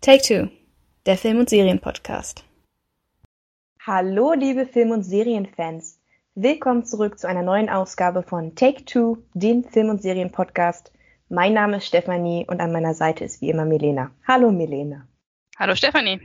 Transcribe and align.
Take 0.00 0.22
Two, 0.22 0.48
der 1.06 1.18
Film- 1.18 1.40
und 1.40 1.50
Serienpodcast. 1.50 2.44
Hallo, 3.84 4.32
liebe 4.32 4.64
Film- 4.64 4.92
und 4.92 5.02
Serienfans. 5.02 6.00
Willkommen 6.36 6.84
zurück 6.84 7.18
zu 7.18 7.28
einer 7.28 7.42
neuen 7.42 7.68
Ausgabe 7.68 8.22
von 8.22 8.54
Take 8.54 8.84
Two, 8.84 9.18
dem 9.34 9.64
Film- 9.64 9.90
und 9.90 10.00
Serienpodcast. 10.00 10.92
Mein 11.28 11.52
Name 11.52 11.78
ist 11.78 11.86
Stefanie 11.86 12.46
und 12.48 12.60
an 12.60 12.70
meiner 12.70 12.94
Seite 12.94 13.24
ist 13.24 13.40
wie 13.40 13.50
immer 13.50 13.64
Milena. 13.64 14.12
Hallo, 14.26 14.52
Milena. 14.52 15.08
Hallo, 15.58 15.74
Stefanie. 15.74 16.20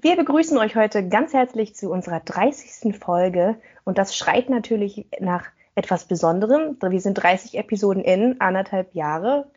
Wir 0.00 0.14
begrüßen 0.14 0.56
euch 0.58 0.76
heute 0.76 1.08
ganz 1.08 1.32
herzlich 1.32 1.74
zu 1.74 1.90
unserer 1.90 2.20
30. 2.20 2.96
Folge 2.96 3.56
und 3.82 3.98
das 3.98 4.16
schreit 4.16 4.48
natürlich 4.50 5.08
nach 5.18 5.46
etwas 5.74 6.04
Besonderem. 6.04 6.76
Wir 6.80 7.00
sind 7.00 7.14
30 7.14 7.58
Episoden 7.58 8.04
in, 8.04 8.40
anderthalb 8.40 8.94
Jahre. 8.94 9.50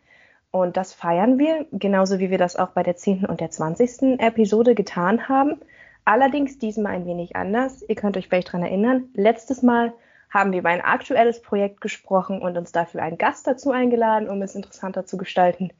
Und 0.50 0.76
das 0.76 0.94
feiern 0.94 1.38
wir, 1.38 1.66
genauso 1.72 2.18
wie 2.18 2.30
wir 2.30 2.38
das 2.38 2.56
auch 2.56 2.70
bei 2.70 2.82
der 2.82 2.96
10. 2.96 3.26
und 3.26 3.40
der 3.40 3.50
20. 3.50 4.18
Episode 4.18 4.74
getan 4.74 5.28
haben. 5.28 5.60
Allerdings 6.04 6.58
diesmal 6.58 6.94
ein 6.94 7.06
wenig 7.06 7.36
anders. 7.36 7.84
Ihr 7.86 7.94
könnt 7.94 8.16
euch 8.16 8.28
vielleicht 8.28 8.48
daran 8.48 8.62
erinnern, 8.62 9.10
letztes 9.12 9.62
Mal 9.62 9.92
haben 10.30 10.52
wir 10.52 10.60
über 10.60 10.70
ein 10.70 10.80
aktuelles 10.80 11.42
Projekt 11.42 11.80
gesprochen 11.80 12.40
und 12.40 12.56
uns 12.56 12.72
dafür 12.72 13.02
einen 13.02 13.18
Gast 13.18 13.46
dazu 13.46 13.70
eingeladen, 13.70 14.28
um 14.28 14.42
es 14.42 14.54
interessanter 14.54 15.06
zu 15.06 15.16
gestalten. 15.16 15.70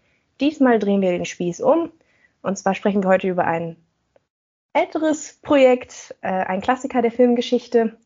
Diesmal 0.41 0.79
drehen 0.79 1.01
wir 1.01 1.10
den 1.10 1.24
Spieß 1.24 1.60
um. 1.60 1.93
Und 2.43 2.57
zwar 2.59 2.74
sprechen 2.74 3.02
wir 3.02 3.10
heute 3.10 3.29
über 3.29 3.45
ein 3.45 3.77
älteres 4.73 5.38
Projekt, 5.43 6.15
äh, 6.21 6.29
ein 6.29 6.60
Klassiker 6.60 7.02
der 7.02 7.10
Filmgeschichte 7.10 7.96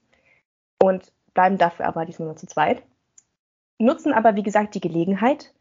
und 0.82 1.12
bleiben 1.34 1.59
dafür 1.59 1.87
aber 1.87 2.04
diesmal 2.04 2.29
nur 2.29 2.37
zu 2.37 2.46
zweit. 2.46 2.82
Nutzen 3.79 4.12
aber, 4.12 4.37
wie 4.37 4.42
gesagt, 4.42 4.74
die 4.74 4.80
Gelegenheit, 4.80 5.52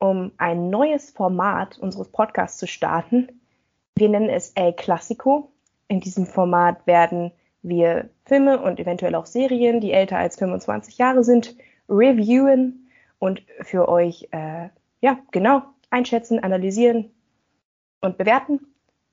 um 0.00 0.32
ein 0.38 0.70
neues 0.70 1.10
Format 1.10 1.78
unseres 1.78 2.08
Podcasts 2.08 2.58
zu 2.58 2.66
starten. 2.66 3.40
Wir 3.94 4.08
nennen 4.08 4.30
es 4.30 4.50
El 4.54 4.72
Classico. 4.72 5.52
In 5.88 6.00
diesem 6.00 6.26
Format 6.26 6.86
werden 6.86 7.30
wir 7.62 8.08
Filme 8.24 8.60
und 8.60 8.80
eventuell 8.80 9.14
auch 9.14 9.26
Serien, 9.26 9.80
die 9.80 9.92
älter 9.92 10.16
als 10.16 10.36
25 10.36 10.98
Jahre 10.98 11.22
sind, 11.22 11.54
reviewen 11.88 12.90
und 13.18 13.42
für 13.60 13.88
euch, 13.88 14.28
äh, 14.30 14.70
ja, 15.02 15.18
genau, 15.30 15.62
einschätzen, 15.90 16.42
analysieren 16.42 17.12
und 18.00 18.16
bewerten. 18.16 18.60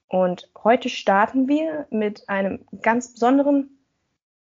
Und 0.07 0.49
heute 0.63 0.87
starten 0.87 1.49
wir 1.49 1.87
mit 1.89 2.29
einem 2.29 2.59
ganz 2.81 3.11
besonderen 3.11 3.77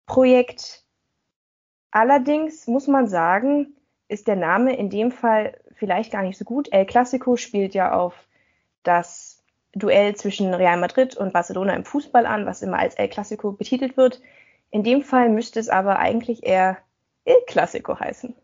Projekt. 0.06 0.86
Allerdings 1.92 2.66
muss 2.68 2.88
man 2.88 3.08
sagen, 3.08 3.76
ist 4.08 4.28
der 4.28 4.38
Name 4.38 4.78
in 4.78 4.90
dem 4.90 5.12
Fall 5.12 5.60
vielleicht 5.80 6.12
gar 6.12 6.22
nicht 6.22 6.38
so 6.38 6.46
gut. 6.46 6.72
El 6.72 6.86
Clasico 6.86 7.38
spielt 7.38 7.74
ja 7.74 7.94
auf 7.94 8.14
das 8.84 9.44
Duell 9.74 10.16
zwischen 10.16 10.54
Real 10.54 10.78
Madrid 10.78 11.16
und 11.16 11.34
Barcelona 11.34 11.74
im 11.76 11.86
Fußball 11.86 12.26
an, 12.26 12.46
was 12.46 12.62
immer 12.62 12.80
als 12.80 12.96
El 12.96 13.08
Clasico 13.08 13.52
betitelt 13.52 13.98
wird. 13.98 14.22
In 14.72 14.84
dem 14.84 15.02
Fall 15.02 15.30
müsste 15.30 15.60
es 15.60 15.70
aber 15.70 16.00
eigentlich 16.00 16.44
eher 16.44 16.78
Il 17.26 17.38
Clasico 17.48 18.00
heißen. 18.00 18.36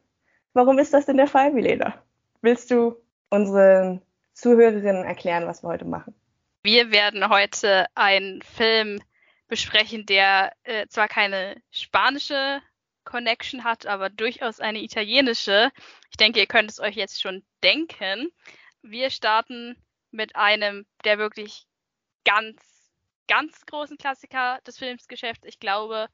Warum 0.54 0.80
ist 0.80 0.94
das 0.94 1.06
denn 1.06 1.18
der 1.18 1.28
Fall, 1.28 1.52
Milena? 1.52 1.96
Willst 2.42 2.72
du 2.72 2.96
unseren 3.30 4.02
Zuhörerinnen 4.34 5.04
erklären, 5.04 5.48
was 5.48 5.64
wir 5.64 5.70
heute 5.70 5.86
machen? 5.86 6.16
Wir 6.64 6.92
werden 6.92 7.30
heute 7.30 7.88
einen 7.96 8.42
Film 8.42 9.02
besprechen, 9.48 10.06
der 10.06 10.54
äh, 10.64 10.88
zwar 10.88 11.08
keine 11.08 11.62
spanische 11.72 12.62
Connection 13.06 13.64
hat, 13.64 13.86
aber 13.86 14.10
durchaus 14.10 14.60
eine 14.60 14.82
italienische. 14.82 15.72
Ich 16.12 16.18
denke, 16.18 16.40
ihr 16.40 16.48
könnt 16.48 16.72
es 16.72 16.80
euch 16.80 16.96
jetzt 16.96 17.22
schon 17.22 17.46
denken. 17.64 18.30
Wir 18.82 19.10
starten 19.10 19.78
mit 20.12 20.36
einem 20.36 20.86
der 21.04 21.18
wirklich 21.18 21.66
ganz, 22.26 22.92
ganz 23.28 23.66
großen 23.66 23.98
Klassiker 23.98 24.60
des 24.68 24.78
Filmsgeschäfts. 24.78 25.46
Ich 25.46 25.60
glaube, 25.60 26.08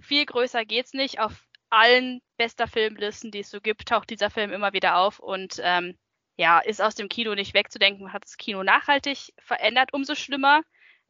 viel 0.00 0.26
größer 0.26 0.64
geht's 0.64 0.92
nicht. 0.92 1.20
Auf 1.20 1.46
allen 1.70 2.20
bester 2.36 2.68
Filmlisten, 2.68 3.30
die 3.30 3.40
es 3.40 3.50
so 3.50 3.60
gibt, 3.60 3.88
taucht 3.88 4.10
dieser 4.10 4.30
Film 4.30 4.52
immer 4.52 4.72
wieder 4.72 4.96
auf 4.96 5.18
und 5.18 5.60
ähm, 5.62 5.98
ja, 6.36 6.58
ist 6.58 6.82
aus 6.82 6.94
dem 6.94 7.08
Kino 7.08 7.34
nicht 7.34 7.54
wegzudenken, 7.54 8.12
hat 8.12 8.24
das 8.24 8.36
Kino 8.36 8.62
nachhaltig 8.62 9.32
verändert. 9.38 9.92
Umso 9.92 10.14
schlimmer, 10.14 10.62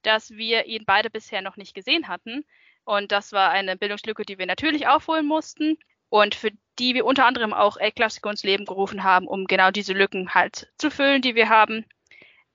dass 0.03 0.31
wir 0.31 0.67
ihn 0.67 0.85
beide 0.87 1.11
bisher 1.11 1.43
noch 1.43 1.57
nicht 1.57 1.75
gesehen 1.75 2.09
hatten. 2.09 2.45
Und 2.85 3.13
das 3.13 3.33
war 3.33 3.51
eine 3.51 3.77
Bildungslücke, 3.77 4.25
die 4.25 4.39
wir 4.39 4.47
natürlich 4.47 4.87
aufholen 4.87 5.27
mussten 5.27 5.79
und 6.09 6.35
für 6.35 6.51
die 6.79 6.95
wir 6.95 7.07
unter 7.07 7.27
anderem 7.27 7.53
auch 7.53 7.77
El 7.77 7.93
Clasico 7.93 8.29
ins 8.29 8.43
Leben 8.43 8.65
gerufen 8.67 9.05
haben, 9.05 9.27
um 9.27 9.47
genau 9.47 9.71
diese 9.71 9.93
Lücken 9.93 10.35
halt 10.35 10.71
zu 10.77 10.91
füllen, 10.91 11.23
die 11.23 11.35
wir 11.35 11.49
haben 11.49 11.87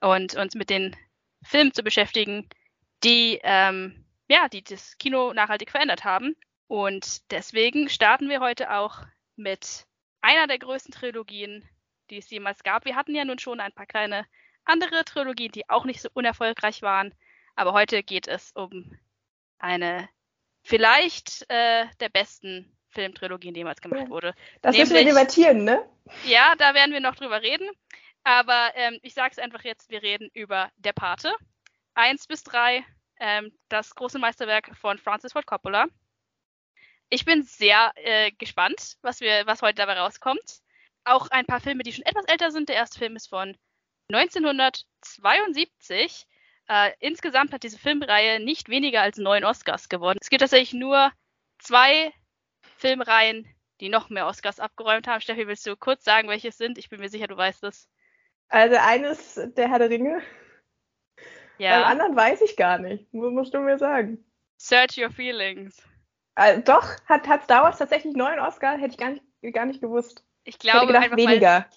und 0.00 0.34
uns 0.36 0.54
mit 0.54 0.70
den 0.70 0.96
Filmen 1.42 1.72
zu 1.72 1.82
beschäftigen, 1.82 2.48
die 3.02 3.40
ähm, 3.42 4.04
ja, 4.30 4.48
die 4.48 4.62
das 4.62 4.96
Kino 4.98 5.32
nachhaltig 5.32 5.70
verändert 5.70 6.04
haben. 6.04 6.36
Und 6.68 7.30
deswegen 7.32 7.88
starten 7.88 8.28
wir 8.28 8.40
heute 8.40 8.72
auch 8.72 9.02
mit 9.34 9.86
einer 10.20 10.46
der 10.46 10.60
größten 10.60 10.92
Trilogien, 10.92 11.68
die 12.10 12.18
es 12.18 12.30
jemals 12.30 12.62
gab. 12.62 12.84
Wir 12.84 12.94
hatten 12.94 13.14
ja 13.14 13.24
nun 13.24 13.40
schon 13.40 13.58
ein 13.58 13.72
paar 13.72 13.86
kleine 13.86 14.26
andere 14.64 15.04
Trilogien, 15.04 15.50
die 15.50 15.68
auch 15.68 15.84
nicht 15.84 16.00
so 16.00 16.08
unerfolgreich 16.14 16.82
waren. 16.82 17.12
Aber 17.56 17.72
heute 17.72 18.04
geht 18.04 18.28
es 18.28 18.52
um 18.52 18.96
eine 19.58 20.08
vielleicht 20.62 21.44
äh, 21.50 21.86
der 22.00 22.08
besten 22.08 22.74
Filmtrilogien, 22.90 23.54
die 23.54 23.60
jemals 23.60 23.80
gemacht 23.80 24.10
wurde. 24.10 24.34
Das 24.62 24.72
Nämlich, 24.72 24.90
müssen 24.90 25.06
wir 25.06 25.12
debattieren, 25.12 25.64
ne? 25.64 25.88
Ja, 26.24 26.54
da 26.56 26.74
werden 26.74 26.92
wir 26.92 27.00
noch 27.00 27.14
drüber 27.14 27.42
reden. 27.42 27.68
Aber 28.24 28.72
ähm, 28.74 28.98
ich 29.02 29.14
sage 29.14 29.32
es 29.32 29.38
einfach 29.38 29.64
jetzt, 29.64 29.90
wir 29.90 30.02
reden 30.02 30.28
über 30.34 30.70
Der 30.76 30.92
Pate. 30.92 31.32
Eins 31.94 32.26
bis 32.26 32.42
drei, 32.42 32.84
ähm, 33.18 33.52
das 33.68 33.94
große 33.94 34.18
Meisterwerk 34.18 34.76
von 34.76 34.98
Francis 34.98 35.32
Ford 35.32 35.46
Coppola. 35.46 35.86
Ich 37.08 37.24
bin 37.24 37.42
sehr 37.42 37.92
äh, 37.96 38.30
gespannt, 38.32 38.98
was, 39.02 39.20
wir, 39.20 39.46
was 39.46 39.62
heute 39.62 39.76
dabei 39.76 39.98
rauskommt. 39.98 40.60
Auch 41.04 41.28
ein 41.28 41.46
paar 41.46 41.60
Filme, 41.60 41.82
die 41.82 41.92
schon 41.92 42.04
etwas 42.04 42.26
älter 42.26 42.50
sind. 42.50 42.68
Der 42.68 42.76
erste 42.76 42.98
Film 42.98 43.16
ist 43.16 43.28
von 43.28 43.56
1972. 44.12 46.26
Äh, 46.70 46.92
insgesamt 47.00 47.52
hat 47.52 47.64
diese 47.64 47.80
Filmreihe 47.80 48.38
nicht 48.38 48.68
weniger 48.68 49.02
als 49.02 49.16
neun 49.16 49.42
Oscars 49.42 49.88
gewonnen. 49.88 50.20
Es 50.22 50.30
gibt 50.30 50.40
tatsächlich 50.40 50.72
nur 50.72 51.10
zwei 51.58 52.12
Filmreihen, 52.76 53.44
die 53.80 53.88
noch 53.88 54.08
mehr 54.08 54.28
Oscars 54.28 54.60
abgeräumt 54.60 55.08
haben. 55.08 55.20
Steffi, 55.20 55.48
willst 55.48 55.66
du 55.66 55.74
kurz 55.74 56.04
sagen, 56.04 56.28
welche 56.28 56.48
es 56.48 56.58
sind? 56.58 56.78
Ich 56.78 56.88
bin 56.88 57.00
mir 57.00 57.08
sicher, 57.08 57.26
du 57.26 57.36
weißt 57.36 57.64
es. 57.64 57.88
Also 58.50 58.76
eines 58.76 59.34
der 59.56 59.68
Herr 59.68 59.80
der 59.80 59.90
Ringe. 59.90 60.22
Ja. 61.58 61.80
Beim 61.80 61.90
anderen 61.90 62.14
weiß 62.14 62.40
ich 62.42 62.56
gar 62.56 62.78
nicht. 62.78 63.12
Musst 63.12 63.52
du 63.52 63.58
mir 63.58 63.76
sagen. 63.76 64.24
Search 64.56 64.96
Your 64.96 65.10
Feelings. 65.10 65.82
Also, 66.36 66.62
doch, 66.62 66.86
hat, 67.06 67.24
Star 67.42 67.64
Wars 67.64 67.78
tatsächlich 67.78 68.14
neun 68.14 68.38
Oscars? 68.38 68.80
Hätte 68.80 68.92
ich 68.92 68.96
gar 68.96 69.10
nicht, 69.10 69.54
gar 69.54 69.66
nicht 69.66 69.80
gewusst. 69.80 70.24
Ich 70.44 70.60
glaube, 70.60 70.92
ich 70.92 70.98
einfach, 70.98 71.16
weniger. 71.16 71.68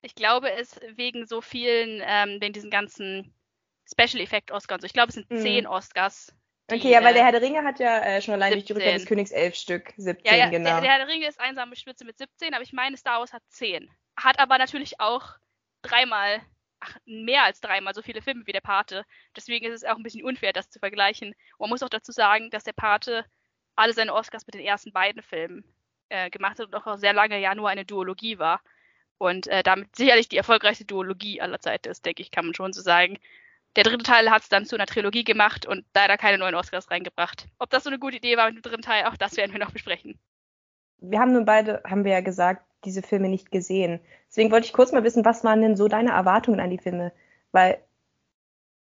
ich 0.00 0.16
glaube, 0.16 0.50
es 0.50 0.80
wegen 0.96 1.26
so 1.26 1.40
vielen, 1.40 2.02
ähm, 2.04 2.40
wegen 2.40 2.52
diesen 2.52 2.70
ganzen 2.70 3.32
Special 3.92 4.22
Effect 4.22 4.50
Oscars. 4.50 4.84
Ich 4.84 4.92
glaube, 4.92 5.08
es 5.08 5.14
sind 5.14 5.30
mhm. 5.30 5.40
zehn 5.40 5.66
Oscars. 5.66 6.34
Die, 6.70 6.76
okay, 6.76 6.90
ja, 6.90 7.02
weil 7.02 7.14
der 7.14 7.24
Herr 7.24 7.32
der 7.32 7.42
Ringe 7.42 7.64
hat 7.64 7.80
ja 7.80 7.98
äh, 8.00 8.22
schon 8.22 8.34
allein 8.34 8.52
durch 8.52 8.64
die 8.64 8.72
Rückkehr 8.72 8.92
des 8.94 9.06
Königs 9.06 9.30
elf 9.30 9.54
Stück, 9.54 9.92
17, 9.96 10.24
ja, 10.24 10.38
ja, 10.38 10.48
genau. 10.48 10.70
Der, 10.70 10.80
der 10.80 10.90
Herr 10.90 10.98
der 10.98 11.08
Ringe 11.08 11.26
ist 11.26 11.40
einsame 11.40 11.76
Spitze 11.76 12.04
mit 12.04 12.16
17, 12.18 12.54
aber 12.54 12.62
ich 12.62 12.72
meine, 12.72 12.96
Star 12.96 13.20
Wars 13.20 13.32
hat 13.32 13.42
zehn. 13.48 13.90
Hat 14.16 14.38
aber 14.38 14.58
natürlich 14.58 15.00
auch 15.00 15.36
dreimal, 15.82 16.40
ach, 16.80 16.96
mehr 17.04 17.44
als 17.44 17.60
dreimal 17.60 17.94
so 17.94 18.02
viele 18.02 18.22
Filme 18.22 18.46
wie 18.46 18.52
der 18.52 18.60
Pate. 18.60 19.04
Deswegen 19.36 19.66
ist 19.66 19.82
es 19.82 19.84
auch 19.84 19.96
ein 19.96 20.02
bisschen 20.02 20.24
unfair, 20.24 20.52
das 20.52 20.70
zu 20.70 20.78
vergleichen. 20.78 21.34
Und 21.58 21.60
man 21.60 21.70
muss 21.70 21.82
auch 21.82 21.88
dazu 21.88 22.12
sagen, 22.12 22.50
dass 22.50 22.64
der 22.64 22.72
Pate 22.72 23.26
alle 23.74 23.92
seine 23.92 24.14
Oscars 24.14 24.46
mit 24.46 24.54
den 24.54 24.62
ersten 24.62 24.92
beiden 24.92 25.22
Filmen 25.22 25.64
äh, 26.08 26.30
gemacht 26.30 26.58
hat 26.58 26.66
und 26.66 26.74
auch 26.74 26.96
sehr 26.96 27.12
lange 27.12 27.40
ja 27.40 27.54
nur 27.54 27.68
eine 27.68 27.84
Duologie 27.84 28.38
war. 28.38 28.62
Und 29.18 29.46
äh, 29.46 29.62
damit 29.62 29.94
sicherlich 29.94 30.28
die 30.28 30.36
erfolgreichste 30.36 30.84
Duologie 30.84 31.40
aller 31.40 31.60
Zeiten 31.60 31.90
ist, 31.90 32.04
denke 32.04 32.22
ich, 32.22 32.30
kann 32.30 32.44
man 32.44 32.54
schon 32.54 32.72
so 32.72 32.82
sagen. 32.82 33.18
Der 33.76 33.84
dritte 33.84 34.04
Teil 34.04 34.30
hat 34.30 34.42
es 34.42 34.48
dann 34.48 34.66
zu 34.66 34.76
einer 34.76 34.86
Trilogie 34.86 35.24
gemacht 35.24 35.66
und 35.66 35.84
leider 35.94 36.18
keine 36.18 36.38
neuen 36.38 36.54
Oscars 36.54 36.90
reingebracht. 36.90 37.46
Ob 37.58 37.70
das 37.70 37.84
so 37.84 37.90
eine 37.90 37.98
gute 37.98 38.16
Idee 38.16 38.36
war 38.36 38.46
mit 38.46 38.56
dem 38.56 38.62
dritten 38.62 38.82
Teil, 38.82 39.06
auch 39.06 39.16
das 39.16 39.36
werden 39.36 39.52
wir 39.52 39.60
noch 39.60 39.70
besprechen. 39.70 40.18
Wir 40.98 41.18
haben 41.18 41.32
nun 41.32 41.44
beide, 41.44 41.82
haben 41.84 42.04
wir 42.04 42.12
ja 42.12 42.20
gesagt, 42.20 42.64
diese 42.84 43.02
Filme 43.02 43.28
nicht 43.28 43.50
gesehen. 43.50 44.00
Deswegen 44.28 44.50
wollte 44.50 44.66
ich 44.66 44.72
kurz 44.72 44.92
mal 44.92 45.04
wissen, 45.04 45.24
was 45.24 45.42
waren 45.44 45.62
denn 45.62 45.76
so 45.76 45.88
deine 45.88 46.10
Erwartungen 46.10 46.60
an 46.60 46.70
die 46.70 46.78
Filme? 46.78 47.12
Weil 47.50 47.82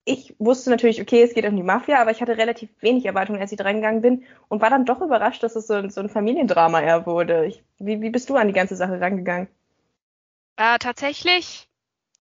ich 0.05 0.35
wusste 0.39 0.69
natürlich, 0.69 1.01
okay, 1.01 1.21
es 1.21 1.33
geht 1.33 1.45
um 1.45 1.55
die 1.55 1.63
Mafia, 1.63 2.01
aber 2.01 2.11
ich 2.11 2.21
hatte 2.21 2.37
relativ 2.37 2.69
wenig 2.79 3.05
Erwartungen, 3.05 3.41
als 3.41 3.51
ich 3.51 3.59
reingegangen 3.59 4.01
bin 4.01 4.23
und 4.47 4.61
war 4.61 4.69
dann 4.69 4.85
doch 4.85 5.01
überrascht, 5.01 5.43
dass 5.43 5.57
es 5.57 5.67
so, 5.67 5.89
so 5.89 5.99
ein 5.99 6.09
Familiendrama 6.09 6.81
eher 6.81 7.05
wurde. 7.05 7.45
Ich, 7.45 7.61
wie, 7.77 8.01
wie 8.01 8.09
bist 8.09 8.29
du 8.29 8.35
an 8.37 8.47
die 8.47 8.53
ganze 8.53 8.77
Sache 8.77 9.01
rangegangen? 9.01 9.49
Äh, 10.55 10.79
tatsächlich 10.79 11.67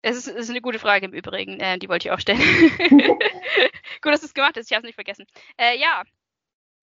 es 0.06 0.18
ist, 0.18 0.28
es 0.28 0.36
ist 0.36 0.50
eine 0.52 0.62
gute 0.62 0.78
Frage 0.78 1.07
im 1.07 1.13
Übrigen, 1.13 1.60
äh, 1.60 1.80
die 1.80 1.90
wollte 1.90 2.07
ich 2.07 2.12
auch 2.12 2.19
stellen. 2.19 2.40
Gut, 4.02 4.13
dass 4.13 4.19
du 4.19 4.28
es 4.28 4.36
gemacht 4.36 4.56
hast, 4.56 4.69
ich 4.69 4.75
habe 4.75 4.86
es 4.86 4.90
nicht 4.90 4.96
vergessen. 4.96 5.25
Äh, 5.57 5.80
ja, 5.80 6.04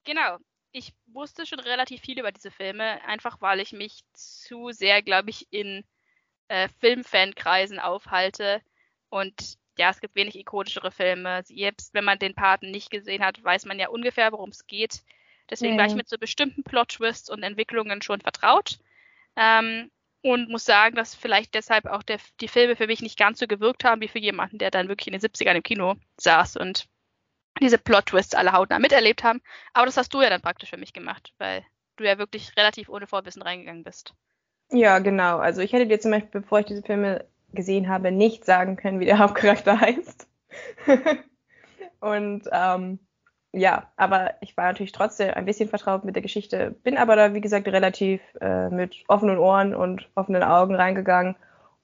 genau. 0.02 0.38
Ich 0.72 0.92
wusste 1.06 1.46
schon 1.46 1.60
relativ 1.60 2.00
viel 2.00 2.18
über 2.18 2.32
diese 2.32 2.50
Filme, 2.50 3.00
einfach 3.04 3.40
weil 3.40 3.60
ich 3.60 3.72
mich 3.72 4.02
zu 4.12 4.70
sehr, 4.72 5.02
glaube 5.02 5.30
ich, 5.30 5.46
in 5.52 5.84
äh, 6.48 6.68
Filmfankreisen 6.80 7.78
aufhalte 7.78 8.60
und 9.08 9.56
ja, 9.78 9.90
es 9.90 10.00
gibt 10.00 10.16
wenig 10.16 10.36
ikonischere 10.36 10.90
Filme. 10.90 11.42
Selbst 11.44 11.94
wenn 11.94 12.04
man 12.04 12.18
den 12.18 12.34
Paten 12.34 12.72
nicht 12.72 12.90
gesehen 12.90 13.24
hat, 13.24 13.42
weiß 13.42 13.66
man 13.66 13.78
ja 13.78 13.88
ungefähr, 13.88 14.32
worum 14.32 14.50
es 14.50 14.66
geht. 14.66 15.04
Deswegen 15.48 15.74
ja. 15.74 15.80
war 15.80 15.86
ich 15.86 15.94
mit 15.94 16.08
so 16.08 16.18
bestimmten 16.18 16.64
Plot-Twists 16.64 17.30
und 17.30 17.44
Entwicklungen 17.44 18.02
schon 18.02 18.20
vertraut. 18.20 18.80
Ähm, 19.36 19.92
und 20.22 20.48
muss 20.48 20.64
sagen, 20.64 20.96
dass 20.96 21.14
vielleicht 21.14 21.54
deshalb 21.54 21.86
auch 21.86 22.02
der, 22.02 22.18
die 22.40 22.48
Filme 22.48 22.76
für 22.76 22.86
mich 22.86 23.02
nicht 23.02 23.18
ganz 23.18 23.38
so 23.38 23.46
gewirkt 23.46 23.84
haben 23.84 24.00
wie 24.00 24.08
für 24.08 24.20
jemanden, 24.20 24.58
der 24.58 24.70
dann 24.70 24.88
wirklich 24.88 25.08
in 25.08 25.12
den 25.12 25.20
70ern 25.20 25.56
im 25.56 25.62
Kino 25.62 25.96
saß 26.18 26.56
und 26.56 26.88
diese 27.60 27.78
Plot-Twists 27.78 28.34
alle 28.34 28.52
hautnah 28.52 28.78
miterlebt 28.78 29.24
haben. 29.24 29.42
Aber 29.74 29.86
das 29.86 29.96
hast 29.96 30.14
du 30.14 30.22
ja 30.22 30.30
dann 30.30 30.40
praktisch 30.40 30.70
für 30.70 30.78
mich 30.78 30.92
gemacht, 30.92 31.34
weil 31.38 31.64
du 31.96 32.04
ja 32.04 32.18
wirklich 32.18 32.56
relativ 32.56 32.88
ohne 32.88 33.06
Vorwissen 33.06 33.42
reingegangen 33.42 33.84
bist. 33.84 34.14
Ja, 34.70 35.00
genau. 35.00 35.38
Also 35.38 35.60
ich 35.60 35.72
hätte 35.72 35.86
dir 35.86 36.00
zum 36.00 36.12
Beispiel, 36.12 36.40
bevor 36.40 36.60
ich 36.60 36.66
diese 36.66 36.82
Filme 36.82 37.26
gesehen 37.52 37.88
habe, 37.88 38.10
nicht 38.10 38.44
sagen 38.44 38.76
können, 38.76 39.00
wie 39.00 39.04
der 39.04 39.18
Hauptcharakter 39.18 39.80
heißt. 39.80 40.28
und 42.00 42.48
ähm, 42.50 42.98
ja, 43.52 43.86
aber 43.96 44.34
ich 44.40 44.56
war 44.56 44.64
natürlich 44.64 44.92
trotzdem 44.92 45.34
ein 45.34 45.44
bisschen 45.44 45.68
vertraut 45.68 46.04
mit 46.04 46.14
der 46.14 46.22
Geschichte, 46.22 46.74
bin 46.82 46.96
aber 46.96 47.16
da, 47.16 47.34
wie 47.34 47.40
gesagt, 47.40 47.68
relativ 47.68 48.20
äh, 48.40 48.70
mit 48.70 49.04
offenen 49.08 49.38
Ohren 49.38 49.74
und 49.74 50.08
offenen 50.14 50.42
Augen 50.42 50.74
reingegangen, 50.74 51.36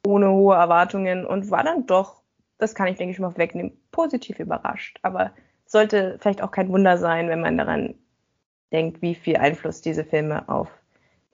ohne 0.07 0.31
hohe 0.31 0.57
Erwartungen 0.57 1.27
und 1.27 1.51
war 1.51 1.65
dann 1.65 1.87
doch, 1.87 2.23
das 2.57 2.75
kann 2.75 2.87
ich 2.87 2.97
denke 2.97 3.13
ich 3.13 3.19
mal 3.19 3.37
wegnehmen, 3.37 3.79
positiv 3.91 4.41
überrascht. 4.41 4.99
Aber 5.03 5.33
sollte 5.67 6.17
vielleicht 6.21 6.43
auch 6.43 6.51
kein 6.51 6.71
Wunder 6.71 6.97
sein, 6.97 7.29
wenn 7.29 7.43
man 7.43 7.59
daran 7.59 7.95
denkt, 8.73 9.03
wie 9.03 9.15
viel 9.15 9.37
Einfluss 9.37 9.83
diese 9.83 10.05
Filme 10.05 10.49
auf 10.49 10.69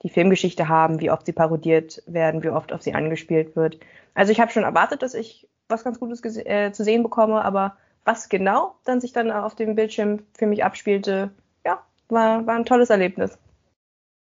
die 0.03 0.09
Filmgeschichte 0.09 0.67
haben, 0.67 0.99
wie 0.99 1.09
oft 1.09 1.25
sie 1.25 1.33
parodiert 1.33 2.03
werden, 2.05 2.43
wie 2.43 2.49
oft 2.49 2.73
auf 2.73 2.81
sie 2.81 2.93
angespielt 2.93 3.55
wird. 3.55 3.79
Also 4.13 4.31
ich 4.33 4.39
habe 4.41 4.51
schon 4.51 4.63
erwartet, 4.63 5.01
dass 5.01 5.13
ich 5.13 5.47
was 5.69 5.83
ganz 5.83 5.99
Gutes 5.99 6.21
äh, 6.37 6.71
zu 6.73 6.83
sehen 6.83 7.03
bekomme, 7.03 7.43
aber 7.43 7.77
was 8.05 8.29
genau 8.29 8.79
dann 8.85 9.01
sich 9.01 9.11
dann 9.11 9.31
auf 9.31 9.55
dem 9.55 9.75
Bildschirm 9.75 10.25
für 10.37 10.45
mich 10.45 10.63
abspielte, 10.63 11.31
ja, 11.65 11.85
war, 12.07 12.45
war 12.45 12.55
ein 12.55 12.65
tolles 12.65 12.89
Erlebnis. 12.89 13.37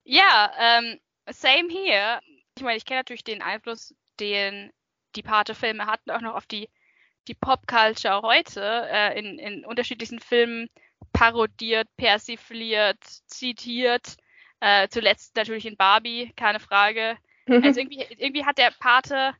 Ja, 0.05 0.53
ähm, 0.59 0.99
same 1.31 1.69
here. 1.71 2.21
Ich 2.57 2.63
meine, 2.63 2.77
ich 2.77 2.85
kenne 2.85 3.01
natürlich 3.01 3.25
den 3.25 3.41
Einfluss, 3.41 3.95
den 4.21 4.73
die 5.15 5.23
Pate-Filme 5.23 5.87
hatten, 5.87 6.11
auch 6.11 6.21
noch 6.21 6.35
auf 6.35 6.47
die, 6.47 6.69
die 7.29 7.35
Pop-Culture 7.35 8.23
heute, 8.23 8.89
äh, 8.91 9.19
in, 9.19 9.39
in 9.39 9.65
unterschiedlichen 9.65 10.19
Filmen 10.19 10.69
parodiert, 11.13 11.89
persifliert, 11.97 13.03
zitiert. 13.27 14.17
Äh, 14.61 14.89
zuletzt 14.89 15.37
natürlich 15.37 15.67
in 15.67 15.77
Barbie, 15.77 16.33
keine 16.37 16.61
Frage. 16.61 17.17
Also 17.51 17.81
irgendwie, 17.81 18.05
irgendwie 18.19 18.45
hat 18.45 18.59
der 18.59 18.75
Pate 18.79 19.33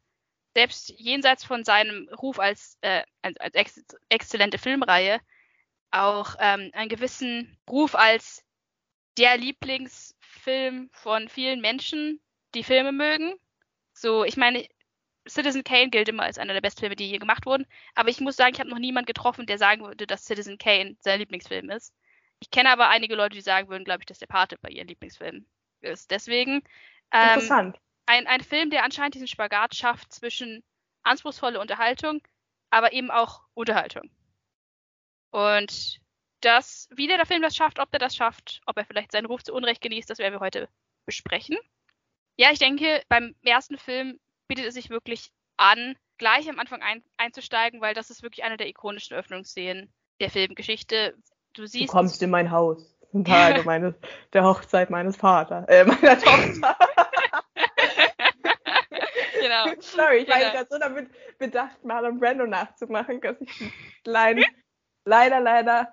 selbst 0.59 0.93
jenseits 0.97 1.45
von 1.45 1.63
seinem 1.63 2.09
Ruf 2.21 2.41
als, 2.41 2.77
äh, 2.81 3.05
als, 3.23 3.55
ex 3.55 3.81
exzellente 4.09 4.59
Filmreihe 4.59 5.21
auch 5.93 6.35
ähm, 6.41 6.71
einen 6.73 6.89
gewissen 6.89 7.57
Ruf 7.71 7.95
als 7.95 8.45
der 9.17 9.37
Lieblingsfilm 9.37 10.91
von 10.91 11.29
vielen 11.29 11.61
Menschen, 11.61 12.21
die 12.57 12.65
Filme 12.65 12.91
mögen. 12.91 13.35
So, 13.93 14.25
ich 14.25 14.37
meine, 14.37 14.67
Citizen 15.29 15.63
Kane 15.63 15.91
gilt 15.91 16.09
immer 16.09 16.25
als 16.25 16.39
einer 16.39 16.55
der 16.55 16.61
besten 16.61 16.81
Filme, 16.81 16.97
die 16.97 17.09
je 17.09 17.19
gemacht 17.19 17.47
wurden. 17.47 17.65
Aber 17.95 18.09
ich 18.09 18.19
muss 18.21 18.35
sagen, 18.35 18.53
ich 18.53 18.59
habe 18.59 18.71
noch 18.71 18.81
niemanden 18.81 19.07
getroffen, 19.07 19.47
der 19.47 19.59
sagen 19.59 19.83
würde, 19.83 20.09
dass 20.09 20.25
Citizen 20.25 20.59
Kane 20.59 20.97
sein 21.03 21.21
Lieblingsfilm 21.21 21.71
ist. 21.71 21.95
Ich 22.41 22.51
kenne 22.51 22.71
aber 22.71 22.89
einige 22.89 23.15
Leute, 23.15 23.37
die 23.37 23.43
sagen 23.43 23.69
würden, 23.69 23.85
glaube 23.85 24.01
ich, 24.01 24.07
dass 24.07 24.19
der 24.19 24.27
Pate 24.27 24.59
bei 24.61 24.71
ihren 24.71 24.89
Lieblingsfilmen 24.89 25.47
ist. 25.83 26.11
Deswegen. 26.11 26.63
Ähm, 27.13 27.29
Interessant. 27.35 27.79
Ein, 28.09 28.27
ein 28.27 28.41
Film, 28.41 28.71
der 28.71 28.85
anscheinend 28.85 29.15
diesen 29.15 29.29
Spagat 29.29 29.75
schafft 29.75 30.15
zwischen 30.15 30.65
anspruchsvolle 31.03 31.61
Unterhaltung, 31.61 32.23
aber 32.71 32.95
eben 32.95 33.11
auch 33.11 33.43
Unterhaltung. 33.53 34.11
Und 35.31 36.01
das, 36.41 36.89
wie 36.91 37.07
der, 37.07 37.19
der 37.19 37.27
Film 37.27 37.43
das 37.43 37.55
schafft, 37.55 37.79
ob 37.79 37.91
der 37.91 38.01
das 38.01 38.17
schafft, 38.17 38.63
ob 38.65 38.79
er 38.79 38.87
vielleicht 38.87 39.13
seinen 39.13 39.27
Ruf 39.27 39.43
zu 39.43 39.53
Unrecht 39.53 39.83
genießt, 39.83 40.09
das 40.09 40.19
werden 40.19 40.33
wir 40.33 40.41
heute 40.41 40.71
besprechen. 41.05 41.59
Ja, 42.37 42.51
ich 42.51 42.59
denke, 42.59 43.03
beim 43.11 43.35
ersten 43.43 43.77
Film 43.77 44.19
bietet 44.47 44.65
es 44.65 44.75
sich 44.75 44.89
wirklich 44.89 45.31
an, 45.59 45.95
gleich 46.17 46.49
am 46.49 46.59
Anfang 46.59 46.81
ein, 46.81 47.05
einzusteigen, 47.19 47.83
weil 47.83 47.93
das 47.93 48.09
ist 48.09 48.23
wirklich 48.23 48.43
eine 48.43 48.57
der 48.57 48.69
ikonischen 48.69 49.19
Öffnungsszenen 49.19 49.93
der 50.19 50.31
Filmgeschichte. 50.31 51.15
Du 51.53 51.67
siehst. 51.67 51.89
Du 51.89 51.93
kommst 51.93 52.23
in 52.23 52.31
mein 52.31 52.51
Haus. 52.51 52.95
Zum 53.11 53.25
Tage 53.27 53.65
meines, 53.65 53.95
der 54.33 54.45
Hochzeit 54.45 54.89
meines 54.89 55.17
Vaters, 55.17 55.67
äh, 55.69 55.85
meiner 55.85 56.19
Tochter. 56.21 56.77
Genau. 59.49 59.75
Sorry, 59.81 60.19
ich 60.19 60.29
war 60.29 60.39
genau. 60.39 60.53
gerade 60.53 60.69
so 60.71 60.79
damit 60.79 61.39
bedacht, 61.39 61.85
Marlon 61.85 62.19
Brando 62.19 62.47
nachzumachen, 62.47 63.21
dass 63.21 63.41
ich 63.41 63.59
die 63.59 63.73
kleinen, 64.05 64.45
leider, 65.05 65.41
leider, 65.41 65.93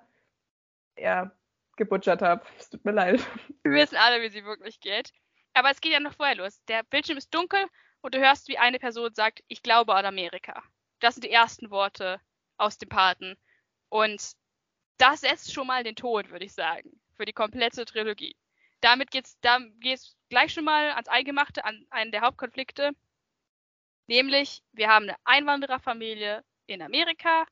ja, 0.98 1.30
gebutschert 1.76 2.22
habe. 2.22 2.44
Es 2.58 2.70
tut 2.70 2.84
mir 2.84 2.92
leid. 2.92 3.24
Wir 3.62 3.72
wissen 3.72 3.96
alle, 3.96 4.22
wie 4.22 4.30
sie 4.30 4.44
wirklich 4.44 4.80
geht. 4.80 5.12
Aber 5.54 5.70
es 5.70 5.80
geht 5.80 5.92
ja 5.92 6.00
noch 6.00 6.14
vorher 6.14 6.36
los. 6.36 6.60
Der 6.68 6.82
Bildschirm 6.84 7.18
ist 7.18 7.34
dunkel 7.34 7.64
und 8.00 8.14
du 8.14 8.18
hörst, 8.18 8.48
wie 8.48 8.58
eine 8.58 8.78
Person 8.78 9.14
sagt, 9.14 9.42
ich 9.48 9.62
glaube 9.62 9.94
an 9.94 10.04
Amerika. 10.04 10.62
Das 11.00 11.14
sind 11.14 11.24
die 11.24 11.30
ersten 11.30 11.70
Worte 11.70 12.20
aus 12.56 12.78
dem 12.78 12.88
Paten. 12.88 13.36
Und 13.88 14.32
das 14.98 15.20
setzt 15.20 15.52
schon 15.52 15.66
mal 15.66 15.84
den 15.84 15.96
Ton, 15.96 16.30
würde 16.30 16.44
ich 16.44 16.54
sagen, 16.54 16.90
für 17.16 17.24
die 17.24 17.32
komplette 17.32 17.84
Trilogie. 17.84 18.36
Damit 18.80 19.10
geht's, 19.10 19.38
da 19.40 19.58
geht's 19.80 20.16
gleich 20.28 20.52
schon 20.52 20.64
mal 20.64 20.90
ans 20.92 21.08
Eingemachte, 21.08 21.64
an 21.64 21.86
einen 21.90 22.12
der 22.12 22.22
Hauptkonflikte. 22.22 22.92
Nämlich, 24.06 24.62
wir 24.72 24.88
haben 24.88 25.04
eine 25.08 25.16
Einwandererfamilie 25.24 26.44
in 26.66 26.82
Amerika. 26.82 27.46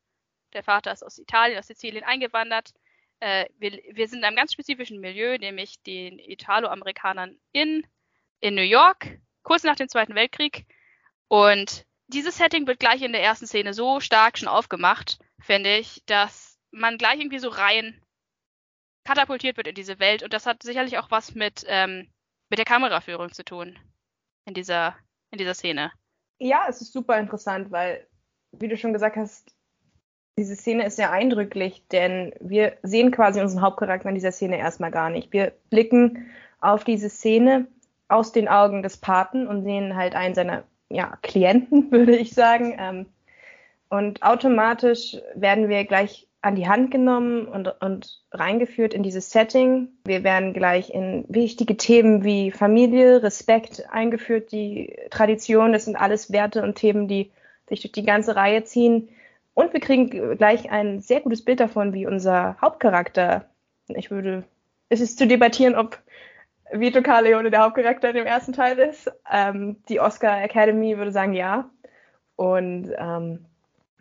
Der 0.52 0.62
Vater 0.62 0.92
ist 0.92 1.02
aus 1.02 1.18
Italien, 1.18 1.58
aus 1.58 1.66
Sizilien 1.66 2.04
eingewandert. 2.04 2.72
Äh, 3.20 3.46
wir, 3.58 3.72
wir, 3.92 4.08
sind 4.08 4.18
in 4.18 4.24
einem 4.24 4.36
ganz 4.36 4.52
spezifischen 4.52 5.00
Milieu, 5.00 5.36
nämlich 5.38 5.82
den 5.82 6.18
Italo-Amerikanern 6.18 7.38
in, 7.52 7.86
in 8.40 8.54
New 8.54 8.62
York, 8.62 9.18
kurz 9.42 9.64
nach 9.64 9.76
dem 9.76 9.88
Zweiten 9.88 10.14
Weltkrieg. 10.14 10.66
Und 11.28 11.86
dieses 12.06 12.36
Setting 12.36 12.66
wird 12.66 12.80
gleich 12.80 13.02
in 13.02 13.12
der 13.12 13.22
ersten 13.22 13.46
Szene 13.46 13.74
so 13.74 14.00
stark 14.00 14.38
schon 14.38 14.48
aufgemacht, 14.48 15.18
finde 15.40 15.76
ich, 15.76 16.02
dass 16.06 16.60
man 16.70 16.98
gleich 16.98 17.18
irgendwie 17.18 17.38
so 17.38 17.48
rein 17.48 18.00
katapultiert 19.04 19.56
wird 19.56 19.68
in 19.68 19.74
diese 19.74 19.98
Welt. 19.98 20.22
Und 20.22 20.32
das 20.32 20.46
hat 20.46 20.62
sicherlich 20.62 20.98
auch 20.98 21.10
was 21.10 21.34
mit, 21.34 21.64
ähm, 21.66 22.10
mit 22.48 22.58
der 22.58 22.64
Kameraführung 22.64 23.32
zu 23.32 23.44
tun 23.44 23.78
in 24.44 24.54
dieser, 24.54 24.96
in 25.30 25.38
dieser 25.38 25.54
Szene. 25.54 25.92
Ja, 26.38 26.66
es 26.68 26.80
ist 26.80 26.92
super 26.92 27.18
interessant, 27.18 27.70
weil, 27.70 28.06
wie 28.52 28.68
du 28.68 28.76
schon 28.76 28.92
gesagt 28.92 29.16
hast, 29.16 29.54
diese 30.36 30.56
Szene 30.56 30.86
ist 30.86 30.96
sehr 30.96 31.12
eindrücklich, 31.12 31.86
denn 31.88 32.34
wir 32.40 32.76
sehen 32.82 33.12
quasi 33.12 33.40
unseren 33.40 33.62
Hauptcharakter 33.62 34.08
in 34.08 34.16
dieser 34.16 34.32
Szene 34.32 34.58
erstmal 34.58 34.90
gar 34.90 35.10
nicht. 35.10 35.32
Wir 35.32 35.52
blicken 35.70 36.26
auf 36.60 36.82
diese 36.82 37.08
Szene 37.08 37.68
aus 38.08 38.32
den 38.32 38.48
Augen 38.48 38.82
des 38.82 38.96
Paten 38.96 39.46
und 39.46 39.62
sehen 39.62 39.94
halt 39.96 40.14
einen 40.14 40.34
seiner 40.34 40.64
ja, 40.88 41.18
Klienten, 41.22 41.90
würde 41.90 42.16
ich 42.16 42.34
sagen. 42.34 42.76
Ähm, 42.78 43.06
und 43.88 44.22
automatisch 44.22 45.16
werden 45.34 45.68
wir 45.68 45.84
gleich 45.84 46.28
an 46.44 46.56
die 46.56 46.68
Hand 46.68 46.90
genommen 46.90 47.46
und, 47.46 47.74
und 47.80 48.20
reingeführt 48.30 48.92
in 48.92 49.02
dieses 49.02 49.30
Setting. 49.30 49.88
Wir 50.04 50.24
werden 50.24 50.52
gleich 50.52 50.90
in 50.90 51.24
wichtige 51.28 51.76
Themen 51.76 52.22
wie 52.22 52.50
Familie, 52.50 53.22
Respekt 53.22 53.84
eingeführt, 53.90 54.52
die 54.52 54.94
Tradition, 55.10 55.72
das 55.72 55.86
sind 55.86 55.96
alles 55.96 56.30
Werte 56.32 56.62
und 56.62 56.74
Themen, 56.74 57.08
die 57.08 57.30
sich 57.66 57.80
durch 57.80 57.92
die 57.92 58.04
ganze 58.04 58.36
Reihe 58.36 58.62
ziehen. 58.64 59.08
Und 59.54 59.72
wir 59.72 59.80
kriegen 59.80 60.36
gleich 60.36 60.70
ein 60.70 61.00
sehr 61.00 61.20
gutes 61.20 61.42
Bild 61.42 61.60
davon, 61.60 61.94
wie 61.94 62.06
unser 62.06 62.56
Hauptcharakter, 62.60 63.46
ich 63.88 64.10
würde, 64.10 64.44
es 64.90 65.00
ist 65.00 65.18
zu 65.18 65.26
debattieren, 65.26 65.74
ob 65.74 65.98
Vito 66.70 67.00
Carleone 67.00 67.50
der 67.50 67.62
Hauptcharakter 67.62 68.10
in 68.10 68.16
dem 68.16 68.26
ersten 68.26 68.52
Teil 68.52 68.78
ist. 68.78 69.10
Ähm, 69.32 69.76
die 69.88 70.00
Oscar 70.00 70.42
Academy 70.42 70.98
würde 70.98 71.12
sagen 71.12 71.32
ja. 71.32 71.70
Und 72.36 72.90
ähm, 72.98 73.46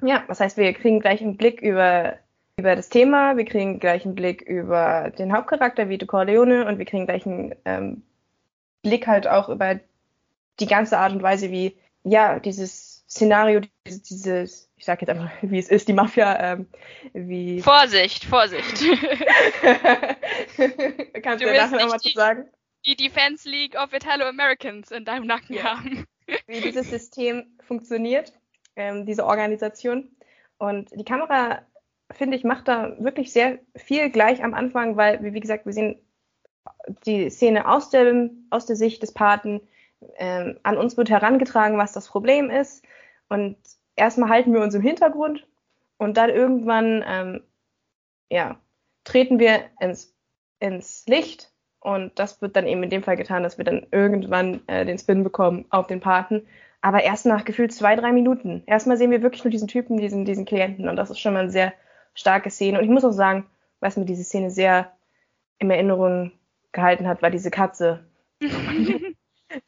ja, 0.01 0.23
was 0.27 0.41
heißt, 0.41 0.57
wir 0.57 0.73
kriegen 0.73 0.99
gleich 0.99 1.21
einen 1.21 1.37
Blick 1.37 1.61
über 1.61 2.15
über 2.57 2.75
das 2.75 2.89
Thema, 2.89 3.37
wir 3.37 3.45
kriegen 3.45 3.79
gleich 3.79 4.05
einen 4.05 4.15
Blick 4.15 4.41
über 4.41 5.11
den 5.17 5.33
Hauptcharakter 5.33 5.89
Vito 5.89 6.05
Corleone 6.05 6.67
und 6.67 6.77
wir 6.77 6.85
kriegen 6.85 7.05
gleich 7.05 7.25
einen 7.25 7.55
ähm, 7.65 8.03
Blick 8.83 9.07
halt 9.07 9.27
auch 9.27 9.49
über 9.49 9.79
die 10.59 10.67
ganze 10.67 10.97
Art 10.99 11.13
und 11.13 11.23
Weise, 11.23 11.49
wie 11.49 11.77
ja 12.03 12.39
dieses 12.39 13.03
Szenario, 13.09 13.61
dieses, 13.85 14.03
dieses 14.03 14.69
ich 14.83 14.85
sag 14.85 15.01
jetzt 15.01 15.09
einfach, 15.09 15.31
wie 15.41 15.59
es 15.59 15.69
ist, 15.69 15.87
die 15.87 15.93
Mafia, 15.93 16.53
ähm, 16.53 16.67
wie. 17.13 17.61
Vorsicht, 17.63 18.25
Vorsicht. 18.25 18.83
Kannst 21.23 21.41
du 21.41 21.47
mir 21.47 21.57
nachher 21.57 21.79
nochmal 21.79 22.01
zu 22.01 22.09
sagen? 22.09 22.49
Die 22.85 22.97
Defense 22.97 23.49
League 23.49 23.75
of 23.75 23.93
Italo 23.93 24.25
Americans 24.25 24.91
in 24.91 25.05
deinem 25.05 25.25
Nacken 25.25 25.55
ja. 25.55 25.77
haben. 25.77 26.05
wie 26.47 26.59
dieses 26.59 26.89
System 26.89 27.57
funktioniert, 27.65 28.33
ähm, 28.75 29.05
diese 29.05 29.25
Organisation. 29.25 30.09
Und 30.57 30.89
die 30.93 31.05
Kamera 31.05 31.61
finde 32.11 32.37
ich, 32.37 32.43
macht 32.43 32.67
da 32.67 32.95
wirklich 32.99 33.31
sehr 33.31 33.59
viel 33.75 34.09
gleich 34.09 34.43
am 34.43 34.53
Anfang, 34.53 34.97
weil, 34.97 35.21
wie 35.23 35.39
gesagt, 35.39 35.65
wir 35.65 35.73
sehen 35.73 35.99
die 37.05 37.29
Szene 37.29 37.67
aus 37.67 37.89
der, 37.89 38.29
aus 38.49 38.65
der 38.65 38.75
Sicht 38.75 39.01
des 39.01 39.13
Paten. 39.13 39.61
Ähm, 40.17 40.59
an 40.63 40.77
uns 40.77 40.97
wird 40.97 41.09
herangetragen, 41.09 41.77
was 41.77 41.93
das 41.93 42.07
Problem 42.07 42.49
ist. 42.49 42.85
Und 43.29 43.57
erstmal 43.95 44.29
halten 44.29 44.53
wir 44.53 44.61
uns 44.61 44.75
im 44.75 44.81
Hintergrund 44.81 45.47
und 45.97 46.17
dann 46.17 46.29
irgendwann, 46.29 47.03
ähm, 47.07 47.43
ja, 48.29 48.59
treten 49.03 49.39
wir 49.39 49.61
ins, 49.79 50.15
ins 50.59 51.05
Licht 51.07 51.51
und 51.79 52.17
das 52.17 52.41
wird 52.41 52.55
dann 52.55 52.67
eben 52.67 52.83
in 52.83 52.89
dem 52.89 53.03
Fall 53.03 53.17
getan, 53.17 53.43
dass 53.43 53.57
wir 53.57 53.65
dann 53.65 53.85
irgendwann 53.91 54.61
äh, 54.67 54.85
den 54.85 54.97
Spin 54.97 55.23
bekommen 55.23 55.65
auf 55.69 55.87
den 55.87 55.99
Paten. 55.99 56.47
Aber 56.81 57.03
erst 57.03 57.25
nach 57.25 57.45
gefühlt 57.45 57.73
zwei, 57.73 57.95
drei 57.95 58.11
Minuten. 58.11 58.63
Erstmal 58.65 58.97
sehen 58.97 59.11
wir 59.11 59.21
wirklich 59.21 59.43
nur 59.43 59.51
diesen 59.51 59.67
Typen, 59.67 59.97
diesen, 59.97 60.25
diesen 60.25 60.45
Klienten. 60.45 60.87
Und 60.89 60.95
das 60.95 61.09
ist 61.09 61.19
schon 61.19 61.33
mal 61.33 61.41
eine 61.41 61.51
sehr 61.51 61.73
starke 62.13 62.49
Szene. 62.49 62.77
Und 62.77 62.85
ich 62.85 62.89
muss 62.89 63.05
auch 63.05 63.11
sagen, 63.11 63.49
was 63.79 63.97
mir 63.97 64.05
diese 64.05 64.23
Szene 64.23 64.49
sehr 64.51 64.91
in 65.59 65.69
Erinnerung 65.69 66.31
gehalten 66.71 67.07
hat, 67.07 67.21
war 67.21 67.29
diese 67.29 67.51
Katze. 67.51 68.05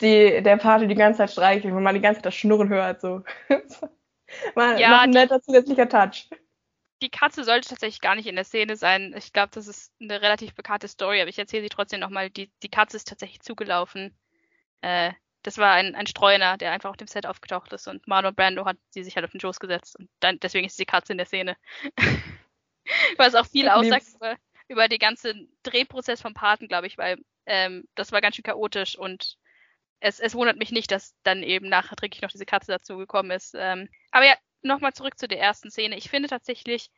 die 0.02 0.42
der 0.42 0.58
Pate 0.58 0.88
die 0.88 0.96
ganze 0.96 1.20
Zeit 1.20 1.32
streichelt, 1.32 1.74
wo 1.74 1.80
man 1.80 1.96
die 1.96 2.02
ganze 2.02 2.20
Zeit 2.20 2.26
das 2.26 2.36
Schnurren 2.36 2.70
hört. 2.70 3.02
So. 3.02 3.24
war 4.56 4.80
Ja, 4.80 5.02
ein 5.02 5.12
netter 5.12 5.42
zusätzlicher 5.42 5.88
Touch. 5.88 6.30
Die 7.02 7.10
Katze 7.10 7.44
sollte 7.44 7.70
tatsächlich 7.70 8.02
gar 8.02 8.16
nicht 8.16 8.28
in 8.28 8.36
der 8.36 8.46
Szene 8.46 8.78
sein. 8.78 9.14
Ich 9.18 9.34
glaube, 9.34 9.50
das 9.54 9.68
ist 9.68 9.92
eine 10.02 10.22
relativ 10.22 10.56
bekannte 10.56 10.88
Story, 10.88 11.22
aber 11.22 11.30
ich 11.30 11.38
erzähle 11.38 11.64
sie 11.64 11.70
trotzdem 11.70 12.00
nochmal. 12.00 12.30
Die, 12.30 12.50
die 12.64 12.70
Katze 12.70 12.98
ist 12.98 13.08
tatsächlich 13.08 13.42
zugelaufen. 13.42 14.18
Äh, 14.82 15.12
das 15.46 15.60
war 15.60 15.74
ein, 15.74 15.94
ein 15.94 16.08
Streuner, 16.08 16.58
der 16.58 16.72
einfach 16.72 16.90
auf 16.90 16.98
dem 16.98 17.08
Set 17.08 17.28
aufgetaucht 17.28 17.72
ist 17.72 17.88
und 17.88 18.08
Marlon 18.08 18.34
Brando 18.34 18.66
hat 18.66 18.78
sie 18.90 19.04
sich 19.04 19.16
halt 19.16 19.26
auf 19.26 19.32
den 19.32 19.40
Schoß 19.40 19.60
gesetzt 19.60 19.96
und 20.00 20.10
dann 20.20 20.40
deswegen 20.40 20.66
ist 20.66 20.80
die 20.80 20.86
Katze 20.86 21.14
in 21.14 21.20
der 21.20 21.28
Szene. 21.28 21.56
Was 23.18 23.36
auch 23.36 23.46
viel 23.46 23.70
aussagt 23.70 24.08
über, 24.16 24.36
über 24.68 24.88
den 24.88 24.98
ganzen 24.98 25.56
Drehprozess 25.62 26.22
vom 26.22 26.34
Paten, 26.34 26.68
glaube 26.68 26.88
ich, 26.88 26.98
weil 26.98 27.18
ähm, 27.46 27.88
das 27.94 28.12
war 28.12 28.22
ganz 28.22 28.36
schön 28.36 28.44
chaotisch 28.44 28.98
und 28.98 29.38
es, 30.00 30.20
es 30.20 30.34
wundert 30.34 30.58
mich 30.58 30.72
nicht, 30.72 30.92
dass 30.92 31.16
dann 31.24 31.44
eben 31.44 31.70
nachträglich 31.70 32.22
noch 32.22 32.32
diese 32.32 32.46
Katze 32.46 32.72
dazu 32.72 32.98
gekommen 32.98 33.32
ist. 33.32 33.56
Ähm, 33.56 33.88
aber 34.12 34.26
ja, 34.26 34.36
nochmal 34.62 34.94
zurück 34.94 35.18
zu 35.18 35.28
der 35.28 35.40
ersten 35.40 35.70
Szene. 35.70 35.96
Ich 35.98 36.10
finde 36.10 36.28
tatsächlich, 36.28 36.90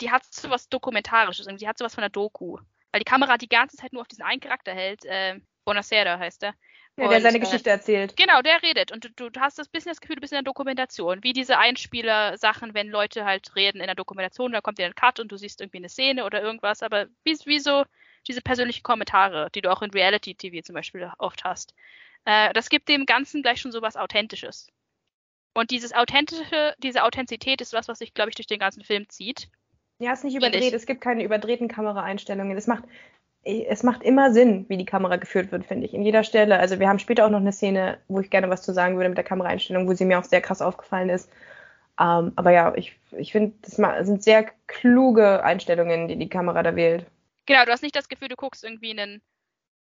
die 0.00 0.10
hat 0.10 0.24
so 0.24 0.50
was 0.50 0.68
Dokumentarisches, 0.68 1.46
die 1.46 1.68
hat 1.68 1.78
sowas 1.78 1.94
von 1.94 2.04
einer 2.04 2.10
Doku. 2.10 2.58
Weil 2.90 3.00
die 3.00 3.10
Kamera 3.10 3.38
die 3.38 3.48
ganze 3.48 3.76
Zeit 3.76 3.92
nur 3.92 4.02
auf 4.02 4.08
diesen 4.08 4.24
einen 4.24 4.40
Charakter 4.40 4.74
hält. 4.74 5.04
Äh, 5.04 5.40
Bonacera 5.64 6.18
heißt 6.18 6.42
er. 6.42 6.54
Ja, 6.96 7.08
der 7.08 7.16
Und, 7.16 7.22
seine 7.22 7.38
äh, 7.38 7.40
Geschichte 7.40 7.70
erzählt. 7.70 8.16
Genau, 8.16 8.42
der 8.42 8.62
redet. 8.62 8.92
Und 8.92 9.10
du, 9.16 9.30
du 9.30 9.40
hast 9.40 9.58
das 9.58 9.68
bisschen 9.68 9.90
das 9.90 10.00
Gefühl, 10.00 10.16
du 10.16 10.20
bist 10.20 10.32
in 10.32 10.36
der 10.36 10.42
Dokumentation. 10.42 11.22
Wie 11.22 11.32
diese 11.32 11.58
Einspieler-Sachen, 11.58 12.74
wenn 12.74 12.88
Leute 12.88 13.24
halt 13.24 13.56
reden 13.56 13.80
in 13.80 13.86
der 13.86 13.94
Dokumentation, 13.94 14.52
da 14.52 14.60
kommt 14.60 14.78
dir 14.78 14.86
ein 14.86 14.94
Cut 14.94 15.18
und 15.18 15.32
du 15.32 15.38
siehst 15.38 15.60
irgendwie 15.60 15.78
eine 15.78 15.88
Szene 15.88 16.24
oder 16.24 16.42
irgendwas. 16.42 16.82
Aber 16.82 17.06
wie, 17.24 17.38
wie 17.46 17.60
so 17.60 17.84
diese 18.26 18.42
persönlichen 18.42 18.82
Kommentare, 18.82 19.48
die 19.54 19.62
du 19.62 19.70
auch 19.70 19.82
in 19.82 19.90
Reality-TV 19.90 20.62
zum 20.62 20.74
Beispiel 20.74 21.10
oft 21.18 21.44
hast. 21.44 21.74
Äh, 22.24 22.52
das 22.52 22.68
gibt 22.68 22.88
dem 22.88 23.06
Ganzen 23.06 23.42
gleich 23.42 23.60
schon 23.60 23.72
so 23.72 23.82
was 23.82 23.96
Authentisches. 23.96 24.68
Und 25.54 25.70
dieses 25.70 25.92
Authentische, 25.92 26.74
diese 26.78 27.04
Authentizität 27.04 27.60
ist 27.60 27.72
was, 27.72 27.88
was 27.88 27.98
sich, 27.98 28.14
glaube 28.14 28.30
ich, 28.30 28.36
durch 28.36 28.46
den 28.46 28.58
ganzen 28.58 28.84
Film 28.84 29.08
zieht. 29.08 29.48
Ja, 29.98 30.12
es 30.12 30.20
ist 30.20 30.24
nicht 30.24 30.36
überdreht. 30.36 30.72
Es 30.72 30.86
gibt 30.86 31.00
keine 31.00 31.22
überdrehten 31.22 31.68
Kameraeinstellungen. 31.68 32.56
Es 32.56 32.66
macht, 32.66 32.84
es 33.44 33.82
macht 33.82 34.02
immer 34.02 34.32
Sinn, 34.32 34.66
wie 34.68 34.76
die 34.76 34.84
Kamera 34.84 35.16
geführt 35.16 35.50
wird, 35.52 35.64
finde 35.66 35.86
ich. 35.86 35.94
In 35.94 36.02
jeder 36.02 36.24
Stelle. 36.24 36.58
Also 36.58 36.78
wir 36.78 36.88
haben 36.88 36.98
später 37.00 37.26
auch 37.26 37.30
noch 37.30 37.40
eine 37.40 37.52
Szene, 37.52 37.98
wo 38.08 38.20
ich 38.20 38.30
gerne 38.30 38.48
was 38.50 38.62
zu 38.62 38.72
sagen 38.72 38.96
würde 38.96 39.08
mit 39.08 39.18
der 39.18 39.24
Kameraeinstellung, 39.24 39.88
wo 39.88 39.94
sie 39.94 40.04
mir 40.04 40.18
auch 40.18 40.24
sehr 40.24 40.40
krass 40.40 40.62
aufgefallen 40.62 41.08
ist. 41.08 41.30
Ähm, 42.00 42.32
aber 42.36 42.52
ja, 42.52 42.74
ich, 42.76 42.98
ich 43.12 43.32
finde, 43.32 43.54
das 43.62 43.76
sind 44.06 44.22
sehr 44.22 44.50
kluge 44.66 45.42
Einstellungen, 45.44 46.08
die 46.08 46.16
die 46.16 46.28
Kamera 46.28 46.62
da 46.62 46.76
wählt. 46.76 47.06
Genau, 47.46 47.64
du 47.64 47.72
hast 47.72 47.82
nicht 47.82 47.96
das 47.96 48.08
Gefühl, 48.08 48.28
du 48.28 48.36
guckst 48.36 48.64
irgendwie 48.64 48.90
einen, 48.90 49.22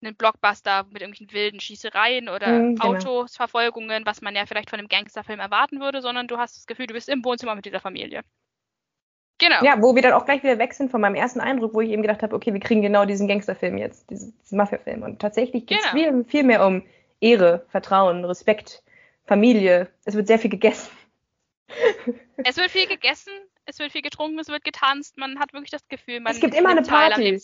einen 0.03 0.17
Blockbuster 0.17 0.85
mit 0.85 1.03
irgendwelchen 1.03 1.33
wilden 1.33 1.61
Schießereien 1.61 2.29
oder 2.29 2.67
Mhm, 2.69 2.77
genau. 2.77 3.07
Autosverfolgungen, 3.07 4.07
was 4.07 4.23
man 4.23 4.37
ja 4.37 4.47
vielleicht 4.47 4.71
von 4.71 4.79
einem 4.79 4.89
Gangsterfilm 4.89 5.41
erwarten 5.41 5.81
würde, 5.81 6.03
sondern 6.03 6.29
du 6.29 6.39
hast 6.39 6.57
das 6.57 6.67
Gefühl, 6.67 6.87
du 6.87 6.95
bist 6.95 7.09
im 7.09 7.25
Wohnzimmer 7.25 7.55
mit 7.55 7.67
dieser 7.67 7.81
Familie. 7.81 8.23
Genau. 9.39 9.63
Ja, 9.63 9.81
wo 9.83 9.95
wir 9.95 10.03
dann 10.03 10.13
auch 10.15 10.25
gleich 10.25 10.43
wieder 10.43 10.59
weg 10.59 10.73
sind 10.73 10.91
von 10.91 11.01
meinem 11.01 11.15
ersten 11.15 11.41
Eindruck, 11.41 11.75
wo 11.75 11.81
ich 11.83 11.91
eben 11.91 12.03
gedacht 12.03 12.23
habe, 12.23 12.35
okay, 12.35 12.53
wir 12.55 12.61
kriegen 12.61 12.81
genau 12.83 13.05
diesen 13.05 13.29
Gangsterfilm 13.29 13.77
jetzt, 13.77 14.09
diesen, 14.11 14.35
diesen 14.41 14.57
Mafia-Film. 14.57 15.03
Und 15.03 15.21
tatsächlich 15.21 15.67
geht 15.67 15.79
es 15.81 15.91
Genau. 15.91 16.23
viel, 16.23 16.25
viel 16.25 16.43
mehr 16.43 16.65
um 16.67 16.83
Ehre, 17.21 17.67
Vertrauen, 17.69 18.25
Respekt, 18.25 18.83
Familie. 19.27 19.89
Es 20.05 20.15
wird 20.15 20.27
sehr 20.27 20.39
viel 20.39 20.51
gegessen. 20.51 20.91
Es 22.45 22.57
wird 22.59 22.71
viel 22.71 22.87
gegessen, 22.87 23.33
es 23.65 23.79
wird 23.79 23.91
viel 23.93 24.03
getrunken, 24.03 24.39
es 24.39 24.49
wird 24.49 24.63
getanzt, 24.63 25.17
man 25.17 25.39
hat 25.39 25.53
wirklich 25.55 25.71
das 25.71 25.89
Gefühl, 25.89 26.21
man 26.21 26.33
Es 26.33 26.41
gibt 26.41 26.55
immer 26.55 26.69
eine 26.69 26.83
Party. 26.83 27.41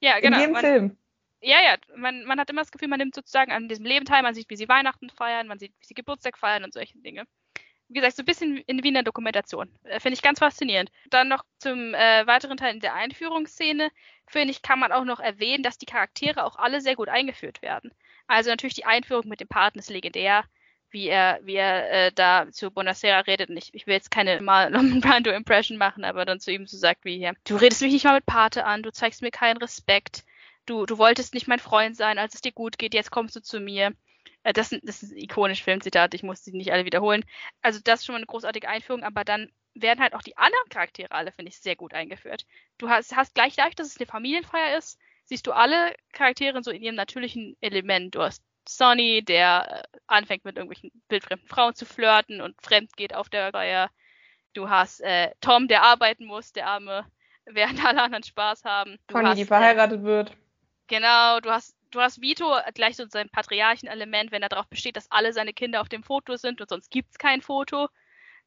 Ja, 0.00 0.16
In 0.16 0.22
genau. 0.22 0.38
jedem 0.38 0.52
Man, 0.52 0.60
Film. 0.60 0.96
ja, 1.40 1.56
ja, 1.62 1.76
man, 1.96 2.24
man 2.24 2.38
hat 2.38 2.50
immer 2.50 2.60
das 2.60 2.70
Gefühl, 2.70 2.88
man 2.88 2.98
nimmt 2.98 3.14
sozusagen 3.14 3.50
an 3.50 3.68
diesem 3.68 3.86
Leben 3.86 4.04
teil, 4.04 4.22
man 4.22 4.34
sieht, 4.34 4.50
wie 4.50 4.56
sie 4.56 4.68
Weihnachten 4.68 5.08
feiern, 5.10 5.46
man 5.48 5.58
sieht, 5.58 5.72
wie 5.80 5.86
sie 5.86 5.94
Geburtstag 5.94 6.36
feiern 6.38 6.62
und 6.64 6.72
solche 6.74 6.98
Dinge. 6.98 7.24
Wie 7.92 8.00
gesagt, 8.00 8.16
so 8.16 8.22
ein 8.22 8.26
bisschen 8.26 8.56
in, 8.56 8.82
wie 8.82 8.88
in 8.88 8.94
der 8.94 9.02
Dokumentation. 9.02 9.68
Äh, 9.84 10.00
Finde 10.00 10.14
ich 10.14 10.22
ganz 10.22 10.38
faszinierend. 10.38 10.90
Dann 11.10 11.28
noch 11.28 11.44
zum 11.58 11.92
äh, 11.92 12.26
weiteren 12.26 12.56
Teil 12.56 12.74
in 12.74 12.80
der 12.80 12.94
Einführungsszene, 12.94 13.90
finde 14.26 14.50
ich, 14.50 14.62
kann 14.62 14.78
man 14.78 14.92
auch 14.92 15.04
noch 15.04 15.20
erwähnen, 15.20 15.62
dass 15.62 15.76
die 15.76 15.86
Charaktere 15.86 16.44
auch 16.44 16.56
alle 16.56 16.80
sehr 16.80 16.96
gut 16.96 17.08
eingeführt 17.08 17.60
werden. 17.60 17.92
Also 18.26 18.48
natürlich 18.48 18.74
die 18.74 18.86
Einführung 18.86 19.28
mit 19.28 19.40
dem 19.40 19.48
Paten 19.48 19.78
ist 19.78 19.90
legendär, 19.90 20.44
wie 20.90 21.08
er, 21.08 21.40
wie 21.42 21.56
er 21.56 21.90
äh, 21.90 22.12
da 22.12 22.50
zu 22.50 22.70
Bonacera 22.70 23.20
redet. 23.20 23.50
Und 23.50 23.58
ich, 23.58 23.74
ich 23.74 23.86
will 23.86 23.94
jetzt 23.94 24.10
keine 24.10 24.40
Marlon 24.40 25.00
Brando 25.00 25.30
Impression 25.30 25.76
machen, 25.76 26.04
aber 26.04 26.24
dann 26.24 26.40
zu 26.40 26.50
ihm 26.50 26.66
so 26.66 26.78
sagt 26.78 27.04
wie 27.04 27.18
hier, 27.18 27.34
du 27.44 27.56
redest 27.56 27.82
mich 27.82 27.92
nicht 27.92 28.04
mal 28.04 28.14
mit 28.14 28.26
Pate 28.26 28.64
an, 28.64 28.82
du 28.82 28.90
zeigst 28.90 29.20
mir 29.20 29.30
keinen 29.30 29.58
Respekt, 29.58 30.24
du, 30.66 30.86
du 30.86 30.96
wolltest 30.98 31.34
nicht 31.34 31.48
mein 31.48 31.58
Freund 31.58 31.96
sein, 31.96 32.18
als 32.18 32.34
es 32.34 32.40
dir 32.40 32.52
gut 32.52 32.78
geht, 32.78 32.94
jetzt 32.94 33.10
kommst 33.10 33.36
du 33.36 33.42
zu 33.42 33.60
mir. 33.60 33.92
Äh, 34.42 34.52
das, 34.52 34.70
das 34.82 35.02
ist 35.02 35.12
ein 35.12 35.18
ikonisches 35.18 35.64
Filmzitat, 35.64 36.14
ich 36.14 36.22
muss 36.22 36.44
sie 36.44 36.52
nicht 36.52 36.72
alle 36.72 36.84
wiederholen. 36.84 37.24
Also 37.62 37.80
das 37.82 38.00
ist 38.00 38.06
schon 38.06 38.14
mal 38.14 38.18
eine 38.18 38.26
großartige 38.26 38.68
Einführung, 38.68 39.02
aber 39.02 39.24
dann 39.24 39.50
werden 39.74 40.00
halt 40.00 40.14
auch 40.14 40.22
die 40.22 40.36
anderen 40.36 40.68
Charaktere 40.68 41.10
alle, 41.12 41.32
finde 41.32 41.50
ich, 41.50 41.58
sehr 41.58 41.76
gut 41.76 41.94
eingeführt. 41.94 42.44
Du 42.78 42.88
hast, 42.88 43.16
hast 43.16 43.34
gleich 43.34 43.56
dadurch, 43.56 43.74
dass 43.74 43.88
es 43.88 43.96
eine 43.96 44.06
Familienfeier 44.06 44.76
ist, 44.76 44.98
siehst 45.24 45.46
du 45.46 45.52
alle 45.52 45.94
Charaktere 46.12 46.62
so 46.62 46.70
in 46.70 46.82
ihrem 46.82 46.94
natürlichen 46.94 47.56
Element. 47.60 48.14
Du 48.14 48.22
hast 48.22 48.42
Sonny, 48.68 49.24
der 49.24 49.84
äh, 49.94 49.98
anfängt 50.06 50.44
mit 50.44 50.56
irgendwelchen 50.56 50.90
wildfremden 51.08 51.48
Frauen 51.48 51.74
zu 51.74 51.86
flirten 51.86 52.40
und 52.40 52.60
fremd 52.60 52.96
geht 52.96 53.14
auf 53.14 53.28
der 53.28 53.50
Feier. 53.50 53.90
Du 54.54 54.68
hast 54.68 55.00
äh, 55.00 55.30
Tom, 55.40 55.68
der 55.68 55.82
arbeiten 55.82 56.26
muss, 56.26 56.52
der 56.52 56.66
Arme, 56.66 57.06
während 57.46 57.84
alle 57.84 58.02
anderen 58.02 58.22
Spaß 58.22 58.64
haben. 58.64 58.98
Du 59.06 59.14
Conny, 59.14 59.28
hast, 59.28 59.36
die 59.38 59.42
äh, 59.42 59.46
verheiratet 59.46 60.02
wird. 60.02 60.36
Genau, 60.88 61.40
du 61.40 61.50
hast, 61.50 61.74
du 61.92 62.00
hast 62.00 62.20
Vito 62.20 62.52
gleich 62.74 62.96
so 62.96 63.06
sein 63.08 63.28
Patriarchenelement, 63.28 64.32
wenn 64.32 64.42
er 64.42 64.48
darauf 64.48 64.66
besteht, 64.66 64.96
dass 64.96 65.10
alle 65.10 65.32
seine 65.32 65.52
Kinder 65.52 65.80
auf 65.80 65.88
dem 65.88 66.02
Foto 66.02 66.36
sind 66.36 66.60
und 66.60 66.68
sonst 66.68 66.90
gibt's 66.90 67.18
kein 67.18 67.40
Foto. 67.40 67.88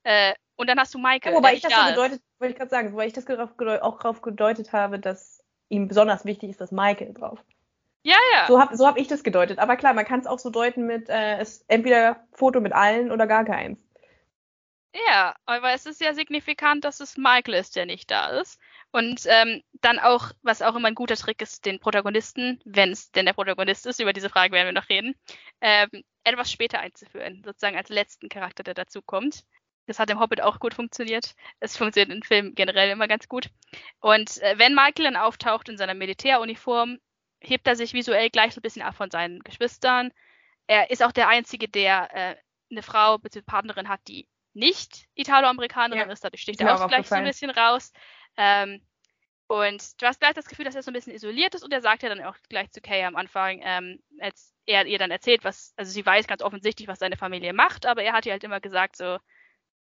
Äh, 0.03 0.33
und 0.55 0.69
dann 0.69 0.79
hast 0.79 0.93
du 0.93 0.99
Michael. 0.99 1.33
Ja, 1.33 1.37
wobei 1.37 1.53
ich 1.53 1.61
das 1.61 1.71
so 1.71 1.77
da 1.77 1.87
ist. 1.87 1.95
gedeutet, 1.95 2.21
wollte 2.39 2.51
ich 2.51 2.57
gerade 2.57 2.69
sagen, 2.69 2.93
wobei 2.93 3.07
ich 3.07 3.13
das 3.13 3.27
auch 3.29 3.97
darauf 3.97 4.21
gedeutet 4.21 4.73
habe, 4.73 4.99
dass 4.99 5.43
ihm 5.69 5.87
besonders 5.87 6.25
wichtig 6.25 6.49
ist, 6.51 6.61
dass 6.61 6.71
Michael 6.71 7.13
drauf. 7.13 7.43
Ja, 8.03 8.17
ja. 8.33 8.45
So 8.47 8.59
habe 8.59 8.77
so 8.77 8.85
hab 8.85 8.97
ich 8.97 9.07
das 9.07 9.23
gedeutet. 9.23 9.57
Aber 9.57 9.77
klar, 9.77 9.93
man 9.93 10.05
kann 10.05 10.19
es 10.19 10.27
auch 10.27 10.37
so 10.37 10.51
deuten 10.51 10.85
mit, 10.85 11.09
äh, 11.09 11.39
es 11.39 11.65
entweder 11.67 12.27
Foto 12.33 12.61
mit 12.61 12.71
allen 12.71 13.11
oder 13.11 13.25
gar 13.25 13.45
keins. 13.45 13.79
Ja, 15.07 15.35
aber 15.45 15.73
es 15.73 15.85
ist 15.85 15.99
ja 15.99 16.13
signifikant, 16.13 16.85
dass 16.85 17.01
es 17.01 17.17
Michael 17.17 17.55
ist, 17.55 17.75
der 17.75 17.85
nicht 17.85 18.09
da 18.09 18.29
ist. 18.39 18.57
Und 18.91 19.23
ähm, 19.25 19.61
dann 19.73 19.99
auch, 19.99 20.31
was 20.41 20.61
auch 20.61 20.73
immer 20.75 20.87
ein 20.87 20.95
guter 20.95 21.17
Trick 21.17 21.41
ist, 21.41 21.65
den 21.65 21.79
Protagonisten, 21.81 22.61
wenn 22.63 22.91
es 22.91 23.11
denn 23.11 23.25
der 23.25 23.33
Protagonist 23.33 23.85
ist, 23.87 23.99
über 23.99 24.13
diese 24.13 24.29
Frage 24.29 24.53
werden 24.53 24.67
wir 24.67 24.81
noch 24.81 24.87
reden, 24.87 25.13
ähm, 25.59 25.89
etwas 26.23 26.49
später 26.49 26.79
einzuführen, 26.79 27.43
sozusagen 27.43 27.75
als 27.75 27.89
letzten 27.89 28.29
Charakter, 28.29 28.63
der 28.63 28.73
dazukommt. 28.73 29.43
Das 29.85 29.99
hat 29.99 30.09
im 30.09 30.19
Hobbit 30.21 30.41
auch 30.41 30.59
gut 30.59 30.73
funktioniert. 30.73 31.35
Es 31.59 31.75
funktioniert 31.75 32.15
in 32.15 32.23
Filmen 32.23 32.55
generell 32.55 32.89
immer 32.89 33.09
ganz 33.09 33.27
gut. 33.27 33.49
Und 33.99 34.41
äh, 34.41 34.57
wenn 34.57 34.75
Michael 34.75 35.05
dann 35.05 35.17
auftaucht 35.17 35.67
in 35.67 35.77
seiner 35.77 35.93
Militäruniform, 35.93 36.99
hebt 37.41 37.67
er 37.67 37.75
sich 37.75 37.93
visuell 37.93 38.29
gleich 38.29 38.53
so 38.53 38.59
ein 38.59 38.63
bisschen 38.63 38.81
ab 38.81 38.95
von 38.95 39.11
seinen 39.11 39.41
Geschwistern. 39.41 40.13
Er 40.67 40.89
ist 40.89 41.03
auch 41.03 41.11
der 41.11 41.27
Einzige, 41.27 41.67
der 41.67 42.09
äh, 42.15 42.35
eine 42.71 42.81
Frau 42.81 43.17
bzw. 43.17 43.41
Partnerin 43.41 43.89
hat, 43.89 43.99
die 44.07 44.27
nicht 44.55 45.07
Italo-Amerikanerin 45.15 46.07
Ja, 46.07 46.13
ist. 46.13 46.23
Dadurch 46.23 46.41
sticht 46.41 46.61
er 46.61 46.73
auch 46.73 46.87
gleich 46.87 47.07
so 47.07 47.15
ein 47.15 47.23
bisschen 47.23 47.49
raus. 47.49 47.91
Ähm, 48.37 48.81
und 49.47 50.01
du 50.01 50.07
hast 50.07 50.19
gleich 50.19 50.33
das 50.33 50.47
Gefühl, 50.47 50.65
dass 50.65 50.75
er 50.75 50.81
so 50.81 50.89
ein 50.89 50.93
bisschen 50.93 51.13
isoliert 51.13 51.53
ist 51.53 51.63
und 51.63 51.71
er 51.71 51.81
sagt 51.81 52.01
ja 52.01 52.09
dann 52.09 52.23
auch 52.23 52.35
gleich 52.49 52.71
zu 52.71 52.81
Kay 52.81 53.03
am 53.03 53.15
Anfang, 53.15 53.61
ähm, 53.63 54.01
als 54.19 54.55
er 54.65 54.85
ihr 54.87 54.97
dann 54.97 55.11
erzählt, 55.11 55.43
was, 55.43 55.73
also 55.77 55.91
sie 55.91 56.03
weiß 56.03 56.25
ganz 56.25 56.41
offensichtlich, 56.41 56.87
was 56.87 56.97
seine 56.97 57.17
Familie 57.17 57.53
macht, 57.53 57.85
aber 57.85 58.01
er 58.01 58.13
hat 58.13 58.25
ihr 58.25 58.31
halt 58.31 58.43
immer 58.43 58.59
gesagt 58.59 58.95
so, 58.95 59.19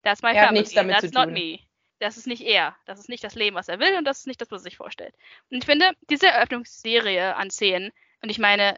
that's 0.03 0.23
my 0.23 0.29
hat 0.29 0.47
family, 0.47 0.59
nichts 0.61 0.73
damit 0.73 0.95
that's 0.95 1.13
not 1.13 1.29
me. 1.29 1.59
Das 1.99 2.17
ist 2.17 2.25
nicht 2.25 2.41
er, 2.41 2.75
das 2.85 2.99
ist 2.99 3.07
nicht 3.07 3.23
das 3.23 3.35
Leben, 3.35 3.55
was 3.55 3.69
er 3.69 3.79
will 3.79 3.95
und 3.97 4.05
das 4.05 4.19
ist 4.19 4.27
nicht 4.27 4.41
das, 4.41 4.49
was 4.49 4.61
er 4.61 4.63
sich 4.63 4.77
vorstellt. 4.77 5.13
Und 5.51 5.59
ich 5.59 5.65
finde, 5.65 5.91
diese 6.09 6.27
Eröffnungsserie 6.27 7.35
an 7.35 7.51
Szenen, 7.51 7.91
und 8.21 8.29
ich 8.29 8.39
meine, 8.39 8.77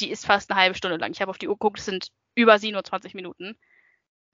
die 0.00 0.10
ist 0.10 0.26
fast 0.26 0.50
eine 0.50 0.58
halbe 0.58 0.74
Stunde 0.74 0.96
lang, 0.96 1.12
ich 1.12 1.20
habe 1.20 1.30
auf 1.30 1.38
die 1.38 1.48
Uhr 1.48 1.54
geguckt, 1.54 1.80
es 1.80 1.84
sind 1.84 2.08
über 2.34 2.58
27 2.58 3.12
Minuten, 3.12 3.58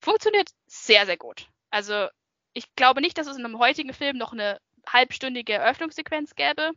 funktioniert 0.05 0.51
sehr, 0.67 1.07
sehr 1.07 1.17
gut. 1.17 1.49
Also 1.71 2.09
ich 2.53 2.75
glaube 2.77 3.01
nicht, 3.01 3.19
dass 3.19 3.27
es 3.27 3.37
in 3.37 3.45
einem 3.45 3.59
heutigen 3.59 3.93
Film 3.93 4.17
noch 4.17 4.33
eine 4.33 4.61
halbstündige 4.87 5.55
Eröffnungssequenz 5.55 6.35
gäbe. 6.35 6.71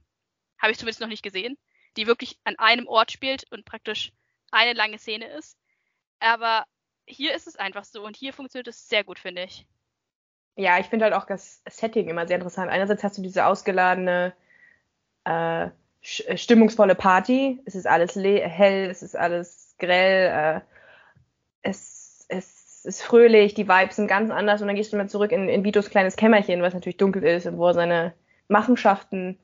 Habe 0.60 0.72
ich 0.72 0.78
zumindest 0.78 1.02
noch 1.02 1.08
nicht 1.08 1.24
gesehen. 1.24 1.58
Die 1.98 2.08
wirklich 2.08 2.40
an 2.44 2.58
einem 2.58 2.88
Ort 2.88 3.12
spielt 3.12 3.46
und 3.52 3.66
praktisch 3.66 4.12
eine 4.52 4.74
lange 4.74 4.98
Szene 4.98 5.28
ist. 5.28 5.58
Aber 6.20 6.66
hier 7.06 7.36
ist 7.36 7.48
es 7.48 7.56
einfach 7.56 7.84
so 7.84 8.04
und 8.04 8.16
hier 8.16 8.34
funktioniert 8.34 8.68
es 8.68 8.88
sehr 8.88 9.04
gut, 9.04 9.20
finde 9.20 9.44
ich. 9.44 9.68
Ja, 10.56 10.80
ich 10.80 10.88
finde 10.88 11.06
halt 11.06 11.14
auch 11.14 11.26
das 11.26 11.62
Setting 11.68 12.10
immer 12.10 12.28
sehr 12.28 12.38
interessant. 12.38 12.72
Einerseits 12.72 13.04
hast 13.04 13.18
du 13.18 13.22
diese 13.22 13.46
ausgeladene, 13.46 14.34
äh, 15.26 15.66
äh 15.66 16.38
stimmungsvolle 16.38 16.96
Party. 16.96 17.62
Es 17.66 17.76
ist 17.76 17.86
alles 17.86 18.16
hell, 18.16 18.90
es 18.90 19.04
ist 19.04 19.16
alles 19.16 19.76
grell, 19.78 20.32
äh, 20.32 20.62
es, 21.62 21.97
es 21.97 21.97
ist 22.88 23.04
fröhlich, 23.04 23.54
die 23.54 23.68
Vibes 23.68 23.98
sind 23.98 24.08
ganz 24.08 24.32
anders 24.32 24.62
und 24.62 24.68
dann 24.68 24.76
gehst 24.76 24.94
du 24.94 24.98
mal 24.98 25.10
zurück 25.10 25.32
in, 25.32 25.50
in 25.50 25.64
Vitos 25.64 25.90
kleines 25.90 26.16
Kämmerchen, 26.16 26.62
was 26.62 26.74
natürlich 26.74 26.98
dunkel 26.98 27.24
ist 27.24 27.46
und 27.46 27.58
wo 27.58 27.68
er 27.68 27.74
seine 27.74 28.14
Machenschaften, 28.48 29.38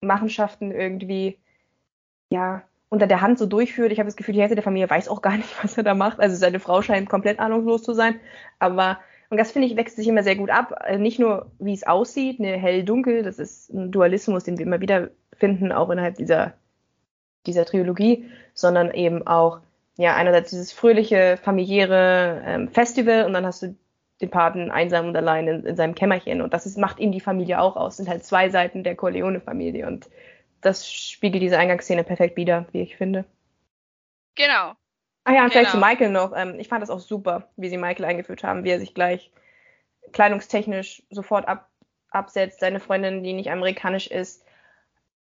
Machenschaften 0.00 0.72
irgendwie, 0.72 1.38
ja, 2.28 2.62
unter 2.88 3.06
der 3.06 3.20
Hand 3.20 3.38
so 3.38 3.46
durchführt. 3.46 3.92
Ich 3.92 3.98
habe 3.98 4.08
das 4.08 4.16
Gefühl, 4.16 4.34
die 4.34 4.40
Hälfte 4.40 4.54
der 4.56 4.64
Familie 4.64 4.90
weiß 4.90 5.08
auch 5.08 5.22
gar 5.22 5.36
nicht, 5.36 5.48
was 5.62 5.76
er 5.76 5.84
da 5.84 5.94
macht. 5.94 6.20
Also 6.20 6.36
seine 6.36 6.60
Frau 6.60 6.82
scheint 6.82 7.08
komplett 7.08 7.38
ahnungslos 7.38 7.82
zu 7.82 7.94
sein. 7.94 8.20
Aber, 8.58 8.98
und 9.30 9.38
das 9.38 9.52
finde 9.52 9.68
ich, 9.68 9.76
wechselt 9.76 9.98
sich 9.98 10.08
immer 10.08 10.22
sehr 10.22 10.36
gut 10.36 10.50
ab. 10.50 10.74
Also 10.76 11.00
nicht 11.00 11.18
nur, 11.18 11.50
wie 11.58 11.74
es 11.74 11.86
aussieht, 11.86 12.40
ne, 12.40 12.56
hell-dunkel, 12.56 13.22
das 13.22 13.38
ist 13.38 13.72
ein 13.72 13.92
Dualismus, 13.92 14.44
den 14.44 14.58
wir 14.58 14.66
immer 14.66 14.80
wieder 14.80 15.10
finden, 15.32 15.72
auch 15.72 15.90
innerhalb 15.90 16.16
dieser, 16.16 16.54
dieser 17.46 17.64
Trilogie, 17.64 18.28
sondern 18.54 18.92
eben 18.92 19.26
auch, 19.26 19.60
ja, 19.96 20.14
einerseits 20.14 20.50
dieses 20.50 20.72
fröhliche, 20.72 21.38
familiäre 21.42 22.42
ähm, 22.44 22.68
Festival 22.68 23.24
und 23.24 23.32
dann 23.32 23.46
hast 23.46 23.62
du 23.62 23.76
den 24.20 24.30
Paten 24.30 24.70
einsam 24.70 25.08
und 25.08 25.16
allein 25.16 25.46
in, 25.46 25.66
in 25.66 25.76
seinem 25.76 25.94
Kämmerchen. 25.94 26.40
Und 26.40 26.54
das 26.54 26.66
ist, 26.66 26.78
macht 26.78 27.00
ihm 27.00 27.12
die 27.12 27.20
Familie 27.20 27.60
auch 27.60 27.76
aus. 27.76 27.96
Das 27.96 28.04
sind 28.04 28.08
halt 28.08 28.24
zwei 28.24 28.48
Seiten 28.48 28.82
der 28.82 28.96
Corleone-Familie. 28.96 29.86
Und 29.86 30.08
das 30.60 30.90
spiegelt 30.90 31.42
diese 31.42 31.58
Eingangsszene 31.58 32.04
perfekt 32.04 32.36
wider, 32.36 32.66
wie 32.72 32.82
ich 32.82 32.96
finde. 32.96 33.24
Genau. 34.34 34.74
Ah 35.24 35.32
ja, 35.32 35.44
und 35.44 35.50
vielleicht 35.50 35.70
zu 35.70 35.76
genau. 35.76 35.86
Michael 35.86 36.10
noch. 36.10 36.32
Ähm, 36.34 36.58
ich 36.58 36.68
fand 36.68 36.82
das 36.82 36.90
auch 36.90 37.00
super, 37.00 37.50
wie 37.56 37.68
sie 37.68 37.76
Michael 37.78 38.04
eingeführt 38.04 38.42
haben, 38.42 38.64
wie 38.64 38.70
er 38.70 38.78
sich 38.78 38.94
gleich 38.94 39.30
kleidungstechnisch 40.12 41.02
sofort 41.10 41.48
ab, 41.48 41.68
absetzt. 42.10 42.60
Seine 42.60 42.80
Freundin, 42.80 43.22
die 43.22 43.32
nicht 43.32 43.50
amerikanisch 43.50 44.06
ist. 44.06 44.45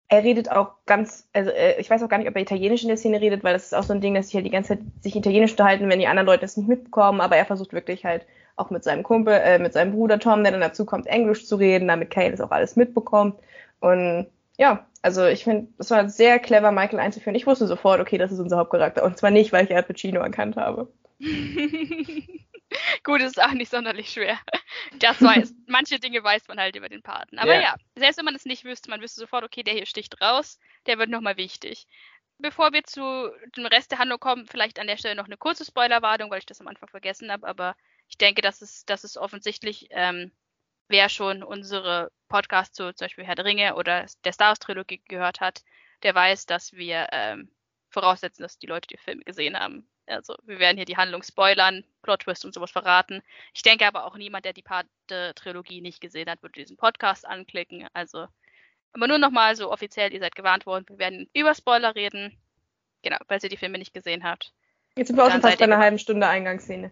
Er 0.09 0.23
redet 0.23 0.51
auch 0.51 0.71
ganz, 0.85 1.29
also 1.33 1.51
äh, 1.51 1.79
ich 1.79 1.89
weiß 1.89 2.01
auch 2.03 2.09
gar 2.09 2.17
nicht, 2.17 2.27
ob 2.27 2.35
er 2.35 2.41
Italienisch 2.41 2.81
in 2.81 2.87
der 2.87 2.97
Szene 2.97 3.21
redet, 3.21 3.43
weil 3.43 3.53
das 3.53 3.65
ist 3.65 3.73
auch 3.73 3.83
so 3.83 3.93
ein 3.93 4.01
Ding, 4.01 4.15
dass 4.15 4.25
sich 4.27 4.35
halt 4.35 4.45
die 4.45 4.51
ganze 4.51 4.69
Zeit 4.69 4.79
sich 5.01 5.15
Italienisch 5.15 5.51
unterhalten, 5.51 5.87
wenn 5.87 5.99
die 5.99 6.07
anderen 6.07 6.25
Leute 6.25 6.41
das 6.41 6.57
nicht 6.57 6.67
mitbekommen, 6.67 7.21
aber 7.21 7.37
er 7.37 7.45
versucht 7.45 7.73
wirklich 7.73 8.05
halt 8.05 8.25
auch 8.55 8.71
mit 8.71 8.83
seinem 8.83 9.03
Kumpel, 9.03 9.33
äh, 9.33 9.59
mit 9.59 9.73
seinem 9.73 9.93
Bruder 9.93 10.19
Tom, 10.19 10.43
der 10.43 10.51
dann 10.51 10.61
dazu 10.61 10.85
kommt, 10.85 11.07
Englisch 11.07 11.45
zu 11.45 11.55
reden, 11.55 11.87
damit 11.87 12.09
Kay 12.09 12.31
das 12.31 12.41
auch 12.41 12.51
alles 12.51 12.75
mitbekommt. 12.75 13.35
Und 13.79 14.27
ja, 14.57 14.85
also 15.01 15.25
ich 15.25 15.43
finde, 15.43 15.67
es 15.77 15.91
war 15.91 16.09
sehr 16.09 16.39
clever, 16.39 16.71
Michael 16.71 16.99
einzuführen. 16.99 17.35
Ich 17.35 17.47
wusste 17.47 17.67
sofort, 17.67 18.01
okay, 18.01 18.17
das 18.17 18.31
ist 18.31 18.39
unser 18.39 18.57
Hauptcharakter. 18.57 19.03
Und 19.03 19.17
zwar 19.17 19.31
nicht, 19.31 19.53
weil 19.53 19.65
ich 19.65 19.75
Al 19.75 19.83
Pacino 19.83 20.19
erkannt 20.19 20.57
habe. 20.57 20.89
Gut, 23.03 23.21
es 23.21 23.31
ist 23.31 23.43
auch 23.43 23.51
nicht 23.51 23.71
sonderlich 23.71 24.11
schwer. 24.11 24.39
Das 24.99 25.21
weiß, 25.21 25.53
manche 25.67 25.99
Dinge 25.99 26.23
weiß 26.23 26.47
man 26.47 26.59
halt 26.59 26.75
über 26.75 26.89
den 26.89 27.01
Paten. 27.01 27.37
Aber 27.39 27.55
ja. 27.55 27.61
ja, 27.61 27.75
selbst 27.95 28.17
wenn 28.17 28.25
man 28.25 28.35
es 28.35 28.45
nicht 28.45 28.63
wüsste, 28.63 28.89
man 28.89 29.01
wüsste 29.01 29.21
sofort, 29.21 29.43
okay, 29.43 29.63
der 29.63 29.73
hier 29.73 29.85
sticht 29.85 30.21
raus, 30.21 30.59
der 30.85 30.97
wird 30.97 31.09
nochmal 31.09 31.37
wichtig. 31.37 31.87
Bevor 32.37 32.71
wir 32.71 32.83
zu 32.83 33.31
dem 33.57 33.65
Rest 33.65 33.91
der 33.91 33.99
Handlung 33.99 34.19
kommen, 34.19 34.47
vielleicht 34.47 34.79
an 34.79 34.87
der 34.87 34.97
Stelle 34.97 35.15
noch 35.15 35.25
eine 35.25 35.37
kurze 35.37 35.65
Spoilerwarnung, 35.65 36.31
weil 36.31 36.39
ich 36.39 36.45
das 36.45 36.61
am 36.61 36.67
Anfang 36.67 36.87
vergessen 36.87 37.31
habe, 37.31 37.45
aber 37.45 37.75
ich 38.07 38.17
denke, 38.17 38.41
das 38.41 38.61
ist, 38.61 38.89
das 38.89 39.03
ist 39.03 39.17
offensichtlich, 39.17 39.87
ähm, 39.91 40.31
wer 40.87 41.09
schon 41.09 41.43
unsere 41.43 42.11
Podcasts 42.29 42.75
zu 42.75 42.93
zum 42.93 43.05
Beispiel 43.05 43.25
Herr 43.25 43.35
der 43.35 43.45
Ringe 43.45 43.75
oder 43.75 44.05
der 44.23 44.33
Star 44.33 44.49
Wars 44.49 44.59
Trilogie 44.59 45.01
gehört 45.07 45.41
hat, 45.41 45.63
der 46.03 46.15
weiß, 46.15 46.45
dass 46.45 46.73
wir 46.73 47.07
ähm, 47.11 47.51
voraussetzen, 47.89 48.43
dass 48.43 48.57
die 48.57 48.67
Leute 48.67 48.87
die 48.87 48.97
Filme 48.97 49.23
gesehen 49.23 49.57
haben. 49.59 49.87
Also 50.09 50.35
wir 50.43 50.59
werden 50.59 50.77
hier 50.77 50.85
die 50.85 50.97
Handlung 50.97 51.23
spoilern, 51.23 51.83
Plot 52.01 52.21
Twist 52.21 52.45
und 52.45 52.53
sowas 52.53 52.71
verraten. 52.71 53.21
Ich 53.53 53.61
denke 53.61 53.85
aber 53.85 54.05
auch 54.05 54.17
niemand, 54.17 54.45
der 54.45 54.53
die 54.53 54.61
Pate-Trilogie 54.61 55.81
nicht 55.81 56.01
gesehen 56.01 56.29
hat, 56.29 56.41
würde 56.41 56.59
diesen 56.59 56.77
Podcast 56.77 57.27
anklicken. 57.27 57.87
Also 57.93 58.27
aber 58.93 59.07
nur 59.07 59.17
nochmal 59.17 59.55
so 59.55 59.71
offiziell, 59.71 60.13
ihr 60.13 60.19
seid 60.19 60.35
gewarnt 60.35 60.65
worden, 60.65 60.85
wir 60.89 60.97
werden 60.97 61.29
über 61.33 61.53
Spoiler 61.53 61.95
reden. 61.95 62.37
Genau, 63.01 63.17
falls 63.27 63.43
ihr 63.43 63.49
die 63.49 63.57
Filme 63.57 63.77
nicht 63.77 63.93
gesehen 63.93 64.23
habt. 64.23 64.51
Jetzt 64.95 65.07
sind 65.07 65.17
wir 65.17 65.25
auch 65.25 65.31
schon 65.31 65.41
fast 65.41 65.59
bei 65.59 65.65
einer 65.65 65.77
halben 65.77 65.99
Stunde 65.99 66.27
Eingangsszene. 66.27 66.91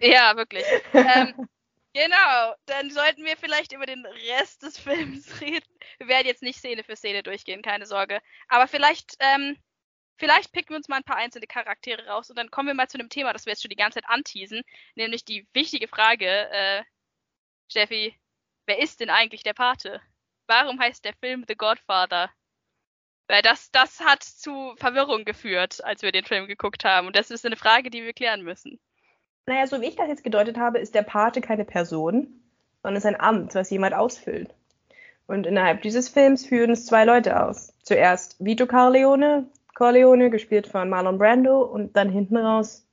Ja, 0.00 0.36
wirklich. 0.36 0.64
ähm, 0.94 1.48
genau, 1.92 2.54
dann 2.66 2.90
sollten 2.90 3.24
wir 3.24 3.36
vielleicht 3.36 3.72
über 3.72 3.84
den 3.84 4.06
Rest 4.06 4.62
des 4.62 4.78
Films 4.78 5.28
reden. 5.40 5.66
Wir 5.98 6.08
werden 6.08 6.26
jetzt 6.26 6.42
nicht 6.42 6.58
Szene 6.58 6.84
für 6.84 6.96
Szene 6.96 7.22
durchgehen, 7.22 7.62
keine 7.62 7.86
Sorge. 7.86 8.20
Aber 8.48 8.68
vielleicht, 8.68 9.16
ähm, 9.18 9.56
vielleicht 10.22 10.52
picken 10.52 10.70
wir 10.70 10.76
uns 10.76 10.88
mal 10.88 10.98
ein 10.98 11.02
paar 11.02 11.16
einzelne 11.16 11.48
Charaktere 11.48 12.06
raus 12.06 12.30
und 12.30 12.38
dann 12.38 12.48
kommen 12.48 12.68
wir 12.68 12.74
mal 12.74 12.86
zu 12.86 12.96
einem 12.96 13.08
Thema, 13.08 13.32
das 13.32 13.44
wir 13.44 13.50
jetzt 13.50 13.62
schon 13.62 13.70
die 13.70 13.76
ganze 13.76 14.00
Zeit 14.00 14.08
anteasen, 14.08 14.62
nämlich 14.94 15.24
die 15.24 15.48
wichtige 15.52 15.88
Frage, 15.88 16.26
äh, 16.26 16.84
Steffi, 17.68 18.16
wer 18.66 18.78
ist 18.78 19.00
denn 19.00 19.10
eigentlich 19.10 19.42
der 19.42 19.54
Pate? 19.54 20.00
Warum 20.46 20.78
heißt 20.78 21.04
der 21.04 21.14
Film 21.14 21.44
The 21.48 21.56
Godfather? 21.56 22.30
Weil 23.26 23.42
das, 23.42 23.72
das 23.72 23.98
hat 23.98 24.22
zu 24.22 24.74
Verwirrung 24.76 25.24
geführt, 25.24 25.82
als 25.82 26.02
wir 26.02 26.12
den 26.12 26.24
Film 26.24 26.46
geguckt 26.46 26.84
haben. 26.84 27.08
Und 27.08 27.16
das 27.16 27.32
ist 27.32 27.44
eine 27.44 27.56
Frage, 27.56 27.90
die 27.90 28.04
wir 28.04 28.12
klären 28.12 28.42
müssen. 28.42 28.78
Naja, 29.46 29.66
so 29.66 29.80
wie 29.80 29.86
ich 29.86 29.96
das 29.96 30.08
jetzt 30.08 30.22
gedeutet 30.22 30.56
habe, 30.56 30.78
ist 30.78 30.94
der 30.94 31.02
Pate 31.02 31.40
keine 31.40 31.64
Person, 31.64 32.28
sondern 32.82 32.98
ist 32.98 33.06
ein 33.06 33.20
Amt, 33.20 33.56
was 33.56 33.70
jemand 33.70 33.94
ausfüllt. 33.94 34.54
Und 35.26 35.46
innerhalb 35.46 35.82
dieses 35.82 36.08
Films 36.08 36.46
führen 36.46 36.70
es 36.70 36.86
zwei 36.86 37.04
Leute 37.04 37.42
aus. 37.42 37.72
Zuerst 37.82 38.36
Vito 38.38 38.66
Corleone, 38.66 39.48
Corleone, 39.82 40.30
gespielt 40.30 40.68
von 40.68 40.88
Marlon 40.88 41.18
Brando, 41.18 41.60
und 41.62 41.96
dann 41.96 42.08
hinten 42.08 42.36
raus 42.36 42.86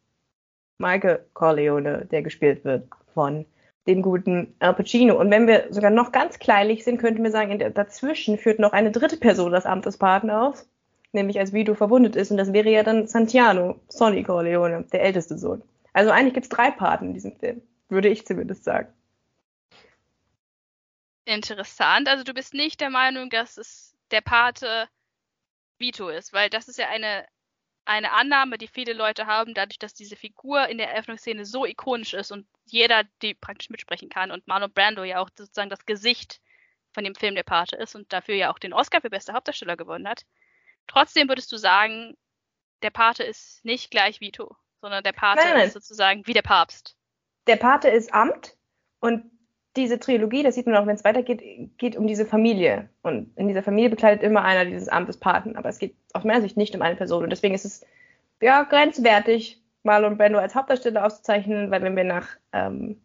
Michael 0.80 1.24
Corleone, 1.36 2.08
der 2.10 2.24
gespielt 2.24 2.66
wird 2.66 2.88
von 3.14 3.46
dem 3.86 4.02
guten 4.02 4.56
Al 4.58 4.74
Pacino. 4.74 5.16
Und 5.20 5.30
wenn 5.30 5.46
wir 5.46 5.68
sogar 5.70 5.92
noch 5.92 6.12
ganz 6.12 6.40
kleinlich 6.40 6.84
sind, 6.84 6.98
könnten 6.98 7.24
wir 7.24 7.30
sagen, 7.30 7.60
dazwischen 7.76 8.40
führt 8.40 8.58
noch 8.58 8.72
eine 8.72 8.90
dritte 8.90 9.18
Person 9.18 9.52
das 9.52 9.68
Amt 9.68 9.86
des 9.86 9.98
Paten 9.98 10.32
aus, 10.32 10.68
nämlich 11.12 11.38
als 11.38 11.54
Vito 11.54 11.76
verwundet 11.76 12.16
ist. 12.16 12.32
Und 12.32 12.38
das 12.38 12.54
wäre 12.54 12.72
ja 12.72 12.82
dann 12.82 13.06
Santiano, 13.06 13.80
Sonny 13.88 14.24
Corleone, 14.24 14.84
der 14.92 15.04
älteste 15.04 15.38
Sohn. 15.38 15.62
Also 15.94 16.10
eigentlich 16.10 16.34
gibt 16.34 16.46
es 16.46 16.50
drei 16.50 16.72
Paten 16.72 17.10
in 17.10 17.14
diesem 17.14 17.38
Film, 17.38 17.62
würde 17.90 18.10
ich 18.10 18.26
zumindest 18.26 18.64
sagen. 18.64 18.92
Interessant. 21.26 22.10
Also 22.10 22.24
du 22.24 22.34
bist 22.34 22.56
nicht 22.56 22.82
der 22.82 22.90
Meinung, 22.90 23.30
dass 23.30 23.60
es 23.60 23.96
der 24.10 24.22
Pate 24.22 24.88
Vito 25.80 26.10
ist, 26.10 26.34
weil 26.34 26.50
das 26.50 26.68
ist 26.68 26.78
ja 26.78 26.90
eine, 26.90 27.26
eine 27.86 28.12
Annahme, 28.12 28.58
die 28.58 28.68
viele 28.68 28.94
Leute 28.94 29.26
haben, 29.26 29.54
dadurch, 29.54 29.80
dass 29.80 29.94
diese 29.94 30.16
Figur 30.16 30.68
in 30.68 30.78
der 30.78 30.92
Eröffnungsszene 30.92 31.46
so 31.46 31.66
ikonisch 31.66 32.14
ist 32.14 32.32
und 32.32 32.48
jeder 32.66 33.04
die 33.22 33.34
praktisch 33.34 33.70
mitsprechen 33.70 34.10
kann 34.10 34.32
und 34.32 34.48
Marlon 34.48 34.72
Brando 34.72 35.04
ja 35.04 35.20
auch 35.20 35.30
sozusagen 35.36 35.70
das 35.70 35.86
Gesicht 35.86 36.42
von 36.92 37.04
dem 37.04 37.16
Film 37.16 37.36
der 37.36 37.44
Pate 37.44 37.76
ist 37.76 37.96
und 37.96 38.12
dafür 38.12 38.36
ja 38.36 38.52
auch 38.52 38.60
den 38.60 38.74
Oscar 38.74 39.02
für 39.02 39.10
beste 39.10 39.34
Hauptdarsteller 39.34 39.78
gewonnen 39.78 40.08
hat. 40.08 40.26
Trotzdem 40.88 41.30
würdest 41.30 41.52
du 41.52 41.58
sagen, 41.58 42.18
der 42.82 42.90
Pate 42.90 43.24
ist 43.24 43.64
nicht 43.64 43.92
gleich 43.92 44.22
Vito 44.22 44.56
sondern 44.82 45.04
der 45.04 45.14
Pate 45.14 45.44
nein, 45.44 45.54
nein. 45.54 45.68
ist 45.68 45.74
sozusagen 45.74 46.26
wie 46.26 46.34
der 46.34 46.42
Papst. 46.42 46.96
Der 47.48 47.56
Pate 47.56 47.90
ist 47.90 48.14
Amt 48.14 48.58
und 49.00 49.32
diese 49.80 50.00
Trilogie, 50.00 50.44
das 50.44 50.56
sieht 50.56 50.66
man 50.66 50.76
auch, 50.76 50.86
wenn 50.86 50.96
es 50.96 51.04
weitergeht, 51.04 51.42
geht 51.78 51.96
um 51.96 52.08
diese 52.08 52.26
Familie. 52.26 52.90
Und 53.02 53.36
in 53.38 53.48
dieser 53.48 53.64
Familie 53.64 53.90
bekleidet 53.90 54.24
immer 54.24 54.44
einer 54.44 54.70
dieses 54.70 54.90
Amt 54.90 55.10
des 55.10 55.18
Paten. 55.18 55.56
Aber 55.56 55.70
es 55.70 55.80
geht 55.80 55.96
aus 56.14 56.24
meiner 56.24 56.42
Sicht 56.42 56.58
nicht 56.58 56.76
um 56.76 56.82
eine 56.82 56.96
Person. 56.96 57.24
Und 57.24 57.30
deswegen 57.32 57.56
ist 57.56 57.66
es 57.66 57.86
ja 58.42 58.64
grenzwertig, 58.64 59.62
Marlon 59.84 60.18
Brando 60.18 60.40
als 60.40 60.56
Hauptdarsteller 60.56 61.06
auszuzeichnen, 61.06 61.72
weil 61.72 61.82
wenn 61.82 61.96
wir 61.96 62.04
nach, 62.04 62.28
ähm, 62.54 63.02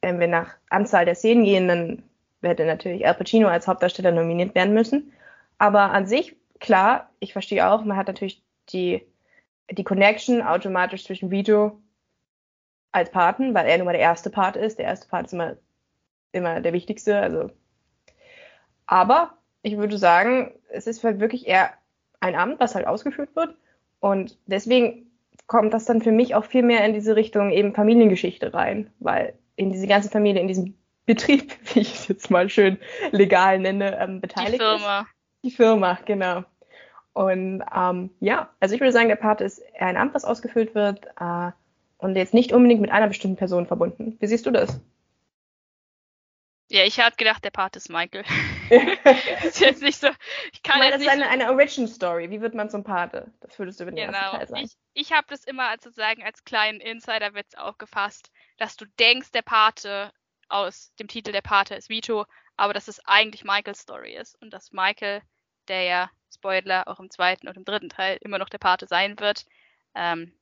wenn 0.00 0.20
wir 0.20 0.28
nach 0.28 0.54
Anzahl 0.70 1.04
der 1.04 1.14
Szenen 1.14 1.44
gehen, 1.44 1.68
dann 1.68 2.02
hätte 2.42 2.64
natürlich 2.64 3.06
Al 3.06 3.14
Pacino 3.14 3.48
als 3.48 3.66
Hauptdarsteller 3.66 4.12
nominiert 4.12 4.54
werden 4.54 4.74
müssen. 4.74 5.12
Aber 5.58 5.90
an 5.90 6.06
sich, 6.06 6.36
klar, 6.60 7.10
ich 7.20 7.32
verstehe 7.32 7.68
auch, 7.68 7.84
man 7.84 7.96
hat 7.96 8.06
natürlich 8.06 8.42
die 8.72 9.06
die 9.70 9.84
Connection 9.84 10.42
automatisch 10.42 11.04
zwischen 11.04 11.30
Vito 11.30 11.80
als 12.92 13.10
Paten, 13.10 13.54
weil 13.54 13.66
er 13.66 13.78
nun 13.78 13.86
mal 13.86 13.92
der 13.92 14.00
erste 14.00 14.30
Part 14.30 14.56
ist. 14.56 14.78
Der 14.78 14.86
erste 14.86 15.08
Part 15.08 15.26
ist 15.26 15.32
immer, 15.32 15.56
immer 16.32 16.60
der 16.60 16.72
wichtigste. 16.72 17.18
Also. 17.18 17.50
Aber 18.86 19.34
ich 19.62 19.76
würde 19.76 19.98
sagen, 19.98 20.52
es 20.70 20.86
ist 20.86 21.04
halt 21.04 21.20
wirklich 21.20 21.46
eher 21.46 21.70
ein 22.20 22.34
Amt, 22.34 22.60
was 22.60 22.74
halt 22.74 22.86
ausgeführt 22.86 23.34
wird. 23.34 23.56
Und 24.00 24.38
deswegen 24.46 25.06
kommt 25.46 25.74
das 25.74 25.84
dann 25.84 26.02
für 26.02 26.12
mich 26.12 26.34
auch 26.34 26.44
viel 26.44 26.62
mehr 26.62 26.84
in 26.84 26.92
diese 26.92 27.16
Richtung 27.16 27.50
eben 27.50 27.74
Familiengeschichte 27.74 28.54
rein, 28.54 28.90
weil 29.00 29.34
in 29.56 29.70
diese 29.70 29.86
ganze 29.86 30.08
Familie, 30.08 30.40
in 30.40 30.48
diesem 30.48 30.74
Betrieb, 31.06 31.52
wie 31.74 31.80
ich 31.80 31.94
es 31.94 32.08
jetzt 32.08 32.30
mal 32.30 32.48
schön 32.48 32.78
legal 33.10 33.58
nenne, 33.58 33.98
ähm, 33.98 34.20
beteiligt 34.20 34.54
ist. 34.54 34.60
Die 34.60 34.78
Firma. 34.78 35.00
Ist. 35.00 35.08
Die 35.44 35.50
Firma, 35.50 35.98
genau. 36.04 36.44
Und 37.12 37.62
ähm, 37.76 38.10
ja, 38.20 38.48
also 38.60 38.74
ich 38.74 38.80
würde 38.80 38.92
sagen, 38.92 39.08
der 39.08 39.16
Part 39.16 39.40
ist 39.40 39.62
ein 39.78 39.96
Amt, 39.96 40.14
was 40.14 40.24
ausgefüllt 40.24 40.74
wird 40.74 41.06
äh, 41.20 41.50
und 41.98 42.16
jetzt 42.16 42.34
nicht 42.34 42.52
unbedingt 42.52 42.80
mit 42.80 42.90
einer 42.90 43.08
bestimmten 43.08 43.36
Person 43.36 43.66
verbunden. 43.66 44.16
Wie 44.20 44.26
siehst 44.26 44.46
du 44.46 44.50
das? 44.50 44.80
Ja, 46.72 46.84
ich 46.84 46.98
hatte 46.98 47.16
gedacht, 47.16 47.44
der 47.44 47.50
Part 47.50 47.76
ist 47.76 47.90
Michael. 47.90 48.24
ist 49.44 49.60
jetzt 49.60 49.82
nicht 49.82 50.00
so. 50.00 50.08
Ich 50.52 50.62
kann 50.62 50.80
Weil 50.80 50.92
jetzt 50.92 51.06
das 51.06 51.14
ist 51.14 51.22
eine, 51.22 51.28
eine 51.28 51.50
Origin-Story. 51.50 52.30
Wie 52.30 52.40
wird 52.40 52.54
man 52.54 52.70
zum 52.70 52.82
Pate? 52.82 53.30
Das 53.40 53.58
würdest 53.58 53.78
du 53.78 53.84
über 53.84 53.90
den 53.90 53.98
ersten 53.98 54.14
Genau. 54.14 54.38
Teil 54.38 54.48
sagen. 54.48 54.64
Ich, 54.64 54.76
ich 54.94 55.12
habe 55.12 55.26
das 55.28 55.44
immer 55.44 55.68
als 55.68 55.84
sozusagen 55.84 56.22
als 56.22 56.44
kleinen 56.44 56.80
Insiderwitz 56.80 57.54
aufgefasst, 57.56 58.30
dass 58.56 58.78
du 58.78 58.86
denkst, 58.98 59.32
der 59.32 59.42
Pate 59.42 60.14
aus 60.48 60.94
dem 60.94 61.08
Titel 61.08 61.32
der 61.32 61.42
Pate 61.42 61.74
ist 61.74 61.90
Vito, 61.90 62.24
aber 62.56 62.72
dass 62.72 62.88
es 62.88 63.04
eigentlich 63.04 63.44
Michaels 63.44 63.80
Story 63.80 64.16
ist 64.16 64.40
und 64.40 64.50
dass 64.50 64.72
Michael, 64.72 65.20
der 65.68 65.82
ja 65.82 66.10
Spoiler 66.32 66.88
auch 66.88 67.00
im 67.00 67.10
zweiten 67.10 67.48
und 67.48 67.58
im 67.58 67.66
dritten 67.66 67.90
Teil 67.90 68.16
immer 68.22 68.38
noch 68.38 68.48
der 68.48 68.56
Pate 68.56 68.86
sein 68.86 69.20
wird, 69.20 69.44
ähm, 69.94 70.32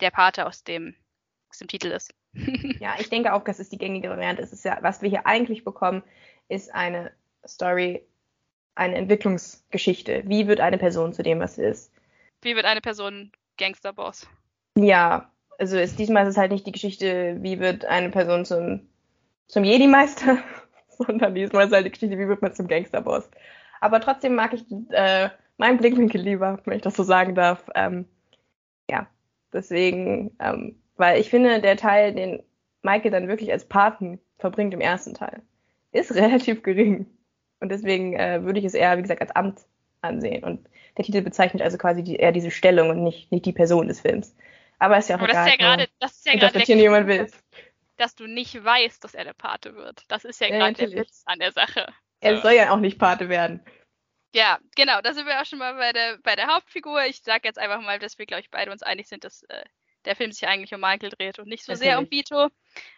der 0.00 0.10
Pate 0.10 0.46
aus 0.46 0.64
dem 0.64 0.96
aus 1.48 1.58
dem 1.58 1.68
Titel 1.68 1.92
ist. 1.92 2.12
Ja, 2.80 2.94
ich 2.98 3.08
denke 3.08 3.32
auch, 3.32 3.44
das 3.44 3.60
ist 3.60 3.72
die 3.72 3.78
gängige 3.78 4.10
Variante. 4.10 4.42
Es 4.42 4.52
ist 4.52 4.64
ja, 4.64 4.78
was 4.82 5.02
wir 5.02 5.08
hier 5.08 5.26
eigentlich 5.26 5.64
bekommen, 5.64 6.02
ist 6.48 6.74
eine 6.74 7.10
Story, 7.46 8.06
eine 8.74 8.96
Entwicklungsgeschichte. 8.96 10.24
Wie 10.26 10.46
wird 10.46 10.60
eine 10.60 10.78
Person 10.78 11.12
zu 11.12 11.22
dem, 11.22 11.40
was 11.40 11.56
sie 11.56 11.64
ist? 11.64 11.92
Wie 12.42 12.54
wird 12.54 12.66
eine 12.66 12.80
Person 12.80 13.32
Gangsterboss? 13.56 14.28
Ja, 14.76 15.30
also 15.58 15.78
ist, 15.78 15.98
diesmal 15.98 16.24
ist 16.24 16.30
es 16.30 16.36
halt 16.36 16.52
nicht 16.52 16.66
die 16.66 16.72
Geschichte, 16.72 17.38
wie 17.40 17.58
wird 17.58 17.84
eine 17.86 18.10
Person 18.10 18.44
zum, 18.44 18.88
zum 19.46 19.64
Jedi-Meister, 19.64 20.38
sondern 20.88 21.34
diesmal 21.34 21.66
ist 21.66 21.72
halt 21.72 21.86
die 21.86 21.90
Geschichte, 21.90 22.18
wie 22.18 22.28
wird 22.28 22.42
man 22.42 22.54
zum 22.54 22.68
Gangsterboss. 22.68 23.28
Aber 23.80 24.00
trotzdem 24.00 24.34
mag 24.34 24.52
ich 24.52 24.64
äh, 24.90 25.30
meinen 25.56 25.78
Blickwinkel 25.78 26.20
lieber, 26.20 26.60
wenn 26.64 26.76
ich 26.76 26.82
das 26.82 26.96
so 26.96 27.02
sagen 27.02 27.34
darf. 27.34 27.68
Ähm, 27.74 28.06
ja, 28.90 29.06
deswegen, 29.52 30.36
ähm, 30.38 30.80
weil 30.96 31.20
ich 31.20 31.30
finde, 31.30 31.60
der 31.60 31.76
Teil, 31.76 32.14
den 32.14 32.42
Michael 32.82 33.10
dann 33.10 33.28
wirklich 33.28 33.52
als 33.52 33.66
Paten 33.68 34.20
verbringt 34.38 34.74
im 34.74 34.80
ersten 34.80 35.14
Teil, 35.14 35.42
ist 35.92 36.14
relativ 36.14 36.62
gering. 36.62 37.06
Und 37.60 37.70
deswegen 37.70 38.14
äh, 38.14 38.42
würde 38.44 38.58
ich 38.60 38.64
es 38.66 38.74
eher, 38.74 38.96
wie 38.98 39.02
gesagt, 39.02 39.20
als 39.22 39.34
Amt 39.34 39.60
ansehen. 40.02 40.44
Und 40.44 40.68
der 40.96 41.04
Titel 41.04 41.22
bezeichnet 41.22 41.62
also 41.62 41.78
quasi 41.78 42.02
die, 42.02 42.16
eher 42.16 42.32
diese 42.32 42.50
Stellung 42.50 42.90
und 42.90 43.02
nicht, 43.02 43.32
nicht 43.32 43.46
die 43.46 43.52
Person 43.52 43.88
des 43.88 44.00
Films. 44.00 44.34
Aber 44.78 44.98
ist 44.98 45.08
ja 45.08 45.16
auch 45.16 45.20
Aber 45.20 45.28
das 45.28 45.38
egal. 45.38 45.46
ist 45.46 45.50
ja 45.52 45.56
gerade, 45.56 45.88
das 45.98 46.12
ist 46.16 46.26
ja 46.26 46.34
gerade 46.36 46.58
interpretieren, 46.58 46.80
Clou, 47.06 47.06
will. 47.06 47.30
dass 47.96 48.14
du 48.14 48.26
nicht 48.26 48.62
weißt, 48.64 49.02
dass 49.04 49.14
er 49.14 49.24
der 49.24 49.34
Pate 49.34 49.74
wird. 49.74 50.04
Das 50.08 50.24
ist 50.24 50.40
ja 50.40 50.48
Ja, 50.48 50.70
gerade 50.70 50.88
der. 50.88 50.92
Witz 50.94 51.22
an 51.26 51.38
der 51.38 51.52
Sache. 51.52 51.86
Er 52.20 52.36
So. 52.36 52.42
soll 52.42 52.52
ja 52.52 52.70
auch 52.72 52.78
nicht 52.78 52.98
Pate 52.98 53.28
werden. 53.30 53.60
Ja, 54.34 54.58
genau, 54.76 55.00
da 55.00 55.14
sind 55.14 55.26
wir 55.26 55.40
auch 55.40 55.46
schon 55.46 55.58
mal 55.58 55.74
bei 55.74 55.92
der, 55.92 56.18
bei 56.18 56.36
der 56.36 56.46
Hauptfigur. 56.48 57.04
Ich 57.06 57.22
sage 57.22 57.42
jetzt 57.48 57.58
einfach 57.58 57.80
mal, 57.80 57.98
dass 57.98 58.18
wir, 58.18 58.26
glaube 58.26 58.40
ich, 58.42 58.50
beide 58.50 58.70
uns 58.70 58.82
einig 58.82 59.08
sind, 59.08 59.24
dass 59.24 59.42
äh, 59.44 59.64
der 60.06 60.16
Film 60.16 60.32
sich 60.32 60.46
eigentlich 60.48 60.72
um 60.74 60.80
Michael 60.80 61.10
dreht 61.10 61.38
und 61.38 61.48
nicht 61.48 61.64
so 61.64 61.74
sehr 61.74 61.98
um 61.98 62.04
Natürlich. 62.04 62.24
Vito. 62.30 62.48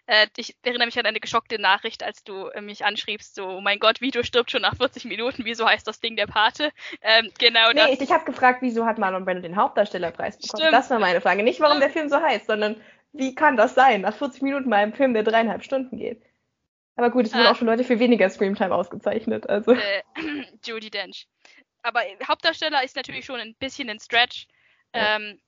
Äh, 0.07 0.27
ich 0.37 0.55
erinnere 0.63 0.87
mich 0.87 0.99
an 0.99 1.07
eine 1.07 1.21
geschockte 1.21 1.59
Nachricht, 1.61 2.03
als 2.03 2.23
du 2.25 2.47
äh, 2.49 2.61
mich 2.61 2.85
anschriebst, 2.85 3.35
so, 3.35 3.47
oh 3.49 3.61
mein 3.61 3.79
Gott, 3.79 4.01
Vito 4.01 4.23
stirbt 4.23 4.51
schon 4.51 4.63
nach 4.63 4.77
40 4.77 5.05
Minuten, 5.07 5.45
wieso 5.45 5.67
heißt 5.67 5.87
das 5.87 6.01
Ding 6.01 6.17
der 6.17 6.27
Pate? 6.27 6.71
Ähm, 7.03 7.31
genau 7.39 7.71
Nee, 7.73 7.93
das. 7.97 8.01
ich, 8.01 8.11
habe 8.13 8.25
gefragt, 8.25 8.63
wieso 8.63 8.87
hat 8.87 8.99
Marlon 8.99 9.25
Brando 9.25 9.43
den 9.43 9.57
Hauptdarstellerpreis 9.57 10.39
bekommen? 10.39 10.61
Stimmt. 10.63 10.73
Das 10.75 10.91
war 10.91 10.99
meine 10.99 11.21
Frage. 11.21 11.43
Nicht, 11.43 11.61
warum 11.61 11.81
der 11.81 11.91
Film 11.91 12.09
so 12.09 12.21
heißt, 12.21 12.47
sondern 12.47 12.81
wie 13.13 13.35
kann 13.35 13.57
das 13.57 13.75
sein, 13.75 14.03
nach 14.03 14.15
40 14.15 14.43
Minuten 14.43 14.69
bei 14.71 14.77
einem 14.77 14.93
Film, 14.93 15.15
der 15.15 15.23
dreieinhalb 15.23 15.65
Stunden 15.65 15.97
geht? 15.99 16.23
Aber 16.97 17.11
gut, 17.11 17.27
es 17.27 17.33
wurden 17.33 17.47
Ah. 17.47 17.53
auch 17.53 17.57
schon 17.57 17.69
Leute 17.69 17.85
für 17.85 18.01
weniger 18.01 18.29
Screamtime 18.29 18.75
ausgezeichnet. 18.75 19.49
Also. 19.49 19.73
äh, 19.73 20.03
Judy 20.67 20.91
Dench. 20.91 21.29
Aber 21.83 22.05
äh, 22.05 22.17
Hauptdarsteller 22.27 22.83
ist 22.83 22.97
natürlich 22.97 23.25
schon 23.25 23.39
ein 23.41 23.55
bisschen 23.55 23.89
ein 23.89 24.01
Stretch. 24.01 24.49
Ja. 24.95 25.17
Ähm, 25.17 25.41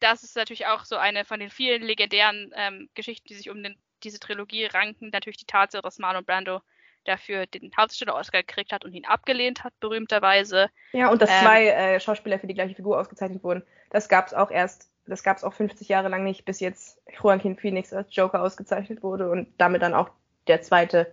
das 0.00 0.22
ist 0.22 0.36
natürlich 0.36 0.66
auch 0.66 0.84
so 0.84 0.96
eine 0.96 1.24
von 1.24 1.40
den 1.40 1.50
vielen 1.50 1.82
legendären 1.82 2.52
ähm, 2.56 2.88
Geschichten, 2.94 3.28
die 3.28 3.34
sich 3.34 3.50
um 3.50 3.62
den, 3.62 3.76
diese 4.02 4.18
Trilogie 4.18 4.64
ranken. 4.66 5.10
Natürlich 5.12 5.36
die 5.36 5.46
Tatsache, 5.46 5.82
dass 5.82 5.98
Marlon 5.98 6.24
Brando 6.24 6.60
dafür 7.04 7.46
den 7.46 7.70
Hauptdarsteller-Oscar 7.76 8.42
gekriegt 8.42 8.72
hat 8.72 8.84
und 8.84 8.92
ihn 8.92 9.06
abgelehnt 9.06 9.64
hat, 9.64 9.72
berühmterweise. 9.80 10.68
Ja, 10.92 11.10
und 11.10 11.22
dass 11.22 11.30
Ähm. 11.30 11.36
zwei 11.40 11.66
äh, 11.68 12.00
Schauspieler 12.00 12.38
für 12.38 12.46
die 12.46 12.54
gleiche 12.54 12.74
Figur 12.74 12.98
ausgezeichnet 12.98 13.42
wurden, 13.42 13.62
das 13.90 14.08
gab 14.08 14.26
es 14.26 14.34
auch 14.34 14.50
erst, 14.50 14.90
das 15.06 15.22
gab 15.22 15.36
es 15.36 15.44
auch 15.44 15.54
50 15.54 15.88
Jahre 15.88 16.08
lang 16.08 16.24
nicht, 16.24 16.44
bis 16.44 16.60
jetzt 16.60 17.00
Joaquin 17.20 17.56
Phoenix 17.56 17.92
als 17.92 18.14
Joker 18.14 18.42
ausgezeichnet 18.42 19.02
wurde 19.02 19.30
und 19.30 19.48
damit 19.58 19.82
dann 19.82 19.94
auch 19.94 20.10
der 20.46 20.62
zweite 20.62 21.12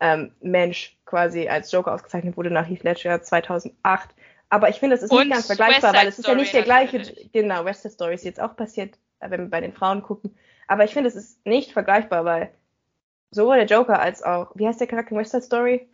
ähm, 0.00 0.32
Mensch 0.40 0.96
quasi 1.06 1.48
als 1.48 1.70
Joker 1.72 1.92
ausgezeichnet 1.94 2.36
wurde 2.36 2.50
nach 2.50 2.68
Heath 2.68 2.82
Ledger 2.82 3.22
2008. 3.22 4.10
Aber 4.52 4.68
ich 4.68 4.78
finde, 4.78 4.96
das 4.96 5.02
ist 5.02 5.10
Und 5.10 5.20
nicht 5.20 5.30
ganz 5.30 5.46
vergleichbar, 5.46 5.94
weil 5.94 6.06
es 6.06 6.18
ist 6.18 6.28
ja 6.28 6.34
nicht 6.34 6.52
der 6.52 6.62
gleiche, 6.62 6.98
natürlich. 6.98 7.32
genau, 7.32 7.64
West 7.64 7.82
Side 7.82 7.94
Story 7.94 8.14
ist 8.14 8.24
jetzt 8.24 8.38
auch 8.38 8.54
passiert, 8.54 8.98
wenn 9.20 9.40
wir 9.40 9.48
bei 9.48 9.62
den 9.62 9.72
Frauen 9.72 10.02
gucken. 10.02 10.36
Aber 10.68 10.84
ich 10.84 10.92
finde, 10.92 11.08
es 11.08 11.16
ist 11.16 11.46
nicht 11.46 11.72
vergleichbar, 11.72 12.26
weil 12.26 12.52
sowohl 13.30 13.56
der 13.56 13.64
Joker 13.64 13.98
als 13.98 14.22
auch, 14.22 14.52
wie 14.54 14.66
heißt 14.66 14.78
der 14.78 14.88
Charakter 14.88 15.12
in 15.12 15.18
West 15.18 15.30
Side 15.30 15.44
Story? 15.44 15.88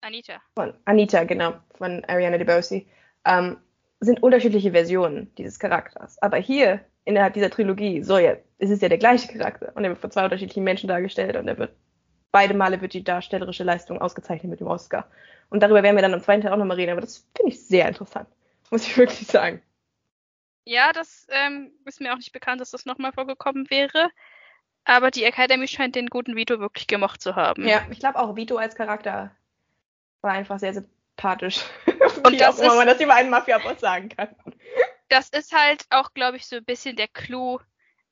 Anita. 0.00 0.40
von 0.54 0.72
Anita, 0.86 1.24
genau, 1.24 1.52
von 1.76 2.02
Ariana 2.06 2.38
DeBose, 2.38 2.86
ähm, 3.26 3.58
sind 4.00 4.22
unterschiedliche 4.22 4.72
Versionen 4.72 5.30
dieses 5.36 5.58
Charakters. 5.58 6.16
Aber 6.22 6.38
hier, 6.38 6.80
innerhalb 7.04 7.34
dieser 7.34 7.50
Trilogie, 7.50 8.02
so 8.02 8.16
ja, 8.16 8.36
ist 8.56 8.70
es 8.70 8.80
ja 8.80 8.88
der 8.88 8.96
gleiche 8.96 9.30
Charakter. 9.30 9.72
Und 9.74 9.84
er 9.84 9.90
wird 9.90 10.00
von 10.00 10.10
zwei 10.10 10.24
unterschiedlichen 10.24 10.64
Menschen 10.64 10.88
dargestellt 10.88 11.36
und 11.36 11.48
er 11.48 11.58
wird, 11.58 11.74
beide 12.32 12.54
Male 12.54 12.80
wird 12.80 12.94
die 12.94 13.04
darstellerische 13.04 13.64
Leistung 13.64 14.00
ausgezeichnet 14.00 14.50
mit 14.50 14.60
dem 14.60 14.66
Oscar. 14.66 15.08
Und 15.48 15.62
darüber 15.62 15.82
werden 15.82 15.96
wir 15.96 16.02
dann 16.02 16.14
am 16.14 16.22
zweiten 16.22 16.42
Teil 16.42 16.52
auch 16.52 16.56
nochmal 16.56 16.76
reden, 16.76 16.92
aber 16.92 17.00
das 17.00 17.26
finde 17.36 17.52
ich 17.52 17.66
sehr 17.66 17.88
interessant. 17.88 18.28
Muss 18.70 18.86
ich 18.86 18.96
wirklich 18.96 19.26
sagen. 19.26 19.62
Ja, 20.64 20.92
das 20.92 21.26
ähm, 21.30 21.72
ist 21.84 22.00
mir 22.00 22.12
auch 22.12 22.18
nicht 22.18 22.32
bekannt, 22.32 22.60
dass 22.60 22.70
das 22.70 22.86
nochmal 22.86 23.12
vorgekommen 23.12 23.68
wäre. 23.70 24.10
Aber 24.84 25.10
die 25.10 25.24
Academy 25.24 25.68
scheint 25.68 25.94
den 25.94 26.06
guten 26.06 26.36
Vito 26.36 26.58
wirklich 26.58 26.86
gemocht 26.86 27.20
zu 27.20 27.36
haben. 27.36 27.66
Ja, 27.66 27.86
ich 27.90 27.98
glaube 27.98 28.18
auch, 28.18 28.36
Vito 28.36 28.56
als 28.56 28.74
Charakter 28.74 29.34
war 30.20 30.32
einfach 30.32 30.58
sehr 30.58 30.74
sympathisch. 30.74 31.64
Und 32.24 32.32
Wie 32.32 32.36
das 32.36 32.60
auch 32.60 32.64
immer 32.64 32.76
man 32.76 32.86
das 32.86 33.00
über 33.00 33.14
einen 33.14 33.30
Mafia-Boss 33.30 33.80
sagen 33.80 34.08
kann. 34.08 34.34
das 35.08 35.28
ist 35.28 35.52
halt 35.52 35.84
auch, 35.90 36.12
glaube 36.14 36.36
ich, 36.36 36.46
so 36.46 36.56
ein 36.56 36.64
bisschen 36.64 36.96
der 36.96 37.08
Clou, 37.08 37.58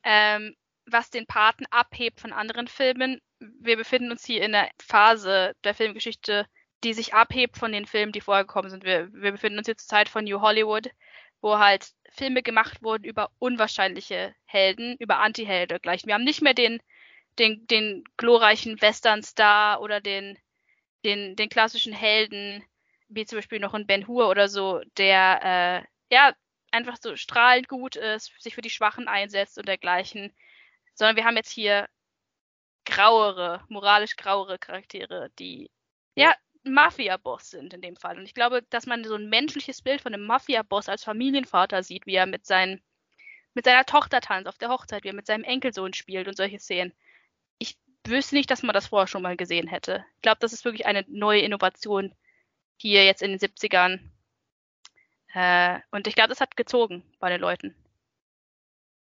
ähm, 0.03 0.57
was 0.87 1.11
den 1.11 1.27
Paten 1.27 1.65
abhebt 1.71 2.21
von 2.21 2.33
anderen 2.33 2.69
Filmen. 2.69 3.21
Wir 3.41 3.77
befinden 3.77 4.11
uns 4.11 4.25
hier 4.25 4.43
in 4.43 4.55
einer 4.55 4.69
Phase 4.81 5.55
der 5.65 5.75
Filmgeschichte, 5.75 6.47
die 6.85 6.93
sich 6.93 7.15
abhebt 7.15 7.57
von 7.57 7.73
den 7.73 7.87
Filmen, 7.87 8.13
die 8.13 8.21
vorher 8.21 8.45
gekommen 8.45 8.71
sind. 8.71 8.85
Wir, 8.85 9.13
wir 9.13 9.33
befinden 9.33 9.59
uns 9.59 9.67
jetzt 9.67 9.89
zur 9.89 9.97
Zeit 9.97 10.09
von 10.09 10.25
New 10.25 10.41
Hollywood, 10.41 10.91
wo 11.41 11.59
halt 11.59 11.93
Filme 12.11 12.43
gemacht 12.43 12.83
wurden 12.83 13.05
über 13.05 13.31
unwahrscheinliche 13.39 14.35
Helden, 14.45 14.97
über 14.99 15.19
Anti-Helden 15.19 15.79
gleich. 15.83 16.05
Wir 16.07 16.15
haben 16.15 16.25
nicht 16.25 16.43
mehr 16.43 16.55
den, 16.55 16.81
den, 17.39 17.67
den 17.67 18.05
glorreichen 18.17 18.81
Western-Star 18.81 19.81
oder 19.81 20.01
den, 20.01 20.39
den, 21.05 21.37
den 21.37 21.49
klassischen 21.49 21.93
Helden, 21.93 22.65
wie 23.09 23.25
zum 23.25 23.39
Beispiel 23.39 23.61
noch 23.61 23.75
ein 23.75 23.87
Ben 23.87 24.07
Hur 24.07 24.29
oder 24.29 24.49
so, 24.49 24.81
der 24.97 25.85
äh, 26.11 26.15
ja 26.15 26.35
einfach 26.71 26.97
so 27.01 27.17
strahlend 27.17 27.69
gut 27.69 27.97
ist, 27.97 28.33
sich 28.41 28.55
für 28.55 28.61
die 28.61 28.71
Schwachen 28.71 29.09
einsetzt 29.09 29.59
und 29.59 29.67
dergleichen, 29.67 30.35
sondern 30.95 31.17
wir 31.17 31.25
haben 31.25 31.37
jetzt 31.37 31.51
hier 31.51 31.89
grauere, 32.89 33.63
moralisch 33.69 34.17
grauere 34.17 34.59
Charaktere, 34.59 35.31
die 35.39 35.71
ja 36.15 36.35
Mafia-Boss 36.65 37.51
sind 37.51 37.75
in 37.75 37.83
dem 37.83 37.97
Fall. 37.97 38.19
Und 38.19 38.25
ich 38.25 38.35
glaube, 38.35 38.63
dass 38.71 38.87
man 38.87 39.05
so 39.05 39.15
ein 39.15 39.29
menschliches 39.29 39.83
Bild 39.83 40.01
von 40.01 40.15
einem 40.15 40.27
Mafia-Boss 40.27 40.89
als 40.89 41.05
Familienvater 41.05 41.83
sieht, 41.83 42.07
wie 42.07 42.15
er 42.15 42.27
mit, 42.27 42.47
seinen, 42.47 42.83
mit 43.55 43.65
seiner 43.65 43.85
Tochter 43.85 44.21
tanzt 44.21 44.49
auf 44.49 44.59
der 44.59 44.71
Hochzeit, 44.71 45.05
wie 45.05 45.09
er 45.09 45.15
mit 45.15 45.27
seinem 45.27 45.45
Enkelsohn 45.45 45.93
spielt 45.93 46.29
und 46.29 46.37
solche 46.37 46.59
Szenen. 46.59 46.93
Ich 47.59 47.77
wüsste 48.07 48.35
nicht, 48.35 48.51
dass 48.51 48.63
man 48.63 48.75
das 48.75 48.89
vorher 48.89 49.07
schon 49.07 49.23
mal 49.23 49.37
gesehen 49.37 49.69
hätte. 49.69 50.05
Ich 50.17 50.23
glaube, 50.23 50.39
das 50.41 50.53
ist 50.53 50.65
wirklich 50.65 50.87
eine 50.87 51.05
neue 51.09 51.43
Innovation 51.43 52.15
hier 52.79 53.05
jetzt 53.05 53.23
in 53.23 53.31
den 53.31 53.39
70ern. 53.39 54.01
Äh, 55.35 55.81
und 55.91 56.07
ich 56.07 56.15
glaube, 56.15 56.31
das 56.31 56.41
hat 56.41 56.57
gezogen 56.57 57.03
bei 57.21 57.29
den 57.29 57.41
Leuten. 57.41 57.75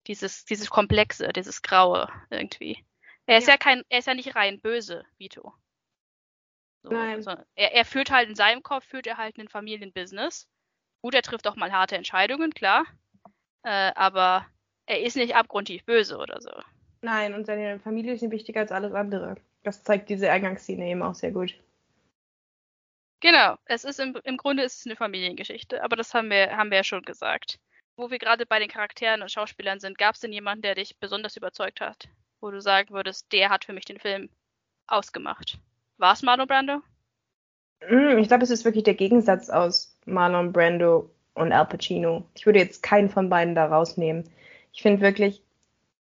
Dieses, 0.08 0.46
dieses 0.46 0.70
Komplexe, 0.70 1.30
dieses 1.34 1.62
Graue 1.62 2.10
irgendwie. 2.30 2.84
Er 3.30 3.38
ist 3.38 3.48
ja, 3.48 3.54
Ja. 3.54 3.58
kein, 3.58 3.84
er 3.90 4.00
ist 4.00 4.08
ja 4.08 4.16
nicht 4.16 4.36
rein 4.36 4.60
böse, 4.60 5.06
Vito. 5.20 5.54
So, 6.82 6.90
Nein. 6.90 7.22
So, 7.22 7.30
er, 7.54 7.74
er 7.74 7.86
führt 7.86 8.10
halt 8.10 8.28
in 8.28 8.34
seinem 8.34 8.64
Kopf, 8.64 8.86
führt 8.86 9.06
er 9.06 9.18
halt 9.18 9.38
ein 9.38 9.48
Familienbusiness. 9.48 10.48
Gut, 11.04 11.14
er 11.14 11.22
trifft 11.22 11.48
auch 11.48 11.56
mal 11.56 11.72
harte 11.72 11.96
Entscheidungen, 11.96 12.56
klar. 12.56 12.88
Äh, 13.64 13.92
aber 13.94 14.48
er 14.88 15.02
ist 15.02 15.16
nicht 15.16 15.36
abgrundtief 15.36 15.86
böse 15.86 16.18
oder 16.18 16.42
so. 16.42 16.50
Nein, 17.02 17.36
und 17.36 17.46
seine 17.46 17.80
Familie 17.80 18.14
ist 18.14 18.24
ihm 18.24 18.32
wichtiger 18.32 18.62
als 18.62 18.72
alles 18.72 18.94
andere. 18.94 19.36
Das 19.62 19.84
zeigt 19.84 20.10
diese 20.10 20.32
Eingangsszene 20.32 20.88
eben 20.88 21.04
auch 21.04 21.14
sehr 21.14 21.32
gut. 21.32 21.54
Genau, 23.20 23.58
es 23.66 23.84
ist 23.84 24.00
im, 24.00 24.18
im 24.24 24.38
Grunde 24.38 24.64
ist 24.64 24.80
es 24.80 24.86
eine 24.88 24.96
Familiengeschichte, 24.96 25.84
aber 25.84 25.96
das 25.96 26.16
haben 26.16 26.32
wir, 26.32 26.58
haben 26.58 26.72
wir 26.72 26.78
ja 26.78 26.84
schon 26.84 27.04
gesagt. 27.04 27.60
Wo 27.96 28.10
wir 28.10 28.18
gerade 28.18 28.48
bei 28.48 28.58
den 28.58 28.70
Charakteren 28.70 29.22
und 29.22 29.32
Schauspielern 29.32 29.80
sind, 29.80 30.00
gab 30.00 30.16
es 30.16 30.22
denn 30.22 30.34
jemanden, 30.34 30.64
der 30.64 30.74
dich 30.74 30.98
besonders 30.98 31.38
überzeugt 31.38 31.80
hat? 31.80 32.10
Wo 32.42 32.52
du 32.52 32.60
sagen 32.62 32.94
würdest, 32.94 33.32
der 33.32 33.50
hat 33.50 33.64
für 33.66 33.72
mich 33.74 33.86
den 33.86 34.00
Film 34.00 34.30
ausgemacht. 34.88 35.58
War 35.98 36.14
es 36.14 36.22
Marlon 36.24 36.48
Brando? 36.48 36.82
Mm, 37.88 38.18
Ich 38.20 38.28
glaube, 38.28 38.44
es 38.44 38.50
ist 38.50 38.66
wirklich 38.66 38.84
der 38.84 38.94
Gegensatz 38.96 39.50
aus 39.50 39.98
Marlon 40.06 40.52
Brando 40.54 41.10
und 41.34 41.52
Al 41.52 41.66
Pacino. 41.68 42.26
Ich 42.36 42.46
würde 42.46 42.60
jetzt 42.60 42.84
keinen 42.84 43.10
von 43.10 43.30
beiden 43.30 43.56
da 43.56 43.66
rausnehmen. 43.68 44.30
Ich 44.74 44.82
finde 44.82 45.02
wirklich, 45.02 45.44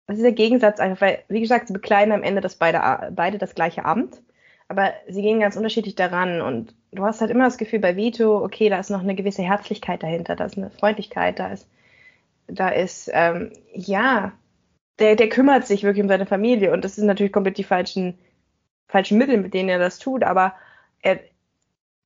es 0.07 0.17
ist 0.17 0.23
der 0.23 0.33
Gegensatz 0.33 0.79
einfach, 0.79 1.01
weil, 1.01 1.23
wie 1.29 1.41
gesagt, 1.41 1.67
sie 1.67 1.73
bekleiden 1.73 2.13
am 2.13 2.23
Ende 2.23 2.41
das 2.41 2.55
beide, 2.57 3.11
beide 3.15 3.37
das 3.39 3.55
gleiche 3.55 3.85
Amt. 3.85 4.21
aber 4.69 4.93
sie 5.09 5.21
gehen 5.23 5.39
ganz 5.41 5.57
unterschiedlich 5.57 5.95
daran 5.95 6.41
und 6.41 6.75
du 6.93 7.03
hast 7.05 7.21
halt 7.21 7.31
immer 7.31 7.45
das 7.45 7.57
Gefühl 7.59 7.79
bei 7.79 7.95
Vito, 7.97 8.43
okay, 8.43 8.69
da 8.69 8.79
ist 8.79 8.89
noch 8.91 9.01
eine 9.01 9.15
gewisse 9.15 9.43
Herzlichkeit 9.43 10.03
dahinter, 10.03 10.35
da 10.35 10.45
ist 10.45 10.57
eine 10.57 10.71
Freundlichkeit, 10.71 11.39
da 11.39 11.49
ist, 11.53 11.67
da 12.47 12.69
ist, 12.69 13.09
ähm, 13.13 13.51
ja, 13.73 14.33
der, 14.99 15.15
der 15.15 15.29
kümmert 15.29 15.65
sich 15.65 15.83
wirklich 15.83 16.03
um 16.03 16.09
seine 16.09 16.25
Familie 16.25 16.71
und 16.71 16.83
das 16.83 16.95
sind 16.95 17.07
natürlich 17.07 17.33
komplett 17.33 17.57
die 17.57 17.63
falschen, 17.63 18.17
falschen 18.87 19.17
Mittel, 19.17 19.37
mit 19.37 19.53
denen 19.53 19.69
er 19.69 19.79
das 19.79 19.99
tut, 19.99 20.23
aber 20.23 20.53
er, 21.01 21.19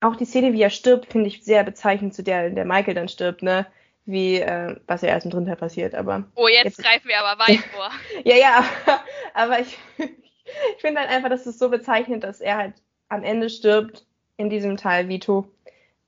auch 0.02 0.16
die 0.16 0.26
Szene, 0.26 0.54
wie 0.54 0.62
er 0.62 0.70
stirbt, 0.70 1.12
finde 1.12 1.28
ich 1.28 1.44
sehr 1.44 1.64
bezeichnend 1.64 2.14
zu 2.14 2.24
der, 2.24 2.48
in 2.48 2.56
der 2.56 2.66
Michael 2.66 2.94
dann 2.94 3.08
stirbt, 3.08 3.42
ne? 3.42 3.66
Wie, 4.06 4.36
äh, 4.36 4.76
was 4.86 5.02
ja 5.02 5.08
erst 5.10 5.26
im 5.26 5.32
dritten 5.32 5.46
Teil 5.46 5.56
passiert, 5.56 5.96
aber. 5.96 6.26
Oh, 6.36 6.50
jetzt, 6.50 6.66
jetzt 6.66 6.84
greifen 6.84 7.08
wir 7.08 7.20
aber 7.22 7.40
weit 7.42 7.60
vor. 7.74 7.90
ja, 8.26 8.36
ja, 8.36 8.66
aber 9.34 9.62
ich, 9.62 9.78
ich 9.98 10.82
finde 10.82 11.00
halt 11.00 11.10
einfach, 11.10 11.30
dass 11.30 11.46
es 11.46 11.58
so 11.58 11.70
bezeichnend, 11.70 12.26
dass 12.26 12.42
er 12.42 12.58
halt 12.58 12.74
am 13.08 13.24
Ende 13.24 13.50
stirbt 13.50 14.06
in 14.36 14.50
diesem 14.50 14.76
Teil 14.76 15.08
Vito 15.08 15.48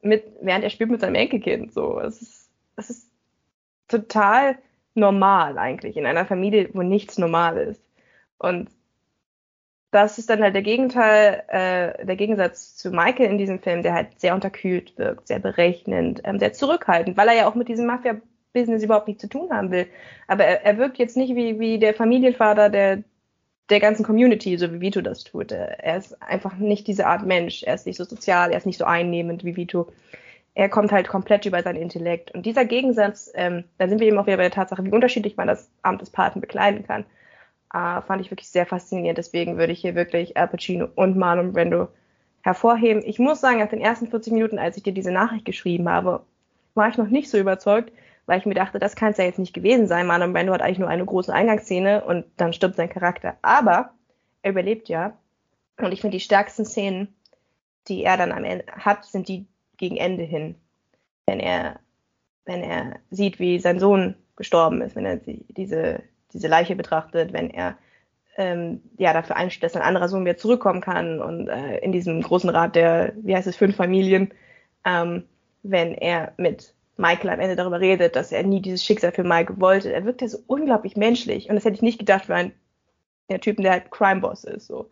mit, 0.02 0.26
während 0.41 0.65
er 0.65 0.69
spielt 0.69 0.91
mit 0.91 1.00
seinem 1.00 1.15
Enkelkind. 1.15 1.74
So, 1.74 2.00
es 2.00 2.21
ist, 2.21 2.50
es 2.76 2.89
ist 2.89 3.12
total 3.88 4.58
normal 4.95 5.58
eigentlich 5.58 5.97
in 5.97 6.05
einer 6.05 6.25
Familie, 6.25 6.69
wo 6.73 6.81
nichts 6.81 7.17
normal 7.17 7.58
ist. 7.58 7.81
Und 8.38 8.69
das 9.91 10.17
ist 10.17 10.29
dann 10.29 10.41
halt 10.41 10.55
der 10.55 10.62
Gegenteil, 10.62 11.43
äh, 11.47 12.05
der 12.05 12.15
Gegensatz 12.17 12.75
zu 12.75 12.91
Michael 12.91 13.29
in 13.29 13.38
diesem 13.38 13.60
Film, 13.60 13.81
der 13.81 13.93
halt 13.93 14.19
sehr 14.19 14.34
unterkühlt 14.34 14.97
wirkt, 14.97 15.27
sehr 15.27 15.39
berechnend, 15.39 16.21
ähm, 16.25 16.38
sehr 16.38 16.51
zurückhaltend, 16.51 17.15
weil 17.15 17.29
er 17.29 17.36
ja 17.36 17.47
auch 17.47 17.55
mit 17.55 17.69
diesem 17.69 17.86
Mafia-Business 17.86 18.84
überhaupt 18.84 19.08
nichts 19.08 19.21
zu 19.21 19.29
tun 19.29 19.51
haben 19.51 19.71
will. 19.71 19.88
Aber 20.27 20.43
er, 20.43 20.65
er 20.65 20.77
wirkt 20.77 20.97
jetzt 20.97 21.15
nicht 21.15 21.36
wie, 21.36 21.60
wie 21.60 21.79
der 21.79 21.93
Familienvater 21.93 22.69
der, 22.69 23.03
der 23.69 23.79
ganzen 23.79 24.03
Community, 24.03 24.58
so 24.58 24.73
wie 24.73 24.81
Vito 24.81 25.01
das 25.01 25.23
tut. 25.23 25.53
Er 25.53 25.97
ist 25.97 26.21
einfach 26.21 26.58
nicht 26.58 26.88
diese 26.88 27.08
Art 27.08 27.25
Mensch. 27.25 27.63
Er 27.63 27.75
ist 27.75 27.86
nicht 27.86 27.97
so 27.97 28.03
sozial, 28.03 28.51
er 28.51 28.58
ist 28.58 28.65
nicht 28.65 28.77
so 28.77 28.86
einnehmend 28.86 29.45
wie 29.45 29.55
Vito. 29.55 29.88
Er 30.55 30.69
kommt 30.69 30.91
halt 30.91 31.07
komplett 31.07 31.45
über 31.45 31.61
seinen 31.61 31.81
Intellekt. 31.81 32.31
Und 32.31 32.45
dieser 32.45 32.65
Gegensatz, 32.65 33.31
ähm, 33.35 33.65
da 33.77 33.87
sind 33.87 33.99
wir 33.99 34.07
eben 34.07 34.17
auch 34.17 34.25
wieder 34.25 34.37
bei 34.37 34.43
der 34.43 34.51
Tatsache, 34.51 34.83
wie 34.83 34.91
unterschiedlich 34.91 35.37
man 35.37 35.47
das 35.47 35.69
Amt 35.83 36.01
des 36.01 36.09
Paten 36.09 36.41
bekleiden 36.41 36.85
kann 36.87 37.05
äh, 37.75 38.01
fand 38.01 38.21
ich 38.21 38.31
wirklich 38.31 38.49
sehr 38.49 38.65
faszinierend. 38.65 39.17
Deswegen 39.17 39.57
würde 39.57 39.73
ich 39.73 39.81
hier 39.81 39.95
wirklich 39.95 40.37
Al 40.37 40.47
Pacino 40.47 40.87
und 40.95 41.17
Marlon 41.17 41.51
Brando 41.51 41.89
hervorheben. 42.41 43.03
Ich 43.05 43.19
muss 43.19 43.41
sagen, 43.41 43.59
nach 43.59 43.69
den 43.69 43.81
ersten 43.81 44.07
40 44.07 44.33
Minuten, 44.33 44.59
als 44.59 44.77
ich 44.77 44.83
dir 44.83 44.93
diese 44.93 45.11
Nachricht 45.11 45.45
geschrieben 45.45 45.89
habe, 45.89 46.23
war 46.73 46.87
ich 46.89 46.97
noch 46.97 47.07
nicht 47.07 47.29
so 47.29 47.37
überzeugt, 47.37 47.91
weil 48.27 48.39
ich 48.39 48.45
mir 48.45 48.53
dachte, 48.53 48.79
das 48.79 48.95
kann 48.95 49.11
es 49.11 49.17
ja 49.17 49.25
jetzt 49.25 49.39
nicht 49.39 49.53
gewesen 49.53 49.87
sein. 49.87 50.07
Marlon 50.07 50.33
Brando 50.33 50.53
hat 50.53 50.61
eigentlich 50.61 50.79
nur 50.79 50.89
eine 50.89 51.05
große 51.05 51.33
Eingangsszene 51.33 52.03
und 52.05 52.25
dann 52.37 52.53
stirbt 52.53 52.75
sein 52.75 52.89
Charakter. 52.89 53.35
Aber 53.41 53.91
er 54.41 54.51
überlebt 54.51 54.87
ja. 54.87 55.17
Und 55.77 55.91
ich 55.91 56.01
finde, 56.01 56.15
die 56.15 56.23
stärksten 56.23 56.65
Szenen, 56.65 57.13
die 57.87 58.03
er 58.03 58.15
dann 58.15 58.31
am 58.31 58.45
Ende 58.45 58.65
hat, 58.71 59.03
sind 59.05 59.27
die 59.27 59.45
gegen 59.77 59.97
Ende 59.97 60.23
hin. 60.23 60.55
Wenn 61.25 61.39
er, 61.39 61.79
wenn 62.45 62.61
er 62.61 62.99
sieht, 63.09 63.39
wie 63.39 63.59
sein 63.59 63.79
Sohn 63.79 64.15
gestorben 64.35 64.81
ist, 64.81 64.95
wenn 64.95 65.05
er 65.05 65.17
diese, 65.17 66.03
diese 66.33 66.47
Leiche 66.47 66.75
betrachtet, 66.75 67.33
wenn 67.33 67.49
er 67.49 67.77
ähm, 68.38 68.81
ja 68.97 69.13
dafür 69.13 69.38
einsteht, 69.38 69.63
dass 69.63 69.75
ein 69.75 69.81
anderer 69.81 70.09
Sohn 70.09 70.25
wieder 70.25 70.38
zurückkommen 70.38 70.81
kann 70.81 71.21
und 71.21 71.47
äh, 71.47 71.77
in 71.77 71.91
diesem 71.91 72.21
großen 72.21 72.49
Rat 72.49 72.75
der, 72.75 73.13
wie 73.17 73.35
heißt 73.35 73.47
es, 73.47 73.55
fünf 73.55 73.75
Familien, 73.75 74.31
ähm, 74.83 75.23
wenn 75.63 75.95
er 75.95 76.33
mit 76.38 76.73
Michael 76.97 77.29
am 77.29 77.39
Ende 77.39 77.55
darüber 77.55 77.79
redet, 77.79 78.15
dass 78.15 78.31
er 78.31 78.43
nie 78.43 78.61
dieses 78.61 78.83
Schicksal 78.83 79.11
für 79.11 79.23
Michael 79.23 79.59
wollte. 79.59 79.91
Er 79.91 80.05
wirkt 80.05 80.21
ja 80.21 80.27
so 80.27 80.39
unglaublich 80.47 80.95
menschlich 80.95 81.49
und 81.49 81.55
das 81.55 81.65
hätte 81.65 81.75
ich 81.75 81.81
nicht 81.81 81.99
gedacht 81.99 82.25
für 82.25 82.35
einen 82.35 82.53
der 83.29 83.41
Typen, 83.41 83.63
der 83.63 83.71
halt 83.71 83.91
Crime 83.91 84.21
Boss 84.21 84.43
ist. 84.43 84.67
So. 84.67 84.89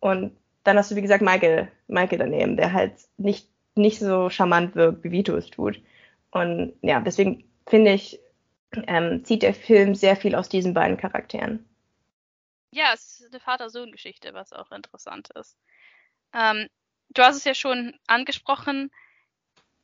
Und 0.00 0.36
dann 0.64 0.76
hast 0.76 0.90
du, 0.90 0.96
wie 0.96 1.02
gesagt, 1.02 1.22
Michael, 1.22 1.68
Michael 1.88 2.18
daneben, 2.18 2.56
der 2.56 2.72
halt 2.72 2.92
nicht, 3.16 3.48
nicht 3.74 3.98
so 3.98 4.30
charmant 4.30 4.74
wirkt, 4.74 5.04
wie 5.04 5.12
Vito 5.12 5.36
es 5.36 5.48
tut. 5.48 5.80
Und 6.30 6.74
ja, 6.82 7.00
deswegen 7.00 7.44
finde 7.66 7.92
ich, 7.94 8.20
ähm, 8.86 9.24
zieht 9.24 9.42
der 9.42 9.54
Film 9.54 9.94
sehr 9.94 10.16
viel 10.16 10.34
aus 10.34 10.48
diesen 10.48 10.74
beiden 10.74 10.96
Charakteren. 10.96 11.68
Ja, 12.70 12.92
es 12.94 13.20
ist 13.20 13.32
eine 13.32 13.40
Vater-Sohn-Geschichte, 13.40 14.32
was 14.32 14.52
auch 14.52 14.72
interessant 14.72 15.28
ist. 15.38 15.58
Ähm, 16.32 16.68
du 17.10 17.22
hast 17.22 17.36
es 17.36 17.44
ja 17.44 17.54
schon 17.54 17.98
angesprochen, 18.06 18.90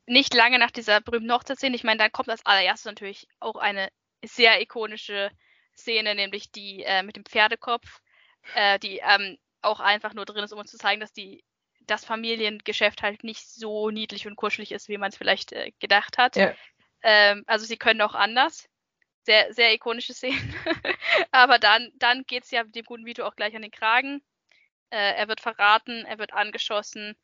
nicht 0.07 0.33
lange 0.33 0.57
nach 0.57 0.71
dieser 0.71 1.01
berühmten 1.01 1.31
Hochzeitsszene, 1.31 1.75
ich 1.75 1.83
meine, 1.83 1.99
dann 1.99 2.11
kommt 2.11 2.29
als 2.29 2.45
allererstes 2.45 2.85
natürlich 2.85 3.27
auch 3.39 3.57
eine 3.57 3.89
sehr 4.25 4.59
ikonische 4.59 5.29
Szene, 5.77 6.15
nämlich 6.15 6.51
die 6.51 6.83
äh, 6.83 7.03
mit 7.03 7.15
dem 7.15 7.25
Pferdekopf, 7.25 8.01
äh, 8.55 8.79
die 8.79 9.01
ähm, 9.03 9.37
auch 9.61 9.79
einfach 9.79 10.15
nur 10.15 10.25
drin 10.25 10.43
ist, 10.43 10.51
um 10.51 10.59
uns 10.59 10.71
zu 10.71 10.77
zeigen, 10.77 10.99
dass 10.99 11.13
die 11.13 11.43
das 11.89 12.05
Familiengeschäft 12.05 13.01
halt 13.01 13.23
nicht 13.23 13.47
so 13.47 13.89
niedlich 13.89 14.27
und 14.27 14.35
kuschelig 14.35 14.71
ist, 14.71 14.89
wie 14.89 14.97
man 14.97 15.09
es 15.09 15.17
vielleicht 15.17 15.51
äh, 15.51 15.71
gedacht 15.79 16.17
hat. 16.17 16.35
Ja. 16.35 16.53
Ähm, 17.01 17.43
also 17.47 17.65
sie 17.65 17.77
können 17.77 18.01
auch 18.01 18.15
anders 18.15 18.69
sehr, 19.29 19.53
sehr 19.53 19.73
ikonische 19.73 20.13
Szenen. 20.13 20.55
Aber 21.31 21.59
dann, 21.59 21.91
dann 21.95 22.23
geht 22.23 22.45
es 22.45 22.51
ja 22.51 22.63
dem 22.63 22.83
guten 22.83 23.05
Vito 23.05 23.23
auch 23.25 23.35
gleich 23.35 23.55
an 23.55 23.61
den 23.61 23.71
Kragen. 23.71 24.23
Äh, 24.89 25.15
er 25.15 25.27
wird 25.27 25.41
verraten, 25.41 26.05
er 26.05 26.17
wird 26.17 26.33
angeschossen 26.33 27.15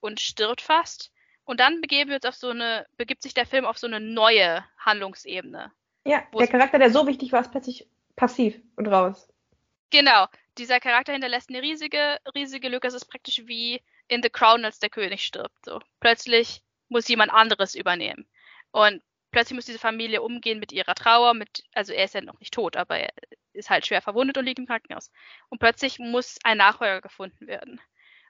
und 0.00 0.20
stirbt 0.20 0.60
fast. 0.60 1.10
Und 1.44 1.60
dann 1.60 1.80
begeben 1.80 2.10
wir 2.10 2.16
uns 2.16 2.26
auf 2.26 2.34
so 2.34 2.50
eine, 2.50 2.86
begibt 2.96 3.22
sich 3.22 3.34
der 3.34 3.46
Film 3.46 3.64
auf 3.64 3.78
so 3.78 3.86
eine 3.86 4.00
neue 4.00 4.64
Handlungsebene. 4.78 5.72
Ja, 6.04 6.22
der 6.38 6.46
Charakter, 6.46 6.78
der 6.78 6.90
so 6.90 7.06
wichtig 7.06 7.32
war, 7.32 7.40
ist 7.40 7.50
plötzlich 7.50 7.88
passiv 8.16 8.60
und 8.76 8.86
raus. 8.86 9.28
Genau. 9.90 10.26
Dieser 10.58 10.80
Charakter 10.80 11.12
hinterlässt 11.12 11.48
eine 11.48 11.62
riesige, 11.62 12.18
riesige 12.34 12.68
Lücke. 12.68 12.86
Es 12.86 12.94
ist 12.94 13.06
praktisch 13.06 13.42
wie 13.46 13.80
in 14.08 14.22
The 14.22 14.30
Crown, 14.30 14.64
als 14.64 14.78
der 14.78 14.90
König 14.90 15.24
stirbt. 15.24 15.64
So. 15.64 15.80
Plötzlich 16.00 16.62
muss 16.88 17.08
jemand 17.08 17.32
anderes 17.32 17.74
übernehmen. 17.74 18.26
Und 18.70 19.02
plötzlich 19.30 19.54
muss 19.54 19.66
diese 19.66 19.78
Familie 19.78 20.22
umgehen 20.22 20.58
mit 20.58 20.72
ihrer 20.72 20.94
Trauer, 20.94 21.34
mit, 21.34 21.64
also 21.74 21.92
er 21.92 22.04
ist 22.04 22.14
ja 22.14 22.20
noch 22.20 22.38
nicht 22.40 22.54
tot, 22.54 22.76
aber 22.76 22.98
er 22.98 23.10
ist 23.52 23.70
halt 23.70 23.86
schwer 23.86 24.02
verwundet 24.02 24.38
und 24.38 24.44
liegt 24.44 24.58
im 24.58 24.66
Krankenhaus. 24.66 25.10
Und 25.48 25.58
plötzlich 25.58 25.98
muss 25.98 26.38
ein 26.44 26.58
Nachfolger 26.58 27.00
gefunden 27.00 27.46
werden. 27.46 27.80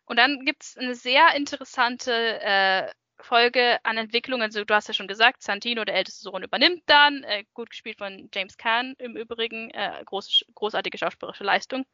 Und 0.04 0.16
dann 0.16 0.44
gibt 0.44 0.62
es 0.62 0.76
eine 0.76 0.94
sehr 0.94 1.34
interessante 1.34 2.40
äh, 2.40 2.90
Folge 3.20 3.78
an 3.84 3.98
Entwicklungen. 3.98 4.42
Also 4.42 4.64
du 4.64 4.74
hast 4.74 4.88
ja 4.88 4.94
schon 4.94 5.08
gesagt, 5.08 5.42
Santino, 5.42 5.84
der 5.84 5.96
älteste 5.96 6.22
Sohn, 6.22 6.42
übernimmt 6.42 6.82
dann. 6.86 7.24
Äh, 7.24 7.44
gut 7.52 7.70
gespielt 7.70 7.98
von 7.98 8.28
James 8.32 8.56
Caan 8.56 8.94
im 8.98 9.16
Übrigen. 9.16 9.70
Äh, 9.70 10.02
groß, 10.04 10.46
großartige 10.54 10.96
schauspielerische 10.96 11.44
Leistung. 11.44 11.84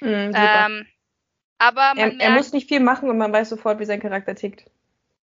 Mm, 0.00 0.32
ähm, 0.34 0.86
aber 1.58 1.82
er, 1.82 1.94
merkt, 1.94 2.20
er, 2.20 2.30
muss 2.32 2.52
nicht 2.52 2.68
viel 2.68 2.80
machen 2.80 3.08
und 3.08 3.18
man 3.18 3.32
weiß 3.32 3.48
sofort, 3.48 3.78
wie 3.78 3.84
sein 3.84 4.00
Charakter 4.00 4.34
tickt. 4.34 4.70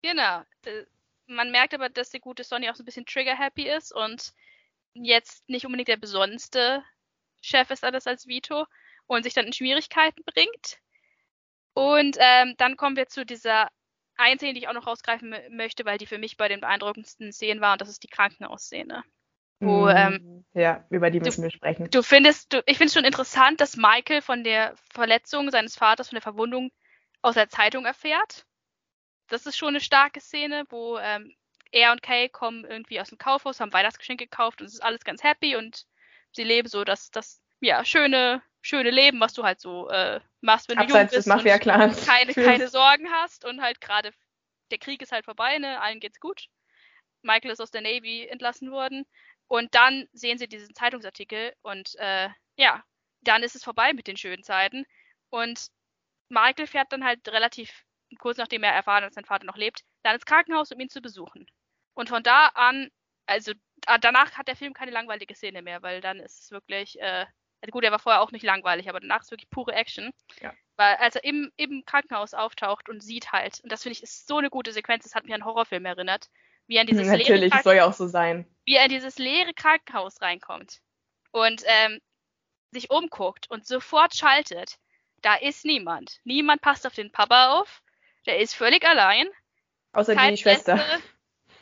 Genau. 0.02 0.42
Äh, 0.64 0.84
man 1.26 1.50
merkt 1.50 1.74
aber, 1.74 1.88
dass 1.88 2.10
der 2.10 2.20
gute 2.20 2.44
Sonny 2.44 2.68
auch 2.68 2.74
so 2.74 2.82
ein 2.82 2.86
bisschen 2.86 3.06
trigger-happy 3.06 3.68
ist 3.68 3.92
und 3.92 4.32
jetzt 4.94 5.48
nicht 5.48 5.64
unbedingt 5.64 5.88
der 5.88 5.96
besonnenste 5.96 6.82
Chef 7.40 7.70
ist 7.70 7.84
alles 7.84 8.06
als 8.06 8.26
Vito 8.26 8.66
und 9.06 9.22
sich 9.24 9.34
dann 9.34 9.46
in 9.46 9.52
Schwierigkeiten 9.52 10.22
bringt. 10.24 10.78
Und 11.74 12.16
ähm, 12.20 12.54
dann 12.58 12.76
kommen 12.76 12.96
wir 12.96 13.08
zu 13.08 13.24
dieser 13.24 13.68
einen 14.16 14.38
Szene, 14.38 14.54
die 14.54 14.60
ich 14.60 14.68
auch 14.68 14.74
noch 14.74 14.86
rausgreifen 14.86 15.34
möchte, 15.50 15.84
weil 15.84 15.98
die 15.98 16.06
für 16.06 16.18
mich 16.18 16.36
bei 16.36 16.48
den 16.48 16.60
beeindruckendsten 16.60 17.32
Szenen 17.32 17.60
war, 17.60 17.72
und 17.72 17.80
das 17.80 17.88
ist 17.88 18.02
die 18.02 18.08
Krankenhausszene. 18.08 19.02
Wo, 19.66 19.86
mhm. 19.86 19.96
ähm, 19.96 20.44
ja, 20.54 20.84
über 20.90 21.10
die 21.10 21.20
müssen 21.20 21.42
du, 21.42 21.44
wir 21.44 21.50
sprechen. 21.50 21.90
Du 21.90 22.02
findest, 22.02 22.52
du, 22.52 22.62
ich 22.66 22.76
finde 22.76 22.88
es 22.88 22.94
schon 22.94 23.04
interessant, 23.04 23.60
dass 23.60 23.76
Michael 23.76 24.22
von 24.22 24.44
der 24.44 24.74
Verletzung 24.92 25.50
seines 25.50 25.76
Vaters, 25.76 26.08
von 26.08 26.16
der 26.16 26.22
Verwundung 26.22 26.70
aus 27.22 27.34
der 27.34 27.48
Zeitung 27.48 27.86
erfährt 27.86 28.44
das 29.32 29.46
ist 29.46 29.56
schon 29.56 29.70
eine 29.70 29.80
starke 29.80 30.20
Szene, 30.20 30.64
wo 30.68 30.98
ähm, 30.98 31.34
er 31.70 31.92
und 31.92 32.02
Kay 32.02 32.28
kommen 32.28 32.64
irgendwie 32.64 33.00
aus 33.00 33.08
dem 33.08 33.18
Kaufhaus, 33.18 33.60
haben 33.60 33.72
Weihnachtsgeschenke 33.72 34.26
gekauft 34.26 34.60
und 34.60 34.66
es 34.66 34.74
ist 34.74 34.82
alles 34.82 35.04
ganz 35.04 35.22
happy 35.22 35.56
und 35.56 35.86
sie 36.32 36.44
leben 36.44 36.68
so 36.68 36.84
das, 36.84 37.10
das 37.10 37.40
ja, 37.60 37.84
schöne, 37.84 38.42
schöne 38.60 38.90
Leben, 38.90 39.20
was 39.20 39.32
du 39.32 39.42
halt 39.42 39.60
so 39.60 39.88
äh, 39.88 40.20
machst, 40.42 40.68
wenn 40.68 40.78
Abseits 40.78 41.12
du 41.12 41.16
jung 41.16 41.42
bist 41.42 41.66
und 41.66 42.06
keine, 42.06 42.34
keine 42.34 42.68
Sorgen 42.68 43.10
hast 43.10 43.44
und 43.44 43.62
halt 43.62 43.80
gerade 43.80 44.12
der 44.70 44.78
Krieg 44.78 45.00
ist 45.02 45.12
halt 45.12 45.24
vorbei, 45.24 45.58
ne? 45.58 45.80
Allen 45.80 46.00
geht's 46.00 46.20
gut. 46.20 46.48
Michael 47.22 47.52
ist 47.52 47.60
aus 47.60 47.70
der 47.70 47.82
Navy 47.82 48.26
entlassen 48.26 48.70
worden. 48.70 49.06
Und 49.52 49.74
dann 49.74 50.08
sehen 50.14 50.38
sie 50.38 50.48
diesen 50.48 50.74
Zeitungsartikel 50.74 51.52
und 51.60 51.94
äh, 51.98 52.30
ja, 52.56 52.82
dann 53.20 53.42
ist 53.42 53.54
es 53.54 53.62
vorbei 53.62 53.92
mit 53.92 54.06
den 54.06 54.16
schönen 54.16 54.42
Zeiten. 54.42 54.86
Und 55.28 55.66
Michael 56.30 56.66
fährt 56.66 56.90
dann 56.90 57.04
halt 57.04 57.28
relativ 57.28 57.84
kurz 58.18 58.38
nachdem 58.38 58.62
er 58.62 58.72
erfahren 58.72 59.02
hat, 59.02 59.08
dass 59.08 59.14
sein 59.14 59.26
Vater 59.26 59.44
noch 59.44 59.58
lebt, 59.58 59.84
dann 60.04 60.14
ins 60.14 60.24
Krankenhaus, 60.24 60.72
um 60.72 60.80
ihn 60.80 60.88
zu 60.88 61.02
besuchen. 61.02 61.44
Und 61.92 62.08
von 62.08 62.22
da 62.22 62.46
an, 62.54 62.88
also 63.26 63.52
danach 64.00 64.38
hat 64.38 64.48
der 64.48 64.56
Film 64.56 64.72
keine 64.72 64.90
langweilige 64.90 65.34
Szene 65.34 65.60
mehr, 65.60 65.82
weil 65.82 66.00
dann 66.00 66.18
ist 66.18 66.44
es 66.44 66.50
wirklich, 66.50 66.98
äh, 66.98 67.26
also 67.60 67.72
gut, 67.72 67.84
er 67.84 67.92
war 67.92 67.98
vorher 67.98 68.22
auch 68.22 68.32
nicht 68.32 68.44
langweilig, 68.44 68.88
aber 68.88 69.00
danach 69.00 69.20
ist 69.20 69.32
wirklich 69.32 69.50
pure 69.50 69.74
Action. 69.74 70.14
Ja. 70.40 70.54
Weil 70.76 70.96
als 70.96 71.16
er 71.16 71.24
im, 71.24 71.52
im 71.56 71.84
Krankenhaus 71.84 72.32
auftaucht 72.32 72.88
und 72.88 73.02
sieht 73.02 73.32
halt, 73.32 73.60
und 73.62 73.70
das 73.70 73.82
finde 73.82 73.98
ich 73.98 74.02
ist 74.02 74.26
so 74.26 74.38
eine 74.38 74.48
gute 74.48 74.72
Sequenz, 74.72 75.04
das 75.04 75.14
hat 75.14 75.24
mich 75.24 75.34
an 75.34 75.42
einen 75.42 75.50
Horrorfilm 75.50 75.84
erinnert, 75.84 76.30
wie 76.72 76.76
er 76.76 76.80
in 76.82 76.86
dieses 76.86 77.06
Natürlich, 77.06 77.52
leere 77.52 77.62
soll 77.62 77.76
ja 77.76 77.84
auch 77.84 77.92
so 77.92 78.06
sein. 78.06 78.46
Wie 78.64 78.76
er 78.76 78.84
in 78.84 78.90
dieses 78.90 79.18
leere 79.18 79.52
Krankenhaus 79.52 80.22
reinkommt 80.22 80.80
und 81.30 81.62
ähm, 81.66 82.00
sich 82.70 82.90
umguckt 82.90 83.50
und 83.50 83.66
sofort 83.66 84.16
schaltet 84.16 84.78
Da 85.20 85.34
ist 85.34 85.66
niemand. 85.66 86.18
Niemand 86.24 86.62
passt 86.62 86.86
auf 86.86 86.94
den 86.94 87.12
Papa 87.12 87.60
auf. 87.60 87.82
Der 88.26 88.38
ist 88.38 88.54
völlig 88.54 88.84
allein. 88.86 89.28
Außer 89.92 90.14
Keine 90.14 90.36
die 90.36 90.42
Schwester. 90.42 90.76
Bessere. 90.76 91.02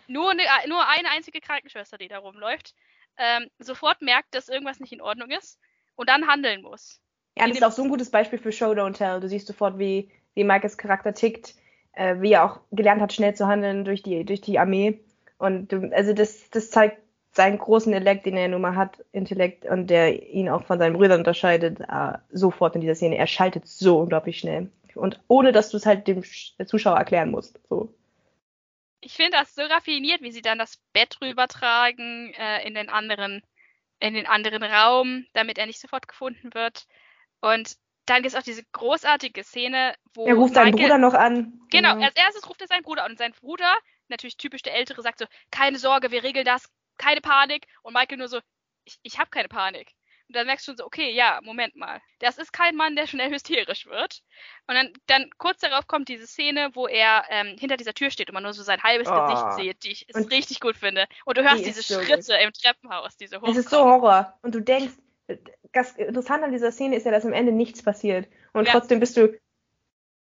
Nur 0.07 0.31
eine, 0.31 0.43
nur 0.69 0.87
eine 0.89 1.11
einzige 1.11 1.41
Krankenschwester, 1.41 1.99
die 1.99 2.09
da 2.09 2.19
rumläuft. 2.19 2.75
Ähm, 3.17 3.51
sofort 3.59 4.03
merkt, 4.03 4.35
dass 4.35 4.49
irgendwas 4.49 4.79
nicht 4.79 4.93
in 4.93 5.01
Ordnung 5.01 5.31
ist 5.31 5.59
und 5.97 6.09
dann 6.09 6.29
handeln 6.29 6.63
muss. 6.63 7.01
Ja, 7.37 7.49
das 7.49 7.57
ist 7.57 7.65
auch 7.65 7.73
so 7.73 7.83
ein 7.83 7.89
gutes 7.89 8.11
Beispiel 8.11 8.39
für 8.39 8.53
Show 8.53 8.73
Don't 8.73 8.97
Tell. 8.97 9.21
Du 9.21 9.29
siehst 9.29 9.49
sofort, 9.49 9.79
wie, 9.79 10.11
wie 10.35 10.45
Michaels 10.45 10.79
Charakter 10.79 11.15
tickt, 11.15 11.55
äh, 11.93 12.17
wie 12.21 12.33
er 12.33 12.45
auch 12.45 12.61
gelernt 12.71 13.01
hat, 13.01 13.13
schnell 13.13 13.35
zu 13.35 13.47
handeln 13.47 13.85
durch 13.85 14.03
die, 14.03 14.25
durch 14.25 14.41
die 14.41 14.59
Armee. 14.59 15.01
Und 15.39 15.73
also 15.93 16.13
das, 16.13 16.51
das 16.51 16.71
zeigt 16.71 16.99
seinen 17.33 17.59
großen 17.59 17.93
Intellekt, 17.93 18.27
den 18.27 18.37
er 18.37 18.49
nun 18.49 18.61
mal 18.61 18.75
hat, 18.75 19.05
Intellekt 19.13 19.65
und 19.65 19.89
der 19.89 20.31
ihn 20.33 20.49
auch 20.49 20.65
von 20.65 20.79
seinen 20.79 20.95
Brüdern 20.95 21.21
unterscheidet, 21.21 21.81
äh, 21.81 22.19
sofort 22.31 22.75
in 22.75 22.81
dieser 22.81 22.95
Szene. 22.95 23.17
Er 23.17 23.27
schaltet 23.27 23.67
so 23.67 24.01
unglaublich 24.01 24.39
schnell. 24.39 24.71
Und 24.95 25.21
ohne, 25.29 25.53
dass 25.53 25.71
du 25.71 25.77
es 25.77 25.87
halt 25.87 26.09
dem 26.09 26.23
Zuschauer 26.67 26.99
erklären 26.99 27.31
musst. 27.31 27.61
So. 27.69 27.95
Ich 29.01 29.15
finde 29.15 29.39
das 29.39 29.55
so 29.55 29.63
raffiniert, 29.63 30.23
wie 30.23 30.33
sie 30.33 30.43
dann 30.43 30.59
das 30.59 30.79
Bett 30.93 31.19
rübertragen 31.23 32.35
äh, 32.35 32.67
in 32.67 32.75
den 32.75 32.89
anderen, 32.89 33.43
in 34.01 34.15
den 34.15 34.27
anderen 34.27 34.63
Raum, 34.63 35.27
damit 35.33 35.59
er 35.59 35.67
nicht 35.67 35.81
sofort 35.81 36.09
gefunden 36.09 36.53
wird. 36.53 36.87
Und 37.41 37.77
dann 38.11 38.23
gibt 38.23 38.35
es 38.35 38.39
auch 38.39 38.45
diese 38.45 38.65
großartige 38.73 39.45
Szene, 39.45 39.95
wo. 40.15 40.27
Er 40.27 40.35
ruft 40.35 40.55
seinen 40.55 40.73
Bruder 40.73 40.99
noch 40.99 41.15
an. 41.15 41.61
Genau, 41.71 41.95
als 42.01 42.17
erstes 42.17 42.49
ruft 42.49 42.61
er 42.61 42.67
seinen 42.67 42.83
Bruder 42.83 43.05
an. 43.05 43.13
Und 43.13 43.19
sein 43.19 43.33
Bruder, 43.33 43.77
natürlich 44.09 44.37
typisch 44.37 44.63
der 44.63 44.75
Ältere, 44.75 45.01
sagt 45.03 45.21
so: 45.21 45.27
Keine 45.51 45.79
Sorge, 45.79 46.11
wir 46.11 46.23
regeln 46.25 46.45
das, 46.45 46.69
keine 46.99 47.21
Panik. 47.21 47.67
Und 47.83 47.95
Michael 47.95 48.19
nur 48.19 48.29
so: 48.29 48.41
Ich, 48.85 48.99
ich 49.03 49.19
habe 49.19 49.31
keine 49.31 49.49
Panik. 49.49 49.93
Und 50.29 50.37
dann 50.37 50.47
merkst 50.47 50.65
du 50.69 50.71
schon 50.71 50.77
so, 50.77 50.85
okay, 50.87 51.11
ja, 51.11 51.41
Moment 51.43 51.75
mal. 51.75 52.01
Das 52.21 52.39
ist 52.39 52.53
kein 52.53 52.77
Mann, 52.77 52.95
der 52.95 53.09
schnell 53.09 53.31
hysterisch 53.35 53.87
wird. 53.87 54.21
Und 54.69 54.77
dann, 54.77 54.93
dann 55.09 55.29
kurz 55.39 55.59
darauf 55.59 55.89
kommt 55.89 56.09
diese 56.09 56.29
Szene, 56.29 56.71
wo 56.75 56.87
er 56.87 57.25
ähm, 57.31 57.57
hinter 57.59 57.77
dieser 57.77 57.95
Tür 57.95 58.11
steht 58.11 58.31
und 58.31 58.35
man 58.35 58.45
nur 58.45 58.53
so 58.53 58.63
sein 58.63 58.81
halbes 58.81 59.09
Oh. 59.11 59.27
Gesicht 59.27 59.53
sieht, 59.57 59.83
die 59.83 59.91
ich 59.91 60.07
es 60.09 60.31
richtig 60.31 60.61
gut 60.61 60.77
finde. 60.77 61.07
Und 61.25 61.37
du 61.37 61.43
hörst 61.43 61.59
Die 61.59 61.65
diese 61.65 61.83
so 61.83 62.01
Schritte 62.01 62.35
im 62.35 62.53
Treppenhaus, 62.53 63.17
diese 63.17 63.37
Es 63.37 63.43
Hochkommen. 63.43 63.59
ist 63.59 63.71
so 63.71 63.79
Horror. 63.85 64.39
Und 64.43 64.55
du 64.55 64.61
denkst, 64.61 64.95
das 65.73 65.93
Interessante 65.97 66.45
an 66.47 66.53
dieser 66.53 66.73
Szene 66.73 66.97
ist 66.97 67.07
ja, 67.07 67.13
dass 67.13 67.25
am 67.25 67.33
Ende 67.33 67.53
nichts 67.53 67.83
passiert. 67.83 68.27
Und 68.53 68.67
Ja. 68.67 68.73
trotzdem 68.73 69.01
bist 69.01 69.17
du, 69.17 69.39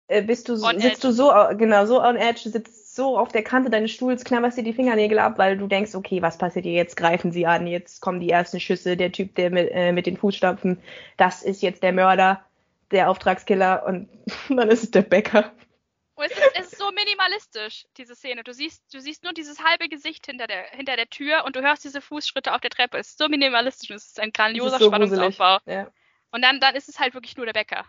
äh, 0.08 0.22
bist 0.22 0.48
du, 0.48 0.54
On 0.54 0.78
sitzt 0.80 0.98
edge. 1.04 1.08
du 1.08 1.12
so, 1.12 1.32
au- 1.32 1.54
genau, 1.56 1.86
so 1.86 2.00
on 2.02 2.16
edge, 2.16 2.40
du 2.44 2.50
sitzt 2.50 2.94
so 2.96 3.16
auf 3.18 3.28
der 3.30 3.42
Kante 3.44 3.70
deines 3.70 3.90
Stuhls, 3.92 4.24
knabberst 4.24 4.58
dir 4.58 4.64
die 4.64 4.72
Fingernägel 4.72 5.18
ab, 5.18 5.38
weil 5.38 5.56
du 5.56 5.66
denkst, 5.68 5.94
okay, 5.94 6.20
was 6.22 6.38
passiert 6.38 6.64
hier 6.64 6.74
jetzt? 6.74 6.96
Greifen 6.96 7.30
sie 7.30 7.46
an, 7.46 7.66
jetzt 7.66 8.00
kommen 8.00 8.18
die 8.20 8.30
ersten 8.30 8.58
Schüsse, 8.58 8.96
der 8.96 9.12
Typ, 9.12 9.34
der 9.36 9.50
mit, 9.50 9.70
äh, 9.72 9.92
mit 9.92 10.06
den 10.06 10.16
Fußstapfen, 10.16 10.80
das 11.16 11.42
ist 11.42 11.62
jetzt 11.62 11.82
der 11.82 11.92
Mörder, 11.92 12.42
der 12.90 13.10
Auftragskiller 13.10 13.84
und 13.86 14.08
dann 14.48 14.68
ist 14.70 14.82
es 14.84 14.90
der 14.90 15.02
Bäcker. 15.02 15.52
Es 16.16 16.32
ist, 16.32 16.38
ist 16.38 16.47
so 16.88 16.94
minimalistisch, 16.94 17.86
diese 17.96 18.14
Szene. 18.14 18.44
Du 18.44 18.52
siehst, 18.52 18.82
du 18.92 19.00
siehst 19.00 19.24
nur 19.24 19.32
dieses 19.32 19.62
halbe 19.62 19.88
Gesicht 19.88 20.26
hinter 20.26 20.46
der, 20.46 20.64
hinter 20.70 20.96
der 20.96 21.08
Tür 21.08 21.44
und 21.44 21.56
du 21.56 21.62
hörst 21.62 21.84
diese 21.84 22.00
Fußschritte 22.00 22.54
auf 22.54 22.60
der 22.60 22.70
Treppe. 22.70 22.98
Es 22.98 23.08
ist 23.10 23.18
so 23.18 23.28
minimalistisch 23.28 23.90
und 23.90 23.96
es 23.96 24.06
ist 24.06 24.20
ein 24.20 24.32
grandioser 24.32 24.76
ist 24.76 24.82
so. 24.82 24.88
Spannungsaufbau. 24.88 25.58
Ja. 25.66 25.88
Und 26.30 26.42
dann, 26.42 26.60
dann 26.60 26.74
ist 26.74 26.88
es 26.88 26.98
halt 26.98 27.14
wirklich 27.14 27.36
nur 27.36 27.46
der 27.46 27.52
Bäcker. 27.52 27.84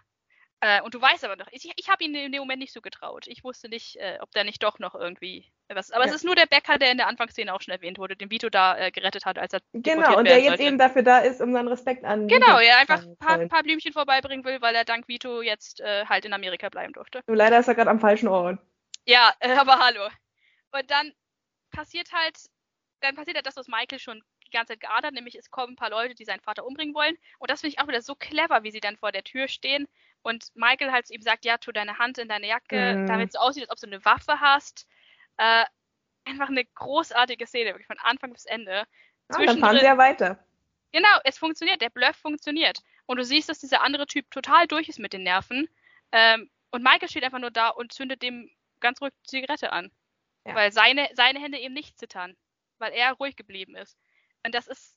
Äh, 0.62 0.82
und 0.82 0.94
du 0.94 1.02
weißt 1.02 1.24
aber 1.24 1.38
noch, 1.38 1.48
ich, 1.52 1.72
ich 1.78 1.90
habe 1.90 2.04
ihn 2.04 2.14
in 2.14 2.34
dem 2.34 2.42
Moment 2.42 2.60
nicht 2.60 2.74
so 2.74 2.82
getraut. 2.82 3.28
Ich 3.28 3.46
wusste 3.46 3.70
nicht, 3.70 3.96
äh, 3.96 4.18
ob 4.20 4.30
da 4.32 4.44
nicht 4.44 4.62
doch 4.62 4.78
noch 4.80 4.94
irgendwie 4.94 5.50
was. 5.70 5.92
Aber 5.92 6.04
Ja. 6.04 6.10
es 6.10 6.16
ist 6.18 6.26
nur 6.26 6.36
der 6.36 6.48
Bäcker, 6.48 6.78
der 6.78 6.92
in 6.92 6.98
der 6.98 7.08
Anfangsszene 7.08 7.54
auch 7.54 7.62
schon 7.62 7.74
erwähnt 7.74 7.98
wurde, 7.98 8.18
den 8.18 8.30
Vito 8.30 8.50
da 8.50 8.78
äh, 8.78 8.92
gerettet 8.92 9.26
hat, 9.26 9.38
als 9.40 9.54
er 9.54 9.62
Genau, 9.72 10.18
und 10.18 10.26
der 10.26 10.40
jetzt 10.40 10.48
sollte. 10.48 10.64
eben 10.64 10.78
dafür 10.78 11.04
da 11.04 11.20
ist, 11.20 11.40
um 11.40 11.54
seinen 11.54 11.70
Respekt 11.70 12.04
an. 12.04 12.28
Genau, 12.28 12.46
Vito 12.46 12.60
ja, 12.60 12.74
zu 12.74 12.80
einfach 12.80 13.04
ein 13.04 13.18
paar, 13.18 13.38
paar 13.48 13.64
Blümchen 13.64 13.94
vorbeibringen 13.94 14.44
will, 14.44 14.62
weil 14.62 14.76
er 14.76 14.84
dank 14.84 15.08
Vito 15.08 15.42
jetzt 15.42 15.80
äh, 15.80 16.06
halt 16.08 16.26
in 16.26 16.34
Amerika 16.34 16.68
bleiben 16.68 16.92
durfte. 16.92 17.22
Nur 17.28 17.38
leider 17.38 17.60
ist 17.60 17.70
er 17.70 17.76
gerade 17.76 17.90
am 17.90 18.02
falschen 18.02 18.28
Ort. 18.28 18.60
Ja, 19.10 19.34
äh, 19.40 19.54
aber 19.54 19.80
hallo. 19.80 20.08
Und 20.72 20.92
dann 20.92 21.14
passiert 21.72 22.12
halt, 22.14 22.38
dann 23.02 23.16
passiert 23.16 23.36
halt 23.36 23.48
das, 23.48 23.56
was 23.56 23.68
Michael 23.68 23.98
schon 23.98 24.22
die 24.46 24.52
ganze 24.52 24.78
Zeit 24.78 24.88
hat, 24.88 25.14
nämlich 25.14 25.36
es 25.36 25.50
kommen 25.50 25.74
ein 25.74 25.76
paar 25.76 25.90
Leute, 25.90 26.14
die 26.14 26.26
seinen 26.26 26.42
Vater 26.42 26.64
umbringen 26.64 26.94
wollen. 26.94 27.18
Und 27.40 27.50
das 27.50 27.62
finde 27.62 27.74
ich 27.74 27.82
auch 27.82 27.88
wieder 27.88 28.04
so 28.04 28.14
clever, 28.14 28.62
wie 28.62 28.70
sie 28.70 28.80
dann 28.80 28.98
vor 28.98 29.12
der 29.12 29.24
Tür 29.24 29.48
stehen 29.48 29.88
und 30.22 30.52
Michael 30.54 30.92
halt 30.92 31.10
ihm 31.10 31.24
sagt, 31.24 31.44
ja, 31.44 31.58
tu 31.58 31.72
deine 31.72 31.98
Hand 31.98 32.20
in 32.20 32.28
deine 32.28 32.48
Jacke, 32.48 32.98
Mhm. 32.98 33.08
damit 33.08 33.28
es 33.30 33.34
so 33.34 33.40
aussieht, 33.40 33.64
als 33.64 33.72
ob 33.72 33.80
du 33.80 33.88
eine 33.88 34.06
Waffe 34.06 34.40
hast. 34.40 34.88
Äh, 35.38 35.66
einfach 36.26 36.50
eine 36.50 36.66
großartige 36.66 37.48
Szene, 37.48 37.72
wirklich 37.72 37.88
von 37.88 38.00
Anfang 38.00 38.32
bis 38.32 38.46
Ende. 38.46 38.86
Ah, 39.30 39.44
dann 39.44 39.58
fahren 39.58 39.80
sie 39.80 39.86
ja 39.86 39.98
weiter. 39.98 40.38
Genau, 40.92 41.20
es 41.24 41.40
funktioniert, 41.40 41.82
der 41.82 41.90
Bluff 41.90 42.16
funktioniert. 42.18 42.80
Und 43.08 43.18
du 43.18 43.24
siehst, 43.24 43.50
dass 43.50 43.60
dieser 43.60 43.82
andere 43.82 44.06
Typ 44.06 44.30
total 44.30 44.68
durch 44.68 44.88
ist 44.88 45.00
mit 45.00 45.14
den 45.14 45.24
Nerven. 45.24 45.68
Ähm, 46.12 46.52
und 46.72 46.84
Michael 46.84 47.10
steht 47.10 47.24
einfach 47.24 47.40
nur 47.40 47.52
da 47.52 47.70
und 47.70 47.92
zündet 47.92 48.22
dem 48.22 48.52
ganz 48.80 49.02
ruhig 49.02 49.14
die 49.26 49.30
Zigarette 49.30 49.72
an. 49.72 49.92
Ja. 50.46 50.56
Weil 50.56 50.72
seine, 50.72 51.10
seine 51.14 51.40
Hände 51.40 51.60
eben 51.60 51.74
nicht 51.74 51.98
zittern. 51.98 52.36
Weil 52.78 52.94
er 52.94 53.14
ruhig 53.14 53.36
geblieben 53.36 53.76
ist. 53.76 53.98
Und 54.46 54.56
das 54.56 54.68
ist, 54.68 54.96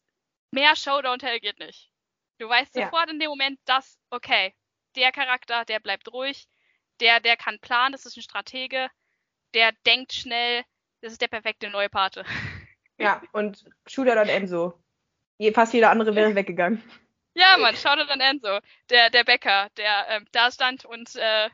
mehr 0.53 0.77
Show 0.77 0.99
Don't 0.99 1.19
Tell 1.19 1.41
geht 1.41 1.59
nicht. 1.59 1.91
Du 2.39 2.49
weißt 2.49 2.75
Ja. 2.77 2.85
sofort 2.85 3.11
in 3.11 3.19
dem 3.19 3.29
Moment, 3.29 3.61
dass, 3.65 3.99
okay, 4.11 4.55
der 4.97 5.13
Charakter, 5.13 5.65
der 5.65 5.81
bleibt 5.81 6.13
ruhig, 6.13 6.49
der, 7.01 7.21
der 7.21 7.37
kann 7.37 7.59
planen, 7.59 7.93
das 7.93 8.07
ist 8.07 8.17
ein 8.17 8.23
Stratege, 8.23 8.89
der 9.55 9.73
denkt 9.87 10.13
schnell, 10.13 10.65
das 11.01 11.13
ist 11.13 11.21
der 11.21 11.29
perfekte 11.29 11.71
neue 11.71 11.89
Pate. 11.89 12.25
Ja, 12.99 13.21
und 13.33 13.65
Shooter 13.87 14.15
dann 14.15 14.29
Enzo. 14.29 14.81
Fast 15.55 15.73
jeder 15.73 15.91
andere 15.91 16.15
wäre 16.15 16.37
weggegangen. 16.37 16.81
Ja, 17.35 17.57
Mann, 17.57 17.75
schau 17.75 17.97
dir 17.97 18.07
dann 18.07 18.21
Enzo, 18.21 18.61
der, 18.91 19.11
der 19.11 19.25
Bäcker, 19.25 19.71
der 19.77 20.07
ähm, 20.09 20.27
da 20.31 20.53
stand 20.53 20.85
und 20.85 21.17
äh, 21.17 21.51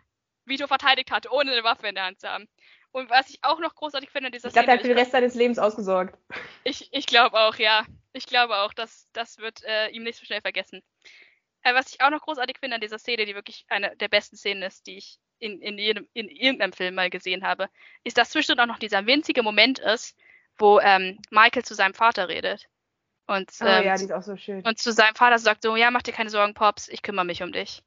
Vito 0.48 0.66
verteidigt 0.66 1.10
hatte, 1.10 1.30
ohne 1.30 1.52
eine 1.52 1.64
Waffe 1.64 1.88
in 1.88 1.94
der 1.94 2.04
Hand 2.04 2.20
zu 2.20 2.28
haben. 2.28 2.48
Und 2.90 3.10
was 3.10 3.28
ich 3.30 3.38
auch 3.42 3.58
noch 3.60 3.74
großartig 3.74 4.10
finde 4.10 4.28
in 4.28 4.32
dieser 4.32 4.48
Ich 4.48 4.54
glaube, 4.54 4.66
der 4.66 4.74
hat 4.74 4.80
Szene, 4.80 4.94
für 4.94 4.94
den 4.96 4.98
Rest 5.00 5.12
seines 5.12 5.34
Lebens 5.34 5.58
ausgesorgt. 5.58 6.16
ich, 6.64 6.88
ich 6.92 7.06
glaube 7.06 7.38
auch, 7.38 7.56
ja. 7.56 7.84
Ich 8.14 8.26
glaube 8.26 8.56
auch, 8.56 8.72
dass 8.72 9.08
das 9.12 9.38
wird 9.38 9.62
äh, 9.64 9.88
ihm 9.90 10.02
nicht 10.02 10.18
so 10.18 10.24
schnell 10.24 10.40
vergessen. 10.40 10.82
Äh, 11.62 11.74
was 11.74 11.92
ich 11.92 12.00
auch 12.00 12.10
noch 12.10 12.22
großartig 12.22 12.58
finde 12.58 12.76
an 12.76 12.80
dieser 12.80 12.98
Szene, 12.98 13.26
die 13.26 13.34
wirklich 13.34 13.66
eine 13.68 13.94
der 13.96 14.08
besten 14.08 14.36
Szenen 14.36 14.62
ist, 14.62 14.86
die 14.86 14.96
ich 14.96 15.18
in, 15.38 15.60
in, 15.60 15.78
jedem, 15.78 16.08
in 16.14 16.28
irgendeinem 16.28 16.72
Film 16.72 16.94
mal 16.94 17.10
gesehen 17.10 17.44
habe, 17.44 17.68
ist, 18.04 18.18
dass 18.18 18.30
zwischendrin 18.30 18.60
auch 18.64 18.74
noch 18.74 18.78
dieser 18.78 19.06
winzige 19.06 19.42
Moment 19.42 19.78
ist, 19.78 20.16
wo 20.56 20.80
ähm, 20.80 21.18
Michael 21.30 21.64
zu 21.64 21.74
seinem 21.74 21.94
Vater 21.94 22.28
redet. 22.28 22.66
Und, 23.26 23.50
Oh 23.60 23.66
ähm, 23.66 23.84
ja, 23.84 23.96
die 23.96 24.04
ist 24.04 24.12
auch 24.12 24.22
so 24.22 24.36
schön. 24.36 24.64
und 24.66 24.78
zu 24.78 24.90
seinem 24.92 25.14
Vater 25.14 25.38
sagt 25.38 25.62
so, 25.62 25.76
ja, 25.76 25.90
mach 25.90 26.02
dir 26.02 26.12
keine 26.12 26.30
Sorgen, 26.30 26.54
Pops, 26.54 26.88
ich 26.88 27.02
kümmere 27.02 27.26
mich 27.26 27.42
um 27.42 27.52
dich. 27.52 27.82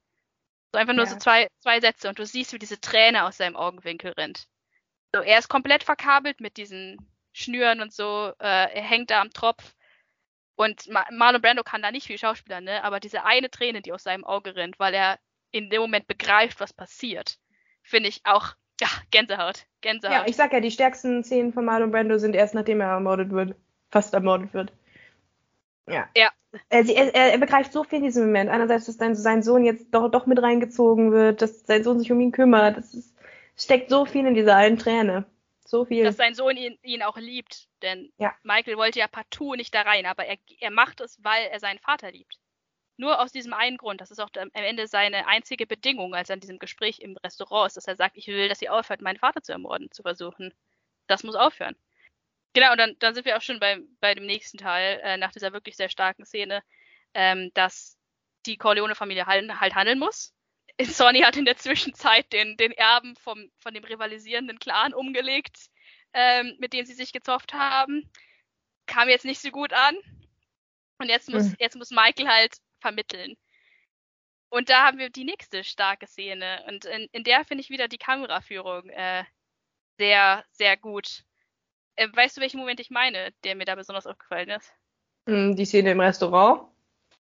So 0.72 0.78
einfach 0.78 0.94
nur 0.94 1.04
Ja. 1.04 1.10
so 1.10 1.16
zwei, 1.18 1.48
zwei 1.60 1.80
Sätze 1.80 2.08
und 2.08 2.18
du 2.18 2.24
siehst, 2.24 2.52
wie 2.52 2.58
diese 2.58 2.80
Träne 2.80 3.24
aus 3.24 3.36
seinem 3.36 3.56
Augenwinkel 3.56 4.12
rinnt. 4.12 4.46
So, 5.14 5.20
er 5.20 5.38
ist 5.38 5.48
komplett 5.48 5.84
verkabelt 5.84 6.40
mit 6.40 6.56
diesen 6.56 6.96
Schnüren 7.32 7.80
und 7.80 7.92
so, 7.92 8.32
äh, 8.38 8.74
er 8.74 8.82
hängt 8.82 9.10
da 9.10 9.20
am 9.20 9.30
Tropf. 9.30 9.74
Und 10.54 10.88
Ma 10.88 11.06
Marlon 11.10 11.42
Brando 11.42 11.62
kann 11.62 11.82
da 11.82 11.90
nicht 11.90 12.06
viel 12.06 12.18
Schauspieler, 12.18 12.60
ne? 12.60 12.84
Aber 12.84 13.00
diese 13.00 13.24
eine 13.24 13.50
Träne, 13.50 13.82
die 13.82 13.92
aus 13.92 14.02
seinem 14.02 14.24
Auge 14.24 14.54
rinnt, 14.54 14.78
weil 14.78 14.94
er 14.94 15.18
in 15.50 15.70
dem 15.70 15.80
Moment 15.80 16.06
begreift, 16.06 16.60
was 16.60 16.72
passiert, 16.72 17.36
finde 17.82 18.08
ich 18.08 18.20
auch, 18.24 18.54
ja, 18.80 18.88
Gänsehaut. 19.10 19.66
Gänsehaut. 19.80 20.14
Ja, 20.14 20.26
ich 20.26 20.36
sag 20.36 20.52
ja, 20.52 20.60
die 20.60 20.70
stärksten 20.70 21.24
Szenen 21.24 21.52
von 21.52 21.64
Marlon 21.64 21.90
Brando 21.90 22.18
sind 22.18 22.34
erst 22.34 22.54
nachdem 22.54 22.80
er 22.80 22.88
ermordet 22.88 23.30
wird. 23.30 23.54
Fast 23.90 24.14
ermordet 24.14 24.54
wird. 24.54 24.72
Ja. 25.88 26.08
Ja. 26.16 26.30
Er, 26.68 26.84
sie- 26.84 26.94
er, 26.94 27.14
er 27.14 27.38
begreift 27.38 27.72
so 27.72 27.82
viel 27.84 27.98
in 27.98 28.04
diesem 28.04 28.26
Moment. 28.26 28.50
Einerseits, 28.50 28.86
dass 28.86 28.96
dann 28.98 29.14
sein 29.14 29.42
Sohn 29.42 29.64
jetzt 29.64 29.86
doch, 29.92 30.10
doch 30.10 30.26
mit 30.26 30.40
reingezogen 30.42 31.12
wird, 31.12 31.40
dass 31.42 31.66
sein 31.66 31.82
Sohn 31.82 31.98
sich 31.98 32.12
um 32.12 32.20
ihn 32.20 32.32
kümmert. 32.32 32.76
Das 32.76 32.92
ist, 32.94 33.16
steckt 33.56 33.88
so 33.90 34.04
viel 34.04 34.26
in 34.26 34.34
dieser 34.34 34.56
einen 34.56 34.78
Träne. 34.78 35.24
So 35.64 35.86
viel. 35.86 36.04
dass 36.04 36.16
sein 36.18 36.34
Sohn 36.34 36.56
ihn, 36.58 36.78
ihn 36.82 37.02
auch 37.02 37.16
liebt. 37.16 37.68
Denn 37.80 38.12
Ja. 38.18 38.34
Michael 38.42 38.76
wollte 38.76 38.98
ja 38.98 39.08
partout 39.08 39.54
nicht 39.54 39.74
da 39.74 39.80
rein, 39.82 40.04
aber 40.04 40.26
er, 40.26 40.36
er 40.60 40.70
macht 40.70 41.00
es, 41.00 41.18
weil 41.24 41.46
er 41.46 41.60
seinen 41.60 41.78
Vater 41.78 42.10
liebt. 42.12 42.38
Nur 42.98 43.20
aus 43.22 43.32
diesem 43.32 43.54
einen 43.54 43.78
Grund. 43.78 44.02
Das 44.02 44.10
ist 44.10 44.18
auch 44.20 44.28
am 44.38 44.50
Ende 44.52 44.86
seine 44.86 45.26
einzige 45.26 45.66
Bedingung, 45.66 46.14
als 46.14 46.28
er 46.28 46.34
an 46.34 46.40
diesem 46.40 46.58
Gespräch 46.58 47.00
im 47.00 47.16
Restaurant 47.24 47.68
ist, 47.68 47.78
dass 47.78 47.88
er 47.88 47.96
sagt, 47.96 48.18
ich 48.18 48.26
will, 48.26 48.50
dass 48.50 48.60
ihr 48.60 48.74
aufhört, 48.74 49.00
meinen 49.00 49.18
Vater 49.18 49.42
zu 49.42 49.52
ermorden, 49.52 49.90
zu 49.90 50.02
versuchen. 50.02 50.52
Das 51.06 51.24
muss 51.24 51.34
aufhören. 51.34 51.74
Genau, 52.54 52.72
und 52.72 52.78
dann, 52.78 52.96
dann 52.98 53.14
sind 53.14 53.24
wir 53.24 53.36
auch 53.36 53.42
schon 53.42 53.60
bei, 53.60 53.78
bei 54.00 54.14
dem 54.14 54.26
nächsten 54.26 54.58
Teil, 54.58 55.00
äh, 55.02 55.16
nach 55.16 55.32
dieser 55.32 55.52
wirklich 55.52 55.76
sehr 55.76 55.88
starken 55.88 56.26
Szene, 56.26 56.62
ähm, 57.14 57.50
dass 57.54 57.98
die 58.46 58.56
Corleone-Familie 58.56 59.26
halt, 59.26 59.60
halt 59.60 59.74
handeln 59.74 59.98
muss. 59.98 60.34
Sonny 60.80 61.20
hat 61.20 61.36
in 61.36 61.44
der 61.44 61.56
Zwischenzeit 61.56 62.32
den, 62.32 62.56
den 62.56 62.72
Erben 62.72 63.16
vom, 63.16 63.50
von 63.60 63.72
dem 63.74 63.84
rivalisierenden 63.84 64.58
Clan 64.58 64.94
umgelegt, 64.94 65.68
ähm, 66.12 66.56
mit 66.58 66.72
dem 66.72 66.84
sie 66.84 66.94
sich 66.94 67.12
gezofft 67.12 67.54
haben. 67.54 68.10
Kam 68.86 69.08
jetzt 69.08 69.24
nicht 69.24 69.40
so 69.40 69.50
gut 69.50 69.72
an. 69.72 69.96
Und 70.98 71.08
jetzt 71.08 71.28
muss, 71.28 71.44
Mhm. 71.44 71.56
jetzt 71.58 71.76
muss 71.76 71.90
Michael 71.90 72.28
halt 72.28 72.56
vermitteln. 72.80 73.36
Und 74.50 74.68
da 74.68 74.84
haben 74.86 74.98
wir 74.98 75.08
die 75.08 75.24
nächste 75.24 75.64
starke 75.64 76.06
Szene. 76.06 76.64
Und 76.68 76.84
in, 76.84 77.08
in 77.12 77.24
der 77.24 77.44
finde 77.44 77.62
ich 77.62 77.70
wieder 77.70 77.88
die 77.88 77.98
Kameraführung 77.98 78.88
äh, 78.90 79.24
sehr, 79.98 80.44
sehr 80.52 80.76
gut. 80.76 81.24
Äh, 81.96 82.08
weißt 82.12 82.36
du, 82.36 82.40
welchen 82.40 82.60
Moment 82.60 82.80
ich 82.80 82.90
meine, 82.90 83.32
der 83.44 83.54
mir 83.54 83.64
da 83.64 83.74
besonders 83.74 84.06
aufgefallen 84.06 84.50
ist? 84.50 84.72
Hm, 85.28 85.56
Die 85.56 85.64
Szene 85.64 85.92
im 85.92 86.00
Restaurant. 86.00 86.62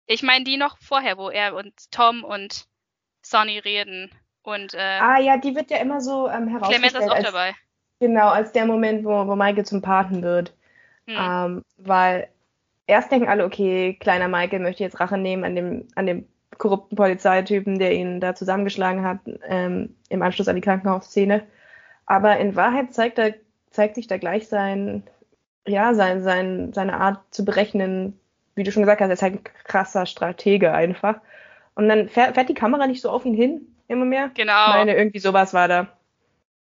Ich 0.07 0.23
meine 0.23 0.45
die 0.45 0.57
noch 0.57 0.79
vorher, 0.79 1.19
wo 1.19 1.31
er 1.31 1.55
und 1.55 1.73
Tom 1.91 2.25
und 2.25 2.67
Sunny 3.23 3.59
reden. 3.59 4.11
Und, 4.43 4.75
äh, 4.75 4.79
ah 4.79 5.19
ja, 5.19 5.37
die 5.37 5.55
wird 5.55 5.71
ja 5.71 5.79
immer 5.79 6.01
so 6.01 6.29
ähm, 6.29 6.49
herausgestellt. 6.49 6.93
Clemens 6.93 7.05
ist 7.05 7.11
auch 7.11 7.15
als, 7.15 7.25
dabei. 7.25 7.55
Genau, 8.01 8.29
als 8.29 8.53
der 8.53 8.67
Moment, 8.67 9.05
wo, 9.05 9.27
wo 9.27 9.37
Michael 9.37 9.67
zum 9.67 9.83
Paten 9.83 10.23
wird. 10.23 10.57
Hm. 11.07 11.17
Ähm, 11.19 11.65
weil 11.77 12.29
erst 12.87 13.13
denken 13.13 13.29
alle, 13.29 13.45
okay, 13.45 13.95
kleiner 14.01 14.29
Michael 14.29 14.61
möchte 14.61 14.83
jetzt 14.83 14.99
Rache 14.99 15.19
nehmen 15.19 15.45
an 15.45 15.55
dem, 15.55 15.89
an 15.95 16.07
dem 16.07 16.29
korrupten 16.59 16.97
Polizeitypen, 16.97 17.79
der 17.79 17.93
ihn 17.93 18.21
da 18.21 18.35
zusammengeschlagen 18.35 19.05
hat, 19.05 19.21
ähm, 19.45 19.97
im 20.09 20.23
Anschluss 20.23 20.49
an 20.49 20.57
die 20.57 20.63
Krankenhausszene. 20.63 21.47
Aber 22.07 22.39
in 22.39 22.57
Wahrheit 22.57 22.93
zeigt, 22.93 23.19
er, 23.19 23.35
zeigt 23.71 23.95
sich 23.95 24.07
da 24.07 24.19
gleich 24.19 24.49
sein, 24.49 25.05
ja, 25.67 25.95
sein, 25.95 26.23
sein, 26.23 26.73
seine 26.73 26.99
Art 26.99 27.23
zu 27.33 27.45
berechnen, 27.45 28.19
wie 28.55 28.65
du 28.65 28.73
schon 28.73 28.83
gesagt 28.83 29.01
hast, 29.01 29.09
er 29.09 29.15
ist 29.15 29.23
halt 29.23 29.35
ein 29.35 29.45
krasser 29.65 30.07
Stratege 30.07 30.73
einfach. 30.73 31.21
Und 31.75 31.89
dann 31.89 32.09
fährt, 32.09 32.35
fährt 32.35 32.49
die 32.49 32.55
Kamera 32.55 32.87
nicht 32.87 33.01
so 33.01 33.11
auf 33.11 33.25
ihn 33.25 33.35
hin, 33.35 33.75
immer 33.89 34.05
mehr. 34.05 34.31
Genau. 34.35 34.69
Ich 34.69 34.75
meine, 34.75 34.97
irgendwie 34.97 35.21
sowas 35.21 35.55
war 35.55 35.69
da. 35.69 35.97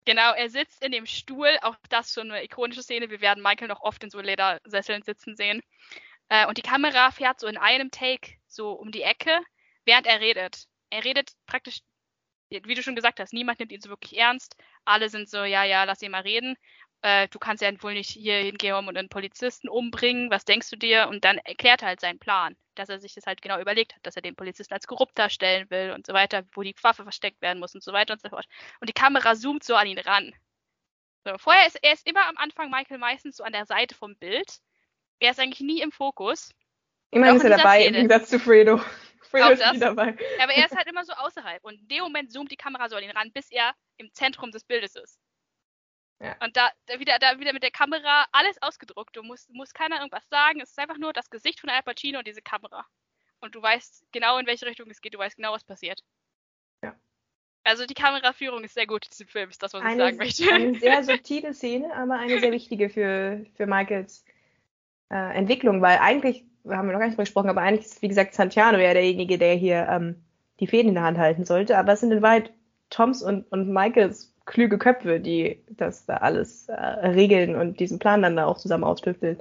Genau, 0.05 0.33
er 0.35 0.51
sitzt 0.51 0.85
in 0.85 0.93
dem 0.93 1.07
Stuhl, 1.07 1.59
auch 1.63 1.77
das 1.89 2.13
schon 2.13 2.31
eine 2.31 2.45
ikonische 2.45 2.83
Szene. 2.83 3.11
Wir 3.11 3.21
werden 3.21 3.43
Michael 3.43 3.69
noch 3.69 3.81
oft 3.81 4.05
in 4.05 4.11
so 4.11 4.21
Ledersesseln 4.21 5.03
sitzen 5.03 5.37
sehen. 5.37 5.63
Äh, 6.29 6.47
und 6.47 6.59
die 6.59 6.63
Kamera 6.63 7.11
fährt 7.11 7.41
so 7.41 7.47
in 7.47 7.57
einem 7.57 7.91
Take 7.91 8.35
so 8.47 8.73
um 8.73 8.93
die 8.93 9.03
Ecke, 9.03 9.41
während 9.85 10.07
er 10.07 10.21
redet. 10.21 10.67
Er 10.91 11.05
redet 11.05 11.33
praktisch, 11.47 11.81
wie 12.51 12.75
du 12.75 12.83
schon 12.83 12.95
gesagt 12.95 13.19
hast, 13.19 13.33
niemand 13.33 13.59
nimmt 13.59 13.73
ihn 13.73 13.81
so 13.81 13.89
wirklich 13.89 14.17
ernst. 14.17 14.57
Alle 14.85 15.09
sind 15.09 15.29
so, 15.29 15.39
ja, 15.39 15.65
ja, 15.65 15.83
lass 15.83 16.03
ihn 16.03 16.13
mal 16.13 16.23
reden 16.23 16.57
äh, 17.07 17.29
du 17.29 17.39
kannst 17.39 17.63
ja 17.63 17.71
wohl 17.83 17.95
nicht 17.95 18.11
hier 18.11 18.39
hingehen 18.39 18.75
und 18.75 18.99
einen 18.99 19.09
Polizisten 19.09 19.69
umbringen, 19.69 20.29
was 20.29 20.45
denkst 20.45 20.69
du 20.71 20.77
dir? 20.77 21.07
Und 21.09 21.25
dann 21.25 21.39
erklärt 21.39 21.83
er 21.83 21.89
halt 21.89 22.01
seinen 22.01 22.19
Plan, 22.19 22.57
dass 22.75 22.89
er 22.89 22.99
sich 22.99 23.15
das 23.15 23.27
halt 23.27 23.41
genau 23.43 23.61
überlegt 23.61 23.95
hat, 23.95 24.05
dass 24.05 24.17
er 24.17 24.23
den 24.23 24.35
Polizisten 24.35 24.75
als 24.75 24.89
korrupt 24.89 25.17
darstellen 25.17 25.71
will 25.71 25.93
und 25.93 26.05
so 26.05 26.13
weiter, 26.13 26.43
wo 26.53 26.63
die 26.63 26.75
Waffe 26.83 27.05
versteckt 27.05 27.41
werden 27.41 27.61
muss 27.61 27.77
und 27.77 27.85
so 27.85 27.93
weiter 27.93 28.15
und 28.15 28.21
so 28.21 28.29
fort. 28.29 28.47
Und 28.81 28.89
die 28.89 28.93
Kamera 28.93 29.37
zoomt 29.37 29.63
so 29.63 29.77
an 29.77 29.87
ihn 29.87 30.01
ran. 30.01 30.35
So, 31.25 31.39
vorher 31.39 31.67
ist 31.69 31.77
er 31.81 31.93
ist 31.93 32.09
immer 32.09 32.27
am 32.29 32.37
Anfang 32.39 32.71
Michael 32.71 32.99
meistens 32.99 33.37
so 33.37 33.45
an 33.45 33.53
der 33.53 33.67
Seite 33.67 33.95
vom 33.95 34.17
Bild. 34.17 34.59
Er 35.21 35.31
ist 35.31 35.39
eigentlich 35.39 35.61
nie 35.61 35.83
im 35.83 35.93
Fokus. 35.93 36.51
Immerhin 37.13 37.37
ist 37.37 37.45
er 37.45 37.51
dabei, 37.51 37.83
Szene. 37.83 37.87
im 37.87 38.09
Gegensatz 38.09 38.31
zu 38.31 38.41
Fredo. 38.41 38.81
Fredo 39.31 39.51
ist 39.51 39.73
nie 39.73 39.79
dabei. 39.79 40.17
Aber 40.43 40.53
er 40.53 40.67
ist 40.67 40.77
halt 40.77 40.89
immer 40.89 41.05
so 41.05 41.13
außerhalb. 41.13 41.63
Und 41.63 41.81
in 41.81 41.89
dem 41.89 42.03
Moment 42.03 42.33
zoomt 42.33 42.51
die 42.51 42.57
Kamera 42.57 42.89
so 42.89 42.97
an 42.97 43.05
ihn 43.05 43.11
ran, 43.11 43.31
bis 43.33 43.49
er 43.53 43.75
im 43.97 44.13
Zentrum 44.13 44.51
des 44.51 44.65
Bildes 44.65 44.97
ist. 44.97 45.21
Ja. 46.21 46.37
Und 46.43 46.57
da, 46.57 46.71
da, 46.87 46.99
wieder, 46.99 47.19
da 47.19 47.39
wieder 47.39 47.53
mit 47.53 47.63
der 47.63 47.71
Kamera 47.71 48.27
alles 48.33 48.61
ausgedruckt. 48.63 49.17
Du 49.17 49.23
musst, 49.23 49.51
musst 49.51 49.75
keiner 49.75 49.97
irgendwas 49.97 50.27
sagen. 50.29 50.61
Es 50.61 50.71
ist 50.71 50.79
einfach 50.79 50.99
nur 50.99 51.13
das 51.13 51.29
Gesicht 51.29 51.61
von 51.61 51.69
Al 51.69 51.83
Pacino 51.83 52.19
und 52.19 52.27
diese 52.27 52.43
Kamera. 52.43 52.87
Und 53.41 53.55
du 53.55 53.63
weißt 53.63 54.07
genau, 54.13 54.39
in 54.39 54.47
welche 54.47 54.67
Richtung 54.67 54.91
es 54.91 55.01
geht. 55.01 55.15
Du 55.15 55.19
weißt 55.19 55.37
genau, 55.37 55.53
was 55.53 55.65
passiert. 55.65 56.03
Ja. 56.83 56.95
Also 57.65 57.85
die 57.85 57.95
Kameraführung 57.95 58.65
ist 58.65 58.75
sehr 58.75 58.87
gut 58.87 59.05
in 59.05 59.11
diesem 59.11 59.29
Film, 59.29 59.51
ist 59.51 59.63
das, 59.63 59.75
was 59.75 59.83
eine, 59.83 59.93
ich 59.93 59.99
sagen 59.99 60.17
möchte. 60.17 60.53
Eine 60.53 60.75
sehr 60.81 61.05
subtile 61.05 61.53
Szene, 61.53 61.95
aber 61.95 62.15
eine 62.15 62.41
sehr 62.41 62.53
wichtige 62.53 62.89
für, 62.89 63.45
für 63.55 63.67
Michaels 63.67 64.25
äh, 65.11 65.37
Entwicklung, 65.37 65.83
weil 65.83 65.99
eigentlich, 65.99 66.45
wir 66.65 66.79
haben 66.79 66.87
noch 66.87 66.99
gar 66.99 67.07
nicht 67.07 67.15
drüber 67.15 67.25
gesprochen, 67.25 67.51
aber 67.51 67.61
eigentlich 67.61 67.87
ist, 67.87 68.03
wie 68.03 68.09
gesagt, 68.09 68.35
Santiano 68.35 68.79
ja 68.79 68.95
derjenige, 68.95 69.37
der 69.37 69.55
hier 69.55 69.87
ähm, 69.91 70.25
die 70.61 70.67
Fäden 70.67 70.89
in 70.89 70.95
der 70.95 71.05
Hand 71.05 71.19
halten 71.19 71.45
sollte. 71.45 71.77
Aber 71.77 71.93
es 71.93 72.01
sind 72.01 72.13
in 72.13 72.23
Wahrheit 72.23 72.53
Toms 72.89 73.23
und, 73.23 73.51
und 73.53 73.69
Michaels 73.69 74.36
klüge 74.47 74.79
Köpfe, 74.79 75.21
die 75.21 75.63
das 75.69 76.07
da 76.07 76.19
alles 76.19 76.69
äh, 76.69 76.75
regeln 76.75 77.57
und 77.57 77.81
diesen 77.81 77.99
Plan 77.99 78.23
dann 78.23 78.37
da 78.37 78.47
auch 78.47 78.59
zusammen 78.59 78.85
austüfteln. 78.85 79.39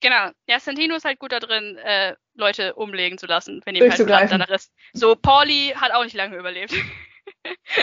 Genau. 0.00 0.30
Ja, 0.48 0.58
Santino 0.58 0.96
ist 0.96 1.04
halt 1.04 1.18
gut 1.18 1.32
da 1.32 1.40
drin, 1.40 1.76
äh, 1.76 2.14
Leute 2.34 2.74
umlegen 2.74 3.18
zu 3.18 3.26
lassen, 3.26 3.60
wenn 3.64 3.74
ihm 3.74 3.90
halt 3.90 4.30
danach 4.30 4.48
ist. 4.48 4.72
So, 4.94 5.14
Pauli 5.14 5.74
hat 5.76 5.92
auch 5.92 6.04
nicht 6.04 6.16
lange 6.16 6.36
überlebt. 6.36 6.74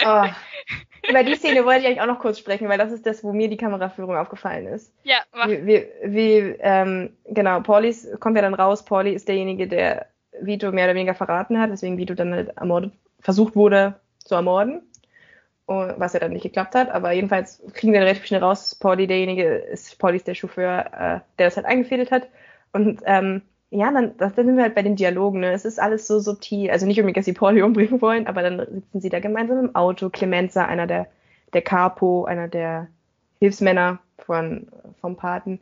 Oh. 0.06 0.26
Über 1.10 1.24
die 1.24 1.36
Szene 1.36 1.66
wollte 1.66 1.82
ich 1.82 1.88
eigentlich 1.88 2.02
auch 2.02 2.06
noch 2.08 2.20
kurz 2.20 2.38
sprechen, 2.38 2.68
weil 2.70 2.78
das 2.78 2.92
ist 2.92 3.06
das, 3.06 3.24
wo 3.24 3.32
mir 3.32 3.50
die 3.50 3.58
Kameraführung 3.58 4.16
aufgefallen 4.16 4.68
ist. 4.68 4.94
Ja, 5.04 5.18
mach. 5.34 5.48
Wie, 5.48 5.66
wie, 5.66 5.88
wie 6.04 6.56
ähm, 6.60 7.18
genau, 7.26 7.62
Pauli 7.62 7.96
kommt 8.20 8.36
ja 8.36 8.42
dann 8.42 8.54
raus, 8.54 8.86
Pauli 8.86 9.14
ist 9.14 9.28
derjenige, 9.28 9.68
der 9.68 10.08
Vito 10.42 10.72
mehr 10.72 10.86
oder 10.86 10.96
weniger 10.96 11.16
verraten 11.16 11.60
hat, 11.60 11.72
weswegen 11.72 11.98
Vito 11.98 12.14
dann 12.14 12.34
halt 12.34 12.50
ermordet, 12.58 12.94
versucht 13.20 13.56
wurde 13.56 14.00
zu 14.20 14.36
ermorden 14.36 14.87
was 15.68 16.14
ja 16.14 16.20
dann 16.20 16.32
nicht 16.32 16.44
geklappt 16.44 16.76
hat. 16.76 16.90
Aber 16.90 17.12
jedenfalls 17.12 17.62
kriegen 17.74 17.94
wir 17.94 18.00
relativ 18.00 18.26
schnell 18.26 18.44
raus, 18.44 18.76
Pauli 18.76 19.06
derjenige 19.08 19.44
ist, 19.44 20.00
Pauli 20.00 20.18
ist 20.18 20.28
der 20.28 20.36
Chauffeur, 20.36 20.86
äh, 20.94 21.20
der 21.38 21.48
das 21.48 21.58
halt 21.58 21.66
eingefädelt 21.66 22.12
hat. 22.12 22.28
Und 22.72 23.02
ähm, 23.06 23.42
ja, 23.70 23.92
dann, 23.92 24.16
dann 24.18 24.34
sind 24.34 24.56
wir 24.56 24.64
halt 24.64 24.76
bei 24.76 24.82
den 24.82 24.96
Dialogen. 24.96 25.42
Ne? 25.42 25.52
Es 25.52 25.66
ist 25.66 25.80
alles 25.80 26.08
so 26.08 26.20
subtil. 26.20 26.72
Also 26.72 26.86
nicht 26.86 27.00
unbedingt, 27.00 27.18
dass 27.18 27.26
sie 27.26 27.34
Pauli 27.34 27.62
umbringen 27.64 28.02
wollen, 28.02 28.28
aber 28.28 28.42
dann 28.42 28.60
sitzen 28.60 29.02
sie 29.02 29.10
da 29.10 29.20
gemeinsam 29.20 29.60
im 29.60 29.76
Auto. 29.76 30.10
Clemenza, 30.10 30.66
einer 30.66 30.88
der, 30.88 31.08
der 31.54 31.62
Capo, 31.62 32.26
einer 32.26 32.48
der 32.48 32.88
Hilfsmänner 33.40 34.00
von, 34.20 34.68
vom 35.02 35.16
Paten, 35.16 35.60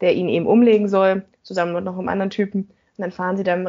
der 0.00 0.14
ihn 0.14 0.28
eben 0.28 0.46
umlegen 0.46 0.88
soll, 0.88 1.24
zusammen 1.42 1.74
mit 1.74 1.84
noch 1.84 1.98
einem 1.98 2.08
anderen 2.08 2.30
Typen. 2.30 2.70
Und 2.96 3.02
dann 3.02 3.12
fahren 3.12 3.36
sie 3.36 3.42
dann 3.42 3.64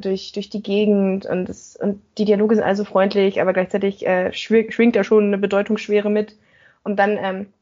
durch, 0.00 0.32
durch 0.32 0.48
die 0.48 0.62
Gegend 0.62 1.26
und, 1.26 1.46
das, 1.46 1.76
und 1.76 2.00
die 2.16 2.24
Dialoge 2.24 2.54
sind 2.54 2.64
also 2.64 2.84
freundlich, 2.84 3.40
aber 3.40 3.52
gleichzeitig 3.52 4.06
äh, 4.06 4.32
schwingt 4.32 4.96
da 4.96 5.04
schon 5.04 5.26
eine 5.26 5.38
Bedeutungsschwere 5.38 6.08
mit. 6.08 6.36
Und 6.82 6.96
dann 6.96 7.18
ähm, 7.18 7.52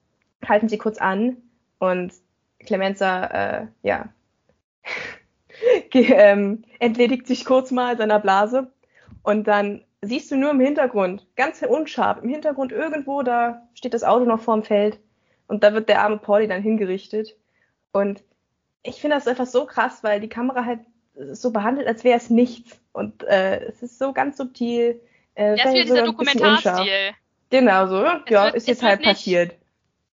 halten 0.47 0.69
sie 0.69 0.79
kurz 0.79 0.99
an 0.99 1.37
und 1.81 2.13
Clemenza, 2.61 3.25
äh, 3.25 3.67
ja, 3.83 4.09
ähm, 5.95 6.65
entledigt 6.79 7.27
sich 7.27 7.45
kurz 7.45 7.73
mal 7.73 7.97
seiner 7.99 8.21
Blase. 8.21 8.71
Und 9.23 9.49
dann 9.49 9.83
siehst 10.03 10.31
du 10.31 10.37
nur 10.37 10.53
im 10.53 10.61
Hintergrund, 10.61 11.27
ganz 11.35 11.61
unscharf, 11.63 12.23
im 12.23 12.29
Hintergrund 12.29 12.71
irgendwo, 12.71 13.23
da 13.23 13.69
steht 13.75 13.95
das 13.95 14.05
Auto 14.05 14.25
noch 14.25 14.41
vorm 14.41 14.63
Feld. 14.63 15.01
Und 15.49 15.65
da 15.65 15.75
wird 15.75 15.89
der 15.89 16.03
arme 16.03 16.19
Pauli 16.19 16.47
dann 16.47 16.63
hingerichtet. 16.63 17.37
Und 17.93 18.23
ich 18.85 19.01
finde 19.01 19.17
das 19.17 19.27
einfach 19.27 19.47
so 19.47 19.67
krass, 19.67 20.05
weil 20.05 20.21
die 20.21 20.29
Kamera 20.29 20.65
halt 20.65 20.81
so 21.33 21.51
behandelt, 21.51 21.87
als 21.87 22.05
wäre 22.05 22.17
es 22.17 22.31
nichts. 22.31 22.81
Und 22.93 23.23
äh, 23.25 23.65
es 23.65 23.83
ist 23.83 23.99
so 23.99 24.13
ganz 24.13 24.37
subtil. 24.37 25.01
Äh, 25.35 25.57
ja, 25.57 25.65
ist 25.65 25.75
wieder 25.75 25.83
dieser 25.85 26.05
Dokumentarstil. 26.05 27.15
Genau 27.51 27.87
so. 27.87 28.05
Es 28.05 28.31
ja, 28.31 28.45
wird, 28.45 28.55
ist 28.55 28.69
jetzt 28.69 28.83
halt 28.83 29.01
nicht, 29.01 29.09
passiert. 29.09 29.57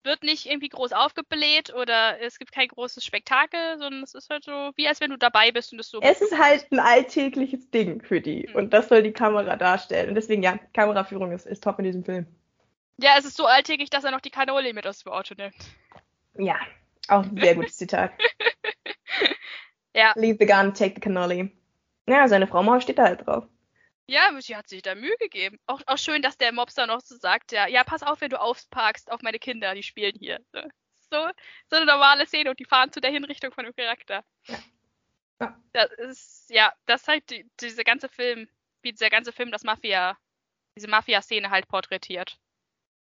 Wird 0.04 0.24
nicht 0.24 0.46
irgendwie 0.46 0.70
groß 0.70 0.94
aufgebläht 0.94 1.74
oder 1.74 2.20
es 2.22 2.40
gibt 2.40 2.52
kein 2.52 2.68
großes 2.68 3.04
Spektakel, 3.04 3.78
sondern 3.78 4.04
es 4.04 4.14
ist 4.16 4.30
halt 4.30 4.44
so, 4.44 4.72
wie 4.76 4.88
als 4.88 5.02
wenn 5.02 5.12
du 5.12 5.18
dabei 5.18 5.52
bist 5.52 5.74
und 5.74 5.80
es 5.80 5.90
so. 5.90 6.00
Es 6.02 6.22
ist 6.22 6.38
halt 6.38 6.72
ein 6.72 6.80
alltägliches 6.80 7.70
Ding 7.70 8.02
für 8.02 8.22
die. 8.22 8.48
Hm. 8.48 8.56
Und 8.56 8.74
das 8.74 8.90
soll 8.90 9.04
die 9.04 9.12
Kamera 9.12 9.56
darstellen. 9.56 10.10
Und 10.10 10.16
deswegen, 10.16 10.44
ja, 10.44 10.58
Kameraführung 10.74 11.32
ist, 11.32 11.46
ist 11.46 11.64
top 11.64 11.80
in 11.80 11.86
diesem 11.86 12.04
Film. 12.04 12.26
Ja, 13.00 13.12
es 13.18 13.26
ist 13.26 13.38
so 13.38 13.46
alltäglich, 13.46 13.92
dass 13.92 14.04
er 14.04 14.12
noch 14.12 14.22
die 14.22 14.32
Kanole 14.32 14.74
mit 14.74 14.88
aus 14.88 15.04
dem 15.04 15.12
Auto 15.12 15.36
nimmt. 15.38 15.56
Ja, 16.40 16.56
auch 17.08 17.24
ein 17.24 17.38
sehr 17.40 17.56
gutes 17.56 17.78
Zitat. 17.78 18.12
Ja. 19.98 20.14
Leave 20.16 20.38
the 20.40 20.46
gun, 20.46 20.76
take 20.76 20.94
the 20.94 21.02
cannoli. 21.02 21.52
Ja, 22.08 22.28
seine 22.28 22.46
Frau 22.46 22.62
Maus 22.62 22.84
steht 22.84 23.00
da 23.00 23.06
halt 23.06 23.26
drauf. 23.26 23.46
Ja, 24.06 24.30
sie 24.40 24.56
hat 24.56 24.70
sich 24.70 24.84
da 24.84 24.94
Mühe 24.94 25.18
gegeben. 25.20 25.60
Auch, 25.66 25.82
auch 25.88 25.98
schön, 25.98 26.22
dass 26.22 26.38
der 26.38 26.54
Mobster 26.54 26.86
noch 26.86 27.02
so 27.02 27.16
sagt, 27.18 27.52
ja, 27.52 27.68
ja, 27.68 27.84
pass 27.84 28.04
auf, 28.04 28.22
wenn 28.22 28.30
du 28.30 28.40
aufparkst 28.40 29.12
auf 29.12 29.24
meine 29.24 29.40
Kinder, 29.40 29.74
die 29.74 29.82
spielen 29.82 30.16
hier. 30.20 30.40
So, 31.10 31.26
so 31.70 31.76
eine 31.78 31.86
normale 31.86 32.26
Szene 32.26 32.50
und 32.50 32.60
die 32.60 32.66
fahren 32.66 32.92
zu 32.92 33.02
der 33.02 33.12
Hinrichtung 33.12 33.52
von 33.52 33.64
dem 33.64 33.76
Charakter. 33.76 34.24
Ja. 34.46 34.58
ja. 35.42 35.58
Das 35.74 35.92
ist, 35.94 36.50
ja, 36.50 36.74
das 36.86 37.02
ist 37.02 37.08
halt 37.08 37.30
die, 37.30 37.50
dieser 37.60 37.84
ganze 37.84 38.08
Film, 38.08 38.48
wie 38.82 38.92
dieser 38.92 39.10
ganze 39.10 39.32
Film 39.32 39.52
das 39.52 39.64
Mafia, 39.64 40.18
diese 40.76 40.90
Mafia-Szene 40.90 41.50
halt 41.50 41.68
porträtiert. 41.68 42.38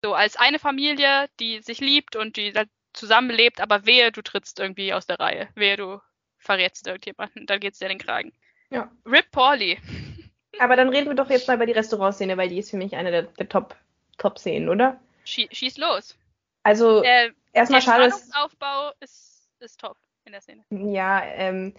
So, 0.04 0.14
als 0.14 0.36
eine 0.36 0.58
Familie, 0.58 1.28
die 1.40 1.60
sich 1.60 1.80
liebt 1.80 2.14
und 2.14 2.36
die 2.36 2.52
halt 2.52 2.70
zusammenlebt, 2.92 3.60
aber 3.60 3.84
wehe, 3.84 4.12
du 4.12 4.22
trittst 4.22 4.60
irgendwie 4.60 4.92
aus 4.92 5.06
der 5.06 5.18
Reihe. 5.18 5.48
Wehe, 5.54 5.76
du 5.76 6.00
verrätst 6.48 6.86
irgendjemanden, 6.86 7.44
dann 7.44 7.60
geht's 7.60 7.78
dir 7.78 7.88
den 7.88 7.98
Kragen. 7.98 8.32
Ja. 8.70 8.90
Rip 9.04 9.30
Pauli. 9.30 9.78
Aber 10.58 10.76
dann 10.76 10.88
reden 10.88 11.08
wir 11.08 11.14
doch 11.14 11.28
jetzt 11.28 11.46
mal 11.46 11.56
über 11.56 11.66
die 11.66 11.72
Restaurantszene, 11.72 12.38
weil 12.38 12.48
die 12.48 12.58
ist 12.58 12.70
für 12.70 12.78
mich 12.78 12.96
eine 12.96 13.10
der, 13.10 13.22
der 13.24 13.50
Top, 13.50 13.76
Top-Szenen, 14.16 14.70
oder? 14.70 14.98
Schie 15.24 15.46
schieß 15.52 15.76
los. 15.76 16.16
Also, 16.62 17.02
der, 17.02 17.32
erstmal 17.52 17.82
schade. 17.82 18.08
Der 18.08 18.44
Aufbau 18.44 18.92
ist, 19.00 19.46
ist 19.60 19.78
top 19.78 19.98
in 20.24 20.32
der 20.32 20.40
Szene. 20.40 20.64
Ja, 20.70 21.22
ähm, 21.22 21.74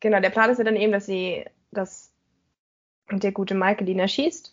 genau. 0.00 0.20
Der 0.20 0.30
Plan 0.30 0.50
ist 0.50 0.58
ja 0.58 0.64
dann 0.64 0.76
eben, 0.76 0.92
dass 0.92 1.06
sie, 1.06 1.44
dass 1.70 2.12
der 3.10 3.30
gute 3.30 3.54
Michael 3.54 3.88
ihn 3.88 4.00
erschießt, 4.00 4.52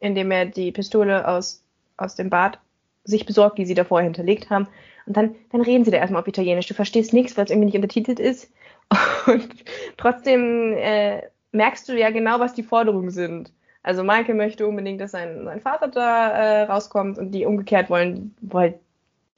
indem 0.00 0.32
er 0.32 0.46
die 0.46 0.72
Pistole 0.72 1.26
aus, 1.26 1.64
aus 1.96 2.16
dem 2.16 2.30
Bad 2.30 2.58
sich 3.04 3.26
besorgt, 3.26 3.58
die 3.58 3.64
sie 3.64 3.74
davor 3.74 4.02
hinterlegt 4.02 4.50
haben. 4.50 4.66
Und 5.06 5.16
dann, 5.16 5.36
dann 5.52 5.60
reden 5.60 5.84
sie 5.84 5.92
da 5.92 5.98
erstmal 5.98 6.22
auf 6.22 6.28
Italienisch. 6.28 6.66
Du 6.66 6.74
verstehst 6.74 7.12
nichts, 7.12 7.36
weil 7.36 7.44
es 7.44 7.50
irgendwie 7.50 7.66
nicht 7.66 7.76
untertitelt 7.76 8.18
ist. 8.18 8.50
Und 9.26 9.48
trotzdem 9.96 10.74
äh, 10.76 11.22
merkst 11.52 11.88
du 11.88 11.98
ja 11.98 12.10
genau, 12.10 12.40
was 12.40 12.54
die 12.54 12.62
Forderungen 12.62 13.10
sind. 13.10 13.52
Also 13.82 14.02
Michael 14.02 14.34
möchte 14.34 14.66
unbedingt, 14.66 15.00
dass 15.00 15.10
sein, 15.10 15.44
sein 15.44 15.60
Vater 15.60 15.88
da 15.88 16.30
äh, 16.30 16.62
rauskommt 16.62 17.18
und 17.18 17.32
die 17.32 17.44
umgekehrt 17.44 17.90
wollen, 17.90 18.34
wo 18.40 18.60
halt 18.60 18.76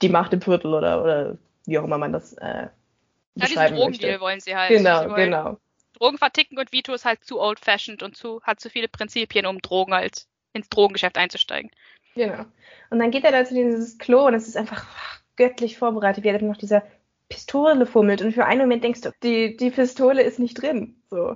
die 0.01 0.09
Macht 0.09 0.33
im 0.33 0.41
Viertel 0.41 0.73
oder, 0.73 1.03
oder 1.03 1.37
wie 1.65 1.77
auch 1.77 1.83
immer 1.83 1.97
man 1.97 2.13
das 2.13 2.33
äh, 2.33 2.67
ja, 3.37 3.45
diesen 3.45 3.75
Drogendeal 3.75 4.19
wollen 4.19 4.39
sie 4.39 4.55
halt. 4.55 4.69
Genau, 4.69 5.13
genau. 5.13 5.57
Drogen 5.93 6.17
verticken 6.17 6.57
und 6.57 6.71
Vito 6.71 6.93
ist 6.93 7.05
halt 7.05 7.23
zu 7.23 7.39
old-fashioned 7.39 8.03
und 8.03 8.15
zu, 8.15 8.41
hat 8.43 8.59
zu 8.59 8.69
viele 8.69 8.87
Prinzipien, 8.87 9.45
um 9.45 9.61
Drogen 9.61 9.93
halt 9.93 10.25
ins 10.53 10.69
Drogengeschäft 10.69 11.17
einzusteigen. 11.17 11.71
Genau. 12.15 12.45
Und 12.89 12.99
dann 12.99 13.11
geht 13.11 13.23
er 13.23 13.31
da 13.31 13.45
zu 13.45 13.53
dieses 13.53 13.97
Klo 13.97 14.25
und 14.27 14.33
es 14.33 14.47
ist 14.47 14.57
einfach 14.57 14.85
göttlich 15.35 15.77
vorbereitet, 15.77 16.23
wie 16.23 16.29
er 16.29 16.39
dann 16.39 16.47
noch 16.47 16.57
dieser 16.57 16.83
Pistole 17.29 17.85
fummelt. 17.85 18.21
Und 18.21 18.33
für 18.33 18.45
einen 18.45 18.61
Moment 18.61 18.83
denkst 18.83 19.01
du, 19.01 19.11
die, 19.23 19.57
die 19.57 19.71
Pistole 19.71 20.21
ist 20.21 20.39
nicht 20.39 20.61
drin. 20.61 20.95
So. 21.09 21.35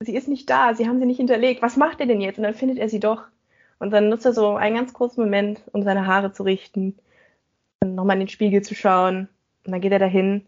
Sie 0.00 0.14
ist 0.14 0.28
nicht 0.28 0.50
da, 0.50 0.74
sie 0.74 0.88
haben 0.88 0.98
sie 0.98 1.06
nicht 1.06 1.18
hinterlegt. 1.18 1.62
Was 1.62 1.76
macht 1.76 2.00
er 2.00 2.06
denn 2.06 2.20
jetzt? 2.20 2.38
Und 2.38 2.44
dann 2.44 2.54
findet 2.54 2.78
er 2.78 2.88
sie 2.88 3.00
doch. 3.00 3.24
Und 3.78 3.90
dann 3.90 4.08
nutzt 4.08 4.26
er 4.26 4.32
so 4.32 4.54
einen 4.54 4.76
ganz 4.76 4.92
kurzen 4.92 5.22
Moment, 5.22 5.62
um 5.72 5.82
seine 5.82 6.06
Haare 6.06 6.32
zu 6.32 6.44
richten, 6.44 6.96
und 7.82 7.96
nochmal 7.96 8.16
in 8.16 8.20
den 8.20 8.28
Spiegel 8.28 8.62
zu 8.62 8.74
schauen. 8.74 9.28
Und 9.64 9.72
dann 9.72 9.80
geht 9.80 9.92
er 9.92 9.98
dahin. 9.98 10.46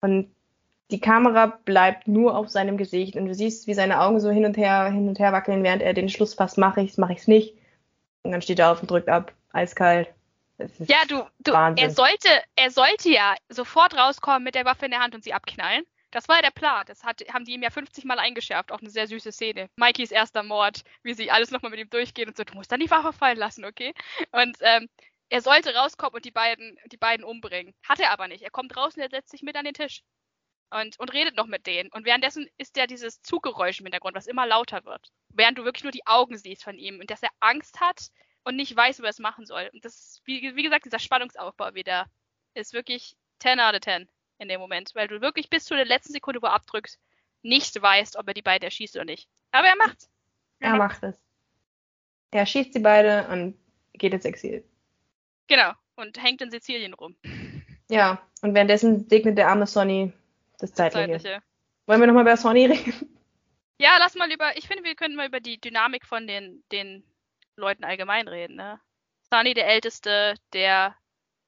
Und 0.00 0.30
die 0.90 1.00
Kamera 1.00 1.46
bleibt 1.64 2.08
nur 2.08 2.36
auf 2.36 2.48
seinem 2.48 2.76
Gesicht 2.76 3.16
und 3.16 3.26
du 3.26 3.34
siehst, 3.34 3.66
wie 3.66 3.74
seine 3.74 4.00
Augen 4.00 4.20
so 4.20 4.30
hin 4.30 4.44
und 4.44 4.56
her, 4.56 4.90
hin 4.90 5.08
und 5.08 5.18
her 5.18 5.32
wackeln, 5.32 5.62
während 5.62 5.82
er 5.82 5.94
den 5.94 6.08
Schluss 6.08 6.34
fasst, 6.34 6.58
mache 6.58 6.80
ich's, 6.80 6.98
mache 6.98 7.12
ich's 7.12 7.28
nicht. 7.28 7.56
Und 8.22 8.32
dann 8.32 8.42
steht 8.42 8.58
er 8.58 8.72
auf 8.72 8.80
und 8.80 8.90
drückt 8.90 9.08
ab, 9.08 9.32
eiskalt. 9.52 10.08
Ja, 10.78 11.04
du, 11.06 11.26
du, 11.38 11.52
er 11.52 11.90
sollte, 11.90 12.28
er 12.56 12.70
sollte 12.70 13.10
ja 13.10 13.34
sofort 13.48 13.96
rauskommen 13.96 14.42
mit 14.42 14.54
der 14.54 14.64
Waffe 14.64 14.84
in 14.86 14.90
der 14.90 15.00
Hand 15.00 15.14
und 15.14 15.24
sie 15.24 15.32
abknallen. 15.32 15.84
Das 16.10 16.28
war 16.28 16.36
ja 16.36 16.42
der 16.42 16.50
Plan. 16.50 16.84
Das 16.86 17.04
hat, 17.04 17.22
haben 17.32 17.44
die 17.44 17.52
ihm 17.52 17.62
ja 17.62 17.70
50 17.70 18.04
Mal 18.04 18.18
eingeschärft. 18.18 18.72
Auch 18.72 18.80
eine 18.80 18.90
sehr 18.90 19.06
süße 19.06 19.30
Szene. 19.32 19.70
Mikeys 19.76 20.10
erster 20.10 20.42
Mord, 20.42 20.82
wie 21.02 21.14
sie 21.14 21.30
alles 21.30 21.50
nochmal 21.50 21.70
mit 21.70 21.80
ihm 21.80 21.90
durchgehen 21.90 22.28
und 22.28 22.36
so, 22.36 22.44
du 22.44 22.54
musst 22.54 22.72
dann 22.72 22.80
die 22.80 22.90
Waffe 22.90 23.12
fallen 23.12 23.38
lassen, 23.38 23.64
okay? 23.64 23.94
Und 24.32 24.56
ähm, 24.60 24.88
er 25.28 25.42
sollte 25.42 25.74
rauskommen 25.74 26.16
und 26.16 26.24
die 26.24 26.32
beiden, 26.32 26.76
die 26.86 26.96
beiden 26.96 27.24
umbringen. 27.24 27.74
Hat 27.84 28.00
er 28.00 28.10
aber 28.10 28.26
nicht. 28.26 28.42
Er 28.42 28.50
kommt 28.50 28.76
raus 28.76 28.96
und 28.96 29.02
er 29.02 29.10
setzt 29.10 29.30
sich 29.30 29.42
mit 29.42 29.56
an 29.56 29.64
den 29.64 29.74
Tisch. 29.74 30.02
Und, 30.72 30.98
und 31.00 31.12
redet 31.12 31.36
noch 31.36 31.46
mit 31.46 31.66
denen. 31.66 31.90
Und 31.92 32.04
währenddessen 32.04 32.48
ist 32.56 32.76
ja 32.76 32.86
dieses 32.86 33.22
Zuggeräusch 33.22 33.80
im 33.80 33.86
Hintergrund, 33.86 34.14
was 34.14 34.28
immer 34.28 34.46
lauter 34.46 34.84
wird. 34.84 35.08
Während 35.28 35.58
du 35.58 35.64
wirklich 35.64 35.82
nur 35.82 35.92
die 35.92 36.06
Augen 36.06 36.36
siehst 36.36 36.62
von 36.62 36.78
ihm 36.78 37.00
und 37.00 37.10
dass 37.10 37.22
er 37.22 37.30
Angst 37.40 37.80
hat 37.80 38.10
und 38.50 38.56
nicht 38.56 38.74
weiß, 38.74 38.98
wo 38.98 39.04
er 39.04 39.10
es 39.10 39.20
machen 39.20 39.46
soll. 39.46 39.70
Und 39.72 39.84
das 39.84 39.94
ist, 39.94 40.22
wie, 40.24 40.56
wie 40.56 40.62
gesagt, 40.64 40.84
dieser 40.84 40.98
Spannungsaufbau 40.98 41.74
wieder 41.74 42.06
ist 42.54 42.72
wirklich 42.72 43.16
10 43.38 43.60
out 43.60 43.74
of 43.74 43.80
10 43.80 44.08
in 44.38 44.48
dem 44.48 44.60
Moment, 44.60 44.90
weil 44.94 45.06
du 45.06 45.20
wirklich 45.20 45.48
bis 45.48 45.64
zu 45.64 45.76
der 45.76 45.84
letzten 45.84 46.12
Sekunde, 46.12 46.42
wo 46.42 46.46
er 46.46 46.54
abdrückst, 46.54 46.98
nicht 47.42 47.80
weißt, 47.80 48.16
ob 48.16 48.26
er 48.26 48.34
die 48.34 48.42
beiden 48.42 48.64
erschießt 48.64 48.96
oder 48.96 49.04
nicht. 49.04 49.28
Aber 49.52 49.68
er 49.68 49.76
macht's. 49.76 50.10
Er, 50.58 50.72
er 50.72 50.76
macht 50.76 51.02
es. 51.04 51.14
Er 52.32 52.44
schießt 52.44 52.72
sie 52.72 52.80
beide 52.80 53.28
und 53.28 53.56
geht 53.92 54.12
ins 54.12 54.24
Exil. 54.24 54.64
Genau. 55.46 55.72
Und 55.94 56.20
hängt 56.20 56.42
in 56.42 56.50
Sizilien 56.50 56.94
rum. 56.94 57.16
Ja, 57.88 58.20
und 58.42 58.54
währenddessen 58.54 59.08
segnet 59.08 59.38
der 59.38 59.48
arme 59.48 59.66
Sonny 59.66 60.12
das 60.58 60.72
Zeitliche. 60.72 61.12
Das 61.12 61.22
Zeitliche. 61.22 61.42
Wollen 61.86 62.00
wir 62.00 62.06
nochmal 62.08 62.22
über 62.22 62.36
Sonny 62.36 62.66
reden? 62.66 63.16
Ja, 63.78 63.96
lass 63.98 64.14
mal 64.14 64.30
über, 64.30 64.56
ich 64.58 64.68
finde, 64.68 64.84
wir 64.84 64.94
können 64.94 65.16
mal 65.16 65.26
über 65.26 65.40
die 65.40 65.60
Dynamik 65.60 66.04
von 66.04 66.26
den, 66.26 66.62
den 66.70 67.02
Leuten 67.60 67.84
allgemein 67.84 68.28
reden, 68.28 68.56
ne? 68.56 68.80
Sonny, 69.30 69.54
der 69.54 69.68
Älteste, 69.68 70.34
der 70.52 70.96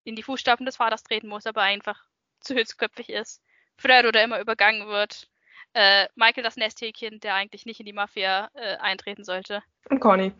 in 0.04 0.16
die 0.16 0.22
Fußstapfen 0.22 0.66
des 0.66 0.76
Vaters 0.76 1.02
treten 1.02 1.28
muss, 1.28 1.46
aber 1.46 1.62
einfach 1.62 2.00
zu 2.40 2.54
hitzköpfig 2.54 3.08
ist. 3.08 3.42
Fredo, 3.76 4.12
der 4.12 4.24
immer 4.24 4.40
übergangen 4.40 4.86
wird. 4.86 5.28
Äh, 5.74 6.06
Michael, 6.14 6.44
das 6.44 6.56
Nesthäkchen, 6.56 7.20
der 7.20 7.34
eigentlich 7.34 7.64
nicht 7.66 7.80
in 7.80 7.86
die 7.86 7.92
Mafia 7.92 8.50
äh, 8.54 8.76
eintreten 8.76 9.24
sollte. 9.24 9.62
Und 9.88 10.00
Conny. 10.00 10.32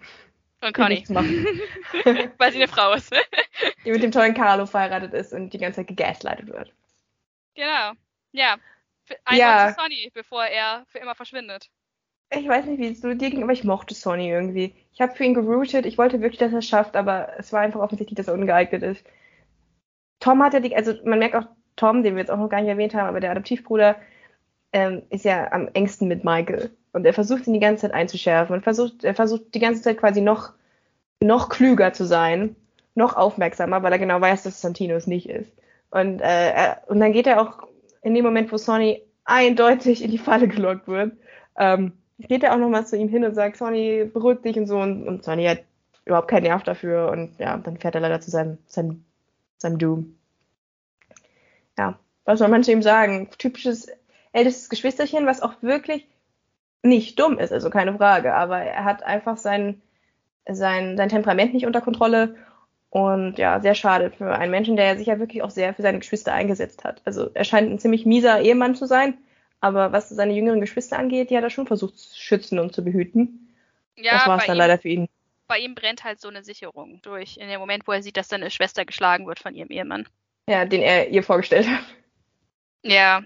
Und 0.61 0.75
Conny. 0.75 1.05
Weil 1.09 2.53
sie 2.53 2.59
eine 2.59 2.69
Frau 2.69 2.93
ist. 2.93 3.13
die 3.85 3.91
mit 3.91 4.03
dem 4.03 4.13
tollen 4.13 4.35
Carlo 4.35 4.67
verheiratet 4.67 5.15
ist 5.15 5.33
und 5.33 5.51
die 5.51 5.59
ganze 5.59 5.81
Zeit 5.81 5.89
gegaslightet 5.89 6.49
wird. 6.49 6.73
Genau. 7.55 7.93
Ja. 8.33 8.59
Einmal 9.25 9.39
ja. 9.39 9.69
zu 9.69 9.81
Sonny, 9.81 10.11
bevor 10.15 10.45
er 10.45 10.85
für 10.89 10.99
immer 10.99 11.15
verschwindet. 11.15 11.71
Ich 12.35 12.49
weiß 12.49 12.65
nicht, 12.67 12.79
wie 12.79 12.89
es 12.89 13.01
so 13.01 13.13
dir 13.13 13.31
ging, 13.31 13.43
aber 13.43 13.53
ich 13.53 13.65
mochte 13.65 13.95
Sonny 13.95 14.31
irgendwie. 14.31 14.75
Ich 14.95 15.01
habe 15.01 15.15
für 15.15 15.25
ihn 15.25 15.35
geroutet. 15.35 15.85
Ich 15.85 15.99
wollte 15.99 16.21
wirklich, 16.23 16.39
dass 16.39 16.53
er 16.53 16.59
es 16.59 16.67
schafft, 16.67 16.97
aber 16.97 17.29
es 17.39 17.53
war 17.53 17.61
einfach 17.61 17.81
offensichtlich, 17.81 18.17
dass 18.17 18.29
er 18.29 18.35
ungeeignet 18.35 18.83
ist. 18.83 19.05
Tom 20.21 20.43
hat 20.43 20.55
ja 20.55 20.61
die, 20.61 20.75
also 20.75 20.95
man 21.05 21.19
merkt 21.19 21.35
auch, 21.35 21.47
Tom, 21.77 22.03
den 22.03 22.15
wir 22.15 22.21
jetzt 22.21 22.31
auch 22.31 22.39
noch 22.39 22.49
gar 22.49 22.61
nicht 22.61 22.71
erwähnt 22.71 22.95
haben, 22.95 23.09
aber 23.09 23.21
der 23.21 23.33
Adoptivbruder 23.33 23.97
ähm, 24.73 25.03
ist 25.11 25.25
ja 25.25 25.51
am 25.53 25.69
engsten 25.75 26.09
mit 26.09 26.25
Michael. 26.25 26.71
Und 26.93 27.05
er 27.05 27.15
versucht 27.15 27.47
ihn 27.47 27.55
die 27.55 27.61
ganze 27.61 27.83
Zeit 27.83 27.95
einzuschärfen 27.95 28.55
und 28.55 28.63
versucht, 28.63 29.05
er 29.05 29.15
versucht 29.15 29.55
die 29.55 29.59
ganze 29.59 29.83
Zeit 29.83 29.99
quasi 29.99 30.21
noch, 30.21 30.53
noch 31.21 31.49
klüger 31.49 31.93
zu 31.93 32.05
sein, 32.07 32.57
noch 32.95 33.17
aufmerksamer, 33.17 33.83
weil 33.83 33.93
er 33.93 33.99
genau 33.99 34.21
weiß, 34.21 34.43
dass 34.43 34.61
Santino 34.61 34.95
es 34.95 35.07
nicht 35.07 35.29
ist. 35.29 35.51
Und, 35.91 36.21
äh, 36.21 36.51
er, 36.53 36.83
und 36.87 37.01
dann 37.01 37.13
geht 37.13 37.27
er 37.27 37.41
auch 37.41 37.67
in 38.03 38.15
dem 38.15 38.25
Moment, 38.25 38.53
wo 38.53 38.57
Sonny 38.57 39.03
eindeutig 39.25 40.03
in 40.03 40.11
die 40.11 40.19
Falle 40.19 40.49
gelockt 40.49 40.89
wird, 40.89 41.13
ähm, 41.59 41.93
geht 42.19 42.43
er 42.43 42.55
auch 42.55 42.59
nochmal 42.59 42.87
zu 42.87 42.97
ihm 42.97 43.09
hin 43.09 43.25
und 43.25 43.35
sagt, 43.35 43.57
Sonny, 43.57 44.05
beruhig 44.13 44.43
dich 44.43 44.57
und 44.57 44.67
so. 44.67 44.79
Und, 44.79 45.07
und 45.07 45.25
Sonny 45.25 45.45
hat 45.45 45.65
überhaupt 46.05 46.29
keinen 46.29 46.45
Nerv 46.45 46.63
dafür. 46.63 47.11
Und 47.11 47.39
ja, 47.39 47.57
dann 47.57 47.79
fährt 47.79 47.95
er 47.95 48.01
leider 48.01 48.21
zu 48.21 48.31
seinem, 48.31 48.59
seinem, 48.67 49.05
seinem 49.59 49.79
Doom. 49.79 50.17
Ja, 51.79 51.99
was 52.25 52.39
soll 52.39 52.49
man 52.49 52.63
zu 52.63 52.73
ihm 52.73 52.83
sagen? 52.83 53.29
Typisches 53.39 53.89
ältestes 54.33 54.69
Geschwisterchen, 54.69 55.27
was 55.27 55.43
auch 55.43 55.55
wirklich 55.63 56.07
nicht 56.83 57.19
dumm 57.19 57.39
ist, 57.39 57.53
also 57.53 57.71
keine 57.71 57.97
Frage. 57.97 58.35
Aber 58.35 58.59
er 58.59 58.85
hat 58.85 59.03
einfach 59.03 59.37
sein, 59.37 59.81
sein, 60.49 60.97
sein 60.97 61.09
Temperament 61.09 61.55
nicht 61.55 61.67
unter 61.67 61.81
Kontrolle 61.81 62.37
und 62.91 63.39
ja, 63.39 63.61
sehr 63.61 63.75
schade 63.75 64.11
für 64.11 64.35
einen 64.35 64.51
Menschen, 64.51 64.77
der 64.77 64.99
sich 64.99 65.07
ja 65.07 65.19
wirklich 65.19 65.43
auch 65.43 65.51
sehr 65.51 65.75
für 65.75 65.83
seine 65.83 65.99
Geschwister 65.99 66.33
eingesetzt 66.33 66.85
hat. 66.85 67.01
Also 67.05 67.31
er 67.33 67.45
scheint 67.45 67.71
ein 67.71 67.79
ziemlich 67.79 68.05
mieser 68.05 68.41
Ehemann 68.41 68.75
zu 68.75 68.87
sein, 68.87 69.15
aber 69.63 69.93
was 69.93 70.11
seine 70.11 70.35
jüngeren 70.35 70.61
Geschwister 70.61 70.99
angeht, 70.99 71.31
die 71.31 71.37
hat 71.37 71.45
er 71.45 71.51
schon 71.51 71.67
versucht 71.67 71.99
zu 71.99 72.21
schützen 72.21 72.59
und 72.59 72.75
zu 72.75 72.85
behüten. 72.85 73.55
Ja, 73.97 74.13
das 74.13 74.27
war 74.27 74.39
es 74.39 74.47
dann 74.47 74.57
ihm, 74.57 74.59
leider 74.59 74.79
für 74.79 74.89
ihn. 74.89 75.09
Bei 75.47 75.59
ihm 75.59 75.75
brennt 75.75 76.05
halt 76.05 76.21
so 76.21 76.29
eine 76.29 76.43
Sicherung 76.43 77.01
durch, 77.03 77.37
in 77.37 77.49
dem 77.49 77.61
Moment, 77.61 77.87
wo 77.87 77.93
er 77.93 78.03
sieht, 78.03 78.17
dass 78.17 78.29
seine 78.29 78.51
Schwester 78.51 78.85
geschlagen 78.85 79.27
wird 79.27 79.39
von 79.39 79.55
ihrem 79.55 79.71
Ehemann. 79.71 80.09
Ja, 80.49 80.65
den 80.65 80.83
er 80.83 81.09
ihr 81.09 81.23
vorgestellt 81.23 81.67
hat. 81.69 81.85
Ja, 82.83 83.23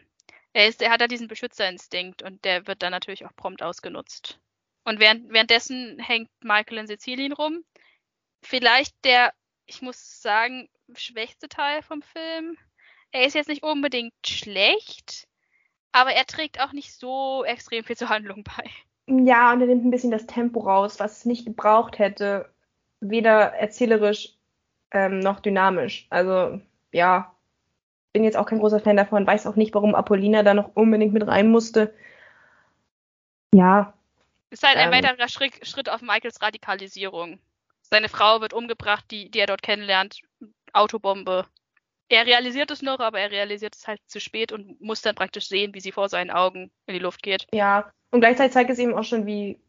er, 0.53 0.69
ist, 0.69 0.83
er 0.83 0.91
hat 0.91 1.01
ja 1.01 1.09
diesen 1.09 1.29
Beschützerinstinkt 1.29 2.23
und 2.23 2.45
der 2.45 2.67
wird 2.67 2.83
dann 2.83 2.93
natürlich 2.93 3.25
auch 3.25 3.35
prompt 3.35 3.63
ausgenutzt. 3.63 4.39
Und 4.85 5.01
während, 5.01 5.33
währenddessen 5.33 5.99
hängt 5.99 6.31
Michael 6.43 6.79
in 6.79 6.87
Sizilien 6.87 7.33
rum. 7.33 7.65
Vielleicht 8.43 8.95
der 9.05 9.33
ich 9.67 9.83
muss 9.83 10.23
sagen, 10.23 10.69
schwächste 10.95 11.49
Teil 11.49 11.83
vom 11.83 12.03
Film. 12.03 12.57
Er 13.11 13.27
ist 13.27 13.35
jetzt 13.35 13.49
nicht 13.49 13.63
unbedingt 13.63 14.15
schlecht, 14.25 15.27
aber 15.97 16.13
er 16.13 16.27
trägt 16.27 16.61
auch 16.61 16.73
nicht 16.73 16.93
so 16.93 17.43
extrem 17.45 17.83
viel 17.83 17.97
zur 17.97 18.11
Handlung 18.11 18.45
bei. 18.45 18.71
Ja, 19.07 19.53
und 19.53 19.63
er 19.63 19.67
nimmt 19.67 19.85
ein 19.85 19.91
bisschen 19.91 20.11
das 20.11 20.27
Tempo 20.27 20.61
raus, 20.61 21.01
was 21.01 21.19
es 21.19 21.25
nicht 21.25 21.47
gebraucht 21.47 21.99
hätte. 21.99 22.53
Weder 23.01 23.55
erzählerisch 23.55 24.35
ähm, 24.91 25.21
noch 25.21 25.41
dynamisch. 25.41 26.07
Also, 26.11 26.61
ja, 26.93 27.35
bin 28.13 28.25
jetzt 28.25 28.37
auch 28.37 28.45
kein 28.45 28.59
großer 28.59 28.81
Fan 28.81 28.99
davon, 28.99 29.27
weiß 29.27 29.47
auch 29.47 29.57
nicht, 29.57 29.75
warum 29.75 29.95
Apollina 29.95 30.43
da 30.43 30.53
noch 30.53 30.71
unbedingt 30.75 31.15
mit 31.15 31.27
rein 31.27 31.51
musste. 31.51 31.95
Ja. 33.55 33.95
Ist 34.51 34.67
halt 34.67 34.77
ein 34.77 34.93
ähm, 34.93 34.95
weiterer 34.95 35.29
Schritt, 35.29 35.67
Schritt 35.67 35.89
auf 35.89 36.03
Michaels 36.03 36.43
Radikalisierung. 36.43 37.39
Seine 37.81 38.11
Frau 38.11 38.43
wird 38.43 38.53
umgebracht, 38.53 39.07
die, 39.11 39.31
die 39.31 39.39
er 39.39 39.47
dort 39.47 39.63
kennenlernt. 39.63 40.21
Autobombe. 40.75 41.47
Er 42.09 42.27
realisiert 42.27 42.71
es 42.71 42.83
noch, 42.83 43.01
aber 43.01 43.19
er 43.21 43.31
realisiert 43.31 43.75
es 43.75 43.89
halt 43.89 44.01
zu 44.07 44.21
spät 44.21 44.53
und 44.53 44.81
muss 44.81 45.03
dann 45.03 45.17
praktisch 45.17 45.49
sehen, 45.49 45.75
wie 45.75 45.81
sie 45.81 45.93
vor 45.93 46.09
seinen 46.09 46.31
Augen 46.31 46.71
in 46.87 46.95
die 46.95 47.01
Luft 47.01 47.23
geht. 47.23 47.47
Ja, 47.53 47.91
und 48.11 48.21
gleichzeitig 48.21 48.53
zeigt 48.53 48.71
es 48.71 48.79
ihm 48.79 48.95
auch 48.95 49.05
schon, 49.05 49.27
wie 49.27 49.61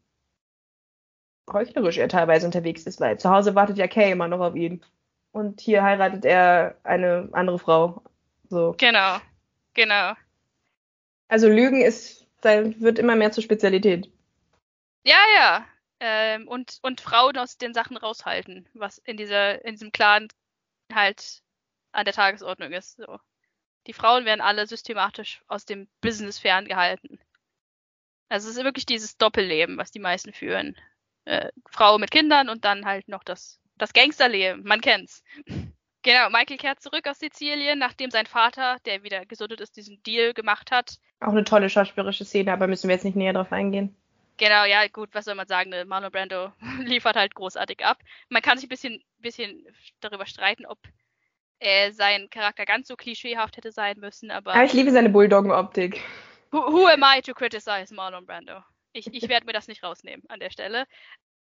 heuchlerisch 1.52 1.98
er 1.98 2.08
teilweise 2.08 2.46
unterwegs 2.46 2.84
ist, 2.84 3.00
weil 3.00 3.18
zu 3.18 3.30
Hause 3.30 3.54
wartet 3.54 3.78
ja 3.78 3.88
Kay 3.88 4.12
immer 4.12 4.28
noch 4.28 4.40
auf 4.40 4.54
ihn. 4.54 4.84
Und 5.32 5.60
hier 5.60 5.82
heiratet 5.82 6.24
er 6.24 6.76
eine 6.84 7.28
andere 7.32 7.58
Frau. 7.58 8.02
So. 8.48 8.74
Genau, 8.78 9.18
genau. 9.74 10.14
Also 11.28 11.48
Lügen 11.48 11.80
ist, 11.80 12.26
wird 12.42 12.98
immer 12.98 13.16
mehr 13.16 13.32
zur 13.32 13.42
Spezialität. 13.42 14.10
Ja, 15.04 15.18
ja 15.36 15.66
ähm, 16.00 16.48
und, 16.48 16.78
und 16.82 17.00
Frauen 17.00 17.36
aus 17.36 17.58
den 17.58 17.74
Sachen 17.74 17.96
raushalten, 17.96 18.68
was 18.74 18.98
in 18.98 19.16
dieser, 19.16 19.64
in 19.64 19.72
diesem 19.72 19.92
Clan 19.92 20.28
halt 20.92 21.42
an 21.98 22.04
der 22.04 22.14
Tagesordnung 22.14 22.72
ist. 22.72 22.96
So. 22.96 23.18
Die 23.86 23.92
Frauen 23.92 24.24
werden 24.24 24.40
alle 24.40 24.66
systematisch 24.66 25.42
aus 25.48 25.64
dem 25.64 25.88
Business 26.00 26.38
ferngehalten. 26.38 27.18
Also 28.28 28.48
es 28.48 28.56
ist 28.56 28.64
wirklich 28.64 28.86
dieses 28.86 29.16
Doppelleben, 29.16 29.78
was 29.78 29.90
die 29.90 29.98
meisten 29.98 30.32
führen. 30.32 30.76
Äh, 31.24 31.50
Frau 31.70 31.98
mit 31.98 32.10
Kindern 32.10 32.48
und 32.48 32.64
dann 32.64 32.84
halt 32.84 33.08
noch 33.08 33.24
das, 33.24 33.60
das 33.76 33.92
Gangsterleben. 33.92 34.62
Man 34.64 34.80
kennt's. 34.80 35.22
Genau, 36.02 36.30
Michael 36.30 36.58
kehrt 36.58 36.80
zurück 36.80 37.08
aus 37.08 37.18
Sizilien, 37.18 37.76
nachdem 37.76 38.12
sein 38.12 38.24
Vater, 38.24 38.78
der 38.86 39.02
wieder 39.02 39.26
gesundet 39.26 39.60
ist, 39.60 39.76
diesen 39.76 40.00
Deal 40.04 40.32
gemacht 40.32 40.70
hat. 40.70 40.96
Auch 41.18 41.32
eine 41.32 41.42
tolle 41.42 41.68
schauspielerische 41.68 42.24
Szene, 42.24 42.52
aber 42.52 42.68
müssen 42.68 42.88
wir 42.88 42.94
jetzt 42.94 43.04
nicht 43.04 43.16
näher 43.16 43.32
drauf 43.32 43.50
eingehen. 43.52 43.96
Genau, 44.36 44.64
ja, 44.64 44.86
gut, 44.86 45.10
was 45.12 45.24
soll 45.24 45.34
man 45.34 45.48
sagen? 45.48 45.70
Ne? 45.70 45.84
Marlon 45.84 46.12
Brando 46.12 46.52
liefert 46.84 47.16
halt 47.16 47.34
großartig 47.34 47.84
ab. 47.84 47.98
Man 48.28 48.42
kann 48.42 48.56
sich 48.56 48.66
ein 48.66 48.70
bisschen, 48.70 49.02
bisschen 49.18 49.66
darüber 50.00 50.24
streiten, 50.24 50.64
ob 50.64 50.78
äh, 51.60 51.92
sein 51.92 52.28
Charakter 52.30 52.64
ganz 52.64 52.88
so 52.88 52.96
klischeehaft 52.96 53.56
hätte 53.56 53.72
sein 53.72 53.98
müssen, 53.98 54.30
aber. 54.30 54.54
Ja, 54.54 54.64
ich 54.64 54.72
liebe 54.72 54.90
seine 54.90 55.10
Bulldoggen-Optik. 55.10 56.00
who, 56.50 56.72
who 56.72 56.86
am 56.86 57.02
I 57.02 57.20
to 57.22 57.34
criticize 57.34 57.92
Marlon 57.92 58.26
Brando? 58.26 58.62
Ich, 58.92 59.12
ich 59.12 59.28
werde 59.28 59.46
mir 59.46 59.52
das 59.52 59.68
nicht 59.68 59.82
rausnehmen 59.82 60.24
an 60.28 60.40
der 60.40 60.50
Stelle. 60.50 60.86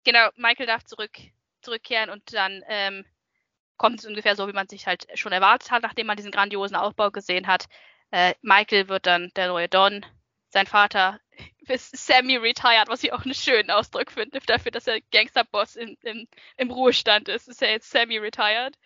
Genau, 0.05 0.29
Michael 0.37 0.67
darf 0.67 0.85
zurück, 0.85 1.19
zurückkehren 1.61 2.11
und 2.11 2.33
dann 2.33 2.63
ähm, 2.69 3.05
kommt 3.77 4.01
es 4.01 4.07
ungefähr 4.07 4.37
so, 4.37 4.49
wie 4.49 4.53
man 4.53 4.69
sich 4.69 4.87
halt 4.87 5.07
schon 5.15 5.33
erwartet 5.33 5.71
hat, 5.71 5.83
nachdem 5.83 6.07
man 6.07 6.17
diesen 6.17 6.33
grandiosen 6.33 6.77
Aufbau 6.77 7.11
gesehen 7.11 7.47
hat. 7.47 7.67
Äh, 8.11 8.35
Michael 8.41 8.89
wird 8.89 9.07
dann 9.07 9.31
der 9.37 9.49
neue 9.49 9.69
Don. 9.69 10.05
Sein 10.49 10.67
Vater 10.67 11.21
ist 11.69 11.97
semi-retired, 11.97 12.89
was 12.89 13.05
ich 13.05 13.13
auch 13.13 13.25
einen 13.25 13.35
schönen 13.35 13.71
Ausdruck 13.71 14.11
finde, 14.11 14.41
dafür, 14.41 14.71
dass 14.71 14.87
er 14.87 15.01
Gangsterboss 15.13 15.77
in, 15.77 15.97
im 16.57 16.71
Ruhestand 16.71 17.29
ist, 17.29 17.49
ist 17.49 17.63
er 17.63 17.71
jetzt 17.71 17.91
semi-retired. 17.91 18.77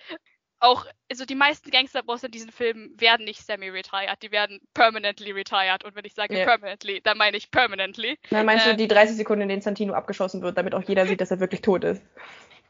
Auch, 0.62 0.86
also 1.10 1.24
die 1.24 1.34
meisten 1.34 1.72
Gangsterbosse 1.72 2.26
in 2.26 2.32
diesen 2.32 2.52
Filmen 2.52 2.94
werden 3.00 3.24
nicht 3.24 3.44
semi-retired, 3.44 4.22
die 4.22 4.30
werden 4.30 4.60
permanently 4.74 5.32
retired. 5.32 5.82
Und 5.82 5.96
wenn 5.96 6.04
ich 6.04 6.14
sage 6.14 6.36
yeah. 6.36 6.44
permanently, 6.44 7.00
dann 7.00 7.18
meine 7.18 7.36
ich 7.36 7.50
permanently. 7.50 8.16
Dann 8.30 8.46
meinst 8.46 8.68
äh, 8.68 8.70
du 8.70 8.76
die 8.76 8.86
30 8.86 9.16
Sekunden, 9.16 9.42
in 9.42 9.48
denen 9.48 9.62
Santino 9.62 9.92
abgeschossen 9.92 10.40
wird, 10.40 10.56
damit 10.56 10.72
auch 10.76 10.84
jeder 10.84 11.04
sieht, 11.04 11.20
dass 11.20 11.32
er 11.32 11.40
wirklich 11.40 11.62
tot 11.62 11.82
ist? 11.82 12.00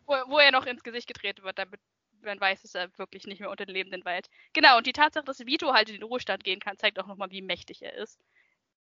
Wo, 0.06 0.14
wo 0.28 0.38
er 0.38 0.52
noch 0.52 0.64
ins 0.64 0.82
Gesicht 0.82 1.06
gedreht 1.06 1.42
wird, 1.42 1.58
damit 1.58 1.80
man 2.22 2.40
weiß, 2.40 2.62
dass 2.62 2.74
er 2.74 2.88
wirklich 2.96 3.26
nicht 3.26 3.40
mehr 3.40 3.50
unter 3.50 3.66
den 3.66 3.74
Lebenden 3.74 4.06
weilt. 4.06 4.30
Genau, 4.54 4.78
und 4.78 4.86
die 4.86 4.94
Tatsache, 4.94 5.26
dass 5.26 5.40
Vito 5.40 5.74
halt 5.74 5.90
in 5.90 5.96
den 5.96 6.04
Ruhestand 6.04 6.44
gehen 6.44 6.60
kann, 6.60 6.78
zeigt 6.78 6.98
auch 6.98 7.06
nochmal, 7.06 7.30
wie 7.30 7.42
mächtig 7.42 7.82
er 7.82 7.92
ist. 7.94 8.18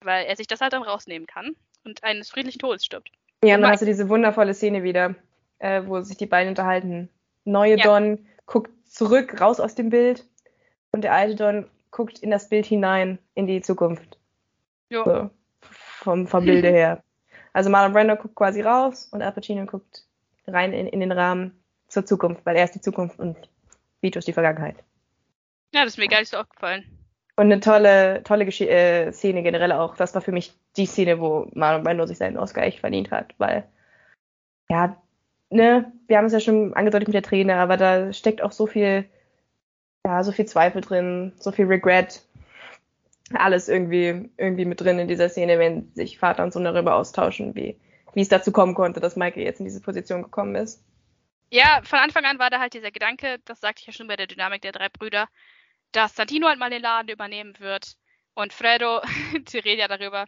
Weil 0.01 0.27
er 0.27 0.37
sich 0.37 0.49
das 0.49 0.61
halt 0.61 0.75
dann 0.75 0.83
rausnehmen 0.83 1.27
kann 1.27 1.57
und 1.85 2.05
eines 2.05 2.29
friedlichen 2.29 2.59
Todes 2.59 2.85
stirbt. 2.85 3.11
Ja, 3.43 3.55
und 3.55 3.63
dann 3.63 3.71
hast 3.71 3.81
du 3.81 3.87
diese 3.87 4.11
wundervolle 4.11 4.53
Szene 4.53 4.83
wieder, 4.83 5.15
äh, 5.61 5.83
wo 5.87 6.03
sich 6.03 6.19
die 6.19 6.27
beiden 6.27 6.51
unterhalten. 6.51 7.09
Neue 7.45 7.79
ja. 7.79 7.85
Don 7.85 8.27
guckt 8.45 8.71
zurück, 8.89 9.41
raus 9.41 9.61
aus 9.61 9.75
dem 9.75 9.91
Bild 9.91 10.27
und 10.93 11.03
der 11.03 11.13
alte 11.13 11.37
Don 11.37 11.71
guckt 11.91 12.19
in 12.19 12.31
das 12.31 12.49
Bild 12.49 12.67
hinein, 12.67 13.19
in 13.35 13.47
die 13.47 13.61
Zukunft. 13.61 14.19
Jo. 14.91 15.05
So, 15.05 15.31
vom, 15.61 16.27
vom 16.27 16.45
Bilde 16.45 16.69
her. 16.73 17.03
Also 17.53 17.71
Marlon 17.71 17.93
Brando 17.93 18.17
guckt 18.17 18.35
quasi 18.35 18.61
raus 18.61 19.09
und 19.11 19.23
Al 19.23 19.33
Pacino 19.33 19.67
guckt 19.67 20.05
rein 20.47 20.73
in, 20.73 20.87
in 20.87 21.01
den 21.01 21.13
Rahmen 21.13 21.59
zur 21.89 22.07
Zukunft, 22.07 22.45
weil 22.45 22.57
er 22.57 22.65
ist 22.65 22.75
die 22.75 22.81
Zukunft 22.81 23.19
und 23.19 23.37
Vito 24.01 24.19
ist 24.19 24.29
die 24.29 24.33
Vergangenheit. 24.33 24.77
Ja, 25.75 25.85
das 25.85 25.95
ist 25.95 25.99
mir 25.99 26.09
gar 26.09 26.21
nicht 26.21 26.31
so 26.31 26.39
aufgefallen. 26.39 26.85
Und 27.37 27.47
eine 27.47 27.61
tolle, 27.61 28.23
tolle 28.25 28.45
Gesch 28.45 28.61
äh, 28.63 29.13
Szene 29.13 29.43
generell 29.43 29.73
auch. 29.73 29.97
Das 29.97 30.15
war 30.15 30.23
für 30.23 30.33
mich 30.33 30.55
die 30.77 30.87
Szene, 30.87 31.21
wo 31.21 31.49
Marlon 31.55 31.85
Brando 31.85 32.07
sich 32.07 32.19
seinen 32.19 32.37
Oscar 32.37 32.65
echt 32.65 32.81
verdient 32.81 33.11
hat, 33.11 33.35
weil, 33.39 33.65
ja, 34.69 35.01
ne, 35.51 35.93
wir 36.07 36.19
haben 36.19 36.27
es 36.27 36.33
ja 36.33 36.41
schon 36.41 36.75
angedeutet 36.75 37.09
mit 37.09 37.15
der 37.15 37.23
Träne, 37.23 37.57
aber 37.57 37.77
da 37.77 38.13
steckt 38.13 38.43
auch 38.43 38.53
so 38.53 38.67
viel, 38.67 39.09
ja, 40.05 40.23
so 40.23 40.33
viel 40.33 40.47
Zweifel 40.47 40.81
drin, 40.81 41.33
so 41.39 41.53
viel 41.53 41.67
Regret. 41.67 42.23
Alles 43.35 43.69
irgendwie, 43.69 44.31
irgendwie 44.39 44.65
mit 44.65 44.81
drin 44.81 44.99
in 44.99 45.09
dieser 45.09 45.29
Szene, 45.29 45.59
wenn 45.59 45.93
sich 45.95 46.19
Vater 46.19 46.43
und 46.45 46.53
Sohn 46.53 46.65
darüber 46.65 46.95
austauschen, 46.95 47.55
wie, 47.55 47.79
wie 48.15 48.23
es 48.23 48.29
dazu 48.29 48.53
kommen 48.53 48.75
konnte, 48.75 49.01
dass 49.01 49.17
Michael 49.17 49.45
jetzt 49.45 49.61
in 49.61 49.67
diese 49.67 49.83
Position 49.83 50.23
gekommen 50.23 50.55
ist. 50.55 50.83
Ja, 51.51 51.81
von 51.83 51.99
Anfang 51.99 52.25
an 52.25 52.39
war 52.39 52.51
da 52.51 52.59
halt 52.59 52.75
dieser 52.75 52.91
Gedanke, 52.91 53.39
das 53.45 53.61
sagte 53.61 53.81
ich 53.81 53.87
ja 53.87 53.93
schon 53.93 54.09
bei 54.09 54.17
der 54.17 54.27
Dynamik 54.27 54.63
der 54.63 54.73
drei 54.73 54.89
Brüder, 54.89 55.29
dass 55.93 56.15
Santino 56.15 56.47
halt 56.47 56.59
mal 56.59 56.71
den 56.71 56.83
Laden 56.83 57.09
übernehmen 57.09 57.59
wird. 57.59 57.97
Und 58.35 58.53
Fredo, 58.53 59.01
sie 59.49 59.59
reden 59.59 59.81
ja 59.81 59.89
darüber, 59.89 60.27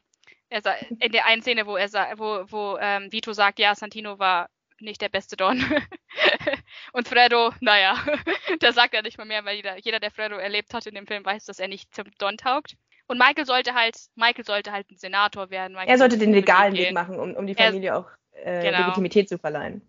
er 0.48 0.62
in 0.98 1.12
der 1.12 1.26
einen 1.26 1.42
Szene, 1.42 1.66
wo 1.66 1.76
er 1.76 1.90
wo, 2.18 2.44
wo 2.50 2.78
ähm, 2.80 3.12
Vito 3.12 3.32
sagt, 3.32 3.58
ja, 3.58 3.74
Santino 3.74 4.18
war 4.18 4.48
nicht 4.82 5.00
der 5.00 5.08
beste 5.08 5.36
Don. 5.36 5.62
und 6.92 7.08
Fredo, 7.08 7.52
naja, 7.60 7.96
der 8.62 8.72
sagt 8.72 8.94
ja 8.94 9.02
nicht 9.02 9.18
mal 9.18 9.26
mehr, 9.26 9.44
weil 9.44 9.56
jeder, 9.56 9.78
jeder, 9.78 10.00
der 10.00 10.10
Fredo 10.10 10.36
erlebt 10.36 10.74
hat 10.74 10.86
in 10.86 10.94
dem 10.94 11.06
Film, 11.06 11.24
weiß, 11.24 11.44
dass 11.46 11.58
er 11.58 11.68
nicht 11.68 11.94
zum 11.94 12.06
Don 12.18 12.36
taugt. 12.36 12.76
Und 13.06 13.18
Michael 13.18 13.46
sollte 13.46 13.74
halt, 13.74 13.96
Michael 14.14 14.44
sollte 14.44 14.72
halt 14.72 14.90
ein 14.90 14.96
Senator 14.96 15.50
werden. 15.50 15.72
Michael 15.72 15.90
er 15.90 15.98
sollte 15.98 16.18
den 16.18 16.32
legalen 16.32 16.74
Weg 16.74 16.92
machen, 16.92 17.18
um, 17.18 17.34
um 17.34 17.46
die 17.46 17.54
Familie 17.54 17.90
er, 17.90 17.98
auch 17.98 18.08
äh, 18.32 18.62
genau. 18.62 18.78
Legitimität 18.78 19.28
zu 19.28 19.38
verleihen. 19.38 19.82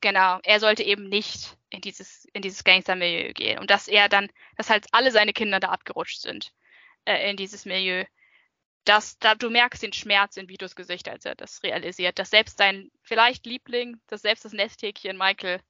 Genau, 0.00 0.38
er 0.42 0.60
sollte 0.60 0.82
eben 0.82 1.08
nicht 1.08 1.56
in 1.70 1.80
dieses, 1.80 2.26
in 2.32 2.42
dieses 2.42 2.64
Gangster-Milieu 2.64 3.32
gehen. 3.32 3.58
Und 3.58 3.70
dass 3.70 3.88
er 3.88 4.08
dann, 4.08 4.28
dass 4.56 4.70
halt 4.70 4.86
alle 4.92 5.10
seine 5.10 5.32
Kinder 5.32 5.60
da 5.60 5.68
abgerutscht 5.68 6.20
sind 6.20 6.52
äh, 7.04 7.30
in 7.30 7.36
dieses 7.36 7.64
Milieu. 7.64 8.04
Dass 8.84 9.18
da, 9.18 9.34
du 9.34 9.48
merkst 9.50 9.82
den 9.82 9.92
Schmerz 9.92 10.36
in 10.36 10.48
Vitos 10.48 10.76
Gesicht, 10.76 11.08
als 11.08 11.24
er 11.24 11.34
das 11.34 11.62
realisiert, 11.62 12.18
dass 12.18 12.30
selbst 12.30 12.58
sein 12.58 12.90
vielleicht 13.02 13.46
Liebling, 13.46 13.98
dass 14.08 14.22
selbst 14.22 14.44
das 14.44 14.52
Nesthäkchen 14.52 15.16
Michael 15.16 15.60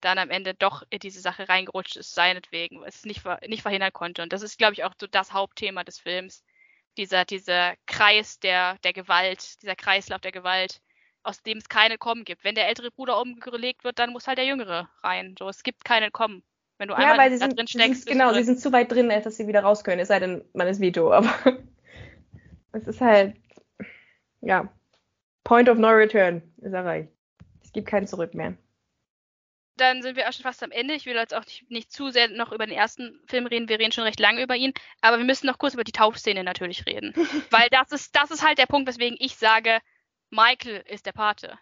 dann 0.00 0.18
am 0.18 0.30
Ende 0.30 0.54
doch 0.54 0.82
in 0.90 0.98
diese 0.98 1.20
Sache 1.20 1.48
reingerutscht 1.48 1.96
ist, 1.96 2.14
seinetwegen, 2.14 2.80
weil 2.80 2.88
es 2.88 3.04
nicht, 3.04 3.22
nicht 3.46 3.62
verhindern 3.62 3.92
konnte. 3.92 4.22
Und 4.22 4.32
das 4.32 4.42
ist, 4.42 4.58
glaube 4.58 4.74
ich, 4.74 4.84
auch 4.84 4.94
so 5.00 5.06
das 5.06 5.32
Hauptthema 5.32 5.84
des 5.84 5.98
Films. 5.98 6.44
Dieser, 6.96 7.24
dieser 7.24 7.74
Kreis 7.86 8.38
der, 8.38 8.78
der 8.78 8.92
Gewalt, 8.92 9.62
dieser 9.62 9.76
Kreislauf 9.76 10.20
der 10.20 10.32
Gewalt, 10.32 10.80
aus 11.22 11.42
dem 11.42 11.58
es 11.58 11.68
keine 11.68 11.98
Kommen 11.98 12.24
gibt. 12.24 12.44
Wenn 12.44 12.54
der 12.54 12.68
ältere 12.68 12.90
Bruder 12.90 13.20
umgelegt 13.20 13.84
wird, 13.84 13.98
dann 13.98 14.12
muss 14.12 14.26
halt 14.26 14.38
der 14.38 14.46
Jüngere 14.46 14.88
rein. 15.02 15.34
So, 15.38 15.48
es 15.48 15.62
gibt 15.62 15.84
keine 15.84 16.10
Kommen. 16.10 16.42
Wenn 16.78 16.88
du 16.88 16.94
ja, 16.94 17.00
einmal 17.00 17.18
weil 17.18 17.32
sie 17.32 17.38
da 17.38 17.46
sind, 17.46 17.58
drin 17.58 17.66
steckst, 17.66 18.04
sind, 18.04 18.12
genau, 18.12 18.32
sie 18.32 18.44
sind 18.44 18.60
zu 18.60 18.72
weit 18.72 18.92
drin, 18.92 19.10
als 19.10 19.24
dass 19.24 19.36
sie 19.36 19.46
wieder 19.46 19.60
raus 19.60 19.82
können. 19.82 20.00
Es 20.00 20.08
sei 20.08 20.20
denn, 20.20 20.44
man 20.52 20.68
ist 20.68 20.80
Vito, 20.80 21.12
aber 21.12 21.58
es 22.76 22.86
ist 22.86 23.00
halt, 23.00 23.36
ja, 24.40 24.68
Point 25.44 25.68
of 25.68 25.78
No 25.78 25.88
Return 25.88 26.42
ist 26.58 26.72
erreicht. 26.72 27.10
Es 27.62 27.72
gibt 27.72 27.88
kein 27.88 28.06
Zurück 28.06 28.34
mehr. 28.34 28.56
Dann 29.76 30.02
sind 30.02 30.16
wir 30.16 30.28
auch 30.28 30.32
schon 30.32 30.42
fast 30.42 30.62
am 30.62 30.70
Ende. 30.70 30.94
Ich 30.94 31.04
will 31.04 31.16
jetzt 31.16 31.34
auch 31.34 31.44
nicht, 31.44 31.70
nicht, 31.70 31.92
zu 31.92 32.10
sehr 32.10 32.28
noch 32.28 32.52
über 32.52 32.66
den 32.66 32.74
ersten 32.74 33.20
Film 33.26 33.46
reden. 33.46 33.68
Wir 33.68 33.78
reden 33.78 33.92
schon 33.92 34.04
recht 34.04 34.20
lange 34.20 34.42
über 34.42 34.56
ihn. 34.56 34.72
Aber 35.02 35.18
wir 35.18 35.24
müssen 35.24 35.46
noch 35.46 35.58
kurz 35.58 35.74
über 35.74 35.84
die 35.84 35.92
Taufszene 35.92 36.44
natürlich 36.44 36.86
reden. 36.86 37.12
Weil 37.50 37.68
das 37.70 37.92
ist, 37.92 38.16
das 38.16 38.30
ist 38.30 38.46
halt 38.46 38.58
der 38.58 38.66
Punkt, 38.66 38.88
weswegen 38.88 39.18
ich 39.20 39.36
sage, 39.36 39.78
Michael 40.30 40.82
ist 40.86 41.04
der 41.04 41.12
Pate. 41.12 41.58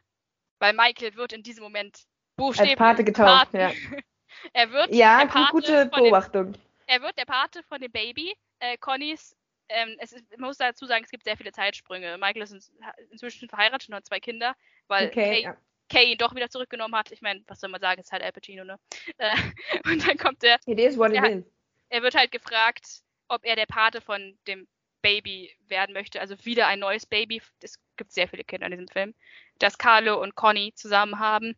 Weil 0.60 0.74
Michael 0.74 1.16
wird 1.16 1.32
in 1.32 1.42
diesem 1.42 1.64
Moment 1.64 2.04
buchstäblich 2.36 2.72
Als 2.72 2.78
Pate 2.78 3.04
getauft, 3.04 3.54
ja. 3.54 3.72
er 4.52 4.70
wird 4.70 4.94
ja, 4.94 5.20
der 5.20 5.26
Pate 5.26 5.50
gute 5.50 5.86
Beobachtung. 5.86 6.52
Dem, 6.52 6.62
er 6.86 7.02
wird 7.02 7.18
der 7.18 7.26
Pate 7.26 7.62
von 7.64 7.80
dem 7.80 7.90
Baby. 7.90 8.34
Äh, 8.60 8.78
Connys, 8.78 9.36
ähm, 9.68 9.96
es 9.98 10.12
ist, 10.12 10.24
man 10.38 10.48
muss 10.48 10.58
dazu 10.58 10.86
sagen, 10.86 11.04
es 11.04 11.10
gibt 11.10 11.24
sehr 11.24 11.36
viele 11.36 11.52
Zeitsprünge. 11.52 12.18
Michael 12.18 12.42
ist 12.42 12.72
inzwischen 13.10 13.48
verheiratet 13.48 13.88
und 13.88 13.94
hat 13.94 14.06
zwei 14.06 14.20
Kinder, 14.20 14.54
weil 14.88 15.08
okay, 15.08 15.24
Kay, 15.24 15.42
ja. 15.42 15.56
Kay 15.88 16.12
ihn 16.12 16.18
doch 16.18 16.34
wieder 16.34 16.50
zurückgenommen 16.50 16.94
hat. 16.94 17.12
Ich 17.12 17.22
meine, 17.22 17.42
was 17.46 17.60
soll 17.60 17.70
man 17.70 17.80
sagen, 17.80 18.00
ist 18.00 18.12
halt 18.12 18.22
Al 18.22 18.32
Pacino, 18.32 18.64
ne? 18.64 18.78
Äh, 19.18 19.36
und 19.84 20.06
dann 20.06 20.18
kommt 20.18 20.42
er. 20.44 20.58
It 20.66 20.78
is 20.78 20.98
what 20.98 21.12
it 21.12 21.24
is. 21.24 21.44
Er 21.88 22.02
wird 22.02 22.14
halt 22.14 22.32
gefragt, 22.32 23.02
ob 23.28 23.44
er 23.44 23.56
der 23.56 23.66
Pate 23.66 24.00
von 24.00 24.36
dem 24.46 24.66
Baby 25.02 25.54
werden 25.68 25.92
möchte, 25.92 26.20
also 26.20 26.34
wieder 26.44 26.66
ein 26.66 26.78
neues 26.78 27.04
Baby. 27.04 27.42
Es 27.62 27.78
gibt 27.96 28.12
sehr 28.12 28.26
viele 28.26 28.42
Kinder 28.42 28.66
in 28.66 28.72
diesem 28.72 28.88
Film, 28.88 29.14
dass 29.58 29.76
Carlo 29.76 30.20
und 30.20 30.34
Conny 30.34 30.72
zusammen 30.74 31.18
haben, 31.18 31.56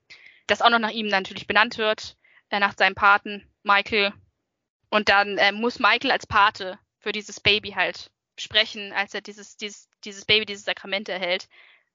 das 0.49 0.63
auch 0.63 0.71
noch 0.71 0.81
nach 0.81 0.91
ihm 0.91 1.07
natürlich 1.07 1.47
benannt 1.47 1.79
wird, 1.79 2.17
äh, 2.51 2.59
nach 2.59 2.77
seinem 2.77 2.97
Paten 2.97 3.49
Michael. 3.63 4.13
Und 4.91 5.09
dann 5.09 5.39
äh, 5.39 5.53
muss 5.53 5.79
Michael 5.79 6.11
als 6.11 6.27
Pate 6.27 6.79
für 7.07 7.13
dieses 7.13 7.39
Baby 7.39 7.71
halt 7.71 8.11
sprechen, 8.37 8.93
als 8.93 9.15
er 9.15 9.21
dieses, 9.21 9.57
dieses, 9.57 9.89
dieses 10.05 10.25
Baby, 10.25 10.45
dieses 10.45 10.65
Sakrament 10.65 11.09
erhält. 11.09 11.49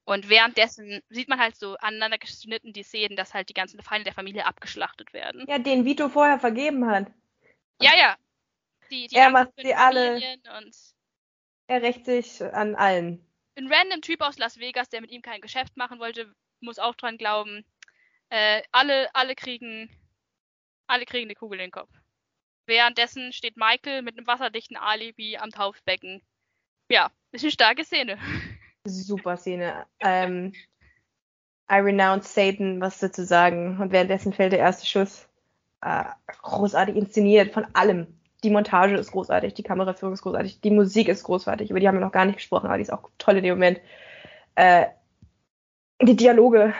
Und 0.04 0.30
währenddessen 0.30 1.02
sieht 1.10 1.28
man 1.28 1.38
halt 1.38 1.54
so 1.54 1.76
aneinander 1.76 2.16
geschnitten 2.16 2.72
die 2.72 2.82
Szenen, 2.82 3.14
dass 3.14 3.34
halt 3.34 3.50
die 3.50 3.54
ganzen 3.54 3.82
Feinde 3.82 4.04
der 4.04 4.14
Familie 4.14 4.46
abgeschlachtet 4.46 5.12
werden. 5.12 5.44
Ja, 5.48 5.58
den 5.58 5.84
Vito 5.84 6.08
vorher 6.08 6.38
vergeben 6.38 6.86
hat. 6.86 7.08
Ja, 7.82 7.94
ja. 7.94 8.16
Die, 8.90 9.06
die 9.06 9.14
er 9.16 9.28
macht 9.28 9.50
sie 9.58 9.74
alle. 9.74 10.14
Und 10.56 10.74
er 11.66 11.82
rächt 11.82 12.06
sich 12.06 12.42
an 12.42 12.74
allen. 12.74 13.22
Ein 13.56 13.70
random 13.70 14.00
Typ 14.00 14.22
aus 14.22 14.38
Las 14.38 14.58
Vegas, 14.58 14.88
der 14.88 15.02
mit 15.02 15.10
ihm 15.10 15.20
kein 15.20 15.42
Geschäft 15.42 15.76
machen 15.76 15.98
wollte, 15.98 16.34
muss 16.60 16.78
auch 16.78 16.94
dran 16.94 17.18
glauben. 17.18 17.66
Äh, 18.30 18.62
alle, 18.72 19.14
alle 19.14 19.34
kriegen, 19.34 19.90
alle 20.86 21.04
kriegen 21.04 21.26
eine 21.26 21.34
Kugel 21.34 21.58
in 21.58 21.66
den 21.66 21.70
Kopf. 21.70 21.90
Währenddessen 22.66 23.32
steht 23.32 23.56
Michael 23.56 24.02
mit 24.02 24.16
einem 24.16 24.26
wasserdichten 24.26 24.76
Alibi 24.76 25.36
am 25.36 25.50
Taufbecken. 25.50 26.22
Ja, 26.88 27.10
ist 27.32 27.44
eine 27.44 27.50
starke 27.50 27.84
Szene. 27.84 28.18
Super 28.84 29.36
Szene. 29.36 29.86
ähm, 30.00 30.52
I 31.70 31.76
renounce 31.76 32.34
Satan, 32.34 32.80
was 32.80 32.98
dazu 32.98 33.24
sagen. 33.24 33.78
Und 33.80 33.92
währenddessen 33.92 34.32
fällt 34.32 34.52
der 34.52 34.58
erste 34.58 34.86
Schuss. 34.86 35.28
Äh, 35.80 36.04
großartig 36.42 36.96
inszeniert 36.96 37.52
von 37.52 37.66
allem 37.74 38.06
die 38.42 38.50
Montage 38.50 38.96
ist 38.96 39.12
großartig, 39.12 39.54
die 39.54 39.62
Kameraführung 39.62 40.14
ist 40.14 40.22
großartig, 40.22 40.60
die 40.60 40.70
Musik 40.70 41.08
ist 41.08 41.22
großartig, 41.24 41.70
über 41.70 41.80
die 41.80 41.86
haben 41.86 41.96
wir 41.96 42.04
noch 42.04 42.12
gar 42.12 42.24
nicht 42.24 42.36
gesprochen, 42.36 42.66
aber 42.66 42.76
die 42.76 42.82
ist 42.82 42.92
auch 42.92 43.08
toll 43.18 43.36
in 43.36 43.44
dem 43.44 43.54
Moment. 43.54 43.80
Äh, 44.54 44.86
die 46.02 46.16
Dialoge 46.16 46.74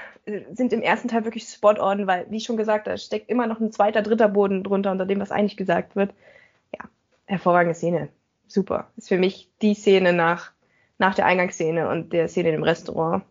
sind 0.52 0.72
im 0.72 0.82
ersten 0.82 1.08
Teil 1.08 1.24
wirklich 1.24 1.48
spot 1.48 1.80
on, 1.80 2.06
weil, 2.06 2.30
wie 2.30 2.40
schon 2.40 2.56
gesagt, 2.56 2.86
da 2.86 2.96
steckt 2.96 3.28
immer 3.28 3.46
noch 3.46 3.60
ein 3.60 3.72
zweiter, 3.72 4.02
dritter 4.02 4.28
Boden 4.28 4.62
drunter, 4.62 4.92
unter 4.92 5.06
dem, 5.06 5.20
was 5.20 5.32
eigentlich 5.32 5.56
gesagt 5.56 5.96
wird. 5.96 6.14
Ja, 6.72 6.88
hervorragende 7.26 7.74
Szene. 7.74 8.08
Super. 8.46 8.90
Ist 8.96 9.08
für 9.08 9.18
mich 9.18 9.50
die 9.62 9.74
Szene 9.74 10.12
nach, 10.12 10.52
nach 10.98 11.14
der 11.14 11.26
Eingangsszene 11.26 11.88
und 11.88 12.12
der 12.12 12.28
Szene 12.28 12.50
im 12.50 12.62
Restaurant. 12.62 13.24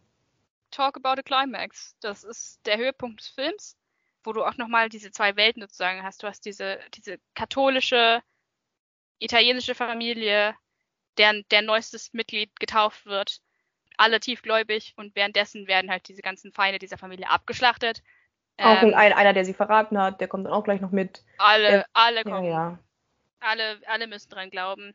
Talk 0.72 0.98
about 0.98 1.20
a 1.20 1.24
climax. 1.24 1.96
Das 2.02 2.24
ist 2.24 2.60
der 2.66 2.78
Höhepunkt 2.78 3.20
des 3.20 3.28
Films 3.28 3.78
wo 4.24 4.34
du 4.34 4.44
auch 4.44 4.58
nochmal 4.58 4.90
diese 4.90 5.12
zwei 5.12 5.36
Welten 5.36 5.62
sozusagen 5.62 6.04
hast. 6.04 6.24
Du 6.24 6.28
hast 6.28 6.46
diese, 6.46 6.80
diese 6.94 7.20
katholische, 7.34 8.22
italienische 9.20 9.76
Familie, 9.76 10.56
deren 11.18 11.46
der 11.52 11.62
neuestes 11.62 12.14
Mitglied 12.14 12.60
getauft 12.60 13.06
wird. 13.06 13.42
Alle 14.02 14.20
tiefgläubig 14.20 14.94
und 14.98 15.16
währenddessen 15.16 15.68
werden 15.68 15.92
halt 15.92 16.08
diese 16.08 16.22
ganzen 16.22 16.52
Feinde 16.52 16.80
dieser 16.80 16.98
Familie 16.98 17.30
abgeschlachtet. 17.30 18.02
Auch 18.58 18.82
Ähm, 18.82 18.94
ein, 18.96 19.14
einer, 19.14 19.34
der 19.34 19.46
sie 19.46 19.54
verraten 19.54 19.98
hat, 20.00 20.20
der 20.22 20.28
kommt 20.28 20.46
dann 20.46 20.54
auch 20.54 20.64
gleich 20.64 20.82
noch 20.82 20.92
mit. 20.92 21.24
alle, 21.38 21.68
der- 21.68 21.86
alle 21.94 22.18
Ja, 22.18 22.24
kommen. 22.24 22.46
ja. 22.46 22.80
Alle, 23.40 23.80
alle 23.88 24.08
müssen 24.08 24.30
dran 24.30 24.50
glauben. 24.50 24.94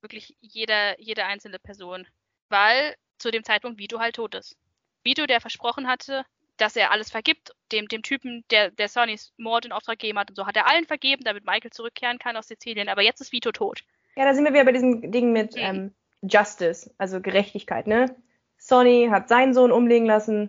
Wirklich 0.00 0.36
jeder, 0.40 1.00
jede 1.00 1.24
einzelne 1.24 1.58
Person. 1.58 2.06
Weil 2.48 2.94
zu 3.18 3.30
dem 3.30 3.44
Zeitpunkt 3.44 3.78
Vito 3.78 3.98
halt 4.00 4.16
tot 4.16 4.34
ist. 4.34 4.56
Vito, 5.02 5.26
der 5.26 5.40
versprochen 5.40 5.86
hatte, 5.88 6.24
dass 6.56 6.76
er 6.76 6.90
alles 6.90 7.10
vergibt, 7.10 7.52
dem, 7.72 7.88
dem 7.88 8.02
Typen, 8.02 8.44
der, 8.50 8.70
der 8.70 8.88
Sonnys 8.88 9.32
Mord 9.36 9.64
in 9.64 9.72
Auftrag 9.72 9.98
gegeben 9.98 10.18
hat 10.18 10.30
und 10.30 10.36
so, 10.36 10.46
hat 10.46 10.56
er 10.56 10.66
allen 10.68 10.86
vergeben, 10.86 11.24
damit 11.24 11.44
Michael 11.44 11.70
zurückkehren 11.72 12.18
kann 12.18 12.36
aus 12.36 12.48
Sizilien. 12.48 12.88
Aber 12.88 13.02
jetzt 13.02 13.20
ist 13.20 13.32
Vito 13.32 13.50
tot. 13.52 13.82
Ja, 14.16 14.24
da 14.24 14.34
sind 14.34 14.44
wir 14.44 14.52
wieder 14.52 14.64
bei 14.64 14.72
diesem 14.72 15.10
Ding 15.10 15.32
mit 15.32 15.54
Mhm. 15.54 15.60
ähm, 15.62 15.94
Justice, 16.28 16.92
also 16.98 17.20
Gerechtigkeit, 17.20 17.86
ne? 17.86 18.14
Sonny 18.56 19.08
hat 19.10 19.28
seinen 19.28 19.54
Sohn 19.54 19.72
umlegen 19.72 20.06
lassen 20.06 20.48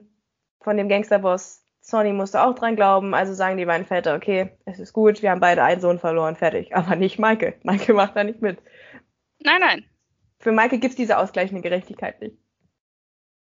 von 0.61 0.77
dem 0.77 0.89
Gangsterboss. 0.89 1.63
Sonny 1.81 2.13
musste 2.13 2.41
auch 2.41 2.55
dran 2.55 2.75
glauben, 2.75 3.13
also 3.13 3.33
sagen 3.33 3.57
die 3.57 3.65
beiden 3.65 3.85
Väter, 3.85 4.15
okay, 4.15 4.57
es 4.65 4.79
ist 4.79 4.93
gut, 4.93 5.21
wir 5.21 5.31
haben 5.31 5.39
beide 5.39 5.63
einen 5.63 5.81
Sohn 5.81 5.99
verloren, 5.99 6.35
fertig. 6.35 6.75
Aber 6.75 6.95
nicht 6.95 7.19
Michael. 7.19 7.59
Michael 7.63 7.95
macht 7.95 8.15
da 8.15 8.23
nicht 8.23 8.41
mit. 8.41 8.59
Nein, 9.39 9.59
nein. 9.59 9.85
Für 10.39 10.51
Michael 10.51 10.79
gibt's 10.79 10.95
diese 10.95 11.17
ausgleichende 11.17 11.61
Gerechtigkeit 11.61 12.19
nicht. 12.21 12.37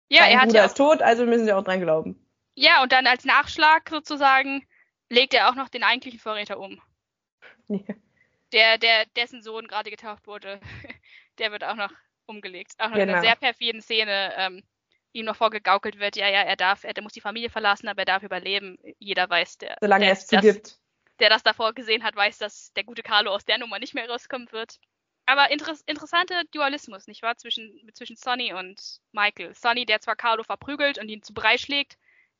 Ja, 0.09 0.21
Sein 0.21 0.31
er 0.31 0.39
hat 0.39 0.47
Bruder 0.47 0.59
ja 0.59 0.65
ist 0.65 0.77
tot, 0.77 1.01
also 1.01 1.25
müssen 1.25 1.45
sie 1.45 1.53
auch 1.53 1.63
dran 1.63 1.81
glauben. 1.81 2.25
Ja, 2.55 2.83
und 2.83 2.91
dann 2.91 3.07
als 3.07 3.25
Nachschlag 3.25 3.89
sozusagen 3.89 4.65
legt 5.09 5.33
er 5.33 5.49
auch 5.49 5.55
noch 5.55 5.69
den 5.69 5.83
eigentlichen 5.83 6.19
Vorräter 6.19 6.59
um. 6.59 6.81
Ja. 7.67 7.95
Der, 8.51 8.77
der, 8.77 9.05
dessen 9.15 9.41
Sohn 9.41 9.65
gerade 9.65 9.89
getauft 9.89 10.27
wurde, 10.27 10.59
der 11.39 11.53
wird 11.53 11.63
auch 11.63 11.75
noch 11.75 11.91
umgelegt. 12.31 12.73
Auch 12.79 12.89
noch 12.89 12.95
in 12.95 13.01
Genau. 13.01 13.13
einer 13.13 13.21
sehr 13.21 13.35
perfiden 13.35 13.81
Szene 13.81 14.33
ähm, 14.37 14.63
ihm 15.13 15.25
noch 15.25 15.35
vorgegaukelt 15.35 15.99
wird, 15.99 16.15
ja, 16.15 16.27
ja, 16.29 16.41
er 16.41 16.55
darf, 16.55 16.83
er, 16.83 16.93
muss 17.03 17.13
die 17.13 17.21
Familie 17.21 17.49
verlassen, 17.49 17.87
aber 17.89 17.99
er 17.99 18.05
darf 18.05 18.23
überleben. 18.23 18.77
Jeder 18.97 19.29
weiß, 19.29 19.57
der, 19.59 19.77
Solange 19.81 20.05
der, 20.05 20.09
er 20.09 20.13
es 20.13 20.27
das, 20.27 20.41
zugibt. 20.41 20.79
der 21.19 21.29
das 21.29 21.43
davor 21.43 21.73
gesehen 21.73 22.03
hat, 22.03 22.15
weiß, 22.15 22.37
dass 22.39 22.71
der 22.73 22.83
gute 22.85 23.03
Carlo 23.03 23.31
aus 23.31 23.45
der 23.45 23.57
Nummer 23.57 23.77
nicht 23.79 23.93
mehr 23.93 24.09
rauskommen 24.09 24.51
wird. 24.51 24.79
Aber 25.25 25.51
interess 25.51 25.81
interessanter 25.85 26.43
Dualismus, 26.51 27.07
nicht 27.07 27.21
wahr? 27.21 27.37
Zwischen, 27.37 27.89
zwischen 27.93 28.15
Sonny 28.15 28.53
und 28.53 28.99
Michael. 29.11 29.53
Sonny, 29.53 29.85
der 29.85 30.01
zwar 30.01 30.15
Carlo 30.15 30.43
verprügelt 30.43 30.97
und 30.97 31.09
ihn 31.09 31.21
zu 31.23 31.33
Brei 31.33 31.57
schlägt, 31.57 31.97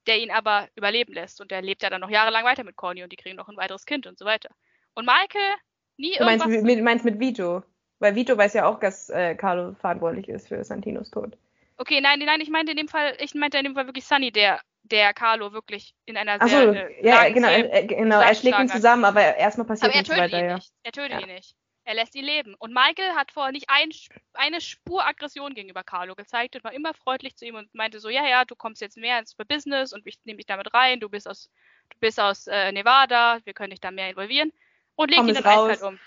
der 0.08 0.18
ihn 0.20 0.32
aber 0.32 0.68
überleben 0.76 1.14
lässt. 1.14 1.42
Und 1.42 1.52
der 1.52 1.62
lebt 1.62 1.84
ja 1.84 1.90
dann 1.90 2.02
noch 2.02 2.10
jahrelang 2.10 2.44
weiter 2.44 2.64
mit 2.64 2.76
Corny 2.76 3.04
und 3.04 3.12
die 3.12 3.18
kriegen 3.18 3.36
noch 3.36 3.48
ein 3.50 3.58
weiteres 3.58 3.86
Kind 3.86 4.08
und 4.08 4.18
so 4.18 4.26
weiter. 4.26 4.50
Und 4.96 5.06
Michael, 5.06 5.56
nie 5.98 6.16
Du 6.18 6.24
meinst, 6.26 6.46
irgendwas. 6.46 6.64
mit, 6.64 6.84
meinst 6.84 7.06
mit 7.06 7.20
Vito? 7.20 7.64
Weil 8.02 8.16
Vito 8.16 8.36
weiß 8.36 8.56
ja 8.56 8.66
auch, 8.66 8.80
dass 8.80 9.12
äh, 9.12 9.36
Carlo 9.36 9.76
verantwortlich 9.76 10.28
ist 10.28 10.48
für 10.48 10.64
Santinos 10.64 11.12
Tod. 11.12 11.38
Okay, 11.78 12.02
nein, 12.02 12.18
nein, 12.20 12.42
ich 12.42 12.50
meinte 12.50 12.72
in 12.72 12.78
dem 12.78 12.88
Fall, 12.88 13.16
ich 13.20 13.36
meinte 13.36 13.60
in 13.60 13.64
dem 13.64 13.76
Fall 13.76 13.86
wirklich 13.86 14.06
Sunny, 14.06 14.32
der, 14.32 14.60
der 14.84 15.14
Carlo 15.14 15.54
wirklich 15.54 15.94
in 16.06 16.18
einer 16.18 16.42
Achso, 16.42 16.74
sehr 16.74 16.90
äh, 16.90 17.08
ja, 17.08 17.30
genau, 17.30 17.48
äh, 17.48 17.86
genau, 17.86 18.20
er 18.20 18.34
schlägt 18.34 18.60
ihn 18.60 18.70
zusammen, 18.70 19.06
aber 19.06 19.38
erstmal 19.38 19.68
passiert 19.68 19.92
Aber 19.92 19.94
er 19.94 20.02
nichts 20.02 20.18
weiter, 20.18 20.40
ihn 20.40 20.46
ja. 20.46 20.56
nicht. 20.56 20.74
Er 20.82 20.92
tötet 20.92 21.12
Ja. 21.12 21.20
ihn 21.20 21.28
nicht. 21.28 21.56
Er 21.84 21.94
lässt 21.94 22.16
ihn 22.16 22.26
leben. 22.26 22.56
Und 22.58 22.74
Michael 22.74 23.16
hat 23.16 23.32
vorher 23.32 23.52
nicht 23.52 23.70
ein, 23.70 23.90
eine 24.34 24.62
Spur 24.62 25.06
Aggression 25.06 25.54
gegenüber 25.54 25.84
Carlo 25.84 26.16
gezeigt 26.16 26.56
und 26.56 26.64
war 26.64 26.74
immer 26.74 26.94
freundlich 26.96 27.36
zu 27.36 27.46
ihm 27.46 27.56
und 27.56 27.74
meinte 27.74 28.00
so, 28.00 28.10
ja, 28.10 28.28
ja, 28.28 28.46
du 28.46 28.56
kommst 28.56 28.82
jetzt 28.82 28.98
mehr 28.98 29.20
ins 29.20 29.36
Business 29.36 29.94
und 29.94 30.06
ich 30.08 30.18
nehme 30.24 30.38
dich 30.38 30.48
damit 30.48 30.74
rein, 30.74 31.00
du 31.00 31.10
bist 31.10 31.28
aus, 31.28 31.50
du 31.90 31.98
bist 32.00 32.20
aus 32.20 32.48
äh, 32.48 32.72
Nevada, 32.72 33.40
wir 33.44 33.54
können 33.54 33.72
dich 33.72 33.82
da 33.82 33.92
mehr 33.92 34.10
involvieren. 34.10 34.52
Und 34.96 35.10
legt 35.10 35.20
Komm 35.20 35.30
ihn 35.30 35.36
dann 35.36 35.46
raus. 35.46 35.70
eiskalt 35.70 35.94
um. 35.94 36.00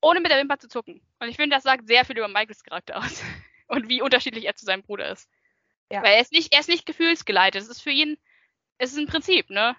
Ohne 0.00 0.20
mit 0.20 0.30
der 0.30 0.38
Wimper 0.38 0.58
zu 0.58 0.68
zucken. 0.68 1.00
Und 1.18 1.28
ich 1.28 1.36
finde, 1.36 1.56
das 1.56 1.64
sagt 1.64 1.86
sehr 1.86 2.04
viel 2.04 2.18
über 2.18 2.28
Michaels 2.28 2.62
Charakter 2.62 2.98
aus. 2.98 3.22
Und 3.68 3.88
wie 3.88 4.00
unterschiedlich 4.00 4.46
er 4.46 4.54
zu 4.54 4.64
seinem 4.64 4.82
Bruder 4.82 5.10
ist. 5.10 5.28
Ja. 5.90 6.02
Weil 6.02 6.14
er 6.14 6.20
ist 6.20 6.32
nicht, 6.32 6.52
er 6.54 6.60
ist 6.60 6.68
nicht 6.68 6.86
gefühlsgeleitet. 6.86 7.60
Es 7.60 7.68
ist 7.68 7.82
für 7.82 7.90
ihn, 7.90 8.16
es 8.78 8.92
ist 8.92 8.98
ein 8.98 9.06
Prinzip, 9.06 9.50
ne? 9.50 9.76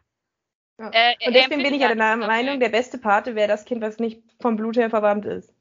Ja. 0.78 0.92
Äh, 0.92 1.16
Und 1.26 1.36
er 1.36 1.44
deswegen 1.44 1.64
bin 1.64 1.74
ich 1.74 1.82
ja 1.82 1.94
der 1.94 2.16
Meinung, 2.18 2.60
der 2.60 2.70
beste 2.70 2.98
Pate 2.98 3.36
wäre 3.36 3.48
das 3.48 3.66
Kind, 3.66 3.82
was 3.82 4.00
nicht 4.00 4.22
vom 4.40 4.56
Blut 4.56 4.78
her 4.78 4.90
verwandt 4.90 5.26
ist. 5.26 5.54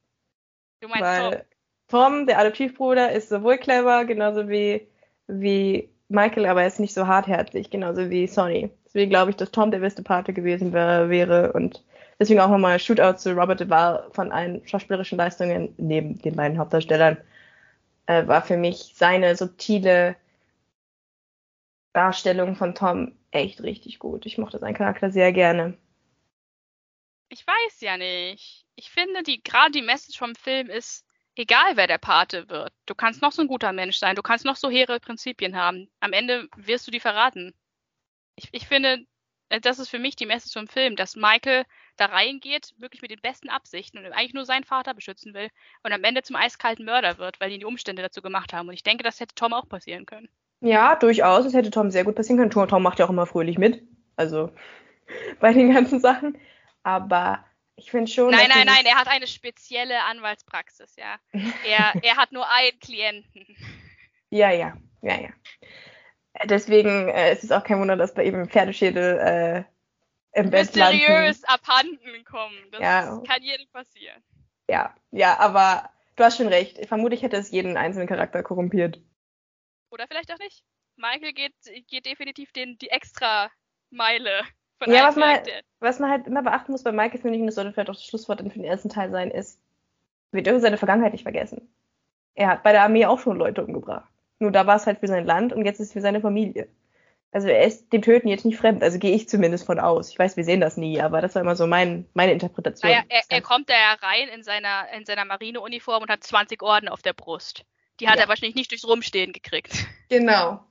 Du 0.80 0.88
meinst 0.88 1.02
Weil 1.02 1.30
Tom. 1.30 1.42
Tom, 1.88 2.26
der 2.26 2.38
Adoptivbruder, 2.38 3.12
ist 3.12 3.30
sowohl 3.30 3.58
clever, 3.58 4.04
genauso 4.04 4.48
wie, 4.48 4.86
wie 5.26 5.90
Michael, 6.08 6.46
aber 6.46 6.62
er 6.62 6.68
ist 6.68 6.80
nicht 6.80 6.94
so 6.94 7.06
hartherzig, 7.06 7.70
genauso 7.70 8.10
wie 8.10 8.26
Sonny. 8.26 8.70
Deswegen 8.84 9.10
glaube 9.10 9.30
ich, 9.30 9.36
dass 9.36 9.50
Tom 9.50 9.70
der 9.70 9.80
beste 9.80 10.02
Pate 10.02 10.32
gewesen 10.32 10.72
wär, 10.72 11.10
wäre 11.10 11.52
und 11.52 11.82
deswegen 12.18 12.40
auch 12.40 12.48
nochmal 12.48 12.78
Shootout 12.78 13.18
zu 13.18 13.32
Robert 13.32 13.60
Duvall 13.60 14.08
von 14.12 14.32
allen 14.32 14.66
schauspielerischen 14.66 15.18
Leistungen 15.18 15.74
neben 15.76 16.20
den 16.20 16.36
beiden 16.36 16.58
Hauptdarstellern 16.58 17.18
äh, 18.06 18.26
war 18.26 18.42
für 18.42 18.56
mich 18.56 18.92
seine 18.94 19.36
subtile 19.36 20.16
Darstellung 21.92 22.56
von 22.56 22.74
Tom 22.74 23.12
echt 23.30 23.62
richtig 23.62 23.98
gut. 23.98 24.26
Ich 24.26 24.38
mochte 24.38 24.58
seinen 24.58 24.74
Charakter 24.74 25.10
sehr 25.10 25.32
gerne. 25.32 25.76
Ich 27.28 27.46
weiß 27.46 27.80
ja 27.80 27.96
nicht. 27.96 28.64
Ich 28.74 28.90
finde, 28.90 29.22
die 29.22 29.42
gerade 29.42 29.72
die 29.72 29.82
Message 29.82 30.18
vom 30.18 30.34
Film 30.34 30.70
ist, 30.70 31.04
egal 31.36 31.76
wer 31.76 31.86
der 31.86 31.98
Pate 31.98 32.48
wird, 32.48 32.72
du 32.86 32.94
kannst 32.94 33.20
noch 33.20 33.32
so 33.32 33.42
ein 33.42 33.48
guter 33.48 33.72
Mensch 33.72 33.98
sein, 33.98 34.16
du 34.16 34.22
kannst 34.22 34.44
noch 34.44 34.56
so 34.56 34.70
hehre 34.70 35.00
Prinzipien 35.00 35.56
haben. 35.56 35.90
Am 36.00 36.12
Ende 36.12 36.48
wirst 36.56 36.86
du 36.86 36.90
die 36.90 37.00
verraten. 37.00 37.54
Ich, 38.36 38.48
ich 38.52 38.66
finde, 38.66 39.04
äh, 39.50 39.60
das 39.60 39.78
ist 39.78 39.88
für 39.88 39.98
mich 39.98 40.16
die 40.16 40.26
Message 40.26 40.54
vom 40.54 40.68
Film, 40.68 40.96
dass 40.96 41.16
Michael 41.16 41.64
da 41.98 42.06
reingeht, 42.06 42.74
wirklich 42.78 43.02
mit 43.02 43.10
den 43.10 43.20
besten 43.20 43.50
Absichten 43.50 43.98
und 43.98 44.12
eigentlich 44.12 44.34
nur 44.34 44.44
seinen 44.44 44.64
Vater 44.64 44.94
beschützen 44.94 45.34
will 45.34 45.48
und 45.82 45.92
am 45.92 46.04
Ende 46.04 46.22
zum 46.22 46.36
eiskalten 46.36 46.84
Mörder 46.84 47.18
wird, 47.18 47.40
weil 47.40 47.52
ihn 47.52 47.60
die 47.60 47.66
Umstände 47.66 48.02
dazu 48.02 48.22
gemacht 48.22 48.52
haben. 48.52 48.68
Und 48.68 48.74
ich 48.74 48.82
denke, 48.82 49.04
das 49.04 49.20
hätte 49.20 49.34
Tom 49.34 49.52
auch 49.52 49.68
passieren 49.68 50.06
können. 50.06 50.28
Ja, 50.60 50.96
durchaus. 50.96 51.44
Es 51.44 51.54
hätte 51.54 51.70
Tom 51.70 51.90
sehr 51.90 52.04
gut 52.04 52.16
passieren 52.16 52.38
können. 52.38 52.50
Tom, 52.50 52.66
Tom 52.68 52.82
macht 52.82 52.98
ja 52.98 53.06
auch 53.06 53.10
immer 53.10 53.26
fröhlich 53.26 53.58
mit. 53.58 53.82
Also 54.16 54.50
bei 55.40 55.52
den 55.52 55.72
ganzen 55.72 56.00
Sachen. 56.00 56.38
Aber 56.82 57.44
ich 57.76 57.90
finde 57.90 58.10
schon. 58.10 58.30
Nein, 58.30 58.48
nein, 58.48 58.66
nein, 58.66 58.84
er 58.86 58.96
hat 58.96 59.08
eine 59.08 59.26
spezielle 59.26 60.02
Anwaltspraxis, 60.04 60.96
ja. 60.96 61.16
Er, 61.66 61.94
er 62.02 62.16
hat 62.16 62.32
nur 62.32 62.46
einen 62.50 62.78
Klienten. 62.80 63.46
Ja, 64.30 64.50
ja, 64.50 64.76
ja, 65.02 65.20
ja. 65.20 65.30
Deswegen 66.44 67.08
äh, 67.08 67.30
es 67.30 67.42
ist 67.42 67.52
auch 67.52 67.64
kein 67.64 67.80
Wunder, 67.80 67.96
dass 67.96 68.14
bei 68.14 68.24
ihm 68.24 68.48
Pferdeschädel 68.48 69.18
äh, 69.18 69.77
im 70.32 70.50
Bett 70.50 70.74
landen. 70.76 70.98
mysteriös 70.98 71.44
abhanden 71.44 72.24
kommen. 72.24 72.56
Das 72.70 72.80
Ja. 72.80 73.22
kann 73.26 73.42
jedem 73.42 73.66
passieren. 73.68 74.22
Ja, 74.70 74.94
ja, 75.10 75.38
aber 75.38 75.90
du 76.16 76.24
hast 76.24 76.36
schon 76.36 76.48
recht. 76.48 76.86
Vermutlich 76.86 77.22
hätte 77.22 77.36
es 77.36 77.50
jeden 77.50 77.76
einzelnen 77.76 78.06
Charakter 78.08 78.42
korrumpiert. 78.42 79.00
Oder 79.90 80.06
vielleicht 80.06 80.32
auch 80.32 80.38
nicht. 80.38 80.62
Michael 80.96 81.32
geht, 81.32 81.54
geht 81.86 82.06
definitiv 82.06 82.52
den, 82.52 82.76
die 82.78 82.90
extra 82.90 83.50
Meile 83.90 84.42
von 84.78 84.92
Ja, 84.92 85.04
was 85.08 85.16
man, 85.16 85.30
Charakter. 85.30 85.60
was 85.80 85.98
man 85.98 86.10
halt 86.10 86.26
immer 86.26 86.42
beachten 86.42 86.72
muss 86.72 86.82
bei 86.82 86.92
Michael, 86.92 87.20
finde 87.20 87.36
ich, 87.36 87.40
und 87.40 87.46
das 87.46 87.54
sollte 87.54 87.72
vielleicht 87.72 87.88
auch 87.88 87.94
das 87.94 88.04
Schlusswort 88.04 88.40
für 88.40 88.48
den 88.48 88.64
ersten 88.64 88.88
Teil 88.90 89.10
sein, 89.10 89.30
ist, 89.30 89.60
wir 90.32 90.42
dürfen 90.42 90.60
seine 90.60 90.76
Vergangenheit 90.76 91.12
nicht 91.12 91.22
vergessen. 91.22 91.72
Er 92.34 92.48
hat 92.48 92.62
bei 92.62 92.72
der 92.72 92.82
Armee 92.82 93.06
auch 93.06 93.18
schon 93.18 93.38
Leute 93.38 93.64
umgebracht. 93.64 94.10
Nur 94.40 94.52
da 94.52 94.66
war 94.66 94.76
es 94.76 94.86
halt 94.86 95.00
für 95.00 95.08
sein 95.08 95.24
Land 95.24 95.52
und 95.52 95.64
jetzt 95.64 95.80
ist 95.80 95.88
es 95.88 95.92
für 95.94 96.00
seine 96.00 96.20
Familie. 96.20 96.68
Also 97.30 97.48
er 97.48 97.62
ist 97.64 97.92
dem 97.92 98.00
Töten 98.00 98.28
jetzt 98.28 98.44
nicht 98.46 98.56
fremd, 98.58 98.82
also 98.82 98.98
gehe 98.98 99.14
ich 99.14 99.28
zumindest 99.28 99.66
von 99.66 99.78
aus. 99.78 100.08
Ich 100.10 100.18
weiß, 100.18 100.36
wir 100.38 100.44
sehen 100.44 100.60
das 100.60 100.78
nie, 100.78 101.00
aber 101.00 101.20
das 101.20 101.34
war 101.34 101.42
immer 101.42 101.56
so 101.56 101.66
mein, 101.66 102.08
meine 102.14 102.32
Interpretation. 102.32 102.90
Naja, 102.90 103.02
er, 103.08 103.22
er 103.28 103.42
kommt 103.42 103.68
da 103.68 103.74
ja 103.74 103.92
rein 104.00 104.28
in 104.28 104.42
seiner, 104.42 104.90
in 104.96 105.04
seiner 105.04 105.26
Marineuniform 105.26 106.02
und 106.04 106.10
hat 106.10 106.24
20 106.24 106.62
Orden 106.62 106.88
auf 106.88 107.02
der 107.02 107.12
Brust. 107.12 107.64
Die 108.00 108.08
hat 108.08 108.16
Ja. 108.16 108.22
er 108.22 108.28
wahrscheinlich 108.28 108.54
nicht 108.54 108.70
durchs 108.70 108.86
Rumstehen 108.86 109.32
gekriegt. 109.32 109.72
Genau. 110.08 110.64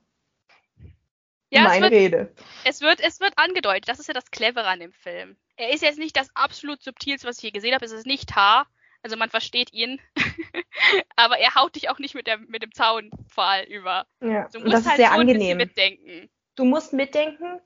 Ja, 1.50 1.62
es 1.62 1.68
meine 1.68 1.82
wird, 1.82 1.92
Rede. 1.92 2.32
es, 2.64 2.80
wird, 2.80 3.00
es 3.00 3.20
wird 3.20 3.32
angedeutet. 3.36 3.88
Das 3.88 4.00
ist 4.00 4.08
ja 4.08 4.14
das 4.14 4.30
Clevere 4.30 4.66
an 4.66 4.80
dem 4.80 4.92
Film. 4.92 5.36
Er 5.56 5.70
ist 5.70 5.82
jetzt 5.82 5.98
nicht 5.98 6.16
das 6.16 6.28
absolut 6.34 6.82
subtilste, 6.82 7.26
was 7.26 7.38
ich 7.38 7.44
je 7.44 7.50
gesehen 7.52 7.74
habe. 7.74 7.84
Es 7.84 7.92
ist 7.92 8.06
nicht 8.06 8.34
Haar. 8.36 8.66
Also 9.02 9.16
man 9.16 9.30
versteht 9.30 9.72
ihn. 9.72 10.00
Aber 11.16 11.38
er 11.38 11.54
haut 11.54 11.76
dich 11.76 11.88
auch 11.88 11.98
nicht 11.98 12.14
mit, 12.14 12.26
der, 12.26 12.38
mit 12.38 12.62
dem 12.62 12.72
Zaunpfahl 12.72 13.62
über. 13.64 14.06
Ja. 14.20 14.42
Musst 14.42 14.54
das 14.54 14.80
ist 14.80 14.86
halt 14.88 14.96
sehr 14.96 15.08
bisschen 15.10 15.20
angenehm. 15.20 15.56
mitdenken. 15.56 16.28
Du 16.58 16.64
musst 16.64 16.92
mitdenken, 16.92 17.60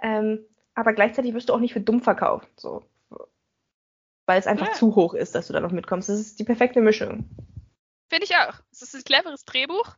ähm, 0.00 0.44
aber 0.74 0.92
gleichzeitig 0.94 1.34
wirst 1.34 1.48
du 1.48 1.54
auch 1.54 1.58
nicht 1.58 1.72
für 1.72 1.80
dumm 1.80 2.00
verkauft. 2.00 2.48
So. 2.56 2.82
Weil 4.26 4.38
es 4.38 4.46
einfach 4.46 4.68
Ja. 4.68 4.72
zu 4.72 4.94
hoch 4.94 5.14
ist, 5.14 5.34
dass 5.34 5.48
du 5.48 5.52
da 5.52 5.60
noch 5.60 5.72
mitkommst. 5.72 6.08
Das 6.08 6.18
ist 6.18 6.38
die 6.38 6.44
perfekte 6.44 6.80
Mischung. 6.80 7.28
Finde 8.08 8.24
ich 8.24 8.34
auch. 8.36 8.54
Es 8.70 8.82
ist 8.82 8.94
ein 8.94 9.04
cleveres 9.04 9.44
Drehbuch, 9.44 9.96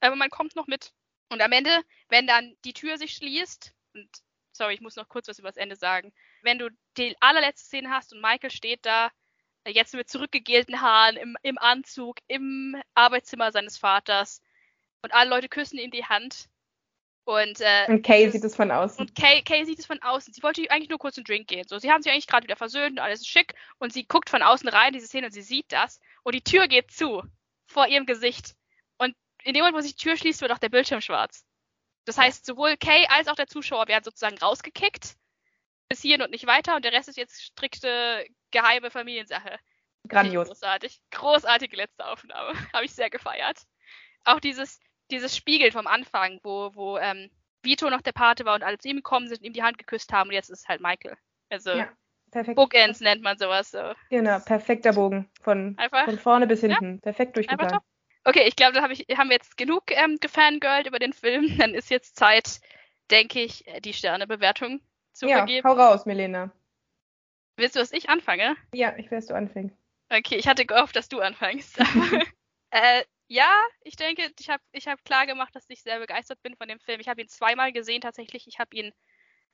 aber 0.00 0.16
man 0.16 0.30
kommt 0.30 0.56
noch 0.56 0.66
mit. 0.66 0.92
Und 1.28 1.42
am 1.42 1.52
Ende, 1.52 1.70
wenn 2.08 2.26
dann 2.26 2.56
die 2.64 2.72
Tür 2.72 2.96
sich 2.96 3.14
schließt, 3.14 3.74
und 3.94 4.08
sorry, 4.52 4.74
ich 4.74 4.80
muss 4.80 4.96
noch 4.96 5.08
kurz 5.08 5.28
was 5.28 5.38
über 5.38 5.48
das 5.48 5.56
Ende 5.56 5.76
sagen, 5.76 6.12
wenn 6.42 6.58
du 6.58 6.70
die 6.96 7.16
allerletzte 7.20 7.66
Szene 7.66 7.90
hast 7.90 8.12
und 8.12 8.20
Michael 8.22 8.50
steht 8.50 8.86
da, 8.86 9.10
jetzt 9.66 9.94
mit 9.94 10.08
zurückgegelten 10.08 10.80
Haaren, 10.80 11.16
im, 11.16 11.36
im 11.42 11.58
Anzug, 11.58 12.16
im 12.26 12.76
Arbeitszimmer 12.94 13.52
seines 13.52 13.78
Vaters 13.78 14.40
und 15.02 15.12
alle 15.12 15.30
Leute 15.30 15.48
küssen 15.48 15.78
ihm 15.78 15.90
die 15.90 16.04
Hand. 16.04 16.48
Und, 17.24 17.60
äh, 17.60 17.86
Und 17.88 18.02
Kay 18.02 18.24
das- 18.24 18.32
sieht 18.32 18.44
es 18.44 18.56
von 18.56 18.70
außen. 18.70 18.98
und 18.98 19.14
Kay, 19.14 19.42
Kay 19.42 19.64
sieht 19.64 19.78
es 19.78 19.86
von 19.86 20.02
außen. 20.02 20.32
Sie 20.34 20.42
wollte 20.42 20.68
eigentlich 20.70 20.88
nur 20.88 20.98
kurz 20.98 21.16
einen 21.18 21.24
Drink 21.24 21.46
gehen. 21.46 21.66
So, 21.68 21.78
sie 21.78 21.90
haben 21.90 22.02
sich 22.02 22.10
eigentlich 22.12 22.26
gerade 22.26 22.44
wieder 22.44 22.56
versöhnt 22.56 22.92
und 22.92 22.98
alles 22.98 23.20
ist 23.20 23.28
schick. 23.28 23.54
Und 23.78 23.92
sie 23.92 24.04
guckt 24.04 24.28
von 24.28 24.42
außen 24.42 24.68
rein, 24.68 24.92
diese 24.92 25.06
Szene, 25.06 25.26
und 25.26 25.32
sie 25.32 25.42
sieht 25.42 25.70
das. 25.70 26.00
Und 26.24 26.34
die 26.34 26.42
Tür 26.42 26.66
geht 26.68 26.90
zu. 26.90 27.22
vor 27.66 27.86
ihrem 27.86 28.04
Gesicht. 28.04 28.54
Und 28.98 29.14
in 29.44 29.54
dem 29.54 29.60
Moment, 29.62 29.76
wo 29.76 29.80
sich 29.80 29.96
die 29.96 30.02
Tür 30.02 30.16
schließt, 30.16 30.42
wird 30.42 30.52
auch 30.52 30.58
der 30.58 30.68
Bildschirm 30.68 31.00
schwarz. 31.00 31.46
Das 32.04 32.18
heißt, 32.18 32.44
sowohl 32.44 32.76
Kay 32.76 33.06
als 33.08 33.28
auch 33.28 33.34
der 33.36 33.46
Zuschauer 33.46 33.88
werden 33.88 34.04
sozusagen 34.04 34.36
rausgekickt. 34.36 35.14
Bis 35.88 36.02
hierhin 36.02 36.20
und 36.22 36.30
nicht 36.32 36.46
weiter. 36.46 36.76
Und 36.76 36.84
der 36.84 36.92
Rest 36.92 37.08
ist 37.08 37.16
jetzt 37.16 37.40
strikte 37.42 38.26
geheime 38.50 38.90
Familiensache. 38.90 39.58
Grandios. 40.08 40.48
Großartig. 40.48 41.00
Großartige 41.12 41.76
letzte 41.76 42.04
Aufnahme. 42.04 42.52
Habe 42.74 42.84
ich 42.84 42.92
sehr 42.92 43.08
gefeiert. 43.08 43.62
Auch 44.24 44.40
dieses, 44.40 44.78
dieses 45.12 45.36
Spiegeln 45.36 45.72
vom 45.72 45.86
Anfang, 45.86 46.40
wo, 46.42 46.70
wo 46.74 46.98
ähm, 46.98 47.30
Vito 47.62 47.88
noch 47.90 48.00
der 48.00 48.12
Pate 48.12 48.44
war 48.44 48.54
und 48.54 48.62
alle 48.62 48.78
zu 48.78 48.88
ihm 48.88 48.96
gekommen 48.96 49.28
sind 49.28 49.38
und 49.38 49.44
ihm 49.44 49.52
die 49.52 49.62
Hand 49.62 49.78
geküsst 49.78 50.12
haben 50.12 50.28
und 50.28 50.34
jetzt 50.34 50.50
ist 50.50 50.60
es 50.62 50.68
halt 50.68 50.80
Michael. 50.80 51.16
Also 51.50 51.70
Ja, 51.70 51.88
perfekt. 52.30 52.56
Bookends 52.56 53.00
nennt 53.00 53.22
man 53.22 53.38
sowas 53.38 53.70
so. 53.70 53.92
Genau, 54.10 54.40
perfekter 54.40 54.92
Bogen. 54.94 55.30
Von, 55.40 55.76
Einfach. 55.78 56.04
von 56.04 56.18
vorne 56.18 56.46
bis 56.46 56.60
hinten. 56.60 57.00
Perfekt 57.00 57.36
Einfach 57.36 57.56
durchgeplant. 57.56 57.82
Okay, 58.24 58.44
ich 58.46 58.56
glaube, 58.56 58.74
da 58.74 58.82
hab 58.82 58.90
ich, 58.90 59.06
haben 59.16 59.28
wir 59.28 59.36
jetzt 59.36 59.56
genug 59.56 59.84
ähm, 59.90 60.18
gefangirlt 60.20 60.86
über 60.86 60.98
den 60.98 61.12
Film. 61.12 61.46
Dann 61.58 61.74
ist 61.74 61.90
jetzt 61.90 62.16
Zeit, 62.16 62.60
denke 63.10 63.40
ich, 63.40 63.66
äh, 63.66 63.80
die 63.80 63.92
Sternebewertung 63.92 64.80
zu 65.12 65.28
Ja, 65.28 65.38
vergeben. 65.38 65.68
hau 65.68 65.74
raus, 65.74 66.06
Milena. 66.06 66.50
Willst 67.56 67.76
du, 67.76 67.80
dass 67.80 67.92
ich 67.92 68.08
anfange? 68.08 68.56
Ja, 68.74 68.96
ich 68.96 69.10
will, 69.10 69.18
dass 69.18 69.26
du 69.26 69.34
anfängst. 69.34 69.76
Okay, 70.08 70.36
ich 70.36 70.48
hatte 70.48 70.66
gehofft, 70.66 70.96
dass 70.96 71.08
du 71.08 71.20
anfängst. 71.20 71.78
Äh, 72.74 73.04
ja, 73.32 73.50
ich 73.80 73.96
denke, 73.96 74.30
ich 74.38 74.50
habe 74.50 74.62
ich 74.72 74.86
hab 74.86 75.02
klar 75.06 75.26
gemacht, 75.26 75.56
dass 75.56 75.64
ich 75.70 75.82
sehr 75.82 75.98
begeistert 75.98 76.42
bin 76.42 76.54
von 76.54 76.68
dem 76.68 76.78
Film. 76.78 77.00
Ich 77.00 77.08
habe 77.08 77.22
ihn 77.22 77.28
zweimal 77.28 77.72
gesehen 77.72 78.02
tatsächlich. 78.02 78.46
Ich 78.46 78.58
habe 78.58 78.76
ihn 78.76 78.92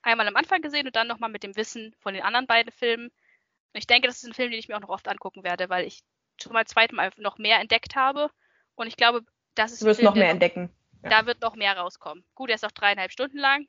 einmal 0.01 0.27
am 0.27 0.35
Anfang 0.35 0.61
gesehen 0.61 0.85
und 0.85 0.97
dann 0.97 1.07
nochmal 1.07 1.29
mit 1.29 1.43
dem 1.43 1.55
Wissen 1.55 1.95
von 1.99 2.13
den 2.13 2.23
anderen 2.23 2.45
beiden 2.45 2.73
Filmen. 2.73 3.05
Und 3.05 3.77
ich 3.77 3.87
denke, 3.87 4.09
das 4.09 4.17
ist 4.17 4.27
ein 4.27 4.33
Film, 4.33 4.51
den 4.51 4.59
ich 4.59 4.67
mir 4.67 4.75
auch 4.75 4.81
noch 4.81 4.89
oft 4.89 5.07
angucken 5.07 5.45
werde, 5.45 5.69
weil 5.69 5.85
ich 5.85 6.01
schon 6.41 6.51
mal 6.51 6.65
zweimal 6.65 7.11
noch 7.15 7.37
mehr 7.37 7.61
entdeckt 7.61 7.95
habe. 7.95 8.29
Und 8.75 8.87
ich 8.87 8.97
glaube, 8.97 9.21
das 9.55 9.71
ist 9.71 9.81
Du 9.81 9.85
wirst 9.85 10.01
Film, 10.01 10.07
noch 10.07 10.15
mehr 10.15 10.29
entdecken. 10.29 10.69
Ja. 11.03 11.09
Da 11.09 11.25
wird 11.25 11.41
noch 11.41 11.55
mehr 11.55 11.77
rauskommen. 11.77 12.25
Gut, 12.35 12.49
er 12.49 12.55
ist 12.55 12.65
auch 12.65 12.71
dreieinhalb 12.71 13.13
Stunden 13.13 13.37
lang. 13.37 13.65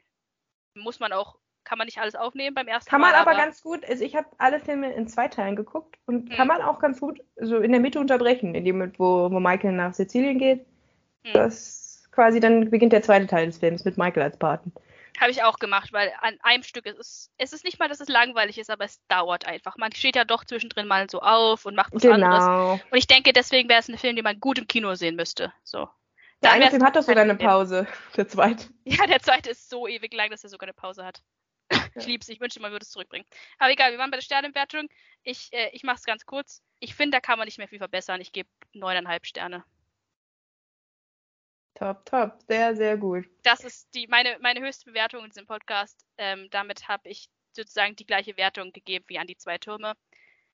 Muss 0.75 0.99
man 0.99 1.13
auch, 1.13 1.39
kann 1.71 1.79
man 1.79 1.87
nicht 1.87 1.99
alles 1.99 2.17
aufnehmen 2.17 2.53
beim 2.53 2.67
ersten 2.67 2.91
Kann 2.91 3.01
Mal. 3.01 3.13
man 3.13 3.21
aber 3.21 3.37
ganz 3.37 3.63
gut, 3.63 3.89
also 3.89 4.05
ich 4.05 4.17
habe 4.17 4.27
alle 4.39 4.59
Filme 4.59 4.93
in 4.93 5.07
zwei 5.07 5.29
Teilen 5.29 5.55
geguckt 5.55 5.99
und 6.05 6.29
Hm. 6.29 6.37
kann 6.37 6.49
man 6.49 6.63
auch 6.63 6.81
ganz 6.81 6.99
gut 6.99 7.21
so 7.37 7.59
in 7.59 7.71
der 7.71 7.81
Mitte 7.81 8.01
unterbrechen, 8.01 8.57
in 8.57 8.65
dem, 8.65 8.79
Moment, 8.79 8.99
wo, 8.99 9.31
wo 9.31 9.39
Michael 9.39 9.75
nach 9.75 9.95
Sizilien 9.95 10.41
geht. 10.41 10.67
Hm. 11.23 11.33
Das 11.33 12.09
quasi 12.11 12.41
dann 12.41 12.71
beginnt 12.71 12.93
der 12.93 13.03
zweite 13.03 13.29
Teil 13.29 13.47
des 13.47 13.59
Films 13.59 13.85
mit 13.85 13.97
Michael 13.99 14.25
als 14.25 14.37
Paten. 14.37 14.73
Habe 15.21 15.31
ich 15.31 15.45
auch 15.45 15.61
gemacht, 15.61 15.93
weil 15.93 16.13
an 16.23 16.37
einem 16.43 16.65
Stück 16.65 16.87
ist 16.87 16.99
es, 16.99 17.31
es 17.39 17.53
ist 17.53 17.63
nicht 17.65 17.79
mal, 17.79 17.89
dass 17.89 18.01
es 18.01 18.09
langweilig 18.09 18.59
ist, 18.59 18.71
aber 18.71 18.85
es 18.85 19.01
dauert 19.07 19.47
einfach. 19.47 19.77
Man 19.77 19.93
steht 19.93 20.17
ja 20.17 20.25
doch 20.25 20.45
zwischendrin 20.45 20.89
mal 20.89 21.09
so 21.09 21.21
auf 21.21 21.67
und 21.67 21.77
macht 21.77 21.95
was 21.95 22.05
anderes. 22.05 22.47
Genau. 22.47 22.73
Und 22.73 22.99
ich 22.99 23.07
denke, 23.07 23.33
deswegen 23.33 23.69
wäre 23.69 23.79
es 23.79 23.89
ein 23.89 23.97
Film, 23.97 24.17
den 24.17 24.25
man 24.25 24.41
gut 24.41 24.59
im 24.59 24.67
Kino 24.67 24.97
sehen 24.97 25.15
müsste. 25.15 25.53
So. 25.63 25.89
Der 26.43 26.53
eine 26.53 26.71
Film 26.71 26.83
hat 26.83 26.97
doch 26.97 27.03
sogar 27.03 27.23
eine 27.23 27.37
Pause. 27.37 27.87
Der 28.17 28.27
zweite. 28.27 28.67
Ja, 28.85 29.07
der 29.07 29.21
zweite 29.21 29.51
ist 29.51 29.69
so 29.69 29.87
ewig 29.87 30.13
lang, 30.15 30.31
dass 30.31 30.43
er 30.43 30.51
sogar 30.51 30.67
eine 30.67 30.75
Pause 30.75 31.05
hat. 31.05 31.23
Ich 31.95 32.07
lieb's, 32.07 32.29
ich 32.29 32.41
wünschte, 32.41 32.61
man 32.61 32.73
würde 32.73 32.85
es 32.85 32.91
zurückbringen. 32.91 33.27
Aber 33.59 33.71
egal, 33.71 33.93
wir 33.93 33.99
waren 33.99 34.11
bei 34.11 34.17
der 34.17 34.23
Sternebewertung. 34.23 34.89
Ich, 35.23 35.53
äh, 35.53 35.71
ich 35.73 35.83
mache 35.83 35.97
es 35.97 36.05
ganz 36.05 36.25
kurz. 36.27 36.63
Ich 36.79 36.95
finde, 36.95 37.17
da 37.17 37.21
kann 37.21 37.39
man 37.39 37.47
nicht 37.47 37.59
mehr 37.59 37.69
viel 37.69 37.79
verbessern. 37.79 38.21
Ich 38.21 38.33
gebe 38.33 38.49
neuneinhalb 38.73 39.27
Sterne. 39.27 39.65
Top, 41.75 42.05
top. 42.05 42.39
Sehr, 42.47 42.77
sehr 42.77 42.97
gut. 42.97 43.25
Das 43.43 43.65
ist 43.65 43.95
die, 43.95 44.07
meine, 44.07 44.39
meine 44.41 44.61
höchste 44.61 44.87
Bewertung 44.87 45.25
in 45.25 45.31
diesem 45.31 45.47
Podcast. 45.47 46.05
Ähm, 46.19 46.49
damit 46.51 46.89
habe 46.89 47.09
ich 47.09 47.29
sozusagen 47.53 47.97
die 47.97 48.07
gleiche 48.07 48.37
Wertung 48.37 48.73
gegeben 48.73 49.05
wie 49.09 49.19
an 49.19 49.27
die 49.27 49.37
zwei 49.37 49.59
Türme. 49.59 49.95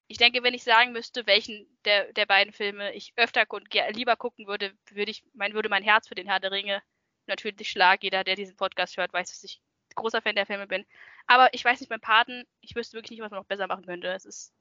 Ich 0.08 0.18
denke, 0.18 0.42
wenn 0.42 0.54
ich 0.54 0.62
sagen 0.62 0.92
müsste, 0.92 1.26
welchen 1.26 1.66
der, 1.84 2.12
der 2.12 2.26
beiden 2.26 2.52
Filme 2.52 2.94
ich 2.94 3.12
öfter 3.16 3.44
und 3.48 3.74
lieber 3.90 4.16
gucken 4.16 4.46
würde, 4.46 4.72
würde 4.92 5.10
ich, 5.10 5.24
mein, 5.34 5.52
würde 5.52 5.68
mein 5.68 5.82
Herz 5.82 6.06
für 6.06 6.14
den 6.14 6.28
Herr 6.28 6.38
der 6.38 6.52
Ringe 6.52 6.80
natürlich 7.26 7.68
schlagen. 7.68 8.04
Jeder, 8.04 8.22
der 8.22 8.36
diesen 8.36 8.56
Podcast 8.56 8.96
hört, 8.96 9.12
weiß, 9.12 9.28
dass 9.28 9.42
ich 9.42 9.60
großer 9.96 10.22
Fan 10.22 10.36
der 10.36 10.46
Filme 10.46 10.68
bin. 10.68 10.86
Aber 11.26 11.52
ich 11.54 11.64
weiß 11.64 11.80
nicht, 11.80 11.88
beim 11.88 12.00
Paten, 12.00 12.44
ich 12.60 12.74
wüsste 12.74 12.96
wirklich 12.96 13.18
nicht, 13.18 13.22
was 13.22 13.30
man 13.30 13.40
noch 13.40 13.46
besser 13.46 13.66
machen 13.66 13.84
könnte. 13.84 14.08
Es 14.08 14.24
ist, 14.24 14.52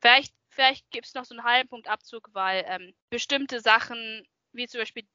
vielleicht, 0.00 0.34
vielleicht 0.48 0.90
gibt 0.90 1.06
es 1.06 1.14
noch 1.14 1.24
so 1.24 1.34
einen 1.34 1.44
halben 1.44 1.68
Punkt 1.68 1.88
Abzug, 1.88 2.28
weil 2.32 2.64
ähm, 2.66 2.94
bestimmte 3.08 3.60
Sachen, 3.60 4.26
wie 4.52 4.68
zum 4.68 4.80
Beispiel 4.80 5.06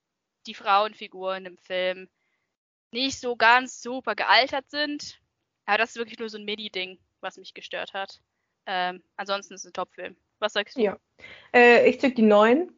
die 0.47 0.53
Frauenfiguren 0.53 1.45
im 1.45 1.57
Film, 1.57 2.09
nicht 2.91 3.19
so 3.19 3.35
ganz 3.35 3.81
super 3.81 4.15
gealtert 4.15 4.69
sind. 4.69 5.19
Aber 5.65 5.77
das 5.77 5.91
ist 5.91 5.97
wirklich 5.97 6.19
nur 6.19 6.29
so 6.29 6.37
ein 6.37 6.45
Midi-Ding, 6.45 6.99
was 7.21 7.37
mich 7.37 7.53
gestört 7.53 7.93
hat. 7.93 8.21
Ähm, 8.65 9.03
ansonsten 9.15 9.53
ist 9.53 9.61
es 9.61 9.69
ein 9.69 9.73
Top-Film. 9.73 10.15
Was 10.39 10.53
sagst 10.53 10.75
du? 10.77 10.81
Ja. 10.81 10.97
Äh, 11.53 11.89
ich 11.89 11.99
zück 11.99 12.15
die 12.15 12.21
neun. 12.21 12.71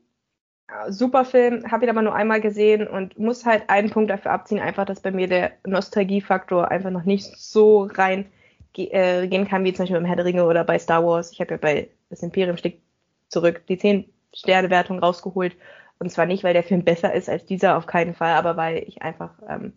Super 0.90 1.24
Film, 1.24 1.72
habe 1.72 1.86
ihn 1.86 1.90
aber 1.90 2.02
nur 2.02 2.14
einmal 2.14 2.42
gesehen 2.42 2.88
und 2.88 3.18
muss 3.18 3.46
halt 3.46 3.70
einen 3.70 3.90
Punkt 3.90 4.10
dafür 4.10 4.32
abziehen, 4.32 4.60
einfach, 4.60 4.86
dass 4.86 5.00
bei 5.00 5.12
mir 5.12 5.28
der 5.28 5.54
Nostalgiefaktor 5.66 6.70
einfach 6.70 6.90
noch 6.92 7.04
nicht 7.06 7.38
so 7.38 7.84
rein 7.84 8.26
ge 8.74 8.90
äh, 8.92 9.28
gehen 9.28 9.48
kann, 9.48 9.64
wie 9.64 9.74
zum 9.74 9.84
Beispiel 9.84 9.98
beim 9.98 10.06
Herr 10.06 10.18
der 10.18 10.26
Ringe 10.26 10.46
oder 10.46 10.66
bei 10.66 10.78
Star 10.78 11.06
Wars. 11.06 11.32
Ich 11.32 11.40
habe 11.40 11.52
ja 11.52 11.58
bei 11.58 11.90
Das 12.10 12.22
Imperium 12.22 12.58
schlägt 12.58 12.82
zurück 13.30 13.64
die 13.68 13.78
10 13.78 14.06
Sterne 14.34 14.70
Wertung 14.70 15.00
rausgeholt 15.00 15.56
und 16.00 16.12
zwar 16.12 16.26
nicht, 16.26 16.44
weil 16.44 16.54
der 16.54 16.64
Film 16.64 16.84
besser 16.84 17.14
ist 17.14 17.30
als 17.30 17.46
dieser, 17.46 17.78
auf 17.78 17.88
keinen 17.88 18.14
Fall, 18.14 18.34
aber 18.34 18.58
weil 18.58 18.84
ich 18.88 19.02
einfach 19.02 19.32
ähm, 19.50 19.74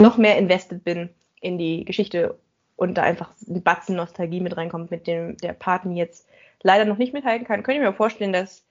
noch 0.00 0.18
mehr 0.18 0.38
invested 0.38 0.84
bin 0.84 1.10
in 1.40 1.56
die 1.56 1.84
Geschichte 1.84 2.38
und 2.76 2.98
da 2.98 3.02
einfach 3.02 3.30
ein 3.48 3.62
Batzen 3.62 3.96
Nostalgie 3.96 4.40
mit 4.40 4.56
reinkommt, 4.56 4.90
mit 4.90 5.06
dem 5.06 5.36
der 5.38 5.52
Paten 5.52 5.92
jetzt 5.92 6.28
leider 6.62 6.84
noch 6.84 6.98
nicht 6.98 7.12
mithalten 7.14 7.46
kann. 7.46 7.62
Könnte 7.62 7.80
ich 7.80 7.86
mir 7.86 7.94
vorstellen, 7.94 8.32
dass 8.32 8.64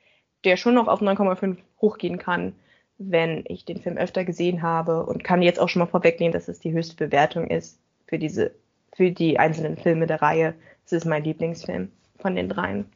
der 0.43 0.57
schon 0.57 0.75
noch 0.75 0.87
auf 0.87 1.01
9,5 1.01 1.57
hochgehen 1.79 2.17
kann, 2.17 2.55
wenn 2.97 3.43
ich 3.47 3.65
den 3.65 3.81
Film 3.81 3.97
öfter 3.97 4.23
gesehen 4.25 4.61
habe 4.61 5.05
und 5.05 5.23
kann 5.23 5.41
jetzt 5.41 5.59
auch 5.59 5.69
schon 5.69 5.81
mal 5.81 5.87
vorwegnehmen, 5.87 6.33
dass 6.33 6.47
es 6.47 6.59
die 6.59 6.71
höchste 6.71 6.95
Bewertung 6.95 7.47
ist 7.47 7.79
für 8.07 8.19
diese, 8.19 8.53
für 8.95 9.11
die 9.11 9.39
einzelnen 9.39 9.77
Filme 9.77 10.07
der 10.07 10.21
Reihe. 10.21 10.55
Es 10.85 10.91
ist 10.91 11.05
mein 11.05 11.23
Lieblingsfilm 11.23 11.91
von 12.19 12.35
den 12.35 12.49
dreien. 12.49 12.91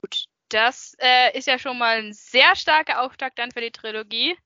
Gut, 0.00 0.24
das 0.48 0.96
äh, 1.00 1.36
ist 1.36 1.46
ja 1.46 1.58
schon 1.58 1.78
mal 1.78 1.98
ein 1.98 2.12
sehr 2.12 2.54
starker 2.54 3.02
Auftakt 3.02 3.38
dann 3.38 3.50
für 3.50 3.60
die 3.60 3.70
Trilogie. 3.70 4.36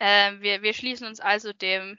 Ähm, 0.00 0.40
wir, 0.42 0.62
wir 0.62 0.74
schließen 0.74 1.06
uns 1.06 1.20
also 1.20 1.52
dem 1.52 1.98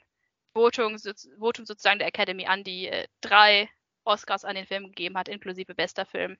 Votum, 0.52 0.98
so, 0.98 1.12
Votum 1.38 1.64
sozusagen 1.64 1.98
der 1.98 2.08
Academy 2.08 2.46
an, 2.46 2.64
die 2.64 2.88
äh, 2.88 3.06
drei 3.20 3.68
Oscars 4.04 4.44
an 4.44 4.56
den 4.56 4.66
Film 4.66 4.84
gegeben 4.86 5.16
hat, 5.16 5.28
inklusive 5.28 5.74
bester 5.74 6.06
Film. 6.06 6.36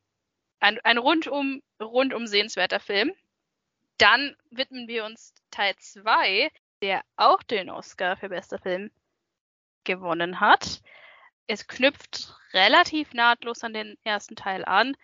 Ein, 0.60 0.78
ein 0.84 0.98
rundum, 0.98 1.62
rundum 1.80 2.26
sehenswerter 2.26 2.80
Film. 2.80 3.12
Dann 3.98 4.36
widmen 4.50 4.88
wir 4.88 5.04
uns 5.04 5.34
Teil 5.50 5.74
2, 5.76 6.50
der 6.82 7.02
auch 7.16 7.42
den 7.42 7.70
Oscar 7.70 8.16
für 8.16 8.28
bester 8.28 8.58
Film 8.58 8.90
gewonnen 9.84 10.40
hat. 10.40 10.82
Es 11.46 11.66
knüpft 11.66 12.34
relativ 12.52 13.12
nahtlos 13.12 13.64
an 13.64 13.72
den 13.72 13.96
ersten 14.04 14.36
Teil 14.36 14.64
an. 14.64 14.96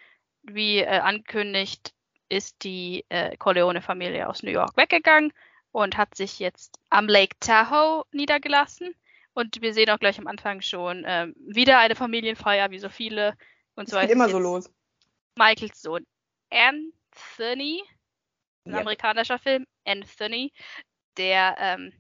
Wie 0.42 0.78
äh, 0.78 0.98
angekündigt, 0.98 1.92
ist 2.28 2.62
die 2.62 3.04
äh, 3.08 3.36
Corleone-Familie 3.36 4.28
aus 4.28 4.42
New 4.42 4.50
York 4.50 4.76
weggegangen 4.76 5.32
und 5.72 5.96
hat 5.96 6.14
sich 6.14 6.38
jetzt 6.38 6.78
am 6.90 7.08
Lake 7.08 7.36
Tahoe 7.40 8.04
niedergelassen. 8.12 8.94
Und 9.34 9.60
wir 9.60 9.74
sehen 9.74 9.90
auch 9.90 9.98
gleich 9.98 10.18
am 10.18 10.26
Anfang 10.26 10.62
schon 10.62 11.04
ähm, 11.06 11.34
wieder 11.36 11.78
eine 11.78 11.94
Familienfeier, 11.94 12.70
wie 12.70 12.78
so 12.78 12.88
viele. 12.88 13.36
Und 13.74 13.84
Es 13.84 13.90
zwar 13.90 14.02
geht 14.02 14.10
ist 14.10 14.16
immer 14.16 14.28
so 14.28 14.38
los. 14.38 14.70
Michaels 15.36 15.82
Sohn 15.82 16.06
Anthony, 16.50 17.82
ein 18.64 18.72
Ja. 18.72 18.80
amerikanischer 18.80 19.38
Film, 19.38 19.66
Anthony, 19.84 20.52
der 21.16 21.56
ähm, 21.58 21.92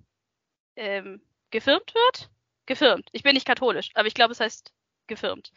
ähm, 0.76 1.20
gefilmt 1.50 1.94
wird. 1.94 2.30
Gefilmt. 2.66 3.08
Ich 3.12 3.22
bin 3.22 3.34
nicht 3.34 3.46
katholisch, 3.46 3.90
aber 3.94 4.08
ich 4.08 4.14
glaube, 4.14 4.32
es 4.32 4.40
heißt 4.40 4.72
gefilmt. 5.06 5.52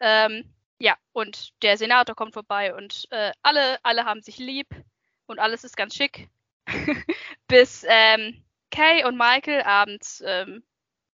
Ähm, 0.00 0.54
ja, 0.78 0.96
und 1.12 1.52
der 1.62 1.76
Senator 1.76 2.14
kommt 2.16 2.34
vorbei 2.34 2.74
und 2.74 3.06
äh, 3.10 3.32
alle, 3.42 3.78
alle 3.84 4.04
haben 4.04 4.22
sich 4.22 4.38
lieb 4.38 4.68
und 5.26 5.38
alles 5.38 5.64
ist 5.64 5.76
ganz 5.76 5.94
schick. 5.94 6.28
Bis 7.48 7.84
ähm, 7.88 8.42
Kay 8.70 9.04
und 9.04 9.16
Michael 9.16 9.62
abends 9.62 10.22
ähm, 10.26 10.64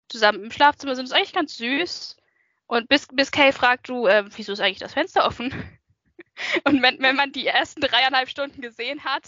zusammen 0.09 0.43
im 0.43 0.51
Schlafzimmer 0.51 0.95
sind. 0.95 1.05
Das 1.05 1.11
ist 1.11 1.17
eigentlich 1.17 1.33
ganz 1.33 1.57
süß. 1.57 2.17
Und 2.67 2.89
bis, 2.89 3.07
bis 3.07 3.31
Kay 3.31 3.51
fragt 3.53 3.89
du, 3.89 4.07
äh, 4.07 4.25
wieso 4.35 4.51
ist 4.51 4.59
eigentlich 4.59 4.79
das 4.79 4.93
Fenster 4.93 5.25
offen? 5.25 5.53
Und 6.63 6.81
wenn, 6.81 6.99
wenn 7.01 7.15
man 7.15 7.31
die 7.31 7.47
ersten 7.47 7.81
dreieinhalb 7.81 8.29
Stunden 8.29 8.61
gesehen 8.61 9.03
hat, 9.03 9.23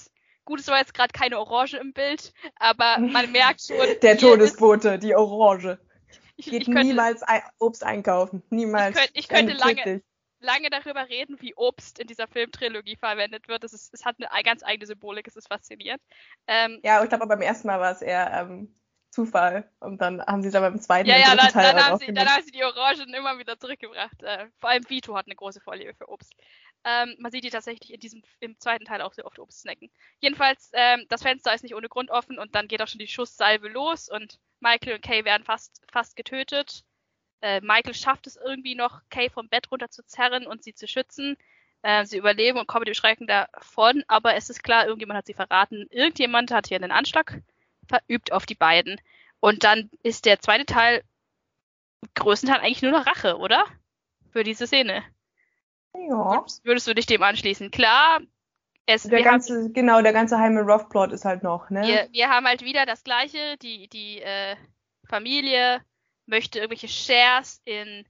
gut, 0.45 0.59
es 0.59 0.67
war 0.67 0.79
jetzt 0.79 0.93
gerade 0.93 1.11
keine 1.11 1.39
Orange 1.39 1.75
im 1.77 1.93
Bild, 1.93 2.33
aber 2.55 2.97
man 2.99 3.31
merkt 3.31 3.61
schon. 3.61 3.77
Der 4.01 4.17
Todesbote, 4.17 4.99
die 4.99 5.15
Orange. 5.15 5.77
Ist, 6.07 6.19
ich, 6.37 6.45
Geht 6.51 6.61
ich 6.61 6.65
könnte 6.67 6.83
niemals 6.83 7.21
Obst 7.59 7.83
einkaufen. 7.83 8.43
Niemals. 8.49 8.97
Ich 9.13 9.27
könnte- 9.27 9.51
ich 9.53 9.59
könnte 9.59 9.83
lange- 9.83 10.01
lange 10.39 10.69
darüber 10.69 11.09
reden, 11.09 11.35
wie 11.41 11.53
Obst 11.55 11.99
in 11.99 12.07
dieser 12.07 12.27
Filmtrilogie 12.27 12.95
verwendet 12.95 13.49
wird. 13.49 13.63
Es, 13.65 13.73
ist, 13.73 13.93
es 13.93 14.05
hat 14.05 14.15
eine 14.19 14.43
ganz 14.43 14.63
eigene 14.63 14.85
Symbolik, 14.85 15.27
es 15.27 15.35
ist 15.35 15.49
faszinierend. 15.49 16.01
Ähm, 16.47 16.79
Ja, 16.81 17.03
ich 17.03 17.09
glaube, 17.09 17.27
beim 17.27 17.41
ersten 17.41 17.67
Mal 17.67 17.79
war 17.81 17.91
es 17.91 18.01
eher 18.01 18.31
ähm, 18.33 18.73
Zufall. 19.11 19.69
Und 19.81 19.99
dann 20.01 20.21
haben 20.25 20.41
sie 20.41 20.47
es 20.47 20.55
aber 20.55 20.69
beim 20.71 20.79
zweiten 20.79 21.09
ja, 21.09 21.15
und 21.15 21.21
ja, 21.23 21.27
dritten 21.31 21.41
dann, 21.43 21.51
Teil 21.51 21.73
dann, 21.73 21.77
auch 21.81 21.87
haben 21.89 21.97
sie, 21.99 22.13
dann 22.13 22.29
haben 22.29 22.43
sie 22.43 22.51
die 22.51 22.63
Orangen 22.63 23.13
immer 23.13 23.37
wieder 23.37 23.59
zurückgebracht. 23.59 24.23
Äh, 24.23 24.47
vor 24.59 24.69
allem 24.69 24.89
Vito 24.89 25.13
hat 25.17 25.25
eine 25.25 25.35
große 25.35 25.59
Vorliebe 25.59 25.93
für 25.93 26.07
Obst. 26.07 26.31
Ähm, 26.85 27.15
man 27.19 27.31
sieht 27.31 27.43
die 27.43 27.49
tatsächlich 27.49 27.93
in 27.93 27.99
diesem, 27.99 28.23
im 28.39 28.57
zweiten 28.59 28.85
Teil 28.85 29.01
auch 29.01 29.13
sehr 29.13 29.25
oft 29.25 29.37
oben 29.39 29.51
snacken. 29.51 29.91
Jedenfalls, 30.21 30.71
ähm, 30.73 31.05
das 31.09 31.21
Fenster 31.21 31.53
ist 31.53 31.63
nicht 31.63 31.75
ohne 31.75 31.89
Grund 31.89 32.09
offen 32.09 32.39
und 32.39 32.55
dann 32.55 32.67
geht 32.67 32.81
auch 32.81 32.87
schon 32.87 32.99
die 32.99 33.07
Schusssalve 33.07 33.67
los 33.67 34.09
und 34.09 34.39
Michael 34.59 34.95
und 34.95 35.01
Kay 35.01 35.25
werden 35.25 35.43
fast, 35.43 35.81
fast 35.91 36.15
getötet. 36.15 36.83
Äh, 37.41 37.61
Michael 37.61 37.93
schafft 37.93 38.27
es 38.27 38.37
irgendwie 38.37 38.75
noch, 38.75 39.01
Kay 39.09 39.29
vom 39.29 39.49
Bett 39.49 39.71
runter 39.71 39.89
zu 39.89 40.05
zerren 40.05 40.47
und 40.47 40.63
sie 40.63 40.73
zu 40.73 40.87
schützen. 40.87 41.37
Äh, 41.81 42.05
sie 42.05 42.17
überleben 42.17 42.57
und 42.57 42.67
kommen 42.67 42.85
dem 42.85 42.93
Schrecken 42.93 43.27
davon, 43.27 44.03
aber 44.07 44.35
es 44.35 44.49
ist 44.49 44.63
klar, 44.63 44.85
irgendjemand 44.85 45.17
hat 45.17 45.27
sie 45.27 45.33
verraten. 45.33 45.87
Irgendjemand 45.89 46.51
hat 46.51 46.67
hier 46.67 46.77
einen 46.77 46.91
Anschlag 46.91 47.41
verübt 47.87 48.31
auf 48.31 48.45
die 48.45 48.55
beiden. 48.55 48.99
Und 49.39 49.63
dann 49.63 49.89
ist 50.03 50.25
der 50.25 50.39
zweite 50.39 50.65
Teil 50.65 51.03
größtenteils 52.15 52.61
eigentlich 52.61 52.81
nur 52.81 52.91
noch 52.91 53.05
Rache, 53.05 53.37
oder? 53.37 53.65
Für 54.31 54.43
diese 54.43 54.67
Szene. 54.67 55.03
Ja. 55.95 56.45
Würdest 56.63 56.87
du 56.87 56.93
dich 56.93 57.05
dem 57.05 57.23
anschließen? 57.23 57.71
Klar, 57.71 58.21
es, 58.85 59.03
der 59.03 59.21
ganze, 59.21 59.53
haben, 59.53 59.73
genau, 59.73 60.01
der 60.01 60.13
ganze 60.13 60.39
Heime 60.39 60.61
Rough 60.61 60.89
Plot 60.89 61.11
ist 61.11 61.23
halt 61.23 61.43
noch, 61.43 61.69
ne? 61.69 61.83
Wir, 61.83 62.07
wir 62.11 62.29
haben 62.29 62.47
halt 62.47 62.63
wieder 62.63 62.87
das 62.87 63.03
gleiche, 63.03 63.57
die, 63.61 63.87
die 63.87 64.19
äh, 64.19 64.55
Familie 65.07 65.81
möchte 66.25 66.59
irgendwelche 66.59 66.87
Shares 66.87 67.61
in 67.65 68.05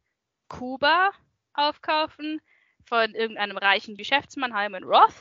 Kuba 0.47 1.11
aufkaufen 1.53 2.41
von 2.85 3.13
irgendeinem 3.13 3.57
reichen 3.57 3.97
Geschäftsmann, 3.97 4.57
Hyman 4.57 4.83
Roth. 4.83 5.13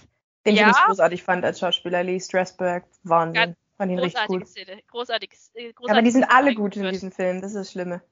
Den 0.46 0.54
ja. 0.54 0.70
ich 0.70 0.76
großartig 0.76 1.22
fand 1.22 1.44
als 1.44 1.58
Schauspieler, 1.58 2.02
Lee 2.02 2.20
Strasberg, 2.20 2.84
Wahnsinn. 3.02 3.56
fand 3.76 3.92
ihn 3.92 3.98
richtig 3.98 4.26
gut. 4.26 4.46
Szene. 4.46 4.80
Großartiges, 4.86 5.50
äh, 5.54 5.72
großartiges 5.72 5.90
Aber 5.90 6.02
die 6.02 6.10
sind 6.10 6.24
alle 6.24 6.54
gut 6.54 6.76
in 6.76 6.88
diesem 6.88 7.10
Film, 7.12 7.40
das 7.40 7.50
ist 7.50 7.56
das 7.56 7.72
Schlimme. 7.72 8.02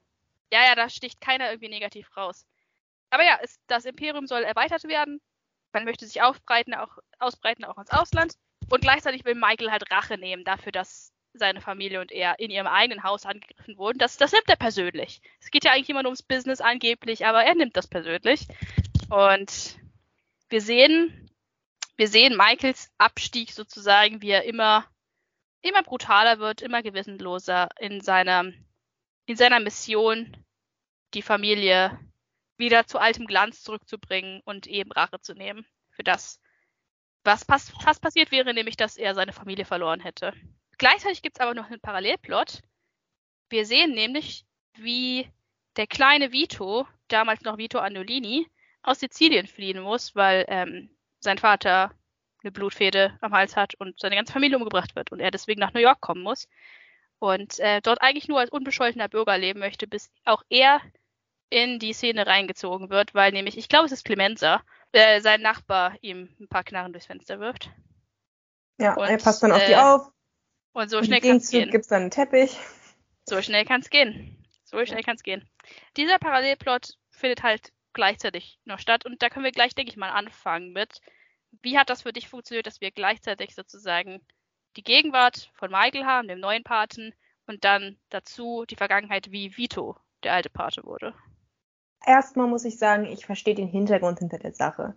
Ja, 0.51 0.65
ja, 0.65 0.75
da 0.75 0.89
sticht 0.89 1.21
keiner 1.21 1.49
irgendwie 1.49 1.69
negativ 1.69 2.15
raus. 2.15 2.45
Aber 3.09 3.23
ja, 3.23 3.39
es, 3.41 3.59
das 3.67 3.85
Imperium 3.85 4.27
soll 4.27 4.43
erweitert 4.43 4.83
werden. 4.85 5.21
Man 5.73 5.85
möchte 5.85 6.05
sich 6.05 6.21
aufbreiten, 6.21 6.73
auch, 6.73 6.97
ausbreiten, 7.19 7.65
auch 7.65 7.77
ins 7.77 7.91
Ausland. 7.91 8.33
Und 8.69 8.81
gleichzeitig 8.81 9.25
will 9.25 9.35
Michael 9.35 9.71
halt 9.71 9.89
Rache 9.91 10.17
nehmen 10.17 10.43
dafür, 10.43 10.71
dass 10.71 11.13
seine 11.33 11.61
Familie 11.61 12.01
und 12.01 12.11
er 12.11 12.39
in 12.39 12.51
ihrem 12.51 12.67
eigenen 12.67 13.03
Haus 13.03 13.25
angegriffen 13.25 13.77
wurden. 13.77 13.99
Das, 13.99 14.17
das 14.17 14.31
nimmt 14.31 14.49
er 14.49 14.55
persönlich. 14.55 15.21
Es 15.39 15.51
geht 15.51 15.63
ja 15.63 15.71
eigentlich 15.71 15.89
immer 15.89 16.03
nur 16.03 16.09
ums 16.09 16.23
Business 16.23 16.61
angeblich, 16.61 17.25
aber 17.25 17.43
er 17.43 17.55
nimmt 17.55 17.77
das 17.77 17.87
persönlich. 17.87 18.47
Und 19.09 19.77
wir 20.49 20.61
sehen, 20.61 21.29
wir 21.95 22.07
sehen 22.07 22.35
Michaels 22.35 22.91
Abstieg 22.97 23.51
sozusagen, 23.51 24.21
wie 24.21 24.31
er 24.31 24.43
immer, 24.43 24.85
immer 25.61 25.83
brutaler 25.83 26.39
wird, 26.39 26.61
immer 26.61 26.81
gewissenloser 26.81 27.69
in 27.79 28.01
seiner, 28.01 28.51
in 29.25 29.35
seiner 29.35 29.59
Mission, 29.59 30.35
die 31.13 31.21
Familie 31.21 31.97
wieder 32.57 32.87
zu 32.87 32.99
altem 32.99 33.25
Glanz 33.25 33.61
zurückzubringen 33.63 34.41
und 34.45 34.67
eben 34.67 34.91
Rache 34.91 35.19
zu 35.21 35.33
nehmen 35.33 35.65
für 35.91 36.03
das, 36.03 36.39
was 37.23 37.45
pass 37.45 37.71
fast 37.81 38.01
passiert 38.01 38.31
wäre, 38.31 38.53
nämlich 38.53 38.77
dass 38.77 38.97
er 38.97 39.15
seine 39.15 39.33
Familie 39.33 39.65
verloren 39.65 39.99
hätte. 39.99 40.33
Gleichzeitig 40.77 41.21
gibt 41.21 41.37
es 41.37 41.41
aber 41.41 41.53
noch 41.53 41.65
einen 41.65 41.81
Parallelplot. 41.81 42.61
Wir 43.49 43.65
sehen 43.65 43.93
nämlich, 43.93 44.45
wie 44.75 45.29
der 45.75 45.87
kleine 45.87 46.31
Vito, 46.31 46.87
damals 47.07 47.41
noch 47.41 47.57
Vito 47.57 47.79
Annolini, 47.79 48.47
aus 48.83 48.99
Sizilien 48.99 49.47
fliehen 49.47 49.81
muss, 49.81 50.15
weil 50.15 50.45
ähm, 50.47 50.89
sein 51.19 51.37
Vater 51.37 51.91
eine 52.43 52.51
Blutfede 52.51 53.17
am 53.21 53.33
Hals 53.33 53.55
hat 53.55 53.75
und 53.75 53.99
seine 53.99 54.15
ganze 54.15 54.33
Familie 54.33 54.57
umgebracht 54.57 54.95
wird 54.95 55.11
und 55.11 55.19
er 55.19 55.31
deswegen 55.31 55.59
nach 55.59 55.73
New 55.73 55.81
York 55.81 55.99
kommen 55.99 56.21
muss 56.21 56.47
und 57.19 57.59
äh, 57.59 57.81
dort 57.81 58.01
eigentlich 58.01 58.27
nur 58.27 58.39
als 58.39 58.51
unbescholtener 58.51 59.09
Bürger 59.09 59.37
leben 59.37 59.59
möchte, 59.59 59.87
bis 59.87 60.11
auch 60.23 60.43
er 60.49 60.81
in 61.49 61.79
die 61.79 61.93
Szene 61.93 62.27
reingezogen 62.27 62.89
wird, 62.89 63.13
weil 63.13 63.31
nämlich, 63.31 63.57
ich 63.57 63.69
glaube, 63.69 63.85
es 63.85 63.91
ist 63.91 64.03
Clemenza, 64.03 64.61
äh, 64.91 65.21
sein 65.21 65.41
Nachbar 65.41 65.95
ihm 66.01 66.29
ein 66.39 66.47
paar 66.47 66.63
Knarren 66.63 66.91
durchs 66.91 67.07
Fenster 67.07 67.39
wirft. 67.39 67.71
Ja, 68.77 68.95
und, 68.95 69.07
er 69.07 69.17
passt 69.17 69.43
dann 69.43 69.51
auf 69.51 69.61
äh, 69.61 69.67
die 69.67 69.75
auf. 69.75 70.11
Und 70.73 70.89
so 70.89 71.01
schnell 71.03 71.21
kann 71.21 71.37
es 71.37 71.49
gehen. 71.49 71.71
gibt 71.71 71.83
es 71.83 71.89
dann 71.89 72.03
einen 72.03 72.11
Teppich. 72.11 72.57
So 73.25 73.41
schnell 73.41 73.65
kann 73.65 73.81
es 73.81 73.89
gehen. 73.89 74.37
So 74.63 74.85
schnell 74.85 75.03
kann 75.03 75.15
es 75.15 75.23
gehen. 75.23 75.47
Dieser 75.95 76.19
Parallelplot 76.19 76.97
findet 77.09 77.43
halt 77.43 77.71
gleichzeitig 77.93 78.59
noch 78.65 78.79
statt 78.79 79.05
und 79.05 79.21
da 79.21 79.29
können 79.29 79.45
wir 79.45 79.51
gleich, 79.51 79.73
denke 79.73 79.91
ich 79.91 79.97
mal, 79.97 80.11
anfangen 80.11 80.71
mit. 80.73 80.99
Wie 81.63 81.77
hat 81.77 81.89
das 81.89 82.03
für 82.03 82.13
dich 82.13 82.29
funktioniert, 82.29 82.67
dass 82.67 82.81
wir 82.81 82.91
gleichzeitig 82.91 83.55
sozusagen 83.55 84.21
die 84.75 84.83
Gegenwart 84.83 85.49
von 85.55 85.71
Michael 85.71 86.05
haben, 86.05 86.27
dem 86.27 86.39
neuen 86.39 86.63
Paten, 86.63 87.13
und 87.47 87.63
dann 87.63 87.97
dazu 88.09 88.65
die 88.69 88.75
Vergangenheit, 88.75 89.31
wie 89.31 89.55
Vito 89.57 89.97
der 90.23 90.33
alte 90.33 90.49
Pate 90.49 90.83
wurde? 90.83 91.15
Erstmal 92.05 92.47
muss 92.47 92.65
ich 92.65 92.77
sagen, 92.77 93.05
ich 93.05 93.25
verstehe 93.25 93.55
den 93.55 93.67
Hintergrund 93.67 94.19
hinter 94.19 94.39
der 94.39 94.53
Sache. 94.53 94.95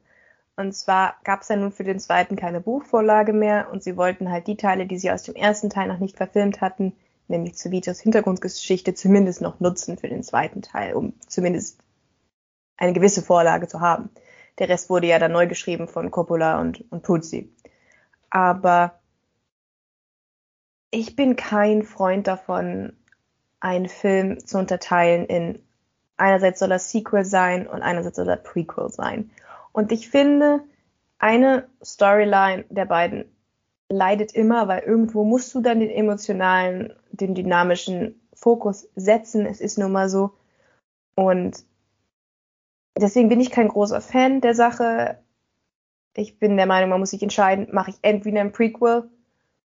Und 0.57 0.75
zwar 0.75 1.17
gab 1.25 1.43
es 1.43 1.49
ja 1.49 1.57
nun 1.57 1.73
für 1.73 1.85
den 1.85 2.01
zweiten 2.01 2.37
keine 2.37 2.61
Buchvorlage 2.61 3.33
mehr 3.33 3.69
und 3.73 3.83
sie 3.83 3.97
wollten 3.97 4.31
halt 4.31 4.47
die 4.47 4.57
Teile, 4.57 4.87
die 4.87 4.99
sie 4.99 5.11
aus 5.11 5.23
dem 5.23 5.35
ersten 5.35 5.71
Teil 5.71 5.89
noch 5.89 5.99
nicht 5.99 6.17
verfilmt 6.17 6.61
hatten, 6.61 6.93
nämlich 7.29 7.57
zu 7.57 7.71
Vitos 7.71 8.01
Hintergrundgeschichte, 8.01 8.95
zumindest 8.95 9.41
noch 9.41 9.61
nutzen 9.61 9.97
für 9.97 10.09
den 10.09 10.23
zweiten 10.23 10.63
Teil, 10.63 10.95
um 10.95 11.15
zumindest 11.27 11.79
eine 12.77 12.93
gewisse 12.93 13.23
Vorlage 13.23 13.69
zu 13.69 13.81
haben. 13.81 14.11
Der 14.59 14.69
Rest 14.69 14.91
wurde 14.91 15.07
ja 15.07 15.19
dann 15.19 15.33
neu 15.33 15.47
geschrieben 15.47 15.89
von 15.89 16.11
Coppola 16.11 16.61
und, 16.61 16.85
und 16.91 17.03
Puzzi. 17.03 17.51
Aber 18.29 19.01
ich 20.91 21.17
bin 21.17 21.37
kein 21.37 21.83
Freund 21.85 22.27
davon, 22.27 22.93
einen 23.61 23.89
Film 23.89 24.45
zu 24.45 24.59
unterteilen 24.59 25.27
in 25.27 25.63
einerseits 26.21 26.61
soll 26.61 26.69
das 26.69 26.91
Sequel 26.91 27.25
sein 27.25 27.67
und 27.67 27.83
einerseits 27.83 28.17
soll 28.17 28.27
das 28.27 28.43
Prequel 28.43 28.91
sein. 28.91 29.31
Und 29.73 29.93
ich 29.93 30.11
finde, 30.11 30.61
eine 31.19 31.69
Storyline 31.83 32.65
der 32.69 32.85
beiden 32.85 33.25
leidet 33.89 34.33
immer, 34.33 34.69
weil 34.69 34.83
irgendwo 34.83 35.25
musst 35.25 35.55
du 35.55 35.61
dann 35.61 35.81
den 35.81 35.91
emotionalen, 35.91 36.93
den 37.11 37.35
dynamischen 37.35 38.21
Fokus 38.33 38.89
setzen. 38.95 39.47
Es 39.47 39.61
ist 39.61 39.79
nun 39.79 39.93
mal 39.93 40.09
so. 40.09 40.33
Und 41.15 41.65
deswegen 42.97 43.29
bin 43.29 43.41
ich 43.41 43.51
kein 43.51 43.69
großer 43.69 44.01
Fan 44.01 44.41
der 44.41 44.55
Sache. 44.55 45.19
Ich 46.15 46.39
bin 46.39 46.57
der 46.57 46.67
Meinung, 46.67 46.91
man 46.91 47.01
muss 47.01 47.11
sich 47.11 47.23
entscheiden, 47.23 47.69
mache 47.73 47.91
ich 47.91 47.97
entweder 48.03 48.41
ein 48.41 48.53
Prequel 48.53 49.09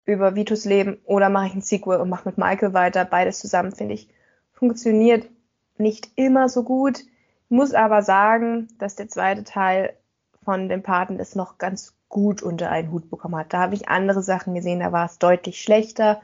über 0.05 0.35
Vitus 0.35 0.65
Leben 0.65 0.99
oder 1.05 1.29
mache 1.29 1.47
ich 1.47 1.55
ein 1.55 1.63
Sequel 1.63 1.99
und 1.99 2.09
mache 2.09 2.29
mit 2.29 2.39
Michael 2.39 2.75
weiter. 2.75 3.05
Beides 3.05 3.39
zusammen, 3.39 3.73
finde 3.73 3.95
ich, 3.95 4.09
funktioniert 4.53 5.29
nicht 5.79 6.11
immer 6.17 6.49
so 6.49 6.63
gut. 6.63 7.01
Muss 7.49 7.75
aber 7.75 8.03
sagen, 8.03 8.69
dass 8.79 8.97
der 8.97 9.09
zweite 9.09 9.45
Teil 9.45 9.95
von 10.45 10.69
dem 10.69 10.83
Paten 10.83 11.19
es 11.19 11.35
noch 11.35 11.59
ganz 11.59 11.95
gut 12.09 12.43
unter 12.43 12.71
einen 12.71 12.93
Hut 12.93 13.11
bekommen 13.11 13.37
hat. 13.37 13.53
Da 13.53 13.59
habe 13.61 13.75
ich 13.75 13.89
andere 13.89 14.23
Sachen 14.23 14.55
gesehen, 14.55 14.81
da 14.81 14.93
war 14.93 15.07
es 15.07 15.19
deutlich 15.19 15.61
schlechter. 15.61 16.21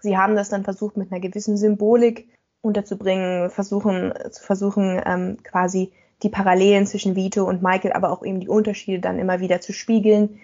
Sie 0.00 0.16
haben 0.16 0.36
das 0.36 0.48
dann 0.48 0.64
versucht 0.64 0.96
mit 0.96 1.10
einer 1.10 1.20
gewissen 1.20 1.56
Symbolik 1.56 2.28
unterzubringen, 2.62 3.50
versuchen 3.50 4.12
zu 4.30 4.42
versuchen 4.42 5.00
ähm, 5.04 5.36
quasi 5.42 5.92
die 6.22 6.30
Parallelen 6.30 6.86
zwischen 6.86 7.16
Vito 7.16 7.44
und 7.44 7.62
Michael, 7.62 7.92
aber 7.92 8.10
auch 8.10 8.24
eben 8.24 8.40
die 8.40 8.48
Unterschiede 8.48 9.00
dann 9.00 9.18
immer 9.18 9.40
wieder 9.40 9.60
zu 9.60 9.72
spiegeln 9.72 10.40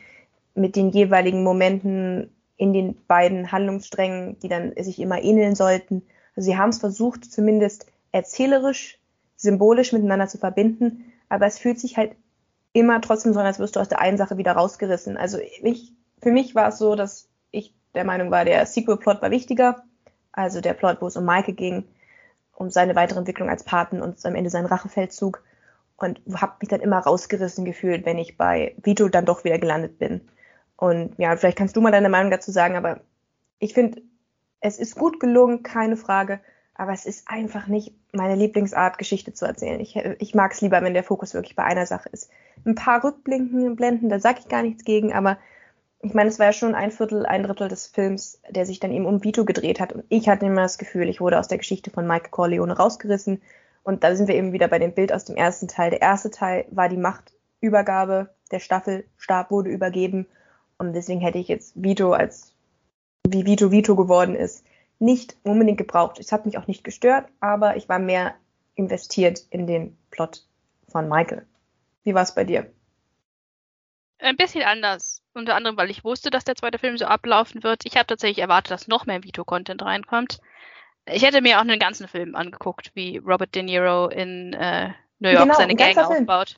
mit 0.55 0.77
den 0.77 0.91
jeweiligen 0.91 1.43
Momenten 1.43 2.31
in 2.57 2.75
den 2.75 2.97
beiden 3.07 3.51
Handlungssträngen, 3.51 4.39
die 4.41 4.49
dann 4.49 4.75
sich 4.79 5.01
immer 5.01 5.23
ähneln 5.23 5.55
sollten. 5.55 6.03
Also 6.37 6.51
sie 6.51 6.59
haben 6.59 6.71
es 6.71 6.79
versucht, 6.79 7.25
zumindest 7.25 7.87
erzählerisch, 8.13 8.99
symbolisch 9.37 9.93
miteinander 9.93 10.29
zu 10.29 10.39
verbinden, 10.39 11.13
aber 11.29 11.47
es 11.47 11.59
fühlt 11.59 11.79
sich 11.79 11.97
halt 11.97 12.17
immer 12.73 13.01
trotzdem 13.01 13.33
so 13.33 13.41
an, 13.41 13.47
als 13.47 13.59
wirst 13.59 13.77
du 13.77 13.81
aus 13.81 13.89
der 13.89 14.01
einen 14.01 14.19
Sache 14.19 14.37
wieder 14.37 14.53
rausgerissen. 14.53 15.17
Also 15.17 15.39
ich, 15.39 15.93
für 16.23 16.31
mich 16.31 16.55
war 16.55 16.69
es 16.69 16.79
so, 16.79 16.95
dass 16.95 17.29
ich 17.51 17.75
der 17.95 18.05
Meinung 18.05 18.31
war, 18.31 18.45
der 18.45 18.67
Sequel-Plot 18.67 19.23
war 19.23 19.31
wichtiger, 19.31 19.83
also 20.33 20.61
der 20.61 20.75
Plot, 20.75 20.99
wo 21.01 21.07
es 21.07 21.17
um 21.17 21.25
Maike 21.25 21.53
ging, 21.53 21.85
um 22.55 22.71
seine 22.71 22.95
weitere 22.95 23.19
Entwicklung 23.19 23.49
als 23.49 23.65
Paten 23.65 24.01
und 24.01 24.25
am 24.25 24.35
Ende 24.35 24.51
seinen 24.51 24.67
Rachefeldzug 24.67 25.43
und 25.97 26.21
habe 26.35 26.57
mich 26.61 26.69
dann 26.69 26.81
immer 26.81 26.99
rausgerissen 26.99 27.65
gefühlt, 27.65 28.05
wenn 28.07 28.19
ich 28.19 28.37
bei 28.37 28.75
Vito 28.83 29.09
dann 29.09 29.27
doch 29.27 29.45
wieder 29.45 29.59
gelandet 29.59 29.99
bin. 29.99 30.29
Und 30.77 31.19
ja, 31.19 31.37
vielleicht 31.37 31.59
kannst 31.59 31.77
du 31.77 31.81
mal 31.81 31.93
deine 31.93 32.09
Meinung 32.09 32.31
dazu 32.31 32.51
sagen, 32.51 32.77
aber 32.77 33.01
ich 33.59 33.75
finde, 33.75 34.03
es 34.61 34.79
ist 34.79 34.97
gut 34.97 35.21
gelungen, 35.21 35.63
keine 35.63 35.97
Frage, 35.97 36.41
aber 36.81 36.95
es 36.95 37.05
ist 37.05 37.29
einfach 37.29 37.67
nicht 37.67 37.93
meine 38.11 38.37
Lieblingsart, 38.37 38.97
Geschichte 38.97 39.35
zu 39.35 39.45
erzählen. 39.45 39.81
Ich, 39.81 39.97
ich 39.97 40.35
mag 40.35 40.53
es 40.53 40.63
lieber, 40.63 40.81
wenn 40.81 40.95
der 40.95 41.05
Fokus 41.05 41.35
wirklich 41.35 41.55
bei 41.55 41.63
einer 41.63 41.85
Sache 41.85 42.09
ist. 42.09 42.31
Ein 42.65 42.75
paar 42.75 43.05
Rückblinken, 43.05 43.77
Blenden, 43.77 44.09
da 44.09 44.19
sage 44.19 44.39
ich 44.41 44.49
gar 44.49 44.63
nichts 44.63 44.85
gegen, 44.85 45.13
aber 45.13 45.37
ich 46.01 46.15
meine, 46.15 46.31
es 46.31 46.39
war 46.39 46.47
ja 46.47 46.53
schon 46.55 46.75
ein 46.75 46.91
Viertel, 46.91 47.27
ein 47.27 47.43
Drittel 47.43 47.69
des 47.69 47.87
Films, 47.87 48.41
der 48.49 48.65
sich 48.65 48.81
dann 48.81 48.93
eben 48.93 49.05
um 49.05 49.23
Vito 49.23 49.45
gedreht 49.45 49.79
hat. 49.79 49.93
Und 49.93 50.05
ich 50.09 50.27
hatte 50.31 50.47
immer 50.47 50.63
das 50.63 50.79
Gefühl, 50.79 51.11
ich 51.11 51.21
wurde 51.21 51.39
aus 51.39 51.49
der 51.49 51.59
Geschichte 51.59 51.91
von 51.91 52.07
Michael 52.07 52.31
Corleone 52.31 52.75
rausgerissen. 52.75 53.43
Und 53.83 54.03
da 54.03 54.17
sind 54.17 54.27
wir 54.27 54.35
eben 54.35 54.55
wieder 54.55 54.69
bei 54.69 54.79
dem 54.79 54.95
Bild 54.95 55.13
aus 55.13 55.27
dem 55.27 55.37
ersten 55.37 55.69
Teil. 55.69 55.91
Der 55.91 56.01
erste 56.01 56.31
Teil 56.31 56.65
war 56.71 56.89
die 56.89 56.97
Machtübergabe, 56.97 58.31
der 58.53 58.59
Staffelstab 58.59 59.51
wurde 59.51 59.69
übergeben. 59.69 60.27
Und 60.79 60.95
deswegen 60.95 61.21
hätte 61.21 61.37
ich 61.37 61.49
jetzt 61.49 61.75
Vito 61.75 62.13
als, 62.13 62.55
wie 63.29 63.45
Vito 63.45 63.71
Vito 63.71 63.97
geworden 63.97 64.35
ist, 64.35 64.65
nicht 65.01 65.37
unbedingt 65.43 65.79
gebraucht. 65.79 66.21
Es 66.21 66.31
hat 66.31 66.47
mich 66.47 66.59
auch 66.59 66.67
nicht 66.67 66.85
gestört, 66.85 67.27
aber 67.41 67.77
ich 67.77 67.89
war 67.89 67.99
mehr 67.99 68.35
investiert 68.75 69.41
in 69.51 69.67
den 69.67 69.97
Plot 70.11 70.47
von 70.89 71.09
Michael. 71.09 71.47
Wie 72.05 72.15
war 72.15 72.23
es 72.23 72.35
bei 72.35 72.45
dir? 72.45 72.71
ein 74.23 74.37
bisschen 74.37 74.63
anders. 74.63 75.23
Unter 75.33 75.55
anderem, 75.55 75.77
weil 75.77 75.91
ich 75.91 76.05
wusste, 76.05 76.31
dass 76.31 76.45
der 76.45 76.57
zweite 76.57 76.79
Film 76.79 76.99
so 76.99 77.07
ablaufen 77.07 77.63
wird. 77.63 77.85
Ich 77.85 77.97
habe 77.97 78.07
tatsächlich 78.07 78.39
erwartet, 78.39 78.71
dass 78.71 78.89
noch 78.89 79.07
mehr 79.07 79.23
Vito-Content 79.23 79.83
reinkommt. 79.83 80.41
Ich 81.07 81.23
hätte 81.23 81.41
mir 81.41 81.59
auch 81.59 81.63
einen 81.63 81.79
ganzen 81.79 82.09
Film 82.09 82.35
angeguckt, 82.35 82.91
wie 82.95 83.19
Robert 83.19 83.55
De 83.55 83.63
Niro 83.63 84.09
in 84.09 84.53
äh, 84.53 84.91
New 85.19 85.31
York 85.31 85.45
Genau, 85.45 85.55
seine 85.55 85.73
ein 85.73 85.77
Gang 85.77 85.97
aufbaut. 85.97 86.57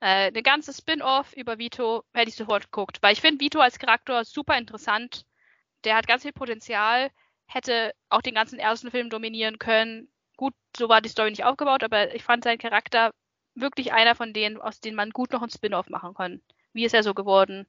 Äh, 0.00 0.28
eine 0.28 0.42
ganze 0.42 0.72
Spin-off 0.72 1.32
über 1.34 1.58
Vito 1.58 2.04
hätte 2.12 2.28
ich 2.28 2.36
sofort 2.36 2.64
geguckt, 2.64 2.98
weil 3.00 3.12
ich 3.12 3.20
finde 3.20 3.40
Vito 3.40 3.58
als 3.58 3.78
Charakter 3.78 4.24
super 4.24 4.56
interessant. 4.56 5.24
Der 5.84 5.96
hat 5.96 6.06
ganz 6.06 6.22
viel 6.22 6.32
Potenzial, 6.32 7.10
hätte 7.54 7.94
auch 8.08 8.20
den 8.22 8.34
ganzen 8.34 8.58
ersten 8.58 8.90
Film 8.90 9.10
dominieren 9.10 9.58
können. 9.58 10.08
Gut, 10.36 10.54
so 10.76 10.88
war 10.88 11.00
die 11.00 11.08
Story 11.08 11.30
nicht 11.30 11.44
aufgebaut, 11.44 11.82
aber 11.84 12.14
ich 12.14 12.24
fand 12.24 12.44
seinen 12.44 12.58
Charakter 12.58 13.12
wirklich 13.54 13.92
einer 13.92 14.14
von 14.16 14.32
denen, 14.32 14.60
aus 14.60 14.80
denen 14.80 14.96
man 14.96 15.10
gut 15.10 15.32
noch 15.32 15.42
ein 15.42 15.50
Spin-off 15.50 15.88
machen 15.88 16.14
kann. 16.14 16.42
Wie 16.72 16.84
ist 16.84 16.94
er 16.94 17.04
so 17.04 17.14
geworden? 17.14 17.66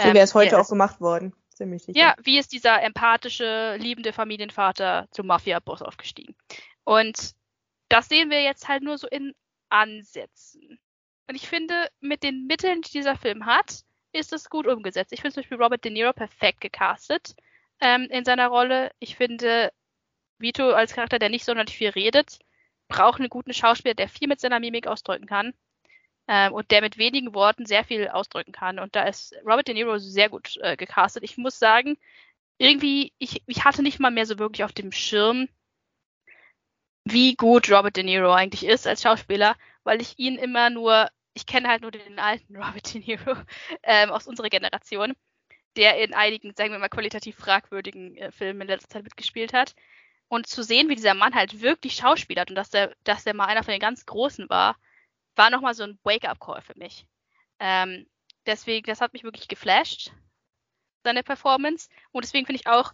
So 0.00 0.08
Ähm, 0.08 0.14
wäre 0.14 0.24
es 0.24 0.34
heute 0.34 0.56
auch 0.56 0.62
ist- 0.62 0.70
gemacht 0.70 1.00
worden. 1.00 1.34
Ziemlich 1.50 1.82
sicher. 1.82 1.98
ja, 1.98 2.14
wie 2.22 2.38
ist 2.38 2.52
dieser 2.52 2.82
empathische, 2.82 3.76
liebende 3.76 4.14
Familienvater 4.14 5.06
zum 5.10 5.26
Mafia-Boss 5.26 5.82
aufgestiegen? 5.82 6.34
Und 6.84 7.32
das 7.90 8.08
sehen 8.08 8.30
wir 8.30 8.42
jetzt 8.42 8.68
halt 8.68 8.82
nur 8.82 8.96
so 8.96 9.06
in 9.06 9.34
Ansätzen. 9.68 10.78
Und 11.28 11.34
ich 11.34 11.46
finde, 11.48 11.88
mit 12.00 12.22
den 12.22 12.46
Mitteln, 12.46 12.80
die 12.80 12.90
dieser 12.92 13.16
Film 13.16 13.44
hat, 13.44 13.82
ist 14.12 14.32
es 14.32 14.48
gut 14.48 14.66
umgesetzt. 14.66 15.12
Ich 15.12 15.20
finde 15.20 15.34
zum 15.34 15.42
Beispiel 15.42 15.62
Robert 15.62 15.84
De 15.84 15.92
Niro 15.92 16.12
perfekt 16.14 16.62
gecastet 16.62 17.34
ähm, 17.82 18.08
in 18.10 18.24
seiner 18.24 18.48
Rolle. 18.48 18.92
Ich 19.00 19.16
finde, 19.16 19.72
Vito 20.38 20.70
als 20.70 20.94
Charakter, 20.94 21.18
der 21.18 21.28
nicht 21.28 21.44
sonderlich 21.44 21.76
viel 21.76 21.90
redet, 21.90 22.38
braucht 22.88 23.20
einen 23.20 23.28
guten 23.28 23.52
Schauspieler, 23.52 23.94
der 23.94 24.08
viel 24.08 24.28
mit 24.28 24.40
seiner 24.40 24.60
Mimik 24.60 24.86
ausdrücken 24.86 25.26
kann. 25.26 25.52
Ähm, 26.28 26.52
und 26.52 26.70
der 26.70 26.82
mit 26.82 26.98
wenigen 26.98 27.34
Worten 27.34 27.66
sehr 27.66 27.84
viel 27.84 28.08
ausdrücken 28.08 28.52
kann. 28.52 28.78
Und 28.78 28.94
da 28.94 29.04
ist 29.04 29.34
Robert 29.44 29.66
De 29.66 29.74
Niro 29.74 29.98
sehr 29.98 30.28
gut 30.28 30.56
äh, 30.60 30.76
gecastet. 30.76 31.24
Ich 31.24 31.36
muss 31.36 31.58
sagen, 31.58 31.96
irgendwie, 32.58 33.12
ich, 33.18 33.42
ich 33.46 33.64
hatte 33.64 33.82
nicht 33.82 33.98
mal 33.98 34.12
mehr 34.12 34.26
so 34.26 34.38
wirklich 34.38 34.64
auf 34.64 34.72
dem 34.72 34.92
Schirm, 34.92 35.48
wie 37.04 37.34
gut 37.34 37.70
Robert 37.70 37.96
De 37.96 38.04
Niro 38.04 38.32
eigentlich 38.32 38.64
ist 38.64 38.86
als 38.86 39.02
Schauspieler, 39.02 39.56
weil 39.82 40.00
ich 40.00 40.18
ihn 40.18 40.36
immer 40.36 40.70
nur, 40.70 41.08
ich 41.34 41.46
kenne 41.46 41.68
halt 41.68 41.82
nur 41.82 41.90
den 41.90 42.20
alten 42.20 42.56
Robert 42.62 42.94
De 42.94 43.00
Niro 43.00 43.36
ähm, 43.82 44.10
aus 44.10 44.28
unserer 44.28 44.48
Generation, 44.48 45.14
der 45.76 45.98
in 46.02 46.14
einigen, 46.14 46.54
sagen 46.56 46.72
wir 46.72 46.78
mal, 46.78 46.88
qualitativ 46.88 47.36
fragwürdigen 47.36 48.16
äh, 48.16 48.32
Filmen 48.32 48.62
in 48.62 48.68
letzter 48.68 48.88
Zeit 48.88 49.04
mitgespielt 49.04 49.52
hat. 49.52 49.74
Und 50.28 50.46
zu 50.46 50.62
sehen, 50.62 50.88
wie 50.88 50.94
dieser 50.94 51.14
Mann 51.14 51.34
halt 51.34 51.60
wirklich 51.60 51.94
schauspielert 51.94 52.50
und 52.50 52.56
dass 52.56 52.70
der, 52.70 52.94
dass 53.04 53.24
der 53.24 53.34
mal 53.34 53.46
einer 53.46 53.62
von 53.62 53.72
den 53.72 53.80
ganz 53.80 54.06
Großen 54.06 54.48
war, 54.48 54.76
war 55.36 55.50
nochmal 55.50 55.74
so 55.74 55.84
ein 55.84 55.98
Wake-up-Call 56.04 56.62
für 56.62 56.78
mich. 56.78 57.06
Ähm, 57.58 58.06
deswegen, 58.46 58.86
das 58.86 59.00
hat 59.00 59.12
mich 59.12 59.24
wirklich 59.24 59.48
geflasht, 59.48 60.12
seine 61.04 61.22
Performance. 61.22 61.88
Und 62.12 62.24
deswegen 62.24 62.46
finde 62.46 62.60
ich 62.60 62.66
auch, 62.66 62.92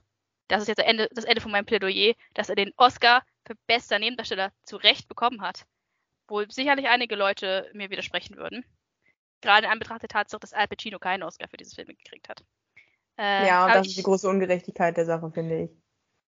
das 0.48 0.62
ist 0.62 0.68
jetzt 0.68 0.78
das 0.78 0.86
Ende, 0.86 1.08
das 1.12 1.24
Ende 1.24 1.40
von 1.40 1.52
meinem 1.52 1.66
Plädoyer, 1.66 2.14
dass 2.34 2.48
er 2.48 2.56
den 2.56 2.72
Oscar 2.76 3.24
für 3.46 3.54
bester 3.66 3.98
Nebendarsteller 3.98 4.52
zu 4.64 4.76
Recht 4.76 5.08
bekommen 5.08 5.42
hat. 5.42 5.66
Wo 6.26 6.44
sicherlich 6.44 6.88
einige 6.88 7.16
Leute 7.16 7.70
mir 7.72 7.90
widersprechen 7.90 8.36
würden. 8.36 8.64
Gerade 9.40 9.66
in 9.66 9.72
Anbetracht 9.72 10.02
der 10.02 10.08
Tatsache, 10.08 10.40
dass 10.40 10.52
Al 10.52 10.68
Pacino 10.68 10.98
keinen 10.98 11.22
Oscar 11.22 11.48
für 11.48 11.56
dieses 11.56 11.74
Film 11.74 11.88
gekriegt 11.88 12.28
hat. 12.28 12.44
Äh, 13.18 13.46
Ja, 13.46 13.66
und 13.66 13.74
das 13.74 13.86
ich- 13.86 13.90
ist 13.92 13.98
die 13.98 14.02
große 14.04 14.28
Ungerechtigkeit 14.28 14.96
der 14.96 15.06
Sache, 15.06 15.30
finde 15.32 15.64
ich. 15.64 15.70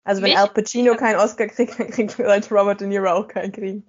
Also 0.04 0.22
wenn 0.22 0.32
Mich- 0.32 0.38
Al 0.40 0.50
Pacino 0.50 0.96
keinen 0.96 1.18
Oscar 1.20 1.48
kriegt, 1.48 1.80
dann 1.80 1.90
kriegt 1.90 2.12
sollte 2.18 2.54
Robert 2.54 2.82
De 2.82 2.88
Niro 2.88 3.10
auch 3.10 3.28
keinen 3.28 3.52
kriegen. 3.52 3.88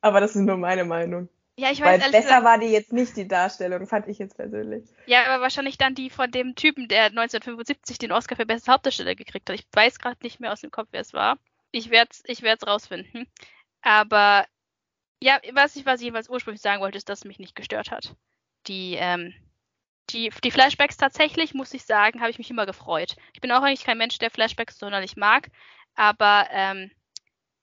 Aber 0.00 0.20
das 0.20 0.34
ist 0.36 0.42
nur 0.42 0.56
meine 0.56 0.84
Meinung. 0.84 1.28
Ja, 1.56 1.72
ich 1.72 1.80
weiß 1.80 2.00
Weil 2.02 2.10
besser 2.12 2.22
gesagt, 2.22 2.44
war 2.44 2.58
die 2.58 2.66
jetzt 2.66 2.92
nicht 2.92 3.16
die 3.16 3.26
Darstellung, 3.26 3.86
fand 3.88 4.06
ich 4.06 4.18
jetzt 4.18 4.36
persönlich. 4.36 4.84
ja, 5.06 5.24
aber 5.26 5.42
wahrscheinlich 5.42 5.76
dann 5.76 5.94
die 5.96 6.08
von 6.08 6.30
dem 6.30 6.54
Typen, 6.54 6.86
der 6.86 7.06
1975 7.10 7.98
den 7.98 8.12
Oscar 8.12 8.36
für 8.36 8.46
beste 8.46 8.70
Hauptdarsteller 8.72 9.16
gekriegt 9.16 9.48
hat. 9.50 9.56
Ich 9.56 9.66
weiß 9.72 9.98
gerade 9.98 10.16
nicht 10.22 10.38
mehr 10.38 10.52
aus 10.52 10.60
dem 10.60 10.70
Kopf, 10.70 10.86
wer 10.92 11.00
es 11.00 11.12
war. 11.14 11.36
Ich 11.72 11.90
werde 11.90 12.10
es 12.12 12.22
ich 12.26 12.42
werd's 12.42 12.64
rausfinden. 12.66 13.26
Aber 13.82 14.46
ja, 15.20 15.40
was 15.52 15.74
ich, 15.74 15.84
was 15.84 15.96
ich 16.00 16.04
jedenfalls 16.04 16.28
ursprünglich 16.30 16.62
sagen 16.62 16.80
wollte, 16.80 16.96
ist, 16.98 17.08
dass 17.08 17.20
es 17.20 17.24
mich 17.24 17.40
nicht 17.40 17.56
gestört 17.56 17.90
hat. 17.90 18.14
Die, 18.68 18.94
ähm, 18.96 19.34
die, 20.10 20.30
die 20.42 20.50
Flashbacks 20.50 20.96
tatsächlich, 20.96 21.54
muss 21.54 21.74
ich 21.74 21.84
sagen, 21.84 22.20
habe 22.20 22.30
ich 22.30 22.38
mich 22.38 22.50
immer 22.50 22.66
gefreut. 22.66 23.16
Ich 23.34 23.40
bin 23.40 23.52
auch 23.52 23.62
eigentlich 23.62 23.84
kein 23.84 23.98
Mensch, 23.98 24.18
der 24.18 24.30
Flashbacks 24.30 24.78
sonderlich 24.78 25.16
mag, 25.16 25.48
aber 25.94 26.46
ähm, 26.50 26.90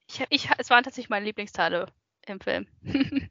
ich, 0.07 0.23
ich, 0.29 0.49
es 0.57 0.69
waren 0.69 0.83
tatsächlich 0.83 1.09
meine 1.09 1.25
Lieblingsteile 1.25 1.87
im 2.27 2.39
Film. 2.39 2.67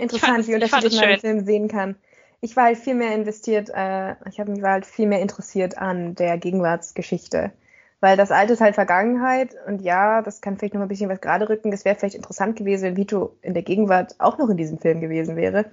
Interessant, 0.00 0.46
wie 0.46 0.54
unterschiedlich 0.54 1.00
man 1.00 1.08
den. 1.08 1.20
Film 1.20 1.44
sehen 1.44 1.68
kann. 1.68 1.96
Ich 2.40 2.56
war 2.56 2.64
halt 2.64 2.78
viel 2.78 2.94
mehr 2.94 3.14
investiert, 3.14 3.70
äh, 3.70 4.16
ich 4.28 4.38
habe 4.38 4.50
mich 4.50 4.62
halt 4.62 4.86
viel 4.86 5.06
mehr 5.06 5.20
interessiert 5.20 5.78
an 5.78 6.14
der 6.14 6.38
Gegenwartsgeschichte. 6.38 7.52
Weil 8.00 8.18
das 8.18 8.30
Alte 8.30 8.52
ist 8.52 8.60
halt 8.60 8.74
Vergangenheit 8.74 9.56
und 9.66 9.80
ja, 9.80 10.20
das 10.20 10.42
kann 10.42 10.58
vielleicht 10.58 10.74
noch 10.74 10.80
mal 10.80 10.84
ein 10.84 10.88
bisschen 10.88 11.08
was 11.08 11.22
gerade 11.22 11.48
rücken. 11.48 11.72
Es 11.72 11.86
wäre 11.86 11.96
vielleicht 11.96 12.16
interessant 12.16 12.56
gewesen, 12.56 12.82
wenn 12.84 12.96
Vito 12.98 13.38
in 13.40 13.54
der 13.54 13.62
Gegenwart 13.62 14.16
auch 14.18 14.36
noch 14.36 14.50
in 14.50 14.58
diesem 14.58 14.78
Film 14.78 15.00
gewesen 15.00 15.36
wäre. 15.36 15.64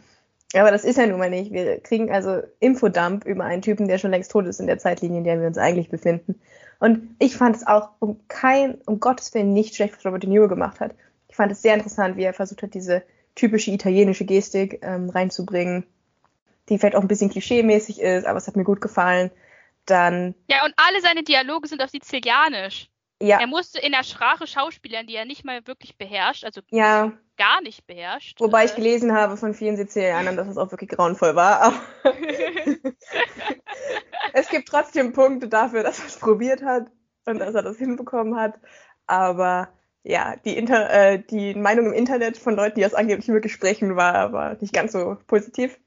Aber 0.53 0.71
das 0.71 0.83
ist 0.83 0.97
ja 0.97 1.07
nun 1.07 1.19
mal 1.19 1.29
nicht. 1.29 1.51
Wir 1.51 1.79
kriegen 1.79 2.11
also 2.11 2.41
Infodump 2.59 3.25
über 3.25 3.45
einen 3.45 3.61
Typen, 3.61 3.87
der 3.87 3.97
schon 3.97 4.11
längst 4.11 4.31
tot 4.31 4.45
ist 4.45 4.59
in 4.59 4.67
der 4.67 4.79
Zeitlinie, 4.79 5.19
in 5.19 5.23
der 5.23 5.39
wir 5.39 5.47
uns 5.47 5.57
eigentlich 5.57 5.89
befinden. 5.89 6.39
Und 6.79 7.15
ich 7.19 7.37
fand 7.37 7.55
es 7.55 7.65
auch 7.65 7.89
um 7.99 8.19
kein, 8.27 8.75
um 8.85 8.99
Gottes 8.99 9.33
Willen 9.33 9.53
nicht 9.53 9.75
schlecht, 9.75 9.95
was 9.95 10.05
Robert 10.05 10.23
De 10.23 10.29
Niro 10.29 10.47
gemacht 10.47 10.79
hat. 10.79 10.93
Ich 11.29 11.35
fand 11.35 11.51
es 11.51 11.61
sehr 11.61 11.75
interessant, 11.75 12.17
wie 12.17 12.23
er 12.23 12.33
versucht 12.33 12.63
hat, 12.63 12.73
diese 12.73 13.03
typische 13.35 13.71
italienische 13.71 14.25
Gestik 14.25 14.79
ähm, 14.81 15.09
reinzubringen, 15.09 15.85
die 16.67 16.77
vielleicht 16.77 16.95
auch 16.95 17.01
ein 17.01 17.07
bisschen 17.07 17.29
klischee-mäßig 17.29 18.01
ist, 18.01 18.25
aber 18.25 18.37
es 18.37 18.47
hat 18.47 18.57
mir 18.57 18.65
gut 18.65 18.81
gefallen. 18.81 19.31
Dann, 19.85 20.35
ja, 20.49 20.65
und 20.65 20.73
alle 20.75 21.01
seine 21.01 21.23
Dialoge 21.23 21.67
sind 21.67 21.81
auf 21.81 21.89
Sizilianisch. 21.89 22.89
ja, 23.21 23.39
Er 23.39 23.47
musste 23.47 23.79
in 23.79 23.93
der 23.93 24.03
Sprache 24.03 24.45
schauspielern, 24.47 25.07
die 25.07 25.15
er 25.15 25.25
nicht 25.25 25.45
mal 25.45 25.65
wirklich 25.65 25.97
beherrscht, 25.97 26.43
also 26.43 26.61
ja, 26.69 27.13
gar 27.41 27.61
nicht 27.61 27.87
beherrscht. 27.87 28.39
wobei 28.39 28.65
ich 28.65 28.71
Äh, 28.71 28.75
gelesen 28.75 29.13
habe 29.13 29.35
von 29.37 29.53
vielen 29.53 29.75
Sizilianern, 29.77 30.37
dass 30.37 30.47
es 30.47 30.57
auch 30.57 30.71
wirklich 30.71 30.89
grauenvoll 30.89 31.35
war, 31.35 31.61
aber 31.61 31.81
es 34.33 34.49
gibt 34.49 34.67
trotzdem 34.67 35.13
Punkte 35.13 35.47
dafür, 35.47 35.83
dass 35.83 35.99
er 35.99 36.05
es 36.05 36.17
probiert 36.17 36.61
hat 36.63 36.87
und 37.25 37.39
dass 37.39 37.55
er 37.55 37.63
das 37.63 37.77
hinbekommen 37.77 38.35
hat. 38.35 38.59
Aber 39.07 39.69
ja, 40.03 40.35
die, 40.37 40.57
Inter 40.57 40.89
äh, 40.89 41.23
die 41.23 41.53
Meinung 41.55 41.87
im 41.87 41.93
Internet 41.93 42.37
von 42.37 42.55
Leuten, 42.55 42.75
die 42.75 42.81
das 42.81 42.93
angeblich 42.93 43.27
wirklich 43.27 43.53
sprechen, 43.53 43.95
war, 43.95 44.31
war 44.33 44.55
nicht 44.61 44.73
ganz 44.73 44.91
so 44.93 45.17
positiv. 45.27 45.79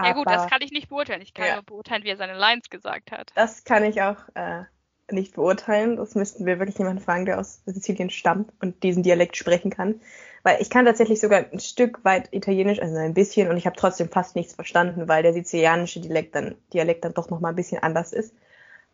ja 0.00 0.12
gut, 0.12 0.26
Aber 0.26 0.34
das 0.36 0.46
kann 0.46 0.62
ich 0.62 0.70
nicht 0.72 0.88
beurteilen. 0.88 1.22
Ich 1.22 1.34
kann 1.34 1.46
Ja. 1.48 1.54
nur 1.54 1.62
beurteilen, 1.64 2.04
wie 2.04 2.08
er 2.10 2.16
seine 2.16 2.34
Lines 2.34 2.68
gesagt 2.70 3.12
hat. 3.12 3.32
das 3.34 3.64
kann 3.64 3.84
ich 3.84 4.02
auch 4.02 4.28
äh, 4.34 4.64
nicht 5.10 5.34
beurteilen. 5.34 5.96
Das 5.96 6.14
müssten 6.14 6.46
wir 6.46 6.58
wirklich 6.58 6.78
jemanden 6.78 7.02
fragen, 7.02 7.26
der 7.26 7.38
aus 7.38 7.62
Sizilien 7.66 8.10
stammt 8.10 8.52
und 8.60 8.82
diesen 8.82 9.02
Dialekt 9.02 9.36
sprechen 9.36 9.70
kann. 9.70 10.00
Weil 10.42 10.60
ich 10.60 10.70
kann 10.70 10.84
tatsächlich 10.84 11.20
sogar 11.20 11.44
ein 11.52 11.60
Stück 11.60 12.04
weit 12.04 12.28
Italienisch, 12.32 12.80
also 12.80 12.96
ein 12.96 13.14
bisschen, 13.14 13.48
und 13.48 13.56
ich 13.56 13.66
habe 13.66 13.76
trotzdem 13.76 14.08
fast 14.08 14.34
nichts 14.34 14.54
verstanden, 14.54 15.08
weil 15.08 15.22
der 15.22 15.32
sizilianische 15.32 16.00
Dialekt 16.00 16.34
dann, 16.34 16.56
Dialekt 16.72 17.04
dann 17.04 17.14
doch 17.14 17.30
nochmal 17.30 17.52
ein 17.52 17.56
bisschen 17.56 17.82
anders 17.82 18.12
ist. 18.12 18.34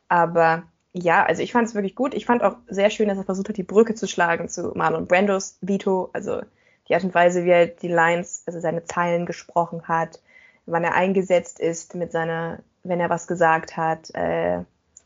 Aber 0.09 0.65
ja, 0.93 1.25
also 1.25 1.43
ich 1.43 1.53
fand 1.53 1.69
es 1.69 1.75
wirklich 1.75 1.95
gut. 1.95 2.15
Ich 2.15 2.27
fand 2.27 2.43
auch 2.43 2.57
sehr 2.69 2.91
schön, 2.91 3.09
dass 3.09 3.19
er 3.19 3.25
versucht 3.25 3.49
hat, 3.49 3.57
die 3.57 3.63
Brücke 3.63 3.95
zu 3.95 4.07
schlagen 4.07 4.49
zu 4.49 4.73
Marlon 4.75 5.07
Brandos 5.07 5.59
Vito. 5.61 6.11
Also 6.13 6.43
die 6.89 6.95
Art 6.95 7.05
und 7.05 7.15
Weise, 7.15 7.45
wie 7.45 7.51
er 7.51 7.67
die 7.67 7.89
Lines, 7.89 8.43
also 8.47 8.61
seine 8.61 8.85
Zeilen 8.85 9.27
gesprochen 9.27 9.89
hat, 9.89 10.21
wann 10.67 10.85
er 10.85 10.95
eingesetzt 10.95 11.61
ist 11.61 11.95
mit 11.95 12.13
seiner, 12.13 12.61
wenn 12.83 13.01
er 13.01 13.11
was 13.11 13.27
gesagt 13.27 13.77
hat. 13.77 14.11
Äh, 14.15 14.65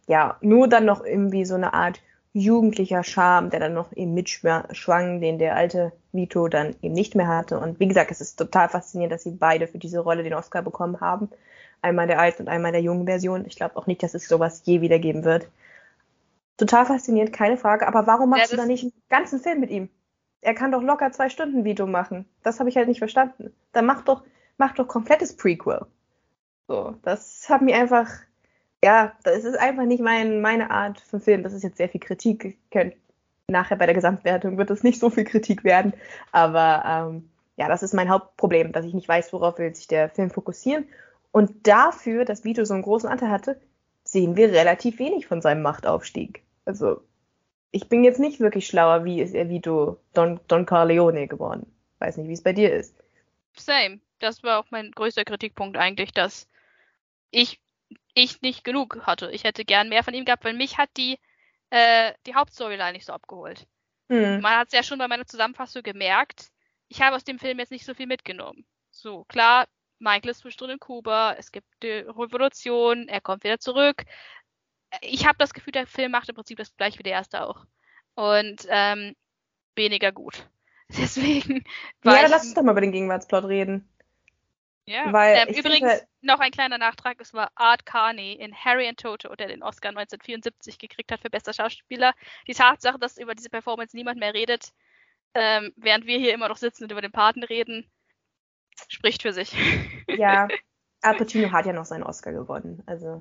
ja, 0.09 0.37
nur 0.41 0.69
dann 0.69 0.85
noch 0.85 1.05
irgendwie 1.05 1.45
so 1.45 1.55
eine 1.55 1.75
Art 1.75 2.01
jugendlicher 2.35 3.05
Charme, 3.05 3.51
der 3.51 3.61
dann 3.61 3.75
noch 3.75 3.93
eben 3.93 4.15
mitschwang, 4.15 5.21
den 5.21 5.39
der 5.39 5.55
alte 5.57 5.93
Vito 6.13 6.49
dann 6.49 6.75
eben 6.83 6.95
nicht 6.95 7.15
mehr 7.15 7.29
hatte. 7.29 7.59
Und 7.61 7.79
wie 7.81 7.89
gesagt, 7.89 8.11
es 8.11 8.21
ist 8.21 8.37
total 8.37 8.69
faszinierend, 8.69 9.13
dass 9.13 9.23
sie 9.25 9.33
beide 9.33 9.67
für 9.67 9.79
diese 9.79 10.01
Rolle 10.01 10.23
den 10.23 10.35
Oscar 10.35 10.63
bekommen 10.63 11.01
haben. 11.01 11.29
Einmal 11.83 12.07
der 12.07 12.21
alten 12.21 12.43
und 12.43 12.49
einmal 12.49 12.73
der 12.73 12.81
jungen 12.81 13.07
Version. 13.07 13.45
Ich 13.47 13.57
glaube 13.57 13.77
auch 13.77 13.87
nicht, 13.87 14.03
dass 14.03 14.15
es 14.15 14.29
sowas 14.29 14.63
je 14.65 14.81
wieder 14.81 14.99
geben 14.99 15.25
wird. 15.25 15.49
Total 16.57 16.87
faszinierend, 16.87 17.33
keine 17.33 17.57
Frage. 17.57 17.87
Aber 17.89 18.07
warum 18.07 18.31
machst 18.31 18.45
Ja, 18.45 18.51
du 18.51 18.57
das- 18.57 18.65
da 18.65 18.67
nicht 18.67 18.85
einen 18.85 18.93
ganzen 19.09 19.41
Film 19.41 19.61
mit 19.61 19.71
ihm? 19.71 19.89
Er 20.41 20.55
kann 20.55 20.73
doch 20.73 20.83
locker 20.83 21.11
zwei 21.13 21.29
Stunden 21.29 21.65
Vito 21.65 21.87
machen. 21.87 22.29
Das 22.43 22.59
habe 22.61 22.69
ich 22.69 22.77
halt 22.77 22.89
nicht 22.89 22.99
verstanden. 22.99 23.53
Dann 23.73 23.87
mach 23.87 24.03
doch, 24.03 24.23
mach 24.59 24.75
doch 24.75 24.89
komplettes 24.89 25.37
Prequel. 25.37 25.87
So, 26.69 26.97
das 27.03 27.49
hat 27.49 27.63
mir 27.63 27.77
einfach, 27.77 28.09
ja, 28.85 29.13
das 29.23 29.45
ist 29.45 29.59
einfach 29.59 29.85
nicht 29.85 30.03
mein, 30.03 30.41
meine 30.41 30.71
Art 30.71 31.01
von 31.01 31.21
Film. 31.21 31.43
Das 31.43 31.53
ist 31.53 31.63
jetzt 31.63 31.77
sehr 31.77 31.89
viel 31.89 32.01
Kritik. 32.01 32.59
Könnt- 32.71 32.95
Nachher 33.49 33.77
bei 33.77 33.87
der 33.87 33.95
Gesamtwertung 33.95 34.57
wird 34.57 34.71
es 34.71 34.83
nicht 34.83 34.99
so 35.01 35.11
viel 35.11 35.25
Kritik 35.25 35.63
werden. 35.65 35.93
Aber 36.31 36.85
ähm, 36.87 37.29
ja, 37.57 37.69
das 37.69 37.83
ist 37.83 37.93
mein 37.93 38.09
Hauptproblem, 38.09 38.73
dass 38.73 38.87
ich 38.87 38.95
nicht 38.95 39.09
weiß, 39.09 39.33
worauf 39.33 39.59
will 39.59 39.75
sich 39.75 39.89
der 39.89 40.09
Film 40.09 40.31
fokussieren. 40.31 40.87
Und 41.33 41.67
dafür, 41.67 42.25
dass 42.25 42.45
Vito 42.45 42.65
so 42.65 42.73
einen 42.75 42.83
großen 42.85 43.09
Anteil 43.09 43.31
hatte, 43.31 43.61
sehen 44.05 44.37
wir 44.37 44.53
relativ 44.53 44.99
wenig 44.99 45.27
von 45.27 45.43
seinem 45.43 45.63
Machtaufstieg. 45.63 46.43
Also, 46.65 47.03
ich 47.73 47.89
bin 47.89 48.05
jetzt 48.05 48.21
nicht 48.21 48.41
wirklich 48.41 48.67
schlauer, 48.67 49.05
wie 49.05 49.21
ist 49.21 49.35
er 49.35 49.49
Vito 49.49 49.99
Don, 50.15 50.41
Don 50.49 50.65
Corleone 50.67 51.27
geworden. 51.27 51.67
Weiß 51.99 52.17
nicht, 52.17 52.29
wie 52.29 52.35
es 52.35 52.43
bei 52.43 52.53
dir 52.53 52.73
ist. 52.73 52.95
Same. 53.57 54.01
Das 54.19 54.43
war 54.45 54.61
auch 54.61 54.71
mein 54.71 54.93
größter 54.93 55.25
Kritikpunkt 55.25 55.77
eigentlich, 55.77 56.13
dass 56.13 56.47
ich, 57.31 57.61
ich 58.15 58.43
nicht 58.43 58.65
genug 58.65 59.01
hatte. 59.07 59.31
Ich 59.31 59.45
hätte 59.45 59.65
gern 59.65 59.89
mehr 59.89 60.03
von 60.03 60.15
ihm 60.15 60.25
gehabt, 60.25 60.45
weil 60.45 60.55
mich 60.55 60.79
hat 60.79 60.91
die, 60.97 61.19
äh, 61.71 62.13
die 62.27 62.35
Hauptstoryline 62.35 62.93
nicht 62.93 63.07
so 63.07 63.13
abgeholt. 63.13 63.67
Hm. 64.09 64.41
Man 64.41 64.57
hat 64.57 64.69
es 64.69 64.75
ja 64.75 64.83
schon 64.83 64.99
bei 64.99 65.09
meiner 65.09 65.27
Zusammenfassung 65.27 65.83
gemerkt, 65.83 66.51
ich 66.89 67.01
habe 67.01 67.17
aus 67.17 67.25
dem 67.25 67.39
Film 67.39 67.59
jetzt 67.59 67.71
nicht 67.71 67.87
so 67.87 67.95
viel 67.95 68.07
mitgenommen. 68.07 68.67
So, 68.91 69.25
klar, 69.25 69.67
Michael 69.99 70.31
ist 70.31 70.41
zwischendrin 70.41 70.73
in 70.73 70.79
Kuba, 70.79 71.35
es 71.39 71.51
gibt 71.51 71.67
die 71.83 71.89
Revolution, 71.89 73.09
er 73.09 73.23
kommt 73.23 73.45
wieder 73.45 73.59
zurück. 73.59 74.05
Ich 75.01 75.27
habe 75.27 75.39
das 75.39 75.55
Gefühl, 75.55 75.73
der 75.73 75.87
Film 75.87 76.13
macht 76.13 76.29
im 76.29 76.35
Prinzip 76.35 76.59
das 76.59 76.77
gleiche 76.77 76.99
wie 76.99 77.05
der 77.05 77.15
erste 77.15 77.47
auch. 77.47 77.65
Und 78.15 78.67
ähm, 78.69 79.15
weniger 79.75 80.13
gut. 80.13 80.47
Deswegen. 80.89 81.65
Ja, 82.05 82.21
dann 82.21 82.31
lass 82.31 82.45
uns 82.45 82.55
doch 82.55 82.63
mal 82.63 82.73
über 82.73 82.83
den 82.83 82.93
Gegenwartsplot 82.93 83.45
reden. 83.45 83.89
Ja, 84.85 85.13
Weil 85.13 85.37
ähm, 85.37 85.55
übrigens 85.55 85.89
halt 85.89 86.07
noch 86.23 86.41
ein 86.41 86.51
kleiner 86.51 86.79
Nachtrag, 86.79 87.21
es 87.21 87.33
war 87.33 87.51
Art 87.55 87.87
Carney 87.87 88.33
in 88.33 88.53
Harry 88.55 88.89
and 88.89 88.99
Toto, 88.99 89.35
der 89.37 89.49
den 89.49 89.63
Oscar 89.63 89.91
1974 89.91 90.79
gekriegt 90.79 91.13
hat 91.13 91.21
für 91.21 91.31
bester 91.31 91.53
Schauspieler. 91.53 92.15
Die 92.49 92.55
Tatsache, 92.55 92.99
dass 92.99 93.17
über 93.17 93.35
diese 93.35 93.49
Performance 93.49 93.97
niemand 93.97 94.19
mehr 94.19 94.35
redet, 94.35 94.73
ähm, 95.35 95.73
während 95.77 96.07
wir 96.07 96.19
hier 96.19 96.35
immer 96.35 96.49
noch 96.49 96.57
sitzen 96.57 96.85
und 96.85 96.93
über 96.93 97.01
den 97.01 97.13
Paten 97.13 97.45
reden, 97.45 97.91
spricht 98.89 99.23
für 99.23 99.33
sich. 99.33 99.53
Ja, 100.09 100.49
Al 101.01 101.17
Pacino 101.17 101.51
hat 101.53 101.65
ja 101.65 101.73
noch 101.73 101.87
seinen 101.87 102.03
Oscar 102.03 102.33
gewonnen. 102.33 102.83
Also 102.87 103.21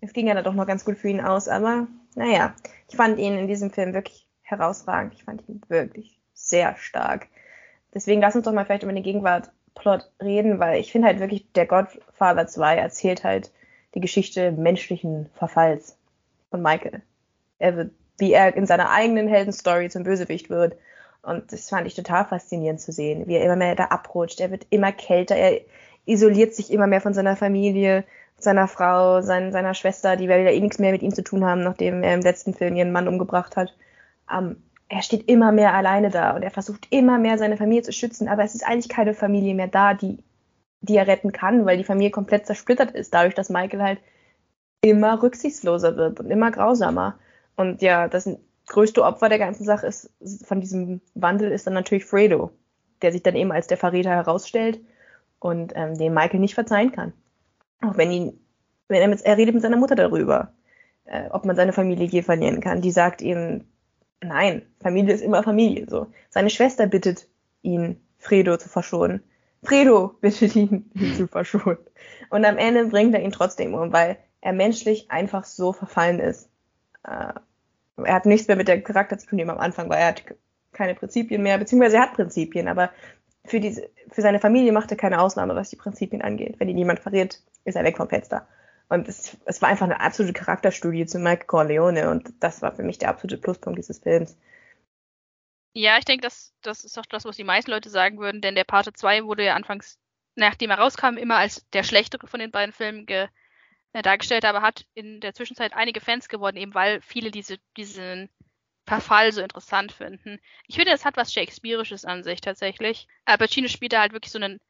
es 0.00 0.12
ging 0.12 0.26
ja 0.26 0.34
dann 0.34 0.44
doch 0.44 0.52
noch 0.52 0.66
ganz 0.66 0.84
gut 0.84 0.98
für 0.98 1.08
ihn 1.08 1.20
aus, 1.20 1.48
aber 1.48 1.86
naja, 2.14 2.54
ich 2.88 2.96
fand 2.96 3.18
ihn 3.18 3.38
in 3.38 3.48
diesem 3.48 3.70
Film 3.70 3.94
wirklich 3.94 4.28
herausragend. 4.42 5.14
Ich 5.14 5.24
fand 5.24 5.48
ihn 5.48 5.62
wirklich 5.68 6.20
sehr 6.34 6.76
stark. 6.76 7.28
Deswegen 7.94 8.20
lass 8.20 8.36
uns 8.36 8.44
doch 8.44 8.52
mal 8.52 8.66
vielleicht 8.66 8.82
über 8.82 8.92
den 8.92 9.02
Gegenwartplot 9.76 10.10
reden, 10.22 10.58
weil 10.58 10.80
ich 10.80 10.92
finde 10.92 11.08
halt 11.08 11.20
wirklich, 11.20 11.46
der 11.52 11.66
Godfather 11.66 12.46
2 12.46 12.76
erzählt 12.76 13.24
halt 13.24 13.52
die 13.94 14.00
Geschichte 14.00 14.52
menschlichen 14.52 15.28
Verfalls 15.34 15.96
von 16.50 16.62
Michael. 16.62 17.02
Er 17.58 17.76
wird, 17.76 17.92
wie 18.18 18.32
er 18.32 18.54
in 18.54 18.66
seiner 18.66 18.90
eigenen 18.90 19.28
Heldenstory 19.28 19.88
zum 19.88 20.04
Bösewicht 20.04 20.50
wird 20.50 20.76
und 21.22 21.52
das 21.52 21.68
fand 21.68 21.86
ich 21.86 21.94
total 21.94 22.24
faszinierend 22.24 22.80
zu 22.80 22.92
sehen, 22.92 23.26
wie 23.26 23.34
er 23.34 23.44
immer 23.44 23.56
mehr 23.56 23.74
da 23.74 23.86
abrutscht. 23.86 24.40
Er 24.40 24.50
wird 24.50 24.66
immer 24.70 24.92
kälter, 24.92 25.36
er 25.36 25.60
isoliert 26.04 26.54
sich 26.54 26.72
immer 26.72 26.86
mehr 26.86 27.00
von 27.00 27.14
seiner 27.14 27.36
Familie, 27.36 28.04
seiner 28.38 28.68
Frau, 28.68 29.22
sein, 29.22 29.50
seiner 29.50 29.74
Schwester, 29.74 30.16
die 30.16 30.26
ja 30.26 30.36
eh 30.36 30.60
nichts 30.60 30.78
mehr 30.78 30.92
mit 30.92 31.02
ihm 31.02 31.14
zu 31.14 31.24
tun 31.24 31.44
haben, 31.44 31.62
nachdem 31.62 32.02
er 32.02 32.14
im 32.14 32.20
letzten 32.20 32.54
Film 32.54 32.76
ihren 32.76 32.92
Mann 32.92 33.08
umgebracht 33.08 33.56
hat. 33.56 33.74
Ähm, 34.32 34.62
er 34.88 35.02
steht 35.02 35.28
immer 35.28 35.52
mehr 35.52 35.74
alleine 35.74 36.10
da 36.10 36.36
und 36.36 36.42
er 36.42 36.50
versucht 36.50 36.86
immer 36.90 37.18
mehr 37.18 37.38
seine 37.38 37.56
Familie 37.56 37.82
zu 37.82 37.92
schützen, 37.92 38.28
aber 38.28 38.44
es 38.44 38.54
ist 38.54 38.66
eigentlich 38.66 38.88
keine 38.88 39.14
Familie 39.14 39.54
mehr 39.54 39.66
da, 39.66 39.94
die, 39.94 40.18
die 40.80 40.96
er 40.96 41.06
retten 41.06 41.32
kann, 41.32 41.66
weil 41.66 41.76
die 41.76 41.84
Familie 41.84 42.10
komplett 42.10 42.46
zersplittert 42.46 42.92
ist, 42.92 43.12
dadurch, 43.12 43.34
dass 43.34 43.50
Michael 43.50 43.82
halt 43.82 43.98
immer 44.80 45.22
rücksichtsloser 45.22 45.96
wird 45.96 46.20
und 46.20 46.30
immer 46.30 46.50
grausamer. 46.52 47.18
Und 47.56 47.82
ja, 47.82 48.06
das 48.06 48.28
größte 48.68 49.02
Opfer 49.02 49.28
der 49.28 49.38
ganzen 49.38 49.64
Sache 49.64 49.86
ist, 49.86 50.10
von 50.44 50.60
diesem 50.60 51.00
Wandel 51.14 51.50
ist 51.50 51.66
dann 51.66 51.74
natürlich 51.74 52.04
Fredo, 52.04 52.50
der 53.02 53.10
sich 53.10 53.22
dann 53.22 53.34
eben 53.34 53.50
als 53.50 53.66
der 53.66 53.78
Verräter 53.78 54.10
herausstellt 54.10 54.80
und 55.40 55.72
ähm, 55.74 55.98
dem 55.98 56.14
Michael 56.14 56.40
nicht 56.40 56.54
verzeihen 56.54 56.92
kann. 56.92 57.12
Auch 57.80 57.96
wenn 57.96 58.12
ihn, 58.12 58.38
wenn 58.88 59.02
er 59.02 59.08
mit, 59.08 59.22
er 59.22 59.36
redet 59.36 59.54
mit 59.54 59.62
seiner 59.62 59.76
Mutter 59.76 59.96
darüber, 59.96 60.52
äh, 61.06 61.28
ob 61.30 61.44
man 61.44 61.56
seine 61.56 61.72
Familie 61.72 62.06
je 62.06 62.22
verlieren 62.22 62.60
kann. 62.60 62.80
Die 62.80 62.92
sagt 62.92 63.20
ihm, 63.22 63.64
nein, 64.22 64.62
Familie 64.80 65.14
ist 65.14 65.22
immer 65.22 65.42
Familie, 65.42 65.86
so. 65.88 66.06
Seine 66.30 66.50
Schwester 66.50 66.86
bittet 66.86 67.28
ihn, 67.62 68.00
Fredo 68.18 68.56
zu 68.56 68.68
verschonen. 68.68 69.22
Fredo 69.62 70.08
bittet 70.20 70.56
ihn, 70.56 70.90
ihn 70.94 71.14
zu 71.14 71.26
verschonen. 71.26 71.78
Und 72.30 72.44
am 72.44 72.58
Ende 72.58 72.86
bringt 72.86 73.14
er 73.14 73.22
ihn 73.22 73.32
trotzdem 73.32 73.74
um, 73.74 73.92
weil 73.92 74.18
er 74.40 74.52
menschlich 74.52 75.10
einfach 75.10 75.44
so 75.44 75.72
verfallen 75.72 76.20
ist. 76.20 76.48
Äh, 77.04 77.32
er 78.04 78.14
hat 78.14 78.26
nichts 78.26 78.48
mehr 78.48 78.56
mit 78.56 78.68
der 78.68 78.82
Charakter 78.82 79.18
zu 79.18 79.26
tun, 79.26 79.38
dem 79.38 79.50
am 79.50 79.58
Anfang 79.58 79.88
war. 79.88 79.98
Er 79.98 80.08
hat 80.08 80.22
keine 80.72 80.94
Prinzipien 80.94 81.42
mehr, 81.42 81.58
beziehungsweise 81.58 81.96
er 81.96 82.02
hat 82.02 82.14
Prinzipien, 82.14 82.68
aber 82.68 82.90
für, 83.46 83.60
diese, 83.60 83.88
für 84.10 84.22
seine 84.22 84.40
Familie 84.40 84.72
macht 84.72 84.90
er 84.90 84.96
keine 84.96 85.20
Ausnahme, 85.20 85.54
was 85.54 85.70
die 85.70 85.76
Prinzipien 85.76 86.22
angeht. 86.22 86.56
Wenn 86.58 86.68
ihn 86.68 86.78
jemand 86.78 87.00
verrät, 87.00 87.42
ist 87.64 87.76
er 87.76 87.84
weg 87.84 87.96
vom 87.96 88.08
Fenster. 88.08 88.46
Und 88.88 89.08
es, 89.08 89.36
es 89.46 89.60
war 89.60 89.68
einfach 89.68 89.86
eine 89.86 90.00
absolute 90.00 90.32
Charakterstudie 90.32 91.06
zu 91.06 91.18
Mike 91.18 91.46
Corleone 91.46 92.08
und 92.10 92.32
das 92.40 92.62
war 92.62 92.72
für 92.72 92.84
mich 92.84 92.98
der 92.98 93.08
absolute 93.08 93.40
Pluspunkt 93.40 93.78
dieses 93.78 93.98
Films. 93.98 94.36
Ja, 95.74 95.98
ich 95.98 96.04
denke, 96.04 96.22
das, 96.22 96.54
das 96.62 96.84
ist 96.84 96.98
auch 96.98 97.06
das, 97.06 97.24
was 97.24 97.36
die 97.36 97.44
meisten 97.44 97.70
Leute 97.70 97.90
sagen 97.90 98.18
würden, 98.18 98.40
denn 98.40 98.54
der 98.54 98.64
Pate 98.64 98.92
2 98.92 99.24
wurde 99.24 99.44
ja 99.44 99.54
anfangs, 99.54 99.98
nachdem 100.34 100.70
er 100.70 100.78
rauskam, 100.78 101.16
immer 101.18 101.36
als 101.36 101.68
der 101.70 101.82
schlechtere 101.82 102.28
von 102.28 102.40
den 102.40 102.50
beiden 102.50 102.72
Filmen 102.72 103.06
ge, 103.06 103.28
äh, 103.92 104.02
dargestellt, 104.02 104.44
aber 104.44 104.62
hat 104.62 104.86
in 104.94 105.20
der 105.20 105.34
Zwischenzeit 105.34 105.74
einige 105.74 106.00
Fans 106.00 106.28
geworden, 106.28 106.56
eben 106.56 106.74
weil 106.74 107.02
viele 107.02 107.30
diese, 107.30 107.58
diesen 107.76 108.30
Verfall 108.86 109.32
so 109.32 109.42
interessant 109.42 109.92
finden. 109.92 110.38
Ich 110.68 110.76
finde, 110.76 110.92
es 110.92 111.04
hat 111.04 111.16
was 111.16 111.32
Shakespeareisches 111.32 112.04
an 112.04 112.22
sich 112.22 112.40
tatsächlich. 112.40 113.08
Al 113.24 113.36
Pacino 113.36 113.68
spielt 113.68 113.92
da 113.92 114.00
halt 114.00 114.12
wirklich 114.12 114.32
so 114.32 114.38
einen, 114.38 114.60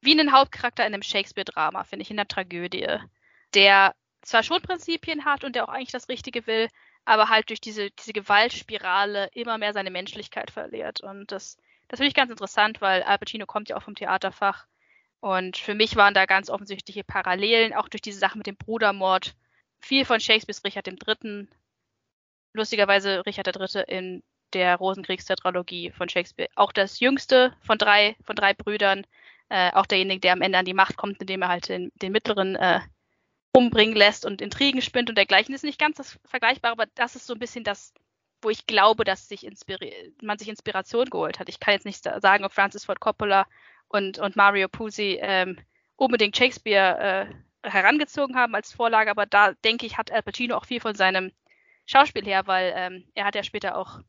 wie 0.00 0.18
einen 0.18 0.32
Hauptcharakter 0.32 0.86
in 0.86 0.94
einem 0.94 1.02
Shakespeare-Drama, 1.02 1.84
finde 1.84 2.02
ich, 2.02 2.10
in 2.10 2.16
der 2.16 2.26
Tragödie, 2.26 2.88
der 3.54 3.94
zwar 4.22 4.42
schon 4.42 4.62
Prinzipien 4.62 5.24
hat 5.24 5.44
und 5.44 5.56
der 5.56 5.68
auch 5.68 5.72
eigentlich 5.72 5.92
das 5.92 6.08
Richtige 6.08 6.46
will, 6.46 6.68
aber 7.04 7.28
halt 7.28 7.48
durch 7.48 7.60
diese, 7.60 7.90
diese 7.90 8.12
Gewaltspirale 8.12 9.30
immer 9.32 9.58
mehr 9.58 9.72
seine 9.72 9.90
Menschlichkeit 9.90 10.50
verliert. 10.50 11.00
Und 11.00 11.32
das, 11.32 11.56
das 11.88 11.98
finde 11.98 12.08
ich 12.08 12.14
ganz 12.14 12.30
interessant, 12.30 12.80
weil 12.80 13.02
Al 13.02 13.18
Pacino 13.18 13.46
kommt 13.46 13.68
ja 13.68 13.76
auch 13.76 13.82
vom 13.82 13.94
Theaterfach 13.94 14.66
und 15.20 15.58
für 15.58 15.74
mich 15.74 15.96
waren 15.96 16.14
da 16.14 16.26
ganz 16.26 16.48
offensichtliche 16.48 17.04
Parallelen, 17.04 17.74
auch 17.74 17.88
durch 17.88 18.00
diese 18.00 18.18
Sache 18.18 18.38
mit 18.38 18.46
dem 18.46 18.56
Brudermord. 18.56 19.34
Viel 19.78 20.04
von 20.04 20.20
Shakespeares 20.20 20.64
Richard 20.64 20.88
III. 20.88 21.46
Lustigerweise 22.52 23.24
Richard 23.26 23.46
III. 23.46 23.84
in 23.86 24.22
der 24.54 24.76
Rosenkriegstetralogie 24.76 25.90
von 25.90 26.08
Shakespeare. 26.08 26.50
Auch 26.56 26.72
das 26.72 27.00
jüngste 27.00 27.54
von 27.60 27.78
drei, 27.78 28.16
von 28.24 28.34
drei 28.34 28.54
Brüdern. 28.54 29.06
Äh, 29.48 29.72
auch 29.72 29.86
derjenige, 29.86 30.20
der 30.20 30.32
am 30.32 30.42
Ende 30.42 30.58
an 30.58 30.64
die 30.64 30.74
Macht 30.74 30.96
kommt, 30.96 31.20
indem 31.20 31.42
er 31.42 31.48
halt 31.48 31.68
den, 31.68 31.92
den 31.96 32.12
mittleren 32.12 32.56
äh, 32.56 32.80
umbringen 33.52 33.96
lässt 33.96 34.24
und 34.24 34.40
Intrigen 34.40 34.82
spinnt 34.82 35.08
und 35.08 35.16
dergleichen. 35.16 35.54
Ist 35.54 35.64
nicht 35.64 35.78
ganz 35.78 35.96
das 35.96 36.18
Vergleichbare, 36.24 36.72
aber 36.72 36.86
das 36.94 37.16
ist 37.16 37.26
so 37.26 37.34
ein 37.34 37.38
bisschen 37.38 37.64
das, 37.64 37.92
wo 38.42 38.50
ich 38.50 38.66
glaube, 38.66 39.04
dass 39.04 39.28
sich 39.28 39.48
man 40.22 40.38
sich 40.38 40.48
Inspiration 40.48 41.10
geholt 41.10 41.38
hat. 41.38 41.48
Ich 41.48 41.60
kann 41.60 41.74
jetzt 41.74 41.86
nicht 41.86 42.04
sagen, 42.04 42.44
ob 42.44 42.52
Francis 42.52 42.84
Ford 42.84 43.00
Coppola 43.00 43.46
und, 43.88 44.18
und 44.18 44.36
Mario 44.36 44.68
Puzi 44.68 45.18
ähm, 45.20 45.58
unbedingt 45.96 46.36
Shakespeare 46.36 47.28
äh, 47.62 47.68
herangezogen 47.68 48.36
haben 48.36 48.54
als 48.54 48.72
Vorlage, 48.72 49.10
aber 49.10 49.26
da 49.26 49.52
denke 49.52 49.84
ich, 49.84 49.98
hat 49.98 50.10
Al 50.10 50.22
Pacino 50.22 50.56
auch 50.56 50.64
viel 50.64 50.80
von 50.80 50.94
seinem 50.94 51.32
Schauspiel 51.86 52.24
her, 52.24 52.46
weil 52.46 52.72
ähm, 52.76 53.04
er 53.14 53.24
hat 53.24 53.34
ja 53.34 53.42
später 53.42 53.76
auch 53.76 54.00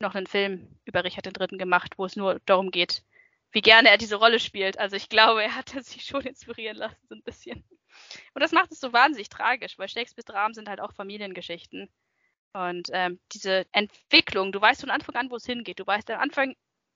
noch 0.00 0.14
einen 0.14 0.26
Film 0.26 0.68
über 0.84 1.04
Richard 1.04 1.26
III. 1.26 1.58
gemacht, 1.58 1.94
wo 1.98 2.04
es 2.04 2.16
nur 2.16 2.40
darum 2.46 2.70
geht, 2.70 3.02
wie 3.50 3.60
gerne 3.60 3.90
er 3.90 3.98
diese 3.98 4.16
Rolle 4.16 4.38
spielt. 4.38 4.78
Also 4.78 4.96
ich 4.96 5.08
glaube, 5.08 5.42
er 5.42 5.56
hat 5.56 5.68
sich 5.84 6.04
schon 6.04 6.22
inspirieren 6.22 6.76
lassen, 6.76 7.06
so 7.08 7.14
ein 7.14 7.22
bisschen. 7.22 7.64
Und 8.34 8.42
das 8.42 8.52
macht 8.52 8.72
es 8.72 8.80
so 8.80 8.92
wahnsinnig 8.92 9.28
tragisch, 9.28 9.78
weil 9.78 9.88
Shakespeares 9.88 10.24
Dramen 10.24 10.54
sind 10.54 10.68
halt 10.68 10.80
auch 10.80 10.92
Familiengeschichten. 10.92 11.88
Und 12.52 12.88
ähm, 12.92 13.20
diese 13.32 13.66
Entwicklung, 13.72 14.52
du 14.52 14.60
weißt 14.60 14.80
von 14.80 14.90
Anfang 14.90 15.14
an, 15.16 15.30
wo 15.30 15.36
es 15.36 15.46
hingeht. 15.46 15.78
Du 15.78 15.86
weißt 15.86 16.10
am 16.10 16.20
Anfang, 16.20 16.54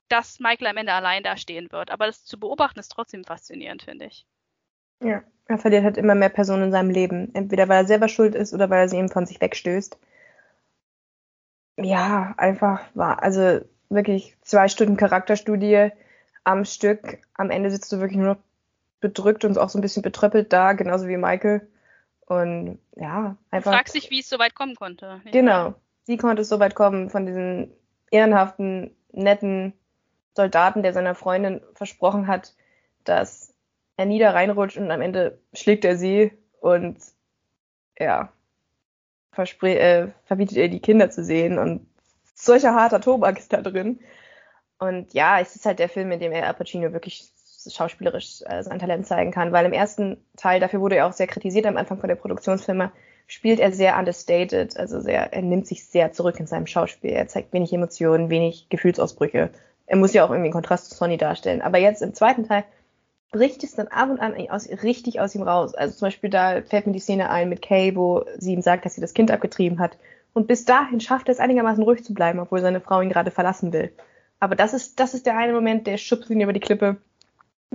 dass 0.09 0.41
Michael 0.41 0.69
am 0.69 0.77
Ende 0.77 0.93
allein 0.93 1.23
da 1.23 1.37
stehen 1.37 1.71
wird. 1.73 1.91
Aber 1.91 2.07
das 2.07 2.25
zu 2.25 2.39
beobachten 2.39 2.81
ist 2.81 2.89
trotzdem 2.89 3.25
faszinierend, 3.25 3.83
finde 3.83 4.07
ich. 4.07 4.27
Ja, 5.03 5.23
er 5.47 5.59
verliert 5.59 5.85
halt 5.85 5.97
immer 5.97 6.15
mehr 6.15 6.29
Personen 6.29 6.65
in 6.65 6.73
seinem 6.73 6.91
Leben. 6.91 7.35
Entweder 7.35 7.69
weil 7.69 7.83
er 7.83 7.87
selber 7.87 8.09
schuld 8.09 8.35
ist 8.35 8.53
oder 8.53 8.71
weil 8.71 8.83
er 8.83 8.89
sie 8.89 8.99
ihm 8.99 9.09
von 9.09 9.27
sich 9.27 9.41
wegstößt. 9.41 9.99
Ja, 11.79 12.35
einfach 12.37 12.83
war, 12.95 13.23
also 13.23 13.61
wirklich 13.89 14.37
zwei 14.43 14.69
Stunden 14.69 14.97
Charakterstudie 14.97 15.91
am 16.45 16.65
Stück. 16.65 17.19
Am 17.35 17.51
Ende 17.51 17.71
sitzt 17.71 17.91
du 17.93 17.99
wirklich 17.99 18.19
nur 18.19 18.35
noch 18.35 18.43
bedrückt 19.03 19.45
und 19.45 19.59
auch 19.59 19.69
so 19.69 19.79
ein 19.79 19.83
bisschen 19.83 20.03
betröppelt 20.03 20.53
da, 20.53 20.73
genauso 20.73 21.07
wie 21.07 21.19
Michael. 21.19 21.69
Und 22.25 22.79
ja, 22.97 23.37
einfach. 23.51 23.73
Du 23.73 23.77
fragst 23.77 23.95
dich, 23.95 24.11
wie 24.11 24.21
es 24.21 24.31
so 24.31 24.39
weit 24.39 24.55
kommen 24.55 24.75
konnte. 24.75 25.21
Genau. 25.31 25.75
Wie 26.07 26.17
konnte 26.17 26.43
es 26.43 26.49
so 26.49 26.59
weit 26.59 26.75
kommen 26.75 27.11
von 27.11 27.27
diesen 27.27 27.73
ehrenhaften, 28.11 28.97
netten, 29.13 29.75
Soldaten, 30.35 30.83
der 30.83 30.95
seiner 30.95 31.15
Freundin 31.15 31.61
versprochen 31.75 32.27
hat, 32.27 32.55
dass 33.05 33.55
er 33.97 34.07
nie 34.07 34.19
da 34.19 34.31
reinrutscht 34.31 34.79
und 34.79 34.91
am 34.91 35.03
Ende 35.03 35.39
schlägt 35.53 35.85
er 35.85 35.97
sie 35.97 36.33
und 36.61 36.99
ja, 37.99 38.33
äh, 39.37 40.09
verbietet 40.25 40.57
ihr 40.57 40.69
die 40.69 40.81
Kinder 40.81 41.11
zu 41.11 41.23
sehen 41.23 41.59
und 41.59 41.87
solcher 42.35 42.75
harter 42.75 43.01
Tobak 43.01 43.39
ist 43.39 43.53
da 43.53 43.61
drin. 43.61 44.01
Und 44.79 45.15
ja, 45.15 45.39
es 45.39 45.55
ist 45.55 45.67
halt 45.67 45.79
der 45.79 45.89
Film, 45.89 46.11
in 46.11 46.21
dem 46.21 46.33
er 46.33 46.47
Al 46.47 46.55
Pacino 46.55 46.93
wirklich 46.93 47.31
schauspielerisch 47.71 48.43
äh, 48.47 48.63
sein 48.63 48.79
Talent 48.79 49.07
zeigen 49.07 49.31
kann, 49.31 49.53
weil 49.53 49.67
im 49.67 49.73
ersten 49.73 50.25
Teil, 50.37 50.61
dafür 50.61 50.81
wurde 50.81 50.97
er 50.97 51.07
auch 51.07 51.13
sehr 51.13 51.27
kritisiert 51.27 51.67
am 51.67 51.77
Anfang 51.77 51.99
von 51.99 52.09
der 52.09 52.17
Produktionsfilme, 52.17 52.93
spielt 53.27 53.61
er 53.61 53.73
sehr 53.73 53.99
understated, 53.99 54.77
also 54.77 55.01
sehr, 55.01 55.33
er 55.33 55.43
nimmt 55.43 55.67
sich 55.67 55.87
sehr 55.87 56.13
zurück 56.13 56.41
in 56.41 56.47
seinem 56.47 56.67
Schauspiel. 56.67 57.11
Er 57.11 57.29
zeigt 57.29 57.53
wenig 57.53 57.73
Emotionen, 57.73 58.31
wenig 58.31 58.69
Gefühlsausbrüche 58.69 59.51
er 59.93 59.99
muss 59.99 60.15
ja 60.15 60.25
auch 60.25 60.31
irgendwie 60.31 60.47
einen 60.47 60.55
Kontrast 60.55 60.89
zu 60.89 60.97
Sonny 60.97 61.19
darstellen. 61.19 61.61
Aber 61.61 61.79
jetzt 61.79 62.01
im 62.01 62.15
zweiten 62.15 62.49
Teil 62.49 62.65
bricht 63.31 63.63
es 63.63 63.75
dann 63.75 63.89
ab 63.89 64.09
und 64.09 64.21
an 64.21 64.35
aus, 64.49 64.67
richtig 64.83 65.21
aus 65.21 65.35
ihm 65.35 65.43
raus. 65.43 65.75
Also 65.75 65.95
zum 65.95 66.07
Beispiel 66.07 66.31
da 66.31 66.63
fällt 66.63 66.87
mir 66.87 66.95
die 66.95 66.99
Szene 66.99 67.29
ein 67.29 67.51
mit 67.51 67.61
Kay, 67.61 67.95
wo 67.97 68.25
sie 68.39 68.55
ihm 68.55 68.63
sagt, 68.63 68.87
dass 68.87 68.95
sie 68.95 69.03
das 69.03 69.13
Kind 69.13 69.31
abgetrieben 69.31 69.79
hat. 69.79 69.99
Und 70.33 70.47
bis 70.47 70.65
dahin 70.65 71.01
schafft 71.01 71.29
er 71.29 71.33
es 71.33 71.41
einigermaßen 71.41 71.85
ruhig 71.85 72.05
zu 72.05 72.15
bleiben, 72.15 72.39
obwohl 72.39 72.63
seine 72.63 72.81
Frau 72.81 73.03
ihn 73.03 73.11
gerade 73.11 73.31
verlassen 73.31 73.75
will. 73.75 73.93
Aber 74.41 74.57
das 74.57 74.73
ist, 74.73 74.99
das 74.99 75.13
ist 75.13 75.27
der 75.27 75.37
eine 75.37 75.53
Moment, 75.53 75.87
der 75.87 75.99
schubst 75.99 76.31
ihn 76.31 76.41
über 76.41 76.55
die 76.55 76.61
Klippe. 76.61 76.97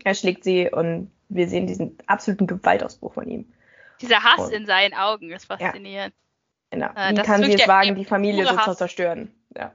Er 0.03 0.15
schlägt 0.15 0.43
sie 0.43 0.69
und 0.69 1.11
wir 1.29 1.47
sehen 1.47 1.67
diesen 1.67 1.97
absoluten 2.07 2.47
Gewaltausbruch 2.47 3.13
von 3.13 3.27
ihm. 3.27 3.51
Dieser 4.01 4.23
Hass 4.23 4.47
und, 4.47 4.53
in 4.53 4.65
seinen 4.65 4.93
Augen 4.93 5.31
ist 5.31 5.45
faszinierend. 5.45 6.13
Ja, 6.71 6.77
genau. 6.77 6.87
Äh, 6.95 7.17
Wie 7.17 7.21
kann 7.21 7.43
sie 7.43 7.53
es 7.53 7.67
wagen, 7.67 7.95
die 7.95 8.05
Familie 8.05 8.45
so 8.45 8.57
zu 8.57 8.75
zerstören? 8.75 9.33
Ja. 9.55 9.73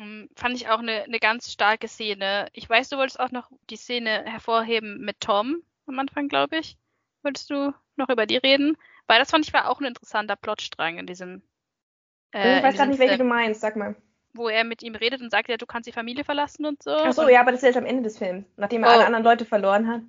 Hm, 0.00 0.28
fand 0.34 0.56
ich 0.56 0.68
auch 0.68 0.78
eine, 0.78 1.04
eine 1.04 1.18
ganz 1.18 1.52
starke 1.52 1.88
Szene. 1.88 2.48
Ich 2.52 2.68
weiß, 2.68 2.88
du 2.88 2.96
wolltest 2.96 3.20
auch 3.20 3.30
noch 3.30 3.50
die 3.70 3.76
Szene 3.76 4.24
hervorheben 4.24 5.00
mit 5.00 5.20
Tom 5.20 5.62
am 5.86 5.98
Anfang, 5.98 6.28
glaube 6.28 6.58
ich. 6.58 6.76
Wolltest 7.22 7.50
du 7.50 7.72
noch 7.96 8.08
über 8.08 8.26
die 8.26 8.36
reden? 8.36 8.76
Weil 9.06 9.18
das 9.18 9.30
fand 9.30 9.46
ich 9.46 9.52
war 9.52 9.70
auch 9.70 9.80
ein 9.80 9.86
interessanter 9.86 10.36
Plotstrang 10.36 10.98
in 10.98 11.06
diesem. 11.06 11.42
Äh, 12.34 12.58
ich 12.58 12.62
weiß 12.64 12.76
gar 12.76 12.86
nicht, 12.86 12.98
welche 12.98 13.18
du 13.18 13.24
meinst, 13.24 13.60
sag 13.60 13.76
mal. 13.76 13.96
Wo 14.36 14.48
er 14.48 14.64
mit 14.64 14.82
ihm 14.82 14.94
redet 14.94 15.20
und 15.20 15.30
sagt, 15.30 15.48
ja, 15.48 15.56
du 15.56 15.66
kannst 15.66 15.86
die 15.86 15.92
Familie 15.92 16.24
verlassen 16.24 16.66
und 16.66 16.82
so. 16.82 16.90
Ach 16.90 17.12
so, 17.12 17.28
ja, 17.28 17.40
aber 17.40 17.52
das 17.52 17.62
ist 17.62 17.66
jetzt 17.66 17.78
am 17.78 17.86
Ende 17.86 18.02
des 18.02 18.18
Films, 18.18 18.46
nachdem 18.56 18.84
er 18.84 18.90
oh. 18.90 18.92
alle 18.92 19.06
anderen 19.06 19.24
Leute 19.24 19.44
verloren 19.44 19.88
hat. 19.88 20.02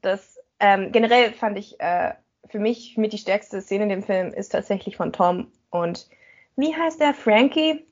Das 0.00 0.38
ähm, 0.60 0.92
generell 0.92 1.32
fand 1.32 1.58
ich 1.58 1.80
äh, 1.80 2.14
für 2.48 2.58
mich 2.58 2.96
mit 2.96 3.12
die 3.12 3.18
stärkste 3.18 3.60
Szene 3.60 3.84
in 3.84 3.88
dem 3.90 4.02
Film 4.02 4.32
ist 4.32 4.50
tatsächlich 4.50 4.96
von 4.96 5.12
Tom 5.12 5.50
und 5.70 6.08
wie 6.56 6.74
heißt 6.74 7.00
der 7.00 7.14
Frankie? 7.14 7.84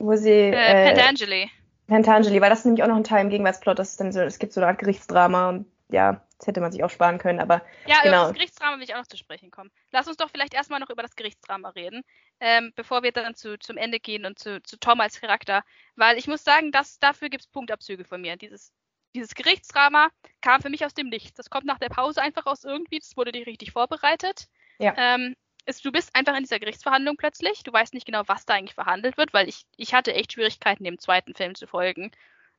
wo 0.00 0.16
sie. 0.16 0.30
Äh, 0.30 0.50
äh, 0.50 0.94
Pentangeli. 0.94 1.50
Pentangeli, 1.86 2.40
weil 2.40 2.50
das 2.50 2.60
ist 2.60 2.64
nämlich 2.64 2.82
auch 2.82 2.88
noch 2.88 2.96
ein 2.96 3.04
Teil 3.04 3.24
im 3.24 3.30
Gegenwartsplot, 3.30 3.78
das 3.78 3.90
ist 3.90 4.00
dann 4.00 4.12
so, 4.12 4.20
es 4.20 4.38
gibt 4.38 4.52
so 4.52 4.60
eine 4.60 4.68
Art 4.68 4.78
Gerichtsdrama 4.78 5.48
und 5.48 5.66
ja, 5.90 6.22
das 6.40 6.46
hätte 6.46 6.62
man 6.62 6.72
sich 6.72 6.82
auch 6.82 6.88
sparen 6.88 7.18
können, 7.18 7.38
aber. 7.38 7.62
Ja, 7.86 8.00
genau. 8.02 8.22
über 8.22 8.28
das 8.28 8.32
Gerichtsdrama 8.32 8.76
will 8.76 8.84
ich 8.84 8.94
auch 8.94 8.98
noch 8.98 9.06
zu 9.06 9.18
sprechen 9.18 9.50
kommen. 9.50 9.70
Lass 9.92 10.08
uns 10.08 10.16
doch 10.16 10.30
vielleicht 10.30 10.54
erstmal 10.54 10.80
noch 10.80 10.88
über 10.88 11.02
das 11.02 11.14
Gerichtsdrama 11.14 11.68
reden, 11.70 12.02
ähm, 12.40 12.72
bevor 12.74 13.02
wir 13.02 13.12
dann 13.12 13.34
zu, 13.34 13.58
zum 13.58 13.76
Ende 13.76 14.00
gehen 14.00 14.24
und 14.24 14.38
zu, 14.38 14.62
zu 14.62 14.78
Tom 14.78 15.00
als 15.00 15.20
Charakter. 15.20 15.62
Weil 15.96 16.16
ich 16.16 16.26
muss 16.26 16.42
sagen, 16.42 16.72
dass, 16.72 16.98
dafür 16.98 17.28
gibt 17.28 17.42
es 17.44 17.48
Punktabzüge 17.48 18.04
von 18.04 18.22
mir. 18.22 18.38
Dieses, 18.38 18.72
dieses 19.14 19.34
Gerichtsdrama 19.34 20.08
kam 20.40 20.62
für 20.62 20.70
mich 20.70 20.84
aus 20.86 20.94
dem 20.94 21.10
Nichts. 21.10 21.34
Das 21.34 21.50
kommt 21.50 21.66
nach 21.66 21.78
der 21.78 21.90
Pause 21.90 22.22
einfach 22.22 22.46
aus 22.46 22.64
irgendwie, 22.64 23.00
das 23.00 23.18
wurde 23.18 23.32
nicht 23.32 23.46
richtig 23.46 23.72
vorbereitet. 23.72 24.46
Ja. 24.78 24.94
Ähm, 24.96 25.36
ist, 25.66 25.84
du 25.84 25.92
bist 25.92 26.16
einfach 26.16 26.34
in 26.34 26.44
dieser 26.44 26.58
Gerichtsverhandlung 26.58 27.18
plötzlich. 27.18 27.62
Du 27.64 27.72
weißt 27.72 27.92
nicht 27.92 28.06
genau, 28.06 28.22
was 28.26 28.46
da 28.46 28.54
eigentlich 28.54 28.74
verhandelt 28.74 29.18
wird, 29.18 29.34
weil 29.34 29.46
ich, 29.46 29.66
ich 29.76 29.92
hatte 29.92 30.14
echt 30.14 30.32
Schwierigkeiten, 30.32 30.84
dem 30.84 30.98
zweiten 30.98 31.34
Film 31.34 31.54
zu 31.54 31.66
folgen. 31.66 32.10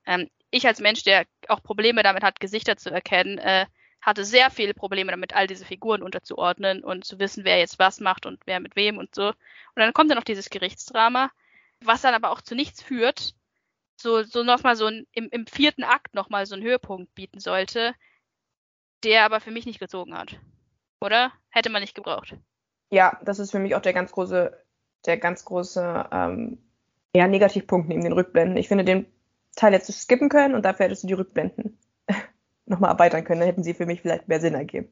Ähm, 0.06 0.30
ich 0.49 0.68
als 0.68 0.80
Mensch, 0.80 1.03
der 1.03 1.26
auch 1.48 1.64
Probleme 1.64 2.03
damit 2.03 2.23
hat, 2.23 2.40
Gesichter 2.40 2.78
zu 2.78 2.90
erkennen, 2.91 3.38
äh, 3.38 3.65
hatte 4.02 4.26
sehr 4.26 4.49
viele 4.49 4.73
Probleme 4.73 5.11
damit, 5.11 5.34
all 5.36 5.48
diese 5.48 5.65
Figuren 5.65 6.02
unterzuordnen 6.02 6.84
und 6.84 7.06
zu 7.06 7.19
wissen, 7.19 7.45
wer 7.45 7.60
jetzt 7.60 7.80
was 7.80 7.99
macht 7.99 8.26
und 8.26 8.40
wer 8.45 8.60
mit 8.60 8.76
wem 8.76 8.98
und 8.98 9.14
so. 9.14 9.28
Und 9.28 9.36
dann 9.76 9.94
kommt 9.94 10.10
dann 10.10 10.18
noch 10.18 10.23
dieses 10.23 10.49
Gerichtsdrama, 10.49 11.32
was 11.82 12.02
dann 12.02 12.15
aber 12.15 12.32
auch 12.32 12.41
zu 12.41 12.56
nichts 12.56 12.82
führt, 12.82 13.36
so, 13.95 14.23
so 14.23 14.44
nochmal 14.44 14.76
so 14.76 14.88
ein, 14.88 15.06
im, 15.14 15.30
im 15.30 15.45
vierten 15.45 15.84
Akt 15.84 16.15
nochmal 16.15 16.45
so 16.48 16.56
einen 16.56 16.64
Höhepunkt 16.64 17.14
bieten 17.14 17.40
sollte, 17.40 17.94
der 19.03 19.23
aber 19.26 19.40
für 19.40 19.52
mich 19.52 19.65
nicht 19.65 19.80
gezogen 19.80 20.18
hat. 20.18 20.40
Oder? 20.99 21.32
Hätte 21.49 21.69
man 21.69 21.82
nicht 21.82 21.95
gebraucht 21.95 22.36
ja, 22.91 23.18
das 23.23 23.40
ist 23.40 23.52
für 23.52 23.60
mich 23.60 23.73
auch 23.73 23.82
der 23.82 23.94
ganz 23.94 24.11
große, 24.11 24.52
der 25.06 25.18
ganz 25.18 25.45
große 25.45 26.10
ähm, 26.11 26.60
ja, 27.15 27.28
Negativpunkt 27.28 27.88
neben 27.88 28.03
den 28.03 28.14
Rückblenden. 28.14 28.57
Ich 28.57 28.68
finde, 28.68 28.84
den 28.84 29.06
Teil 29.56 29.73
hättest 29.73 29.90
du 29.90 29.94
skippen 29.94 30.30
können 30.30 30.56
und 30.56 30.64
dafür 30.64 30.86
hättest 30.86 31.03
du 31.03 31.07
die 31.07 31.14
Rückblenden 31.14 31.78
nochmal 32.65 32.91
erweitern 32.91 33.23
können. 33.23 33.41
Dann 33.41 33.49
hätten 33.49 33.64
sie 33.64 33.73
für 33.73 33.86
mich 33.86 34.02
vielleicht 34.02 34.28
mehr 34.28 34.40
Sinn 34.40 34.53
ergeben. 34.53 34.90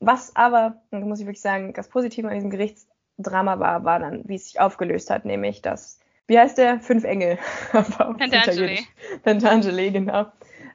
Was 0.00 0.34
aber, 0.34 0.82
und 0.90 1.06
muss 1.08 1.20
ich 1.20 1.26
wirklich 1.26 1.40
sagen, 1.40 1.72
das 1.74 1.88
Positive 1.88 2.26
an 2.26 2.34
diesem 2.34 2.50
Gerichtsdrama 2.50 3.60
war, 3.60 3.84
war 3.84 4.00
dann, 4.00 4.28
wie 4.28 4.34
es 4.34 4.46
sich 4.46 4.58
aufgelöst 4.58 5.10
hat, 5.10 5.24
nämlich 5.24 5.62
dass, 5.62 6.00
wie 6.26 6.38
heißt 6.38 6.58
der? 6.58 6.80
Fünf 6.80 7.04
Engel. 7.04 7.38
Pentangeli. 7.72 8.84
Pentangeli, 9.22 9.90
genau. 9.92 10.26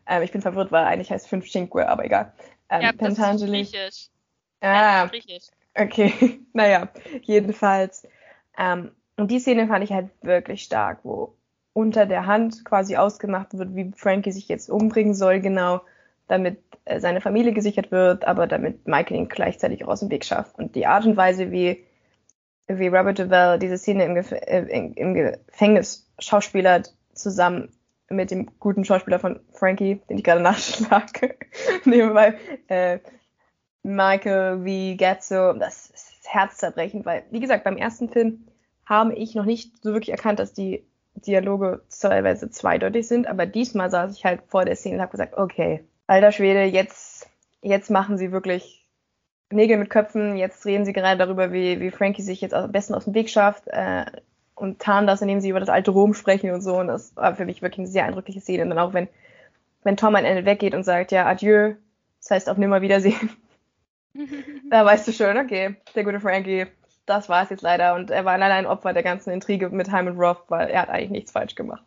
Ähm, 0.05 0.23
ich 0.23 0.31
bin 0.31 0.41
verwirrt, 0.41 0.71
weil 0.71 0.85
eigentlich 0.85 1.11
heißt 1.11 1.27
fünf 1.27 1.49
Cinque, 1.49 1.87
aber 1.87 2.05
egal. 2.05 2.31
Ähm, 2.69 2.81
ja, 2.81 2.91
Pentangeli. 2.93 3.59
Das 3.59 3.67
ist 3.67 3.73
griechisch. 3.73 4.07
Ah, 4.61 5.05
griechisch. 5.07 5.47
Okay, 5.75 6.39
naja, 6.53 6.87
jedenfalls. 7.23 8.07
Ähm, 8.57 8.91
und 9.17 9.29
die 9.29 9.39
Szene 9.39 9.67
fand 9.67 9.83
ich 9.83 9.91
halt 9.91 10.09
wirklich 10.21 10.63
stark, 10.63 10.99
wo 11.03 11.35
unter 11.77 12.07
der 12.07 12.25
Hand 12.25 12.65
quasi 12.65 12.95
ausgemacht 12.95 13.55
wird, 13.55 13.75
wie 13.75 13.91
Frankie 13.95 14.31
sich 14.31 14.47
jetzt 14.47 14.67
umbringen 14.67 15.13
soll, 15.13 15.41
genau, 15.41 15.81
damit 16.27 16.57
äh, 16.85 16.99
seine 16.99 17.21
Familie 17.21 17.53
gesichert 17.53 17.91
wird, 17.91 18.25
aber 18.25 18.47
damit 18.47 18.87
Michael 18.87 19.17
ihn 19.17 19.29
gleichzeitig 19.29 19.85
auch 19.85 19.89
aus 19.89 19.99
dem 19.99 20.09
Weg 20.09 20.25
schafft. 20.25 20.57
Und 20.57 20.73
die 20.73 20.87
Art 20.87 21.05
und 21.05 21.17
Weise, 21.17 21.51
wie, 21.51 21.85
wie 22.67 22.87
Robert 22.87 23.19
Duvall 23.19 23.59
diese 23.59 23.77
Szene 23.77 24.05
im, 24.05 24.15
Gef 24.15 24.31
äh, 24.31 24.91
im 24.95 25.13
Gefängnis 25.13 26.09
schauspielert, 26.17 26.95
zusammen 27.13 27.71
mit 28.09 28.31
dem 28.31 28.49
guten 28.59 28.83
Schauspieler 28.83 29.19
von 29.19 29.39
Frankie, 29.51 30.01
den 30.09 30.17
ich 30.17 30.23
gerade 30.23 30.41
nachschlage, 30.41 31.35
nebenbei, 31.85 32.39
äh, 32.69 32.97
Michael 33.83 34.65
wie 34.65 34.97
Getzo, 34.97 35.53
das 35.53 35.91
ist 35.91 36.25
herzzerbrechend, 36.27 37.05
weil, 37.05 37.25
wie 37.29 37.39
gesagt, 37.39 37.63
beim 37.63 37.77
ersten 37.77 38.09
Film 38.09 38.47
habe 38.83 39.13
ich 39.13 39.35
noch 39.35 39.45
nicht 39.45 39.83
so 39.83 39.93
wirklich 39.93 40.09
erkannt, 40.09 40.39
dass 40.39 40.53
die 40.53 40.83
Dialoge 41.26 41.81
teilweise 41.89 42.49
zweideutig 42.49 43.07
sind, 43.07 43.27
aber 43.27 43.45
diesmal 43.45 43.89
saß 43.89 44.15
ich 44.15 44.26
halt 44.26 44.41
vor 44.48 44.65
der 44.65 44.76
Szene 44.76 44.95
und 44.95 45.02
habe 45.02 45.11
gesagt, 45.11 45.38
okay, 45.38 45.84
alter 46.06 46.31
Schwede, 46.31 46.64
jetzt, 46.64 47.30
jetzt 47.61 47.89
machen 47.89 48.18
sie 48.18 48.31
wirklich 48.31 48.88
Nägel 49.49 49.77
mit 49.77 49.89
Köpfen, 49.89 50.35
jetzt 50.35 50.65
reden 50.65 50.85
sie 50.85 50.94
gerade 50.94 51.18
darüber, 51.18 51.53
wie, 51.53 51.80
wie 51.80 51.91
Frankie 51.91 52.22
sich 52.22 52.41
jetzt 52.41 52.53
am 52.53 52.72
besten 52.72 52.94
aus 52.94 53.06
dem 53.06 53.14
Weg 53.14 53.30
schafft 53.30 53.68
äh, 53.68 54.06
und 54.56 54.80
tarnen 54.80 55.07
das, 55.07 55.22
indem 55.22 55.39
sie 55.39 55.49
über 55.49 55.60
das 55.60 55.69
alte 55.69 55.91
Rom 55.91 56.14
sprechen 56.14 56.52
und 56.52 56.61
so. 56.61 56.77
Und 56.77 56.88
das 56.88 57.15
war 57.15 57.35
für 57.35 57.45
mich 57.45 57.61
wirklich 57.61 57.80
eine 57.80 57.88
sehr 57.88 58.03
eindrückliche 58.03 58.41
Szene. 58.41 58.64
Und 58.64 58.69
dann 58.69 58.80
auch 58.80 58.94
wenn, 58.94 59.07
wenn 59.84 59.95
Tom 59.95 60.15
am 60.15 60.26
Ende 60.26 60.45
weggeht 60.45 60.76
und 60.76 60.84
sagt, 60.84 61.11
ja, 61.11 61.26
adieu, 61.26 61.76
das 62.19 62.31
heißt 62.31 62.49
auf 62.49 62.57
Nimmerwiedersehen, 62.57 63.30
da 64.69 64.84
weißt 64.84 65.07
du 65.07 65.14
schon, 65.14 65.38
okay, 65.38 65.76
der 65.95 66.03
gute 66.03 66.19
Frankie, 66.19 66.65
das 67.07 67.29
war 67.29 67.43
es 67.43 67.49
jetzt 67.49 67.63
leider. 67.63 67.95
Und 67.95 68.11
er 68.11 68.25
war 68.25 68.38
leider 68.38 68.53
ein 68.53 68.67
Opfer 68.67 68.93
der 68.93 69.03
ganzen 69.03 69.31
Intrige 69.31 69.69
mit 69.69 69.91
Hyman 69.91 70.17
Roth, 70.17 70.43
weil 70.49 70.69
er 70.69 70.84
hat 70.84 70.89
eigentlich 70.89 71.09
nichts 71.09 71.31
falsch 71.31 71.55
gemacht. 71.55 71.84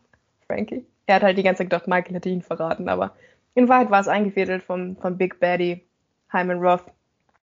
Frankie. 0.47 0.85
Er 1.07 1.17
hat 1.17 1.23
halt 1.23 1.39
die 1.39 1.43
ganze 1.43 1.59
Zeit 1.59 1.71
gedacht, 1.71 1.87
Michael 1.87 2.15
hätte 2.15 2.29
ihn 2.29 2.43
verraten, 2.43 2.89
aber 2.89 3.15
in 3.55 3.69
Wahrheit 3.69 3.91
war 3.91 4.01
es 4.01 4.09
eingefädelt 4.09 4.63
vom, 4.63 4.97
vom 4.97 5.17
Big 5.17 5.39
Baddy 5.39 5.85
Hyman 6.33 6.59
Roth. 6.59 6.85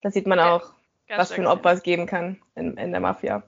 Da 0.02 0.12
sieht 0.12 0.28
man 0.28 0.40
auch, 0.40 0.74
ja, 1.08 1.18
was 1.18 1.32
für 1.32 1.41
ein 1.41 1.48
Opfer 1.48 1.72
es 1.72 1.84
geben 1.84 2.06
kann 2.06 2.41
in, 2.56 2.78
in 2.78 2.91
der 2.91 2.99
Mafia. 3.02 3.44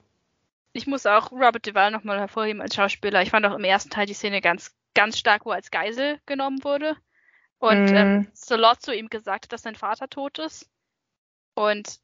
Ich 0.74 0.88
muss 0.88 1.06
auch 1.06 1.32
Robert 1.32 1.66
Duvall 1.66 1.92
nochmal 1.92 2.20
hervorheben 2.20 2.62
als 2.62 2.76
Schauspieler. 2.76 3.22
Ich 3.22 3.32
fand 3.32 3.46
auch 3.46 3.56
im 3.56 3.64
ersten 3.64 3.90
Teil 3.90 4.06
die 4.06 4.14
Szene 4.14 4.42
ganz, 4.42 4.76
ganz 4.94 5.18
stark, 5.18 5.46
wo 5.46 5.52
er 5.52 5.56
als 5.56 5.72
Geisel 5.72 6.20
genommen 6.26 6.64
wurde. 6.64 6.96
Und 7.58 7.92
mm. 7.92 7.96
ähm, 7.96 8.28
Solozzo 8.34 8.92
ihm 8.92 9.10
gesagt 9.10 9.46
hat, 9.46 9.54
dass 9.54 9.64
sein 9.64 9.76
Vater 9.76 10.08
tot 10.10 10.40
ist. 10.40 10.70
Und 11.56 12.00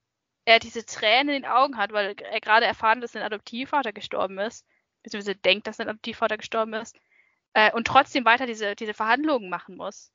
er 0.45 0.59
diese 0.59 0.85
Tränen 0.85 1.35
in 1.35 1.41
den 1.41 1.51
Augen 1.51 1.77
hat, 1.77 1.91
weil 1.91 2.15
er 2.31 2.39
gerade 2.39 2.65
erfahren, 2.65 3.01
dass 3.01 3.13
sein 3.13 3.23
Adoptivvater 3.23 3.91
gestorben 3.91 4.37
ist, 4.39 4.65
beziehungsweise 5.03 5.35
denkt, 5.35 5.67
dass 5.67 5.77
sein 5.77 5.89
Adoptivvater 5.89 6.37
gestorben 6.37 6.73
ist, 6.73 6.95
äh, 7.53 7.71
und 7.71 7.87
trotzdem 7.87 8.25
weiter 8.25 8.45
diese, 8.45 8.75
diese 8.75 8.93
Verhandlungen 8.93 9.49
machen 9.49 9.75
muss. 9.75 10.11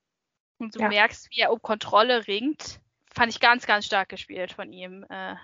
Und 0.58 0.74
du 0.74 0.80
ja. 0.80 0.88
merkst, 0.88 1.30
wie 1.30 1.40
er 1.40 1.52
um 1.52 1.60
Kontrolle 1.60 2.26
ringt, 2.28 2.80
fand 3.12 3.30
ich 3.30 3.40
ganz, 3.40 3.66
ganz 3.66 3.86
stark 3.86 4.08
gespielt 4.08 4.52
von 4.52 4.72
ihm. 4.72 5.04
Äh, 5.08 5.34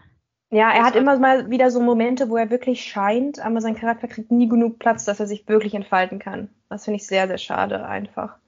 ja, 0.50 0.70
er 0.70 0.84
hat 0.84 0.94
immer 0.94 1.18
mal 1.18 1.50
wieder 1.50 1.70
so 1.70 1.80
Momente, 1.80 2.28
wo 2.28 2.36
er 2.36 2.50
wirklich 2.50 2.84
scheint, 2.84 3.40
aber 3.40 3.60
sein 3.60 3.74
Charakter 3.74 4.06
kriegt 4.06 4.30
nie 4.30 4.48
genug 4.48 4.78
Platz, 4.78 5.04
dass 5.04 5.18
er 5.18 5.26
sich 5.26 5.48
wirklich 5.48 5.74
entfalten 5.74 6.18
kann. 6.18 6.50
Das 6.68 6.84
finde 6.84 6.96
ich 6.96 7.06
sehr, 7.06 7.26
sehr 7.26 7.38
schade 7.38 7.84
einfach. 7.86 8.38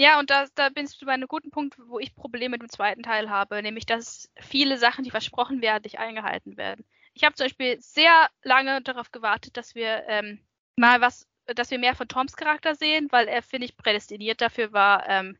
Ja, 0.00 0.18
und 0.18 0.30
da, 0.30 0.46
da 0.54 0.70
bist 0.70 1.02
du 1.02 1.04
bei 1.04 1.12
einem 1.12 1.28
guten 1.28 1.50
Punkt, 1.50 1.76
wo 1.78 1.98
ich 1.98 2.14
Probleme 2.14 2.52
mit 2.52 2.62
dem 2.62 2.70
zweiten 2.70 3.02
Teil 3.02 3.28
habe, 3.28 3.62
nämlich 3.62 3.84
dass 3.84 4.30
viele 4.40 4.78
Sachen, 4.78 5.04
die 5.04 5.10
versprochen 5.10 5.60
werden, 5.60 5.82
nicht 5.84 5.98
eingehalten 5.98 6.56
werden. 6.56 6.86
Ich 7.12 7.22
habe 7.22 7.34
zum 7.34 7.44
Beispiel 7.44 7.78
sehr 7.82 8.30
lange 8.42 8.80
darauf 8.80 9.12
gewartet, 9.12 9.58
dass 9.58 9.74
wir 9.74 10.04
ähm, 10.08 10.40
mal 10.74 11.02
was, 11.02 11.28
dass 11.54 11.70
wir 11.70 11.78
mehr 11.78 11.94
von 11.94 12.08
Toms 12.08 12.34
Charakter 12.34 12.74
sehen, 12.74 13.08
weil 13.10 13.28
er, 13.28 13.42
finde 13.42 13.66
ich, 13.66 13.76
prädestiniert 13.76 14.40
dafür 14.40 14.72
war, 14.72 15.06
ähm, 15.06 15.36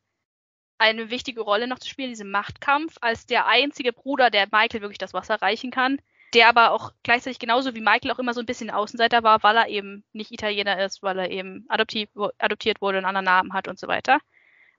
eine 0.77 1.09
wichtige 1.09 1.41
Rolle 1.41 1.67
noch 1.67 1.79
zu 1.79 1.89
spielen 1.89 2.09
in 2.09 2.13
diesem 2.13 2.31
Machtkampf, 2.31 2.99
als 3.01 3.25
der 3.25 3.47
einzige 3.47 3.95
Bruder, 3.95 4.29
der 4.29 4.47
Michael 4.53 4.83
wirklich 4.83 4.99
das 4.99 5.15
Wasser 5.15 5.41
reichen 5.41 5.71
kann, 5.71 6.03
der 6.35 6.49
aber 6.51 6.73
auch 6.73 6.93
gleichzeitig 7.03 7.39
genauso 7.39 7.75
wie 7.75 7.81
Michael 7.81 8.11
auch 8.11 8.19
immer 8.19 8.35
so 8.35 8.41
ein 8.41 8.47
bisschen 8.47 8.71
Außenseiter 8.71 9.23
war, 9.23 9.43
weil 9.43 9.57
er 9.57 9.69
eben 9.69 10.05
nicht 10.13 10.33
Italiener 10.33 10.85
ist, 10.85 11.03
weil 11.03 11.19
er 11.19 11.31
eben 11.31 11.65
adoptiv, 11.71 12.11
adoptiert 12.37 12.83
wurde, 12.83 12.99
einen 12.99 13.07
anderen 13.07 13.25
Namen 13.25 13.55
hat 13.55 13.67
und 13.67 13.79
so 13.79 13.89
weiter 13.89 14.19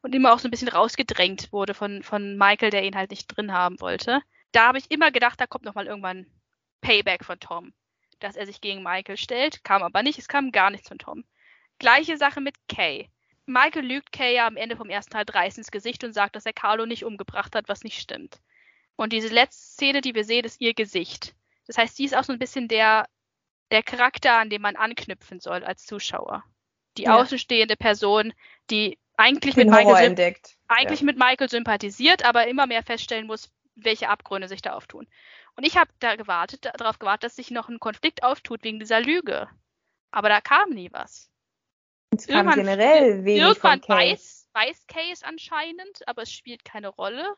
und 0.02 0.16
immer 0.16 0.34
auch 0.34 0.40
so 0.40 0.48
ein 0.48 0.52
bisschen 0.52 0.70
rausgedrängt 0.70 1.52
wurde 1.52 1.74
von, 1.74 2.04
von 2.04 2.38
Michael, 2.38 2.72
der 2.72 2.84
ihn 2.84 2.96
halt 2.96 3.12
nicht 3.12 3.28
drin 3.28 3.54
haben 3.54 3.80
wollte. 3.82 4.22
Da 4.52 4.68
habe 4.68 4.78
ich 4.78 4.92
immer 4.92 5.12
gedacht, 5.12 5.40
da 5.40 5.48
kommt 5.48 5.66
nochmal 5.66 5.88
irgendwann 5.88 6.26
Payback 6.82 7.24
von 7.24 7.40
Tom, 7.40 7.74
dass 8.20 8.36
er 8.36 8.46
sich 8.46 8.62
gegen 8.62 8.84
Michael 8.84 9.18
stellt. 9.18 9.64
Kam 9.64 9.84
aber 9.84 10.04
nicht, 10.04 10.20
es 10.20 10.28
kam 10.28 10.52
gar 10.52 10.70
nichts 10.72 10.88
von 10.88 10.98
Tom. 10.98 11.24
Gleiche 11.80 12.18
Sache 12.18 12.42
mit 12.42 12.56
Kay. 12.68 13.10
Michael 13.46 13.86
lügt 13.86 14.12
Kay 14.12 14.36
ja 14.36 14.48
am 14.48 14.58
Ende 14.58 14.76
vom 14.76 14.90
ersten 14.90 15.12
Teil 15.12 15.26
dreist 15.26 15.58
ins 15.58 15.72
Gesicht 15.72 16.04
und 16.04 16.14
sagt, 16.14 16.36
dass 16.36 16.46
er 16.46 16.54
Carlo 16.54 16.86
nicht 16.86 17.06
umgebracht 17.06 17.56
hat, 17.56 17.70
was 17.70 17.84
nicht 17.84 18.00
stimmt. 18.00 18.40
Und 18.96 19.14
diese 19.14 19.30
letzte 19.34 19.64
Szene, 19.64 20.02
die 20.02 20.14
wir 20.14 20.24
sehen, 20.24 20.46
ist 20.46 20.62
ihr 20.62 20.74
Gesicht. 20.74 21.36
Das 21.68 21.78
heißt, 21.78 21.96
sie 21.96 22.06
ist 22.06 22.16
auch 22.16 22.24
so 22.24 22.34
ein 22.34 22.40
bisschen 22.40 22.68
der, 22.68 23.08
der 23.72 23.84
Charakter, 23.84 24.34
an 24.38 24.50
dem 24.50 24.62
man 24.62 24.76
anknüpfen 24.76 25.40
soll 25.40 25.64
als 25.64 25.86
Zuschauer. 25.86 26.44
Die 26.98 27.04
Ja. 27.04 27.16
außenstehende 27.18 27.78
Person, 27.78 28.34
die 28.70 29.00
eigentlich 29.22 29.56
mit 29.56 29.68
Michael 29.70 30.16
eigentlich 30.68 31.02
mit 31.02 31.18
Michael 31.18 31.50
sympathisiert, 31.50 32.24
aber 32.26 32.48
immer 32.48 32.68
mehr 32.68 32.84
feststellen 32.84 33.28
muss, 33.28 33.52
welche 33.76 34.10
Abgründe 34.10 34.48
sich 34.48 34.62
da 34.62 34.74
auftun. 34.74 35.08
Und 35.56 35.66
ich 35.66 35.78
habe 35.78 35.92
da 36.00 36.16
gewartet, 36.16 36.66
da- 36.66 36.72
darauf 36.72 37.00
gewartet, 37.00 37.24
dass 37.24 37.36
sich 37.36 37.52
noch 37.52 37.70
ein 37.70 37.80
Konflikt 37.80 38.24
auftut 38.24 38.64
wegen 38.64 38.80
dieser 38.80 39.02
Lüge. 39.02 39.50
Aber 40.12 40.30
da 40.30 40.42
kam 40.42 40.70
nie 40.70 40.90
was. 40.92 41.30
Es 42.16 42.28
kam 42.28 42.48
irgendwann- 42.48 42.60
generell 42.60 43.24
wenig 43.26 43.42
Irgendwann 43.42 43.82
von 43.82 43.96
weiß, 43.98 44.50
weiß 44.54 44.86
es 45.12 45.24
anscheinend, 45.24 46.08
aber 46.08 46.24
es 46.24 46.32
spielt 46.32 46.66
keine 46.66 46.90
Rolle. 46.90 47.36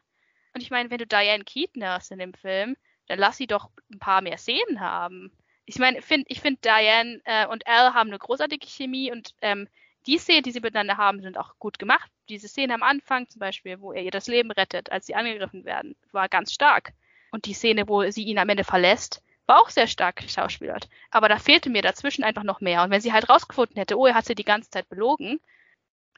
Und 0.53 0.61
ich 0.61 0.69
meine, 0.71 0.89
wenn 0.91 0.97
du 0.99 1.07
Diane 1.07 1.43
Keaton 1.43 1.83
hast 1.85 2.11
in 2.11 2.19
dem 2.19 2.33
Film, 2.33 2.75
dann 3.07 3.19
lass 3.19 3.37
sie 3.37 3.47
doch 3.47 3.69
ein 3.91 3.99
paar 3.99 4.21
mehr 4.21 4.37
Szenen 4.37 4.79
haben. 4.79 5.35
Ich 5.65 5.79
meine, 5.79 6.01
find, 6.01 6.25
ich 6.29 6.41
finde, 6.41 6.59
Diane 6.61 7.21
äh, 7.25 7.47
und 7.47 7.65
Al 7.67 7.93
haben 7.93 8.09
eine 8.09 8.19
großartige 8.19 8.67
Chemie 8.67 9.11
und 9.11 9.33
ähm, 9.41 9.67
die 10.05 10.17
Szenen, 10.17 10.43
die 10.43 10.51
sie 10.51 10.59
miteinander 10.59 10.97
haben, 10.97 11.21
sind 11.21 11.37
auch 11.37 11.57
gut 11.59 11.79
gemacht. 11.79 12.09
Diese 12.29 12.47
Szene 12.47 12.73
am 12.73 12.83
Anfang 12.83 13.27
zum 13.29 13.39
Beispiel, 13.39 13.79
wo 13.79 13.93
er 13.93 14.03
ihr 14.03 14.11
das 14.11 14.27
Leben 14.27 14.51
rettet, 14.51 14.91
als 14.91 15.05
sie 15.05 15.15
angegriffen 15.15 15.65
werden, 15.65 15.95
war 16.11 16.29
ganz 16.29 16.53
stark. 16.53 16.93
Und 17.31 17.45
die 17.45 17.53
Szene, 17.53 17.87
wo 17.87 18.09
sie 18.11 18.23
ihn 18.23 18.37
am 18.37 18.49
Ende 18.49 18.63
verlässt, 18.63 19.23
war 19.45 19.61
auch 19.61 19.69
sehr 19.69 19.87
stark 19.87 20.17
geschauspielert. 20.17 20.89
Aber 21.11 21.27
da 21.29 21.37
fehlte 21.37 21.69
mir 21.69 21.81
dazwischen 21.81 22.23
einfach 22.23 22.43
noch 22.43 22.61
mehr. 22.61 22.83
Und 22.83 22.91
wenn 22.91 23.01
sie 23.01 23.13
halt 23.13 23.29
rausgefunden 23.29 23.75
hätte, 23.77 23.97
oh, 23.97 24.05
er 24.05 24.15
hat 24.15 24.25
sie 24.25 24.35
die 24.35 24.43
ganze 24.43 24.69
Zeit 24.69 24.87
belogen, 24.89 25.39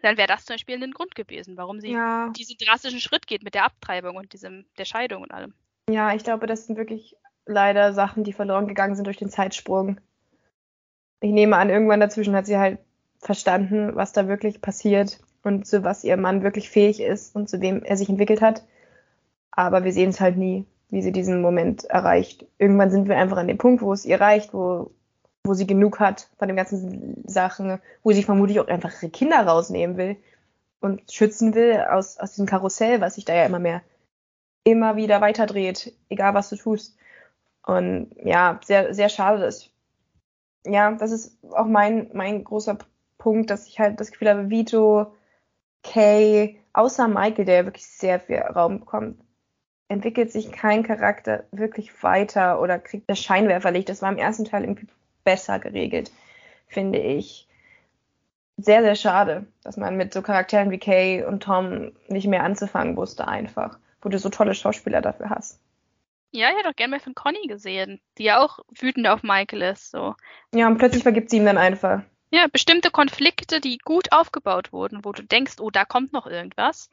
dann 0.02 0.18
wäre 0.18 0.28
das 0.28 0.46
zum 0.46 0.56
Beispiel 0.56 0.82
ein 0.82 0.92
Grund 0.92 1.16
gewesen, 1.16 1.58
warum 1.58 1.80
sie 1.80 1.92
Ja, 1.92 2.30
diesen 2.30 2.58
drastischen 2.58 3.00
Schritt 3.00 3.28
geht 3.28 3.44
mit 3.44 3.56
der 3.56 3.66
Abtreibung 3.66 4.16
und 4.16 4.34
diesem, 4.34 4.66
der 4.78 4.86
Scheidung 4.86 5.24
und 5.24 5.32
allem. 5.32 5.54
ja, 5.90 6.14
ich 6.14 6.24
glaube, 6.24 6.48
das 6.48 6.68
sind 6.68 6.78
wirklich 6.78 7.16
leider 7.46 7.94
Sachen, 7.94 8.24
die 8.24 8.34
verloren 8.34 8.68
gegangen 8.68 8.96
sind 8.96 9.06
durch 9.06 9.18
den 9.18 9.30
Zeitsprung. 9.30 10.00
Ich 11.22 11.32
nehme 11.32 11.58
an, 11.58 11.70
irgendwann 11.70 12.00
dazwischen 12.00 12.36
hat 12.36 12.46
sie 12.46 12.58
halt 12.58 12.80
verstanden, 13.26 13.96
was 13.96 14.14
da 14.14 14.28
wirklich 14.28 14.62
passiert 14.62 15.20
und 15.44 15.66
zu 15.68 15.84
was 15.84 16.04
ihr 16.04 16.18
Mann 16.18 16.44
wirklich 16.44 16.70
fähig 16.70 17.02
ist 17.02 17.36
und 17.36 17.50
zu 17.50 17.60
wem 17.62 17.84
er 17.84 17.98
sich 17.98 18.10
entwickelt 18.10 18.42
hat. 18.42 18.64
Aber 19.52 19.84
wir 19.84 19.94
sehen 19.94 20.10
es 20.10 20.20
halt 20.20 20.38
nie, 20.38 20.66
wie 20.90 21.02
sie 21.02 21.12
diesen 21.12 21.42
Moment 21.42 21.86
erreicht. 21.86 22.46
Irgendwann 22.58 22.92
sind 22.92 23.08
wir 23.08 23.18
einfach 23.18 23.38
an 23.38 23.48
dem 23.48 23.58
Punkt, 23.58 23.82
wo 23.82 23.94
es 23.94 24.06
ihr 24.06 24.22
reicht, 24.22 24.54
wo, 24.54 24.92
wo 25.44 25.54
sie 25.54 25.68
genug 25.68 26.00
hat 26.00 26.30
von 26.38 26.48
den 26.48 26.58
ganzen 26.58 27.24
Sachen, 27.28 27.80
wo 28.04 28.12
sie 28.12 28.24
vermutlich 28.24 28.60
auch 28.60 28.68
einfach 28.68 28.92
ihre 29.02 29.12
Kinder 29.12 29.42
rausnehmen 29.42 29.98
will 29.98 30.18
und 30.80 31.12
schützen 31.12 31.56
will 31.56 31.80
aus, 31.90 32.18
aus 32.18 32.32
diesem 32.32 32.46
Karussell, 32.46 33.02
was 33.02 33.16
sich 33.16 33.26
da 33.26 33.34
ja 33.34 33.46
immer 33.46 33.60
mehr, 33.60 33.82
immer 34.64 34.96
wieder 34.98 35.22
weiterdreht, 35.22 35.94
egal 36.10 36.34
was 36.34 36.50
du 36.50 36.58
tust. 36.58 36.98
Und 37.66 38.12
ja, 38.24 38.60
sehr, 38.64 38.94
sehr 38.94 39.10
schade, 39.10 39.40
dass, 39.42 39.70
ja, 40.66 40.92
das 40.92 41.12
ist 41.12 41.38
auch 41.52 41.66
mein, 41.66 42.10
mein 42.14 42.44
großer 42.44 42.78
Punkt, 43.26 43.50
dass 43.50 43.68
ich 43.68 43.80
halt 43.80 44.00
das 44.00 44.12
Gefühl 44.12 44.30
habe, 44.30 44.52
Vito, 44.52 45.12
Kay, 45.82 46.60
außer 46.74 47.08
Michael, 47.08 47.46
der 47.46 47.66
wirklich 47.66 47.88
sehr 47.88 48.20
viel 48.20 48.38
Raum 48.38 48.82
bekommt, 48.82 49.20
entwickelt 49.88 50.32
sich 50.32 50.52
kein 50.52 50.84
Charakter 50.84 51.46
wirklich 51.52 52.04
weiter 52.04 52.62
oder 52.62 52.78
kriegt 52.78 53.10
das 53.10 53.20
Scheinwerferlicht. 53.20 53.90
Das 53.90 54.04
war 54.04 54.12
im 54.12 54.20
ersten 54.20 54.46
Teil 54.46 54.64
irgendwie 54.64 54.86
besser 55.24 55.58
geregelt, 55.58 56.12
finde 56.68 57.00
ich. 57.00 57.48
Sehr, 58.58 58.84
sehr 58.84 58.96
schade, 58.96 59.48
dass 59.64 59.76
man 59.76 59.98
mit 59.98 60.14
so 60.14 60.22
Charakteren 60.22 60.70
wie 60.70 60.78
Kay 60.78 61.24
und 61.24 61.42
Tom 61.42 61.94
nicht 62.08 62.28
mehr 62.28 62.44
anzufangen 62.44 62.96
wusste 62.96 63.28
einfach, 63.28 63.80
wo 64.04 64.10
du 64.10 64.20
so 64.20 64.30
tolle 64.30 64.54
Schauspieler 64.54 65.02
dafür 65.02 65.32
hast. 65.32 65.60
Ja, 66.30 66.52
ich 66.52 66.58
hätte 66.58 66.70
auch 66.70 66.76
gerne 66.76 66.92
mehr 66.92 67.00
von 67.00 67.16
Conny 67.16 67.48
gesehen, 67.48 68.00
die 68.20 68.26
ja 68.26 68.40
auch 68.40 68.60
wütend 68.70 69.08
auf 69.08 69.24
Michael 69.24 69.64
ist. 69.64 69.90
So. 69.90 70.14
Ja, 70.54 70.68
und 70.68 70.78
plötzlich 70.78 71.02
vergibt 71.02 71.32
sie 71.32 71.38
ihm 71.38 71.46
dann 71.46 71.58
einfach. 71.58 72.04
Ja, 72.36 72.48
bestimmte 72.52 72.92
Konflikte, 72.92 73.62
die 73.62 73.78
gut 73.78 74.12
aufgebaut 74.12 74.74
wurden, 74.74 75.06
wo 75.06 75.12
du 75.14 75.24
denkst, 75.24 75.56
oh, 75.60 75.70
da 75.70 75.86
kommt 75.86 76.12
noch 76.12 76.28
irgendwas, 76.28 76.90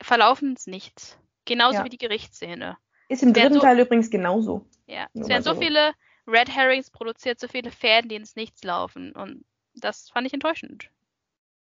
verlaufen 0.00 0.50
ins 0.50 0.66
Nichts. 0.66 1.18
Genauso 1.44 1.78
Ja. 1.78 1.84
wie 1.84 1.90
die 1.90 1.98
Gerichtsszene. 1.98 2.78
Ist 3.08 3.22
im 3.22 3.34
dritten 3.34 3.54
so- 3.54 3.60
Teil 3.60 3.78
übrigens 3.78 4.08
genauso. 4.10 4.66
Ja, 4.86 5.06
es 5.12 5.28
werden 5.28 5.42
so 5.42 5.54
viele 5.54 5.92
Red 6.26 6.48
Herrings 6.48 6.90
produziert, 6.90 7.38
so 7.38 7.46
viele 7.48 7.70
Fäden, 7.70 8.08
die 8.08 8.14
ins 8.16 8.36
Nichts 8.36 8.64
laufen. 8.64 9.12
Und 9.12 9.44
das 9.74 10.08
fand 10.08 10.26
ich 10.26 10.32
enttäuschend. 10.32 10.88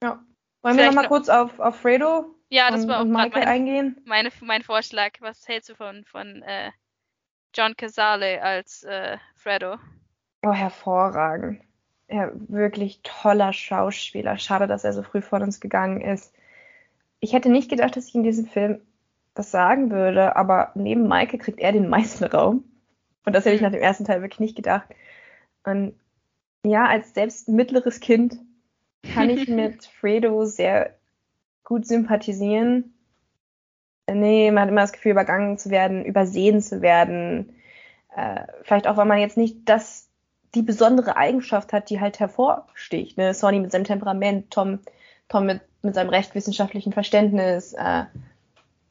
Ja. 0.02 0.24
Wollen 0.64 0.78
wir 0.78 0.88
nochmal 0.88 1.03
noch- 1.03 1.10
kurz 1.10 1.30
auf, 1.30 1.60
auf 1.60 1.80
Fredo 1.80 2.36
Ja, 2.49 2.72
das 2.72 2.82
und, 2.82 2.88
war 2.90 2.98
auch 2.98 3.02
und 3.02 3.11
Michael 3.11 3.30
mein, 3.32 3.48
eingehen? 3.48 4.02
meine, 4.06 4.32
mein 4.41 4.64
Vorschlag. 4.64 5.11
Was 5.20 5.48
hältst 5.48 5.70
du 5.70 5.76
von, 5.76 6.03
von 6.06 6.41
äh, 6.41 6.72
John 7.56 7.76
Casale 7.78 8.41
als 8.41 8.82
äh, 8.84 9.18
Fredo? 9.36 9.78
Oh, 10.41 10.52
hervorragend. 10.53 11.61
Ja, 12.11 12.31
wirklich 12.34 13.02
toller 13.03 13.53
Schauspieler. 13.53 14.38
Schade, 14.38 14.68
dass 14.68 14.84
er 14.84 14.94
so 14.94 15.03
früh 15.03 15.22
von 15.22 15.44
uns 15.44 15.60
gegangen 15.60 16.02
ist. 16.02 16.34
Ich 17.19 17.34
hätte 17.34 17.49
nicht 17.49 17.69
gedacht, 17.69 17.95
dass 17.95 18.07
ich 18.07 18.15
in 18.15 18.23
diesem 18.23 18.48
Film 18.48 18.81
das 19.36 19.52
sagen 19.52 19.91
würde, 19.91 20.36
aber 20.36 20.72
neben 20.76 21.07
Michael 21.07 21.40
kriegt 21.40 21.60
er 21.60 21.72
den 21.72 21.88
meisten 21.88 22.23
Raum. 22.23 22.64
Und 23.26 23.36
das 23.36 23.45
hätte 23.45 23.56
ich 23.56 23.61
nach 23.61 23.72
dem 23.72 23.81
ersten 23.81 24.06
Teil 24.06 24.22
wirklich 24.22 24.40
nicht 24.40 24.56
gedacht. 24.56 24.88
Und 25.64 25.94
ja, 26.65 26.88
als 26.88 27.14
selbst 27.14 27.48
mittleres 27.48 27.99
Kind 27.99 28.40
kann 29.14 29.30
ich 29.30 29.48
mit 29.48 29.86
Fredo 29.86 30.45
sehr 30.45 30.95
gut 31.64 31.86
sympathisieren. 31.86 32.94
Nee, 34.11 34.49
man 34.52 34.64
hat 34.64 34.69
immer 34.69 34.81
das 34.81 34.91
Gefühl, 34.91 35.11
übergangen 35.11 35.57
zu 35.57 35.69
werden, 35.69 36.03
übersehen 36.03 36.61
zu 36.61 36.81
werden. 36.81 37.56
Äh, 38.15 38.45
vielleicht 38.64 38.88
auch, 38.88 38.98
weil 38.98 39.06
man 39.06 39.19
jetzt 39.19 39.38
nicht 39.38 39.69
das, 39.69 40.09
die 40.55 40.61
besondere 40.61 41.15
Eigenschaft 41.15 41.73
hat, 41.73 41.89
die 41.89 41.99
halt 41.99 42.19
hervorsticht. 42.19 43.17
Ne? 43.17 43.34
Sonny 43.34 43.59
mit 43.59 43.71
seinem 43.71 43.84
Temperament, 43.84 44.51
Tom, 44.51 44.80
Tom 45.27 45.45
mit, 45.45 45.61
mit 45.81 45.95
seinem 45.95 46.09
recht 46.09 46.34
wissenschaftlichen 46.35 46.93
Verständnis, 46.93 47.73
äh, 47.73 48.05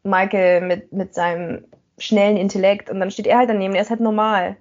Michael 0.04 0.62
mit, 0.62 0.92
mit 0.92 1.14
seinem 1.14 1.64
schnellen 1.98 2.36
Intellekt 2.36 2.90
und 2.90 3.00
dann 3.00 3.10
steht 3.10 3.26
er 3.26 3.38
halt 3.38 3.50
daneben, 3.50 3.74
er 3.74 3.82
ist 3.82 3.90
halt 3.90 4.00
normal. 4.00 4.56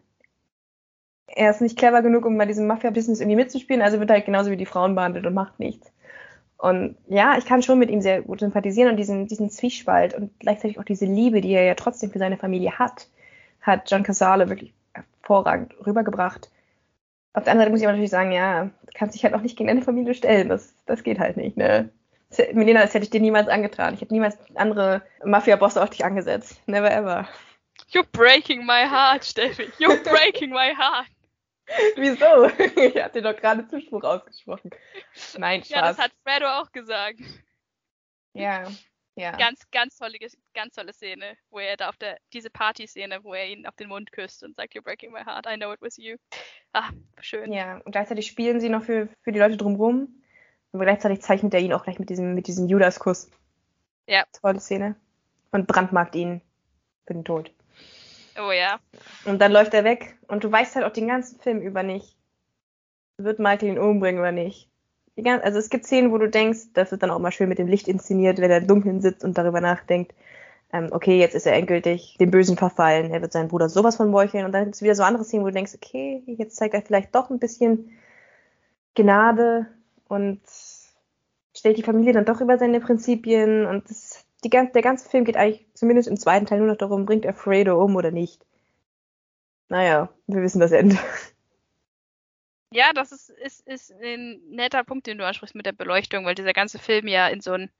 Er 1.27 1.51
ist 1.51 1.61
nicht 1.61 1.77
clever 1.77 2.01
genug, 2.01 2.25
um 2.25 2.37
bei 2.37 2.45
diesem 2.45 2.67
Mafia-Business 2.67 3.19
irgendwie 3.19 3.35
mitzuspielen, 3.35 3.81
also 3.81 3.99
wird 3.99 4.09
halt 4.09 4.25
genauso 4.25 4.49
wie 4.49 4.57
die 4.57 4.65
Frauen 4.65 4.95
behandelt 4.95 5.25
und 5.25 5.33
macht 5.33 5.59
nichts. 5.59 5.91
Und 6.57 6.97
ja, 7.07 7.37
ich 7.37 7.45
kann 7.45 7.61
schon 7.61 7.77
mit 7.77 7.91
ihm 7.91 8.01
sehr 8.01 8.23
gut 8.23 8.39
sympathisieren 8.39 8.89
und 8.89 8.97
diesen, 8.97 9.27
diesen 9.27 9.51
Zwiespalt 9.51 10.15
und 10.15 10.31
gleichzeitig 10.39 10.79
auch 10.79 10.83
diese 10.83 11.05
Liebe, 11.05 11.41
die 11.41 11.51
er 11.51 11.63
ja 11.63 11.75
trotzdem 11.75 12.09
für 12.09 12.17
seine 12.17 12.37
Familie 12.37 12.79
hat, 12.79 13.07
hat 13.61 13.91
John 13.91 14.01
Casale 14.01 14.49
wirklich 14.49 14.73
hervorragend 14.93 15.75
rübergebracht. 15.85 16.49
Auf 17.37 17.43
der 17.43 17.51
anderen 17.51 17.65
Seite 17.65 17.71
muss 17.71 17.81
ich 17.81 17.85
aber 17.85 17.91
natürlich 17.93 18.09
sagen, 18.09 18.31
ja, 18.31 18.63
du 18.65 18.71
kannst 18.95 19.13
dich 19.13 19.23
halt 19.23 19.35
auch 19.35 19.41
nicht 19.41 19.55
gegen 19.57 19.67
deine 19.67 19.83
Familie 19.83 20.15
stellen. 20.15 20.49
Das, 20.49 20.73
das 20.87 21.03
geht 21.03 21.19
halt 21.19 21.37
nicht, 21.37 21.55
ne? 21.55 21.89
Das- 22.29 22.51
Milena, 22.53 22.81
das 22.81 22.95
hätte 22.95 23.03
ich 23.03 23.11
dir 23.11 23.21
niemals 23.21 23.47
angetan. 23.47 23.93
Ich 23.93 24.01
hätte 24.01 24.13
niemals 24.13 24.37
andere 24.55 25.03
Mafia-Bosse 25.23 25.81
auf 25.83 25.91
dich 25.91 26.03
angesetzt. 26.03 26.59
Never 26.67 26.89
ever. 26.91 27.27
You're 27.91 28.07
breaking 28.11 28.65
my 28.65 28.85
heart, 28.89 29.23
Steffi. 29.23 29.65
You're 29.77 30.03
breaking 30.03 30.49
my 30.49 30.73
heart. 30.75 31.05
Wieso? 31.95 32.45
Ich 32.81 33.01
hatte 33.01 33.21
dir 33.21 33.33
doch 33.33 33.39
gerade 33.39 33.67
Zuspruch 33.67 34.03
ausgesprochen. 34.03 34.71
Nein, 35.37 35.59
Spaß. 35.61 35.69
Ja, 35.69 35.81
das 35.83 35.99
hat 35.99 36.11
Fredo 36.25 36.47
auch 36.47 36.71
gesagt. 36.71 37.19
ja, 38.33 38.63
ja. 39.17 39.31
Ganz, 39.31 39.69
ganz 39.71 39.97
tolle, 39.97 40.17
ganz 40.53 40.75
tolle 40.75 40.93
Szene, 40.93 41.37
wo 41.49 41.59
er 41.59 41.75
da 41.75 41.89
auf 41.89 41.97
der, 41.97 42.17
diese 42.33 42.49
Party-Szene, 42.49 43.23
wo 43.23 43.33
er 43.33 43.47
ihn 43.47 43.65
auf 43.65 43.75
den 43.75 43.89
Mund 43.89 44.11
küsst 44.11 44.43
und 44.43 44.55
sagt, 44.55 44.73
You're 44.73 44.83
breaking 44.83 45.11
my 45.11 45.23
heart, 45.23 45.45
I 45.47 45.57
know 45.57 45.73
it 45.73 45.81
was 45.81 45.97
you. 45.97 46.17
Ah, 46.73 46.89
schön. 47.19 47.51
Ja, 47.51 47.81
und 47.83 47.91
gleichzeitig 47.91 48.27
spielen 48.27 48.61
sie 48.61 48.69
noch 48.69 48.83
für, 48.83 49.09
für 49.23 49.31
die 49.31 49.39
Leute 49.39 49.57
drumherum. 49.57 50.21
Aber 50.71 50.85
gleichzeitig 50.85 51.21
zeichnet 51.21 51.53
er 51.53 51.59
ihn 51.59 51.73
auch 51.73 51.83
gleich 51.83 51.97
mit 51.97 52.09
diesem, 52.09 52.35
mit 52.35 52.47
diesem 52.47 52.67
Judas-Kuss. 52.67 53.31
Ja. 54.05 54.25
Tolle 54.41 54.59
Szene. 54.59 54.95
Und 55.51 55.65
brandmarkt 55.65 56.15
ihn 56.15 56.41
für 57.05 57.13
den 57.13 57.25
Tod. 57.25 57.51
Oh 58.37 58.51
ja. 58.51 58.79
Und 59.25 59.39
dann 59.39 59.51
läuft 59.51 59.73
er 59.73 59.83
weg. 59.83 60.17
Und 60.27 60.43
du 60.43 60.51
weißt 60.51 60.75
halt 60.75 60.85
auch 60.85 60.93
den 60.93 61.07
ganzen 61.07 61.39
Film 61.39 61.61
über 61.61 61.83
nicht, 61.83 62.15
wird 63.17 63.39
Michael 63.39 63.69
ihn 63.69 63.79
umbringen 63.79 64.19
oder 64.19 64.31
nicht. 64.31 64.66
Die 65.17 65.23
gan- 65.23 65.41
Also 65.41 65.59
es 65.59 65.69
gibt 65.69 65.85
Szenen, 65.85 66.11
wo 66.11 66.17
du 66.17 66.29
denkst, 66.29 66.73
das 66.73 66.91
wird 66.91 67.03
dann 67.03 67.11
auch 67.11 67.19
mal 67.19 67.31
schön 67.31 67.49
mit 67.49 67.57
dem 67.59 67.67
Licht 67.67 67.87
inszeniert, 67.87 68.39
wenn 68.39 68.51
er 68.51 68.59
im 68.59 68.67
Dunkeln 68.67 69.01
sitzt 69.01 69.23
und 69.23 69.37
darüber 69.37 69.59
nachdenkt, 69.61 70.13
ähm, 70.73 70.89
okay, 70.91 71.19
jetzt 71.19 71.35
ist 71.35 71.47
er 71.47 71.53
endgültig 71.55 72.17
dem 72.19 72.31
Bösen 72.31 72.57
verfallen, 72.57 73.11
er 73.11 73.21
wird 73.21 73.33
seinen 73.33 73.49
Bruder 73.49 73.69
sowas 73.69 73.97
von 73.97 74.09
meucheln. 74.11 74.45
Und 74.45 74.53
dann 74.53 74.65
gibt 74.65 74.75
es 74.75 74.81
wieder 74.83 74.95
so 74.95 75.03
andere 75.03 75.23
Szenen, 75.25 75.43
wo 75.43 75.47
du 75.49 75.53
denkst, 75.53 75.75
okay, 75.75 76.23
jetzt 76.27 76.57
zeigt 76.57 76.73
er 76.75 76.81
vielleicht 76.83 77.15
doch 77.15 77.29
ein 77.31 77.39
bisschen 77.39 77.91
Gnade 78.95 79.67
und 80.09 80.41
stellt 81.55 81.77
die 81.77 81.83
Familie 81.83 82.13
dann 82.13 82.25
doch 82.25 82.39
über 82.41 82.57
seine 82.57 82.79
Prinzipien. 82.79 83.65
Und 83.65 83.89
das, 83.89 84.25
die, 84.43 84.49
der 84.49 84.81
ganze 84.81 85.09
Film 85.09 85.25
geht 85.25 85.35
eigentlich 85.37 85.67
zumindest 85.73 86.07
im 86.07 86.17
zweiten 86.17 86.45
Teil 86.45 86.59
nur 86.59 86.67
noch 86.67 86.77
darum, 86.77 87.05
bringt 87.05 87.25
er 87.25 87.33
Fredo 87.33 87.83
um 87.83 87.95
oder 87.95 88.11
nicht. 88.11 88.45
Naja, 89.69 90.09
wir 90.27 90.41
wissen 90.41 90.59
das 90.59 90.71
Ende. 90.71 90.97
Ja, 92.71 92.91
das 92.93 93.11
ist, 93.11 93.29
ist, 93.29 93.65
ist 93.67 93.91
ein 93.91 94.41
netter 94.49 94.83
Punkt, 94.83 95.07
den 95.07 95.17
du 95.17 95.25
ansprichst 95.25 95.55
mit 95.55 95.65
der 95.65 95.71
Beleuchtung, 95.71 96.25
weil 96.25 96.35
dieser 96.35 96.53
ganze 96.53 96.79
Film 96.79 97.07
ja 97.07 97.27
in 97.27 97.41
so 97.41 97.53
ein 97.53 97.71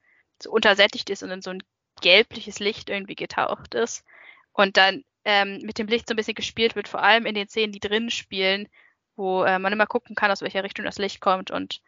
so 0.42 0.50
untersättigt 0.50 1.10
ist 1.10 1.22
und 1.22 1.30
in 1.30 1.42
so 1.42 1.50
ein 1.50 1.62
gelbliches 2.00 2.58
Licht 2.58 2.90
irgendwie 2.90 3.16
getaucht 3.16 3.74
ist. 3.74 4.04
Und 4.52 4.76
dann 4.76 5.04
ähm, 5.24 5.60
mit 5.62 5.78
dem 5.78 5.88
Licht 5.88 6.08
so 6.08 6.14
ein 6.14 6.16
bisschen 6.16 6.34
gespielt 6.34 6.76
wird, 6.76 6.88
vor 6.88 7.02
allem 7.02 7.26
in 7.26 7.34
den 7.34 7.48
Szenen, 7.48 7.72
die 7.72 7.80
drinnen 7.80 8.10
spielen, 8.10 8.68
wo 9.16 9.42
äh, 9.44 9.58
man 9.58 9.72
immer 9.72 9.86
gucken 9.86 10.16
kann, 10.16 10.30
aus 10.30 10.42
welcher 10.42 10.64
Richtung 10.64 10.84
das 10.84 10.98
Licht 10.98 11.20
kommt 11.20 11.50
und 11.50 11.80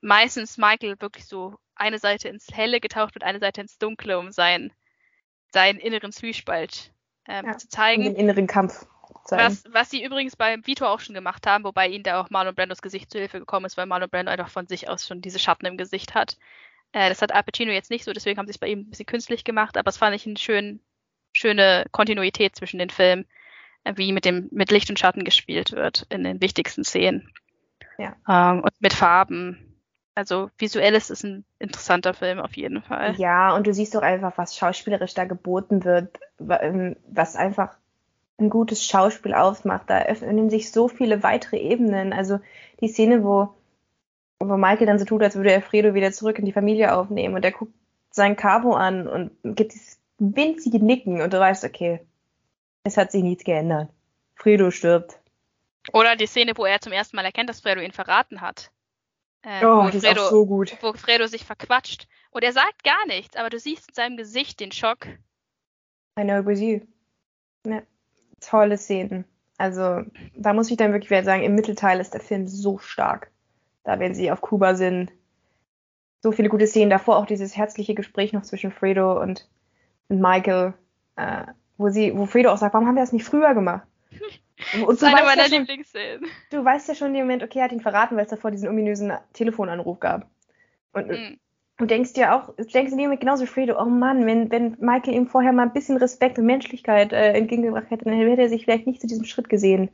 meistens 0.00 0.58
Michael 0.58 1.00
wirklich 1.00 1.26
so 1.26 1.54
eine 1.74 1.98
Seite 1.98 2.28
ins 2.28 2.48
Helle 2.52 2.80
getaucht 2.80 3.14
wird, 3.14 3.24
eine 3.24 3.38
Seite 3.38 3.60
ins 3.60 3.78
Dunkle, 3.78 4.18
um 4.18 4.30
seinen, 4.30 4.72
seinen 5.52 5.78
inneren 5.78 6.12
Zwiespalt 6.12 6.92
ähm, 7.26 7.46
ja, 7.46 7.56
zu 7.56 7.68
zeigen. 7.68 8.02
Den 8.02 8.16
inneren 8.16 8.46
Kampf. 8.46 8.86
Was, 9.30 9.64
was 9.70 9.90
sie 9.90 10.04
übrigens 10.04 10.36
beim 10.36 10.66
Vito 10.66 10.86
auch 10.86 11.00
schon 11.00 11.14
gemacht 11.14 11.46
haben, 11.46 11.64
wobei 11.64 11.88
ihnen 11.88 12.04
da 12.04 12.20
auch 12.20 12.30
Marlon 12.30 12.54
Brandos 12.54 12.82
Gesicht 12.82 13.10
zu 13.10 13.18
Hilfe 13.18 13.38
gekommen 13.38 13.66
ist, 13.66 13.76
weil 13.76 13.86
Marlon 13.86 14.10
Brando 14.10 14.30
einfach 14.30 14.50
von 14.50 14.66
sich 14.66 14.88
aus 14.88 15.06
schon 15.06 15.20
diese 15.20 15.38
Schatten 15.38 15.66
im 15.66 15.76
Gesicht 15.76 16.14
hat. 16.14 16.36
Äh, 16.92 17.08
das 17.08 17.22
hat 17.22 17.32
Al 17.32 17.42
Pacino 17.42 17.72
jetzt 17.72 17.90
nicht 17.90 18.04
so, 18.04 18.12
deswegen 18.12 18.38
haben 18.38 18.46
sie 18.46 18.52
es 18.52 18.58
bei 18.58 18.68
ihm 18.68 18.80
ein 18.80 18.90
bisschen 18.90 19.06
künstlich 19.06 19.44
gemacht, 19.44 19.76
aber 19.76 19.88
es 19.88 19.96
fand 19.96 20.16
ich 20.16 20.26
eine 20.26 20.36
schön, 20.36 20.80
schöne 21.32 21.86
Kontinuität 21.92 22.56
zwischen 22.56 22.78
den 22.78 22.90
Filmen, 22.90 23.26
äh, 23.84 23.94
wie 23.96 24.12
mit 24.12 24.24
dem 24.24 24.48
mit 24.50 24.70
Licht 24.70 24.90
und 24.90 24.98
Schatten 24.98 25.24
gespielt 25.24 25.72
wird 25.72 26.06
in 26.10 26.24
den 26.24 26.40
wichtigsten 26.40 26.84
Szenen. 26.84 27.32
Ja. 27.98 28.16
Ähm, 28.28 28.62
und 28.62 28.72
mit 28.80 28.92
Farben 28.92 29.72
also 30.14 30.50
visuell 30.58 30.94
ist 30.94 31.10
es 31.10 31.22
ein 31.24 31.44
interessanter 31.58 32.14
Film 32.14 32.38
auf 32.38 32.56
jeden 32.56 32.82
Fall. 32.82 33.14
Ja, 33.16 33.54
und 33.54 33.66
du 33.66 33.72
siehst 33.72 33.94
doch 33.94 34.02
einfach, 34.02 34.36
was 34.36 34.56
schauspielerisch 34.56 35.14
da 35.14 35.24
geboten 35.24 35.84
wird, 35.84 36.18
ähm, 36.38 36.96
was 37.08 37.36
einfach 37.36 37.74
ein 38.42 38.50
gutes 38.50 38.84
Schauspiel 38.84 39.34
ausmacht. 39.34 39.88
Da 39.88 40.02
öffnen 40.02 40.50
sich 40.50 40.70
so 40.72 40.88
viele 40.88 41.22
weitere 41.22 41.58
Ebenen. 41.58 42.12
Also 42.12 42.40
die 42.80 42.88
Szene, 42.88 43.24
wo, 43.24 43.54
wo 44.40 44.56
Michael 44.56 44.86
dann 44.86 44.98
so 44.98 45.04
tut, 45.04 45.22
als 45.22 45.36
würde 45.36 45.52
er 45.52 45.62
Fredo 45.62 45.94
wieder 45.94 46.12
zurück 46.12 46.38
in 46.38 46.44
die 46.44 46.52
Familie 46.52 46.94
aufnehmen 46.94 47.34
und 47.34 47.44
er 47.44 47.52
guckt 47.52 47.72
sein 48.10 48.36
Cavo 48.36 48.74
an 48.74 49.08
und 49.08 49.30
gibt 49.56 49.72
dieses 49.72 49.98
winzige 50.18 50.84
Nicken 50.84 51.22
und 51.22 51.32
du 51.32 51.40
weißt, 51.40 51.64
okay, 51.64 52.00
es 52.84 52.96
hat 52.96 53.12
sich 53.12 53.22
nichts 53.22 53.44
geändert. 53.44 53.90
Fredo 54.34 54.70
stirbt. 54.70 55.18
Oder 55.92 56.16
die 56.16 56.26
Szene, 56.26 56.52
wo 56.56 56.64
er 56.64 56.80
zum 56.80 56.92
ersten 56.92 57.16
Mal 57.16 57.24
erkennt, 57.24 57.48
dass 57.48 57.60
Fredo 57.60 57.80
ihn 57.80 57.92
verraten 57.92 58.40
hat. 58.40 58.70
Äh, 59.42 59.64
oh, 59.64 59.88
die 59.90 59.98
Fredo, 59.98 60.12
ist 60.12 60.18
auch 60.18 60.30
so 60.30 60.46
gut. 60.46 60.76
Wo 60.80 60.92
Fredo 60.92 61.26
sich 61.26 61.44
verquatscht. 61.44 62.06
Und 62.30 62.44
er 62.44 62.52
sagt 62.52 62.84
gar 62.84 63.06
nichts, 63.06 63.36
aber 63.36 63.50
du 63.50 63.58
siehst 63.58 63.88
in 63.88 63.94
seinem 63.94 64.16
Gesicht 64.16 64.60
den 64.60 64.72
Schock. 64.72 65.06
I 66.18 66.22
know 66.22 66.38
it 66.38 66.46
was 66.46 66.60
you. 66.60 66.80
Ja, 67.66 67.82
tolle 68.44 68.76
Szenen. 68.76 69.24
Also, 69.58 70.02
da 70.36 70.52
muss 70.52 70.70
ich 70.70 70.76
dann 70.76 70.92
wirklich 70.92 71.10
wieder 71.10 71.24
sagen, 71.24 71.42
im 71.42 71.54
Mittelteil 71.54 72.00
ist 72.00 72.14
der 72.14 72.20
Film 72.20 72.46
so 72.46 72.78
stark. 72.78 73.30
Da, 73.84 73.98
wenn 73.98 74.14
sie 74.14 74.30
auf 74.30 74.40
Kuba 74.40 74.74
sind, 74.74 75.12
so 76.20 76.32
viele 76.32 76.48
gute 76.48 76.66
Szenen. 76.66 76.90
Davor 76.90 77.16
auch 77.16 77.26
dieses 77.26 77.56
herzliche 77.56 77.94
Gespräch 77.94 78.32
noch 78.32 78.42
zwischen 78.42 78.72
Fredo 78.72 79.20
und, 79.20 79.48
und 80.08 80.20
Michael, 80.20 80.74
äh, 81.16 81.44
wo 81.76 81.88
sie, 81.90 82.16
wo 82.16 82.26
Fredo 82.26 82.50
auch 82.50 82.58
sagt, 82.58 82.74
warum 82.74 82.86
haben 82.86 82.94
wir 82.94 83.02
das 83.02 83.12
nicht 83.12 83.24
früher 83.24 83.54
gemacht? 83.54 83.86
Und 84.74 84.88
das 84.88 85.02
ist 85.02 85.02
eine 85.02 85.26
meiner 85.26 85.48
ja 85.48 85.58
Lieblingsszenen. 85.58 86.30
Du 86.50 86.64
weißt 86.64 86.86
ja 86.86 86.94
schon 86.94 87.08
in 87.08 87.14
dem 87.14 87.22
Moment, 87.24 87.42
okay, 87.42 87.58
er 87.58 87.64
hat 87.64 87.72
ihn 87.72 87.80
verraten, 87.80 88.16
weil 88.16 88.24
es 88.24 88.30
davor 88.30 88.52
diesen 88.52 88.68
ominösen 88.68 89.12
Telefonanruf 89.32 89.98
gab. 89.98 90.30
Und 90.92 91.08
mhm. 91.08 91.40
Du 91.78 91.86
denkst 91.86 92.12
dir 92.12 92.34
auch, 92.34 92.54
denkst 92.56 92.92
Moment 92.92 93.20
genauso 93.20 93.44
wie 93.44 93.48
Fredo, 93.48 93.80
oh 93.80 93.86
Mann, 93.86 94.26
wenn, 94.26 94.50
wenn 94.50 94.76
Michael 94.80 95.14
ihm 95.14 95.26
vorher 95.26 95.52
mal 95.52 95.64
ein 95.64 95.72
bisschen 95.72 95.96
Respekt 95.96 96.38
und 96.38 96.46
Menschlichkeit 96.46 97.12
äh, 97.12 97.32
entgegengebracht 97.32 97.90
hätte, 97.90 98.04
dann 98.04 98.14
hätte 98.14 98.42
er 98.42 98.48
sich 98.48 98.64
vielleicht 98.64 98.86
nicht 98.86 99.00
zu 99.00 99.06
diesem 99.06 99.24
Schritt 99.24 99.48
gesehen. 99.48 99.90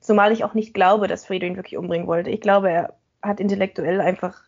Zumal 0.00 0.32
ich 0.32 0.44
auch 0.44 0.54
nicht 0.54 0.74
glaube, 0.74 1.08
dass 1.08 1.26
Fredo 1.26 1.46
ihn 1.46 1.56
wirklich 1.56 1.76
umbringen 1.76 2.06
wollte. 2.06 2.30
Ich 2.30 2.40
glaube, 2.40 2.70
er 2.70 2.94
hat 3.22 3.38
intellektuell 3.38 4.00
einfach 4.00 4.42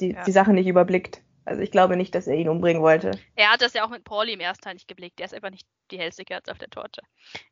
die, 0.00 0.12
ja. 0.12 0.24
die 0.24 0.32
Sache 0.32 0.52
nicht 0.52 0.66
überblickt. 0.66 1.22
Also 1.44 1.62
ich 1.62 1.70
glaube 1.70 1.96
nicht, 1.96 2.14
dass 2.14 2.26
er 2.26 2.34
ihn 2.34 2.48
umbringen 2.48 2.82
wollte. 2.82 3.12
Er 3.36 3.52
hat 3.52 3.62
das 3.62 3.72
ja 3.72 3.84
auch 3.84 3.90
mit 3.90 4.02
Pauli 4.02 4.32
im 4.32 4.40
ersten 4.40 4.64
Teil 4.64 4.74
nicht 4.74 4.88
geblickt. 4.88 5.20
Der 5.20 5.26
ist 5.26 5.34
einfach 5.34 5.50
nicht 5.50 5.66
die 5.92 5.98
hellste 5.98 6.24
Kerze 6.24 6.50
auf 6.50 6.58
der 6.58 6.70
Torte. 6.70 7.02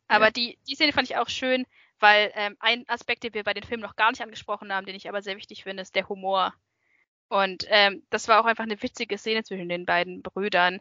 Aber 0.08 0.26
ja. 0.26 0.30
die, 0.32 0.58
die 0.68 0.74
Szene 0.74 0.92
fand 0.92 1.08
ich 1.08 1.16
auch 1.16 1.28
schön, 1.28 1.64
weil 2.00 2.32
ähm, 2.34 2.56
ein 2.58 2.84
Aspekt, 2.88 3.22
den 3.22 3.34
wir 3.34 3.44
bei 3.44 3.54
den 3.54 3.62
Filmen 3.62 3.84
noch 3.84 3.94
gar 3.94 4.10
nicht 4.10 4.20
angesprochen 4.20 4.72
haben, 4.72 4.84
den 4.84 4.96
ich 4.96 5.08
aber 5.08 5.22
sehr 5.22 5.36
wichtig 5.36 5.62
finde, 5.62 5.82
ist 5.82 5.94
der 5.94 6.08
Humor. 6.08 6.52
Und 7.28 7.64
ähm, 7.68 8.02
das 8.10 8.28
war 8.28 8.40
auch 8.40 8.46
einfach 8.46 8.64
eine 8.64 8.80
witzige 8.82 9.18
Szene 9.18 9.42
zwischen 9.44 9.68
den 9.68 9.86
beiden 9.86 10.22
Brüdern, 10.22 10.80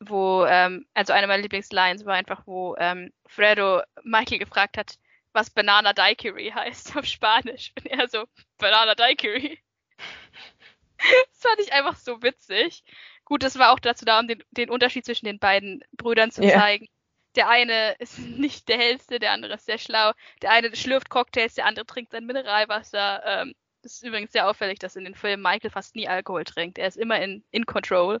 wo, 0.00 0.44
ähm, 0.44 0.86
also 0.94 1.12
eine 1.12 1.26
meiner 1.26 1.42
Lieblingslines 1.42 2.04
war 2.04 2.14
einfach, 2.14 2.42
wo 2.46 2.76
ähm, 2.78 3.12
Fredo 3.26 3.82
Michael 4.02 4.38
gefragt 4.38 4.76
hat, 4.76 4.98
was 5.32 5.50
Banana 5.50 5.92
Daiquiri 5.92 6.50
heißt 6.54 6.96
auf 6.96 7.04
Spanisch. 7.04 7.72
Und 7.76 7.86
er 7.86 8.08
so, 8.08 8.24
Banana 8.58 8.94
Daiquiri. 8.94 9.58
das 10.98 11.40
fand 11.40 11.60
ich 11.60 11.72
einfach 11.72 11.96
so 11.96 12.22
witzig. 12.22 12.84
Gut, 13.24 13.42
das 13.42 13.58
war 13.58 13.72
auch 13.72 13.78
dazu 13.78 14.04
da, 14.04 14.20
um 14.20 14.28
den, 14.28 14.42
den 14.52 14.70
Unterschied 14.70 15.04
zwischen 15.04 15.26
den 15.26 15.38
beiden 15.38 15.84
Brüdern 15.92 16.30
zu 16.30 16.42
yeah. 16.42 16.58
zeigen. 16.58 16.88
Der 17.34 17.48
eine 17.48 17.92
ist 17.98 18.18
nicht 18.18 18.68
der 18.68 18.78
hellste, 18.78 19.18
der 19.18 19.32
andere 19.32 19.54
ist 19.54 19.66
sehr 19.66 19.78
schlau. 19.78 20.12
Der 20.42 20.50
eine 20.50 20.74
schlürft 20.74 21.10
Cocktails, 21.10 21.54
der 21.54 21.66
andere 21.66 21.86
trinkt 21.86 22.12
sein 22.12 22.26
Mineralwasser. 22.26 23.22
Ähm, 23.24 23.54
ist 23.84 24.04
übrigens 24.04 24.32
sehr 24.32 24.48
auffällig, 24.48 24.78
dass 24.78 24.96
in 24.96 25.04
den 25.04 25.14
Filmen 25.14 25.42
Michael 25.42 25.70
fast 25.70 25.96
nie 25.96 26.08
Alkohol 26.08 26.44
trinkt. 26.44 26.78
Er 26.78 26.88
ist 26.88 26.96
immer 26.96 27.20
in, 27.20 27.42
in 27.50 27.66
Control. 27.66 28.18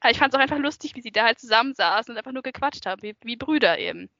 Aber 0.00 0.10
ich 0.10 0.18
fand 0.18 0.32
es 0.32 0.38
auch 0.38 0.42
einfach 0.42 0.58
lustig, 0.58 0.94
wie 0.94 1.02
sie 1.02 1.12
da 1.12 1.24
halt 1.24 1.38
zusammensaßen 1.38 2.12
und 2.12 2.18
einfach 2.18 2.32
nur 2.32 2.42
gequatscht 2.42 2.86
haben, 2.86 3.02
wie, 3.02 3.16
wie 3.22 3.36
Brüder 3.36 3.78
eben. 3.78 4.10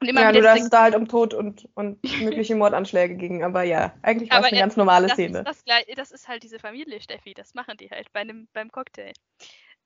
Und 0.00 0.08
immer 0.08 0.22
ja, 0.22 0.32
nur 0.32 0.42
dass 0.42 0.60
es 0.60 0.70
da 0.70 0.82
halt 0.82 0.96
um 0.96 1.06
Tod 1.06 1.32
und, 1.32 1.68
und 1.74 2.02
mögliche 2.20 2.56
Mordanschläge 2.56 3.14
ging. 3.14 3.44
Aber 3.44 3.62
ja, 3.62 3.94
eigentlich 4.02 4.30
war 4.30 4.40
es 4.40 4.46
eine 4.46 4.58
ganz 4.58 4.76
normale 4.76 5.06
das 5.06 5.14
Szene. 5.14 5.38
Ist 5.38 5.46
das, 5.46 5.64
das, 5.96 6.10
ist 6.10 6.28
halt 6.28 6.42
diese 6.42 6.58
Familie, 6.58 7.00
Steffi. 7.00 7.34
Das 7.34 7.54
machen 7.54 7.76
die 7.76 7.88
halt 7.88 8.12
bei 8.12 8.20
einem, 8.20 8.48
beim 8.52 8.72
Cocktail. 8.72 9.12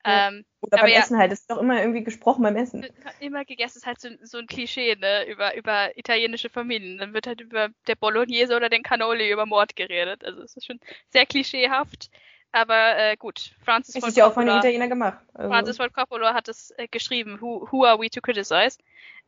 Ähm, 0.06 0.44
Oder 0.60 0.78
beim 0.78 0.90
ja, 0.90 1.00
Essen 1.00 1.18
halt. 1.18 1.32
Es 1.32 1.40
ist 1.40 1.50
doch 1.50 1.58
immer 1.58 1.80
irgendwie 1.80 2.04
gesprochen 2.04 2.42
beim 2.42 2.56
Essen. 2.56 2.86
Immer 3.20 3.44
gegessen 3.44 3.78
ist 3.78 3.86
halt 3.86 4.00
so, 4.00 4.08
so 4.22 4.38
ein 4.38 4.46
Klischee, 4.46 4.94
ne? 4.94 5.26
Über, 5.28 5.56
über 5.56 5.96
italienische 5.98 6.48
Familien. 6.48 6.98
Dann 6.98 7.12
wird 7.12 7.26
halt 7.26 7.40
über 7.40 7.68
der 7.86 7.96
Bolognese 7.96 8.56
oder 8.56 8.68
den 8.68 8.82
Cannoli 8.82 9.30
über 9.30 9.46
Mord 9.46 9.74
geredet. 9.74 10.24
Also 10.24 10.42
es 10.42 10.56
ist 10.56 10.66
schon 10.66 10.80
sehr 11.10 11.26
klischeehaft. 11.26 12.10
Aber 12.52 12.96
äh, 12.96 13.16
gut, 13.16 13.52
Francis 13.64 13.96
Ford 13.98 14.08
ist 14.08 14.16
ja 14.16 14.26
auch 14.26 14.32
von 14.32 14.46
den 14.46 14.56
Italienern 14.56 14.88
gemacht. 14.88 15.18
Also. 15.34 15.50
Francis 15.50 15.76
Ford 15.76 15.92
Coppola 15.92 16.32
hat 16.32 16.48
es 16.48 16.72
äh, 16.78 16.86
geschrieben. 16.88 17.40
Who, 17.40 17.68
who 17.70 17.84
are 17.84 17.98
we 17.98 18.08
to 18.08 18.20
criticize? 18.20 18.78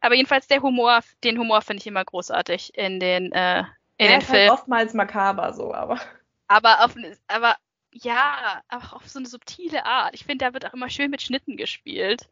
Aber 0.01 0.15
jedenfalls 0.15 0.47
der 0.47 0.63
Humor, 0.63 1.01
den 1.25 1.39
Humor 1.39 1.61
finde 1.61 1.81
ich 1.81 1.87
immer 1.87 2.05
großartig 2.05 2.77
in 2.79 3.01
den, 3.01 3.33
äh, 3.33 3.65
in 3.99 4.07
ja, 4.07 4.13
den 4.13 4.21
Filmen. 4.23 4.51
Halt 4.51 4.51
oftmals 4.53 4.95
makaber 4.95 5.53
so, 5.53 5.75
aber. 5.75 5.99
Aber 6.47 6.85
auf, 6.85 6.95
aber 7.27 7.57
ja, 7.93 8.63
auch 8.69 8.93
auf 8.93 9.09
so 9.09 9.19
eine 9.19 9.29
subtile 9.29 9.85
Art. 9.85 10.15
Ich 10.15 10.25
finde, 10.25 10.45
da 10.45 10.53
wird 10.53 10.67
auch 10.67 10.75
immer 10.75 10.91
schön 10.91 11.11
mit 11.11 11.23
Schnitten 11.23 11.57
gespielt. 11.57 12.29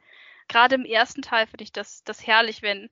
Gerade 0.48 0.76
im 0.76 0.84
ersten 0.84 1.22
Teil 1.22 1.46
finde 1.46 1.64
ich 1.64 1.72
das, 1.72 2.04
das 2.04 2.26
herrlich, 2.26 2.62
wenn, 2.62 2.90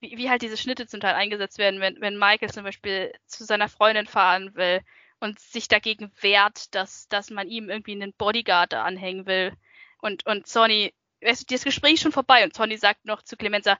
wie, 0.00 0.16
wie 0.16 0.30
halt 0.30 0.42
diese 0.42 0.56
Schnitte 0.56 0.86
zum 0.86 1.00
Teil 1.00 1.14
eingesetzt 1.14 1.58
werden, 1.58 1.80
wenn, 1.80 2.00
wenn 2.00 2.18
Michael 2.18 2.50
zum 2.50 2.64
Beispiel 2.64 3.12
zu 3.26 3.44
seiner 3.44 3.68
Freundin 3.68 4.06
fahren 4.06 4.54
will 4.54 4.80
und 5.20 5.38
sich 5.40 5.68
dagegen 5.68 6.12
wehrt, 6.20 6.74
dass, 6.74 7.08
dass 7.08 7.30
man 7.30 7.48
ihm 7.48 7.70
irgendwie 7.70 7.92
einen 7.92 8.12
Bodyguard 8.14 8.72
da 8.72 8.84
anhängen 8.84 9.26
will. 9.26 9.52
Und, 9.98 10.26
und 10.26 10.46
Sonny, 10.46 10.94
weißt 11.22 11.50
du, 11.50 11.54
das 11.54 11.64
Gespräch 11.64 11.94
ist 11.94 12.02
schon 12.02 12.12
vorbei 12.12 12.44
und 12.44 12.54
Sonny 12.54 12.76
sagt 12.76 13.04
noch 13.04 13.22
zu 13.22 13.36
Clemenza, 13.36 13.78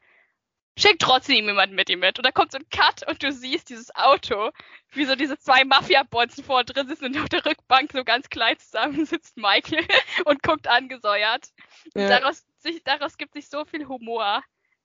schick 0.77 0.99
trotzdem 0.99 1.47
jemanden 1.47 1.77
mit 1.77 1.89
ihm 1.89 2.01
mit. 2.01 2.19
Und 2.19 2.27
da 2.27 2.33
kommt 2.33 2.53
so 2.53 2.59
ein 2.59 2.69
Cut 2.71 3.07
und 3.09 3.23
du 3.23 3.33
siehst 3.33 3.69
dieses 3.71 3.95
Auto, 3.95 4.51
wie 4.93 5.05
so 5.05 5.15
diese 5.15 5.39
zwei 5.39 5.65
Mafia-Bonzen 5.65 6.45
vor 6.45 6.65
drin 6.65 6.89
sitzen 6.89 7.07
und 7.07 7.19
auf 7.19 7.29
der 7.29 7.45
Rückbank 7.45 7.93
so 7.93 8.05
ganz 8.05 8.29
klein 8.29 8.59
zusammen 8.59 9.07
sitzt 9.07 9.37
Michael 9.37 9.85
und 10.25 10.43
guckt 10.43 10.67
angesäuert. 10.67 11.49
Ja. 11.95 12.09
Daraus, 12.09 12.45
sich, 12.59 12.83
daraus 12.85 13.17
gibt 13.17 13.35
sich 13.35 13.49
so 13.49 13.65
viel 13.65 13.87
Humor. 13.87 14.43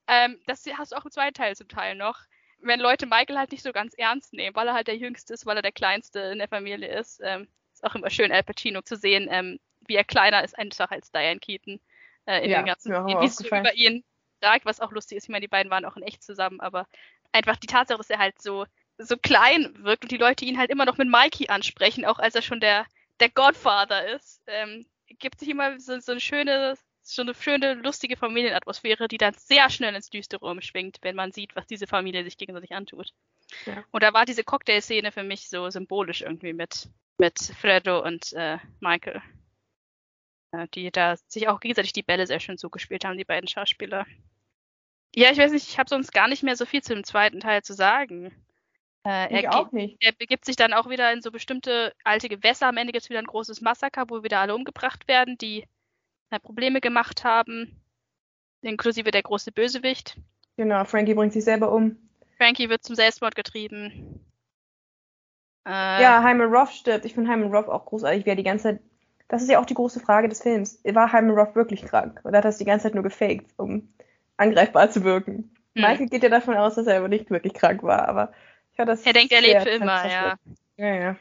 Ähm, 0.07 0.39
das 0.45 0.63
hast 0.77 0.91
du 0.91 0.97
auch 0.97 1.05
im 1.05 1.11
zweiten 1.11 1.33
Teil 1.33 1.55
zum 1.55 1.67
Teil 1.67 1.95
noch. 1.95 2.19
Wenn 2.61 2.79
Leute 2.79 3.05
Michael 3.05 3.37
halt 3.37 3.51
nicht 3.51 3.63
so 3.63 3.71
ganz 3.71 3.93
ernst 3.93 4.33
nehmen, 4.33 4.55
weil 4.55 4.67
er 4.67 4.73
halt 4.73 4.87
der 4.87 4.97
Jüngste 4.97 5.33
ist, 5.33 5.45
weil 5.45 5.55
er 5.55 5.61
der 5.61 5.71
Kleinste 5.71 6.19
in 6.19 6.39
der 6.39 6.49
Familie 6.49 6.89
ist. 6.99 7.21
Ähm, 7.23 7.47
ist 7.73 7.83
auch 7.83 7.95
immer 7.95 8.09
schön, 8.09 8.31
Al 8.31 8.43
Pacino 8.43 8.81
zu 8.81 8.97
sehen, 8.97 9.29
ähm, 9.31 9.59
wie 9.87 9.95
er 9.95 10.03
kleiner 10.03 10.43
ist 10.43 10.57
einfach 10.57 10.91
als 10.91 11.11
Diane 11.11 11.39
Keaton. 11.39 11.79
Äh, 12.25 12.43
in 12.43 12.51
ja, 12.51 12.61
den 12.61 12.65
ganzen, 12.65 12.91
wie 12.91 13.25
es 13.25 13.39
über 13.39 13.73
ihn 13.73 14.03
Vertrag, 14.39 14.65
was 14.65 14.79
auch 14.79 14.91
lustig 14.91 15.17
ist. 15.17 15.25
Ich 15.25 15.29
meine, 15.29 15.41
die 15.41 15.47
beiden 15.47 15.71
waren 15.71 15.85
auch 15.85 15.97
in 15.97 16.03
echt 16.03 16.23
zusammen, 16.23 16.59
aber 16.59 16.87
einfach 17.31 17.57
die 17.57 17.67
Tatsache, 17.67 17.97
dass 17.97 18.09
er 18.09 18.19
halt 18.19 18.41
so, 18.41 18.65
so 18.97 19.17
klein 19.17 19.73
wirkt 19.83 20.03
und 20.03 20.11
die 20.11 20.17
Leute 20.17 20.45
ihn 20.45 20.57
halt 20.57 20.69
immer 20.69 20.85
noch 20.85 20.97
mit 20.97 21.09
Mikey 21.09 21.49
ansprechen, 21.49 22.05
auch 22.05 22.19
als 22.19 22.35
er 22.35 22.41
schon 22.41 22.59
der, 22.59 22.85
der 23.19 23.29
Godfather 23.29 24.07
ist, 24.15 24.41
ähm, 24.47 24.85
gibt 25.19 25.39
sich 25.39 25.49
immer 25.49 25.79
so, 25.79 25.99
so 25.99 26.11
eine 26.11 26.21
schöne, 26.21 26.75
so 27.01 27.21
eine 27.21 27.33
schöne, 27.33 27.73
lustige 27.75 28.17
Familienatmosphäre, 28.17 29.07
die 29.07 29.17
dann 29.17 29.33
sehr 29.33 29.69
schnell 29.69 29.95
ins 29.95 30.09
Düstere 30.09 30.45
umschwingt, 30.45 30.97
wenn 31.01 31.15
man 31.15 31.31
sieht, 31.31 31.55
was 31.55 31.65
diese 31.65 31.87
Familie 31.87 32.23
sich 32.23 32.37
gegenseitig 32.37 32.73
antut. 32.73 33.11
Ja. 33.65 33.83
Und 33.91 34.03
da 34.03 34.13
war 34.13 34.25
diese 34.25 34.43
Cocktail-Szene 34.43 35.11
für 35.11 35.23
mich 35.23 35.49
so 35.49 35.69
symbolisch 35.69 36.21
irgendwie 36.21 36.53
mit, 36.53 36.87
mit 37.17 37.39
Fredo 37.39 38.03
und 38.03 38.33
äh, 38.33 38.57
Michael. 38.79 39.21
Äh, 40.51 40.67
die 40.73 40.91
da 40.91 41.15
sich 41.27 41.47
auch 41.47 41.59
gegenseitig 41.59 41.93
die 41.93 42.03
Bälle 42.03 42.25
sehr 42.25 42.39
schön 42.39 42.57
zugespielt 42.57 43.05
haben, 43.05 43.17
die 43.17 43.25
beiden 43.25 43.47
Schauspieler. 43.47 44.05
Ja, 45.15 45.31
ich 45.31 45.37
weiß 45.37 45.51
nicht, 45.51 45.67
ich 45.67 45.79
habe 45.79 45.89
sonst 45.89 46.11
gar 46.11 46.27
nicht 46.27 46.43
mehr 46.43 46.55
so 46.55 46.65
viel 46.65 46.83
zu 46.83 46.93
dem 46.93 47.03
zweiten 47.03 47.39
Teil 47.39 47.63
zu 47.63 47.73
sagen. 47.73 48.31
Äh, 49.05 49.39
Ich 49.39 49.45
er, 49.45 49.55
auch 49.55 49.71
nicht. 49.71 49.97
er 50.01 50.11
begibt 50.11 50.45
sich 50.45 50.55
dann 50.55 50.73
auch 50.73 50.89
wieder 50.89 51.11
in 51.11 51.21
so 51.21 51.31
bestimmte 51.31 51.93
alte 52.03 52.29
Gewässer. 52.29 52.67
Am 52.67 52.77
Ende 52.77 52.91
gibt 52.91 53.03
es 53.03 53.09
wieder 53.09 53.19
ein 53.19 53.25
großes 53.25 53.61
Massaker, 53.61 54.05
wo 54.09 54.23
wieder 54.23 54.39
alle 54.39 54.55
umgebracht 54.55 55.07
werden, 55.07 55.37
die 55.37 55.65
äh, 56.29 56.39
Probleme 56.39 56.81
gemacht 56.81 57.23
haben. 57.23 57.81
Inklusive 58.61 59.11
der 59.11 59.23
große 59.23 59.51
Bösewicht. 59.51 60.17
Genau, 60.57 60.83
Frankie 60.83 61.13
bringt 61.13 61.33
sich 61.33 61.43
selber 61.43 61.71
um. 61.71 61.97
Frankie 62.37 62.69
wird 62.69 62.83
zum 62.83 62.95
Selbstmord 62.95 63.35
getrieben. 63.35 64.25
Äh, 65.65 66.01
Ja, 66.01 66.21
Hyman 66.23 66.53
Roth 66.53 66.71
stirbt. 66.71 67.05
Ich 67.05 67.13
finde 67.13 67.31
Hyman 67.31 67.53
Roth 67.53 67.67
auch 67.69 67.85
großartig, 67.85 68.25
wie 68.25 68.29
er 68.29 68.35
die 68.35 68.43
ganze 68.43 68.63
Zeit. 68.63 68.81
Das 69.27 69.41
ist 69.41 69.49
ja 69.49 69.59
auch 69.59 69.65
die 69.65 69.75
große 69.75 69.99
Frage 69.99 70.27
des 70.27 70.41
Films. 70.41 70.81
War 70.83 71.11
Hyman 71.13 71.37
Roth 71.37 71.55
wirklich 71.55 71.83
krank? 71.85 72.19
Oder 72.23 72.39
hat 72.39 72.45
er 72.45 72.49
es 72.49 72.57
die 72.57 72.65
ganze 72.65 72.83
Zeit 72.83 72.95
nur 72.95 73.03
gefaked, 73.03 73.51
um 73.57 73.93
angreifbar 74.39 74.89
zu 74.89 75.03
wirken? 75.03 75.55
hm. 75.75 75.83
Michael 75.83 76.07
geht 76.07 76.23
ja 76.23 76.29
davon 76.29 76.55
aus, 76.55 76.75
dass 76.75 76.87
er 76.87 76.97
aber 76.97 77.07
nicht 77.07 77.29
wirklich 77.29 77.53
krank 77.53 77.83
war, 77.83 78.07
aber 78.07 78.33
ich 78.71 78.77
fand 78.77 78.89
das. 78.89 79.05
Er 79.05 79.13
denkt, 79.13 79.31
er 79.31 79.41
lebt 79.41 79.63
für 79.63 79.69
immer, 79.69 80.07
ja. 80.07 80.35
Ja, 80.77 80.95
ja. 80.95 81.15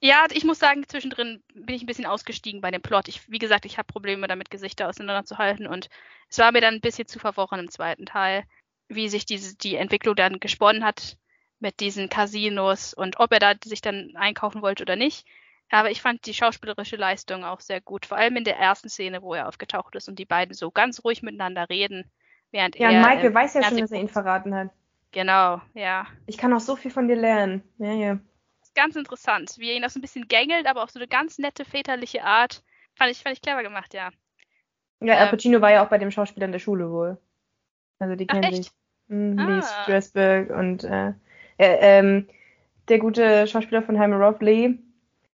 Ja, 0.00 0.26
ich 0.30 0.44
muss 0.44 0.60
sagen, 0.60 0.84
zwischendrin 0.86 1.42
bin 1.54 1.74
ich 1.74 1.82
ein 1.82 1.86
bisschen 1.86 2.06
ausgestiegen 2.06 2.60
bei 2.60 2.70
dem 2.70 2.82
Plot. 2.82 3.08
Ich, 3.08 3.28
wie 3.28 3.40
gesagt, 3.40 3.64
ich 3.64 3.78
habe 3.78 3.92
Probleme 3.92 4.28
damit, 4.28 4.48
Gesichter 4.48 4.88
auseinanderzuhalten 4.88 5.66
und 5.66 5.88
es 6.28 6.38
war 6.38 6.52
mir 6.52 6.60
dann 6.60 6.74
ein 6.74 6.80
bisschen 6.80 7.08
zu 7.08 7.18
verworren 7.18 7.58
im 7.58 7.70
zweiten 7.70 8.06
Teil, 8.06 8.44
wie 8.86 9.08
sich 9.08 9.26
diese, 9.26 9.56
die 9.56 9.74
Entwicklung 9.74 10.14
dann 10.14 10.38
gesponnen 10.38 10.84
hat 10.84 11.16
mit 11.58 11.80
diesen 11.80 12.08
Casinos 12.08 12.94
und 12.94 13.18
ob 13.18 13.32
er 13.32 13.40
da 13.40 13.54
sich 13.64 13.80
dann 13.80 14.12
einkaufen 14.14 14.62
wollte 14.62 14.84
oder 14.84 14.94
nicht. 14.94 15.26
Aber 15.68 15.90
ich 15.90 16.00
fand 16.00 16.24
die 16.26 16.34
schauspielerische 16.34 16.96
Leistung 16.96 17.44
auch 17.44 17.60
sehr 17.60 17.80
gut, 17.80 18.06
vor 18.06 18.18
allem 18.18 18.36
in 18.36 18.44
der 18.44 18.56
ersten 18.56 18.88
Szene, 18.88 19.20
wo 19.20 19.34
er 19.34 19.48
aufgetaucht 19.48 19.96
ist 19.96 20.08
und 20.08 20.18
die 20.18 20.24
beiden 20.24 20.54
so 20.54 20.70
ganz 20.70 21.02
ruhig 21.04 21.22
miteinander 21.22 21.68
reden, 21.68 22.10
während 22.50 22.76
Ja, 22.78 22.90
er. 22.90 23.02
und 23.02 23.08
Michael 23.08 23.34
weiß 23.34 23.54
ja 23.54 23.62
schon, 23.64 23.78
dass 23.78 23.92
er 23.92 24.00
ihn 24.00 24.08
verraten 24.08 24.54
hat. 24.54 24.70
Genau, 25.12 25.60
ja. 25.74 26.06
Ich 26.26 26.36
kann 26.38 26.52
auch 26.52 26.60
so 26.60 26.76
viel 26.76 26.90
von 26.90 27.08
dir 27.08 27.16
lernen. 27.16 27.62
Ja, 27.78 27.92
ja. 27.92 28.18
ist 28.62 28.74
ganz 28.74 28.94
interessant, 28.96 29.54
wie 29.58 29.70
er 29.70 29.76
ihn 29.76 29.84
auch 29.84 29.90
so 29.90 29.98
ein 29.98 30.02
bisschen 30.02 30.28
gängelt, 30.28 30.66
aber 30.66 30.82
auf 30.82 30.90
so 30.90 30.98
eine 30.98 31.08
ganz 31.08 31.38
nette 31.38 31.64
väterliche 31.64 32.22
Art. 32.24 32.62
Fand 32.94 33.10
ich, 33.10 33.22
fand 33.22 33.34
ich 33.34 33.42
clever 33.42 33.62
gemacht, 33.62 33.94
ja. 33.94 34.10
Ja, 35.00 35.14
Al 35.16 35.24
Ähm. 35.26 35.30
Pacino 35.30 35.60
war 35.60 35.70
ja 35.72 35.84
auch 35.84 35.88
bei 35.88 35.98
dem 35.98 36.10
Schauspieler 36.10 36.46
in 36.46 36.52
der 36.52 36.58
Schule 36.58 36.90
wohl. 36.90 37.18
Also 38.00 38.16
die 38.16 38.26
kennen 38.26 38.52
sich. 38.54 38.70
Mhm, 39.08 39.38
Ah. 39.38 39.46
Lee 39.46 39.62
Strasberg 39.62 40.50
und 40.50 40.84
äh, 40.84 41.08
äh, 41.56 41.78
ähm, 41.98 42.28
der 42.88 42.98
gute 42.98 43.46
Schauspieler 43.46 43.82
von 43.82 43.98
Hyman 43.98 44.20
Roth, 44.22 44.42
Lee, 44.42 44.74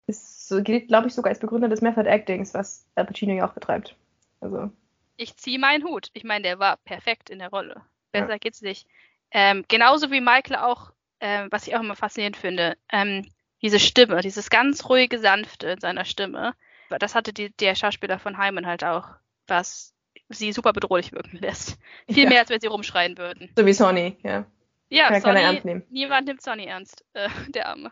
ist, 0.05 0.53
gilt, 0.63 0.87
glaube 0.89 1.07
ich, 1.07 1.13
sogar 1.13 1.29
als 1.31 1.39
Begründer 1.39 1.69
des 1.69 1.81
Method 1.81 2.07
Actings, 2.07 2.53
was 2.53 2.85
Al 2.95 3.05
Pacino 3.05 3.33
ja 3.33 3.47
auch 3.47 3.53
betreibt. 3.53 3.95
Also, 4.41 4.69
Ich 5.17 5.35
ziehe 5.37 5.59
meinen 5.59 5.83
Hut. 5.83 6.09
Ich 6.13 6.23
meine, 6.23 6.43
der 6.43 6.59
war 6.59 6.77
perfekt 6.77 7.29
in 7.29 7.39
der 7.39 7.49
Rolle. 7.49 7.81
Besser 8.11 8.39
geht's 8.39 8.61
nicht. 8.61 8.87
Ähm, 9.31 9.65
genauso 9.67 10.11
wie 10.11 10.21
Michael 10.21 10.57
auch, 10.57 10.91
ähm, 11.19 11.47
was 11.51 11.67
ich 11.67 11.75
auch 11.75 11.79
immer 11.81 11.95
faszinierend 11.95 12.37
finde, 12.37 12.77
ähm, 12.91 13.27
diese 13.61 13.79
Stimme, 13.79 14.21
dieses 14.21 14.49
ganz 14.49 14.87
ruhige, 14.89 15.19
sanfte 15.19 15.67
in 15.69 15.79
seiner 15.79 16.05
Stimme. 16.05 16.53
Das 16.99 17.15
hatte 17.15 17.33
die, 17.33 17.49
der 17.57 17.73
Schauspieler 17.75 18.19
von 18.19 18.37
Hyman 18.37 18.67
halt 18.67 18.83
auch, 18.83 19.07
was 19.47 19.93
sie 20.29 20.51
super 20.51 20.73
bedrohlich 20.73 21.11
wirken 21.11 21.37
lässt. 21.37 21.79
Viel 22.11 22.23
Ja. 22.23 22.29
mehr, 22.29 22.39
als 22.41 22.49
wenn 22.49 22.59
sie 22.61 22.67
rumschreien 22.67 23.17
würden. 23.17 23.51
so 23.57 23.65
wie 23.65 23.73
Sony, 23.73 24.17
ja. 24.23 24.45
Ja, 24.89 25.07
Kann 25.09 25.21
Sonny, 25.21 25.41
ernst 25.41 25.65
nehmen. 25.65 25.83
niemand 25.89 26.27
nimmt 26.27 26.41
Sonny 26.43 26.65
ernst, 26.65 27.03
äh, 27.13 27.29
der 27.49 27.69
Arme. 27.69 27.91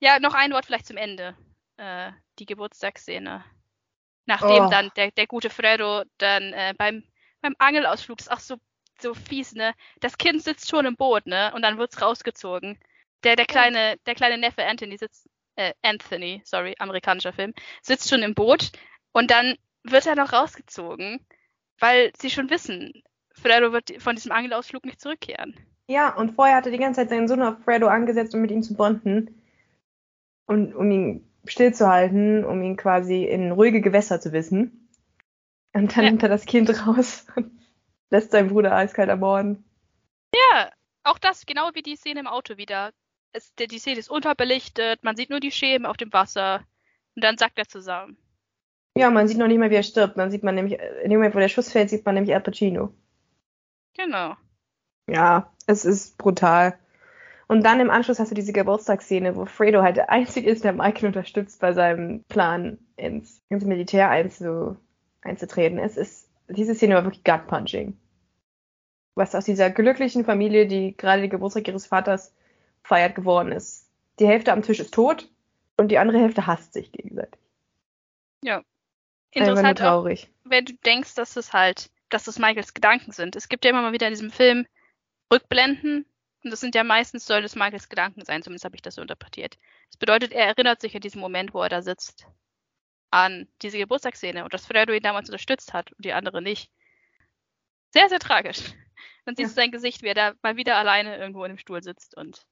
Ja, 0.00 0.18
noch 0.20 0.32
ein 0.34 0.52
Wort 0.52 0.64
vielleicht 0.66 0.86
zum 0.86 0.96
Ende. 0.96 1.36
Äh, 1.76 2.12
die 2.38 2.46
Geburtstagsszene. 2.46 3.44
Nachdem 4.26 4.64
Oh. 4.64 4.70
dann 4.70 4.90
der, 4.96 5.10
der 5.10 5.26
gute 5.26 5.50
Fredo 5.50 6.02
dann 6.18 6.52
äh, 6.52 6.74
beim, 6.76 7.04
beim 7.42 7.54
Angelausflug, 7.58 8.20
ist 8.20 8.30
auch 8.32 8.40
so, 8.40 8.56
so 9.00 9.14
fies, 9.14 9.54
ne? 9.54 9.74
Das 10.00 10.16
Kind 10.18 10.42
sitzt 10.42 10.70
schon 10.70 10.86
im 10.86 10.96
Boot, 10.96 11.26
ne? 11.26 11.52
Und 11.54 11.62
dann 11.62 11.78
wird's 11.78 12.00
rausgezogen. 12.00 12.78
Der, 13.22 13.36
der 13.36 13.46
kleine, 13.46 13.96
der 14.06 14.14
kleine 14.14 14.38
Neffe 14.38 14.64
Anthony 14.64 14.96
sitzt, 14.96 15.28
äh, 15.56 15.72
Anthony, 15.82 16.42
sorry, 16.44 16.74
amerikanischer 16.78 17.32
Film, 17.32 17.52
sitzt 17.82 18.08
schon 18.08 18.22
im 18.22 18.34
Boot 18.34 18.72
und 19.12 19.30
dann 19.30 19.56
wird 19.82 20.06
er 20.06 20.16
noch 20.16 20.32
rausgezogen, 20.32 21.24
weil 21.78 22.12
sie 22.16 22.30
schon 22.30 22.50
wissen, 22.50 23.02
Fredo 23.34 23.72
wird 23.72 24.00
von 24.02 24.14
diesem 24.16 24.32
Angelausflug 24.32 24.84
nicht 24.84 25.00
zurückkehren. 25.00 25.54
Ja, 25.86 26.14
und 26.16 26.34
vorher 26.34 26.56
hat 26.56 26.66
er 26.66 26.72
die 26.72 26.78
ganze 26.78 27.00
Zeit 27.00 27.10
seinen 27.10 27.28
Sohn 27.28 27.42
auf 27.42 27.62
Fredo 27.64 27.88
angesetzt, 27.88 28.34
um 28.34 28.40
mit 28.40 28.50
ihm 28.50 28.62
zu 28.62 28.74
bonden. 28.74 29.42
Und 30.46 30.74
um 30.74 30.90
ihn 30.90 31.28
stillzuhalten, 31.46 32.44
um 32.44 32.62
ihn 32.62 32.76
quasi 32.76 33.24
in 33.24 33.52
ruhige 33.52 33.80
Gewässer 33.80 34.20
zu 34.20 34.32
wissen. 34.32 34.88
Und 35.72 35.96
dann 35.96 36.04
Ja. 36.04 36.10
nimmt 36.10 36.22
er 36.22 36.28
das 36.28 36.46
Kind 36.46 36.70
raus 36.86 37.26
und 37.36 37.50
lässt 38.10 38.30
seinen 38.30 38.48
Bruder 38.48 38.74
eiskalt 38.74 39.08
ermorden. 39.08 39.64
Ja, 40.34 40.70
auch 41.04 41.18
das, 41.18 41.46
genau 41.46 41.70
wie 41.74 41.82
die 41.82 41.96
Szene 41.96 42.20
im 42.20 42.26
Auto 42.26 42.56
wieder. 42.56 42.92
Es, 43.32 43.54
der, 43.56 43.66
die 43.66 43.78
Szene 43.78 43.98
ist 43.98 44.10
unterbelichtet, 44.10 45.02
man 45.02 45.16
sieht 45.16 45.30
nur 45.30 45.40
die 45.40 45.50
Schemen 45.50 45.86
auf 45.86 45.96
dem 45.96 46.12
Wasser 46.12 46.64
und 47.16 47.24
dann 47.24 47.36
sackt 47.36 47.58
er 47.58 47.66
zusammen. 47.66 48.16
Ja, 48.96 49.10
man 49.10 49.26
sieht 49.26 49.38
noch 49.38 49.48
nicht 49.48 49.58
mal, 49.58 49.70
wie 49.70 49.74
er 49.74 49.82
stirbt. 49.82 50.16
Dann 50.16 50.30
sieht 50.30 50.44
man 50.44 50.54
nämlich, 50.54 50.78
in 51.02 51.10
dem 51.10 51.18
Moment, 51.18 51.34
wo 51.34 51.40
der 51.40 51.48
Schuss 51.48 51.72
fällt, 51.72 51.90
sieht 51.90 52.06
man 52.06 52.14
nämlich 52.14 52.32
Al 52.32 52.40
Pacino. 52.40 52.94
Genau. 53.96 54.36
Ja, 55.08 55.52
es 55.66 55.84
ist 55.84 56.16
brutal. 56.16 56.78
Und 57.46 57.64
dann 57.64 57.80
im 57.80 57.90
Anschluss 57.90 58.18
hast 58.18 58.30
du 58.30 58.34
diese 58.34 58.52
Geburtstagsszene, 58.52 59.36
wo 59.36 59.44
Fredo 59.44 59.82
halt 59.82 59.96
der 59.96 60.10
Einzige 60.10 60.48
ist, 60.48 60.64
der 60.64 60.72
Michael 60.72 61.06
unterstützt 61.06 61.60
bei 61.60 61.72
seinem 61.72 62.24
Plan, 62.24 62.78
ins, 62.96 63.42
ins 63.48 63.64
Militär 63.64 64.10
einzu, 64.10 64.76
einzutreten. 65.22 65.78
Es 65.78 65.96
ist, 65.96 66.28
diese 66.48 66.74
Szene 66.74 66.94
war 66.94 67.04
wirklich 67.04 67.24
gut-punching. 67.24 67.96
Was 69.14 69.34
aus 69.34 69.44
dieser 69.44 69.70
glücklichen 69.70 70.24
Familie, 70.24 70.66
die 70.66 70.96
gerade 70.96 71.22
die 71.22 71.28
Geburtstag 71.28 71.68
ihres 71.68 71.86
Vaters 71.86 72.34
feiert, 72.82 73.14
geworden 73.14 73.52
ist. 73.52 73.88
Die 74.18 74.26
Hälfte 74.26 74.52
am 74.52 74.62
Tisch 74.62 74.80
ist 74.80 74.94
tot 74.94 75.30
und 75.76 75.88
die 75.88 75.98
andere 75.98 76.18
Hälfte 76.18 76.46
hasst 76.46 76.72
sich 76.72 76.92
gegenseitig. 76.92 77.40
Nur 79.34 79.46
Interessant 79.48 79.80
auch, 79.80 79.86
traurig. 79.86 80.30
wenn 80.44 80.64
du 80.64 80.74
denkst, 80.74 81.14
dass 81.14 81.36
es 81.36 81.52
halt, 81.52 81.90
dass 82.08 82.28
es 82.28 82.38
Michaels 82.38 82.72
Gedanken 82.72 83.10
sind. 83.10 83.34
Es 83.34 83.48
gibt 83.48 83.64
ja 83.64 83.70
immer 83.70 83.82
mal 83.82 83.92
wieder 83.92 84.06
in 84.06 84.12
diesem 84.12 84.30
Film 84.30 84.66
Rückblenden 85.32 86.06
und 86.44 86.50
das 86.50 86.60
sind 86.60 86.74
ja 86.74 86.84
meistens, 86.84 87.26
soll 87.26 87.44
es 87.44 87.56
Michaels 87.56 87.88
Gedanken 87.88 88.24
sein, 88.24 88.42
zumindest 88.42 88.64
habe 88.64 88.76
ich 88.76 88.82
das 88.82 88.96
so 88.96 89.02
interpretiert. 89.02 89.58
Das 89.90 89.96
bedeutet, 89.98 90.32
er 90.32 90.46
erinnert 90.46 90.80
sich 90.80 90.94
an 90.94 91.00
diesen 91.00 91.20
Moment, 91.20 91.54
wo 91.54 91.62
er 91.62 91.68
da 91.68 91.82
sitzt, 91.82 92.26
an 93.10 93.48
diese 93.62 93.78
Geburtstagsszene 93.78 94.44
und 94.44 94.52
dass 94.54 94.66
Fredo 94.66 94.92
ihn 94.92 95.02
damals 95.02 95.28
unterstützt 95.28 95.72
hat 95.72 95.92
und 95.92 96.04
die 96.04 96.12
andere 96.12 96.42
nicht. 96.42 96.70
Sehr, 97.92 98.08
sehr 98.08 98.18
tragisch. 98.18 98.60
Dann 99.24 99.36
siehst 99.36 99.50
Ja. 99.50 99.54
du 99.54 99.62
sein 99.62 99.70
Gesicht, 99.72 100.02
wie 100.02 100.08
er 100.08 100.14
da 100.14 100.34
mal 100.42 100.56
wieder 100.56 100.76
alleine 100.76 101.16
irgendwo 101.16 101.44
in 101.44 101.52
dem 101.52 101.58
Stuhl 101.58 101.82
sitzt 101.82 102.16
und 102.16 102.44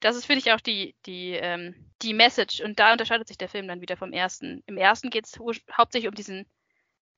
das 0.00 0.16
ist, 0.16 0.24
finde 0.24 0.38
ich, 0.38 0.50
auch 0.52 0.60
die, 0.60 0.96
die, 1.04 1.32
ähm, 1.34 1.74
die 2.00 2.14
Message. 2.14 2.60
Und 2.62 2.78
da 2.78 2.92
unterscheidet 2.92 3.28
sich 3.28 3.36
der 3.36 3.50
Film 3.50 3.68
dann 3.68 3.82
wieder 3.82 3.98
vom 3.98 4.14
ersten. 4.14 4.62
Im 4.66 4.78
ersten 4.78 5.10
geht 5.10 5.26
es 5.26 5.38
hauptsächlich 5.76 6.08
um 6.08 6.14
diesen, 6.14 6.46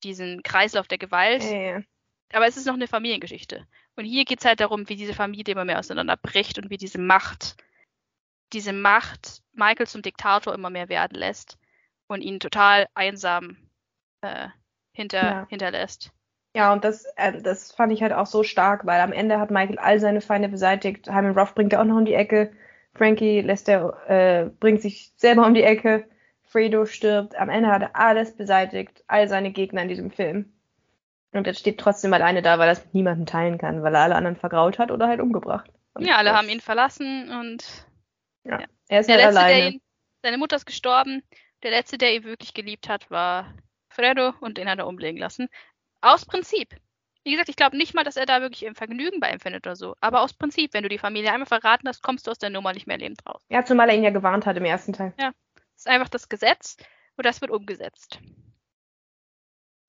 diesen 0.03 0.43
Kreislauf 0.43 0.89
der 0.89 0.99
Gewalt, 0.99 1.45
Ja, 1.45 1.57
ja. 1.79 1.83
aber 2.33 2.47
es 2.49 2.57
ist 2.57 2.67
noch 2.67 2.75
eine 2.75 2.89
Familiengeschichte. 2.89 3.69
Und 3.97 4.05
hier 4.05 4.25
geht 4.25 4.41
es 4.41 4.45
halt 4.47 4.61
darum, 4.61 4.89
wie 4.89 4.97
diese 4.97 5.15
Familie 5.15 5.53
immer 5.55 5.65
mehr 5.65 5.79
auseinanderbricht 5.79 6.59
und 6.59 6.71
wie 6.71 6.79
diese 6.79 6.99
Macht, 6.99 7.57
diese 8.53 8.73
Macht 8.73 9.43
Michael 9.53 9.87
zum 9.87 10.03
Diktator 10.03 10.55
immer 10.55 10.71
mehr 10.71 10.89
werden 10.89 11.15
lässt 11.19 11.59
und 12.07 12.23
ihn 12.23 12.41
total 12.41 12.87
einsam 12.95 13.57
äh, 14.23 14.49
hinter, 14.93 15.19
Ja. 15.23 15.47
hinterlässt. 15.49 16.13
Ja, 16.55 16.73
und 16.73 16.85
das, 16.85 17.05
äh, 17.17 17.41
das 17.41 17.73
fand 17.73 17.93
ich 17.93 18.03
halt 18.03 18.13
auch 18.13 18.27
so 18.27 18.43
stark, 18.43 18.85
weil 18.87 19.01
am 19.01 19.13
Ende 19.13 19.39
hat 19.41 19.51
Michael 19.51 19.79
all 19.79 20.01
seine 20.01 20.21
Feinde 20.21 20.49
beseitigt. 20.49 21.09
Hyman 21.09 21.39
Roth 21.39 21.55
bringt 21.55 21.73
er 21.73 21.81
auch 21.81 21.85
noch 21.85 21.97
um 21.97 22.05
die 22.05 22.15
Ecke. 22.15 22.53
Frankie 22.95 23.41
lässt 23.41 23.69
er, 23.69 24.09
äh, 24.09 24.51
bringt 24.61 24.83
sich 24.83 25.13
selber 25.17 25.47
um 25.47 25.55
die 25.55 25.63
Ecke. 25.63 26.09
Fredo 26.45 26.85
stirbt. 26.85 27.35
Am 27.37 27.49
Ende 27.49 27.71
hat 27.71 27.83
er 27.83 27.97
alles 27.97 28.37
beseitigt, 28.37 29.03
all 29.07 29.29
seine 29.29 29.51
Gegner 29.53 29.83
in 29.83 29.89
diesem 29.89 30.11
Film. 30.11 30.53
Und 31.33 31.47
er 31.47 31.55
steht 31.55 31.79
trotzdem 31.79 32.13
alleine 32.13 32.43
da, 32.43 32.59
weil 32.59 32.69
er 32.69 32.73
es 32.73 32.85
mit 32.85 32.95
niemandem 32.95 33.27
teilen 33.27 33.59
kann, 33.59 33.83
weil 33.83 33.95
er 33.95 34.03
alle 34.03 34.15
anderen 34.17 34.37
vergrault 34.37 34.79
hat 34.79 34.91
oder 34.91 35.09
halt 35.09 35.21
umgebracht. 35.21 35.71
Ja, 35.99 36.17
alle 36.17 36.35
haben 36.35 36.49
ihn 36.49 36.61
verlassen 36.61 37.31
und 37.31 37.87
Er 38.45 39.01
ist 39.01 39.09
der 39.09 39.17
halt 39.17 39.17
letzte, 39.17 39.17
der 39.17 39.27
alleine. 39.29 39.71
ihn, 39.71 39.81
seine 40.23 40.39
Mutter 40.39 40.57
ist 40.57 40.67
gestorben. 40.67 41.23
Der 41.63 41.71
letzte, 41.71 41.97
der 41.97 42.15
ihn 42.15 42.25
wirklich 42.25 42.55
geliebt 42.55 42.89
hat, 42.89 43.11
war 43.11 43.55
Fredo 43.89 44.35
und 44.41 44.59
den 44.59 44.69
hat 44.69 44.79
er 44.79 44.87
umlegen 44.87 45.19
lassen. 45.19 45.49
Aus 46.01 46.27
Prinzip. 46.27 46.77
Wie 47.25 47.31
gesagt, 47.31 47.49
ich 47.49 47.57
glaube 47.57 47.77
nicht 47.77 47.95
mal, 47.95 48.03
dass 48.03 48.17
er 48.17 48.27
da 48.27 48.41
wirklich 48.41 48.67
ein 48.67 48.75
Vergnügen 48.75 49.21
bei 49.21 49.29
empfindet 49.29 49.65
oder 49.65 49.77
so. 49.77 49.95
Aber 50.01 50.23
aus 50.23 50.33
Prinzip, 50.33 50.75
wenn 50.75 50.83
du 50.83 50.89
die 50.89 50.99
Familie 50.99 51.31
einmal 51.33 51.47
verraten 51.47 51.89
hast, 51.89 52.03
kommst 52.03 52.27
du 52.27 52.33
aus 52.33 52.39
der 52.39 52.51
Nummer 52.51 52.73
nicht 52.73 52.89
mehr 52.89 52.99
lebend 52.99 53.25
raus. 53.27 53.43
Ja, 53.49 53.65
zumal 53.65 53.89
er 53.89 53.95
ihn 53.95 54.03
ja 54.03 54.11
gewarnt 54.11 54.45
hat 54.45 54.57
im 54.57 54.65
ersten 54.65 54.93
Teil. 54.93 55.15
Das 55.17 55.33
ist 55.77 55.89
einfach 55.89 56.09
das 56.09 56.29
Gesetz 56.29 56.77
und 57.17 57.25
das 57.25 57.41
wird 57.41 57.53
umgesetzt. 57.53 58.19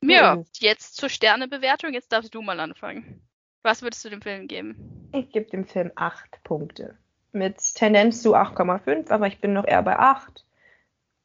Ja, 0.10 0.44
jetzt 0.60 0.96
zur 0.98 1.10
Sternebewertung. 1.10 1.94
Jetzt 1.94 2.12
darfst 2.12 2.34
du 2.34 2.42
mal 2.42 2.60
anfangen. 2.60 3.22
Was 3.62 3.82
würdest 3.82 4.04
du 4.04 4.10
dem 4.10 4.22
Film 4.22 4.48
geben? 4.48 5.10
Ich 5.14 5.32
gebe 5.32 5.50
dem 5.50 5.66
Film 5.66 5.92
8 5.96 6.44
Punkte. 6.44 6.98
Mit 7.32 7.58
Tendenz 7.76 8.22
zu 8.22 8.36
8,5, 8.36 9.10
aber 9.10 9.28
ich 9.28 9.40
bin 9.40 9.54
noch 9.54 9.66
eher 9.66 9.82
bei 9.82 9.98
8. 9.98 10.46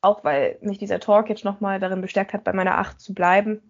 Auch 0.00 0.24
weil 0.24 0.58
mich 0.60 0.78
dieser 0.78 1.00
Talk 1.00 1.28
jetzt 1.28 1.44
nochmal 1.44 1.80
darin 1.80 2.00
bestärkt 2.00 2.32
hat, 2.32 2.44
bei 2.44 2.52
meiner 2.52 2.78
8 2.78 3.00
zu 3.00 3.14
bleiben. 3.14 3.62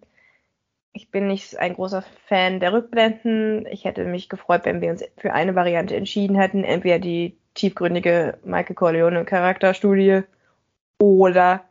Ich 0.93 1.11
bin 1.11 1.27
nicht 1.27 1.57
ein 1.57 1.75
großer 1.75 2.03
Fan 2.27 2.59
der 2.59 2.73
Rückblenden. 2.73 3.65
Ich 3.67 3.85
hätte 3.85 4.05
mich 4.05 4.29
gefreut, 4.29 4.65
wenn 4.65 4.81
wir 4.81 4.91
uns 4.91 5.03
für 5.17 5.33
eine 5.33 5.55
Variante 5.55 5.95
entschieden 5.95 6.35
hätten. 6.35 6.63
Entweder 6.63 6.99
die 6.99 7.37
tiefgründige 7.53 8.37
Michael 8.43 8.75
Corleone 8.75 9.25
Charakterstudie 9.25 10.23
oder 10.99 11.63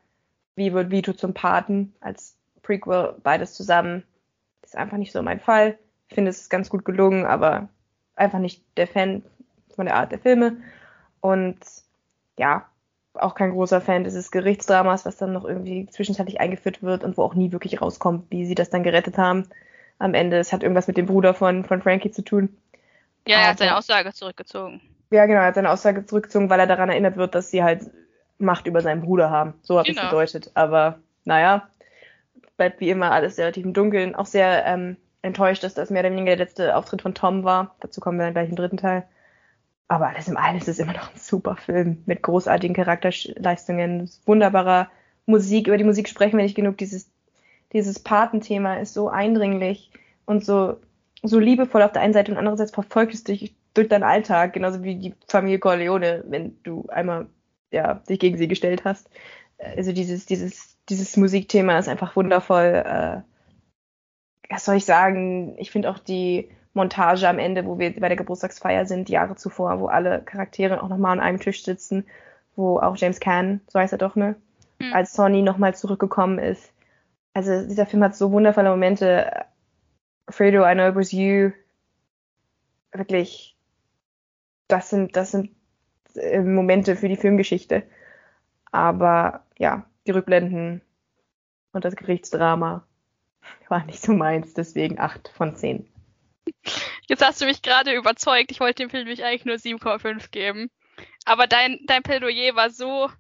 wie 0.56 0.72
wird 0.72 0.90
Vito 0.90 1.12
zum 1.12 1.34
Paten 1.34 1.94
als 2.00 2.37
Prequel, 2.68 3.14
beides 3.22 3.54
zusammen. 3.54 4.04
Ist 4.62 4.76
einfach 4.76 4.98
nicht 4.98 5.12
so 5.12 5.22
mein 5.22 5.40
Fall. 5.40 5.78
Ich 6.08 6.14
finde, 6.14 6.30
es 6.30 6.42
ist 6.42 6.50
ganz 6.50 6.68
gut 6.68 6.84
gelungen, 6.84 7.24
aber 7.24 7.70
einfach 8.14 8.38
nicht 8.38 8.62
der 8.76 8.86
Fan 8.86 9.22
von 9.74 9.86
der 9.86 9.96
Art 9.96 10.12
der 10.12 10.18
Filme. 10.18 10.58
Und 11.20 11.58
ja, 12.38 12.66
auch 13.14 13.34
kein 13.34 13.52
großer 13.52 13.80
Fan 13.80 14.04
dieses 14.04 14.30
Gerichtsdramas, 14.30 15.06
was 15.06 15.16
dann 15.16 15.32
noch 15.32 15.46
irgendwie 15.46 15.86
zwischenzeitlich 15.86 16.40
eingeführt 16.40 16.82
wird 16.82 17.04
und 17.04 17.16
wo 17.16 17.22
auch 17.22 17.34
nie 17.34 17.52
wirklich 17.52 17.80
rauskommt, 17.80 18.26
wie 18.30 18.44
sie 18.44 18.54
das 18.54 18.68
dann 18.68 18.82
gerettet 18.82 19.16
haben. 19.16 19.48
Am 19.98 20.12
Ende, 20.12 20.38
es 20.38 20.52
hat 20.52 20.62
irgendwas 20.62 20.88
mit 20.88 20.98
dem 20.98 21.06
Bruder 21.06 21.32
von, 21.32 21.64
von 21.64 21.80
Frankie 21.80 22.10
zu 22.10 22.22
tun. 22.22 22.54
Ja, 23.26 23.38
er 23.38 23.48
hat 23.48 23.58
seine 23.58 23.76
Aussage 23.76 24.12
zurückgezogen. 24.12 24.82
Ja, 25.10 25.24
genau, 25.24 25.40
er 25.40 25.46
hat 25.46 25.54
seine 25.54 25.70
Aussage 25.70 26.04
zurückgezogen, 26.04 26.50
weil 26.50 26.60
er 26.60 26.66
daran 26.66 26.90
erinnert 26.90 27.16
wird, 27.16 27.34
dass 27.34 27.50
sie 27.50 27.62
halt 27.62 27.90
Macht 28.36 28.66
über 28.66 28.82
seinen 28.82 29.00
Bruder 29.00 29.30
haben. 29.30 29.54
So 29.62 29.78
habe 29.78 29.88
genau. 29.88 30.00
ich 30.00 30.04
es 30.04 30.10
gedeutet. 30.10 30.50
Aber 30.54 30.98
naja, 31.24 31.66
bleibt 32.58 32.80
wie 32.80 32.90
immer 32.90 33.12
alles 33.12 33.38
relativ 33.38 33.64
im 33.64 33.72
Dunkeln. 33.72 34.14
Auch 34.14 34.26
sehr 34.26 34.66
ähm, 34.66 34.98
enttäuscht, 35.22 35.64
dass 35.64 35.72
das 35.72 35.88
mehr 35.88 36.02
oder 36.02 36.10
weniger 36.10 36.36
der 36.36 36.44
letzte 36.44 36.76
Auftritt 36.76 37.00
von 37.00 37.14
Tom 37.14 37.44
war. 37.44 37.74
Dazu 37.80 38.02
kommen 38.02 38.18
wir 38.18 38.26
dann 38.26 38.34
gleich 38.34 38.50
im 38.50 38.56
dritten 38.56 38.76
Teil. 38.76 39.04
Aber 39.86 40.08
alles 40.08 40.28
im 40.28 40.36
allen 40.36 40.58
ist 40.58 40.68
es 40.68 40.78
immer 40.78 40.92
noch 40.92 41.10
ein 41.14 41.18
super 41.18 41.56
Film 41.56 42.02
mit 42.04 42.22
großartigen 42.22 42.76
Charakterleistungen, 42.76 44.10
wunderbarer 44.26 44.90
Musik. 45.24 45.66
Über 45.66 45.78
die 45.78 45.84
Musik 45.84 46.08
sprechen 46.08 46.36
wir 46.36 46.44
nicht 46.44 46.56
genug. 46.56 46.76
Dieses, 46.76 47.10
dieses 47.72 47.98
Patenthema 47.98 48.74
ist 48.74 48.92
so 48.92 49.08
eindringlich 49.08 49.90
und 50.26 50.44
so, 50.44 50.76
so 51.22 51.38
liebevoll 51.38 51.82
auf 51.82 51.92
der 51.92 52.02
einen 52.02 52.12
Seite 52.12 52.32
und 52.32 52.38
andererseits 52.38 52.72
verfolgt 52.72 53.14
es 53.14 53.24
dich 53.24 53.54
durch 53.72 53.88
deinen 53.88 54.02
Alltag, 54.02 54.52
genauso 54.52 54.82
wie 54.82 54.96
die 54.96 55.14
Familie 55.26 55.58
Corleone, 55.58 56.24
wenn 56.26 56.62
du 56.64 56.86
einmal 56.88 57.26
ja, 57.70 57.94
dich 57.94 58.18
gegen 58.18 58.36
sie 58.36 58.48
gestellt 58.48 58.84
hast. 58.84 59.08
Also 59.58 59.92
dieses, 59.92 60.26
dieses, 60.26 60.77
dieses 60.88 61.16
Musikthema 61.16 61.78
ist 61.78 61.88
einfach 61.88 62.16
wundervoll. 62.16 62.82
Äh, 62.86 63.20
was 64.50 64.64
soll 64.64 64.76
ich 64.76 64.84
sagen? 64.84 65.54
Ich 65.58 65.70
finde 65.70 65.90
auch 65.90 65.98
die 65.98 66.50
Montage 66.72 67.28
am 67.28 67.38
Ende, 67.38 67.66
wo 67.66 67.78
wir 67.78 67.98
bei 67.98 68.08
der 68.08 68.16
Geburtstagsfeier 68.16 68.86
sind, 68.86 69.08
Jahre 69.08 69.36
zuvor, 69.36 69.80
wo 69.80 69.86
alle 69.86 70.22
Charaktere 70.22 70.82
auch 70.82 70.88
nochmal 70.88 71.12
an 71.12 71.20
einem 71.20 71.40
Tisch 71.40 71.64
sitzen, 71.64 72.06
wo 72.56 72.78
auch 72.78 72.96
James 72.96 73.20
Caan, 73.20 73.60
so 73.68 73.78
heißt 73.78 73.92
er 73.92 73.98
doch, 73.98 74.16
ne? 74.16 74.36
Mhm. 74.78 74.92
Als 74.92 75.12
Sonny 75.12 75.42
nochmal 75.42 75.74
zurückgekommen 75.74 76.38
ist. 76.38 76.72
Also 77.34 77.66
dieser 77.66 77.86
Film 77.86 78.02
hat 78.02 78.16
so 78.16 78.32
wundervolle 78.32 78.70
Momente. 78.70 79.30
Fredo, 80.28 80.64
I 80.64 80.74
know 80.74 80.88
it 80.88 80.94
was 80.94 81.12
you. 81.12 81.50
Wirklich, 82.92 83.56
das 84.66 84.90
sind, 84.90 85.16
das 85.16 85.32
sind 85.32 85.50
äh, 86.14 86.40
Momente 86.40 86.96
für 86.96 87.08
die 87.08 87.16
Filmgeschichte. 87.16 87.82
Aber 88.70 89.44
ja, 89.58 89.87
die 90.08 90.12
Rückblenden 90.12 90.80
und 91.72 91.84
das 91.84 91.94
Gerichtsdrama 91.94 92.86
war 93.68 93.84
nicht 93.84 94.02
so 94.02 94.12
meins, 94.12 94.54
deswegen 94.54 94.98
8 94.98 95.28
von 95.28 95.54
10. 95.54 95.86
Jetzt 97.06 97.24
hast 97.24 97.40
du 97.40 97.44
mich 97.44 97.62
gerade 97.62 97.94
überzeugt. 97.94 98.50
Ich 98.50 98.60
wollte 98.60 98.82
dem 98.82 98.90
Film 98.90 99.06
mich 99.06 99.22
eigentlich 99.22 99.44
nur 99.44 99.56
7,5 99.56 100.30
geben. 100.30 100.70
Aber 101.24 101.46
dein, 101.46 101.78
dein 101.86 102.02
Plädoyer 102.02 102.56
war 102.56 102.70
so 102.70 103.10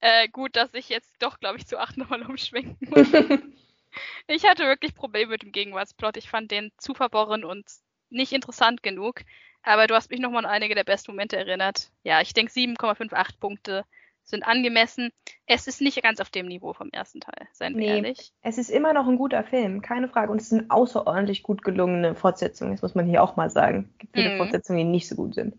äh, 0.00 0.28
gut, 0.28 0.56
dass 0.56 0.74
ich 0.74 0.88
jetzt 0.88 1.14
doch, 1.20 1.38
glaube 1.38 1.58
ich, 1.58 1.66
zu 1.66 1.78
8 1.78 1.96
nochmal 1.96 2.22
umschwenken 2.22 2.88
muss. 2.90 3.08
ich 4.26 4.44
hatte 4.44 4.64
wirklich 4.64 4.94
Probleme 4.94 5.32
mit 5.32 5.42
dem 5.42 5.52
Gegenwartsplot. 5.52 6.16
Ich 6.16 6.28
fand 6.28 6.50
den 6.50 6.72
zu 6.78 6.94
verworren 6.94 7.44
und 7.44 7.64
nicht 8.10 8.32
interessant 8.32 8.82
genug. 8.82 9.22
Aber 9.62 9.86
du 9.86 9.94
hast 9.94 10.10
mich 10.10 10.20
nochmal 10.20 10.44
an 10.44 10.50
einige 10.50 10.74
der 10.74 10.84
besten 10.84 11.12
Momente 11.12 11.36
erinnert. 11.36 11.90
Ja, 12.02 12.20
ich 12.20 12.32
denke 12.32 12.52
7,58 12.52 13.38
Punkte 13.38 13.84
sind 14.28 14.42
angemessen. 14.44 15.10
Es 15.46 15.66
ist 15.66 15.80
nicht 15.80 16.02
ganz 16.02 16.20
auf 16.20 16.30
dem 16.30 16.46
Niveau 16.46 16.72
vom 16.72 16.90
ersten 16.90 17.20
Teil, 17.20 17.48
seien 17.52 17.76
wir 17.76 17.86
nee, 17.86 17.96
ehrlich. 17.96 18.32
Es 18.42 18.58
ist 18.58 18.70
immer 18.70 18.92
noch 18.92 19.08
ein 19.08 19.16
guter 19.16 19.42
Film, 19.42 19.80
keine 19.82 20.08
Frage. 20.08 20.30
Und 20.30 20.40
es 20.40 20.52
ist 20.52 20.58
eine 20.58 20.70
außerordentlich 20.70 21.42
gut 21.42 21.62
gelungene 21.62 22.14
Fortsetzung, 22.14 22.70
das 22.70 22.82
muss 22.82 22.94
man 22.94 23.06
hier 23.06 23.22
auch 23.22 23.36
mal 23.36 23.50
sagen. 23.50 23.88
Es 23.92 23.98
gibt 23.98 24.14
viele 24.14 24.34
mm. 24.34 24.38
Fortsetzungen, 24.38 24.78
die 24.78 24.84
nicht 24.84 25.08
so 25.08 25.16
gut 25.16 25.34
sind. 25.34 25.56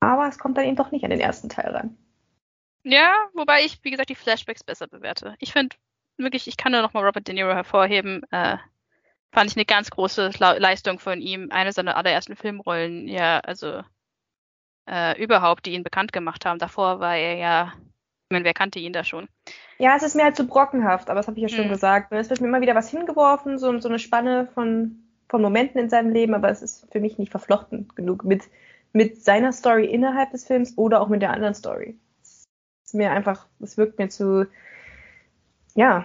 Aber 0.00 0.28
es 0.28 0.38
kommt 0.38 0.56
dann 0.56 0.64
eben 0.64 0.76
doch 0.76 0.90
nicht 0.90 1.04
an 1.04 1.10
den 1.10 1.20
ersten 1.20 1.48
Teil 1.48 1.70
ran. 1.70 1.96
Ja, 2.84 3.14
wobei 3.34 3.64
ich, 3.64 3.82
wie 3.84 3.90
gesagt, 3.90 4.10
die 4.10 4.16
Flashbacks 4.16 4.64
besser 4.64 4.88
bewerte. 4.88 5.36
Ich 5.38 5.52
finde 5.52 5.76
wirklich, 6.16 6.48
ich 6.48 6.56
kann 6.56 6.72
nur 6.72 6.82
noch 6.82 6.92
mal 6.92 7.04
Robert 7.04 7.26
De 7.26 7.34
Niro 7.34 7.54
hervorheben. 7.54 8.22
Äh, 8.30 8.56
fand 9.32 9.50
ich 9.50 9.56
eine 9.56 9.64
ganz 9.64 9.90
große 9.90 10.30
Leistung 10.38 10.98
von 10.98 11.20
ihm. 11.20 11.48
Eine 11.50 11.72
seiner 11.72 11.96
allerersten 11.96 12.36
Filmrollen, 12.36 13.08
ja, 13.08 13.40
also 13.40 13.82
äh, 14.86 15.22
überhaupt, 15.22 15.66
die 15.66 15.72
ihn 15.72 15.82
bekannt 15.82 16.12
gemacht 16.12 16.44
haben. 16.44 16.58
Davor 16.58 17.00
war 17.00 17.16
er 17.16 17.36
ja, 17.36 17.72
ich 17.76 18.30
meine, 18.30 18.44
wer 18.44 18.54
kannte 18.54 18.78
ihn 18.78 18.92
da 18.92 19.04
schon? 19.04 19.28
Ja, 19.78 19.96
es 19.96 20.02
ist 20.02 20.14
mir 20.14 20.24
halt 20.24 20.36
zu 20.36 20.46
brockenhaft, 20.46 21.10
aber 21.10 21.20
das 21.20 21.26
habe 21.26 21.38
ich 21.38 21.42
ja 21.42 21.48
schon 21.48 21.64
hm. 21.64 21.70
gesagt. 21.70 22.12
Ne? 22.12 22.18
Es 22.18 22.30
wird 22.30 22.40
mir 22.40 22.48
immer 22.48 22.60
wieder 22.60 22.74
was 22.74 22.90
hingeworfen, 22.90 23.58
so, 23.58 23.78
so 23.78 23.88
eine 23.88 23.98
Spanne 23.98 24.48
von, 24.54 24.96
von 25.28 25.42
Momenten 25.42 25.80
in 25.80 25.90
seinem 25.90 26.10
Leben, 26.10 26.34
aber 26.34 26.50
es 26.50 26.62
ist 26.62 26.90
für 26.90 27.00
mich 27.00 27.18
nicht 27.18 27.30
verflochten 27.30 27.88
genug 27.94 28.24
mit, 28.24 28.42
mit 28.92 29.22
seiner 29.22 29.52
Story 29.52 29.86
innerhalb 29.86 30.30
des 30.30 30.46
Films 30.46 30.76
oder 30.76 31.00
auch 31.00 31.08
mit 31.08 31.22
der 31.22 31.32
anderen 31.32 31.54
Story. 31.54 31.96
Es 32.22 32.44
ist 32.84 32.94
mir 32.94 33.10
einfach, 33.10 33.46
es 33.60 33.76
wirkt 33.76 33.98
mir 33.98 34.08
zu, 34.08 34.46
ja, 35.74 36.04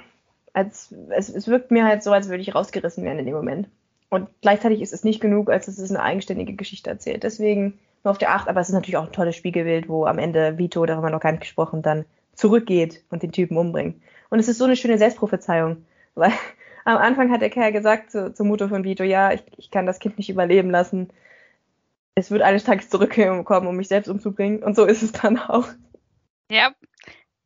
als 0.53 0.91
es, 1.09 1.29
es 1.29 1.47
wirkt 1.47 1.71
mir 1.71 1.85
halt 1.85 2.01
so, 2.01 2.11
als 2.11 2.29
würde 2.29 2.41
ich 2.41 2.55
rausgerissen 2.55 3.03
werden 3.03 3.19
in 3.19 3.25
dem 3.25 3.35
Moment. 3.35 3.69
Und 4.09 4.29
gleichzeitig 4.41 4.81
ist 4.81 4.93
es 4.93 5.03
nicht 5.03 5.19
genug, 5.19 5.49
als 5.49 5.65
dass 5.65 5.77
es 5.77 5.91
eine 5.91 6.01
eigenständige 6.01 6.53
Geschichte 6.53 6.89
erzählt. 6.89 7.23
Deswegen 7.23 7.77
nur 8.03 8.11
auf 8.11 8.17
der 8.17 8.33
Acht, 8.33 8.47
aber 8.47 8.61
es 8.61 8.69
ist 8.69 8.73
natürlich 8.73 8.97
auch 8.97 9.05
ein 9.05 9.11
tolles 9.11 9.35
Spiegelbild, 9.35 9.89
wo 9.89 10.05
am 10.05 10.19
Ende 10.19 10.57
Vito, 10.57 10.85
darüber 10.85 10.97
haben 10.97 11.11
wir 11.11 11.15
noch 11.15 11.21
gar 11.21 11.31
nicht 11.31 11.41
gesprochen, 11.41 11.81
dann 11.81 12.05
zurückgeht 12.33 13.03
und 13.09 13.23
den 13.23 13.31
Typen 13.31 13.57
umbringt. 13.57 14.01
Und 14.29 14.39
es 14.39 14.47
ist 14.47 14.57
so 14.57 14.65
eine 14.65 14.75
schöne 14.75 14.97
Selbstprophezeiung, 14.97 15.85
weil 16.15 16.31
am 16.85 16.97
Anfang 16.97 17.31
hat 17.31 17.41
der 17.41 17.49
Kerl 17.49 17.71
gesagt 17.71 18.11
zu, 18.11 18.33
zur 18.33 18.45
Mutter 18.45 18.69
von 18.69 18.83
Vito, 18.83 19.03
ja, 19.03 19.31
ich, 19.31 19.43
ich 19.57 19.71
kann 19.71 19.85
das 19.85 19.99
Kind 19.99 20.17
nicht 20.17 20.29
überleben 20.29 20.69
lassen. 20.69 21.09
Es 22.15 22.31
wird 22.31 22.41
eines 22.41 22.63
Tages 22.63 22.89
zurückkommen, 22.89 23.45
um 23.45 23.75
mich 23.75 23.87
selbst 23.87 24.07
umzubringen. 24.07 24.63
Und 24.63 24.75
so 24.75 24.85
ist 24.85 25.03
es 25.03 25.11
dann 25.11 25.37
auch. 25.37 25.67
Ja, 26.49 26.73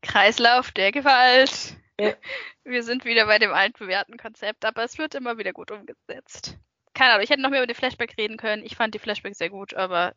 Kreislauf 0.02 0.72
der 0.72 0.92
Gewalt. 0.92 1.76
Ja. 2.00 2.14
Wir 2.64 2.84
sind 2.84 3.06
wieder 3.06 3.26
bei 3.26 3.40
dem 3.40 3.52
altbewährten 3.52 4.18
Konzept, 4.18 4.66
aber 4.66 4.84
es 4.84 4.98
wird 5.00 5.16
immer 5.16 5.38
wieder 5.38 5.52
gut 5.52 5.72
umgesetzt. 5.72 6.58
Keine 6.94 7.14
Ahnung, 7.14 7.24
ich 7.24 7.32
hätte 7.32 7.42
noch 7.42 7.50
mehr 7.50 7.62
über 7.62 7.68
die 7.68 7.74
Flashback 7.74 8.16
reden 8.18 8.38
können. 8.38 8.64
Ich 8.64 8.76
fand 8.76 8.94
die 8.94 9.00
Flashback 9.00 9.36
sehr 9.36 9.50
gut, 9.50 9.74
aber 9.74 10.14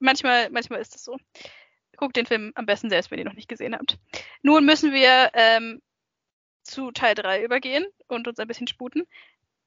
manchmal, 0.00 0.50
manchmal 0.50 0.80
ist 0.80 0.96
es 0.96 1.04
so. 1.04 1.16
Guckt 1.96 2.16
den 2.16 2.26
Film 2.26 2.52
am 2.54 2.66
besten 2.66 2.90
selbst, 2.90 3.10
wenn 3.10 3.18
ihr 3.18 3.24
ihn 3.24 3.28
noch 3.28 3.34
nicht 3.34 3.48
gesehen 3.48 3.74
habt. 3.74 3.98
Nun 4.42 4.64
müssen 4.64 4.92
wir 4.92 5.30
ähm, 5.34 5.80
zu 6.62 6.90
Teil 6.92 7.14
3 7.14 7.44
übergehen 7.44 7.86
und 8.08 8.26
uns 8.26 8.38
ein 8.38 8.48
bisschen 8.48 8.66
sputen. 8.66 9.06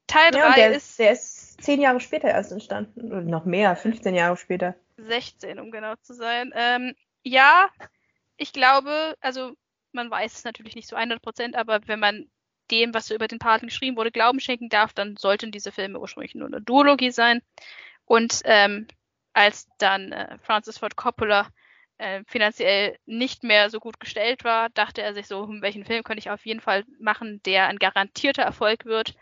Teil 0.08 0.32
3 0.32 0.40
ja, 0.40 0.68
ist. 0.68 1.00
Der 1.00 1.12
ist 1.12 1.62
zehn 1.62 1.80
Jahre 1.80 2.00
später 2.00 2.28
erst 2.28 2.52
entstanden. 2.52 3.12
Oder 3.12 3.22
noch 3.22 3.46
mehr, 3.46 3.76
15 3.76 4.16
Jahre 4.16 4.36
später. 4.38 4.76
16, 4.98 5.60
um 5.60 5.72
genau 5.72 5.96
zu 6.02 6.14
sein. 6.14 6.52
Ähm, 6.56 6.96
ja, 7.24 7.70
ich 8.38 8.52
glaube, 8.54 9.16
also 9.22 9.56
man 9.92 10.10
weiß 10.10 10.34
es 10.34 10.44
natürlich 10.44 10.76
nicht 10.76 10.88
zu 10.88 10.96
100 10.96 11.22
Prozent, 11.22 11.56
aber 11.56 11.88
wenn 11.88 12.00
man 12.00 12.30
dem, 12.72 12.94
was 12.94 13.08
so 13.08 13.16
über 13.16 13.28
den 13.28 13.40
Paten 13.40 13.68
geschrieben 13.68 13.98
wurde, 13.98 14.12
Glauben 14.12 14.40
schenken 14.40 14.70
darf, 14.70 14.94
dann 14.94 15.18
sollten 15.18 15.52
diese 15.52 15.72
Filme 15.72 16.00
ursprünglich 16.00 16.36
nur 16.36 16.48
eine 16.48 16.62
Duologie 16.62 17.12
sein. 17.12 17.42
Und 18.06 18.42
ähm, 18.46 18.88
als 19.34 19.68
dann 19.78 20.12
äh, 20.12 20.38
Francis 20.40 20.78
Ford 20.78 20.96
Coppola 20.96 21.48
äh, 21.98 22.24
finanziell 22.28 22.98
nicht 23.06 23.44
mehr 23.44 23.70
so 23.70 23.80
gut 23.80 24.00
gestellt 24.00 24.44
war, 24.44 24.70
dachte 24.70 25.02
er 25.02 25.14
sich 25.14 25.28
so, 25.28 25.48
hm, 25.48 25.62
welchen 25.62 25.86
Film 25.86 26.04
könnte 26.04 26.20
ich 26.20 26.30
auf 26.30 26.46
jeden 26.46 26.62
Fall 26.62 26.84
machen, 27.00 27.42
der 27.44 27.68
ein 27.68 27.80
garantierter 27.80 28.44
Erfolg 28.44 28.86
wird. 28.86 29.16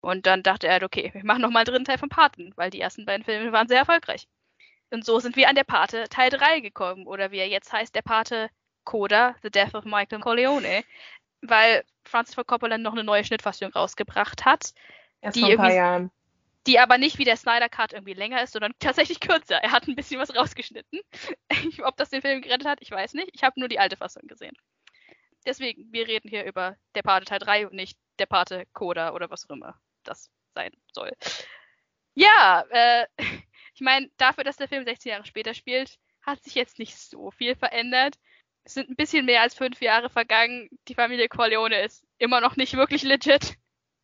Und 0.00 0.26
dann 0.26 0.42
dachte 0.42 0.68
er, 0.68 0.82
okay, 0.82 1.10
wir 1.12 1.24
machen 1.24 1.42
nochmal 1.42 1.60
einen 1.60 1.72
dritten 1.72 1.84
Teil 1.84 1.98
von 1.98 2.08
Paten, 2.08 2.52
weil 2.56 2.70
die 2.70 2.80
ersten 2.80 3.04
beiden 3.04 3.24
Filme 3.24 3.52
waren 3.52 3.68
sehr 3.68 3.78
erfolgreich. 3.78 4.28
Und 4.90 5.04
so 5.04 5.18
sind 5.20 5.36
wir 5.36 5.48
an 5.48 5.54
der 5.54 5.64
Pate 5.64 6.08
Teil 6.08 6.30
3 6.30 6.60
gekommen, 6.60 7.06
oder 7.06 7.30
wie 7.30 7.38
er 7.38 7.48
jetzt 7.48 7.72
heißt, 7.72 7.94
der 7.94 8.02
Pate 8.02 8.48
Coda, 8.84 9.34
The 9.42 9.50
Death 9.50 9.74
of 9.74 9.84
Michael 9.84 10.20
Corleone, 10.20 10.82
weil 11.42 11.84
Francis 12.04 12.34
Ford 12.34 12.46
Coppola 12.46 12.78
noch 12.78 12.92
eine 12.92 13.04
neue 13.04 13.24
Schnittfassung 13.24 13.70
rausgebracht 13.72 14.44
hat. 14.44 14.72
Erst 15.20 15.36
die, 15.36 15.40
vor 15.40 15.50
ein 15.50 15.56
paar 15.56 15.72
Jahren. 15.72 16.10
Die 16.68 16.78
aber 16.78 16.98
nicht 16.98 17.18
wie 17.18 17.24
der 17.24 17.36
Snyder 17.36 17.70
Cut 17.70 17.94
irgendwie 17.94 18.12
länger 18.12 18.42
ist, 18.42 18.52
sondern 18.52 18.74
tatsächlich 18.78 19.20
kürzer. 19.20 19.56
Er 19.56 19.72
hat 19.72 19.88
ein 19.88 19.96
bisschen 19.96 20.20
was 20.20 20.36
rausgeschnitten. 20.36 21.00
Ob 21.82 21.96
das 21.96 22.10
den 22.10 22.22
Film 22.22 22.42
gerettet 22.42 22.68
hat, 22.68 22.78
ich 22.82 22.90
weiß 22.90 23.14
nicht. 23.14 23.30
Ich 23.32 23.42
habe 23.42 23.58
nur 23.58 23.68
die 23.68 23.80
alte 23.80 23.96
Fassung 23.96 24.26
gesehen. 24.28 24.54
Deswegen, 25.46 25.90
wir 25.90 26.06
reden 26.06 26.28
hier 26.28 26.44
über 26.44 26.76
der 26.94 27.02
Pate 27.02 27.24
Teil 27.24 27.38
3 27.38 27.66
und 27.68 27.74
nicht 27.74 27.98
der 28.18 28.26
Pate 28.26 28.66
Coda 28.74 29.14
oder 29.14 29.30
was 29.30 29.48
auch 29.48 29.54
immer 29.54 29.80
das 30.04 30.30
sein 30.54 30.72
soll. 30.92 31.10
Ja, 32.14 32.64
äh, 32.68 33.06
ich 33.74 33.80
meine, 33.80 34.10
dafür, 34.18 34.44
dass 34.44 34.56
der 34.56 34.68
Film 34.68 34.84
16 34.84 35.10
Jahre 35.10 35.24
später 35.24 35.54
spielt, 35.54 35.98
hat 36.20 36.44
sich 36.44 36.54
jetzt 36.54 36.78
nicht 36.78 36.98
so 36.98 37.30
viel 37.30 37.56
verändert. 37.56 38.16
Es 38.64 38.74
sind 38.74 38.90
ein 38.90 38.96
bisschen 38.96 39.24
mehr 39.24 39.40
als 39.40 39.54
fünf 39.54 39.80
Jahre 39.80 40.10
vergangen. 40.10 40.68
Die 40.88 40.94
Familie 40.94 41.28
Corleone 41.28 41.80
ist 41.80 42.04
immer 42.18 42.42
noch 42.42 42.56
nicht 42.56 42.74
wirklich 42.74 43.02
legit. 43.02 43.56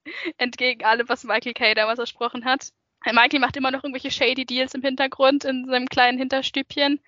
Entgegen 0.39 0.85
allem, 0.85 1.09
was 1.09 1.25
Michael 1.25 1.55
Kay 1.55 1.75
damals 1.75 1.99
versprochen 1.99 2.45
hat. 2.45 2.71
Michael 3.05 3.41
macht 3.41 3.57
immer 3.57 3.71
noch 3.71 3.85
irgendwelche 3.85 4.11
shady 4.11 4.47
Deals 4.47 4.75
im 4.75 4.83
Hintergrund 4.83 5.45
in 5.45 5.67
seinem 5.67 5.87
kleinen 5.89 6.19
Hinterstübchen. 6.19 7.01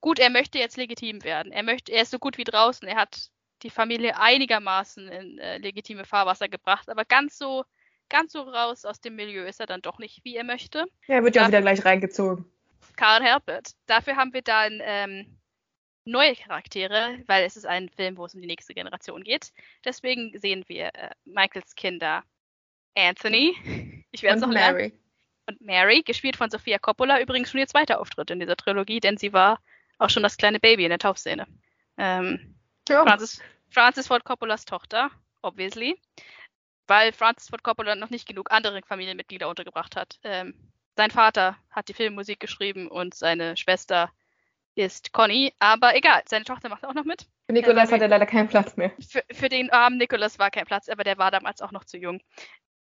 Gut, 0.00 0.18
er 0.18 0.30
möchte 0.30 0.58
jetzt 0.58 0.76
legitim 0.76 1.24
werden. 1.24 1.52
Er 1.52 1.62
möchte, 1.62 1.92
er 1.92 2.02
ist 2.02 2.10
so 2.10 2.18
gut 2.18 2.38
wie 2.38 2.44
draußen. 2.44 2.86
Er 2.88 2.96
hat 2.96 3.30
die 3.62 3.70
Familie 3.70 4.18
einigermaßen 4.18 5.08
in 5.08 5.38
äh, 5.38 5.58
legitime 5.58 6.04
Fahrwasser 6.04 6.48
gebracht, 6.48 6.88
aber 6.88 7.04
ganz 7.04 7.38
so, 7.38 7.64
ganz 8.08 8.32
so 8.32 8.42
raus 8.42 8.84
aus 8.84 9.00
dem 9.00 9.16
Milieu 9.16 9.44
ist 9.44 9.60
er 9.60 9.66
dann 9.66 9.82
doch 9.82 9.98
nicht, 9.98 10.24
wie 10.24 10.36
er 10.36 10.44
möchte. 10.44 10.86
Ja, 11.06 11.16
er 11.16 11.24
wird 11.24 11.36
ja 11.36 11.42
auch 11.42 11.48
wieder 11.48 11.62
gleich 11.62 11.84
reingezogen. 11.84 12.44
Karl 12.96 13.22
Herbert. 13.22 13.72
Dafür 13.86 14.16
haben 14.16 14.32
wir 14.32 14.42
dann 14.42 14.80
ähm, 14.82 15.38
neue 16.06 16.34
Charaktere, 16.36 17.18
weil 17.26 17.44
es 17.44 17.56
ist 17.56 17.66
ein 17.66 17.88
Film, 17.90 18.16
wo 18.16 18.24
es 18.24 18.34
um 18.34 18.40
die 18.40 18.46
nächste 18.46 18.74
Generation 18.74 19.22
geht. 19.24 19.52
Deswegen 19.84 20.38
sehen 20.38 20.64
wir 20.68 20.94
äh, 20.94 21.10
Michaels 21.24 21.74
Kinder 21.74 22.22
Anthony. 22.96 23.54
Ich 24.12 24.22
werde 24.22 24.36
es 24.36 24.40
noch 24.42 24.48
Mary. 24.48 24.82
lernen. 24.82 24.92
Und 25.46 25.60
Mary, 25.60 26.02
gespielt 26.02 26.36
von 26.36 26.48
Sofia 26.48 26.78
Coppola, 26.78 27.20
übrigens 27.20 27.50
schon 27.50 27.60
ihr 27.60 27.66
zweiter 27.66 28.00
Auftritt 28.00 28.30
in 28.30 28.40
dieser 28.40 28.56
Trilogie, 28.56 28.98
denn 28.98 29.18
sie 29.18 29.34
war 29.34 29.60
auch 29.98 30.08
schon 30.08 30.22
das 30.22 30.38
kleine 30.38 30.58
Baby 30.58 30.84
in 30.84 30.88
der 30.88 30.98
Taufszene. 30.98 31.46
Ähm, 31.98 32.56
Ja. 32.88 33.02
Francis, 33.02 33.42
Francis 33.68 34.06
Ford 34.06 34.24
Coppolas 34.24 34.64
Tochter, 34.64 35.10
obviously, 35.42 36.00
weil 36.86 37.12
Francis 37.12 37.50
Ford 37.50 37.62
Coppola 37.62 37.94
noch 37.94 38.08
nicht 38.08 38.26
genug 38.26 38.50
andere 38.50 38.80
Familienmitglieder 38.86 39.48
untergebracht 39.48 39.96
hat. 39.96 40.18
Ähm, 40.22 40.54
sein 40.96 41.10
Vater 41.10 41.58
hat 41.70 41.88
die 41.88 41.94
Filmmusik 41.94 42.40
geschrieben 42.40 42.88
und 42.88 43.14
seine 43.14 43.56
Schwester 43.58 44.10
ist 44.76 45.12
Conny, 45.12 45.52
aber 45.58 45.96
egal, 45.96 46.22
seine 46.26 46.44
Tochter 46.44 46.68
macht 46.68 46.84
auch 46.84 46.94
noch 46.94 47.04
mit. 47.04 47.26
Für 47.46 47.52
Nikolas 47.52 47.90
hat 47.90 48.00
er 48.02 48.08
leider 48.08 48.26
keinen 48.26 48.48
Platz 48.48 48.76
mehr. 48.76 48.92
Für, 49.00 49.24
für 49.32 49.48
den 49.48 49.70
armen 49.70 49.98
Nicholas 49.98 50.38
war 50.38 50.50
kein 50.50 50.66
Platz, 50.66 50.88
aber 50.88 51.02
der 51.02 51.18
war 51.18 51.30
damals 51.30 51.62
auch 51.62 51.72
noch 51.72 51.84
zu 51.84 51.96
jung. 51.96 52.20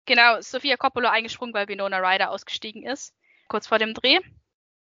Genau, 0.05 0.41
Sophia 0.41 0.77
Coppola 0.77 1.11
eingesprungen, 1.11 1.53
weil 1.53 1.67
Winona 1.67 1.97
Ryder 1.99 2.31
ausgestiegen 2.31 2.83
ist, 2.83 3.13
kurz 3.47 3.67
vor 3.67 3.77
dem 3.77 3.93
Dreh. 3.93 4.19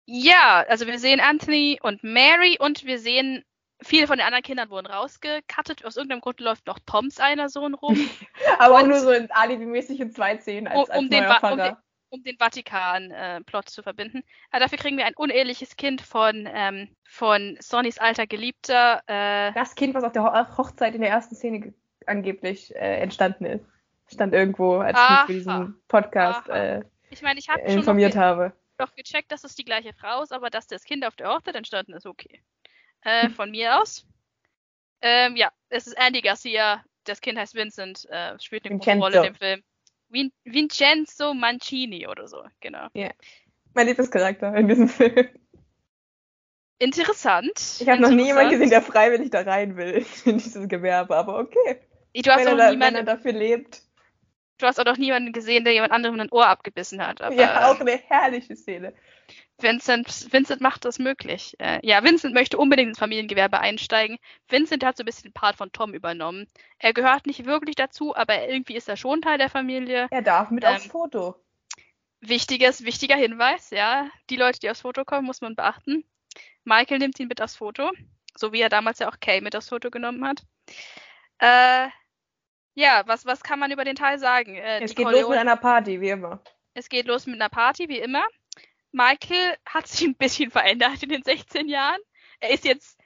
Ja, 0.06 0.64
also 0.68 0.86
wir 0.86 1.00
sehen 1.00 1.20
Anthony 1.20 1.80
und 1.82 2.04
Mary 2.04 2.58
und 2.60 2.86
wir 2.86 3.00
sehen, 3.00 3.44
viele 3.82 4.06
von 4.08 4.18
den 4.18 4.26
anderen 4.28 4.44
Kindern 4.44 4.70
wurden 4.70 4.86
rausgecuttet. 4.86 5.84
Aus 5.86 5.96
irgendeinem 5.96 6.22
Grund 6.22 6.40
läuft 6.40 6.68
noch 6.68 6.78
Toms 6.86 7.20
einer 7.20 7.50
Sohn 7.50 7.74
rum, 7.74 7.98
Aber 8.60 8.76
auch 8.76 8.84
Und- 8.84 8.90
nur 8.90 9.00
so 9.00 9.10
in 9.12 9.32
Alibi-mäßig 9.32 10.00
in 10.00 10.12
zwei 10.12 10.38
Szenen 10.38 10.68
als, 10.68 10.90
um, 10.90 10.92
als 10.92 11.00
um, 11.00 11.10
den, 11.10 11.26
um, 11.26 11.58
den, 11.58 11.78
um 12.16 12.24
den 12.24 12.38
Vatikan-Plot 12.38 13.70
zu 13.70 13.84
verbinden. 13.84 14.24
Aber 14.52 14.60
dafür 14.62 14.78
kriegen 14.78 14.98
wir 14.98 15.06
ein 15.06 15.16
uneheliches 15.16 15.76
Kind 15.76 16.02
von, 16.02 16.48
ähm, 16.52 16.90
von 17.04 17.58
Sonnys 17.60 17.98
alter 17.98 18.26
Geliebter. 18.28 19.02
Äh, 19.08 19.54
Das 19.54 19.76
Kind, 19.76 19.94
was 19.94 20.04
auf 20.04 20.12
der 20.14 20.24
Ho 20.24 20.58
Hochzeit 20.58 20.96
in 20.96 21.02
der 21.02 21.10
ersten 21.12 21.36
Szene 21.36 21.60
ge- 21.60 21.74
angeblich 22.06 22.74
äh, 22.76 23.00
entstanden 23.02 23.46
ist. 23.46 23.66
Stand 24.12 24.34
irgendwo, 24.34 24.78
als 24.78 24.98
ich 25.00 25.10
mich 25.10 25.20
für 25.26 25.34
diesen 25.34 25.82
Podcast 25.88 26.48
äh, 26.50 26.84
ich 27.10 27.22
meine, 27.22 27.40
ich 27.40 27.50
habe 27.50 27.60
schon 27.62 27.70
noch 27.70 27.78
informiert 27.78 28.14
ge- 28.14 28.22
habe. 28.22 28.54
doch 28.78 28.94
gecheckt, 28.96 29.32
dass 29.32 29.44
es 29.44 29.56
die 29.56 29.64
gleiche 29.66 29.94
Frau 29.94 30.22
ist, 30.22 30.34
aber 30.34 30.50
dass 30.50 30.68
das 30.68 30.84
Kind 30.84 31.06
auf 31.06 31.16
der 31.16 31.30
Hochzeit 31.30 31.56
entstanden 31.56 31.94
ist, 31.94 32.06
okay. 32.06 32.42
Äh, 33.02 33.30
von 33.30 33.52
mir 33.52 33.80
aus. 33.80 34.06
Ähm, 35.02 35.36
ja, 35.36 35.52
es 35.70 35.88
ist 35.88 35.94
Andy 35.94 36.22
Garcia. 36.22 36.84
Das 37.04 37.22
Kind 37.22 37.38
heißt 37.38 37.54
Vincent, 37.54 38.06
äh, 38.10 38.38
spielt 38.40 38.66
eine 38.66 38.78
große. 38.80 38.98
Rolle 38.98 39.18
in 39.18 39.24
dem 39.24 39.36
Film. 39.36 39.64
Vin 40.16 40.32
Vincenzo 40.46 41.34
Mancini 41.34 42.08
oder 42.08 42.28
so, 42.28 42.44
genau. 42.62 42.88
Mein 43.74 43.88
Lieblingscharakter 43.88 44.56
in 44.56 44.68
diesem 44.68 44.88
Film. 44.88 45.28
Interessant. 46.80 47.78
Ich 47.80 47.88
habe 47.88 48.02
noch 48.02 48.10
nie 48.10 48.26
jemanden 48.26 48.52
gesehen, 48.52 48.70
der 48.70 48.82
freiwillig 48.82 49.30
da 49.30 49.42
rein 49.42 49.78
will 49.78 50.06
in 50.26 50.38
dieses 50.38 50.68
Gewerbe, 50.68 51.16
aber 51.16 51.40
okay. 51.40 51.82
Du 52.14 52.32
hast, 52.32 52.40
wenn, 52.40 52.48
er 52.48 52.56
da, 52.56 52.58
wenn 52.58 52.60
er 52.60 52.72
niemanden, 52.72 53.06
dafür 53.06 53.34
lebt. 53.34 53.82
Du 54.58 54.66
hast 54.66 54.80
auch 54.80 54.86
noch 54.86 54.98
niemanden 54.98 55.34
gesehen, 55.34 55.64
der 55.64 55.74
jemand 55.74 55.92
anderem 55.92 56.20
ein 56.20 56.32
Ohr 56.32 56.48
abgebissen 56.48 57.06
hat. 57.06 57.20
Ja, 57.34 57.72
auch 57.72 57.80
eine 57.80 57.98
herrliche 57.98 58.56
Szene. 58.56 58.94
Vincent, 59.58 60.32
Vincent 60.34 60.62
macht 60.62 60.84
das 60.84 61.00
möglich. 61.00 61.56
Äh, 61.60 61.80
ja, 61.82 62.04
Vincent 62.04 62.34
möchte 62.34 62.58
unbedingt 62.58 62.90
ins 62.90 63.00
Familiengewerbe 63.00 63.60
einsteigen. 63.60 64.18
Vincent 64.50 64.84
hat 64.84 64.98
so 64.98 65.04
ein 65.04 65.06
bisschen 65.06 65.30
den 65.30 65.34
Part 65.34 65.56
von 65.56 65.72
Tom 65.72 65.94
übernommen. 65.94 66.48
Er 66.78 66.94
gehört 66.94 67.26
nicht 67.26 67.46
wirklich 67.46 67.76
dazu, 67.76 68.16
aber 68.16 68.48
irgendwie 68.50 68.76
ist 68.76 68.90
er 68.90 68.98
schon 68.98 69.22
Teil 69.22 69.38
der 69.38 69.50
Familie. 69.50 70.08
Er 70.12 70.22
darf 70.22 70.50
mit 70.50 70.66
Ähm, 70.66 70.76
aufs 70.76 70.88
Foto. 70.88 71.36
Wichtiges, 72.20 72.84
wichtiger 72.84 73.16
Hinweis, 73.16 73.70
ja. 73.70 74.10
Die 74.30 74.36
Leute, 74.36 74.60
die 74.60 74.70
aufs 74.70 74.82
Foto 74.82 75.06
kommen, 75.06 75.26
muss 75.26 75.42
man 75.42 75.56
beachten. 75.56 76.04
Michael 76.66 77.00
nimmt 77.00 77.20
ihn 77.20 77.28
mit 77.28 77.42
aufs 77.42 77.56
Foto, 77.56 77.92
so 78.36 78.52
wie 78.52 78.62
er 78.62 78.70
damals 78.70 79.00
ja 79.00 79.08
auch 79.08 79.20
Kay 79.22 79.40
mit 79.40 79.56
aufs 79.56 79.70
Foto 79.70 79.90
genommen 79.90 80.26
hat. 80.26 80.42
Äh, 81.40 81.90
ja, 82.76 83.04
was, 83.08 83.26
was 83.26 83.42
kann 83.44 83.60
man 83.60 83.72
über 83.72 83.84
den 83.84 83.96
Teil 83.96 84.20
sagen? 84.20 84.56
Äh, 84.56 84.82
Es 84.84 84.94
geht 84.96 85.06
los 85.06 85.14
mit 85.14 85.24
Corleone- 85.24 85.40
einer 85.42 85.56
Party, 85.58 86.00
wie 86.02 86.10
immer. 86.10 86.42
es 86.74 86.90
geht 86.90 87.08
los 87.08 87.26
mit 87.26 87.36
einer 87.36 87.50
Party, 87.50 87.90
wie 87.90 88.00
immer. 88.00 88.26
Michael 88.92 89.58
hat 89.66 89.88
sich 89.88 90.08
ein 90.08 90.16
bisschen 90.16 90.52
verändert 90.52 91.02
in 91.04 91.10
den 91.10 91.24
16 91.24 91.68
Jahren. 91.68 92.00
Er 92.40 92.52
ist 92.52 92.66
jetzt 92.66 92.98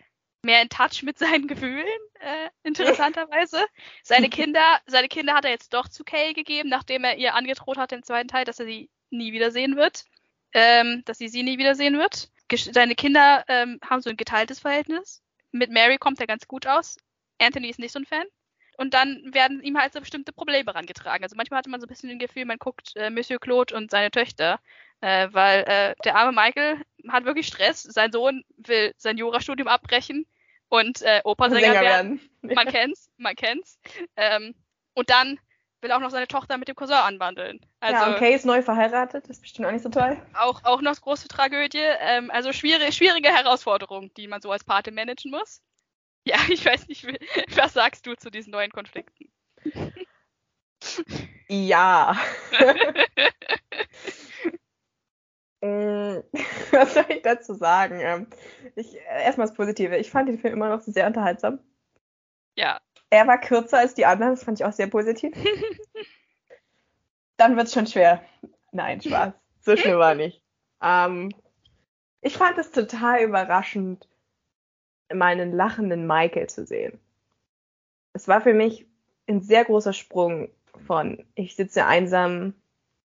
mehr 0.43 0.61
in 0.61 0.69
Touch 0.69 1.03
mit 1.03 1.17
seinen 1.17 1.47
Gefühlen, 1.47 1.85
äh, 2.19 2.49
interessanterweise. 2.63 3.65
Seine 4.03 4.29
Kinder, 4.53 4.79
seine 4.85 5.07
Kinder 5.07 5.33
hat 5.33 5.45
er 5.45 5.51
jetzt 5.51 5.73
doch 5.73 5.87
zu 5.87 6.03
Kay 6.03 6.33
gegeben, 6.33 6.69
nachdem 6.69 7.03
er 7.03 7.17
ihr 7.17 7.35
angedroht 7.35 7.77
hat 7.77 7.91
im 7.91 8.03
zweiten 8.03 8.27
Teil, 8.27 8.45
dass 8.45 8.59
er 8.59 8.65
sie 8.65 8.89
nie 9.09 9.33
wiedersehen 9.33 9.75
wird. 9.75 10.05
Ähm, 10.53 11.03
dass 11.05 11.19
sie 11.19 11.27
sie 11.27 11.43
nie 11.43 11.59
wiedersehen 11.59 11.97
wird. 11.99 12.29
Gesch- 12.49 12.73
Seine 12.73 12.95
Kinder 12.95 13.43
ähm, 13.47 13.79
haben 13.87 14.01
so 14.01 14.09
ein 14.09 14.17
geteiltes 14.17 14.59
Verhältnis. 14.59 15.21
Mit 15.51 15.69
Mary 15.71 15.97
kommt 15.99 16.19
er 16.19 16.25
ganz 16.27 16.47
gut 16.47 16.65
aus. 16.65 16.97
Anthony 17.39 17.69
ist 17.69 17.77
nicht 17.77 17.91
so 17.91 17.99
ein 17.99 18.05
Fan. 18.05 18.25
Und 18.79 18.93
dann 18.93 19.21
werden 19.33 19.61
ihm 19.61 19.77
halt 19.77 19.91
so 19.91 19.99
bestimmte 19.99 20.31
Probleme 20.31 20.73
rangetragen. 20.73 21.21
Also 21.21 21.35
manchmal 21.35 21.57
hatte 21.57 21.69
man 21.69 21.81
so 21.81 21.85
ein 21.85 21.89
bisschen 21.89 22.17
das 22.17 22.17
Gefühl, 22.17 22.45
man 22.45 22.57
guckt 22.57 22.95
äh, 22.95 23.09
Monsieur 23.09 23.37
Claude 23.37 23.75
und 23.75 23.91
seine 23.91 24.09
Töchter, 24.09 24.57
äh, 25.01 25.27
weil 25.33 25.63
äh, 25.67 25.95
der 26.05 26.15
arme 26.15 26.31
Michael 26.31 26.77
hat 27.09 27.25
wirklich 27.25 27.47
Stress. 27.47 27.83
Sein 27.83 28.13
Sohn 28.13 28.45
will 28.55 28.93
sein 28.95 29.17
Jurastudium 29.17 29.67
abbrechen 29.67 30.25
und 30.69 31.01
äh, 31.01 31.19
Opernsänger 31.25 31.73
Sänger 31.73 31.81
werden. 31.81 32.21
werden. 32.41 32.55
Man 32.55 32.67
kennt's, 32.67 33.09
man 33.17 33.35
kennt's. 33.35 33.77
Ähm, 34.15 34.55
und 34.93 35.09
dann 35.09 35.37
will 35.81 35.91
auch 35.91 35.99
noch 35.99 36.09
seine 36.09 36.29
Tochter 36.29 36.57
mit 36.57 36.69
dem 36.69 36.75
Cousin 36.75 36.95
anwandeln. 36.95 37.59
Also 37.81 38.01
ja, 38.01 38.07
und 38.07 38.17
Kay 38.17 38.33
ist 38.33 38.45
neu 38.45 38.61
verheiratet, 38.61 39.25
das 39.25 39.31
ist 39.31 39.41
bestimmt 39.41 39.67
auch 39.67 39.73
nicht 39.73 39.83
so 39.83 39.89
toll. 39.89 40.15
auch, 40.39 40.63
auch 40.63 40.81
noch 40.81 40.95
große 41.01 41.27
Tragödie. 41.27 41.83
Ähm, 41.99 42.31
also 42.31 42.53
schwierige, 42.53 42.93
schwierige 42.93 43.27
Herausforderung, 43.27 44.13
die 44.13 44.29
man 44.29 44.39
so 44.39 44.49
als 44.51 44.63
Pate 44.63 44.91
managen 44.93 45.31
muss. 45.31 45.61
Ja, 46.29 46.37
ich 46.49 46.63
weiß 46.63 46.87
nicht, 46.87 47.05
was 47.55 47.73
sagst 47.73 48.05
du 48.05 48.15
zu 48.15 48.29
diesen 48.29 48.51
neuen 48.51 48.71
Konflikten? 48.71 49.31
Ja. 51.47 52.15
Mm, 55.61 56.23
Was 56.71 56.93
soll 56.93 57.03
ich 57.09 57.21
dazu 57.21 57.53
sagen? 57.53 57.99
Ähm, 57.99 58.27
Ich, 58.75 58.95
äh, 58.95 59.25
erstmal 59.25 59.45
das 59.47 59.57
Positive. 59.57 59.97
Ich 59.97 60.09
fand 60.09 60.29
den 60.29 60.39
Film 60.39 60.53
immer 60.53 60.69
noch 60.69 60.79
sehr 60.79 61.05
unterhaltsam. 61.05 61.59
Ja, 62.55 62.79
Er 63.09 63.27
war 63.27 63.41
kürzer 63.41 63.79
als 63.79 63.93
die 63.93 64.05
anderen, 64.05 64.35
das 64.35 64.45
fand 64.45 64.57
ich 64.57 64.65
auch 64.65 64.71
sehr 64.71 64.87
positiv. 64.87 65.35
Dann 67.35 67.57
wird's 67.57 67.73
schon 67.73 67.87
schwer. 67.87 68.23
Nein, 68.71 69.01
Spaß. 69.01 69.33
So 69.59 69.75
schlimm 69.75 69.97
war 69.99 70.15
nicht. 70.15 70.41
Ähm, 70.81 71.33
ich 72.21 72.37
fand 72.37 72.57
es 72.57 72.71
total 72.71 73.21
überraschend, 73.23 74.07
meinen 75.13 75.51
lachenden 75.51 76.07
Michael 76.07 76.47
zu 76.47 76.65
sehen. 76.65 76.99
Es 78.13 78.27
war 78.27 78.41
für 78.41 78.53
mich 78.53 78.85
ein 79.27 79.41
sehr 79.41 79.65
großer 79.65 79.93
Sprung 79.93 80.49
von, 80.85 81.23
ich 81.35 81.55
sitze 81.55 81.85
einsam 81.85 82.53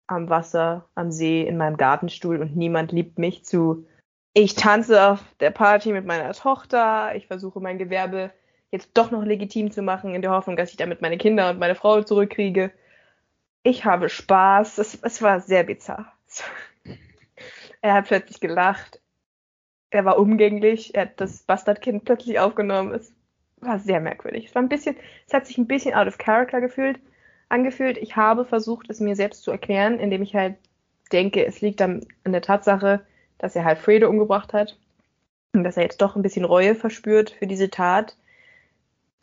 am 0.07 0.29
Wasser, 0.29 0.89
am 0.95 1.11
See, 1.11 1.41
in 1.41 1.57
meinem 1.57 1.77
Gartenstuhl 1.77 2.41
und 2.41 2.55
niemand 2.55 2.91
liebt 2.91 3.17
mich 3.17 3.45
zu, 3.45 3.85
ich 4.33 4.55
tanze 4.55 5.09
auf 5.09 5.23
der 5.39 5.51
Party 5.51 5.91
mit 5.91 6.05
meiner 6.05 6.33
Tochter, 6.33 7.15
ich 7.15 7.27
versuche 7.27 7.59
mein 7.59 7.77
Gewerbe 7.77 8.31
jetzt 8.71 8.91
doch 8.93 9.11
noch 9.11 9.23
legitim 9.23 9.71
zu 9.71 9.81
machen, 9.81 10.15
in 10.15 10.21
der 10.21 10.31
Hoffnung, 10.31 10.55
dass 10.55 10.71
ich 10.71 10.77
damit 10.77 11.01
meine 11.01 11.17
Kinder 11.17 11.49
und 11.49 11.59
meine 11.59 11.75
Frau 11.75 12.01
zurückkriege. 12.01 12.71
Ich 13.63 13.85
habe 13.85 14.09
Spaß. 14.09 14.77
Es, 14.77 14.97
es 15.01 15.21
war 15.21 15.39
sehr 15.41 15.63
bizarr. 15.63 16.11
Er 17.83 17.95
hat 17.95 18.05
plötzlich 18.05 18.39
gelacht. 18.39 19.00
Er 19.91 20.05
war 20.05 20.17
umgänglich. 20.17 20.95
Er 20.95 21.03
hat 21.03 21.21
das 21.21 21.43
Bastardkind 21.43 22.05
plötzlich 22.05 22.39
aufgenommen. 22.39 22.93
Es 22.93 23.13
war 23.57 23.79
sehr 23.79 23.99
merkwürdig. 23.99 24.47
Es 24.47 24.55
war 24.55 24.61
ein 24.61 24.69
bisschen, 24.69 24.95
es 25.27 25.33
hat 25.33 25.45
sich 25.45 25.57
ein 25.57 25.67
bisschen 25.67 25.93
out 25.93 26.07
of 26.07 26.17
character 26.17 26.61
gefühlt, 26.61 26.99
angefühlt. 27.49 27.97
Ich 27.97 28.15
habe 28.15 28.45
versucht, 28.45 28.89
es 28.89 28.99
mir 28.99 29.15
selbst 29.15 29.43
zu 29.43 29.51
erklären, 29.51 29.99
indem 29.99 30.23
ich 30.23 30.35
halt 30.35 30.55
denke, 31.11 31.45
es 31.45 31.61
liegt 31.61 31.81
an, 31.81 32.05
an 32.23 32.31
der 32.31 32.41
Tatsache, 32.41 33.05
dass 33.37 33.55
er 33.55 33.65
halt 33.65 33.77
Fredo 33.77 34.09
umgebracht 34.09 34.53
hat. 34.53 34.77
Und 35.53 35.63
dass 35.63 35.77
er 35.77 35.83
jetzt 35.83 36.01
doch 36.01 36.15
ein 36.15 36.21
bisschen 36.21 36.45
Reue 36.45 36.75
verspürt 36.75 37.31
für 37.31 37.45
diese 37.45 37.69
Tat 37.69 38.15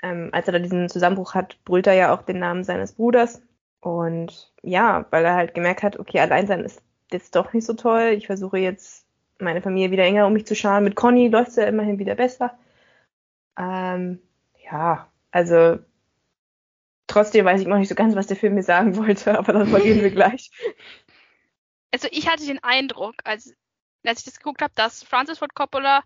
ähm, 0.02 0.30
als 0.32 0.46
er 0.46 0.52
da 0.52 0.58
diesen 0.58 0.88
Zusammenbruch 0.88 1.34
hat, 1.34 1.56
brüllt 1.64 1.86
er 1.86 1.94
ja 1.94 2.14
auch 2.14 2.22
den 2.22 2.38
Namen 2.38 2.64
seines 2.64 2.92
Bruders. 2.92 3.42
Und 3.80 4.52
ja, 4.62 5.06
weil 5.10 5.24
er 5.24 5.34
halt 5.34 5.54
gemerkt 5.54 5.82
hat, 5.82 5.98
okay, 5.98 6.20
allein 6.20 6.46
sein 6.46 6.64
ist 6.64 6.82
jetzt 7.10 7.34
doch 7.36 7.52
nicht 7.52 7.66
so 7.66 7.74
toll. 7.74 8.14
Ich 8.16 8.26
versuche 8.26 8.58
jetzt 8.58 9.06
meine 9.38 9.62
Familie 9.62 9.90
wieder 9.90 10.04
enger 10.04 10.26
um 10.26 10.32
mich 10.32 10.46
zu 10.46 10.54
scharen. 10.54 10.84
Mit 10.84 10.96
Conny 10.96 11.28
läuft 11.28 11.50
es 11.50 11.56
ja 11.56 11.64
immerhin 11.64 11.98
wieder 11.98 12.14
besser. 12.14 12.58
Ähm, 13.58 14.20
ja, 14.70 15.10
also 15.30 15.78
trotzdem 17.06 17.44
weiß 17.44 17.60
ich 17.60 17.66
noch 17.66 17.78
nicht 17.78 17.88
so 17.88 17.94
ganz, 17.94 18.14
was 18.14 18.26
der 18.26 18.36
Film 18.36 18.54
mir 18.54 18.62
sagen 18.62 18.96
wollte, 18.96 19.38
aber 19.38 19.52
darüber 19.52 19.82
reden 19.82 20.02
wir 20.02 20.10
gleich. 20.10 20.50
Also 21.92 22.08
ich 22.10 22.28
hatte 22.28 22.46
den 22.46 22.62
Eindruck, 22.62 23.14
als, 23.24 23.54
als 24.04 24.20
ich 24.20 24.24
das 24.26 24.38
geguckt 24.38 24.62
habe, 24.62 24.72
dass 24.74 25.02
Francis 25.02 25.38
Ford 25.38 25.54
Coppola 25.54 26.02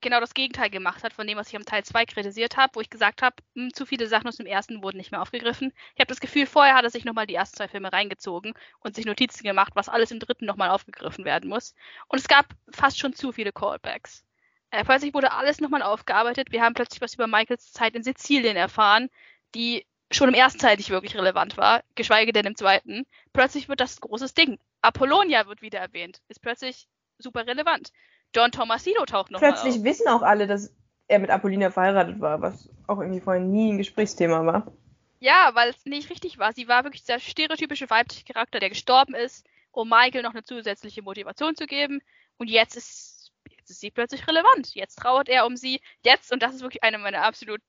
genau 0.00 0.20
das 0.20 0.34
Gegenteil 0.34 0.70
gemacht 0.70 1.04
hat 1.04 1.12
von 1.12 1.26
dem, 1.26 1.38
was 1.38 1.48
ich 1.48 1.56
am 1.56 1.64
Teil 1.64 1.84
2 1.84 2.06
kritisiert 2.06 2.56
habe, 2.56 2.74
wo 2.74 2.80
ich 2.80 2.90
gesagt 2.90 3.22
habe, 3.22 3.36
hm, 3.54 3.72
zu 3.74 3.86
viele 3.86 4.06
Sachen 4.06 4.28
aus 4.28 4.36
dem 4.36 4.46
ersten 4.46 4.82
wurden 4.82 4.96
nicht 4.96 5.12
mehr 5.12 5.22
aufgegriffen. 5.22 5.72
Ich 5.94 6.00
habe 6.00 6.08
das 6.08 6.20
Gefühl, 6.20 6.46
vorher 6.46 6.74
hat 6.74 6.84
er 6.84 6.90
sich 6.90 7.04
nochmal 7.04 7.26
die 7.26 7.34
ersten 7.34 7.56
zwei 7.56 7.68
Filme 7.68 7.92
reingezogen 7.92 8.54
und 8.80 8.94
sich 8.94 9.06
Notizen 9.06 9.44
gemacht, 9.44 9.72
was 9.74 9.88
alles 9.88 10.10
im 10.10 10.18
dritten 10.18 10.46
nochmal 10.46 10.70
aufgegriffen 10.70 11.24
werden 11.24 11.48
muss. 11.48 11.74
Und 12.08 12.18
es 12.18 12.28
gab 12.28 12.46
fast 12.70 12.98
schon 12.98 13.12
zu 13.14 13.32
viele 13.32 13.52
Callbacks. 13.52 14.24
Äh, 14.70 14.84
plötzlich 14.84 15.14
wurde 15.14 15.32
alles 15.32 15.60
nochmal 15.60 15.82
aufgearbeitet. 15.82 16.50
Wir 16.50 16.62
haben 16.62 16.74
plötzlich 16.74 17.00
was 17.00 17.14
über 17.14 17.26
Michaels 17.26 17.72
Zeit 17.72 17.94
in 17.94 18.02
Sizilien 18.02 18.56
erfahren, 18.56 19.10
die 19.54 19.86
schon 20.10 20.28
im 20.28 20.34
ersten 20.34 20.58
Teil 20.58 20.76
nicht 20.76 20.90
wirklich 20.90 21.16
relevant 21.16 21.56
war, 21.56 21.82
geschweige 21.94 22.32
denn 22.32 22.46
im 22.46 22.56
zweiten. 22.56 23.06
Plötzlich 23.32 23.68
wird 23.68 23.80
das 23.80 23.98
ein 23.98 24.00
großes 24.00 24.34
Ding. 24.34 24.58
Apollonia 24.80 25.46
wird 25.46 25.62
wieder 25.62 25.78
erwähnt, 25.78 26.20
ist 26.28 26.42
plötzlich 26.42 26.88
super 27.18 27.46
relevant. 27.46 27.92
John 28.34 28.52
Tomasino 28.52 29.04
taucht 29.04 29.30
noch 29.30 29.40
Plötzlich 29.40 29.76
auf. 29.76 29.84
wissen 29.84 30.08
auch 30.08 30.22
alle, 30.22 30.46
dass 30.46 30.74
er 31.08 31.18
mit 31.18 31.30
Apollina 31.30 31.70
verheiratet 31.70 32.20
war, 32.20 32.40
was 32.40 32.68
auch 32.86 32.98
irgendwie 32.98 33.20
vorhin 33.20 33.50
nie 33.50 33.72
ein 33.72 33.78
Gesprächsthema 33.78 34.44
war. 34.46 34.72
Ja, 35.20 35.50
weil 35.54 35.70
es 35.70 35.84
nicht 35.84 36.10
richtig 36.10 36.38
war. 36.38 36.52
Sie 36.52 36.66
war 36.68 36.84
wirklich 36.84 37.04
der 37.04 37.20
stereotypische 37.20 37.88
weibliche 37.90 38.24
Charakter, 38.24 38.58
der 38.58 38.70
gestorben 38.70 39.14
ist, 39.14 39.46
um 39.70 39.88
Michael 39.88 40.22
noch 40.22 40.32
eine 40.32 40.42
zusätzliche 40.42 41.02
Motivation 41.02 41.54
zu 41.54 41.66
geben. 41.66 42.00
Und 42.38 42.48
jetzt 42.48 42.76
ist, 42.76 43.30
jetzt 43.48 43.70
ist 43.70 43.80
sie 43.80 43.90
plötzlich 43.90 44.26
relevant. 44.26 44.74
Jetzt 44.74 44.96
trauert 44.96 45.28
er 45.28 45.46
um 45.46 45.56
sie. 45.56 45.80
Jetzt, 46.04 46.32
und 46.32 46.42
das 46.42 46.54
ist 46.54 46.62
wirklich 46.62 46.82
eine 46.82 46.98
meiner 46.98 47.22
absolut, 47.22 47.60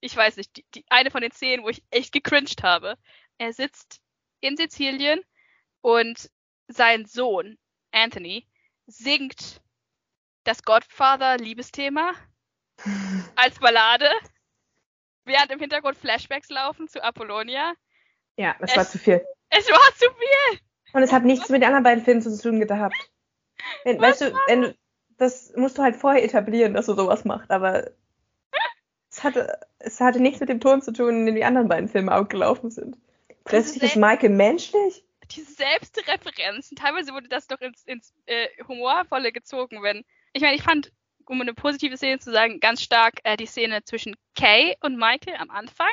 ich 0.00 0.14
weiß 0.14 0.36
nicht, 0.36 0.56
die, 0.56 0.64
die 0.74 0.84
eine 0.90 1.10
von 1.10 1.22
den 1.22 1.32
Szenen, 1.32 1.64
wo 1.64 1.70
ich 1.70 1.82
echt 1.90 2.12
gecringed 2.12 2.62
habe. 2.62 2.96
Er 3.38 3.52
sitzt 3.52 4.00
in 4.40 4.56
Sizilien 4.56 5.20
und 5.80 6.30
sein 6.68 7.06
Sohn, 7.06 7.56
Anthony, 7.92 8.46
singt 8.86 9.62
das 10.48 10.62
Godfather-Liebesthema 10.62 12.12
als 13.36 13.58
Ballade, 13.58 14.08
während 15.24 15.50
im 15.52 15.60
Hintergrund 15.60 15.98
Flashbacks 15.98 16.48
laufen 16.48 16.88
zu 16.88 17.04
Apollonia. 17.04 17.74
Ja, 18.36 18.56
es, 18.60 18.70
es 18.70 18.76
war 18.76 18.88
zu 18.88 18.98
viel. 18.98 19.26
Es 19.50 19.68
war 19.68 19.94
zu 19.94 20.06
viel! 20.10 20.60
Und 20.94 21.02
es 21.02 21.12
hat 21.12 21.24
nichts 21.24 21.50
mit 21.50 21.60
den 21.60 21.66
anderen 21.66 21.84
beiden 21.84 22.02
Filmen 22.02 22.22
zu 22.22 22.40
tun 22.40 22.60
gehabt. 22.60 22.96
Wenn, 23.84 24.00
weißt 24.00 24.22
du, 24.22 24.34
wenn 24.46 24.62
du, 24.62 24.74
das 25.18 25.52
musst 25.54 25.76
du 25.76 25.82
halt 25.82 25.96
vorher 25.96 26.24
etablieren, 26.24 26.72
dass 26.72 26.86
du 26.86 26.94
sowas 26.94 27.26
machst, 27.26 27.50
aber 27.50 27.90
es 29.10 29.22
hatte, 29.22 29.60
es 29.78 30.00
hatte 30.00 30.20
nichts 30.20 30.40
mit 30.40 30.48
dem 30.48 30.60
Ton 30.60 30.80
zu 30.80 30.92
tun, 30.92 31.10
in 31.10 31.26
dem 31.26 31.34
die 31.34 31.44
anderen 31.44 31.68
beiden 31.68 31.90
Filme 31.90 32.12
abgelaufen 32.12 32.70
sind. 32.70 32.96
Plötzlich 33.44 33.82
ist 33.82 33.96
Michael 33.96 34.30
menschlich? 34.30 35.04
Diese 35.30 35.52
Selbstreferenzen, 35.52 36.74
teilweise 36.78 37.12
wurde 37.12 37.28
das 37.28 37.48
doch 37.48 37.60
ins, 37.60 37.84
ins 37.84 38.14
äh, 38.24 38.48
Humorvolle 38.66 39.30
gezogen, 39.30 39.82
wenn 39.82 40.06
ich 40.32 40.42
meine, 40.42 40.56
ich 40.56 40.62
fand, 40.62 40.92
um 41.26 41.40
eine 41.40 41.54
positive 41.54 41.96
Szene 41.96 42.18
zu 42.18 42.32
sagen, 42.32 42.60
ganz 42.60 42.82
stark 42.82 43.20
äh, 43.24 43.36
die 43.36 43.46
Szene 43.46 43.84
zwischen 43.84 44.16
Kay 44.34 44.76
und 44.80 44.96
Michael 44.96 45.36
am 45.36 45.50
Anfang. 45.50 45.90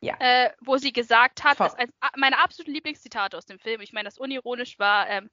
Ja. 0.00 0.16
Äh, 0.18 0.50
wo 0.60 0.78
sie 0.78 0.92
gesagt 0.92 1.44
hat, 1.44 1.60
das 1.60 1.74
ist 1.74 1.92
meine 2.16 2.38
absoluten 2.38 2.72
Lieblingszitate 2.72 3.38
aus 3.38 3.46
dem 3.46 3.60
Film, 3.60 3.80
ich 3.80 3.92
meine, 3.92 4.08
das 4.08 4.18
unironisch 4.18 4.76
war, 4.80 5.08
ähm, 5.08 5.30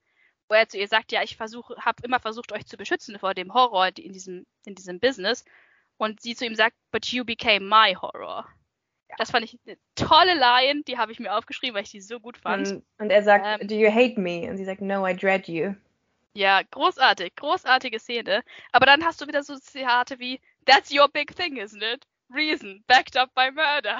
wo 0.48 0.54
er 0.54 0.68
zu 0.68 0.78
ihr 0.78 0.88
sagt, 0.88 1.12
ja, 1.12 1.24
ich 1.24 1.38
versuche, 1.38 1.76
habe 1.78 2.04
immer 2.04 2.20
versucht, 2.20 2.52
euch 2.52 2.68
zu 2.68 2.78
beschützen 2.78 3.18
vor 3.18 3.34
dem 3.34 3.54
Horror 3.54 3.90
in 3.98 4.14
diesem, 4.14 4.46
in 4.66 4.76
diesem 4.76 5.00
Business. 5.00 5.44
Und 5.98 6.22
sie 6.22 6.36
zu 6.36 6.46
ihm 6.46 6.56
sagt, 6.56 6.76
but 6.92 7.06
you 7.08 7.26
became 7.26 7.66
my 7.66 7.96
horror. 7.96 8.48
Ja. 9.10 9.16
Das 9.18 9.32
fand 9.32 9.46
ich 9.46 9.60
eine 9.66 9.78
tolle 9.96 10.36
Line, 10.36 10.84
die 10.84 10.98
habe 10.98 11.12
ich 11.12 11.20
mir 11.20 11.36
aufgeschrieben, 11.36 11.76
weil 11.76 11.84
ich 11.84 11.92
die 11.92 12.02
so 12.02 12.20
gut 12.20 12.38
fand. 12.38 12.68
Und, 12.68 12.86
und 13.00 13.10
er 13.10 13.24
sagt, 13.24 13.46
ähm, 13.46 13.68
do 13.68 13.76
you 13.76 13.92
hate 13.92 14.20
me? 14.20 14.50
Und 14.50 14.58
sie 14.58 14.66
sagt, 14.66 14.82
no, 14.82 15.06
I 15.08 15.16
dread 15.16 15.48
you. 15.48 15.74
Ja, 16.34 16.62
großartig, 16.62 17.36
großartige 17.36 18.00
Szene. 18.00 18.44
Aber 18.72 18.86
dann 18.86 19.04
hast 19.04 19.22
du 19.22 19.28
wieder 19.28 19.44
so 19.44 19.58
Zitate 19.58 20.20
wie 20.20 20.40
That's 20.66 20.92
your 20.92 21.08
big 21.10 21.36
thing, 21.36 21.58
isn't 21.58 21.82
it? 21.82 22.06
Reason, 22.30 22.84
backed 22.88 23.18
up 23.18 23.34
by 23.34 23.50
murder. 23.52 24.00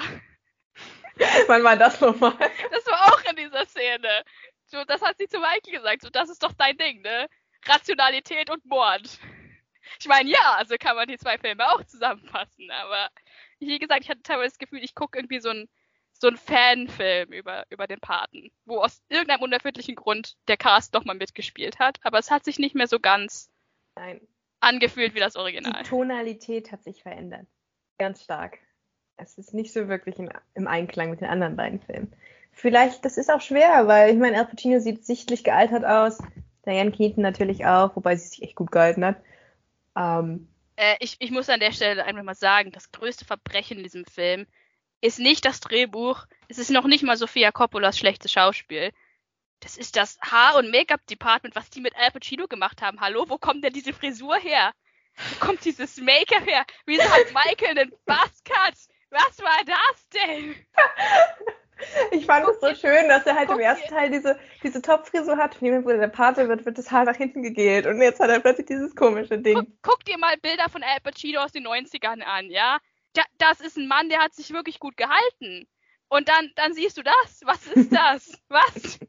Wann 1.48 1.64
war 1.64 1.76
das 1.76 2.00
nochmal? 2.00 2.38
Das 2.72 2.86
war 2.86 3.14
auch 3.14 3.24
in 3.30 3.36
dieser 3.36 3.66
Szene. 3.66 4.24
So, 4.66 4.84
das 4.86 5.02
hat 5.02 5.18
sie 5.18 5.28
zu 5.28 5.40
Michael 5.40 5.74
gesagt. 5.74 6.04
So, 6.04 6.10
das 6.10 6.30
ist 6.30 6.44
doch 6.44 6.54
dein 6.54 6.78
Ding, 6.78 7.02
ne? 7.02 7.28
Rationalität 7.66 8.50
und 8.50 8.64
Mord. 8.66 9.20
Ich 10.00 10.08
meine, 10.08 10.30
ja, 10.30 10.54
also 10.56 10.76
kann 10.80 10.96
man 10.96 11.08
die 11.08 11.18
zwei 11.18 11.38
Filme 11.38 11.68
auch 11.68 11.84
zusammenfassen, 11.84 12.70
aber 12.70 13.10
wie 13.60 13.80
gesagt, 13.80 14.04
ich 14.04 14.10
hatte 14.10 14.22
teilweise 14.22 14.52
das 14.52 14.60
Gefühl, 14.60 14.84
ich 14.84 14.94
gucke 14.94 15.18
irgendwie 15.18 15.40
so 15.40 15.50
ein 15.50 15.68
so 16.20 16.28
ein 16.28 16.38
Fanfilm 16.38 17.32
über, 17.32 17.66
über 17.70 17.88
den 17.88 18.00
Paten, 18.00 18.52
wo 18.66 18.80
aus 18.80 19.02
irgendeinem 19.10 19.42
unerfindlichen 19.42 19.96
Grund 19.96 20.36
der 20.48 20.58
Cast 20.58 20.94
nochmal 20.94 21.16
mitgespielt 21.16 21.80
hat, 21.80 21.98
aber 22.04 22.20
es 22.20 22.30
hat 22.30 22.44
sich 22.44 22.60
nicht 22.60 22.76
mehr 22.76 22.88
so 22.88 23.00
ganz 23.00 23.50
Nein. 23.96 24.22
angefühlt 24.60 25.16
wie 25.16 25.20
das 25.20 25.36
Original. 25.36 25.82
Die 25.84 25.90
Tonalität 25.90 26.72
hat 26.72 26.84
sich 26.84 27.02
verändert. 27.02 27.48
Ganz 27.98 28.24
stark. 28.24 28.60
Es 29.18 29.38
ist 29.38 29.54
nicht 29.54 29.74
so 29.74 29.88
wirklich 29.88 30.18
im, 30.20 30.30
im 30.54 30.68
Einklang 30.68 31.10
mit 31.10 31.22
den 31.22 31.30
anderen 31.30 31.56
beiden 31.56 31.80
Filmen. 31.80 32.14
Vielleicht, 32.52 33.06
das 33.06 33.18
ist 33.18 33.32
auch 33.32 33.42
schwer, 33.42 33.88
weil 33.88 34.14
ich 34.14 34.20
meine, 34.20 34.38
Al 34.38 34.46
Pacino 34.46 34.80
sieht 34.80 35.06
sichtlich 35.06 35.44
gealtert 35.44 35.86
aus. 35.86 36.18
Diane 36.66 36.92
Keaton 36.92 37.24
natürlich 37.24 37.66
auch, 37.66 37.96
wobei 37.96 38.16
sie 38.18 38.28
sich 38.28 38.44
echt 38.44 38.56
gut 38.56 38.72
gehalten 38.72 39.06
hat. 39.06 39.22
Ähm, 39.96 40.50
äh, 40.76 40.96
ich, 41.00 41.16
ich 41.20 41.32
muss 41.32 41.50
an 41.50 41.62
der 41.62 41.72
Stelle 41.72 42.04
einfach 42.04 42.24
mal 42.24 42.36
sagen, 42.36 42.72
das 42.72 42.92
größte 42.92 43.26
Verbrechen 43.26 43.78
in 43.78 43.84
diesem 43.84 44.06
Film 44.06 44.46
ist 45.02 45.20
nicht 45.20 45.46
das 45.46 45.60
Drehbuch, 45.60 46.26
es 46.48 46.58
ist 46.58 46.72
noch 46.72 46.86
nicht 46.86 47.04
mal 47.04 47.18
Sofia 47.18 47.52
Coppolas 47.52 47.98
schlechtes 47.98 48.32
Schauspiel. 48.32 48.92
Das 49.62 49.78
ist 49.78 49.96
das 49.96 50.18
Haar- 50.22 50.56
und 50.58 50.72
Make-up-Department, 50.72 51.56
was 51.56 51.70
die 51.70 51.82
mit 51.82 51.96
Al 51.96 52.12
Pacino 52.12 52.48
gemacht 52.48 52.82
haben. 52.82 53.02
Hallo, 53.02 53.26
wo 53.28 53.38
kommt 53.38 53.64
denn 53.64 53.74
diese 53.74 53.94
Frisur 53.94 54.38
her? 54.38 54.74
Wo 55.16 55.46
kommt 55.46 55.66
dieses 55.66 55.98
Make-up 55.98 56.46
her? 56.46 56.66
Wieso 56.86 57.04
hat 57.04 57.34
Michael 57.34 57.78
einen 57.78 57.92
Buzzcut? 58.06 58.76
Was 59.10 59.40
war 59.40 59.60
das 59.66 60.10
denn? 60.10 60.56
Ich 62.12 62.26
fand 62.26 62.46
es 62.48 62.60
so 62.60 62.76
schön, 62.76 63.08
dass 63.08 63.26
er 63.26 63.36
halt 63.36 63.50
im 63.50 63.60
ersten 63.60 63.88
Teil 63.90 64.10
diese, 64.10 64.38
diese 64.64 64.82
Topfrisur 64.82 65.38
hat. 65.38 65.62
Und 65.62 65.86
wo 65.86 65.90
der 65.90 66.08
Pate 66.08 66.48
wird, 66.50 66.66
wird 66.66 66.78
das 66.78 66.92
Haar 66.92 67.06
nach 67.06 67.16
hinten 67.16 67.42
gegelt. 67.42 67.86
Und 67.86 68.02
jetzt 68.02 68.20
hat 68.20 68.30
er 68.30 68.40
plötzlich 68.40 68.68
dieses 68.68 68.96
komische 68.96 69.38
Ding. 69.38 69.56
Guck, 69.56 69.68
guck 69.82 70.06
dir 70.06 70.18
mal 70.18 70.36
Bilder 70.38 70.70
von 70.70 70.84
Al 70.84 71.00
Pacino 71.02 71.42
aus 71.42 71.52
den 71.52 71.66
90ern 71.66 72.22
an, 72.22 72.50
ja? 72.50 72.80
Da, 73.14 73.24
das 73.38 73.62
ist 73.62 73.78
ein 73.78 73.88
Mann, 73.88 74.10
der 74.10 74.20
hat 74.20 74.34
sich 74.34 74.52
wirklich 74.52 74.80
gut 74.80 74.98
gehalten. 74.98 75.68
Und 76.10 76.28
dann, 76.28 76.52
dann 76.56 76.74
siehst 76.74 76.98
du 76.98 77.04
das. 77.04 77.42
Was 77.44 77.68
ist 77.68 77.94
das? 77.94 78.42
Was? 78.50 79.00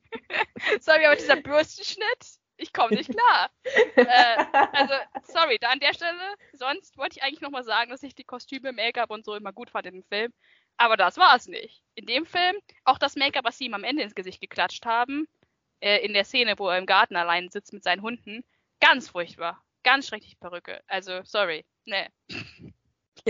sorry, 0.81 1.07
aber 1.07 1.17
dieser 1.17 1.37
Bürstenschnitt, 1.37 2.39
ich 2.57 2.73
komme 2.73 2.95
nicht 2.95 3.11
klar. 3.11 3.51
äh, 3.97 4.45
also, 4.73 4.95
sorry, 5.23 5.59
da 5.59 5.71
an 5.71 5.81
der 5.81 5.95
Stelle, 5.95 6.35
sonst 6.53 6.99
wollte 6.99 7.17
ich 7.17 7.23
eigentlich 7.23 7.41
nochmal 7.41 7.65
sagen, 7.65 7.91
dass 7.91 8.03
ich 8.03 8.15
die 8.15 8.25
Kostüme, 8.25 8.73
Make-up 8.73 9.11
und 9.11 9.25
so 9.25 9.35
immer 9.35 9.53
gut 9.53 9.71
fand 9.71 9.87
in 9.87 9.95
dem 9.95 10.05
Film. 10.05 10.33
Aber 10.77 10.97
das 10.97 11.17
war 11.17 11.37
es 11.37 11.47
nicht. 11.47 11.83
In 11.95 12.07
dem 12.07 12.27
Film, 12.27 12.57
auch 12.85 12.99
das 12.99 13.17
Make-up, 13.17 13.45
was 13.45 13.59
sie 13.59 13.65
ihm 13.67 13.75
am 13.75 13.85
Ende 13.85 14.03
ins 14.03 14.15
Gesicht 14.15 14.41
geklatscht 14.41 14.85
haben, 14.85 15.27
äh, 15.81 16.05
in 16.05 16.13
der 16.13 16.25
Szene, 16.25 16.59
wo 16.59 16.69
er 16.69 16.79
im 16.79 16.87
Garten 16.87 17.17
allein 17.17 17.49
sitzt 17.51 17.73
mit 17.73 17.83
seinen 17.83 18.03
Hunden, 18.03 18.45
ganz 18.81 19.09
furchtbar. 19.09 19.63
Ganz 19.83 20.09
schrecklich 20.09 20.39
Perücke. 20.39 20.83
Also, 20.87 21.23
sorry. 21.25 21.65
Nee. 21.87 22.09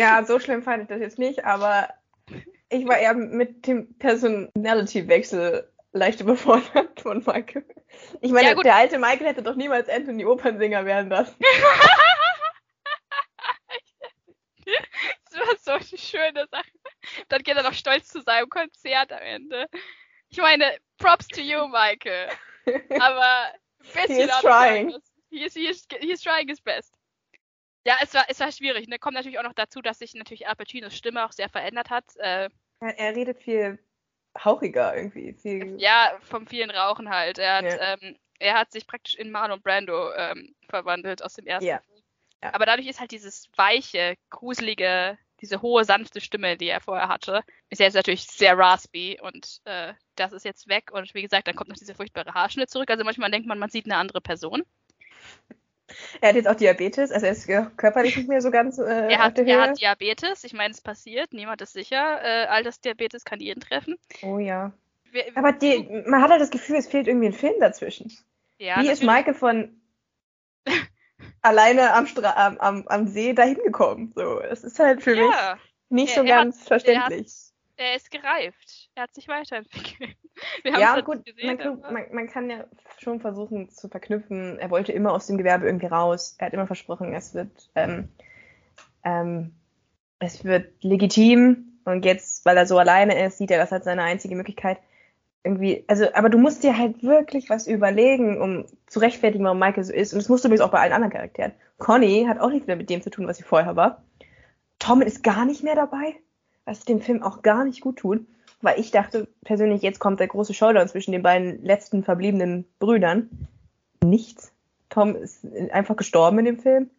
Ja, 0.00 0.24
so 0.24 0.40
schlimm 0.40 0.62
fand 0.62 0.82
ich 0.82 0.88
das 0.88 1.00
jetzt 1.00 1.18
nicht, 1.18 1.44
aber 1.44 1.88
ich 2.70 2.86
war 2.88 2.96
eher 2.96 3.14
mit 3.14 3.66
dem 3.66 3.98
Personality-Wechsel 3.98 5.70
leicht 5.92 6.20
überfordert 6.20 7.00
von 7.00 7.18
Michael. 7.18 7.66
Ich 8.20 8.32
meine, 8.32 8.48
ja, 8.48 8.54
der 8.54 8.76
alte 8.76 8.98
Michael 8.98 9.26
hätte 9.26 9.42
doch 9.42 9.56
niemals 9.56 9.90
Anthony 9.90 10.24
Opernsinger 10.24 10.86
werden 10.86 11.10
lassen. 11.10 11.34
das 14.64 15.38
war 15.38 15.56
so 15.58 15.72
eine 15.72 15.98
schöne 15.98 16.46
Sache. 16.50 16.70
Dann 17.28 17.42
geht 17.42 17.56
er 17.56 17.62
noch 17.62 17.74
stolz 17.74 18.08
zu 18.08 18.22
seinem 18.22 18.48
Konzert 18.48 19.12
am 19.12 19.20
Ende. 19.20 19.66
Ich 20.30 20.38
meine, 20.38 20.78
Props 20.96 21.28
to 21.28 21.42
you, 21.42 21.66
Michael. 21.68 22.30
Aber 23.00 23.52
ein 23.80 24.06
bisschen 24.06 24.16
he 24.16 24.22
is 24.22 24.30
trying. 24.40 24.94
He 25.30 25.44
is, 25.44 25.54
he, 25.54 25.66
is, 25.66 25.86
he 26.00 26.12
is 26.12 26.22
trying 26.22 26.48
his 26.48 26.60
best. 26.60 26.99
Ja, 27.84 27.96
es 28.02 28.12
war, 28.14 28.24
es 28.28 28.40
war 28.40 28.52
schwierig. 28.52 28.88
Ne? 28.88 28.98
Kommt 28.98 29.14
natürlich 29.14 29.38
auch 29.38 29.44
noch 29.44 29.54
dazu, 29.54 29.80
dass 29.80 29.98
sich 29.98 30.14
natürlich 30.14 30.46
Al 30.48 30.56
Pacinos 30.56 30.94
Stimme 30.94 31.24
auch 31.24 31.32
sehr 31.32 31.48
verändert 31.48 31.90
hat. 31.90 32.04
Äh, 32.16 32.50
er 32.80 33.16
redet 33.16 33.42
viel 33.42 33.78
hauchiger 34.38 34.96
irgendwie. 34.96 35.32
Viel 35.34 35.80
ja, 35.80 36.18
vom 36.22 36.46
vielen 36.46 36.70
Rauchen 36.70 37.10
halt. 37.10 37.38
Er 37.38 37.56
hat, 37.56 37.64
ja. 37.64 37.94
ähm, 37.94 38.16
er 38.38 38.54
hat 38.54 38.72
sich 38.72 38.86
praktisch 38.86 39.14
in 39.14 39.30
Marlon 39.30 39.62
Brando 39.62 40.12
ähm, 40.14 40.54
verwandelt 40.68 41.22
aus 41.22 41.34
dem 41.34 41.46
ersten 41.46 41.66
ja. 41.66 41.80
Film. 41.80 42.02
Ja. 42.42 42.54
Aber 42.54 42.66
dadurch 42.66 42.88
ist 42.88 43.00
halt 43.00 43.10
dieses 43.10 43.48
weiche, 43.56 44.16
gruselige, 44.30 45.18
diese 45.40 45.62
hohe, 45.62 45.84
sanfte 45.84 46.20
Stimme, 46.20 46.56
die 46.56 46.68
er 46.68 46.80
vorher 46.80 47.08
hatte, 47.08 47.42
ist 47.68 47.80
jetzt 47.80 47.94
natürlich 47.94 48.26
sehr 48.26 48.56
raspy 48.56 49.18
und 49.20 49.60
äh, 49.64 49.94
das 50.16 50.32
ist 50.32 50.44
jetzt 50.44 50.68
weg. 50.68 50.90
Und 50.92 51.12
wie 51.14 51.22
gesagt, 51.22 51.48
dann 51.48 51.56
kommt 51.56 51.70
noch 51.70 51.76
diese 51.76 51.94
furchtbare 51.94 52.32
Haarschnitt 52.34 52.70
zurück. 52.70 52.90
Also 52.90 53.04
manchmal 53.04 53.30
denkt 53.30 53.46
man, 53.46 53.58
man 53.58 53.70
sieht 53.70 53.86
eine 53.86 53.96
andere 53.96 54.20
Person. 54.20 54.64
Er 56.20 56.30
hat 56.30 56.36
jetzt 56.36 56.48
auch 56.48 56.54
Diabetes, 56.54 57.10
also 57.12 57.26
er 57.26 57.32
ist 57.32 57.48
körperlich 57.76 58.16
nicht 58.16 58.28
mehr 58.28 58.40
so 58.40 58.50
ganz 58.50 58.78
äh, 58.78 58.82
er, 59.12 59.18
hat, 59.18 59.38
er 59.38 59.60
hat 59.60 59.80
Diabetes, 59.80 60.44
ich 60.44 60.52
meine, 60.52 60.72
es 60.72 60.80
passiert, 60.80 61.32
niemand 61.32 61.60
ist 61.62 61.72
sicher. 61.72 62.20
Äh, 62.22 62.46
Altersdiabetes 62.46 63.24
kann 63.24 63.40
jeden 63.40 63.60
treffen. 63.60 63.96
Oh 64.22 64.38
ja. 64.38 64.72
Wir, 65.10 65.24
Aber 65.34 65.52
die, 65.52 65.88
man 66.06 66.22
hat 66.22 66.30
halt 66.30 66.40
das 66.40 66.50
Gefühl, 66.50 66.76
es 66.76 66.86
fehlt 66.86 67.08
irgendwie 67.08 67.26
ein 67.26 67.32
Film 67.32 67.54
dazwischen. 67.58 68.12
Ja, 68.58 68.74
Wie 68.74 68.86
natürlich. 68.86 68.92
ist 68.92 69.02
Michael 69.02 69.34
von 69.34 69.80
alleine 71.42 71.94
am, 71.94 72.06
Stra 72.06 72.46
am, 72.46 72.58
am, 72.58 72.86
am 72.88 73.06
See 73.08 73.32
dahin 73.32 73.58
gekommen? 73.64 74.12
So, 74.14 74.40
es 74.40 74.62
ist 74.62 74.78
halt 74.78 75.02
für 75.02 75.16
ja. 75.16 75.58
mich 75.88 76.06
nicht 76.06 76.16
er, 76.16 76.22
so 76.22 76.28
ganz 76.28 76.60
hat, 76.60 76.68
verständlich. 76.68 77.32
Er, 77.80 77.96
ist 77.96 78.10
gereift. 78.10 78.90
Er 78.94 79.04
hat 79.04 79.14
sich 79.14 79.26
weiterentwickelt. 79.26 80.14
ja, 80.64 81.00
gut, 81.00 81.24
gesehen, 81.24 81.58
man, 81.58 81.92
man, 81.92 82.04
man, 82.12 82.28
kann 82.28 82.50
ja 82.50 82.66
schon 82.98 83.20
versuchen 83.20 83.70
zu 83.70 83.88
verknüpfen. 83.88 84.58
Er 84.58 84.70
wollte 84.70 84.92
immer 84.92 85.12
aus 85.12 85.26
dem 85.26 85.38
Gewerbe 85.38 85.64
irgendwie 85.64 85.86
raus. 85.86 86.36
Er 86.38 86.46
hat 86.46 86.52
immer 86.52 86.66
versprochen, 86.66 87.14
es 87.14 87.32
wird, 87.32 87.70
ähm, 87.74 88.08
ähm, 89.02 89.54
es 90.18 90.44
wird 90.44 90.84
legitim. 90.84 91.78
Und 91.86 92.04
jetzt, 92.04 92.44
weil 92.44 92.58
er 92.58 92.66
so 92.66 92.78
alleine 92.78 93.24
ist, 93.24 93.38
sieht 93.38 93.50
er 93.50 93.58
das 93.58 93.72
als 93.72 93.86
seine 93.86 94.02
einzige 94.02 94.36
Möglichkeit. 94.36 94.78
Irgendwie, 95.42 95.84
also, 95.88 96.12
aber 96.12 96.28
du 96.28 96.36
musst 96.36 96.62
dir 96.62 96.76
halt 96.76 97.02
wirklich 97.02 97.48
was 97.48 97.66
überlegen, 97.66 98.42
um 98.42 98.66
zu 98.88 98.98
rechtfertigen, 98.98 99.44
warum 99.44 99.58
Michael 99.58 99.84
so 99.84 99.94
ist. 99.94 100.12
Und 100.12 100.18
das 100.18 100.28
musst 100.28 100.44
du 100.44 100.48
übrigens 100.48 100.60
auch 100.60 100.70
bei 100.70 100.80
allen 100.80 100.92
anderen 100.92 101.14
Charakteren. 101.14 101.52
Conny 101.78 102.26
hat 102.28 102.40
auch 102.40 102.50
nichts 102.50 102.66
mehr 102.66 102.76
mit 102.76 102.90
dem 102.90 103.00
zu 103.00 103.08
tun, 103.08 103.26
was 103.26 103.38
sie 103.38 103.42
vorher 103.42 103.74
war. 103.74 104.04
Tom 104.78 105.00
ist 105.00 105.22
gar 105.22 105.46
nicht 105.46 105.62
mehr 105.62 105.74
dabei, 105.74 106.16
was 106.64 106.84
dem 106.84 107.00
Film 107.00 107.22
auch 107.22 107.42
gar 107.42 107.64
nicht 107.64 107.80
gut 107.80 107.98
tut, 107.98 108.26
weil 108.62 108.78
ich 108.78 108.90
dachte 108.90 109.28
persönlich, 109.44 109.82
jetzt 109.82 109.98
kommt 109.98 110.20
der 110.20 110.28
große 110.28 110.54
Showdown 110.54 110.88
zwischen 110.88 111.12
den 111.12 111.22
beiden 111.22 111.62
letzten 111.64 112.04
verbliebenen 112.04 112.64
Brüdern. 112.78 113.30
Nichts. 114.04 114.52
Tom 114.88 115.16
ist 115.16 115.46
einfach 115.72 115.96
gestorben 115.96 116.40
in 116.40 116.44
dem 116.44 116.58
Film, 116.58 116.90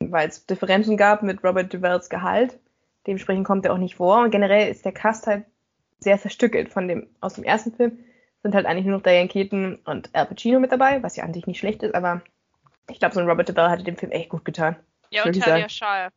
weil 0.00 0.28
es 0.28 0.46
Differenzen 0.46 0.96
gab 0.96 1.22
mit 1.22 1.44
Robert 1.44 1.72
Duvalls 1.72 2.08
Gehalt. 2.08 2.58
Dementsprechend 3.06 3.46
kommt 3.46 3.66
er 3.66 3.72
auch 3.74 3.78
nicht 3.78 3.96
vor. 3.96 4.22
Und 4.22 4.30
generell 4.30 4.70
ist 4.70 4.84
der 4.84 4.92
Cast 4.92 5.26
halt 5.26 5.44
sehr 6.00 6.18
zerstückelt 6.18 6.70
von 6.70 6.88
dem, 6.88 7.06
aus 7.20 7.34
dem 7.34 7.44
ersten 7.44 7.72
Film. 7.72 7.98
Sind 8.42 8.54
halt 8.54 8.66
eigentlich 8.66 8.86
nur 8.86 8.96
noch 8.96 9.02
Diane 9.02 9.28
Keaton 9.28 9.78
und 9.84 10.10
Al 10.14 10.26
Pacino 10.26 10.58
mit 10.58 10.72
dabei, 10.72 11.02
was 11.02 11.16
ja 11.16 11.24
an 11.24 11.34
sich 11.34 11.46
nicht 11.46 11.58
schlecht 11.58 11.82
ist, 11.82 11.94
aber 11.94 12.22
ich 12.90 12.98
glaube, 12.98 13.14
so 13.14 13.20
ein 13.20 13.28
Robert 13.28 13.48
Duvall 13.48 13.70
hatte 13.70 13.84
dem 13.84 13.96
Film 13.96 14.12
echt 14.12 14.28
gut 14.28 14.44
getan. 14.44 14.76
Ja, 15.10 15.24
und 15.24 15.40
Talia 15.40 15.68
Shire. 15.68 16.10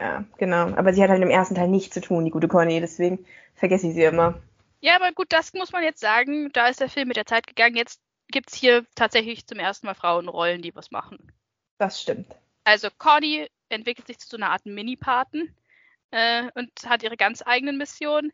Ja, 0.00 0.24
genau. 0.38 0.74
Aber 0.76 0.94
sie 0.94 1.02
hat 1.02 1.10
halt 1.10 1.22
im 1.22 1.30
ersten 1.30 1.54
Teil 1.54 1.68
nichts 1.68 1.92
zu 1.92 2.00
tun, 2.00 2.24
die 2.24 2.30
gute 2.30 2.48
Conny, 2.48 2.80
deswegen 2.80 3.24
vergesse 3.54 3.88
ich 3.88 3.94
sie 3.94 4.04
immer. 4.04 4.40
Ja, 4.80 4.96
aber 4.96 5.12
gut, 5.12 5.26
das 5.30 5.52
muss 5.52 5.72
man 5.72 5.82
jetzt 5.82 6.00
sagen. 6.00 6.50
Da 6.52 6.68
ist 6.68 6.80
der 6.80 6.88
Film 6.88 7.08
mit 7.08 7.18
der 7.18 7.26
Zeit 7.26 7.46
gegangen. 7.46 7.76
Jetzt 7.76 8.00
gibt 8.28 8.50
es 8.50 8.56
hier 8.56 8.86
tatsächlich 8.94 9.46
zum 9.46 9.58
ersten 9.58 9.86
Mal 9.86 9.94
Frauenrollen, 9.94 10.62
die 10.62 10.74
was 10.74 10.90
machen. 10.90 11.18
Das 11.76 12.00
stimmt. 12.00 12.34
Also 12.64 12.88
Conny 12.96 13.48
entwickelt 13.68 14.06
sich 14.06 14.18
zu 14.18 14.28
so 14.28 14.36
einer 14.38 14.50
Art 14.50 14.64
Mini-Paten 14.64 15.54
äh, 16.12 16.44
und 16.54 16.70
hat 16.86 17.02
ihre 17.02 17.18
ganz 17.18 17.42
eigenen 17.44 17.76
Missionen. 17.76 18.32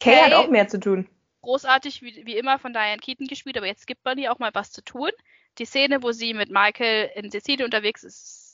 Kay, 0.00 0.12
Kay 0.12 0.20
hat 0.22 0.32
auch 0.34 0.50
mehr 0.50 0.68
zu 0.68 0.78
tun. 0.78 1.08
Großartig, 1.40 2.02
wie, 2.02 2.26
wie 2.26 2.36
immer, 2.36 2.58
von 2.58 2.74
Diane 2.74 2.98
Keaton 2.98 3.26
gespielt, 3.26 3.56
aber 3.56 3.66
jetzt 3.66 3.86
gibt 3.86 4.04
man 4.04 4.18
ihr 4.18 4.32
auch 4.32 4.38
mal 4.38 4.50
was 4.52 4.70
zu 4.70 4.82
tun. 4.82 5.10
Die 5.58 5.64
Szene, 5.64 6.02
wo 6.02 6.12
sie 6.12 6.34
mit 6.34 6.50
Michael 6.50 7.10
in 7.14 7.30
Sizilien 7.30 7.64
unterwegs 7.64 8.04
ist, 8.04 8.45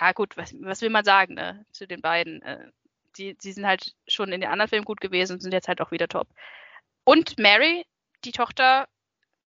ja 0.00 0.12
gut, 0.12 0.36
was, 0.36 0.54
was 0.60 0.82
will 0.82 0.90
man 0.90 1.04
sagen, 1.04 1.34
ne, 1.34 1.64
zu 1.72 1.86
den 1.86 2.00
beiden? 2.00 2.42
Äh, 2.42 2.70
die, 3.16 3.36
die 3.36 3.52
sind 3.52 3.66
halt 3.66 3.94
schon 4.06 4.32
in 4.32 4.40
den 4.40 4.50
anderen 4.50 4.68
Filmen 4.68 4.84
gut 4.84 5.00
gewesen 5.00 5.34
und 5.34 5.40
sind 5.40 5.52
jetzt 5.52 5.68
halt 5.68 5.80
auch 5.80 5.90
wieder 5.90 6.08
top. 6.08 6.28
Und 7.04 7.38
Mary, 7.38 7.84
die 8.24 8.32
Tochter, 8.32 8.88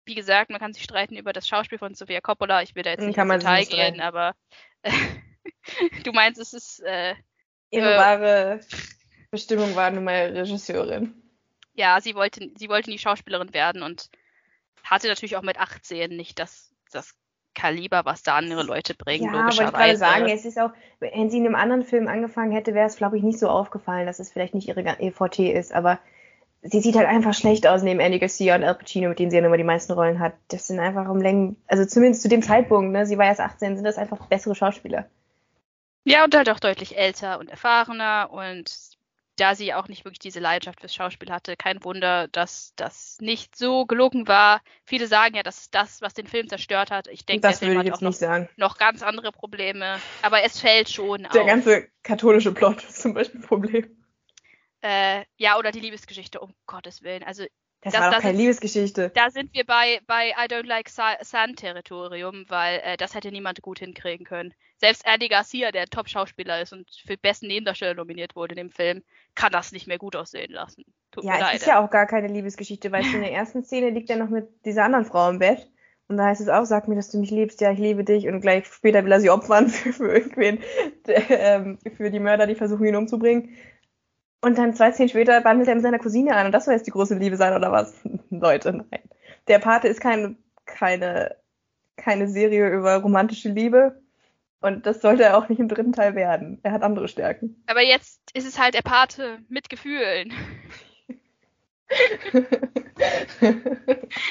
wie 0.05 0.15
gesagt, 0.15 0.49
man 0.49 0.59
kann 0.59 0.73
sich 0.73 0.83
streiten 0.83 1.15
über 1.15 1.31
das 1.31 1.47
Schauspiel 1.47 1.77
von 1.77 1.93
Sofia 1.93 2.21
Coppola. 2.21 2.63
Ich 2.63 2.75
will 2.75 2.83
da 2.83 2.91
jetzt 2.91 3.05
nicht 3.05 3.17
ins 3.17 3.43
Detail 3.43 3.65
gehen, 3.65 4.01
aber 4.01 4.35
äh, 4.81 4.91
du 6.03 6.11
meinst, 6.11 6.39
es 6.39 6.53
ist 6.53 6.81
äh, 6.81 7.15
ihre 7.69 7.93
äh, 7.93 7.97
wahre 7.97 8.59
Bestimmung 9.29 9.75
war 9.75 9.91
nun 9.91 10.03
mal 10.03 10.37
Regisseurin. 10.37 11.13
Ja, 11.73 12.01
sie 12.01 12.15
wollte, 12.15 12.51
sie 12.57 12.67
wollte 12.67 12.89
nie 12.89 12.99
Schauspielerin 12.99 13.53
werden 13.53 13.81
und 13.81 14.09
hatte 14.83 15.07
natürlich 15.07 15.37
auch 15.37 15.41
mit 15.41 15.57
18 15.57 16.15
nicht 16.15 16.37
das, 16.37 16.73
das 16.91 17.15
Kaliber, 17.53 18.05
was 18.05 18.23
da 18.23 18.35
andere 18.35 18.63
Leute 18.63 18.93
bringen, 18.95 19.33
ja, 19.33 19.41
logischerweise. 19.41 19.61
Ja, 19.61 19.67
ich 19.67 19.73
gerade 19.73 19.97
sagen, 19.97 20.29
es 20.29 20.45
ist 20.45 20.59
auch, 20.59 20.71
wenn 20.99 21.29
sie 21.29 21.37
in 21.37 21.45
einem 21.45 21.55
anderen 21.55 21.83
Film 21.83 22.07
angefangen 22.07 22.51
hätte, 22.51 22.73
wäre 22.73 22.87
es, 22.87 22.95
glaube 22.95 23.17
ich, 23.17 23.23
nicht 23.23 23.39
so 23.39 23.49
aufgefallen, 23.49 24.05
dass 24.05 24.19
es 24.19 24.31
vielleicht 24.31 24.53
nicht 24.53 24.67
ihre 24.67 24.81
EVT 24.81 25.39
ist, 25.39 25.73
aber 25.73 25.99
sie 26.61 26.79
sieht 26.79 26.95
halt 26.95 27.07
einfach 27.07 27.33
schlecht 27.33 27.67
aus 27.67 27.83
neben 27.83 27.99
Andy 27.99 28.19
Garcia 28.19 28.55
und 28.55 28.63
Al 28.63 28.75
Pacino, 28.75 29.09
mit 29.09 29.19
denen 29.19 29.31
sie 29.31 29.37
ja 29.37 29.45
immer 29.45 29.57
die 29.57 29.63
meisten 29.63 29.93
Rollen 29.93 30.19
hat. 30.19 30.33
Das 30.47 30.67
sind 30.67 30.79
einfach 30.79 31.09
um 31.09 31.19
Längen, 31.19 31.57
also 31.67 31.85
zumindest 31.85 32.21
zu 32.21 32.29
dem 32.29 32.41
Zeitpunkt, 32.41 32.91
ne, 32.91 33.05
sie 33.05 33.17
war 33.17 33.25
erst 33.25 33.41
18, 33.41 33.75
sind 33.75 33.85
das 33.85 33.97
einfach 33.97 34.25
bessere 34.27 34.55
Schauspieler. 34.55 35.07
Ja, 36.03 36.23
und 36.23 36.35
halt 36.35 36.49
auch 36.49 36.59
deutlich 36.59 36.97
älter 36.97 37.39
und 37.39 37.49
erfahrener 37.49 38.29
und 38.31 38.90
da 39.41 39.55
sie 39.55 39.73
auch 39.73 39.87
nicht 39.87 40.05
wirklich 40.05 40.19
diese 40.19 40.39
Leidenschaft 40.39 40.81
fürs 40.81 40.93
Schauspiel 40.93 41.31
hatte, 41.31 41.57
kein 41.57 41.83
Wunder, 41.83 42.27
dass 42.27 42.73
das 42.75 43.17
nicht 43.19 43.55
so 43.55 43.87
gelungen 43.87 44.27
war. 44.27 44.61
Viele 44.85 45.07
sagen 45.07 45.35
ja, 45.35 45.41
das 45.41 45.61
ist 45.61 45.73
das, 45.73 45.99
was 46.01 46.13
den 46.13 46.27
Film 46.27 46.47
zerstört 46.47 46.91
hat. 46.91 47.07
Ich 47.07 47.25
denke, 47.25 47.47
der 47.47 47.57
Film 47.57 47.79
hat 47.79 47.91
auch 47.91 48.01
noch, 48.01 48.47
noch, 48.57 48.77
ganz 48.77 49.01
andere 49.01 49.31
Probleme. 49.31 49.99
Aber 50.21 50.43
es 50.43 50.59
fällt 50.59 50.89
schon 50.89 51.23
Der 51.33 51.41
auf. 51.41 51.47
ganze 51.47 51.87
katholische 52.03 52.51
Plot 52.53 52.83
ist 52.87 53.01
zum 53.01 53.15
Beispiel 53.15 53.39
ein 53.39 53.47
Problem. 53.47 54.05
Äh, 54.81 55.25
ja, 55.37 55.57
oder 55.57 55.71
die 55.71 55.79
Liebesgeschichte, 55.79 56.39
um 56.39 56.53
Gottes 56.67 57.01
Willen. 57.01 57.23
Also 57.23 57.45
das, 57.81 57.93
das 57.93 58.01
war 58.01 58.11
doch 58.11 58.19
keine 58.19 58.37
Liebesgeschichte. 58.37 59.11
Da 59.15 59.31
sind 59.31 59.53
wir 59.53 59.65
bei, 59.65 60.01
bei 60.05 60.29
I 60.29 60.47
Don't 60.47 60.67
Like 60.67 60.87
Sun-Territorium, 60.89 62.45
weil 62.47 62.79
äh, 62.83 62.97
das 62.97 63.15
hätte 63.15 63.31
niemand 63.31 63.61
gut 63.61 63.79
hinkriegen 63.79 64.25
können. 64.25 64.53
Selbst 64.77 65.03
Andy 65.05 65.27
Garcia, 65.27 65.71
der 65.71 65.87
Top-Schauspieler 65.87 66.61
ist 66.61 66.73
und 66.73 66.87
für 67.05 67.17
besten 67.17 67.47
Nebendarsteller 67.47 67.95
nominiert 67.95 68.35
wurde 68.35 68.53
in 68.53 68.57
dem 68.57 68.71
Film, 68.71 69.03
kann 69.33 69.51
das 69.51 69.71
nicht 69.71 69.87
mehr 69.87 69.97
gut 69.97 70.15
aussehen 70.15 70.51
lassen. 70.51 70.85
Tut 71.11 71.23
ja, 71.23 71.35
es 71.35 71.41
leid. 71.41 71.55
ist 71.55 71.67
ja 71.67 71.83
auch 71.83 71.89
gar 71.89 72.05
keine 72.05 72.27
Liebesgeschichte, 72.27 72.91
weil 72.91 73.03
in 73.03 73.21
der 73.21 73.31
ersten 73.31 73.63
Szene 73.63 73.89
liegt 73.89 74.09
er 74.09 74.17
noch 74.17 74.29
mit 74.29 74.47
dieser 74.65 74.83
anderen 74.83 75.05
Frau 75.05 75.29
im 75.29 75.39
Bett. 75.39 75.67
Und 76.07 76.17
da 76.17 76.25
heißt 76.25 76.41
es 76.41 76.49
auch, 76.49 76.65
sag 76.65 76.87
mir, 76.87 76.95
dass 76.95 77.09
du 77.09 77.19
mich 77.19 77.31
liebst, 77.31 77.61
ja, 77.61 77.71
ich 77.71 77.79
liebe 77.79 78.03
dich. 78.03 78.27
Und 78.27 78.41
gleich 78.41 78.65
später 78.65 79.03
will 79.05 79.11
er 79.11 79.21
sie 79.21 79.29
opfern 79.29 79.69
für, 79.69 79.93
für 79.93 80.11
irgendwen, 80.11 80.59
ähm, 81.07 81.79
für 81.95 82.11
die 82.11 82.19
Mörder, 82.19 82.47
die 82.47 82.55
versuchen, 82.55 82.85
ihn 82.85 82.95
umzubringen. 82.95 83.49
Und 84.41 84.57
dann 84.57 84.73
zwei 84.73 84.91
Szenen 84.91 85.09
später 85.09 85.39
bandelt 85.41 85.69
er 85.69 85.75
mit 85.75 85.83
seiner 85.83 85.99
Cousine 85.99 86.35
an 86.35 86.47
und 86.47 86.51
das 86.51 86.65
soll 86.65 86.73
jetzt 86.73 86.87
die 86.87 86.91
große 86.91 87.15
Liebe 87.15 87.37
sein 87.37 87.55
oder 87.55 87.71
was? 87.71 87.93
Leute, 88.31 88.73
nein. 88.73 89.01
Der 89.47 89.59
Pate 89.59 89.87
ist 89.87 90.01
kein, 90.01 90.37
keine, 90.65 91.35
keine 91.95 92.27
Serie 92.27 92.69
über 92.69 92.97
romantische 92.97 93.49
Liebe. 93.49 94.01
Und 94.61 94.85
das 94.85 95.01
sollte 95.01 95.23
er 95.23 95.37
auch 95.37 95.49
nicht 95.49 95.59
im 95.59 95.67
dritten 95.67 95.93
Teil 95.93 96.15
werden. 96.15 96.59
Er 96.61 96.71
hat 96.71 96.83
andere 96.83 97.07
Stärken. 97.07 97.63
Aber 97.65 97.81
jetzt 97.81 98.19
ist 98.33 98.47
es 98.47 98.59
halt 98.59 98.75
der 98.75 98.83
Pate 98.83 99.39
mit 99.49 99.69
Gefühlen. 99.69 100.31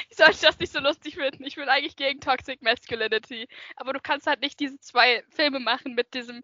ich 0.09 0.17
sollte 0.17 0.41
das 0.41 0.57
nicht 0.59 0.71
so 0.71 0.79
lustig 0.79 1.15
finden. 1.15 1.43
Ich 1.43 1.57
will 1.57 1.67
eigentlich 1.67 1.97
gegen 1.97 2.21
Toxic 2.21 2.61
Masculinity. 2.61 3.47
Aber 3.75 3.91
du 3.91 3.99
kannst 4.01 4.25
halt 4.25 4.41
nicht 4.41 4.59
diese 4.59 4.79
zwei 4.79 5.23
Filme 5.29 5.59
machen 5.59 5.95
mit 5.95 6.13
diesem 6.13 6.43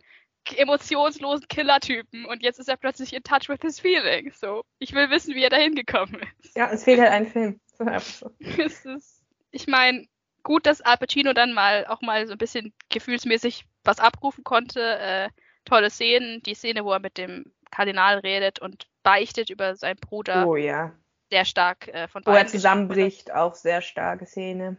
emotionslosen 0.55 1.47
Killertypen 1.47 2.25
und 2.25 2.43
jetzt 2.43 2.59
ist 2.59 2.69
er 2.69 2.77
plötzlich 2.77 3.13
in 3.13 3.23
touch 3.23 3.49
with 3.49 3.59
his 3.61 3.79
feelings. 3.79 4.39
So, 4.39 4.63
ich 4.79 4.93
will 4.93 5.09
wissen, 5.09 5.35
wie 5.35 5.43
er 5.43 5.49
da 5.49 5.57
hingekommen 5.57 6.21
ist. 6.39 6.55
Ja, 6.55 6.69
es 6.71 6.83
fehlt 6.83 6.99
halt 6.99 7.11
ein 7.11 7.27
Film. 7.27 7.59
So. 7.77 7.85
es 8.39 8.85
ist, 8.85 9.23
ich 9.51 9.67
meine, 9.67 10.05
gut, 10.43 10.65
dass 10.65 10.81
Al 10.81 10.97
Pacino 10.97 11.33
dann 11.33 11.53
mal 11.53 11.85
auch 11.87 12.01
mal 12.01 12.25
so 12.27 12.33
ein 12.33 12.37
bisschen 12.37 12.73
gefühlsmäßig 12.89 13.65
was 13.83 13.99
abrufen 13.99 14.43
konnte. 14.43 14.81
Äh, 14.99 15.29
tolle 15.65 15.89
Szenen, 15.89 16.41
die 16.43 16.55
Szene, 16.55 16.85
wo 16.85 16.91
er 16.91 16.99
mit 16.99 17.17
dem 17.17 17.51
Kardinal 17.71 18.19
redet 18.19 18.59
und 18.59 18.87
beichtet 19.03 19.49
über 19.49 19.75
seinen 19.75 19.97
Bruder. 19.97 20.47
Oh 20.47 20.55
ja. 20.55 20.93
Sehr 21.29 21.43
stark 21.43 21.89
äh, 21.89 22.07
von 22.07 22.25
Wo 22.25 22.31
er 22.31 22.47
zusammenbricht, 22.47 23.33
auch 23.33 23.53
sehr 23.53 23.81
starke 23.81 24.25
Szene 24.25 24.77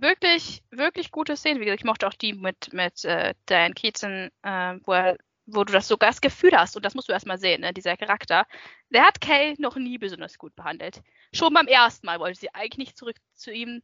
wirklich, 0.00 0.62
wirklich 0.70 1.10
gute 1.10 1.36
Szene. 1.36 1.60
Wie 1.60 1.64
gesagt, 1.64 1.80
ich 1.80 1.86
mochte 1.86 2.06
auch 2.06 2.14
die 2.14 2.32
mit, 2.32 2.72
mit 2.72 3.04
äh, 3.04 3.34
Diane 3.48 3.74
Keaton, 3.74 4.30
äh, 4.42 4.78
wo, 4.84 4.92
er, 4.92 5.18
wo 5.46 5.64
du 5.64 5.72
das 5.72 5.88
sogar 5.88 6.10
das 6.10 6.20
Gefühl 6.20 6.52
hast, 6.56 6.76
und 6.76 6.84
das 6.84 6.94
musst 6.94 7.08
du 7.08 7.12
erstmal 7.12 7.38
sehen, 7.38 7.60
ne, 7.60 7.72
dieser 7.72 7.96
Charakter. 7.96 8.46
Der 8.90 9.04
hat 9.04 9.20
Kay 9.20 9.54
noch 9.58 9.76
nie 9.76 9.98
besonders 9.98 10.38
gut 10.38 10.54
behandelt. 10.54 11.02
Schon 11.32 11.54
beim 11.54 11.66
ersten 11.66 12.06
Mal 12.06 12.20
wollte 12.20 12.40
sie 12.40 12.54
eigentlich 12.54 12.78
nicht 12.78 12.98
zurück 12.98 13.16
zu 13.34 13.52
ihm. 13.52 13.82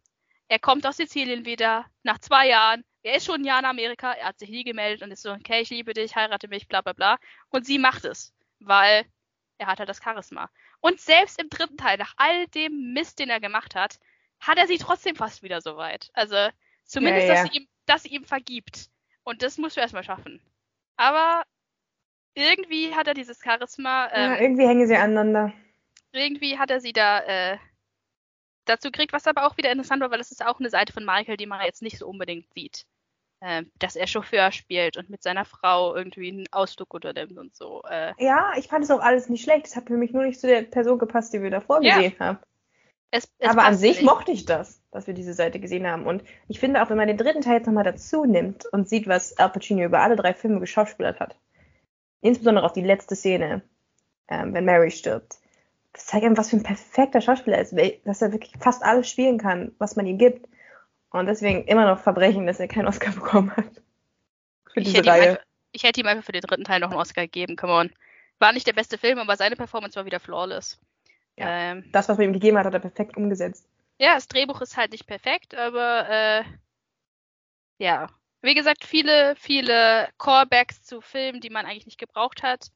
Er 0.48 0.58
kommt 0.58 0.86
aus 0.86 0.96
Sizilien 0.96 1.44
wieder, 1.44 1.86
nach 2.02 2.18
zwei 2.18 2.48
Jahren. 2.48 2.84
Er 3.02 3.16
ist 3.16 3.26
schon 3.26 3.42
ein 3.42 3.44
Jahr 3.44 3.60
in 3.60 3.64
Amerika, 3.64 4.12
er 4.12 4.28
hat 4.28 4.38
sich 4.38 4.50
nie 4.50 4.64
gemeldet 4.64 5.02
und 5.02 5.10
ist 5.10 5.22
so, 5.22 5.32
okay, 5.32 5.60
ich 5.60 5.70
liebe 5.70 5.92
dich, 5.92 6.16
heirate 6.16 6.48
mich, 6.48 6.68
bla 6.68 6.80
bla 6.80 6.92
bla. 6.92 7.18
Und 7.50 7.66
sie 7.66 7.78
macht 7.78 8.04
es, 8.04 8.32
weil 8.60 9.04
er 9.58 9.66
hat 9.66 9.78
halt 9.78 9.88
das 9.88 10.02
Charisma. 10.02 10.50
Und 10.80 11.00
selbst 11.00 11.40
im 11.40 11.48
dritten 11.48 11.76
Teil, 11.76 11.98
nach 11.98 12.14
all 12.16 12.46
dem 12.48 12.92
Mist, 12.92 13.18
den 13.18 13.30
er 13.30 13.40
gemacht 13.40 13.74
hat, 13.74 13.98
hat 14.46 14.58
er 14.58 14.66
sie 14.66 14.78
trotzdem 14.78 15.16
fast 15.16 15.42
wieder 15.42 15.60
so 15.60 15.76
weit. 15.76 16.10
Also 16.14 16.36
zumindest, 16.84 17.28
ja, 17.28 17.34
ja. 17.34 17.42
Dass, 17.42 17.52
sie 17.52 17.58
ihm, 17.58 17.68
dass 17.86 18.02
sie 18.04 18.08
ihm 18.10 18.24
vergibt. 18.24 18.88
Und 19.24 19.42
das 19.42 19.58
musst 19.58 19.76
du 19.76 19.80
erstmal 19.80 20.04
schaffen. 20.04 20.40
Aber 20.96 21.42
irgendwie 22.34 22.94
hat 22.94 23.06
er 23.06 23.14
dieses 23.14 23.40
Charisma. 23.42 24.08
Ähm, 24.12 24.32
ja, 24.32 24.40
irgendwie 24.40 24.66
hängen 24.66 24.86
sie 24.86 24.96
aneinander. 24.96 25.52
Irgendwie 26.12 26.58
hat 26.58 26.70
er 26.70 26.80
sie 26.80 26.92
da 26.92 27.20
äh, 27.20 27.58
dazu 28.64 28.90
gekriegt, 28.90 29.12
was 29.12 29.26
aber 29.26 29.46
auch 29.46 29.56
wieder 29.56 29.70
interessant 29.70 30.00
war, 30.02 30.10
weil 30.10 30.18
das 30.18 30.30
ist 30.32 30.44
auch 30.44 30.58
eine 30.60 30.70
Seite 30.70 30.92
von 30.92 31.04
Michael, 31.04 31.36
die 31.36 31.46
man 31.46 31.64
jetzt 31.64 31.82
nicht 31.82 31.98
so 31.98 32.06
unbedingt 32.08 32.52
sieht. 32.54 32.86
äh, 33.40 33.64
dass 33.78 33.96
er 33.96 34.06
Chauffeur 34.06 34.50
spielt 34.50 34.96
und 34.96 35.10
mit 35.10 35.22
seiner 35.22 35.44
Frau 35.44 35.94
irgendwie 35.94 36.30
einen 36.32 36.46
Ausflug 36.52 36.94
unternimmt 36.94 37.36
und 37.38 37.54
so. 37.54 37.82
Äh, 37.88 38.14
Ja, 38.18 38.52
ich 38.56 38.68
fand 38.68 38.82
es 38.84 38.90
auch 38.90 39.00
alles 39.00 39.28
nicht 39.28 39.42
schlecht. 39.44 39.66
Es 39.66 39.76
hat 39.76 39.88
für 39.88 39.96
mich 39.98 40.12
nur 40.12 40.22
nicht 40.24 40.40
zu 40.40 40.46
der 40.46 40.62
Person 40.62 40.98
gepasst, 40.98 41.34
die 41.34 41.42
wir 41.42 41.50
davor 41.50 41.82
Ja. 41.82 41.96
gesehen 41.96 42.18
haben. 42.18 42.38
Es, 43.10 43.28
es 43.38 43.48
Aber 43.48 43.64
an 43.64 43.76
sich 43.76 43.96
nicht. 43.96 44.04
mochte 44.04 44.32
ich 44.32 44.44
das, 44.44 44.82
dass 44.90 45.06
wir 45.06 45.14
diese 45.14 45.32
Seite 45.34 45.60
gesehen 45.60 45.86
haben. 45.86 46.06
Und 46.06 46.24
ich 46.48 46.60
finde 46.60 46.82
auch, 46.82 46.90
wenn 46.90 46.96
man 46.96 47.08
den 47.08 47.16
dritten 47.16 47.40
Teil 47.42 47.58
jetzt 47.58 47.66
nochmal 47.66 47.84
dazu 47.84 48.24
nimmt 48.24 48.66
und 48.66 48.88
sieht, 48.88 49.06
was 49.06 49.36
Al 49.38 49.50
Pacino 49.50 49.84
über 49.84 50.00
alle 50.00 50.16
drei 50.16 50.34
Filme 50.34 50.60
geschauspielert 50.60 51.20
hat, 51.20 51.36
insbesondere 52.20 52.64
auf 52.66 52.72
die 52.72 52.82
letzte 52.82 53.16
Szene, 53.16 53.62
ähm, 54.28 54.52
wenn 54.54 54.64
Mary 54.64 54.90
stirbt, 54.90 55.38
das 55.92 56.06
zeigt 56.06 56.24
einem, 56.24 56.36
was 56.36 56.50
für 56.50 56.56
ein 56.56 56.62
perfekter 56.62 57.20
Schauspieler 57.20 57.56
er 57.56 57.62
ist, 57.62 57.74
dass 58.06 58.20
er 58.22 58.32
wirklich 58.32 58.52
fast 58.60 58.82
alles 58.82 59.08
spielen 59.08 59.38
kann, 59.38 59.74
was 59.78 59.96
man 59.96 60.06
ihm 60.06 60.18
gibt. 60.18 60.46
Und 61.10 61.26
deswegen 61.26 61.64
immer 61.64 61.86
noch 61.86 62.00
Verbrechen, 62.00 62.46
dass 62.46 62.60
er 62.60 62.68
keinen 62.68 62.88
Oscar 62.88 63.12
bekommen 63.14 63.56
hat. 63.56 63.82
Für 64.72 64.80
Ich 64.80 64.84
diese 64.84 64.98
hätte, 64.98 65.10
Reihe. 65.10 65.30
einfach, 65.30 65.42
ich 65.72 65.84
hätte 65.84 66.00
ihm 66.00 66.06
einfach 66.06 66.24
für 66.24 66.32
den 66.32 66.42
dritten 66.42 66.64
Teil 66.64 66.80
noch 66.80 66.90
einen 66.90 67.00
Oscar 67.00 67.22
gegeben, 67.22 67.56
come 67.56 67.72
on. 67.72 67.90
War 68.38 68.52
nicht 68.52 68.66
der 68.66 68.74
beste 68.74 68.98
Film, 68.98 69.18
aber 69.18 69.36
seine 69.36 69.56
Performance 69.56 69.96
war 69.96 70.04
wieder 70.04 70.20
flawless. 70.20 70.78
Ja. 71.38 71.72
Ähm, 71.72 71.88
Das, 71.92 72.08
was 72.08 72.16
man 72.18 72.26
ihm 72.28 72.32
gegeben 72.32 72.58
hat, 72.58 72.66
hat 72.66 72.74
er 72.74 72.80
perfekt 72.80 73.16
umgesetzt. 73.16 73.68
ja, 73.98 74.14
das 74.14 74.28
Drehbuch 74.28 74.60
ist 74.60 74.76
halt 74.76 74.92
nicht 74.92 75.06
perfekt, 75.06 75.54
aber 75.54 76.08
äh, 76.08 76.44
ja. 77.78 78.08
Wie 78.42 78.54
gesagt, 78.54 78.84
viele, 78.84 79.34
viele 79.36 80.08
Callbacks 80.18 80.82
zu 80.82 81.00
Filmen, 81.00 81.40
die 81.40 81.50
man 81.50 81.66
eigentlich 81.66 81.86
nicht 81.86 81.98
gebraucht 81.98 82.42
hat. 82.42 82.68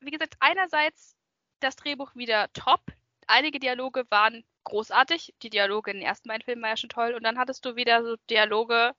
Wie 0.00 0.10
gesagt, 0.10 0.34
einerseits 0.40 1.16
das 1.60 1.76
Drehbuch 1.76 2.14
wieder 2.14 2.52
top. 2.52 2.80
Einige 3.26 3.58
Dialoge 3.58 4.04
waren 4.10 4.44
großartig. 4.64 5.34
Die 5.42 5.50
Dialoge 5.50 5.90
in 5.90 5.98
den 5.98 6.06
ersten 6.06 6.28
beiden 6.28 6.44
Filmen 6.44 6.62
waren 6.62 6.70
ja 6.70 6.76
schon 6.76 6.90
toll. 6.90 7.14
Und 7.14 7.22
dann 7.24 7.38
hattest 7.38 7.64
du 7.64 7.76
wieder 7.76 8.04
so 8.04 8.16
Dialoge, 8.28 8.92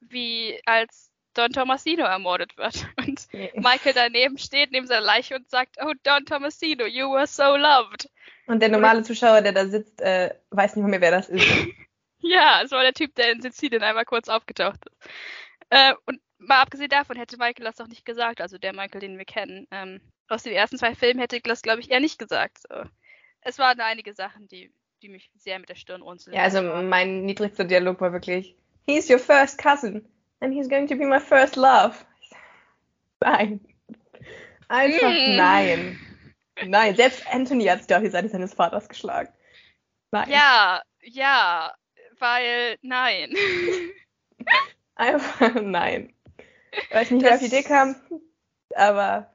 wie 0.00 0.60
als 0.66 1.09
Don 1.34 1.52
Tomasino 1.52 2.04
ermordet 2.04 2.56
wird. 2.56 2.86
Und 2.96 3.28
Michael 3.54 3.92
daneben 3.94 4.38
steht, 4.38 4.72
neben 4.72 4.86
seiner 4.86 5.04
Leiche 5.04 5.36
und 5.36 5.48
sagt, 5.48 5.76
oh, 5.80 5.92
Don 6.02 6.24
Tomasino, 6.24 6.86
you 6.86 7.10
were 7.12 7.26
so 7.26 7.56
loved. 7.56 8.08
Und 8.46 8.60
der 8.60 8.68
normale 8.68 9.02
Zuschauer, 9.02 9.42
der 9.42 9.52
da 9.52 9.66
sitzt, 9.66 10.00
äh, 10.00 10.34
weiß 10.50 10.76
nicht 10.76 10.86
mehr, 10.86 11.00
wer 11.00 11.10
das 11.10 11.28
ist. 11.28 11.46
Ja, 12.22 12.60
es 12.62 12.70
war 12.70 12.82
der 12.82 12.92
Typ, 12.92 13.14
der 13.14 13.32
in 13.32 13.40
Sizilien 13.40 13.82
einmal 13.82 14.04
kurz 14.04 14.28
aufgetaucht 14.28 14.84
ist. 14.84 15.10
Äh, 15.70 15.94
und 16.04 16.20
mal 16.36 16.60
abgesehen 16.60 16.90
davon 16.90 17.16
hätte 17.16 17.38
Michael 17.38 17.64
das 17.64 17.76
doch 17.76 17.86
nicht 17.86 18.04
gesagt, 18.04 18.42
also 18.42 18.58
der 18.58 18.74
Michael, 18.74 19.00
den 19.00 19.16
wir 19.16 19.24
kennen. 19.24 19.66
Ähm, 19.70 20.02
aus 20.28 20.42
den 20.42 20.52
ersten 20.52 20.76
zwei 20.76 20.94
Filmen 20.94 21.18
hätte 21.20 21.40
das, 21.40 21.62
glaube 21.62 21.80
ich, 21.80 21.90
eher 21.90 22.00
nicht 22.00 22.18
gesagt. 22.18 22.58
So. 22.68 22.82
Es 23.40 23.58
waren 23.58 23.80
einige 23.80 24.12
Sachen, 24.12 24.48
die, 24.48 24.70
die 25.02 25.08
mich 25.08 25.30
sehr 25.38 25.58
mit 25.58 25.70
der 25.70 25.76
Stirn 25.76 26.02
runzeln. 26.02 26.36
Ja, 26.36 26.42
also 26.42 26.60
mein 26.60 27.24
niedrigster 27.24 27.64
Dialog 27.64 28.02
war 28.02 28.12
wirklich, 28.12 28.54
he's 28.86 29.08
your 29.08 29.18
first 29.18 29.56
cousin 29.56 30.06
and 30.40 30.52
he's 30.52 30.68
going 30.68 30.86
to 30.88 30.94
be 30.96 31.04
my 31.06 31.18
first 31.20 31.56
love. 31.56 32.04
Nein. 33.22 33.60
Einfach 34.68 35.10
Mm. 35.10 35.36
nein. 35.36 35.98
Nein, 36.66 36.94
selbst 36.96 37.26
Anthony 37.32 37.64
hat 37.66 37.82
sich 37.82 37.94
auf 37.96 38.02
die 38.02 38.10
Seite 38.10 38.28
seines 38.28 38.54
Vaters 38.54 38.88
geschlagen. 38.88 39.32
Nein. 40.12 40.28
Ja, 40.30 40.82
ja, 41.02 41.72
weil, 42.18 42.76
nein. 42.82 43.34
Einfach 44.96 45.54
nein. 45.62 46.12
Ich 46.72 46.94
weiß 46.94 47.10
nicht, 47.10 47.22
wer 47.24 47.34
auf 47.34 47.38
die 47.40 47.48
Das- 47.48 47.58
Idee 47.58 47.66
kam, 47.68 47.96
aber 48.74 49.32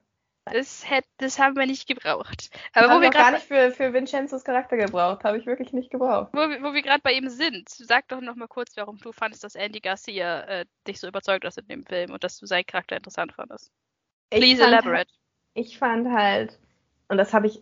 Das, 0.52 0.88
hätte, 0.88 1.08
das 1.18 1.38
haben 1.38 1.56
wir 1.56 1.66
nicht 1.66 1.88
gebraucht. 1.88 2.50
Aber 2.72 2.88
habe 2.88 2.98
wo 2.98 3.00
wir 3.00 3.08
ich 3.08 3.14
gar 3.14 3.30
gerade 3.30 3.36
nicht 3.36 3.46
für, 3.46 3.72
für 3.72 3.92
Vincenzos 3.92 4.44
Charakter 4.44 4.76
gebraucht. 4.76 5.24
Habe 5.24 5.38
ich 5.38 5.46
wirklich 5.46 5.72
nicht 5.72 5.90
gebraucht. 5.90 6.32
wo 6.32 6.48
wir, 6.48 6.62
wo 6.62 6.72
wir 6.72 6.82
gerade 6.82 7.02
bei 7.02 7.12
ihm 7.12 7.28
sind, 7.28 7.68
sag 7.68 8.08
doch 8.08 8.20
noch 8.20 8.36
mal 8.36 8.46
kurz, 8.46 8.76
warum 8.76 8.98
du 8.98 9.12
fandest, 9.12 9.42
dass 9.42 9.56
Andy 9.56 9.80
Garcia 9.80 10.42
äh, 10.42 10.66
dich 10.86 11.00
so 11.00 11.08
überzeugt 11.08 11.44
hast 11.44 11.58
in 11.58 11.66
dem 11.66 11.84
Film 11.84 12.12
und 12.12 12.22
dass 12.22 12.38
du 12.38 12.46
seinen 12.46 12.66
Charakter 12.66 12.96
interessant 12.96 13.32
fandest. 13.32 13.72
Ich 14.30 14.38
Please 14.38 14.62
fand 14.62 14.72
elaborate. 14.72 15.12
ich 15.54 15.78
fand 15.78 16.08
halt, 16.10 16.58
und 17.08 17.16
das 17.16 17.34
habe 17.34 17.48
ich 17.48 17.60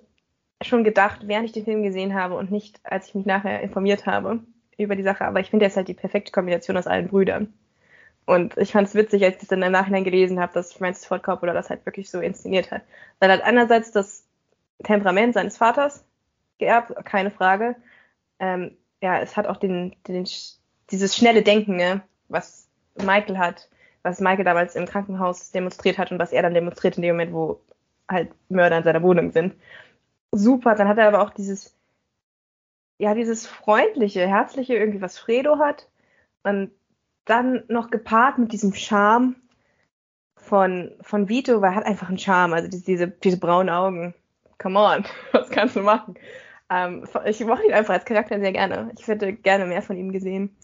schon 0.63 0.85
gedacht, 0.85 1.27
während 1.27 1.47
ich 1.47 1.53
den 1.53 1.65
Film 1.65 1.83
gesehen 1.83 2.15
habe 2.15 2.37
und 2.37 2.51
nicht, 2.51 2.81
als 2.85 3.09
ich 3.09 3.15
mich 3.15 3.27
nachher 3.27 3.61
informiert 3.61 4.07
habe 4.07 4.41
über 4.77 4.97
die 4.97 5.03
Sache, 5.03 5.25
aber 5.25 5.41
ich 5.41 5.51
finde, 5.51 5.65
er 5.65 5.69
ist 5.69 5.77
halt 5.77 5.89
die 5.89 5.95
perfekte 5.95 6.33
Kombination 6.33 6.77
aus 6.77 6.87
allen 6.87 7.09
Brüdern. 7.09 7.55
Und 8.27 8.57
ich 8.57 8.73
fand 8.73 8.89
es 8.89 8.95
witzig, 8.95 9.23
als 9.25 9.35
ich 9.35 9.41
das 9.41 9.49
dann 9.49 9.63
im 9.63 9.73
Nachhinein 9.73 10.05
gelesen 10.05 10.41
habe, 10.41 10.53
dass 10.53 10.73
Francis 10.73 11.07
Ford 11.07 11.23
Coppola 11.23 11.53
das 11.53 11.69
halt 11.71 11.85
wirklich 11.85 12.11
so 12.11 12.21
inszeniert 12.21 12.71
hat. 12.71 12.83
Weil 13.19 13.31
er 13.31 13.37
hat 13.37 13.45
einerseits 13.45 13.91
das 13.93 14.27
Temperament 14.83 15.35
seines 15.35 15.57
Vaters 15.57 16.05
geerbt, 16.59 16.93
keine 17.05 17.31
Frage. 17.31 17.77
Ähm, 18.39 18.77
ja, 19.03 19.19
es 19.21 19.37
hat 19.37 19.47
auch 19.47 19.59
den, 19.59 19.95
den, 20.09 20.27
dieses 20.91 21.17
schnelle 21.17 21.43
Denken, 21.43 21.77
ne, 21.77 22.03
was 22.29 22.69
Michael 22.97 23.39
hat, 23.39 23.69
was 24.03 24.21
Michael 24.21 24.45
damals 24.45 24.75
im 24.75 24.87
Krankenhaus 24.87 25.51
demonstriert 25.51 25.99
hat 25.99 26.11
und 26.11 26.19
was 26.19 26.33
er 26.33 26.43
dann 26.43 26.55
demonstriert 26.55 26.97
in 26.97 27.03
dem 27.03 27.17
Moment, 27.17 27.33
wo 27.33 27.61
halt 28.09 28.33
Mörder 28.49 28.79
in 28.79 28.85
seiner 28.85 29.03
Wohnung 29.03 29.33
sind. 29.33 29.55
Super, 30.33 30.75
dann 30.75 30.89
hat 30.89 30.99
er 30.99 31.09
aber 31.09 31.23
auch 31.23 31.31
dieses, 31.31 31.77
ja, 32.99 33.15
dieses 33.15 33.47
freundliche, 33.47 34.27
herzliche 34.27 34.75
irgendwie, 34.75 35.01
was 35.01 35.19
Fredo 35.19 35.59
hat. 35.59 35.89
Und 36.43 36.71
dann 37.25 37.65
noch 37.69 37.91
gepaart 37.91 38.39
mit 38.39 38.53
diesem 38.53 38.75
Charme 38.75 39.37
von, 40.37 40.93
von 41.01 41.29
Vito, 41.29 41.61
weil 41.63 41.73
er 41.73 41.77
hat 41.77 41.87
einfach 41.87 42.09
einen 42.09 42.19
Charme, 42.19 42.55
also 42.55 42.69
diese, 42.69 43.09
diese, 43.09 43.39
braunen 43.39 43.71
Augen. 43.71 44.15
Come 44.59 44.79
on, 44.79 45.05
was 45.33 45.51
kannst 45.51 45.77
du 45.77 45.81
machen? 45.81 46.15
Ähm, 46.71 47.07
ich 47.27 47.45
mochte 47.45 47.67
ihn 47.67 47.73
einfach 47.73 47.95
als 47.95 48.05
Charakter 48.05 48.39
sehr 48.41 48.53
gerne. 48.53 48.91
Ich 48.99 49.07
hätte 49.07 49.33
gerne 49.33 49.67
mehr 49.67 49.83
von 49.83 49.97
ihm 49.97 50.13
gesehen, 50.13 50.55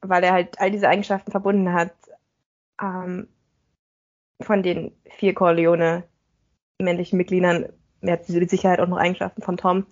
weil 0.00 0.22
er 0.22 0.32
halt 0.32 0.60
all 0.60 0.70
diese 0.70 0.88
Eigenschaften 0.88 1.30
verbunden 1.30 1.72
hat. 1.72 1.92
Ähm, 2.80 3.28
von 4.40 4.62
den 4.62 4.92
vier 5.16 5.34
Corleone 5.34 6.04
männlichen 6.80 7.16
Mitgliedern. 7.16 7.66
Er 8.00 8.12
hat 8.12 8.28
mit 8.28 8.50
Sicherheit 8.50 8.80
auch 8.80 8.86
noch 8.86 8.98
Eigenschaften 8.98 9.42
von 9.42 9.56
Tom. 9.56 9.86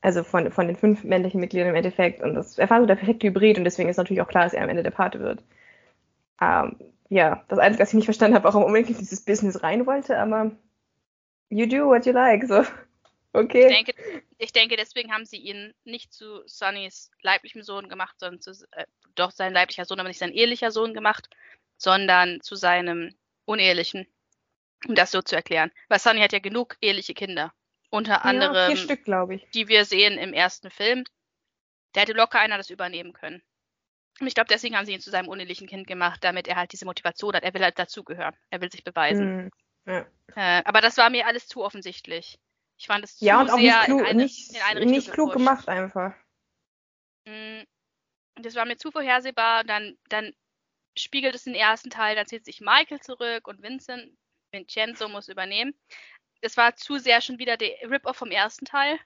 Also 0.00 0.22
von, 0.22 0.52
von 0.52 0.66
den 0.68 0.76
fünf 0.76 1.02
männlichen 1.02 1.40
Mitgliedern 1.40 1.70
im 1.70 1.74
Endeffekt. 1.74 2.22
Und 2.22 2.34
das, 2.34 2.58
er 2.58 2.70
war 2.70 2.80
so 2.80 2.86
der 2.86 2.94
perfekte 2.96 3.26
Hybrid 3.26 3.58
und 3.58 3.64
deswegen 3.64 3.88
ist 3.88 3.96
natürlich 3.96 4.22
auch 4.22 4.28
klar, 4.28 4.44
dass 4.44 4.54
er 4.54 4.62
am 4.62 4.68
Ende 4.68 4.82
der 4.82 4.92
Pate 4.92 5.18
wird. 5.20 5.42
Ähm, 6.40 6.76
ja, 7.08 7.44
das 7.48 7.58
Einzige, 7.58 7.82
was 7.82 7.88
ich 7.88 7.94
nicht 7.94 8.04
verstanden 8.04 8.36
habe, 8.36 8.44
warum 8.44 8.64
unbedingt 8.64 8.90
in 8.90 8.98
dieses 8.98 9.24
Business 9.24 9.62
rein 9.62 9.86
wollte, 9.86 10.18
aber 10.18 10.52
you 11.48 11.66
do 11.66 11.86
what 11.86 12.06
you 12.06 12.12
like, 12.12 12.44
so. 12.46 12.64
Okay. 13.34 13.66
Ich 13.66 13.74
denke, 13.74 13.94
ich 14.38 14.52
denke, 14.52 14.76
deswegen 14.76 15.12
haben 15.12 15.26
sie 15.26 15.36
ihn 15.36 15.74
nicht 15.84 16.14
zu 16.14 16.42
Sunnys 16.46 17.10
leiblichem 17.20 17.62
Sohn 17.62 17.90
gemacht, 17.90 18.18
sondern 18.18 18.40
zu, 18.40 18.52
äh, 18.72 18.86
doch 19.14 19.30
sein 19.30 19.52
leiblicher 19.52 19.84
Sohn, 19.84 20.00
aber 20.00 20.08
nicht 20.08 20.18
sein 20.18 20.32
ehelicher 20.32 20.70
Sohn 20.70 20.94
gemacht, 20.94 21.28
sondern 21.76 22.40
zu 22.40 22.54
seinem 22.54 23.14
unehelichen, 23.44 24.06
um 24.86 24.94
das 24.94 25.10
so 25.10 25.20
zu 25.20 25.36
erklären. 25.36 25.70
Weil 25.88 25.98
Sunny 25.98 26.20
hat 26.20 26.32
ja 26.32 26.38
genug 26.38 26.76
eheliche 26.80 27.14
Kinder. 27.14 27.52
Unter 27.90 28.12
ja, 28.12 28.20
anderem, 28.22 28.66
vier 28.66 28.76
Stück, 28.76 29.04
die 29.54 29.68
wir 29.68 29.84
sehen 29.84 30.18
im 30.18 30.32
ersten 30.32 30.70
Film. 30.70 31.04
Der 31.94 32.02
hätte 32.02 32.12
locker 32.12 32.38
einer 32.38 32.58
das 32.58 32.70
übernehmen 32.70 33.12
können. 33.12 33.42
Und 34.20 34.26
ich 34.26 34.34
glaube, 34.34 34.48
deswegen 34.48 34.76
haben 34.76 34.84
sie 34.84 34.92
ihn 34.92 35.00
zu 35.00 35.10
seinem 35.10 35.28
unehelichen 35.28 35.68
Kind 35.68 35.86
gemacht, 35.86 36.22
damit 36.24 36.48
er 36.48 36.56
halt 36.56 36.72
diese 36.72 36.84
Motivation 36.84 37.34
hat. 37.34 37.44
Er 37.44 37.54
will 37.54 37.62
halt 37.62 37.78
dazugehören. 37.78 38.36
Er 38.50 38.60
will 38.60 38.70
sich 38.70 38.84
beweisen. 38.84 39.50
Hm, 39.86 40.04
ja. 40.34 40.58
Äh, 40.58 40.62
aber 40.64 40.80
das 40.80 40.96
war 40.96 41.08
mir 41.08 41.26
alles 41.26 41.46
zu 41.46 41.64
offensichtlich. 41.64 42.38
Ich 42.76 42.86
fand 42.86 43.04
es 43.04 43.16
zu 43.16 43.24
ja, 43.24 43.40
und 43.40 43.50
auch 43.50 43.58
sehr 43.58 43.78
nicht 43.78 43.84
klug, 43.84 44.00
in 44.00 44.06
eine, 44.06 44.22
nicht, 44.22 44.86
nicht 44.86 45.12
klug 45.12 45.32
gemacht 45.32 45.68
einfach. 45.68 46.14
Mm, 47.26 47.62
Das 48.36 48.54
war 48.54 48.64
mir 48.64 48.76
zu 48.76 48.90
vorhersehbar. 48.90 49.64
Dann, 49.64 49.96
dann 50.08 50.32
spiegelt 50.96 51.34
es 51.34 51.44
den 51.44 51.54
ersten 51.54 51.90
Teil, 51.90 52.16
dann 52.16 52.26
zieht 52.26 52.44
sich 52.44 52.60
Michael 52.60 53.00
zurück 53.00 53.48
und 53.48 53.62
Vincent, 53.62 54.16
Vincenzo 54.52 55.08
muss 55.08 55.28
übernehmen. 55.28 55.74
Es 56.40 56.56
war 56.56 56.76
zu 56.76 56.98
sehr 56.98 57.20
schon 57.20 57.38
wieder 57.38 57.56
der 57.56 57.70
Rip-Off 57.90 58.16
vom 58.16 58.30
ersten 58.30 58.64
Teil, 58.64 58.98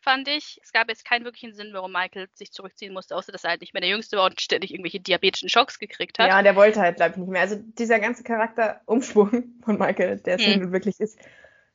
fand 0.00 0.26
ich. 0.28 0.58
Es 0.62 0.72
gab 0.72 0.88
jetzt 0.88 1.04
keinen 1.04 1.24
wirklichen 1.24 1.54
Sinn, 1.54 1.70
warum 1.72 1.92
Michael 1.92 2.28
sich 2.34 2.52
zurückziehen 2.52 2.92
musste, 2.92 3.16
außer 3.16 3.30
dass 3.32 3.44
er 3.44 3.50
halt 3.50 3.60
nicht 3.60 3.72
mehr 3.72 3.80
der 3.80 3.90
Jüngste 3.90 4.16
war 4.16 4.26
und 4.26 4.40
ständig 4.40 4.72
irgendwelche 4.72 5.00
diabetischen 5.00 5.48
Schocks 5.48 5.78
gekriegt 5.78 6.18
hat. 6.18 6.28
Ja, 6.28 6.42
der 6.42 6.56
wollte 6.56 6.80
halt, 6.80 6.96
glaube 6.96 7.12
ich, 7.12 7.16
nicht 7.18 7.28
mehr. 7.28 7.40
Also 7.40 7.56
dieser 7.56 8.00
ganze 8.00 8.24
Charakterumschwung 8.24 9.54
von 9.64 9.78
Michael, 9.78 10.18
der 10.20 10.36
es 10.36 10.44
Hm. 10.44 10.72
wirklich 10.72 10.98
ist, 11.00 11.18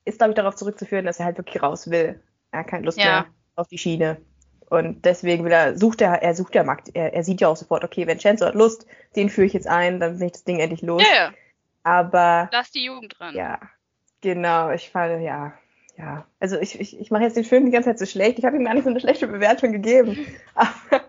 ist, 0.05 0.17
glaube 0.19 0.31
ich, 0.31 0.35
darauf 0.35 0.55
zurückzuführen, 0.55 1.05
dass 1.05 1.19
er 1.19 1.25
halt 1.25 1.37
wirklich 1.37 1.61
raus 1.61 1.89
will. 1.89 2.21
Er 2.51 2.59
hat 2.59 2.67
keine 2.67 2.85
Lust 2.85 2.97
Ja. 2.97 3.21
mehr 3.21 3.25
auf 3.55 3.67
die 3.67 3.77
Schiene. 3.77 4.17
Und 4.69 5.05
deswegen 5.05 5.45
will 5.45 5.51
er, 5.53 5.77
sucht 5.77 6.01
er, 6.01 6.21
er 6.21 6.35
sucht 6.35 6.53
ja 6.53 6.63
Markt, 6.63 6.89
er, 6.93 7.13
er 7.13 7.23
sieht 7.23 7.39
ja 7.39 7.47
auch 7.47 7.55
sofort, 7.55 7.85
okay, 7.85 8.05
Vincenzo 8.05 8.45
hat 8.45 8.55
Lust, 8.55 8.85
den 9.15 9.29
führe 9.29 9.47
ich 9.47 9.53
jetzt 9.53 9.67
ein, 9.67 10.01
dann 10.01 10.17
bin 10.17 10.27
ich 10.27 10.33
das 10.33 10.43
Ding 10.43 10.59
endlich 10.59 10.81
los. 10.81 11.01
Ja, 11.01 11.15
ja, 11.15 11.33
Aber 11.83 12.49
lass 12.51 12.71
die 12.71 12.83
Jugend 12.83 13.17
dran. 13.17 13.33
ja, 13.33 13.59
genau, 14.21 14.71
ich 14.71 14.89
fand, 14.89 15.21
ja, 15.21 15.53
ja. 15.97 16.25
Also 16.39 16.59
ich, 16.59 16.79
ich, 16.79 16.99
ich 16.99 17.11
mache 17.11 17.23
jetzt 17.23 17.37
den 17.37 17.43
Film 17.43 17.65
die 17.65 17.71
ganze 17.71 17.89
Zeit 17.89 17.99
so 17.99 18.05
schlecht. 18.05 18.39
Ich 18.39 18.45
habe 18.45 18.55
ihm 18.55 18.65
gar 18.65 18.73
nicht 18.73 18.83
so 18.83 18.89
eine 18.89 18.99
schlechte 18.99 19.27
Bewertung 19.27 19.71
gegeben. 19.71 20.27
Aber 20.53 21.05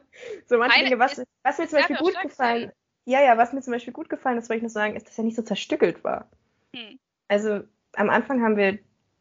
so 0.47 0.59
manche 0.59 0.85
Dinge, 0.85 0.99
was, 0.99 1.23
was 1.43 1.59
mir 1.59 1.69
zum 1.69 1.79
Beispiel 1.79 1.97
gut 1.97 2.21
gefallen, 2.21 2.63
sein. 2.63 2.73
ja, 3.05 3.23
ja, 3.23 3.37
was 3.37 3.53
mir 3.53 3.61
zum 3.61 3.73
Beispiel 3.73 3.93
gut 3.93 4.09
gefallen 4.09 4.39
ist, 4.39 4.49
wollte 4.49 4.59
ich 4.59 4.63
noch 4.63 4.71
sagen, 4.71 4.97
ist, 4.97 5.07
dass 5.07 5.19
er 5.19 5.25
nicht 5.25 5.37
so 5.37 5.43
zerstückelt 5.43 6.03
war. 6.05 6.29
Hm. 6.75 6.99
Also 7.29 7.61
am 7.95 8.11
Anfang 8.11 8.43
haben 8.43 8.57
wir 8.57 8.79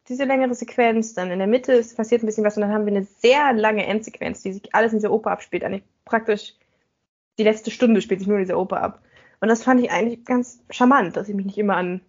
diese 0.08 0.24
längere 0.24 0.54
Sequenz, 0.54 1.12
dann 1.12 1.30
in 1.30 1.38
der 1.38 1.48
Mitte 1.48 1.72
ist 1.72 1.96
passiert 1.96 2.22
ein 2.22 2.26
bisschen 2.26 2.44
was 2.44 2.56
und 2.56 2.62
dann 2.62 2.72
haben 2.72 2.86
wir 2.86 2.96
eine 2.96 3.04
sehr 3.04 3.52
lange 3.52 3.86
Endsequenz, 3.86 4.42
die 4.42 4.52
sich 4.52 4.74
alles 4.74 4.92
in 4.92 4.98
dieser 4.98 5.12
Oper 5.12 5.30
abspielt. 5.30 5.64
Eigentlich 5.64 5.84
praktisch 6.06 6.54
die 7.38 7.44
letzte 7.44 7.70
Stunde 7.70 8.00
spielt 8.00 8.20
sich 8.20 8.28
nur 8.28 8.38
in 8.38 8.44
dieser 8.44 8.58
Oper 8.58 8.82
ab. 8.82 9.02
Und 9.40 9.48
das 9.48 9.62
fand 9.62 9.80
ich 9.80 9.90
eigentlich 9.90 10.24
ganz 10.24 10.64
charmant, 10.70 11.16
dass 11.16 11.28
ich 11.28 11.34
mich 11.34 11.46
nicht 11.46 11.58
immer 11.58 11.76
an, 11.76 12.00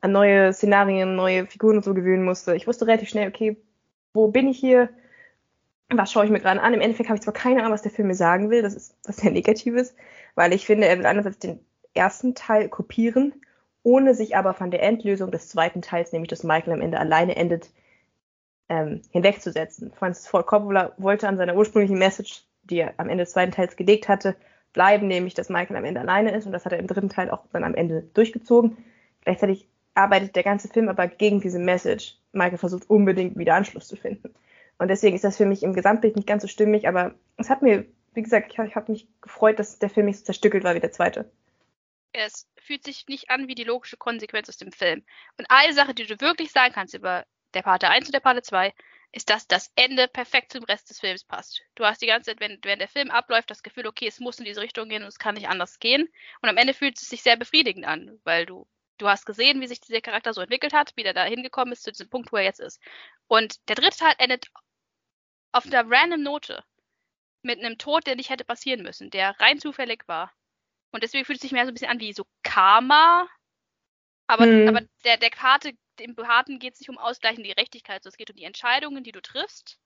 an 0.00 0.12
neue 0.12 0.52
Szenarien, 0.52 1.16
neue 1.16 1.46
Figuren 1.46 1.76
und 1.76 1.84
so 1.84 1.94
gewöhnen 1.94 2.24
musste. 2.24 2.54
Ich 2.54 2.66
wusste 2.66 2.86
relativ 2.86 3.08
schnell, 3.08 3.28
okay, 3.28 3.56
wo 4.14 4.28
bin 4.28 4.48
ich 4.48 4.58
hier? 4.58 4.88
Was 5.88 6.12
schaue 6.12 6.24
ich 6.24 6.30
mir 6.30 6.40
gerade 6.40 6.62
an? 6.62 6.74
Im 6.74 6.80
Endeffekt 6.80 7.08
habe 7.08 7.16
ich 7.16 7.22
zwar 7.22 7.34
keine 7.34 7.60
Ahnung, 7.60 7.72
was 7.72 7.82
der 7.82 7.90
Film 7.90 8.08
mir 8.08 8.14
sagen 8.14 8.50
will, 8.50 8.62
das 8.62 8.74
ist 8.74 8.96
was 9.04 9.16
sehr 9.16 9.30
Negatives, 9.32 9.94
weil 10.34 10.52
ich 10.52 10.66
finde, 10.66 10.86
er 10.86 10.98
will 10.98 11.06
einerseits 11.06 11.38
den 11.38 11.60
ersten 11.94 12.34
Teil 12.34 12.68
kopieren, 12.68 13.34
ohne 13.82 14.14
sich 14.14 14.36
aber 14.36 14.54
von 14.54 14.70
der 14.70 14.82
Endlösung 14.82 15.30
des 15.30 15.48
zweiten 15.48 15.82
Teils, 15.82 16.12
nämlich 16.12 16.28
dass 16.28 16.44
Michael 16.44 16.74
am 16.74 16.80
Ende 16.80 16.98
alleine 16.98 17.36
endet, 17.36 17.70
ähm, 18.68 19.02
hinwegzusetzen. 19.10 19.92
Francis 19.92 20.28
Ford 20.28 20.46
Coppola 20.46 20.92
wollte 20.96 21.26
an 21.26 21.36
seiner 21.36 21.56
ursprünglichen 21.56 21.98
Message, 21.98 22.44
die 22.62 22.78
er 22.78 22.94
am 22.98 23.08
Ende 23.08 23.24
des 23.24 23.32
zweiten 23.32 23.52
Teils 23.52 23.76
gelegt 23.76 24.08
hatte, 24.08 24.36
bleiben, 24.72 25.08
nämlich 25.08 25.34
dass 25.34 25.48
Michael 25.48 25.76
am 25.76 25.84
Ende 25.84 26.00
alleine 26.00 26.32
ist 26.32 26.46
und 26.46 26.52
das 26.52 26.64
hat 26.64 26.72
er 26.72 26.78
im 26.78 26.86
dritten 26.86 27.08
Teil 27.08 27.30
auch 27.30 27.44
dann 27.52 27.64
am 27.64 27.74
Ende 27.74 28.02
durchgezogen. 28.14 28.76
Gleichzeitig 29.24 29.68
arbeitet 29.94 30.36
der 30.36 30.42
ganze 30.42 30.68
Film 30.68 30.88
aber 30.88 31.08
gegen 31.08 31.40
diese 31.40 31.58
Message. 31.58 32.16
Michael 32.32 32.58
versucht 32.58 32.88
unbedingt 32.88 33.36
wieder 33.36 33.54
Anschluss 33.54 33.88
zu 33.88 33.96
finden. 33.96 34.34
Und 34.78 34.88
deswegen 34.88 35.14
ist 35.14 35.24
das 35.24 35.36
für 35.36 35.46
mich 35.46 35.62
im 35.62 35.74
Gesamtbild 35.74 36.16
nicht 36.16 36.26
ganz 36.26 36.42
so 36.42 36.48
stimmig, 36.48 36.88
aber 36.88 37.14
es 37.36 37.50
hat 37.50 37.60
mir, 37.60 37.84
wie 38.14 38.22
gesagt, 38.22 38.52
ich, 38.52 38.58
ich 38.58 38.76
habe 38.76 38.92
mich 38.92 39.08
gefreut, 39.20 39.58
dass 39.58 39.78
der 39.78 39.90
Film 39.90 40.06
nicht 40.06 40.20
so 40.20 40.24
zerstückelt 40.24 40.64
war 40.64 40.74
wie 40.74 40.80
der 40.80 40.92
zweite. 40.92 41.30
Es 42.12 42.48
fühlt 42.56 42.84
sich 42.84 43.06
nicht 43.06 43.30
an 43.30 43.46
wie 43.46 43.54
die 43.54 43.64
logische 43.64 43.96
Konsequenz 43.96 44.48
aus 44.48 44.56
dem 44.56 44.72
Film. 44.72 45.04
Und 45.38 45.46
eine 45.48 45.74
Sache, 45.74 45.94
die 45.94 46.06
du 46.06 46.20
wirklich 46.20 46.50
sagen 46.50 46.72
kannst 46.72 46.94
über 46.94 47.24
der 47.54 47.62
Parte 47.62 47.88
1 47.88 48.06
und 48.06 48.14
der 48.14 48.20
Parte 48.20 48.42
2, 48.42 48.72
ist, 49.12 49.30
dass 49.30 49.46
das 49.46 49.72
Ende 49.74 50.08
perfekt 50.08 50.52
zum 50.52 50.64
Rest 50.64 50.88
des 50.88 51.00
Films 51.00 51.24
passt. 51.24 51.62
Du 51.74 51.84
hast 51.84 52.00
die 52.00 52.06
ganze 52.06 52.30
Zeit, 52.30 52.40
wenn, 52.40 52.58
wenn 52.62 52.78
der 52.78 52.88
Film 52.88 53.10
abläuft, 53.10 53.50
das 53.50 53.62
Gefühl, 53.62 53.86
okay, 53.86 54.06
es 54.06 54.20
muss 54.20 54.38
in 54.38 54.44
diese 54.44 54.60
Richtung 54.60 54.88
gehen 54.88 55.02
und 55.02 55.08
es 55.08 55.18
kann 55.18 55.34
nicht 55.34 55.48
anders 55.48 55.78
gehen. 55.78 56.08
Und 56.42 56.48
am 56.48 56.56
Ende 56.56 56.74
fühlt 56.74 56.96
es 56.96 57.08
sich 57.08 57.22
sehr 57.22 57.36
befriedigend 57.36 57.86
an, 57.86 58.18
weil 58.24 58.46
du, 58.46 58.66
du 59.00 59.08
hast 59.08 59.26
gesehen, 59.26 59.60
wie 59.60 59.66
sich 59.66 59.80
dieser 59.80 60.00
Charakter 60.00 60.34
so 60.34 60.40
entwickelt 60.40 60.72
hat, 60.72 60.92
wie 60.96 61.02
der 61.02 61.14
da 61.14 61.24
hingekommen 61.24 61.72
ist 61.72 61.82
zu 61.82 61.90
diesem 61.90 62.10
Punkt, 62.10 62.32
wo 62.32 62.36
er 62.36 62.44
jetzt 62.44 62.60
ist. 62.60 62.80
Und 63.26 63.56
der 63.68 63.76
dritte 63.76 63.98
Teil 63.98 64.14
endet 64.18 64.46
auf 65.52 65.66
einer 65.66 65.84
random 65.88 66.22
Note 66.22 66.64
mit 67.42 67.58
einem 67.58 67.78
Tod, 67.78 68.06
der 68.06 68.16
nicht 68.16 68.30
hätte 68.30 68.44
passieren 68.44 68.82
müssen, 68.82 69.10
der 69.10 69.38
rein 69.40 69.58
zufällig 69.58 70.06
war. 70.06 70.32
Und 70.92 71.02
deswegen 71.02 71.24
fühlt 71.24 71.38
es 71.38 71.42
sich 71.42 71.52
mehr 71.52 71.64
so 71.64 71.70
ein 71.70 71.74
bisschen 71.74 71.90
an 71.90 72.00
wie 72.00 72.12
so 72.12 72.26
Karma. 72.42 73.28
Aber, 74.26 74.44
hm. 74.44 74.68
aber 74.68 74.86
der, 75.04 75.16
der 75.16 75.30
Karte 75.30 75.72
im 75.98 76.14
Behaarten 76.14 76.58
geht 76.58 76.74
es 76.74 76.80
nicht 76.80 76.90
um 76.90 76.98
ausgleichende 76.98 77.48
Gerechtigkeit, 77.48 78.02
sondern 78.02 78.14
es 78.14 78.16
geht 78.16 78.30
um 78.30 78.36
die 78.36 78.44
Entscheidungen, 78.44 79.04
die 79.04 79.12
du 79.12 79.22
triffst. 79.22 79.78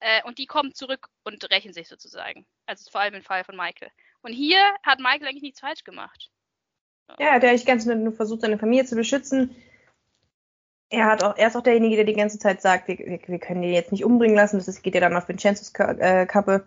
Äh, 0.00 0.22
und 0.24 0.38
die 0.38 0.46
kommen 0.46 0.74
zurück 0.74 1.08
und 1.24 1.50
rächen 1.50 1.72
sich 1.72 1.88
sozusagen. 1.88 2.46
Also 2.66 2.90
vor 2.90 3.00
allem 3.00 3.14
im 3.14 3.22
Fall 3.22 3.44
von 3.44 3.56
Michael. 3.56 3.90
Und 4.20 4.32
hier 4.32 4.60
hat 4.82 5.00
Michael 5.00 5.28
eigentlich 5.28 5.42
nichts 5.42 5.60
falsch 5.60 5.84
gemacht. 5.84 6.30
Ja, 7.18 7.38
der 7.38 7.52
hat 7.52 7.66
ganz 7.66 7.86
nur 7.86 8.12
versucht, 8.12 8.42
seine 8.42 8.58
Familie 8.58 8.84
zu 8.84 8.96
beschützen. 8.96 9.54
Er, 10.88 11.06
hat 11.06 11.22
auch, 11.22 11.36
er 11.36 11.48
ist 11.48 11.56
auch 11.56 11.62
derjenige, 11.62 11.96
der 11.96 12.04
die 12.04 12.14
ganze 12.14 12.38
Zeit 12.38 12.62
sagt, 12.62 12.88
wir, 12.88 12.98
wir, 12.98 13.20
wir 13.26 13.38
können 13.38 13.62
den 13.62 13.72
jetzt 13.72 13.92
nicht 13.92 14.04
umbringen 14.04 14.36
lassen. 14.36 14.62
Das 14.64 14.82
geht 14.82 14.94
ja 14.94 15.00
dann 15.00 15.16
auf 15.16 15.28
Vincenzos 15.28 15.72
äh, 15.74 16.26
Kappe. 16.26 16.66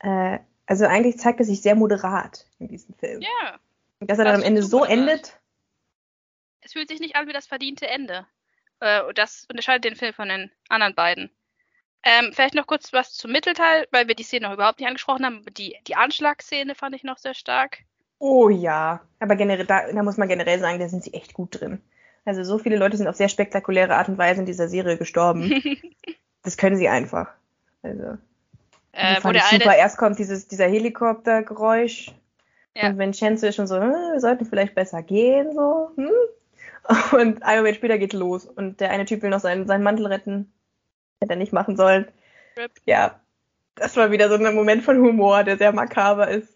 Äh, 0.00 0.38
also 0.66 0.86
eigentlich 0.86 1.18
zeigt 1.18 1.40
er 1.40 1.46
sich 1.46 1.62
sehr 1.62 1.74
moderat 1.74 2.46
in 2.58 2.68
diesem 2.68 2.94
Film. 2.94 3.20
Ja. 3.20 3.58
Dass 4.00 4.18
er 4.18 4.24
dann 4.24 4.36
am 4.36 4.42
Ende 4.42 4.62
so 4.62 4.84
endet, 4.84 5.38
es 6.66 6.72
fühlt 6.72 6.88
sich 6.88 6.98
nicht 6.98 7.14
an 7.14 7.28
wie 7.28 7.32
das 7.32 7.46
verdiente 7.46 7.86
Ende. 7.86 8.26
Äh, 8.80 9.14
das 9.14 9.46
unterscheidet 9.48 9.84
den 9.84 9.94
Film 9.94 10.12
von 10.12 10.28
den 10.28 10.50
anderen 10.68 10.96
beiden. 10.96 11.30
Ähm, 12.02 12.32
vielleicht 12.32 12.54
noch 12.54 12.66
kurz 12.66 12.92
was 12.92 13.14
zum 13.14 13.30
Mittelteil, 13.30 13.86
weil 13.92 14.08
wir 14.08 14.16
die 14.16 14.24
Szene 14.24 14.46
noch 14.46 14.54
überhaupt 14.54 14.80
nicht 14.80 14.88
angesprochen 14.88 15.24
haben. 15.24 15.44
Die, 15.54 15.76
die 15.86 15.94
Anschlagsszene 15.94 16.74
fand 16.74 16.96
ich 16.96 17.04
noch 17.04 17.18
sehr 17.18 17.34
stark. 17.34 17.84
Oh 18.18 18.48
ja, 18.48 19.00
aber 19.20 19.36
generell, 19.36 19.66
da, 19.66 19.92
da 19.92 20.02
muss 20.02 20.16
man 20.16 20.28
generell 20.28 20.58
sagen, 20.58 20.78
da 20.78 20.88
sind 20.88 21.04
sie 21.04 21.14
echt 21.14 21.34
gut 21.34 21.60
drin. 21.60 21.80
Also 22.24 22.42
so 22.42 22.58
viele 22.58 22.76
Leute 22.76 22.96
sind 22.96 23.06
auf 23.06 23.16
sehr 23.16 23.28
spektakuläre 23.28 23.94
Art 23.94 24.08
und 24.08 24.18
Weise 24.18 24.40
in 24.40 24.46
dieser 24.46 24.68
Serie 24.68 24.96
gestorben. 24.96 25.62
das 26.42 26.56
können 26.56 26.76
sie 26.76 26.88
einfach. 26.88 27.28
Also. 27.82 28.18
Äh, 28.92 29.16
wo 29.22 29.30
der 29.30 29.42
super. 29.42 29.70
Eine... 29.70 29.78
Erst 29.78 29.98
kommt 29.98 30.18
dieses, 30.18 30.48
dieser 30.48 30.66
Helikoptergeräusch. 30.66 32.12
Ja. 32.74 32.88
Und 32.88 32.98
Vincenzo 32.98 33.46
ist 33.46 33.56
schon 33.56 33.66
so, 33.66 33.76
hm, 33.76 33.92
wir 34.12 34.20
sollten 34.20 34.44
vielleicht 34.44 34.74
besser 34.74 35.02
gehen, 35.02 35.54
so. 35.54 35.90
Hm? 35.96 36.10
Und 37.12 37.42
einen 37.42 37.58
Moment 37.58 37.76
später 37.76 37.98
geht's 37.98 38.14
los. 38.14 38.44
Und 38.44 38.80
der 38.80 38.90
eine 38.90 39.04
Typ 39.04 39.22
will 39.22 39.30
noch 39.30 39.40
seinen, 39.40 39.66
seinen 39.66 39.82
Mantel 39.82 40.06
retten. 40.06 40.52
Hätte 41.20 41.34
er 41.34 41.38
nicht 41.38 41.52
machen 41.52 41.76
sollen. 41.76 42.06
Rip. 42.58 42.72
Ja, 42.84 43.20
das 43.76 43.96
war 43.96 44.10
wieder 44.10 44.28
so 44.28 44.34
ein 44.34 44.54
Moment 44.54 44.82
von 44.82 44.98
Humor, 44.98 45.44
der 45.44 45.58
sehr 45.58 45.72
makaber 45.72 46.28
ist. 46.28 46.55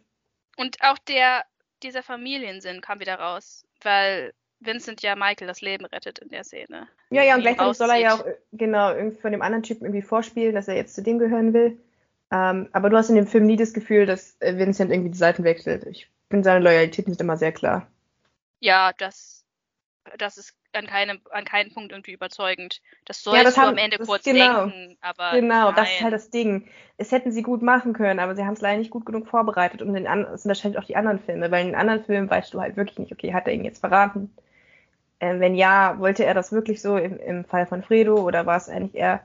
Und 0.61 0.77
auch 0.83 0.99
der, 0.99 1.47
dieser 1.83 2.03
Familiensinn 2.03 2.83
kam 2.83 3.01
wieder 3.01 3.15
raus, 3.15 3.65
weil 3.81 4.35
Vincent 4.59 5.01
ja 5.01 5.17
Michael 5.17 5.49
das 5.49 5.63
Leben 5.63 5.87
rettet 5.87 6.19
in 6.19 6.29
der 6.29 6.45
Szene. 6.45 6.87
Ja, 7.09 7.23
ja, 7.23 7.35
und 7.37 7.41
gleichzeitig 7.41 7.79
soll 7.79 7.89
er 7.89 7.97
ja 7.97 8.15
auch, 8.15 8.25
genau, 8.53 8.93
irgendwie 8.93 9.19
von 9.23 9.33
dem 9.33 9.41
anderen 9.41 9.63
Typen 9.63 9.87
irgendwie 9.87 10.03
vorspielen, 10.03 10.55
dass 10.55 10.69
er 10.69 10.77
jetzt 10.77 10.95
zu 10.95 11.03
dem 11.03 11.19
gehören 11.19 11.55
will. 11.55 11.81
Ähm, 12.31 12.69
aber 12.73 12.91
du 12.91 12.99
hast 12.99 13.09
in 13.09 13.15
dem 13.15 13.27
Film 13.27 13.47
nie 13.47 13.57
das 13.57 13.73
Gefühl, 13.73 14.05
dass 14.05 14.37
äh, 14.41 14.59
Vincent 14.59 14.91
irgendwie 14.91 15.13
die 15.13 15.17
Seiten 15.17 15.45
wechselt. 15.45 15.87
Ich 15.87 16.11
bin 16.29 16.45
seine 16.45 16.63
Loyalität 16.63 17.09
nicht 17.09 17.23
immer 17.23 17.39
sehr 17.39 17.53
klar. 17.53 17.87
Ja, 18.61 18.93
das 18.99 19.47
das 20.19 20.37
ist 20.37 20.55
an 20.77 20.87
keinem, 20.87 21.21
an 21.31 21.45
keinem 21.45 21.73
Punkt 21.73 21.93
irgendwie 21.93 22.13
überzeugend. 22.13 22.81
Das 23.05 23.23
sollst 23.23 23.39
ja, 23.39 23.45
das 23.45 23.55
du 23.55 23.61
haben, 23.61 23.69
am 23.71 23.79
Ende 23.79 23.99
kurz 23.99 24.25
genau, 24.25 24.67
denken, 24.67 24.97
aber. 25.01 25.33
Genau, 25.33 25.67
nein. 25.67 25.75
das 25.77 25.91
ist 25.91 26.01
halt 26.03 26.13
das 26.13 26.31
Ding. 26.31 26.69
Es 26.97 27.13
hätten 27.13 27.33
sie 27.33 27.43
gut 27.43 27.63
machen 27.63 27.93
können, 27.93 28.19
aber 28.19 28.35
sie 28.35 28.45
haben 28.45 28.55
es 28.55 28.61
leider 28.61 28.79
nicht 28.79 28.91
gut 28.91 29.07
genug 29.07 29.27
vorbereitet 29.29 29.83
und 29.83 29.95
es 29.95 30.43
sind 30.43 30.49
wahrscheinlich 30.49 30.79
auch 30.79 30.87
die 30.87 30.97
anderen 30.97 31.19
Filme, 31.19 31.51
weil 31.51 31.63
in 31.63 31.69
den 31.69 31.77
anderen 31.77 32.05
Filmen 32.05 32.31
weißt 32.31 32.53
du 32.53 32.61
halt 32.61 32.77
wirklich 32.77 32.99
nicht, 32.99 33.13
okay, 33.13 33.33
hat 33.33 33.47
er 33.47 33.55
ihn 33.55 33.65
jetzt 33.65 33.81
verraten? 33.81 34.35
Ähm, 35.21 35.41
wenn 35.41 35.55
ja, 35.55 35.99
wollte 35.99 36.25
er 36.25 36.35
das 36.35 36.53
wirklich 36.53 36.81
so 36.81 36.97
im, 36.97 37.19
im 37.19 37.45
Fall 37.45 37.67
von 37.67 37.83
Fredo 37.83 38.17
oder 38.17 38.47
war 38.47 38.57
es 38.57 38.69
eigentlich 38.69 38.95
eher 38.95 39.21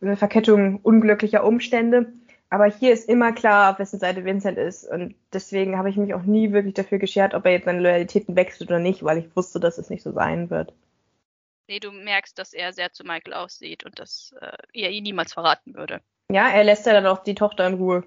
eine 0.00 0.16
Verkettung 0.16 0.80
unglücklicher 0.82 1.44
Umstände? 1.44 2.12
Aber 2.50 2.66
hier 2.66 2.92
ist 2.92 3.08
immer 3.08 3.32
klar, 3.32 3.72
auf 3.72 3.78
wessen 3.78 3.98
Seite 3.98 4.24
Vincent 4.24 4.56
ist. 4.56 4.84
Und 4.84 5.14
deswegen 5.32 5.76
habe 5.76 5.90
ich 5.90 5.96
mich 5.96 6.14
auch 6.14 6.22
nie 6.22 6.52
wirklich 6.52 6.74
dafür 6.74 6.98
geschert, 6.98 7.34
ob 7.34 7.44
er 7.44 7.52
jetzt 7.52 7.66
seine 7.66 7.80
Loyalitäten 7.80 8.36
wechselt 8.36 8.70
oder 8.70 8.78
nicht, 8.78 9.02
weil 9.04 9.18
ich 9.18 9.36
wusste, 9.36 9.60
dass 9.60 9.76
es 9.76 9.90
nicht 9.90 10.02
so 10.02 10.12
sein 10.12 10.48
wird. 10.48 10.72
Nee, 11.68 11.80
du 11.80 11.92
merkst, 11.92 12.38
dass 12.38 12.54
er 12.54 12.72
sehr 12.72 12.92
zu 12.92 13.04
Michael 13.04 13.34
aussieht 13.34 13.84
und 13.84 13.98
dass 13.98 14.34
äh, 14.40 14.56
er 14.72 14.90
ihn 14.90 15.02
niemals 15.02 15.34
verraten 15.34 15.74
würde. 15.74 16.00
Ja, 16.30 16.48
er 16.48 16.64
lässt 16.64 16.86
ja 16.86 16.94
dann 16.94 17.06
auch 17.06 17.22
die 17.22 17.34
Tochter 17.34 17.66
in 17.66 17.74
Ruhe. 17.74 18.04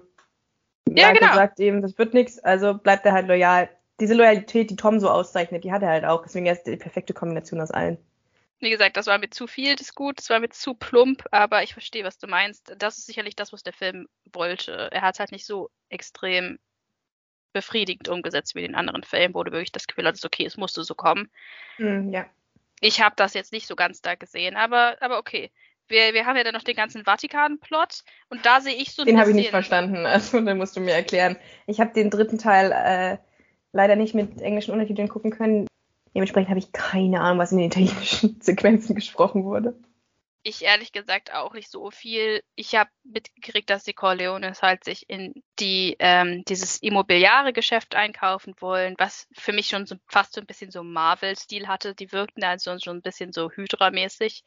Ja, 0.88 1.08
Michael 1.08 1.18
genau. 1.20 1.34
sagt 1.34 1.60
ihm, 1.60 1.80
das 1.80 1.96
wird 1.96 2.12
nichts, 2.12 2.40
also 2.40 2.74
bleibt 2.74 3.06
er 3.06 3.12
halt 3.12 3.28
loyal. 3.28 3.68
Diese 4.00 4.14
Loyalität, 4.14 4.70
die 4.70 4.76
Tom 4.76 4.98
so 4.98 5.08
auszeichnet, 5.08 5.62
die 5.62 5.70
hat 5.70 5.82
er 5.82 5.90
halt 5.90 6.04
auch. 6.04 6.22
Deswegen 6.22 6.46
ist 6.46 6.64
die 6.64 6.76
perfekte 6.76 7.14
Kombination 7.14 7.60
aus 7.60 7.70
allen. 7.70 7.98
Wie 8.62 8.70
gesagt, 8.70 8.96
das 8.96 9.08
war 9.08 9.18
mir 9.18 9.28
zu 9.28 9.48
viel 9.48 9.74
des 9.74 9.92
Gut, 9.92 10.18
das 10.18 10.30
war 10.30 10.38
mir 10.38 10.48
zu 10.48 10.74
plump, 10.74 11.24
aber 11.32 11.64
ich 11.64 11.72
verstehe, 11.72 12.04
was 12.04 12.18
du 12.18 12.28
meinst. 12.28 12.72
Das 12.78 12.96
ist 12.96 13.06
sicherlich 13.06 13.34
das, 13.34 13.52
was 13.52 13.64
der 13.64 13.72
Film 13.72 14.06
wollte. 14.32 14.88
Er 14.92 15.02
hat 15.02 15.16
es 15.16 15.18
halt 15.18 15.32
nicht 15.32 15.44
so 15.44 15.68
extrem 15.88 16.60
befriedigend 17.52 18.08
umgesetzt 18.08 18.54
wie 18.54 18.60
den 18.62 18.76
anderen 18.76 19.02
Filmen, 19.02 19.34
wo 19.34 19.42
du 19.42 19.50
wirklich 19.50 19.72
das 19.72 19.88
Gefühl 19.88 20.06
hattest, 20.06 20.24
okay, 20.24 20.46
es 20.46 20.56
musste 20.56 20.84
so 20.84 20.94
kommen. 20.94 21.28
Mm, 21.78 22.10
ja. 22.10 22.24
Ich 22.80 23.00
habe 23.00 23.16
das 23.16 23.34
jetzt 23.34 23.52
nicht 23.52 23.66
so 23.66 23.74
ganz 23.74 24.00
da 24.00 24.14
gesehen, 24.14 24.54
aber, 24.54 24.96
aber 25.00 25.18
okay. 25.18 25.50
Wir, 25.88 26.14
wir 26.14 26.24
haben 26.24 26.36
ja 26.36 26.44
dann 26.44 26.54
noch 26.54 26.62
den 26.62 26.76
ganzen 26.76 27.04
Vatikan-Plot 27.04 28.04
und 28.28 28.46
da 28.46 28.60
sehe 28.60 28.76
ich 28.76 28.94
so 28.94 29.04
Den 29.04 29.18
habe 29.18 29.30
ich 29.30 29.36
nicht 29.36 29.50
verstanden, 29.50 29.96
also 30.06 30.40
den 30.40 30.56
musst 30.56 30.76
du 30.76 30.80
mir 30.80 30.94
erklären. 30.94 31.36
Ich 31.66 31.80
habe 31.80 31.92
den 31.92 32.10
dritten 32.10 32.38
Teil 32.38 32.70
äh, 32.70 33.18
leider 33.72 33.96
nicht 33.96 34.14
mit 34.14 34.40
englischen 34.40 34.70
Untertiteln 34.70 35.08
gucken 35.08 35.32
können. 35.32 35.66
Dementsprechend 36.14 36.50
habe 36.50 36.58
ich 36.58 36.72
keine 36.72 37.20
Ahnung, 37.20 37.38
was 37.38 37.52
in 37.52 37.58
den 37.58 37.68
italienischen 37.68 38.40
Sequenzen 38.40 38.94
gesprochen 38.94 39.44
wurde. 39.44 39.78
Ich 40.44 40.62
ehrlich 40.62 40.90
gesagt 40.90 41.32
auch 41.32 41.54
nicht 41.54 41.70
so 41.70 41.92
viel. 41.92 42.42
Ich 42.56 42.74
habe 42.74 42.90
mitgekriegt, 43.04 43.70
dass 43.70 43.84
die 43.84 43.92
Corleones 43.92 44.60
halt 44.60 44.82
sich 44.82 45.08
in 45.08 45.34
die 45.60 45.94
ähm, 46.00 46.42
dieses 46.48 46.78
immobiliare 46.78 47.52
Geschäft 47.52 47.94
einkaufen 47.94 48.54
wollen, 48.58 48.96
was 48.98 49.28
für 49.32 49.52
mich 49.52 49.68
schon 49.68 49.86
so, 49.86 49.94
fast 50.08 50.34
so 50.34 50.40
ein 50.40 50.46
bisschen 50.46 50.72
so 50.72 50.82
Marvel-Stil 50.82 51.68
hatte. 51.68 51.94
Die 51.94 52.10
wirkten 52.10 52.42
also 52.42 52.76
schon 52.80 52.96
ein 52.96 53.02
bisschen 53.02 53.32
so 53.32 53.50
Hydra-mäßig. 53.52 54.42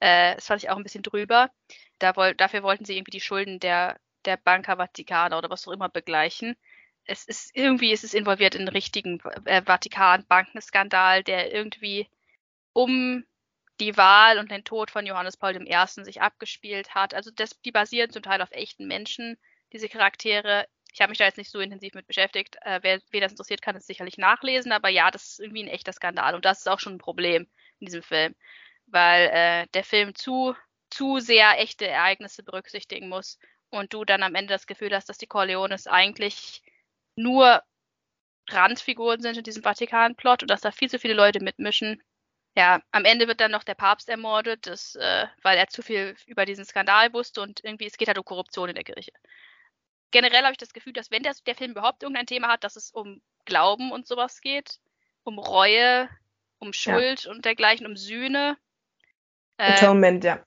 Äh, 0.00 0.36
das 0.36 0.46
fand 0.46 0.62
ich 0.62 0.70
auch 0.70 0.78
ein 0.78 0.82
bisschen 0.82 1.02
drüber. 1.02 1.50
Da 1.98 2.16
woll, 2.16 2.34
dafür 2.34 2.62
wollten 2.62 2.86
sie 2.86 2.96
irgendwie 2.96 3.10
die 3.10 3.20
Schulden 3.20 3.60
der 3.60 3.98
der 4.24 4.38
Banca 4.38 4.78
Vaticana 4.78 5.36
oder 5.36 5.50
was 5.50 5.68
auch 5.68 5.72
immer 5.72 5.90
begleichen 5.90 6.56
es 7.06 7.24
ist 7.24 7.50
irgendwie 7.54 7.92
ist 7.92 8.04
es 8.04 8.14
involviert 8.14 8.54
in 8.54 8.62
einen 8.62 8.68
richtigen 8.68 9.20
äh, 9.44 9.62
Vatikan-Bankenskandal, 9.62 11.22
der 11.22 11.52
irgendwie 11.52 12.08
um 12.72 13.24
die 13.80 13.96
Wahl 13.96 14.38
und 14.38 14.50
den 14.50 14.64
Tod 14.64 14.90
von 14.90 15.06
Johannes 15.06 15.36
Paul 15.36 15.56
I. 15.56 15.86
sich 15.86 16.22
abgespielt 16.22 16.94
hat. 16.94 17.14
Also 17.14 17.30
das, 17.30 17.60
die 17.62 17.72
basieren 17.72 18.10
zum 18.10 18.22
Teil 18.22 18.40
auf 18.40 18.52
echten 18.52 18.86
Menschen, 18.86 19.36
diese 19.72 19.88
Charaktere. 19.88 20.66
Ich 20.92 21.00
habe 21.00 21.10
mich 21.10 21.18
da 21.18 21.24
jetzt 21.24 21.38
nicht 21.38 21.50
so 21.50 21.58
intensiv 21.58 21.94
mit 21.94 22.06
beschäftigt. 22.06 22.56
Äh, 22.62 22.80
wer, 22.82 23.00
wer 23.10 23.20
das 23.20 23.32
interessiert, 23.32 23.62
kann 23.62 23.74
es 23.74 23.86
sicherlich 23.86 24.16
nachlesen. 24.16 24.70
Aber 24.70 24.88
ja, 24.88 25.10
das 25.10 25.30
ist 25.30 25.40
irgendwie 25.40 25.64
ein 25.64 25.68
echter 25.68 25.92
Skandal. 25.92 26.34
Und 26.36 26.44
das 26.44 26.60
ist 26.60 26.68
auch 26.68 26.78
schon 26.78 26.94
ein 26.94 26.98
Problem 26.98 27.48
in 27.80 27.86
diesem 27.86 28.02
Film. 28.02 28.34
Weil 28.86 29.28
äh, 29.32 29.66
der 29.74 29.82
Film 29.82 30.14
zu, 30.14 30.54
zu 30.90 31.18
sehr 31.18 31.58
echte 31.58 31.88
Ereignisse 31.88 32.44
berücksichtigen 32.44 33.08
muss. 33.08 33.38
Und 33.70 33.92
du 33.92 34.04
dann 34.04 34.22
am 34.22 34.36
Ende 34.36 34.54
das 34.54 34.68
Gefühl 34.68 34.94
hast, 34.94 35.08
dass 35.08 35.18
die 35.18 35.26
Corleones 35.26 35.88
eigentlich 35.88 36.62
nur 37.16 37.62
Randfiguren 38.50 39.20
sind 39.20 39.38
in 39.38 39.44
diesem 39.44 39.62
Vatikan-Plot 39.62 40.42
und 40.42 40.50
dass 40.50 40.60
da 40.60 40.70
viel 40.70 40.90
zu 40.90 40.98
viele 40.98 41.14
Leute 41.14 41.42
mitmischen. 41.42 42.02
Ja, 42.56 42.80
am 42.92 43.04
Ende 43.04 43.26
wird 43.26 43.40
dann 43.40 43.50
noch 43.50 43.64
der 43.64 43.74
Papst 43.74 44.08
ermordet, 44.08 44.66
das, 44.66 44.94
äh, 44.94 45.26
weil 45.42 45.58
er 45.58 45.68
zu 45.68 45.82
viel 45.82 46.14
über 46.26 46.44
diesen 46.44 46.64
Skandal 46.64 47.12
wusste 47.12 47.40
und 47.40 47.64
irgendwie, 47.64 47.86
es 47.86 47.96
geht 47.96 48.08
halt 48.08 48.18
um 48.18 48.24
Korruption 48.24 48.68
in 48.68 48.74
der 48.74 48.84
Kirche. 48.84 49.12
Generell 50.12 50.42
habe 50.42 50.52
ich 50.52 50.58
das 50.58 50.72
Gefühl, 50.72 50.92
dass 50.92 51.10
wenn 51.10 51.24
der, 51.24 51.34
der 51.46 51.56
Film 51.56 51.72
überhaupt 51.72 52.02
irgendein 52.02 52.26
Thema 52.26 52.48
hat, 52.48 52.62
dass 52.62 52.76
es 52.76 52.92
um 52.92 53.20
Glauben 53.44 53.90
und 53.90 54.06
sowas 54.06 54.40
geht, 54.40 54.78
um 55.24 55.38
Reue, 55.38 56.08
um 56.58 56.72
Schuld 56.72 57.24
ja. 57.24 57.30
und 57.32 57.44
dergleichen, 57.44 57.86
um 57.86 57.96
Sühne. 57.96 58.56
Äh, 59.56 59.72
Atonement, 59.72 60.22
ja. 60.22 60.44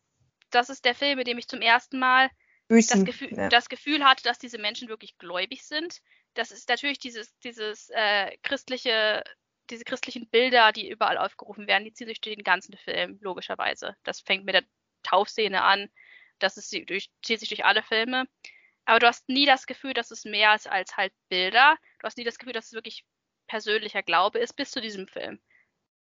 Das 0.51 0.69
ist 0.69 0.85
der 0.85 0.95
Film, 0.95 1.17
mit 1.17 1.27
dem 1.27 1.37
ich 1.37 1.49
zum 1.49 1.61
ersten 1.61 1.99
Mal 1.99 2.29
Büßen, 2.69 2.99
das, 2.99 3.05
Gefühl, 3.05 3.37
ja. 3.37 3.49
das 3.49 3.67
Gefühl 3.69 4.03
hatte, 4.05 4.23
dass 4.23 4.39
diese 4.39 4.57
Menschen 4.57 4.87
wirklich 4.87 5.17
gläubig 5.17 5.65
sind. 5.65 6.01
Das 6.37 6.51
ist 6.51 6.69
natürlich 6.69 6.99
dieses, 6.99 7.37
dieses 7.39 7.89
äh, 7.89 8.37
christliche, 8.43 9.23
diese 9.69 9.83
christlichen 9.83 10.29
Bilder, 10.29 10.71
die 10.71 10.89
überall 10.89 11.17
aufgerufen 11.17 11.67
werden, 11.67 11.83
die 11.83 11.93
ziehen 11.93 12.07
sich 12.07 12.21
durch 12.21 12.35
den 12.35 12.43
ganzen 12.43 12.77
Film, 12.77 13.17
logischerweise. 13.21 13.95
Das 14.03 14.21
fängt 14.21 14.45
mit 14.45 14.55
der 14.55 14.63
Taufszene 15.03 15.63
an, 15.63 15.89
das 16.39 16.57
ist, 16.57 16.71
durch, 16.89 17.09
zieht 17.23 17.39
sich 17.39 17.49
durch 17.49 17.65
alle 17.65 17.81
Filme. 17.81 18.27
Aber 18.85 18.99
du 18.99 19.07
hast 19.07 19.27
nie 19.27 19.45
das 19.45 19.65
Gefühl, 19.65 19.93
dass 19.93 20.11
es 20.11 20.25
mehr 20.25 20.53
ist 20.53 20.67
als 20.69 20.95
halt 20.95 21.11
Bilder. 21.27 21.77
Du 21.99 22.05
hast 22.05 22.17
nie 22.17 22.23
das 22.23 22.37
Gefühl, 22.37 22.53
dass 22.53 22.67
es 22.67 22.73
wirklich 22.73 23.03
persönlicher 23.47 24.03
Glaube 24.03 24.39
ist, 24.39 24.53
bis 24.53 24.71
zu 24.71 24.79
diesem 24.79 25.07
Film. 25.07 25.41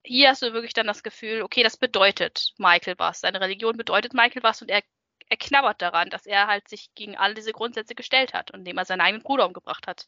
Hier 0.04 0.30
hast 0.30 0.42
du 0.42 0.54
wirklich 0.54 0.74
dann 0.74 0.88
das 0.88 1.04
Gefühl, 1.04 1.42
okay, 1.42 1.64
das 1.64 1.78
bedeutet 1.78 2.54
Michael 2.58 2.96
was. 2.98 3.22
Seine 3.22 3.42
Religion 3.42 3.78
bedeutet 3.78 4.14
Michael 4.14 4.44
was 4.44 4.62
und 4.62 4.70
er 4.70 4.84
er 5.30 5.38
knabbert 5.38 5.82
daran, 5.82 6.10
dass 6.10 6.26
er 6.26 6.48
halt 6.48 6.68
sich 6.68 6.94
gegen 6.96 7.18
alle 7.18 7.34
diese 7.34 7.52
Grundsätze 7.52 7.96
gestellt 7.96 8.34
hat 8.34 8.52
und 8.52 8.60
indem 8.60 8.78
er 8.78 8.86
seinen 8.86 9.02
eigenen 9.02 9.24
Bruder 9.24 9.46
umgebracht 9.46 9.88
hat. 9.88 10.08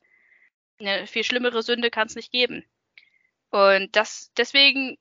Eine 0.79 1.07
viel 1.07 1.23
schlimmere 1.23 1.61
Sünde 1.61 1.91
kann 1.91 2.07
es 2.07 2.15
nicht 2.15 2.31
geben. 2.31 2.65
Und 3.49 3.95
das, 3.95 4.31
deswegen 4.37 4.97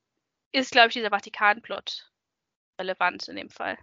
ist, 0.52 0.72
glaube 0.72 0.88
ich, 0.88 0.94
dieser 0.94 1.10
Vatikan-Plot 1.10 2.10
relevant 2.78 3.28
in 3.28 3.36
dem 3.36 3.50
Fall. 3.50 3.78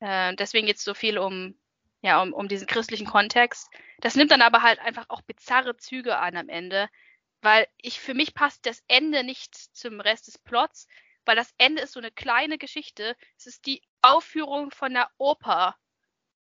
Äh, 0.00 0.34
deswegen 0.36 0.66
geht 0.66 0.76
es 0.76 0.84
so 0.84 0.94
viel 0.94 1.18
um, 1.18 1.58
ja, 2.02 2.20
um, 2.22 2.32
um 2.32 2.48
diesen 2.48 2.66
christlichen 2.66 3.06
Kontext. 3.06 3.68
Das 4.00 4.16
nimmt 4.16 4.30
dann 4.30 4.42
aber 4.42 4.62
halt 4.62 4.78
einfach 4.80 5.06
auch 5.08 5.22
bizarre 5.22 5.76
Züge 5.76 6.18
an 6.18 6.36
am 6.36 6.48
Ende, 6.48 6.88
weil 7.42 7.66
ich, 7.76 8.00
für 8.00 8.14
mich 8.14 8.34
passt 8.34 8.66
das 8.66 8.82
Ende 8.88 9.24
nicht 9.24 9.54
zum 9.54 10.00
Rest 10.00 10.26
des 10.26 10.38
Plots, 10.38 10.88
weil 11.24 11.36
das 11.36 11.54
Ende 11.58 11.82
ist 11.82 11.92
so 11.92 12.00
eine 12.00 12.10
kleine 12.10 12.58
Geschichte. 12.58 13.16
Es 13.36 13.46
ist 13.46 13.66
die 13.66 13.82
Aufführung 14.00 14.70
von 14.70 14.92
der 14.94 15.10
Oper 15.18 15.76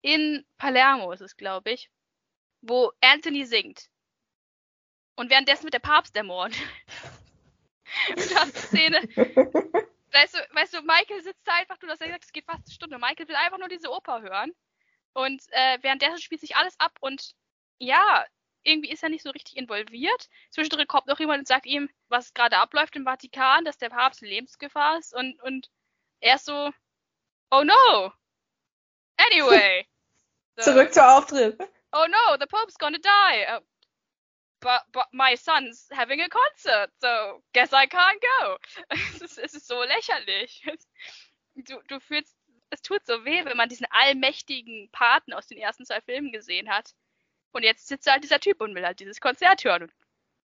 in 0.00 0.44
Palermo, 0.56 1.12
ist 1.12 1.20
es, 1.20 1.36
glaube 1.36 1.70
ich, 1.70 1.90
wo 2.60 2.92
Anthony 3.00 3.44
singt. 3.44 3.91
Und 5.14 5.30
währenddessen 5.30 5.64
wird 5.64 5.74
der 5.74 5.78
Papst 5.80 6.16
ermordet. 6.16 6.56
Und 8.08 8.30
du 8.30 8.34
hast 8.36 8.56
Szene. 8.56 8.96
weißt, 10.12 10.34
du, 10.34 10.38
weißt 10.54 10.74
du, 10.74 10.82
Michael 10.82 11.22
sitzt 11.22 11.46
da 11.46 11.54
einfach, 11.54 11.78
du 11.78 11.86
hast 11.88 12.00
ja 12.00 12.06
gesagt, 12.06 12.24
es 12.24 12.32
geht 12.32 12.46
fast 12.46 12.66
eine 12.66 12.74
Stunde. 12.74 12.98
Michael 12.98 13.28
will 13.28 13.36
einfach 13.36 13.58
nur 13.58 13.68
diese 13.68 13.90
Oper 13.90 14.22
hören. 14.22 14.54
Und 15.12 15.42
äh, 15.50 15.78
währenddessen 15.82 16.20
spielt 16.20 16.40
sich 16.40 16.56
alles 16.56 16.78
ab 16.80 16.96
und 17.00 17.34
ja, 17.78 18.24
irgendwie 18.62 18.90
ist 18.90 19.02
er 19.02 19.08
nicht 19.08 19.22
so 19.22 19.30
richtig 19.30 19.56
involviert. 19.56 20.28
Zwischendrin 20.50 20.86
kommt 20.86 21.06
noch 21.06 21.18
jemand 21.18 21.40
und 21.40 21.48
sagt 21.48 21.66
ihm, 21.66 21.90
was 22.08 22.32
gerade 22.32 22.58
abläuft 22.58 22.96
im 22.96 23.04
Vatikan, 23.04 23.64
dass 23.64 23.78
der 23.78 23.90
Papst 23.90 24.22
in 24.22 24.28
Lebensgefahr 24.28 24.98
ist 24.98 25.14
und, 25.14 25.40
und 25.42 25.70
er 26.20 26.36
ist 26.36 26.46
so, 26.46 26.70
oh 27.50 27.64
no! 27.64 28.12
Anyway! 29.16 29.86
Zurück 30.58 30.92
zur 30.94 31.10
Auftritt. 31.10 31.58
Oh 31.92 32.06
no, 32.08 32.36
the 32.38 32.46
Pope's 32.46 32.78
gonna 32.78 32.98
die! 32.98 33.62
But, 34.62 34.82
but 34.92 35.06
my 35.12 35.34
son's 35.34 35.88
having 35.92 36.20
a 36.20 36.28
concert, 36.28 36.90
so 37.00 37.42
guess 37.52 37.72
I 37.72 37.86
can't 37.86 38.20
go. 38.20 38.56
es, 38.90 39.20
ist, 39.20 39.38
es 39.38 39.54
ist 39.54 39.66
so 39.66 39.82
lächerlich. 39.82 40.64
Du, 41.54 41.78
du 41.86 42.00
fühlst, 42.00 42.34
es 42.70 42.80
tut 42.80 43.04
so 43.04 43.26
weh, 43.26 43.44
wenn 43.44 43.58
man 43.58 43.68
diesen 43.68 43.86
allmächtigen 43.90 44.88
Paten 44.90 45.34
aus 45.34 45.46
den 45.46 45.58
ersten 45.58 45.84
zwei 45.84 46.00
Filmen 46.00 46.32
gesehen 46.32 46.70
hat 46.70 46.94
und 47.52 47.62
jetzt 47.62 47.88
sitzt 47.88 48.10
halt 48.10 48.24
dieser 48.24 48.40
Typ 48.40 48.62
und 48.62 48.74
will 48.74 48.86
halt 48.86 49.00
dieses 49.00 49.20
Konzert 49.20 49.62
hören. 49.62 49.82
Und 49.82 49.92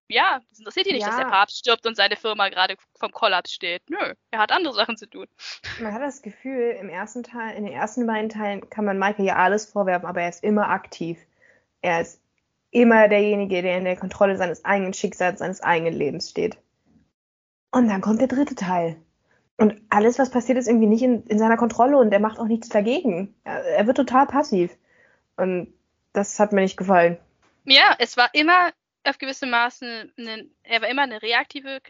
ja, 0.08 0.40
das 0.50 0.58
interessiert 0.58 0.86
ihn 0.86 0.94
nicht, 0.94 1.02
ja. 1.02 1.08
dass 1.08 1.16
der 1.16 1.30
Papst 1.30 1.58
stirbt 1.58 1.86
und 1.86 1.94
seine 1.94 2.16
Firma 2.16 2.48
gerade 2.48 2.76
vom 2.98 3.10
Kollaps 3.10 3.52
steht. 3.52 3.88
Nö, 3.88 4.14
er 4.30 4.38
hat 4.38 4.52
andere 4.52 4.74
Sachen 4.74 4.96
zu 4.96 5.08
tun. 5.08 5.26
Man 5.80 5.92
hat 5.92 6.02
das 6.02 6.22
Gefühl, 6.22 6.76
im 6.78 6.88
ersten 6.88 7.22
Teil, 7.22 7.56
in 7.56 7.64
den 7.64 7.72
ersten 7.72 8.06
beiden 8.06 8.28
Teilen 8.28 8.68
kann 8.70 8.84
man 8.84 8.98
Michael 8.98 9.26
ja 9.26 9.36
alles 9.36 9.70
vorwerfen, 9.70 10.06
aber 10.06 10.22
er 10.22 10.28
ist 10.28 10.44
immer 10.44 10.68
aktiv. 10.68 11.18
Er 11.80 12.00
ist 12.00 12.20
immer 12.70 13.08
derjenige, 13.08 13.62
der 13.62 13.78
in 13.78 13.84
der 13.84 13.96
Kontrolle 13.96 14.36
seines 14.36 14.64
eigenen 14.64 14.94
Schicksals, 14.94 15.38
seines 15.38 15.62
eigenen 15.62 15.94
Lebens 15.94 16.30
steht. 16.30 16.58
Und 17.70 17.88
dann 17.88 18.00
kommt 18.00 18.20
der 18.20 18.28
dritte 18.28 18.54
Teil. 18.54 18.96
Und 19.56 19.80
alles, 19.88 20.18
was 20.18 20.30
passiert, 20.30 20.56
ist 20.56 20.68
irgendwie 20.68 20.86
nicht 20.86 21.02
in, 21.02 21.24
in 21.24 21.38
seiner 21.38 21.56
Kontrolle 21.56 21.98
und 21.98 22.12
er 22.12 22.20
macht 22.20 22.38
auch 22.38 22.46
nichts 22.46 22.68
dagegen. 22.68 23.34
Er, 23.44 23.86
wird 23.86 23.96
total 23.96 24.26
passiv. 24.26 24.70
Und 25.36 25.74
das 26.12 26.38
hat 26.38 26.52
mir 26.52 26.60
nicht 26.60 26.76
gefallen. 26.76 27.18
Ja, 27.64 27.94
es 27.98 28.16
war 28.16 28.30
immer 28.34 28.72
auf 29.04 29.18
gewisse 29.18 29.46
Maßen, 29.46 30.12
eine, 30.16 30.48
er 30.62 30.80
war 30.80 30.88
immer 30.88 31.02
eine 31.02 31.22
reaktive 31.22 31.80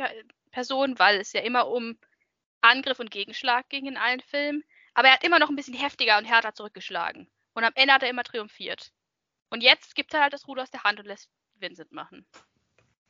Person, 0.50 0.98
weil 0.98 1.20
es 1.20 1.32
ja 1.32 1.42
immer 1.42 1.68
um 1.68 1.98
Angriff 2.62 3.00
und 3.00 3.10
Gegenschlag 3.10 3.68
ging 3.68 3.86
in 3.86 3.96
allen 3.96 4.20
Filmen. 4.20 4.64
Aber 4.94 5.08
er 5.08 5.14
hat 5.14 5.24
immer 5.24 5.38
noch 5.38 5.50
ein 5.50 5.56
bisschen 5.56 5.74
heftiger 5.74 6.18
und 6.18 6.24
härter 6.24 6.54
zurückgeschlagen. 6.54 7.28
Und 7.54 7.64
am 7.64 7.72
Ende 7.74 7.92
hat 7.92 8.02
er 8.02 8.10
immer 8.10 8.24
triumphiert. 8.24 8.92
Und 9.50 9.62
jetzt 9.62 9.94
gibt 9.94 10.14
er 10.14 10.22
halt 10.22 10.32
das 10.32 10.46
Ruder 10.46 10.62
aus 10.62 10.70
der 10.70 10.84
Hand 10.84 10.98
und 10.98 11.06
lässt 11.06 11.28
Vincent 11.58 11.92
machen. 11.92 12.26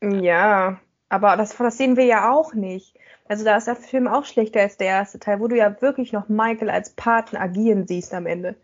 Ja, 0.03 0.81
aber 1.09 1.37
das, 1.37 1.57
das 1.57 1.79
sehen 1.79 1.97
wir 1.97 2.05
ja 2.05 2.31
auch 2.31 2.55
nicht. 2.55 2.95
Also 3.29 3.45
da 3.45 3.57
ist 3.57 3.67
der 3.67 3.77
Film 3.77 4.07
auch 4.07 4.25
schlechter 4.25 4.61
als 4.61 4.77
der 4.77 4.89
erste 4.89 5.19
Teil, 5.19 5.41
wo 5.41 5.49
du 5.49 5.57
ja 5.57 5.81
wirklich 5.81 6.13
noch 6.13 6.29
Michael 6.29 6.71
als 6.71 6.91
Paten 6.91 7.37
agieren 7.37 7.87
siehst 7.87 8.15
am 8.15 8.27
Ende. 8.27 8.57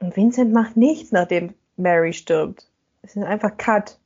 Und 0.00 0.16
Vincent 0.16 0.52
macht 0.52 0.76
nichts, 0.76 1.12
nachdem 1.12 1.54
Mary 1.76 2.12
stirbt. 2.12 2.66
Es 3.02 3.16
ist 3.16 3.22
einfach 3.22 3.56
Cut. 3.56 3.98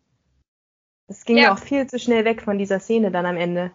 Es 1.08 1.24
ging 1.24 1.38
ja. 1.38 1.52
auch 1.52 1.58
viel 1.58 1.86
zu 1.86 1.98
schnell 1.98 2.24
weg 2.24 2.42
von 2.42 2.58
dieser 2.58 2.80
Szene 2.80 3.10
dann 3.10 3.26
am 3.26 3.36
Ende. 3.36 3.72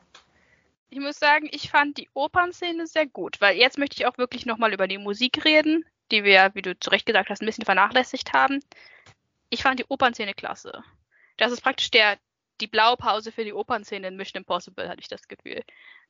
Ich 0.89 0.99
muss 0.99 1.19
sagen, 1.19 1.47
ich 1.51 1.69
fand 1.69 1.97
die 1.97 2.09
Opernszene 2.13 2.87
sehr 2.87 3.05
gut, 3.05 3.41
weil 3.41 3.57
jetzt 3.57 3.77
möchte 3.77 3.97
ich 3.97 4.05
auch 4.07 4.17
wirklich 4.17 4.45
nochmal 4.45 4.73
über 4.73 4.87
die 4.87 4.97
Musik 4.97 5.43
reden, 5.43 5.85
die 6.11 6.23
wir, 6.23 6.51
wie 6.53 6.61
du 6.61 6.79
zu 6.79 6.89
Recht 6.89 7.05
gesagt 7.05 7.29
hast, 7.29 7.41
ein 7.41 7.45
bisschen 7.45 7.65
vernachlässigt 7.65 8.33
haben. 8.33 8.61
Ich 9.49 9.63
fand 9.63 9.79
die 9.79 9.85
Opernszene 9.87 10.33
klasse. 10.33 10.83
Das 11.37 11.51
ist 11.51 11.61
praktisch 11.61 11.91
der, 11.91 12.17
die 12.59 12.67
Blaupause 12.67 13.31
für 13.31 13.43
die 13.43 13.53
Opernszene 13.53 14.07
in 14.07 14.15
Mission 14.15 14.41
Impossible, 14.41 14.89
hatte 14.89 15.01
ich 15.01 15.07
das 15.07 15.27
Gefühl. 15.27 15.63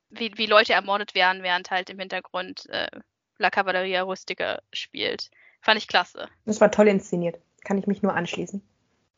Wie, 0.09 0.38
wie 0.38 0.45
Leute 0.45 0.73
ermordet 0.73 1.15
werden, 1.15 1.43
während 1.43 1.69
halt 1.69 1.89
im 1.89 1.99
Hintergrund 1.99 2.68
äh, 2.69 2.88
La 3.38 3.49
Cavalleria 3.49 4.03
Rustica 4.03 4.61
spielt. 4.72 5.30
Fand 5.61 5.77
ich 5.77 5.88
klasse. 5.88 6.30
Das 6.45 6.61
war 6.61 6.72
toll 6.72 6.88
inszeniert. 6.88 7.39
Kann 7.64 7.77
ich 7.77 7.88
mich 7.88 8.01
nur 8.01 8.14
anschließen. 8.14 8.61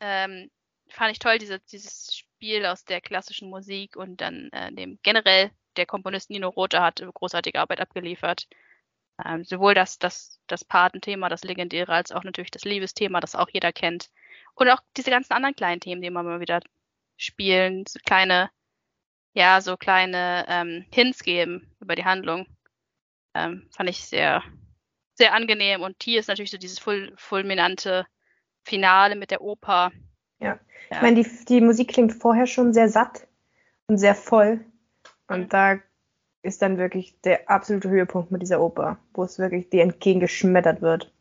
Ähm, 0.00 0.50
fand 0.88 1.12
ich 1.12 1.18
toll, 1.18 1.38
diese, 1.38 1.60
dieses 1.60 2.14
Spiel 2.14 2.66
aus 2.66 2.84
der 2.84 3.00
klassischen 3.00 3.50
Musik 3.50 3.96
und 3.96 4.20
dann 4.20 4.50
äh, 4.52 4.72
dem 4.72 4.98
generell 5.02 5.50
der 5.76 5.86
Komponist 5.86 6.30
Nino 6.30 6.48
Rota 6.48 6.82
hat 6.82 7.02
großartige 7.14 7.60
Arbeit 7.60 7.80
abgeliefert. 7.80 8.48
Ähm, 9.26 9.44
sowohl 9.44 9.74
das, 9.74 9.98
das, 9.98 10.38
das 10.46 10.64
Patenthema, 10.64 11.28
das 11.28 11.44
legendäre, 11.44 11.92
als 11.92 12.12
auch 12.12 12.24
natürlich 12.24 12.50
das 12.50 12.64
Liebesthema, 12.64 13.20
das 13.20 13.34
auch 13.34 13.48
jeder 13.52 13.72
kennt. 13.72 14.10
Und 14.54 14.68
auch 14.68 14.80
diese 14.96 15.10
ganzen 15.10 15.32
anderen 15.32 15.56
kleinen 15.56 15.80
Themen, 15.80 16.02
die 16.02 16.08
wir 16.08 16.22
mal 16.22 16.40
wieder 16.40 16.60
spielen, 17.16 17.84
so 17.86 17.98
kleine, 18.04 18.50
ja, 19.34 19.60
so 19.60 19.76
kleine 19.76 20.44
ähm, 20.48 20.86
Hints 20.92 21.22
geben 21.22 21.70
über 21.80 21.94
die 21.94 22.04
Handlung. 22.04 22.46
Ähm, 23.34 23.68
fand 23.70 23.88
ich 23.88 24.04
sehr, 24.04 24.42
sehr 25.14 25.34
angenehm. 25.34 25.82
Und 25.82 26.02
hier 26.02 26.20
ist 26.20 26.28
natürlich 26.28 26.50
so 26.50 26.58
dieses 26.58 26.78
ful 26.78 27.12
fulminante 27.16 28.06
Finale 28.64 29.16
mit 29.16 29.30
der 29.30 29.40
Oper. 29.40 29.92
Ja, 30.38 30.48
ja. 30.48 30.58
ich 30.90 31.02
meine, 31.02 31.22
die, 31.22 31.44
die 31.46 31.60
Musik 31.60 31.88
klingt 31.88 32.12
vorher 32.12 32.46
schon 32.46 32.72
sehr 32.72 32.88
satt 32.88 33.26
und 33.86 33.98
sehr 33.98 34.14
voll. 34.14 34.64
Und 35.28 35.52
da 35.52 35.78
ist 36.42 36.62
dann 36.62 36.78
wirklich 36.78 37.20
der 37.20 37.50
absolute 37.50 37.88
Höhepunkt 37.90 38.30
mit 38.30 38.42
dieser 38.42 38.60
Oper, 38.60 38.98
wo 39.12 39.24
es 39.24 39.38
wirklich 39.38 39.68
dir 39.68 39.82
entgegengeschmettert 39.82 40.80
wird. 40.80 41.12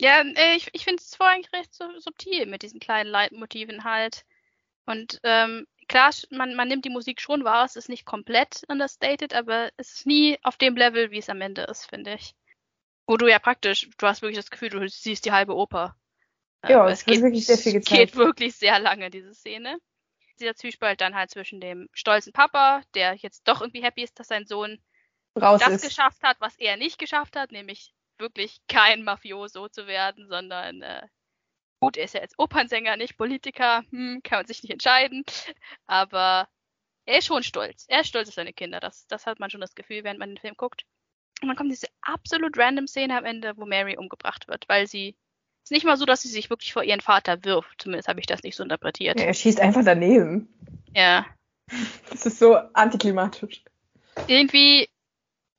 Ja, 0.00 0.22
äh, 0.22 0.56
ich, 0.56 0.68
ich 0.72 0.84
finde 0.84 1.02
es 1.02 1.18
eigentlich 1.20 1.52
recht 1.52 1.72
so, 1.72 1.84
subtil 1.98 2.46
mit 2.46 2.62
diesen 2.62 2.80
kleinen 2.80 3.10
Leitmotiven 3.10 3.84
halt. 3.84 4.24
Und 4.86 5.20
ähm, 5.22 5.66
klar, 5.88 6.10
man, 6.30 6.54
man 6.56 6.68
nimmt 6.68 6.84
die 6.84 6.90
Musik 6.90 7.20
schon 7.20 7.44
wahr, 7.44 7.64
es 7.64 7.76
ist 7.76 7.88
nicht 7.88 8.04
komplett 8.04 8.62
understated, 8.68 9.34
aber 9.34 9.70
es 9.76 9.92
ist 9.94 10.06
nie 10.06 10.38
auf 10.42 10.56
dem 10.56 10.76
Level, 10.76 11.10
wie 11.10 11.18
es 11.18 11.30
am 11.30 11.40
Ende 11.40 11.62
ist, 11.62 11.86
finde 11.86 12.14
ich. 12.14 12.34
Wo 13.06 13.16
du 13.16 13.28
ja 13.28 13.38
praktisch, 13.38 13.88
du 13.96 14.06
hast 14.06 14.22
wirklich 14.22 14.38
das 14.38 14.50
Gefühl, 14.50 14.70
du 14.70 14.88
siehst 14.88 15.24
die 15.24 15.32
halbe 15.32 15.54
Oper. 15.54 15.96
Ja, 16.66 16.88
es 16.88 17.04
geht 17.04 17.22
wirklich 17.22 17.46
sehr 17.46 17.58
viel 17.58 17.74
gezeigt. 17.74 18.00
geht 18.00 18.16
wirklich 18.16 18.56
sehr 18.56 18.78
lange, 18.78 19.10
diese 19.10 19.34
Szene. 19.34 19.78
Dieser 20.40 20.54
Zwiespalt 20.54 21.00
dann 21.00 21.14
halt 21.14 21.30
zwischen 21.30 21.60
dem 21.60 21.88
stolzen 21.92 22.32
Papa, 22.32 22.82
der 22.94 23.14
jetzt 23.14 23.46
doch 23.46 23.60
irgendwie 23.60 23.82
happy 23.82 24.02
ist, 24.02 24.18
dass 24.18 24.28
sein 24.28 24.46
Sohn 24.46 24.82
Raus 25.40 25.60
das 25.60 25.74
ist. 25.74 25.88
geschafft 25.88 26.22
hat, 26.22 26.36
was 26.40 26.56
er 26.56 26.76
nicht 26.76 26.98
geschafft 26.98 27.36
hat, 27.36 27.52
nämlich 27.52 27.92
wirklich 28.18 28.60
kein 28.68 29.02
Mafioso 29.02 29.68
zu 29.68 29.86
werden, 29.86 30.28
sondern 30.28 30.82
äh, 30.82 31.06
Gut, 31.84 31.98
er 31.98 32.04
ist 32.04 32.14
ja 32.14 32.22
jetzt 32.22 32.38
Opernsänger, 32.38 32.96
nicht 32.96 33.18
Politiker, 33.18 33.82
hm, 33.90 34.22
kann 34.22 34.38
man 34.38 34.46
sich 34.46 34.62
nicht 34.62 34.72
entscheiden. 34.72 35.22
Aber 35.86 36.48
er 37.04 37.18
ist 37.18 37.26
schon 37.26 37.42
stolz. 37.42 37.84
Er 37.88 38.00
ist 38.00 38.08
stolz 38.08 38.28
auf 38.28 38.34
seine 38.34 38.54
Kinder. 38.54 38.80
Das, 38.80 39.06
das 39.06 39.26
hat 39.26 39.38
man 39.38 39.50
schon 39.50 39.60
das 39.60 39.74
Gefühl, 39.74 40.02
während 40.02 40.18
man 40.18 40.30
den 40.30 40.38
Film 40.38 40.54
guckt. 40.56 40.86
Und 41.42 41.48
dann 41.48 41.56
kommt 41.56 41.70
diese 41.70 41.88
absolut 42.00 42.56
random 42.56 42.86
Szene 42.86 43.18
am 43.18 43.26
Ende, 43.26 43.58
wo 43.58 43.66
Mary 43.66 43.98
umgebracht 43.98 44.48
wird, 44.48 44.66
weil 44.66 44.86
sie. 44.86 45.14
Es 45.64 45.70
ist 45.70 45.76
nicht 45.76 45.86
mal 45.86 45.96
so, 45.96 46.04
dass 46.04 46.20
sie 46.20 46.28
sich 46.28 46.50
wirklich 46.50 46.74
vor 46.74 46.84
ihren 46.84 47.00
Vater 47.00 47.42
wirft. 47.42 47.80
Zumindest 47.80 48.06
habe 48.06 48.20
ich 48.20 48.26
das 48.26 48.42
nicht 48.42 48.54
so 48.54 48.62
interpretiert. 48.62 49.18
Ja, 49.18 49.24
er 49.24 49.32
schießt 49.32 49.60
einfach 49.60 49.82
daneben. 49.82 50.46
Ja. 50.94 51.24
Das 52.10 52.26
ist 52.26 52.38
so 52.38 52.56
antiklimatisch. 52.74 53.64
Irgendwie. 54.26 54.90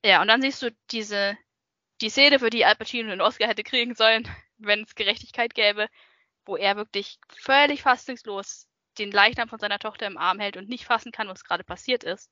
Ja, 0.05 0.21
und 0.21 0.27
dann 0.27 0.43
siehst 0.43 0.61
du 0.61 0.71
diese. 0.91 1.35
Die 2.01 2.09
Szene, 2.09 2.37
für 2.37 2.51
die 2.51 2.65
Al 2.65 2.75
Pacino 2.75 3.11
einen 3.11 3.21
Oscar 3.21 3.47
hätte 3.47 3.63
kriegen 3.63 3.95
sollen, 3.95 4.27
wenn 4.57 4.83
es 4.83 4.93
Gerechtigkeit 4.93 5.55
gäbe, 5.55 5.87
wo 6.45 6.55
er 6.55 6.75
wirklich 6.75 7.17
völlig 7.29 7.81
fassungslos 7.81 8.67
den 8.99 9.11
Leichnam 9.11 9.49
von 9.49 9.59
seiner 9.59 9.79
Tochter 9.79 10.05
im 10.05 10.17
Arm 10.17 10.39
hält 10.39 10.57
und 10.57 10.69
nicht 10.69 10.85
fassen 10.85 11.11
kann, 11.11 11.29
was 11.29 11.45
gerade 11.45 11.63
passiert 11.63 12.03
ist. 12.03 12.29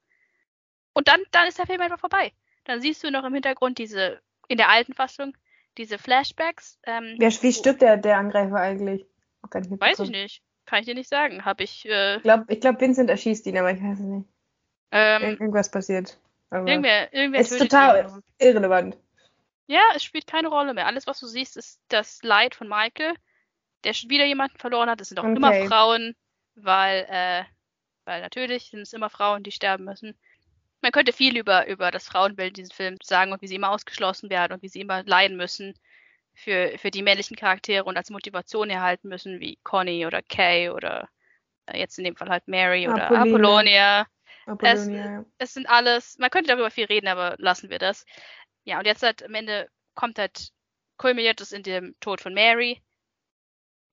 Und 0.93 1.07
dann, 1.07 1.21
dann 1.31 1.47
ist 1.47 1.57
der 1.57 1.65
Film 1.65 1.81
einfach 1.81 1.99
vorbei. 1.99 2.33
Dann 2.65 2.81
siehst 2.81 3.03
du 3.03 3.09
noch 3.09 3.23
im 3.23 3.33
Hintergrund 3.33 3.77
diese, 3.79 4.21
in 4.47 4.57
der 4.57 4.69
alten 4.69 4.93
Fassung, 4.93 5.35
diese 5.77 5.97
Flashbacks. 5.97 6.79
Ähm, 6.83 7.15
Wer, 7.17 7.31
wie 7.31 7.53
stirbt 7.53 7.81
der, 7.81 7.97
der 7.97 8.17
Angreifer 8.17 8.55
eigentlich? 8.55 9.05
Gar 9.49 9.61
nicht 9.61 9.79
Weiß 9.81 9.99
ich 9.99 10.09
nicht. 10.09 10.41
Kann 10.65 10.79
ich 10.79 10.85
dir 10.85 10.95
nicht 10.95 11.09
sagen. 11.09 11.43
Habe 11.45 11.63
ich. 11.63 11.85
Äh, 11.85 12.17
Ich 12.17 12.23
glaube, 12.23 12.45
ich 12.47 12.61
glaub, 12.61 12.79
Vincent 12.79 13.09
erschießt 13.09 13.45
ihn, 13.47 13.57
aber 13.57 13.71
ich 13.71 13.81
weiß 13.81 13.99
es 13.99 14.05
nicht. 14.05 14.27
ähm, 14.91 15.21
Ir 15.21 15.29
irgendwas 15.31 15.69
passiert. 15.69 16.17
Aber 16.49 16.67
irgendwer, 16.67 17.13
irgendwer 17.13 17.41
es 17.41 17.51
ist 17.51 17.59
total 17.59 18.21
irrelevant. 18.39 18.97
Ja, 19.67 19.81
es 19.95 20.03
spielt 20.03 20.27
keine 20.27 20.49
Rolle 20.49 20.73
mehr. 20.73 20.87
Alles, 20.87 21.07
was 21.07 21.19
du 21.19 21.27
siehst, 21.27 21.57
ist 21.57 21.81
das 21.87 22.21
Leid 22.23 22.55
von 22.55 22.67
Michael, 22.67 23.15
der 23.83 23.93
schon 23.93 24.09
wieder 24.09 24.25
jemanden 24.25 24.57
verloren 24.57 24.89
hat. 24.89 25.01
Es 25.01 25.09
sind 25.09 25.19
auch 25.19 25.23
immer 25.23 25.49
Okay. 25.49 25.67
Frauen, 25.67 26.15
weil, 26.55 27.05
äh, 27.09 27.43
weil 28.05 28.21
natürlich 28.21 28.69
sind 28.69 28.81
es 28.81 28.93
immer 28.93 29.09
Frauen, 29.09 29.43
die 29.43 29.51
sterben 29.51 29.85
müssen. 29.85 30.17
Man 30.83 30.91
könnte 30.91 31.13
viel 31.13 31.37
über, 31.37 31.67
über 31.67 31.89
das 31.89 32.05
Frauenbild 32.05 32.49
in 32.49 32.65
diesem 32.65 32.75
Film 32.75 32.97
sagen 33.01 33.31
und 33.31 33.41
wie 33.41 33.47
sie 33.47 33.55
immer 33.55 33.71
ausgeschlossen 33.71 34.29
werden 34.29 34.53
und 34.53 34.61
wie 34.61 34.69
sie 34.69 34.81
immer 34.81 35.03
leiden 35.03 35.37
müssen 35.37 35.73
für, 36.35 36.77
für 36.77 36.91
die 36.91 37.01
männlichen 37.01 37.37
Charaktere 37.37 37.85
und 37.85 37.97
als 37.97 38.09
Motivation 38.11 38.69
erhalten 38.69 39.07
müssen, 39.07 39.39
wie 39.39 39.57
Connie 39.63 40.05
oder 40.05 40.21
Kay 40.21 40.69
oder 40.69 41.09
äh, 41.65 41.79
jetzt 41.79 41.97
in 41.97 42.03
dem 42.03 42.15
Fall 42.15 42.29
halt 42.29 42.47
Mary 42.47 42.87
oder. 42.87 43.09
Apollonia 43.09 44.05
Apollonia, 44.45 45.05
ja. 45.05 45.25
es 45.37 45.53
sind 45.53 45.67
alles, 45.67 46.17
man 46.17 46.29
könnte 46.29 46.49
darüber 46.49 46.69
viel 46.69 46.85
reden, 46.85 47.07
aber 47.07 47.35
lassen 47.37 47.69
wir 47.69 47.79
das. 47.79 48.05
Ja, 48.65 48.79
und 48.79 48.85
jetzt 48.85 49.03
halt 49.03 49.23
am 49.23 49.33
Ende 49.33 49.69
kommt 49.95 50.19
halt, 50.19 50.51
kulminiert 50.97 51.39
es 51.41 51.51
in 51.51 51.63
dem 51.63 51.95
Tod 51.99 52.21
von 52.21 52.33
Mary. 52.33 52.81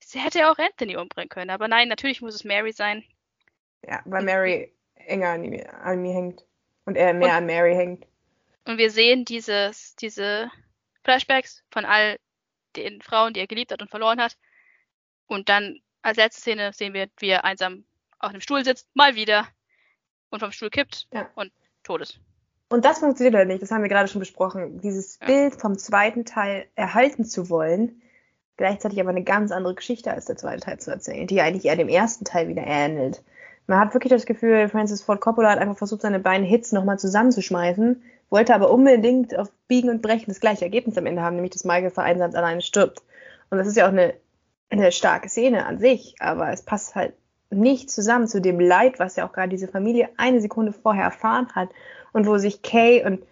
Sie 0.01 0.19
hätte 0.19 0.41
ja 0.41 0.51
auch 0.51 0.59
Anthony 0.59 0.97
umbringen 0.97 1.29
können, 1.29 1.51
aber 1.51 1.69
nein, 1.69 1.89
natürlich 1.89 2.21
muss 2.21 2.35
es 2.35 2.45
Mary 2.45 2.73
sein. 2.73 3.05
Ja, 3.83 4.03
weil 4.07 4.25
Mary 4.25 4.75
enger 4.95 5.31
an 5.31 5.43
mir, 5.43 5.75
an 5.83 6.03
mir 6.03 6.15
hängt. 6.15 6.45
Und 6.85 6.97
er 6.97 7.12
mehr 7.15 7.28
Und- 7.28 7.35
an 7.35 7.47
Mary 7.47 7.74
hängt. 7.74 8.07
Und 8.66 8.78
wir 8.78 8.90
sehen 8.90 9.24
dieses, 9.24 9.97
diese 9.97 10.51
Flashbacks 11.05 11.62
von 11.70 11.85
all 11.85 12.16
den 12.77 13.01
Frauen, 13.02 13.32
die 13.32 13.40
er 13.40 13.47
geliebt 13.47 13.73
hat 13.73 13.82
und 13.82 13.90
verloren 13.90 14.20
hat. 14.20 14.36
Und 15.27 15.48
dann 15.48 15.81
als 16.02 16.16
letzte 16.16 16.40
Szene 16.40 16.73
sehen 16.73 16.93
wir, 16.94 17.09
wie 17.19 17.28
er 17.28 17.44
einsam 17.44 17.85
auf 18.19 18.31
einem 18.31 18.40
Stuhl 18.40 18.65
sitzt, 18.65 18.89
mal 18.94 19.15
wieder, 19.15 19.47
und 20.31 20.40
vom 20.40 20.52
Stuhl 20.52 20.70
kippt 20.70 21.09
Ja. 21.12 21.28
und 21.35 21.52
tot 21.82 22.02
ist. 22.02 22.20
Und 22.69 22.85
das 22.85 23.01
funktioniert 23.01 23.35
halt 23.35 23.48
nicht, 23.48 23.62
das 23.62 23.70
haben 23.73 23.82
wir 23.82 23.89
gerade 23.89 24.09
schon 24.09 24.20
besprochen. 24.20 24.81
Dieses 24.81 25.19
Ja. 25.20 25.27
Bild 25.27 25.55
vom 25.61 25.77
zweiten 25.77 26.24
Teil 26.24 26.69
erhalten 26.77 27.24
zu 27.24 27.51
wollen, 27.51 28.01
gleichzeitig 28.57 29.01
aber 29.01 29.11
eine 29.11 29.24
ganz 29.24 29.51
andere 29.51 29.74
Geschichte 29.74 30.12
als 30.12 30.27
der 30.27 30.36
zweite 30.36 30.61
Teil 30.61 30.78
zu 30.78 30.90
erzählen, 30.90 31.27
die 31.27 31.40
eigentlich 31.40 31.65
eher 31.65 31.77
dem 31.77 31.89
ersten 31.89 32.24
Teil 32.24 32.47
wieder 32.48 32.62
ähnelt. 32.65 33.24
Man 33.71 33.79
hat 33.79 33.95
wirklich 33.95 34.11
das 34.11 34.27
Gefühl, 34.27 34.69
Francis 34.69 35.01
Ford 35.01 35.21
Coppola 35.21 35.49
hat 35.53 35.61
einfach 35.61 35.79
versucht, 35.79 36.03
seine 36.03 36.19
beiden 36.19 36.45
Hits 36.45 36.73
nochmal 36.73 36.99
zusammenzuschmeißen, 36.99 38.03
wollte 38.29 38.53
aber 38.53 38.69
unbedingt 38.69 39.39
auf 39.39 39.49
Biegen 39.69 39.91
und 39.91 40.03
Brechen 40.03 40.25
das 40.27 40.41
gleiche 40.41 40.65
Ergebnis 40.65 40.99
am 40.99 41.07
Ende 41.07 41.23
haben, 41.23 41.37
nämlich 41.37 41.53
dass 41.53 41.63
Michael 41.63 41.91
vereinsamt 41.91 42.35
alleine 42.35 42.63
stirbt. 42.63 43.01
Und 43.49 43.59
das 43.59 43.69
ist 43.69 43.77
ja 43.77 43.85
auch 43.85 43.93
eine, 43.93 44.15
eine 44.71 44.91
starke 44.91 45.29
Szene 45.29 45.67
an 45.67 45.79
sich, 45.79 46.17
aber 46.19 46.51
es 46.51 46.63
passt 46.63 46.97
halt 46.97 47.15
nicht 47.51 47.93
zusammen 47.93 48.27
zu 48.27 48.41
dem 48.41 48.59
Leid, 48.59 48.99
was 48.99 49.15
ja 49.15 49.25
auch 49.25 49.33
gerade 49.33 49.51
diese 49.51 49.69
Familie 49.69 50.09
eine 50.17 50.41
Sekunde 50.41 50.73
vorher 50.73 51.05
erfahren 51.05 51.47
hat 51.55 51.69
und 52.13 52.27
wo 52.27 52.39
sich 52.39 52.63
Kay 52.63 53.05
und 53.05 53.23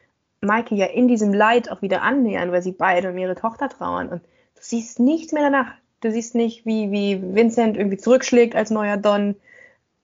Michael 0.40 0.78
ja 0.78 0.86
in 0.86 1.08
diesem 1.08 1.34
Leid 1.34 1.68
auch 1.68 1.82
wieder 1.82 2.02
annähern, 2.02 2.52
weil 2.52 2.62
sie 2.62 2.70
beide 2.70 3.10
um 3.10 3.18
ihre 3.18 3.34
Tochter 3.34 3.68
trauern 3.68 4.08
und 4.08 4.22
du 4.22 4.60
siehst 4.60 5.00
nichts 5.00 5.32
mehr 5.32 5.42
danach. 5.42 5.72
Du 6.00 6.12
siehst 6.12 6.36
nicht, 6.36 6.64
wie, 6.64 6.92
wie 6.92 7.20
Vincent 7.34 7.76
irgendwie 7.76 7.96
zurückschlägt 7.96 8.54
als 8.54 8.70
neuer 8.70 8.98
Don. 8.98 9.34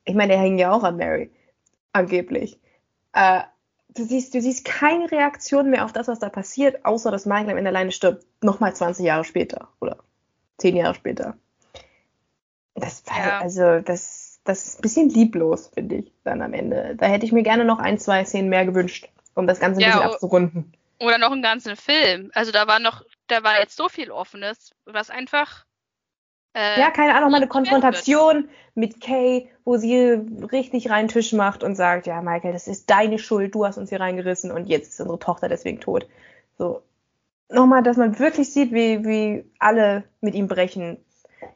Ich 0.05 0.15
meine, 0.15 0.33
der 0.35 0.41
hängt 0.41 0.61
ja 0.61 0.73
auch 0.73 0.83
an 0.83 0.97
Mary, 0.97 1.31
angeblich. 1.93 2.59
Äh, 3.13 3.43
du 3.89 4.05
siehst, 4.05 4.35
du 4.35 4.41
siehst 4.41 4.65
keine 4.65 5.11
Reaktion 5.11 5.71
mehr 5.71 5.85
auf 5.85 5.93
das, 5.93 6.09
was 6.09 6.19
da 6.19 6.29
passiert, 6.29 6.85
außer 6.85 7.11
dass 7.11 7.27
Michael 7.27 7.51
am 7.51 7.57
Ende 7.59 7.71
alleine 7.71 7.93
stirbt. 7.93 8.25
Nochmal 8.43 8.75
20 8.75 9.05
Jahre 9.05 9.25
später 9.25 9.69
oder 9.81 9.99
10 10.59 10.77
Jahre 10.77 10.95
später. 10.95 11.37
Das 12.75 13.07
war, 13.07 13.19
Ja. 13.19 13.39
also, 13.39 13.81
das, 13.81 14.41
das 14.45 14.67
ist 14.67 14.79
ein 14.79 14.83
bisschen 14.83 15.09
lieblos, 15.09 15.69
finde 15.73 15.97
ich, 15.97 16.13
dann 16.25 16.43
am 16.43 16.53
Ende. 16.53 16.97
Da 16.97 17.07
hätte 17.07 17.25
ich 17.25 17.33
mir 17.33 17.43
gerne 17.43 17.65
noch 17.65 17.79
ein, 17.79 17.99
zwei 17.99 18.25
Szenen 18.25 18.49
mehr 18.49 18.67
gewünscht, 18.67 19.09
um 19.35 19.47
das 19.47 19.61
Ganze 19.61 19.81
ein 19.81 19.83
Ja, 19.83 19.97
bisschen 19.97 20.13
abzurunden. 20.13 20.73
Oder 20.99 21.19
noch 21.19 21.33
einen 21.33 21.43
ganzen 21.43 21.77
Film. 21.77 22.31
Also 22.35 22.53
da 22.53 22.67
war 22.67 22.79
noch, 22.81 23.03
da 23.29 23.43
war 23.43 23.59
jetzt 23.61 23.77
so 23.77 23.89
viel 23.89 24.11
Offenes, 24.11 24.73
was 24.85 25.11
einfach. 25.11 25.65
Äh, 26.55 26.81
Ja, 26.81 26.91
keine 26.91 27.15
Ahnung, 27.15 27.31
mal 27.31 27.39
eine 27.39 27.49
Konfrontation 27.49 28.49
mit 28.75 29.01
Kay, 29.01 29.49
wo 29.65 29.77
sie 29.77 30.21
richtig 30.53 30.91
reinen 30.91 31.09
Tisch 31.09 31.33
macht 31.33 31.63
und 31.63 31.75
sagt, 31.77 32.07
ja, 32.07 32.21
Michael, 32.23 32.53
das 32.53 32.67
ist 32.69 32.91
deine 32.91 33.19
Schuld, 33.19 33.55
du 33.55 33.67
hast 33.67 33.79
uns 33.79 33.91
hier 33.91 34.01
reingerissen 34.01 34.51
und 34.51 34.67
jetzt 34.67 34.89
ist 34.93 35.01
unsere 35.01 35.19
Tochter 35.19 35.49
deswegen 35.49 35.81
tot. 35.81 36.07
So. 36.59 36.83
Nochmal, 37.51 37.83
dass 37.83 37.97
man 37.97 38.19
wirklich 38.19 38.53
sieht, 38.53 38.73
wie, 38.73 39.05
wie 39.05 39.45
alle 39.59 40.05
mit 40.21 40.35
ihm 40.35 40.49
brechen. 40.49 40.99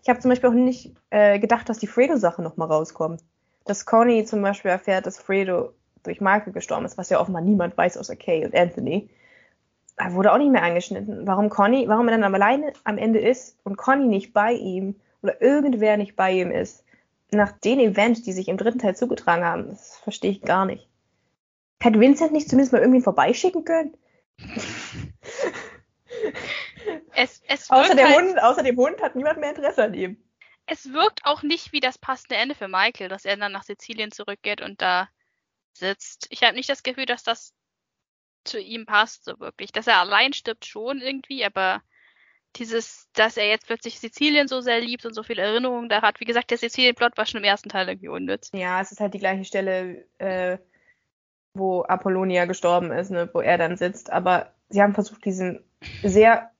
Ich 0.02 0.08
habe 0.08 0.20
zum 0.20 0.28
Beispiel 0.30 0.50
auch 0.50 0.54
nicht 0.54 0.92
äh, 1.10 1.38
gedacht, 1.38 1.68
dass 1.68 1.78
die 1.78 1.86
Fredo-Sache 1.86 2.42
nochmal 2.42 2.68
rauskommt. 2.68 3.22
Dass 3.64 3.86
Connie 3.86 4.24
zum 4.24 4.42
Beispiel 4.42 4.70
erfährt, 4.70 5.06
dass 5.06 5.18
Fredo 5.18 5.72
durch 6.02 6.20
Michael 6.20 6.52
gestorben 6.52 6.84
ist, 6.84 6.98
was 6.98 7.10
ja 7.10 7.20
offenbar 7.20 7.42
niemand 7.42 7.76
weiß 7.76 7.96
außer 7.96 8.16
Kay 8.16 8.44
und 8.44 8.54
Anthony. 8.54 9.08
Wurde 10.10 10.32
auch 10.32 10.38
nicht 10.38 10.50
mehr 10.52 10.62
angeschnitten. 10.62 11.26
Warum 11.26 11.48
Connie, 11.48 11.88
warum 11.88 12.08
er 12.08 12.18
dann 12.18 12.34
alleine 12.34 12.72
am 12.84 12.98
Ende 12.98 13.18
ist 13.18 13.58
und 13.64 13.76
Connie 13.76 14.06
nicht 14.06 14.32
bei 14.32 14.52
ihm 14.52 14.96
oder 15.22 15.40
irgendwer 15.42 15.96
nicht 15.96 16.14
bei 16.16 16.32
ihm 16.32 16.50
ist, 16.52 16.84
nach 17.30 17.52
den 17.52 17.80
Events, 17.80 18.22
die 18.22 18.32
sich 18.32 18.48
im 18.48 18.56
dritten 18.56 18.78
Teil 18.78 18.96
zugetragen 18.96 19.44
haben, 19.44 19.68
das 19.68 19.96
verstehe 19.98 20.30
ich 20.30 20.42
gar 20.42 20.64
nicht. 20.64 20.88
Hätte 21.80 22.00
Vincent 22.00 22.32
nicht 22.32 22.48
zumindest 22.48 22.72
mal 22.72 22.80
irgendwie 22.80 23.02
vorbeischicken 23.02 23.64
können? 23.64 23.96
Es, 27.14 27.42
es, 27.48 27.68
Außer, 27.70 27.94
der 27.94 28.08
halt, 28.08 28.16
Hund, 28.16 28.42
außer 28.42 28.62
dem 28.62 28.76
Hund 28.76 29.02
hat 29.02 29.16
niemand 29.16 29.40
mehr 29.40 29.50
Interesse 29.50 29.84
an 29.84 29.94
ihm. 29.94 30.16
es 30.66 30.92
wirkt 30.92 31.24
auch 31.24 31.42
nicht 31.42 31.72
wie 31.72 31.80
das 31.80 31.98
passende 31.98 32.36
Ende 32.36 32.54
für 32.54 32.68
Michael, 32.68 33.08
dass 33.08 33.24
er 33.24 33.36
dann 33.36 33.52
nach 33.52 33.64
Sizilien 33.64 34.12
zurückgeht 34.12 34.60
und 34.62 34.80
da 34.80 35.08
sitzt. 35.72 36.26
Ich 36.30 36.42
habe 36.42 36.54
nicht 36.54 36.68
das 36.68 36.82
Gefühl, 36.82 37.06
dass 37.06 37.22
das 37.22 37.54
zu 38.48 38.60
ihm 38.60 38.86
passt, 38.86 39.24
so 39.24 39.38
wirklich. 39.38 39.72
Dass 39.72 39.86
er 39.86 39.98
allein 39.98 40.32
stirbt 40.32 40.66
schon 40.66 41.00
irgendwie, 41.00 41.44
aber 41.44 41.82
dieses, 42.56 43.08
dass 43.14 43.36
er 43.36 43.46
jetzt 43.48 43.66
plötzlich 43.66 44.00
Sizilien 44.00 44.48
so 44.48 44.60
sehr 44.60 44.80
liebt 44.80 45.04
und 45.06 45.14
so 45.14 45.22
viele 45.22 45.42
Erinnerungen 45.42 45.88
da 45.88 46.02
hat. 46.02 46.20
Wie 46.20 46.24
gesagt, 46.24 46.50
der 46.50 46.58
Sizilien-Plot 46.58 47.16
war 47.16 47.26
schon 47.26 47.38
im 47.38 47.44
ersten 47.44 47.68
Teil 47.68 47.88
irgendwie 47.88 48.08
unnütz. 48.08 48.50
Ja, 48.52 48.80
es 48.80 48.90
ist 48.90 49.00
halt 49.00 49.14
die 49.14 49.18
gleiche 49.18 49.44
Stelle, 49.44 50.06
äh, 50.18 50.58
wo 51.54 51.82
Apollonia 51.82 52.46
gestorben 52.46 52.90
ist, 52.90 53.10
ne, 53.10 53.28
wo 53.32 53.40
er 53.40 53.58
dann 53.58 53.76
sitzt. 53.76 54.10
Aber 54.10 54.52
sie 54.70 54.82
haben 54.82 54.94
versucht, 54.94 55.24
diesen 55.24 55.62
sehr 56.02 56.50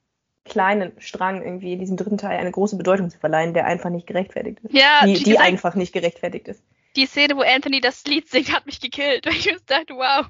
kleinen 0.44 0.93
Strang 1.01 1.43
irgendwie 1.43 1.73
in 1.73 1.78
diesem 1.78 1.97
dritten 1.97 2.19
Teil 2.19 2.39
eine 2.39 2.51
große 2.51 2.77
Bedeutung 2.77 3.10
zu 3.10 3.19
verleihen, 3.19 3.55
der 3.55 3.66
einfach 3.66 3.90
nicht 3.90 4.06
gerechtfertigt 4.06 4.60
ist. 4.62 4.73
Ja, 4.73 5.05
die, 5.05 5.15
die 5.15 5.24
gesagt, 5.24 5.40
einfach 5.40 5.74
nicht 5.74 5.93
gerechtfertigt 5.93 6.48
ist. 6.48 6.62
die 6.97 7.06
Szene, 7.06 7.36
wo 7.36 7.43
Anthony 7.43 7.81
das 7.81 8.05
Lied 8.05 8.28
singt, 8.28 8.52
hat 8.52 8.66
mich 8.66 8.81
gekillt. 8.81 9.27
Weil 9.27 9.35
ich 9.35 9.55
dachte, 9.66 9.94
wow. 9.94 10.27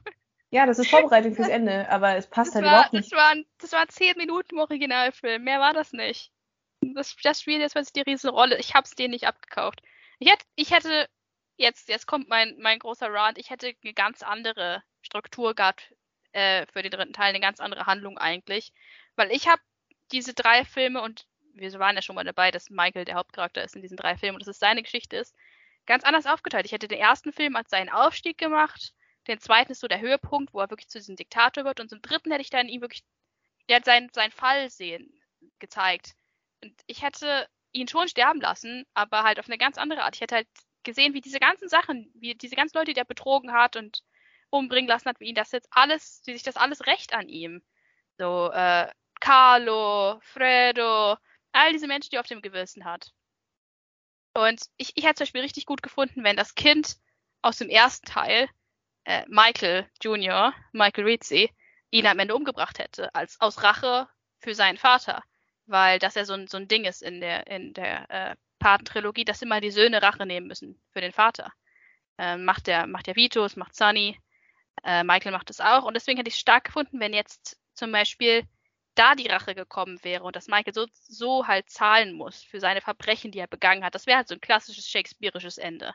Ja, 0.51 0.65
das 0.65 0.79
ist 0.79 0.89
Vorbereitung 0.89 1.35
fürs 1.35 1.49
Ende, 1.49 1.89
aber 1.91 2.17
es 2.17 2.27
passt 2.27 2.51
Das, 2.51 2.55
halt 2.57 2.65
war, 2.65 2.73
überhaupt 2.73 2.95
das, 2.95 3.01
nicht. 3.03 3.13
waren, 3.13 3.47
das 3.59 3.73
waren 3.73 3.89
zehn 3.89 4.17
Minuten 4.17 4.55
im 4.55 4.61
Originalfilm. 4.61 5.45
Mehr 5.45 5.61
war 5.61 5.75
das 5.75 5.93
nicht. 5.93 6.33
Das, 6.81 7.17
das 7.23 7.43
spielt 7.43 7.61
jetzt 7.61 7.73
plötzlich 7.73 8.05
die 8.05 8.11
Riesenrolle. 8.11 8.59
Ich 8.59 8.75
hab's 8.75 8.95
denen 8.95 9.11
nicht 9.11 9.27
abgekauft. 9.27 9.83
Ich 10.19 10.31
hätte, 10.31 10.45
ich 10.55 10.71
hätte, 10.71 11.09
jetzt, 11.57 11.89
jetzt 11.89 12.07
kommt 12.07 12.29
mein, 12.29 12.57
mein 12.59 12.79
großer 12.79 13.13
Rant, 13.13 13.39
ich 13.39 13.51
hätte 13.51 13.75
eine 13.85 13.93
ganz 13.93 14.23
andere 14.23 14.83
Struktur 15.03 15.55
gehabt 15.55 15.95
äh, 16.33 16.67
für 16.73 16.83
den 16.83 16.93
dritten 16.93 17.13
Teil, 17.13 17.29
eine 17.29 17.41
ganz 17.41 17.61
andere 17.61 17.87
Handlung 17.87 18.17
eigentlich. 18.17 18.73
Weil 19.17 19.31
ich 19.33 19.49
habe 19.49 19.61
diese 20.13 20.33
drei 20.33 20.65
Filme 20.65 21.03
und 21.03 21.27
wir 21.55 21.73
waren 21.79 21.97
ja 21.97 22.03
schon 22.03 22.15
mal 22.15 22.25
dabei, 22.25 22.51
dass 22.51 22.71
Michael 22.71 23.05
der 23.05 23.17
Hauptcharakter 23.17 23.65
ist 23.65 23.77
in 23.77 23.83
diesen 23.83 23.97
drei 23.97 24.17
Filmen 24.17 24.37
und 24.37 24.41
dass 24.41 24.55
es 24.55 24.59
seine 24.61 24.83
Geschichte 24.83 25.17
ist, 25.17 25.35
ganz 25.87 26.05
anders 26.05 26.27
aufgeteilt. 26.27 26.67
Ich 26.67 26.73
hätte 26.73 26.89
den 26.89 26.99
ersten 26.99 27.33
Film 27.33 27.57
als 27.57 27.71
seinen 27.71 27.89
Aufstieg 27.89 28.39
gemacht, 28.39 28.95
den 29.29 29.41
zweiten 29.41 29.73
ist 29.73 29.81
so 29.81 29.89
der 29.89 30.01
Höhepunkt, 30.01 30.55
wo 30.55 30.61
er 30.61 30.71
wirklich 30.71 30.89
zu 30.89 30.99
diesem 30.99 31.17
Diktator 31.17 31.65
wird. 31.65 31.81
Und 31.81 31.91
zum 31.91 32.03
dritten 32.03 32.31
hätte 32.31 32.43
ich 32.43 32.51
dann 32.51 32.69
ihm 32.69 32.81
wirklich, 32.81 33.05
der 33.69 33.77
hat 33.77 33.85
seinen, 33.85 34.11
seinen 34.13 34.33
Fall 34.33 34.71
sehen, 34.71 35.13
gezeigt. 35.59 36.15
Und 36.63 36.75
ich 36.87 37.03
hätte 37.03 37.49
ihn 37.73 37.89
schon 37.89 38.09
sterben 38.09 38.41
lassen, 38.41 38.85
aber 38.95 39.23
halt 39.23 39.39
auf 39.39 39.47
eine 39.47 39.59
ganz 39.59 39.79
andere 39.79 40.03
Art. 40.03 40.15
Ich 40.17 40.21
hätte 40.21 40.37
halt 40.37 40.49
gesehen, 40.83 41.15
wie 41.15 41.21
diese 41.21 41.41
ganzen 41.41 41.69
Sachen, 41.69 42.11
wie 42.15 42.35
diese 42.35 42.57
ganzen 42.57 42.79
Leute, 42.79 42.95
die 42.95 43.01
er 43.01 43.05
betrogen 43.05 43.53
hat 43.53 43.77
und 43.77 44.03
umbringen 44.51 44.89
lassen 44.89 45.09
hat, 45.09 45.21
wie 45.21 45.29
ihn 45.29 45.35
das 45.35 45.53
jetzt 45.53 45.69
alles, 45.71 46.23
wie 46.25 46.33
sich 46.33 46.43
das 46.43 46.57
alles 46.57 46.87
recht 46.87 47.13
an 47.13 47.29
ihm. 47.29 47.63
So, 48.17 48.51
äh, 48.53 48.91
Carlo, 49.21 50.19
Fredo, 50.23 51.17
all 51.53 51.73
diese 51.73 51.87
Menschen, 51.87 52.11
die 52.11 52.17
er 52.17 52.21
auf 52.21 52.27
dem 52.27 52.43
Gewissen 52.43 52.85
hat. 52.85 53.13
Und 54.35 54.63
ich, 54.77 54.93
ich 54.97 55.05
hätte 55.05 55.17
zum 55.17 55.25
Beispiel 55.25 55.41
richtig 55.43 55.67
gut 55.67 55.83
gefunden, 55.83 56.25
wenn 56.25 56.37
das 56.37 56.55
Kind 56.55 56.97
aus 57.43 57.59
dem 57.59 57.69
ersten 57.69 58.07
Teil, 58.07 58.49
äh, 59.09 59.25
Michael 59.27 59.89
Jr., 60.03 60.53
Michael 60.73 61.05
Rizzi, 61.05 61.51
ihn 61.91 62.07
am 62.07 62.19
Ende 62.19 62.37
umgebracht 62.37 62.79
hätte, 62.79 63.15
als 63.15 63.41
aus 63.41 63.63
Rache 63.63 64.07
für 64.39 64.55
seinen 64.55 64.77
Vater. 64.77 65.23
Weil 65.65 65.99
das 65.99 66.15
ja 66.15 66.27
so 66.27 66.35
ein, 66.35 66.47
so 66.47 66.59
ein 66.59 66.69
Ding 66.69 66.85
ist 66.85 67.03
in 67.03 67.21
der, 67.21 67.47
in 67.47 67.73
der 67.73 68.11
äh, 68.11 68.37
Patentrilogie, 68.59 69.25
dass 69.25 69.41
immer 69.41 69.63
die 69.63 69.71
Söhne 69.71 70.03
Rache 70.03 70.27
nehmen 70.27 70.47
müssen 70.47 70.79
für 70.93 71.01
den 71.01 71.13
Vater. 71.13 71.53
Äh, 72.19 72.37
macht 72.37 72.67
der, 72.67 72.87
macht 72.87 73.07
der 73.07 73.17
Vito, 73.17 73.45
es 73.45 73.57
macht 73.57 73.75
Sunny, 73.75 74.19
äh, 74.85 75.03
Michael 75.05 75.33
macht 75.33 75.49
es 75.49 75.61
auch. 75.61 75.85
Und 75.85 75.95
deswegen 75.95 76.19
hätte 76.19 76.29
ich 76.29 76.35
es 76.35 76.41
stark 76.41 76.65
gefunden, 76.65 77.01
wenn 77.01 77.15
jetzt 77.15 77.59
zum 77.75 77.91
Beispiel 77.91 78.43
da 78.95 79.15
die 79.15 79.29
Rache 79.29 79.55
gekommen 79.55 79.99
wäre 80.03 80.25
und 80.25 80.37
dass 80.37 80.49
Michael 80.49 80.75
so, 80.75 80.87
so 80.93 81.47
halt 81.47 81.71
zahlen 81.71 82.13
muss 82.13 82.43
für 82.43 82.61
seine 82.61 82.83
Verbrechen, 82.83 83.31
die 83.31 83.39
er 83.39 83.47
begangen 83.47 83.85
hat. 83.85 83.95
Das 83.95 84.07
wäre 84.07 84.19
halt 84.19 84.29
so 84.29 84.35
ein 84.35 84.41
klassisches 84.41 84.87
shakespearisches 84.87 85.57
Ende. 85.57 85.95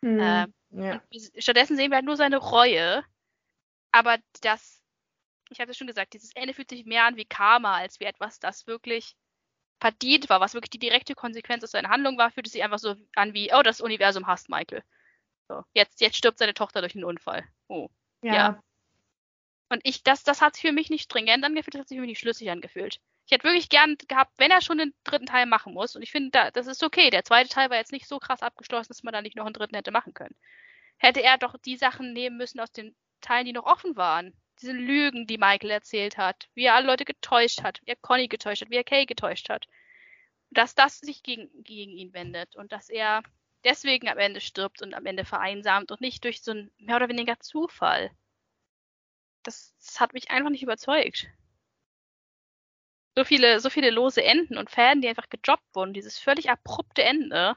Mhm, 0.00 0.20
äh, 0.20 0.46
ja. 0.70 1.02
Stattdessen 1.38 1.76
sehen 1.76 1.90
wir 1.90 1.96
halt 1.96 2.04
nur 2.04 2.16
seine 2.16 2.36
Reue. 2.38 3.04
Aber 3.90 4.18
das, 4.42 4.82
ich 5.50 5.60
hatte 5.60 5.74
schon 5.74 5.86
gesagt, 5.86 6.12
dieses 6.12 6.34
Ende 6.34 6.54
fühlt 6.54 6.70
sich 6.70 6.84
mehr 6.84 7.04
an 7.04 7.16
wie 7.16 7.24
Karma, 7.24 7.76
als 7.76 8.00
wie 8.00 8.04
etwas, 8.04 8.38
das 8.38 8.66
wirklich 8.66 9.16
verdient 9.80 10.28
war, 10.28 10.40
was 10.40 10.54
wirklich 10.54 10.70
die 10.70 10.78
direkte 10.78 11.14
Konsequenz 11.14 11.64
aus 11.64 11.70
seiner 11.70 11.88
Handlung 11.88 12.18
war, 12.18 12.30
fühlt 12.30 12.46
es 12.46 12.52
sich 12.52 12.62
einfach 12.62 12.78
so 12.78 12.96
an 13.14 13.32
wie, 13.32 13.52
oh, 13.54 13.62
das 13.62 13.80
Universum 13.80 14.26
hasst 14.26 14.48
Michael. 14.48 14.82
So, 15.48 15.64
jetzt, 15.72 16.00
jetzt 16.00 16.16
stirbt 16.16 16.38
seine 16.38 16.54
Tochter 16.54 16.80
durch 16.80 16.94
einen 16.94 17.04
Unfall. 17.04 17.44
Oh. 17.68 17.88
Ja. 18.22 18.34
ja. 18.34 18.62
Und 19.70 19.80
ich, 19.84 20.02
das, 20.02 20.24
das 20.24 20.40
hat 20.40 20.54
sich 20.54 20.62
für 20.62 20.72
mich 20.72 20.90
nicht 20.90 21.04
stringent 21.04 21.44
angefühlt, 21.44 21.74
das 21.74 21.80
hat 21.82 21.88
sich 21.88 21.96
für 21.96 22.02
mich 22.02 22.10
nicht 22.10 22.20
schlüssig 22.20 22.50
angefühlt. 22.50 23.00
Ich 23.28 23.32
hätte 23.32 23.44
wirklich 23.44 23.68
gern 23.68 23.96
gehabt, 24.08 24.32
wenn 24.38 24.50
er 24.50 24.62
schon 24.62 24.78
den 24.78 24.94
dritten 25.04 25.26
Teil 25.26 25.44
machen 25.44 25.74
muss, 25.74 25.94
und 25.94 26.02
ich 26.02 26.10
finde, 26.10 26.30
da, 26.30 26.50
das 26.50 26.66
ist 26.66 26.82
okay. 26.82 27.10
Der 27.10 27.24
zweite 27.24 27.50
Teil 27.50 27.68
war 27.68 27.76
jetzt 27.76 27.92
nicht 27.92 28.08
so 28.08 28.18
krass 28.18 28.42
abgeschlossen, 28.42 28.88
dass 28.88 29.02
man 29.02 29.12
da 29.12 29.20
nicht 29.20 29.36
noch 29.36 29.44
einen 29.44 29.52
dritten 29.52 29.76
hätte 29.76 29.90
machen 29.90 30.14
können. 30.14 30.34
Hätte 30.96 31.22
er 31.22 31.36
doch 31.36 31.56
die 31.58 31.76
Sachen 31.76 32.14
nehmen 32.14 32.38
müssen 32.38 32.58
aus 32.58 32.72
den 32.72 32.96
Teilen, 33.20 33.44
die 33.44 33.52
noch 33.52 33.66
offen 33.66 33.96
waren. 33.96 34.32
Diese 34.62 34.72
Lügen, 34.72 35.26
die 35.26 35.38
Michael 35.38 35.70
erzählt 35.70 36.16
hat, 36.16 36.48
wie 36.54 36.64
er 36.64 36.74
alle 36.74 36.86
Leute 36.86 37.04
getäuscht 37.04 37.62
hat, 37.62 37.80
wie 37.84 37.90
er 37.90 37.96
Conny 37.96 38.28
getäuscht 38.28 38.62
hat, 38.62 38.70
wie 38.70 38.76
er 38.76 38.84
Kay 38.84 39.04
getäuscht 39.04 39.50
hat. 39.50 39.68
Dass 40.50 40.74
das 40.74 40.98
sich 40.98 41.22
gegen, 41.22 41.50
gegen 41.62 41.92
ihn 41.92 42.14
wendet 42.14 42.56
und 42.56 42.72
dass 42.72 42.88
er 42.88 43.22
deswegen 43.62 44.08
am 44.08 44.18
Ende 44.18 44.40
stirbt 44.40 44.80
und 44.82 44.94
am 44.94 45.04
Ende 45.04 45.26
vereinsamt 45.26 45.92
und 45.92 46.00
nicht 46.00 46.24
durch 46.24 46.42
so 46.42 46.52
einen 46.52 46.70
mehr 46.78 46.96
oder 46.96 47.08
weniger 47.08 47.38
Zufall 47.40 48.10
das, 49.48 49.74
das 49.84 50.00
hat 50.00 50.12
mich 50.12 50.30
einfach 50.30 50.50
nicht 50.50 50.62
überzeugt. 50.62 51.26
So 53.18 53.24
viele, 53.24 53.58
so 53.58 53.68
viele 53.68 53.90
lose 53.90 54.22
Enden 54.22 54.56
und 54.56 54.70
Fäden, 54.70 55.02
die 55.02 55.08
einfach 55.08 55.28
gedroppt 55.28 55.74
wurden, 55.74 55.92
dieses 55.92 56.20
völlig 56.20 56.50
abrupte 56.50 57.02
Ende. 57.02 57.56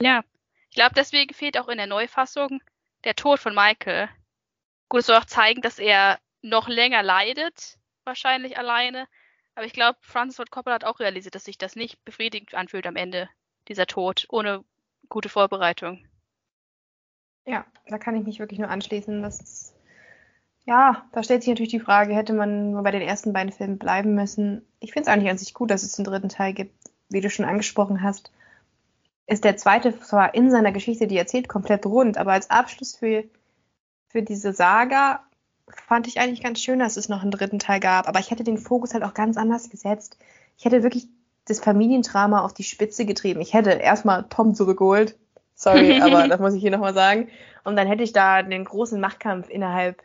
Ja, 0.00 0.22
ich 0.70 0.76
glaube, 0.76 0.94
deswegen 0.94 1.34
fehlt 1.34 1.58
auch 1.58 1.66
in 1.66 1.78
der 1.78 1.88
Neufassung 1.88 2.62
der 3.02 3.16
Tod 3.16 3.40
von 3.40 3.52
Michael. 3.52 4.08
Gut, 4.88 5.00
es 5.00 5.06
soll 5.06 5.16
auch 5.16 5.24
zeigen, 5.24 5.60
dass 5.60 5.80
er 5.80 6.20
noch 6.40 6.68
länger 6.68 7.02
leidet, 7.02 7.80
wahrscheinlich 8.04 8.58
alleine. 8.58 9.08
Aber 9.56 9.66
ich 9.66 9.72
glaube, 9.72 9.98
Francis 10.02 10.36
Ford 10.36 10.52
Coppola 10.52 10.76
hat 10.76 10.84
auch 10.84 11.00
realisiert, 11.00 11.34
dass 11.34 11.46
sich 11.46 11.58
das 11.58 11.74
nicht 11.74 12.04
befriedigend 12.04 12.54
anfühlt 12.54 12.86
am 12.86 12.94
Ende, 12.94 13.28
dieser 13.66 13.88
Tod, 13.88 14.26
ohne 14.28 14.64
gute 15.08 15.28
Vorbereitung. 15.28 16.06
Ja, 17.44 17.66
da 17.88 17.98
kann 17.98 18.14
ich 18.14 18.24
mich 18.24 18.38
wirklich 18.38 18.60
nur 18.60 18.70
anschließen. 18.70 19.20
Das 19.20 19.75
ja, 20.66 21.04
da 21.12 21.22
stellt 21.22 21.42
sich 21.42 21.48
natürlich 21.50 21.70
die 21.70 21.80
Frage, 21.80 22.14
hätte 22.14 22.32
man 22.32 22.72
nur 22.72 22.82
bei 22.82 22.90
den 22.90 23.02
ersten 23.02 23.32
beiden 23.32 23.52
Filmen 23.52 23.78
bleiben 23.78 24.14
müssen. 24.14 24.66
Ich 24.80 24.92
finde 24.92 25.08
es 25.08 25.14
eigentlich 25.14 25.30
an 25.30 25.38
sich 25.38 25.54
gut, 25.54 25.70
dass 25.70 25.84
es 25.84 25.96
einen 25.98 26.04
dritten 26.04 26.28
Teil 26.28 26.52
gibt. 26.52 26.74
Wie 27.08 27.20
du 27.20 27.30
schon 27.30 27.44
angesprochen 27.44 28.02
hast, 28.02 28.32
ist 29.28 29.44
der 29.44 29.56
zweite 29.56 29.98
zwar 30.00 30.34
in 30.34 30.50
seiner 30.50 30.72
Geschichte, 30.72 31.06
die 31.06 31.16
erzählt, 31.16 31.48
komplett 31.48 31.86
rund, 31.86 32.18
aber 32.18 32.32
als 32.32 32.50
Abschluss 32.50 32.96
für, 32.96 33.22
für 34.08 34.22
diese 34.22 34.52
Saga 34.52 35.20
fand 35.68 36.08
ich 36.08 36.18
eigentlich 36.18 36.42
ganz 36.42 36.60
schön, 36.60 36.80
dass 36.80 36.96
es 36.96 37.08
noch 37.08 37.22
einen 37.22 37.30
dritten 37.30 37.60
Teil 37.60 37.78
gab. 37.78 38.08
Aber 38.08 38.18
ich 38.18 38.32
hätte 38.32 38.44
den 38.44 38.58
Fokus 38.58 38.92
halt 38.92 39.04
auch 39.04 39.14
ganz 39.14 39.36
anders 39.36 39.70
gesetzt. 39.70 40.18
Ich 40.58 40.64
hätte 40.64 40.82
wirklich 40.82 41.08
das 41.44 41.60
Familiendrama 41.60 42.40
auf 42.40 42.54
die 42.54 42.64
Spitze 42.64 43.04
getrieben. 43.04 43.40
Ich 43.40 43.54
hätte 43.54 43.70
erstmal 43.70 44.24
Tom 44.28 44.54
zurückgeholt. 44.54 45.16
Sorry, 45.54 46.00
aber 46.02 46.26
das 46.26 46.40
muss 46.40 46.54
ich 46.54 46.60
hier 46.60 46.72
nochmal 46.72 46.94
sagen. 46.94 47.28
Und 47.62 47.76
dann 47.76 47.86
hätte 47.86 48.02
ich 48.02 48.12
da 48.12 48.42
den 48.42 48.64
großen 48.64 49.00
Machtkampf 49.00 49.48
innerhalb 49.48 50.02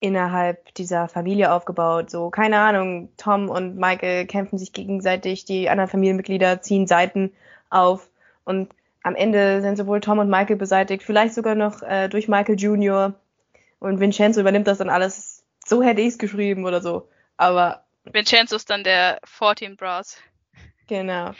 innerhalb 0.00 0.74
dieser 0.74 1.08
Familie 1.08 1.52
aufgebaut. 1.52 2.10
So, 2.10 2.30
keine 2.30 2.58
Ahnung, 2.58 3.10
Tom 3.16 3.48
und 3.48 3.76
Michael 3.76 4.26
kämpfen 4.26 4.58
sich 4.58 4.72
gegenseitig, 4.72 5.44
die 5.44 5.68
anderen 5.68 5.90
Familienmitglieder 5.90 6.60
ziehen 6.62 6.86
Seiten 6.86 7.32
auf 7.70 8.08
und 8.44 8.72
am 9.02 9.14
Ende 9.14 9.62
sind 9.62 9.76
sowohl 9.76 10.00
Tom 10.00 10.18
und 10.18 10.28
Michael 10.28 10.56
beseitigt, 10.56 11.02
vielleicht 11.02 11.34
sogar 11.34 11.54
noch 11.54 11.82
äh, 11.82 12.08
durch 12.08 12.28
Michael 12.28 12.58
Jr. 12.58 13.14
und 13.78 14.00
Vincenzo 14.00 14.40
übernimmt 14.40 14.66
das 14.66 14.78
dann 14.78 14.90
alles. 14.90 15.44
So 15.64 15.82
hätte 15.82 16.00
ich 16.00 16.08
es 16.08 16.18
geschrieben 16.18 16.66
oder 16.66 16.80
so. 16.80 17.08
Aber. 17.36 17.84
Vincenzo 18.04 18.56
ist 18.56 18.70
dann 18.70 18.84
der 18.84 19.20
14 19.24 19.76
Bros. 19.76 20.18
Genau. 20.86 21.32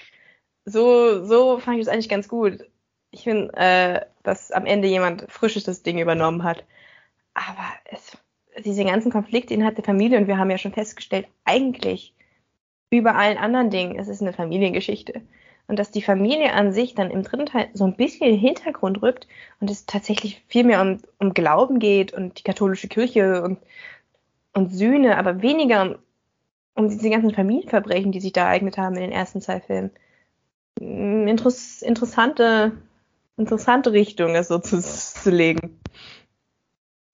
So, 0.65 1.25
so 1.25 1.59
fand 1.59 1.79
ich 1.79 1.87
das 1.87 1.93
eigentlich 1.93 2.09
ganz 2.09 2.29
gut. 2.29 2.65
Ich 3.11 3.25
finde, 3.25 3.55
äh, 3.55 4.05
dass 4.23 4.53
am 4.53 4.67
Ende 4.67 4.87
jemand 4.89 5.31
Frisches 5.31 5.65
das 5.65 5.83
Ding 5.83 5.99
übernommen 5.99 6.45
hat. 6.45 6.65
Aber 7.33 7.67
es 7.87 8.17
diese 8.65 8.85
ganzen 8.85 9.13
Konflikte 9.13 9.55
innerhalb 9.55 9.77
der 9.77 9.85
Familie, 9.85 10.19
und 10.19 10.27
wir 10.27 10.39
haben 10.39 10.51
ja 10.51 10.59
schon 10.59 10.73
festgestellt, 10.73 11.27
eigentlich 11.45 12.15
über 12.91 13.17
allen 13.17 13.39
anderen 13.39 13.71
Dingen, 13.71 13.99
es 13.99 14.09
ist 14.09 14.23
eine 14.23 14.33
Familiengeschichte. 14.33 15.23
Und 15.67 15.79
dass 15.79 15.91
die 15.91 16.01
Familie 16.01 16.55
an 16.55 16.73
sich 16.73 16.95
dann 16.95 17.11
im 17.11 17.23
dritten 17.23 17.45
Teil 17.45 17.69
so 17.75 17.85
ein 17.85 17.97
bisschen 17.97 18.27
in 18.27 18.35
den 18.35 18.41
Hintergrund 18.41 19.03
rückt 19.03 19.29
und 19.61 19.71
es 19.71 19.85
tatsächlich 19.85 20.43
viel 20.49 20.65
mehr 20.65 20.81
um, 20.81 20.99
um 21.19 21.35
Glauben 21.35 21.79
geht 21.79 22.15
und 22.15 22.39
die 22.39 22.43
katholische 22.43 22.89
Kirche 22.89 23.43
und, 23.43 23.59
und 24.55 24.73
Sühne, 24.73 25.19
aber 25.19 25.43
weniger 25.43 25.83
um, 25.83 25.97
um 26.75 26.89
diese 26.89 27.11
ganzen 27.11 27.35
Familienverbrechen, 27.35 28.13
die 28.13 28.21
sich 28.21 28.33
da 28.33 28.47
ereignet 28.47 28.79
haben 28.79 28.95
in 28.95 29.03
den 29.03 29.13
ersten 29.13 29.43
zwei 29.43 29.61
Filmen. 29.61 29.91
Interess 30.81 31.83
interessante, 31.83 32.73
interessante 33.37 33.93
Richtung, 33.93 34.35
es 34.35 34.49
so 34.49 34.59
zu, 34.59 34.81
zu 34.81 35.31
legen. 35.31 35.79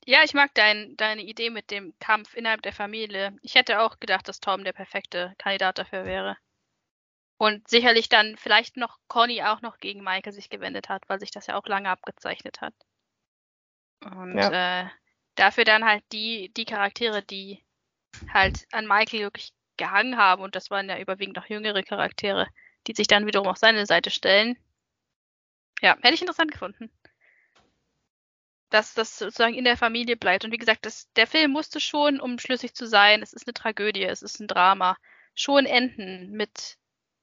Ja, 0.07 0.23
ich 0.23 0.35
mag 0.35 0.53
dein, 0.55 0.97
deine 0.97 1.23
Idee 1.23 1.51
mit 1.51 1.71
dem 1.71 1.95
Kampf 1.99 2.35
innerhalb 2.35 2.63
der 2.63 2.73
Familie. 2.73 3.37
Ich 3.43 3.55
hätte 3.55 3.81
auch 3.81 4.01
gedacht, 4.01 4.29
dass 4.29 4.41
Tom 4.41 4.65
der 4.65 4.73
perfekte 4.73 5.35
Kandidat 5.39 5.79
dafür 5.79 6.05
wäre. 6.05 6.37
Und 7.39 7.67
sicherlich 7.69 8.09
dann 8.09 8.37
vielleicht 8.37 8.77
noch 8.77 8.99
Conny 9.09 9.43
auch 9.43 9.63
noch 9.63 9.79
gegen 9.79 10.05
Michael 10.05 10.33
sich 10.33 10.51
gewendet 10.51 10.89
hat, 10.89 11.03
weil 11.09 11.21
sich 11.21 11.31
das 11.31 11.47
ja 11.47 11.57
auch 11.57 11.67
lange 11.67 11.89
abgezeichnet 11.89 12.61
hat. 12.61 12.75
Und 14.01 14.37
ja. 14.37 14.83
äh, 14.83 14.89
dafür 15.37 15.65
dann 15.65 15.85
halt 15.85 16.05
die, 16.13 16.53
die 16.55 16.67
Charaktere, 16.67 17.23
die 17.23 17.65
halt 18.33 18.67
an 18.73 18.87
Michael 18.87 19.21
wirklich 19.21 19.53
gehangen 19.77 20.17
haben, 20.17 20.43
und 20.43 20.55
das 20.55 20.71
waren 20.71 20.89
ja 20.89 20.99
überwiegend 20.99 21.37
noch 21.37 21.47
jüngere 21.47 21.83
Charaktere, 21.83 22.47
die 22.87 22.93
sich 22.93 23.07
dann 23.07 23.27
wiederum 23.27 23.49
auf 23.49 23.57
seine 23.57 23.87
Seite 23.87 24.11
stellen. 24.11 24.57
Ja, 25.81 25.97
hätte 26.03 26.15
ich 26.15 26.21
interessant 26.21 26.53
gefunden 26.53 26.91
dass 28.75 28.93
das 28.93 29.19
sozusagen 29.19 29.55
in 29.55 29.65
der 29.65 29.77
Familie 29.77 30.17
bleibt. 30.17 30.45
Und 30.45 30.51
wie 30.51 30.59
gesagt, 30.59 30.85
das, 30.85 31.09
der 31.13 31.29
Film 31.29 31.53
musste 31.53 31.79
schon, 31.79 32.21
um 32.21 32.41
schlüssig 32.41 32.75
zu 32.75 32.87
sein, 32.87 33.23
es 33.23 33.33
ist 33.33 33.47
eine 33.47 33.55
Tragödie, 33.55 34.03
es 34.03 34.21
ist 34.21 34.41
ein 34.41 34.49
Drama, 34.49 34.97
schon 35.37 35.65
enden 35.65 36.33
mit 36.33 36.77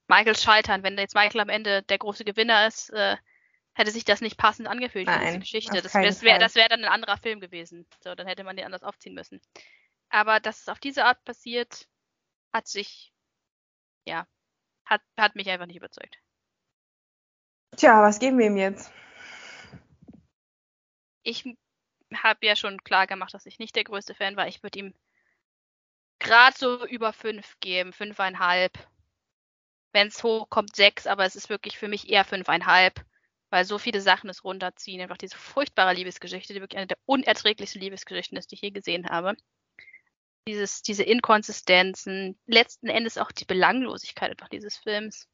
Michaels 0.08 0.42
Scheitern. 0.42 0.82
Wenn 0.82 0.96
jetzt 0.96 1.14
Michael 1.14 1.42
am 1.42 1.50
Ende 1.50 1.82
der 1.82 1.98
große 1.98 2.24
Gewinner 2.24 2.66
ist, 2.66 2.88
äh, 2.90 3.18
hätte 3.74 3.90
sich 3.90 4.06
das 4.06 4.22
nicht 4.22 4.38
passend 4.38 4.66
angefühlt 4.66 5.06
Nein, 5.06 5.18
für 5.18 5.26
diese 5.26 5.38
Geschichte. 5.40 5.82
Das, 5.82 5.94
wäre 5.94 6.54
wär 6.54 6.68
dann 6.70 6.84
ein 6.84 6.90
anderer 6.90 7.18
Film 7.18 7.38
gewesen. 7.38 7.86
So, 8.02 8.14
dann 8.14 8.26
hätte 8.26 8.44
man 8.44 8.56
den 8.56 8.64
anders 8.64 8.82
aufziehen 8.82 9.14
müssen. 9.14 9.38
Aber 10.08 10.40
dass 10.40 10.62
es 10.62 10.68
auf 10.68 10.78
diese 10.78 11.04
Art 11.04 11.22
passiert, 11.24 11.86
hat 12.50 12.66
sich, 12.66 13.12
ja, 14.06 14.26
hat, 14.86 15.02
hat 15.18 15.36
mich 15.36 15.50
einfach 15.50 15.66
nicht 15.66 15.76
überzeugt. 15.76 16.18
Tja, 17.76 18.02
was 18.02 18.18
geben 18.18 18.38
wir 18.38 18.46
ihm 18.46 18.56
jetzt? 18.56 18.90
Ich 21.22 21.44
habe 22.14 22.46
ja 22.46 22.56
schon 22.56 22.82
klar 22.84 23.06
gemacht, 23.06 23.34
dass 23.34 23.46
ich 23.46 23.58
nicht 23.58 23.76
der 23.76 23.84
größte 23.84 24.14
Fan 24.14 24.36
war. 24.36 24.48
Ich 24.48 24.62
würde 24.62 24.78
ihm 24.78 24.94
gerade 26.18 26.56
so 26.56 26.86
über 26.86 27.12
fünf 27.12 27.58
geben, 27.60 27.92
fünfeinhalb. 27.92 28.72
Wenn 29.92 30.08
es 30.08 30.22
hochkommt, 30.22 30.74
sechs, 30.74 31.06
aber 31.06 31.24
es 31.24 31.36
ist 31.36 31.50
wirklich 31.50 31.76
für 31.76 31.88
mich 31.88 32.08
eher 32.08 32.24
fünfeinhalb, 32.24 33.04
weil 33.50 33.64
so 33.64 33.78
viele 33.78 34.00
Sachen 34.00 34.30
es 34.30 34.44
runterziehen. 34.44 35.02
Einfach 35.02 35.18
diese 35.18 35.36
furchtbare 35.36 35.92
Liebesgeschichte, 35.94 36.54
die 36.54 36.60
wirklich 36.60 36.78
eine 36.78 36.86
der 36.86 36.98
unerträglichsten 37.04 37.80
Liebesgeschichten 37.80 38.38
ist, 38.38 38.50
die 38.50 38.54
ich 38.54 38.62
je 38.62 38.70
gesehen 38.70 39.08
habe. 39.10 39.36
Dieses, 40.48 40.82
diese 40.82 41.02
Inkonsistenzen, 41.02 42.38
letzten 42.46 42.88
Endes 42.88 43.18
auch 43.18 43.30
die 43.30 43.44
Belanglosigkeit 43.44 44.30
einfach 44.30 44.48
dieses 44.48 44.76
Films. 44.76 45.28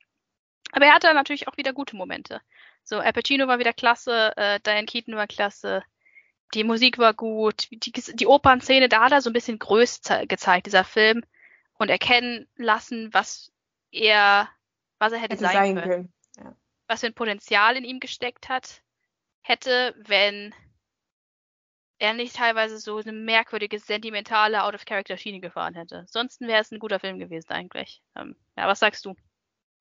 Aber 0.72 0.86
er 0.86 0.94
hatte 0.94 1.14
natürlich 1.14 1.48
auch 1.48 1.56
wieder 1.56 1.72
gute 1.72 1.96
Momente. 1.96 2.40
So, 2.88 3.00
Al 3.00 3.12
Pacino 3.12 3.46
war 3.46 3.58
wieder 3.58 3.74
klasse, 3.74 4.32
äh, 4.38 4.60
Diane 4.60 4.86
Keaton 4.86 5.14
war 5.14 5.26
klasse, 5.26 5.82
die 6.54 6.64
Musik 6.64 6.96
war 6.96 7.12
gut, 7.12 7.68
die, 7.70 7.92
die 7.92 8.26
Opernszene, 8.26 8.88
da 8.88 9.02
hat 9.02 9.12
er 9.12 9.20
so 9.20 9.28
ein 9.28 9.34
bisschen 9.34 9.58
größ 9.58 10.00
gezeigt, 10.26 10.64
dieser 10.64 10.84
Film, 10.84 11.22
und 11.74 11.90
erkennen 11.90 12.48
lassen, 12.56 13.12
was 13.12 13.52
er, 13.90 14.48
was 14.98 15.12
er 15.12 15.18
hätte, 15.18 15.34
hätte 15.34 15.44
sein, 15.44 15.52
sein, 15.52 15.74
können. 15.74 15.86
können. 15.86 16.12
Ja. 16.38 16.56
Was 16.86 17.00
für 17.00 17.08
ein 17.08 17.14
Potenzial 17.14 17.76
in 17.76 17.84
ihm 17.84 18.00
gesteckt 18.00 18.48
hat, 18.48 18.82
hätte, 19.42 19.94
wenn 19.98 20.54
er 21.98 22.14
nicht 22.14 22.36
teilweise 22.36 22.78
so 22.78 22.96
eine 22.96 23.12
merkwürdige, 23.12 23.78
sentimentale 23.78 24.64
Out-of-Character-Schiene 24.64 25.40
gefahren 25.40 25.74
hätte. 25.74 26.06
Sonst 26.08 26.40
wäre 26.40 26.62
es 26.62 26.70
ein 26.70 26.78
guter 26.78 27.00
Film 27.00 27.18
gewesen 27.18 27.50
eigentlich. 27.50 28.00
Ähm, 28.16 28.34
ja, 28.56 28.66
was 28.66 28.78
sagst 28.78 29.04
du? 29.04 29.14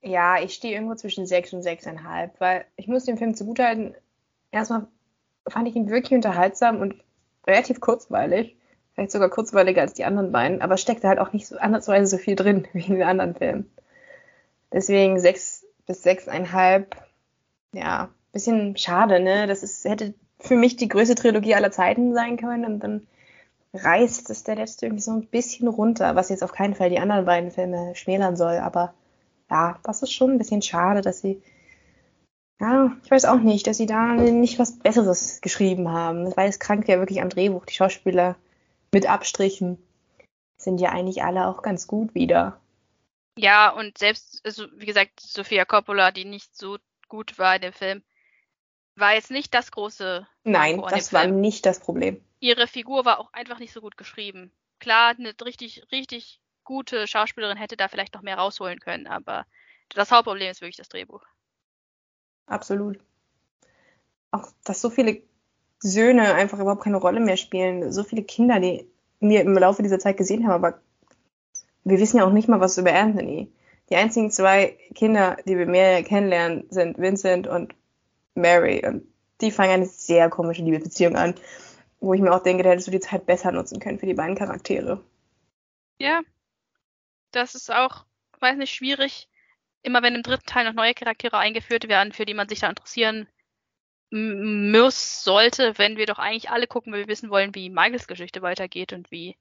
Ja, 0.01 0.39
ich 0.41 0.53
stehe 0.53 0.73
irgendwo 0.73 0.95
zwischen 0.95 1.25
6 1.25 1.53
und 1.53 1.63
6,5, 1.63 2.31
weil 2.39 2.65
ich 2.75 2.87
muss 2.87 3.05
dem 3.05 3.17
Film 3.17 3.33
zugutehalten, 3.35 3.95
erstmal 4.51 4.87
fand 5.47 5.67
ich 5.67 5.75
ihn 5.75 5.89
wirklich 5.89 6.13
unterhaltsam 6.13 6.81
und 6.81 6.95
relativ 7.45 7.79
kurzweilig. 7.79 8.55
Vielleicht 8.93 9.11
sogar 9.11 9.29
kurzweiliger 9.29 9.81
als 9.81 9.93
die 9.93 10.05
anderen 10.05 10.31
beiden, 10.31 10.61
aber 10.61 10.77
steckte 10.77 11.07
halt 11.07 11.19
auch 11.19 11.33
nicht 11.33 11.47
so 11.47 11.57
andersweise 11.57 12.07
so 12.07 12.17
viel 12.17 12.35
drin 12.35 12.67
wie 12.73 12.85
in 12.85 12.95
den 12.95 13.03
anderen 13.03 13.35
Filmen. 13.35 13.71
Deswegen 14.71 15.19
6 15.19 15.65
bis 15.85 16.05
6,5, 16.05 16.85
ja, 17.73 18.09
bisschen 18.33 18.75
schade, 18.77 19.19
ne? 19.19 19.47
Das 19.47 19.63
ist, 19.63 19.85
hätte 19.85 20.13
für 20.39 20.55
mich 20.55 20.75
die 20.75 20.87
größte 20.89 21.15
Trilogie 21.15 21.55
aller 21.55 21.71
Zeiten 21.71 22.13
sein 22.13 22.37
können 22.37 22.65
und 22.65 22.79
dann 22.79 23.07
reißt 23.73 24.29
es 24.29 24.43
der 24.43 24.55
letzte 24.55 24.85
irgendwie 24.85 25.03
so 25.03 25.11
ein 25.11 25.27
bisschen 25.27 25.67
runter, 25.67 26.15
was 26.15 26.29
jetzt 26.29 26.43
auf 26.43 26.51
keinen 26.51 26.75
Fall 26.75 26.89
die 26.89 26.99
anderen 26.99 27.25
beiden 27.25 27.51
Filme 27.51 27.95
schmälern 27.95 28.35
soll, 28.35 28.57
aber 28.57 28.93
ja, 29.49 29.79
das 29.83 30.01
ist 30.01 30.11
schon 30.13 30.31
ein 30.31 30.37
bisschen 30.37 30.61
schade, 30.61 31.01
dass 31.01 31.21
sie, 31.21 31.41
ja, 32.59 32.95
ich 33.03 33.11
weiß 33.11 33.25
auch 33.25 33.39
nicht, 33.39 33.67
dass 33.67 33.77
sie 33.77 33.85
da 33.85 34.13
nicht 34.13 34.59
was 34.59 34.79
Besseres 34.79 35.41
geschrieben 35.41 35.91
haben, 35.91 36.35
weil 36.35 36.49
es 36.49 36.59
krankt 36.59 36.87
ja 36.87 36.99
wirklich 36.99 37.21
am 37.21 37.29
Drehbuch. 37.29 37.65
Die 37.65 37.73
Schauspieler 37.73 38.35
mit 38.91 39.09
Abstrichen 39.09 39.77
sind 40.57 40.79
ja 40.79 40.89
eigentlich 40.89 41.23
alle 41.23 41.47
auch 41.47 41.61
ganz 41.61 41.87
gut 41.87 42.15
wieder. 42.15 42.59
Ja, 43.37 43.69
und 43.69 43.97
selbst, 43.97 44.41
also 44.43 44.65
wie 44.75 44.87
gesagt, 44.87 45.19
Sophia 45.19 45.63
Coppola, 45.65 46.11
die 46.11 46.25
nicht 46.25 46.57
so 46.57 46.77
gut 47.07 47.37
war 47.37 47.55
in 47.55 47.61
dem 47.61 47.73
Film, 47.73 48.03
war 48.95 49.13
jetzt 49.13 49.29
nicht 49.29 49.53
das 49.53 49.71
große. 49.71 50.27
Nein, 50.43 50.81
das 50.89 51.13
war 51.13 51.27
nicht 51.27 51.65
das 51.67 51.79
Problem. 51.79 52.19
Ihre 52.39 52.67
Figur 52.67 53.05
war 53.05 53.19
auch 53.19 53.31
einfach 53.33 53.59
nicht 53.59 53.73
so 53.73 53.81
gut 53.81 53.95
geschrieben. 53.95 54.51
Klar, 54.79 55.15
eine 55.17 55.33
richtig, 55.43 55.83
richtig 55.91 56.39
gute 56.67 57.07
Schauspielerin 57.07 57.57
hätte 57.57 57.77
da 57.77 57.87
vielleicht 57.87 58.13
noch 58.13 58.21
mehr 58.21 58.37
rausholen 58.37 58.79
können, 58.79 59.07
aber 59.07 59.45
das 59.95 60.11
Hauptproblem 60.11 60.51
ist 60.51 60.61
wirklich 60.61 60.75
das 60.75 60.89
Drehbuch. 60.89 61.23
Absolut. 62.45 62.99
Auch, 64.31 64.49
dass 64.65 64.81
so 64.81 64.89
viele 64.89 65.21
Söhne 65.79 66.33
einfach 66.35 66.59
überhaupt 66.59 66.83
keine 66.83 66.97
Rolle 66.97 67.21
mehr 67.21 67.37
spielen, 67.37 67.91
so 67.93 68.03
viele 68.03 68.23
Kinder, 68.23 68.59
die 68.59 68.85
wir 69.21 69.41
im 69.41 69.57
Laufe 69.57 69.81
dieser 69.81 69.97
Zeit 69.97 70.17
gesehen 70.17 70.45
haben, 70.45 70.65
aber 70.65 70.81
wir 71.85 71.99
wissen 71.99 72.17
ja 72.17 72.25
auch 72.25 72.33
nicht 72.33 72.49
mal 72.49 72.59
was 72.59 72.77
über 72.77 72.93
Anthony. 72.93 73.49
Die 73.89 73.95
einzigen 73.95 74.29
zwei 74.29 74.77
Kinder, 74.93 75.37
die 75.45 75.57
wir 75.57 75.65
mehr 75.65 76.03
kennenlernen, 76.03 76.65
sind 76.69 76.97
Vincent 76.97 77.47
und 77.47 77.73
Mary. 78.35 78.85
Und 78.85 79.07
die 79.39 79.51
fangen 79.51 79.71
eine 79.71 79.85
sehr 79.85 80.29
komische 80.29 80.63
Liebesbeziehung 80.63 81.15
an, 81.15 81.33
wo 82.01 82.13
ich 82.13 82.19
mir 82.19 82.33
auch 82.33 82.43
denke, 82.43 82.63
da 82.63 82.71
hättest 82.71 82.87
du 82.87 82.91
die 82.91 82.99
Zeit 82.99 83.25
besser 83.25 83.53
nutzen 83.53 83.79
können 83.79 83.99
für 83.99 84.05
die 84.05 84.13
beiden 84.13 84.35
Charaktere. 84.35 85.01
Ja, 85.99 86.21
das 87.31 87.55
ist 87.55 87.71
auch, 87.71 88.05
weiß 88.39 88.57
nicht, 88.57 88.73
schwierig. 88.73 89.29
Immer 89.83 90.01
wenn 90.01 90.15
im 90.15 90.23
dritten 90.23 90.45
Teil 90.45 90.65
noch 90.65 90.73
neue 90.73 90.93
Charaktere 90.93 91.37
eingeführt 91.37 91.87
werden, 91.87 92.13
für 92.13 92.25
die 92.25 92.33
man 92.33 92.49
sich 92.49 92.59
da 92.59 92.69
interessieren 92.69 93.27
muss, 94.09 95.23
sollte, 95.23 95.77
wenn 95.77 95.97
wir 95.97 96.05
doch 96.05 96.19
eigentlich 96.19 96.49
alle 96.49 96.67
gucken, 96.67 96.93
weil 96.93 97.01
wir 97.01 97.07
wissen 97.07 97.29
wollen, 97.29 97.53
wie 97.55 97.69
Michaels 97.69 98.07
Geschichte 98.07 98.41
weitergeht 98.41 98.93
und 98.93 99.11
wie 99.11 99.37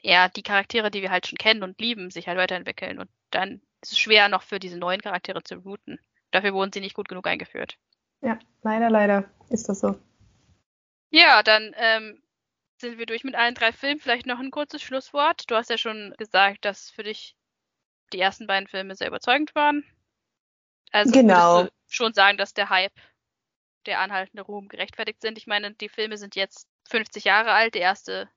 ja, 0.00 0.28
die 0.28 0.42
Charaktere, 0.42 0.90
die 0.90 1.02
wir 1.02 1.10
halt 1.10 1.26
schon 1.26 1.38
kennen 1.38 1.62
und 1.62 1.80
lieben, 1.80 2.10
sich 2.10 2.28
halt 2.28 2.38
weiterentwickeln. 2.38 2.98
Und 2.98 3.10
dann 3.30 3.60
ist 3.82 3.92
es 3.92 3.98
schwer, 3.98 4.28
noch 4.28 4.42
für 4.42 4.58
diese 4.58 4.78
neuen 4.78 5.00
Charaktere 5.00 5.42
zu 5.42 5.56
routen. 5.56 6.00
Dafür 6.30 6.54
wurden 6.54 6.72
sie 6.72 6.80
nicht 6.80 6.94
gut 6.94 7.08
genug 7.08 7.26
eingeführt. 7.26 7.76
Ja, 8.22 8.38
leider, 8.62 8.88
leider 8.88 9.24
ist 9.50 9.68
das 9.68 9.80
so. 9.80 9.98
Ja, 11.10 11.42
dann 11.42 11.74
ähm, 11.76 12.22
sind 12.82 12.98
wir 12.98 13.06
durch 13.06 13.24
mit 13.24 13.34
allen 13.34 13.54
drei 13.54 13.72
Filmen. 13.72 13.98
Vielleicht 13.98 14.26
noch 14.26 14.38
ein 14.38 14.50
kurzes 14.50 14.82
Schlusswort. 14.82 15.50
Du 15.50 15.56
hast 15.56 15.70
ja 15.70 15.78
schon 15.78 16.14
gesagt, 16.18 16.66
dass 16.66 16.90
für 16.90 17.02
dich 17.02 17.34
die 18.12 18.20
ersten 18.20 18.46
beiden 18.46 18.68
Filme 18.68 18.94
sehr 18.94 19.08
überzeugend 19.08 19.54
waren. 19.54 19.84
Also 20.90 21.12
genau. 21.12 21.66
schon 21.88 22.12
sagen, 22.12 22.36
dass 22.36 22.52
der 22.52 22.68
Hype, 22.68 22.92
der 23.86 24.00
anhaltende 24.00 24.42
Ruhm 24.42 24.68
gerechtfertigt 24.68 25.22
sind. 25.22 25.38
Ich 25.38 25.46
meine, 25.46 25.72
die 25.72 25.88
Filme 25.88 26.18
sind 26.18 26.36
jetzt 26.36 26.68
50 26.90 27.24
Jahre 27.24 27.52
alt. 27.52 27.74
Der 27.74 27.80
erste 27.80 28.28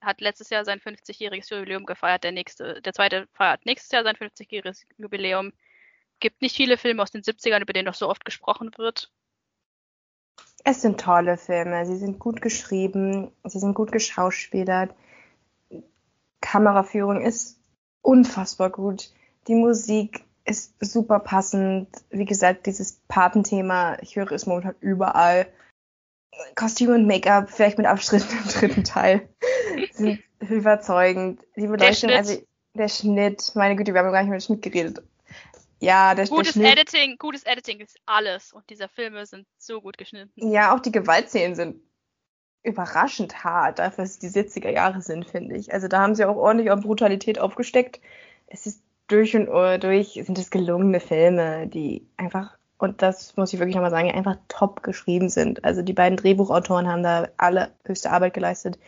hat 0.00 0.20
letztes 0.20 0.50
Jahr 0.50 0.64
sein 0.64 0.80
50-jähriges 0.80 1.54
Jubiläum 1.54 1.86
gefeiert. 1.86 2.24
Der 2.24 2.32
nächste, 2.32 2.82
der 2.82 2.92
zweite 2.92 3.28
feiert 3.32 3.64
nächstes 3.64 3.92
Jahr 3.92 4.02
sein 4.02 4.16
50-jähriges 4.16 4.84
Jubiläum. 4.98 5.52
Gibt 6.20 6.42
nicht 6.42 6.56
viele 6.56 6.76
Filme 6.76 7.02
aus 7.02 7.12
den 7.12 7.22
70ern, 7.22 7.62
über 7.62 7.72
denen 7.72 7.86
noch 7.86 7.94
so 7.94 8.08
oft 8.08 8.24
gesprochen 8.24 8.72
wird. 8.76 9.10
Es 10.64 10.80
sind 10.80 10.98
tolle 10.98 11.36
Filme. 11.36 11.84
Sie 11.84 11.96
sind 11.96 12.18
gut 12.18 12.40
geschrieben, 12.40 13.30
sie 13.44 13.58
sind 13.58 13.74
gut 13.74 13.92
geschauspielert. 13.92 14.94
Kameraführung 16.40 17.20
ist 17.20 17.58
unfassbar 18.00 18.70
gut. 18.70 19.12
Die 19.46 19.54
Musik 19.54 20.24
ist 20.46 20.74
super 20.80 21.20
passend. 21.20 21.88
Wie 22.10 22.24
gesagt, 22.24 22.66
dieses 22.66 23.00
Patenthema, 23.08 23.98
ich 24.00 24.16
höre 24.16 24.32
es 24.32 24.46
momentan 24.46 24.74
überall. 24.80 25.46
Kostüm 26.54 26.90
und 26.90 27.06
Make-up, 27.06 27.50
vielleicht 27.50 27.78
mit 27.78 27.86
Abschritten 27.86 28.36
im 28.36 28.48
dritten 28.48 28.84
Teil, 28.84 29.28
sind 29.92 30.20
überzeugend. 30.40 31.40
Die 31.56 31.66
Beleuchtung, 31.66 32.08
der 32.08 32.18
also 32.18 32.42
der 32.76 32.88
Schnitt, 32.88 33.52
meine 33.54 33.76
Güte, 33.76 33.94
wir 33.94 34.00
haben 34.00 34.10
gar 34.12 34.20
nicht 34.22 34.28
über 34.28 34.38
den 34.38 34.40
Schnitt 34.40 34.62
geredet. 34.62 35.02
Ja, 35.84 36.14
der, 36.14 36.26
gutes 36.26 36.54
der 36.54 36.72
Editing, 36.72 37.16
gutes 37.18 37.44
Editing 37.44 37.80
ist 37.80 37.98
alles 38.06 38.52
und 38.52 38.68
diese 38.70 38.88
Filme 38.88 39.26
sind 39.26 39.46
so 39.58 39.80
gut 39.80 39.98
geschnitten. 39.98 40.30
Ja, 40.36 40.74
auch 40.74 40.80
die 40.80 40.92
Gewaltszenen 40.92 41.54
sind 41.54 41.76
überraschend 42.62 43.44
hart, 43.44 43.78
dafür, 43.78 44.04
dass 44.04 44.12
es 44.12 44.18
die 44.18 44.28
70er 44.28 44.70
Jahre 44.70 45.02
sind, 45.02 45.26
finde 45.28 45.56
ich. 45.56 45.72
Also 45.72 45.86
da 45.86 46.00
haben 46.00 46.14
sie 46.14 46.24
auch 46.24 46.36
ordentlich 46.36 46.70
auf 46.70 46.80
Brutalität 46.80 47.38
aufgesteckt. 47.38 48.00
Es 48.46 48.66
ist 48.66 48.82
durch 49.06 49.36
und 49.36 49.46
durch 49.84 50.14
sind 50.14 50.38
es 50.38 50.50
gelungene 50.50 51.00
Filme, 51.00 51.66
die 51.66 52.08
einfach, 52.16 52.56
und 52.78 53.02
das 53.02 53.36
muss 53.36 53.52
ich 53.52 53.58
wirklich 53.58 53.74
nochmal 53.74 53.90
sagen, 53.90 54.10
einfach 54.10 54.36
top 54.48 54.82
geschrieben 54.82 55.28
sind. 55.28 55.62
Also 55.62 55.82
die 55.82 55.92
beiden 55.92 56.16
Drehbuchautoren 56.16 56.88
haben 56.88 57.02
da 57.02 57.28
alle 57.36 57.72
höchste 57.84 58.10
Arbeit 58.10 58.32
geleistet. 58.32 58.78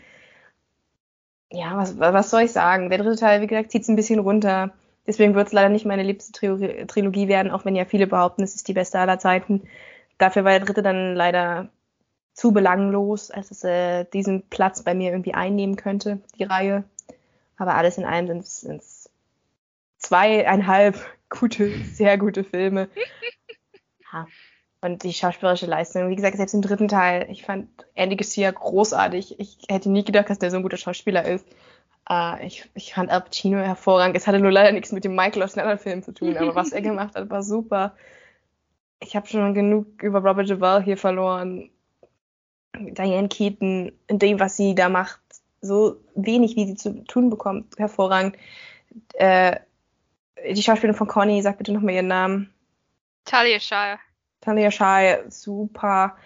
Ja, 1.52 1.76
was, 1.76 1.98
was 1.98 2.30
soll 2.30 2.42
ich 2.42 2.52
sagen? 2.52 2.88
Der 2.88 2.98
dritte 2.98 3.20
Teil, 3.20 3.42
wie 3.42 3.46
gesagt, 3.46 3.70
zieht 3.70 3.82
es 3.82 3.88
ein 3.88 3.96
bisschen 3.96 4.18
runter. 4.18 4.72
Deswegen 5.06 5.34
wird 5.34 5.46
es 5.46 5.52
leider 5.52 5.68
nicht 5.68 5.86
meine 5.86 6.02
liebste 6.02 6.32
Trilogie 6.86 7.28
werden, 7.28 7.52
auch 7.52 7.64
wenn 7.64 7.76
ja 7.76 7.84
viele 7.84 8.06
behaupten, 8.06 8.42
es 8.42 8.54
ist 8.54 8.68
die 8.68 8.72
beste 8.72 8.98
aller 8.98 9.18
Zeiten. 9.18 9.62
Dafür 10.18 10.44
war 10.44 10.52
der 10.52 10.66
dritte 10.66 10.82
dann 10.82 11.14
leider 11.14 11.68
zu 12.32 12.52
belanglos, 12.52 13.30
als 13.30 13.50
es 13.50 13.64
äh, 13.64 14.04
diesen 14.04 14.48
Platz 14.48 14.82
bei 14.82 14.94
mir 14.94 15.10
irgendwie 15.10 15.34
einnehmen 15.34 15.76
könnte, 15.76 16.20
die 16.38 16.44
Reihe. 16.44 16.84
Aber 17.56 17.74
alles 17.74 17.96
in 17.98 18.04
allem 18.04 18.42
sind 18.42 18.82
es 18.82 19.08
zweieinhalb 19.98 20.96
gute, 21.30 21.70
sehr 21.84 22.18
gute 22.18 22.44
Filme. 22.44 22.88
Ja. 24.12 24.28
Und 24.80 25.02
die 25.02 25.12
schauspielerische 25.12 25.66
Leistung, 25.66 26.08
wie 26.08 26.14
gesagt, 26.16 26.36
selbst 26.36 26.54
im 26.54 26.62
dritten 26.62 26.86
Teil, 26.86 27.26
ich 27.28 27.42
fand 27.42 27.68
Andy 27.94 28.14
Garcia 28.14 28.50
großartig. 28.52 29.40
Ich 29.40 29.58
hätte 29.68 29.90
nie 29.90 30.04
gedacht, 30.04 30.30
dass 30.30 30.38
der 30.38 30.52
so 30.52 30.58
ein 30.58 30.62
guter 30.62 30.76
Schauspieler 30.76 31.24
ist. 31.24 31.44
Äh, 32.08 32.46
ich, 32.46 32.68
ich 32.74 32.94
fand 32.94 33.10
Al 33.10 33.22
Pacino 33.22 33.58
hervorragend. 33.58 34.16
Es 34.16 34.26
hatte 34.26 34.38
nur 34.38 34.52
leider 34.52 34.72
nichts 34.72 34.92
mit 34.92 35.04
dem 35.04 35.14
Michael 35.14 35.42
aus 35.42 35.54
den 35.54 35.60
anderen 35.60 35.78
Filmen 35.78 36.02
zu 36.02 36.12
tun, 36.12 36.36
aber 36.36 36.54
was 36.54 36.72
er 36.72 36.80
gemacht 36.82 37.14
hat, 37.14 37.30
war 37.30 37.42
super. 37.42 37.94
Ich 39.00 39.16
habe 39.16 39.26
schon 39.26 39.54
genug 39.54 40.02
über 40.02 40.20
Robert 40.20 40.48
Duvall 40.48 40.82
hier 40.82 40.96
verloren. 40.96 41.70
Diane 42.78 43.28
Keaton, 43.28 43.92
in 44.06 44.18
dem, 44.18 44.38
was 44.38 44.56
sie 44.56 44.74
da 44.74 44.88
macht, 44.88 45.20
so 45.60 45.96
wenig, 46.14 46.56
wie 46.56 46.66
sie 46.66 46.74
zu 46.74 47.04
tun 47.04 47.30
bekommt, 47.30 47.78
hervorragend. 47.78 48.36
Äh, 49.14 49.60
die 50.54 50.62
Schauspielerin 50.62 50.96
von 50.96 51.08
Conny, 51.08 51.40
sag 51.42 51.58
bitte 51.58 51.72
nochmal 51.72 51.94
ihren 51.94 52.08
Namen. 52.08 52.52
Talia 53.24 53.58
Shire. 53.58 53.98
Talia 54.42 54.70
Shire, 54.70 55.24
super 55.28 56.16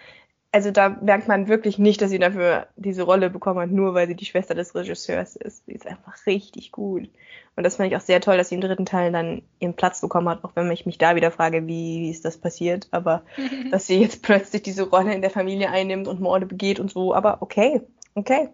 also 0.51 0.71
da 0.71 0.89
merkt 0.89 1.27
man 1.27 1.47
wirklich 1.47 1.77
nicht, 1.77 2.01
dass 2.01 2.09
sie 2.09 2.19
dafür 2.19 2.67
diese 2.75 3.03
Rolle 3.03 3.29
bekommen 3.29 3.59
hat, 3.61 3.71
nur 3.71 3.93
weil 3.93 4.07
sie 4.07 4.15
die 4.15 4.25
Schwester 4.25 4.53
des 4.53 4.75
Regisseurs 4.75 5.37
ist. 5.37 5.65
Sie 5.65 5.71
ist 5.71 5.87
einfach 5.87 6.25
richtig 6.25 6.73
gut. 6.73 7.09
Und 7.55 7.63
das 7.63 7.77
fand 7.77 7.89
ich 7.89 7.97
auch 7.97 8.01
sehr 8.01 8.19
toll, 8.19 8.37
dass 8.37 8.49
sie 8.49 8.55
im 8.55 8.61
dritten 8.61 8.85
Teil 8.85 9.13
dann 9.13 9.43
ihren 9.59 9.75
Platz 9.75 10.01
bekommen 10.01 10.27
hat, 10.27 10.43
auch 10.43 10.55
wenn 10.55 10.69
ich 10.71 10.85
mich 10.85 10.97
da 10.97 11.15
wieder 11.15 11.31
frage, 11.31 11.67
wie, 11.67 12.01
wie 12.01 12.09
ist 12.09 12.25
das 12.25 12.37
passiert. 12.37 12.89
Aber 12.91 13.23
dass 13.71 13.87
sie 13.87 13.99
jetzt 14.01 14.23
plötzlich 14.23 14.61
diese 14.61 14.89
Rolle 14.89 15.13
in 15.13 15.21
der 15.21 15.29
Familie 15.29 15.69
einnimmt 15.69 16.07
und 16.07 16.19
Morde 16.19 16.45
begeht 16.45 16.81
und 16.81 16.91
so. 16.91 17.15
Aber 17.15 17.41
okay, 17.41 17.81
okay. 18.15 18.49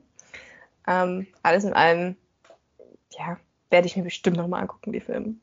Ähm, 0.86 1.28
alles 1.42 1.64
in 1.64 1.74
allem, 1.74 2.16
ja, 3.18 3.40
werde 3.72 3.88
ich 3.88 3.98
mir 3.98 4.04
bestimmt 4.04 4.38
nochmal 4.38 4.62
angucken, 4.62 4.92
die 4.92 5.02
Filme. 5.02 5.36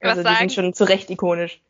Also 0.00 0.22
die 0.22 0.34
sind 0.34 0.52
schon 0.52 0.74
zu 0.74 0.84
Recht 0.84 1.08
ikonisch. 1.08 1.62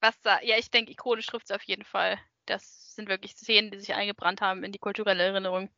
was 0.00 0.14
ja, 0.24 0.56
ich 0.58 0.70
denke, 0.70 0.92
ikonisch 0.92 1.26
trifft 1.26 1.50
es 1.50 1.54
auf 1.54 1.62
jeden 1.64 1.84
Fall. 1.84 2.16
Das 2.46 2.83
sind 2.94 3.08
wirklich 3.08 3.32
Szenen, 3.32 3.70
die 3.70 3.78
sich 3.78 3.94
eingebrannt 3.94 4.40
haben 4.40 4.64
in 4.64 4.72
die 4.72 4.78
kulturelle 4.78 5.24
Erinnerung. 5.24 5.70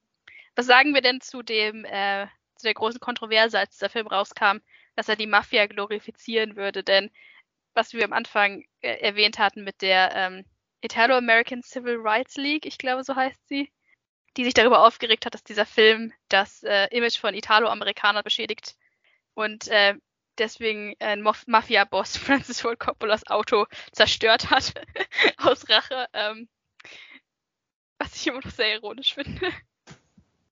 Was 0.54 0.66
sagen 0.66 0.94
wir 0.94 1.02
denn 1.02 1.20
zu 1.20 1.42
dem, 1.42 1.84
äh, 1.84 2.26
zu 2.56 2.64
der 2.64 2.74
großen 2.74 3.00
Kontroverse, 3.00 3.58
als 3.58 3.72
dieser 3.72 3.90
Film 3.90 4.06
rauskam, 4.06 4.58
dass 4.94 5.08
er 5.08 5.16
die 5.16 5.26
Mafia 5.26 5.66
glorifizieren 5.66 6.56
würde? 6.56 6.82
Denn 6.82 7.10
was 7.74 7.92
wir 7.92 8.04
am 8.04 8.12
Anfang 8.12 8.64
äh, 8.80 8.98
erwähnt 9.00 9.38
hatten 9.38 9.64
mit 9.64 9.82
der 9.82 10.14
ähm, 10.14 10.44
Italo-American 10.80 11.62
Civil 11.62 11.96
Rights 11.98 12.36
League, 12.36 12.66
ich 12.66 12.78
glaube, 12.78 13.04
so 13.04 13.14
heißt 13.14 13.46
sie, 13.48 13.70
die 14.36 14.44
sich 14.44 14.54
darüber 14.54 14.86
aufgeregt 14.86 15.26
hat, 15.26 15.34
dass 15.34 15.44
dieser 15.44 15.66
Film 15.66 16.12
das 16.28 16.62
äh, 16.62 16.86
Image 16.96 17.18
von 17.18 17.34
Italo-Amerikanern 17.34 18.24
beschädigt 18.24 18.76
und 19.34 19.68
äh, 19.68 19.94
deswegen 20.38 20.94
ein 21.00 21.22
Mafia-Boss 21.22 22.16
Francis 22.16 22.60
Ford 22.60 22.78
Coppolas 22.78 23.26
Auto 23.26 23.66
zerstört 23.92 24.50
hat 24.50 24.74
aus 25.38 25.68
Rache, 25.68 26.06
ähm, 26.12 26.48
was 27.98 28.14
ich 28.16 28.26
immer 28.26 28.40
noch 28.40 28.50
sehr 28.50 28.74
ironisch 28.74 29.14
finde. 29.14 29.52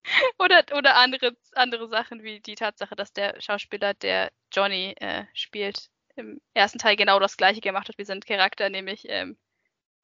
oder 0.39 0.65
oder 0.77 0.97
andere, 0.97 1.37
andere 1.53 1.89
Sachen 1.89 2.23
wie 2.23 2.41
die 2.41 2.55
Tatsache, 2.55 2.97
dass 2.97 3.13
der 3.13 3.41
Schauspieler, 3.41 3.95
der 3.95 4.31
Johnny 4.53 4.95
äh, 4.99 5.25
spielt, 5.33 5.91
im 6.17 6.41
ersten 6.53 6.79
Teil 6.79 6.97
genau 6.97 7.19
das 7.19 7.37
gleiche 7.37 7.61
gemacht 7.61 7.89
hat 7.89 7.99
wie 7.99 8.05
sein 8.05 8.21
Charakter, 8.21 8.71
nämlich 8.71 9.07
ähm, 9.09 9.37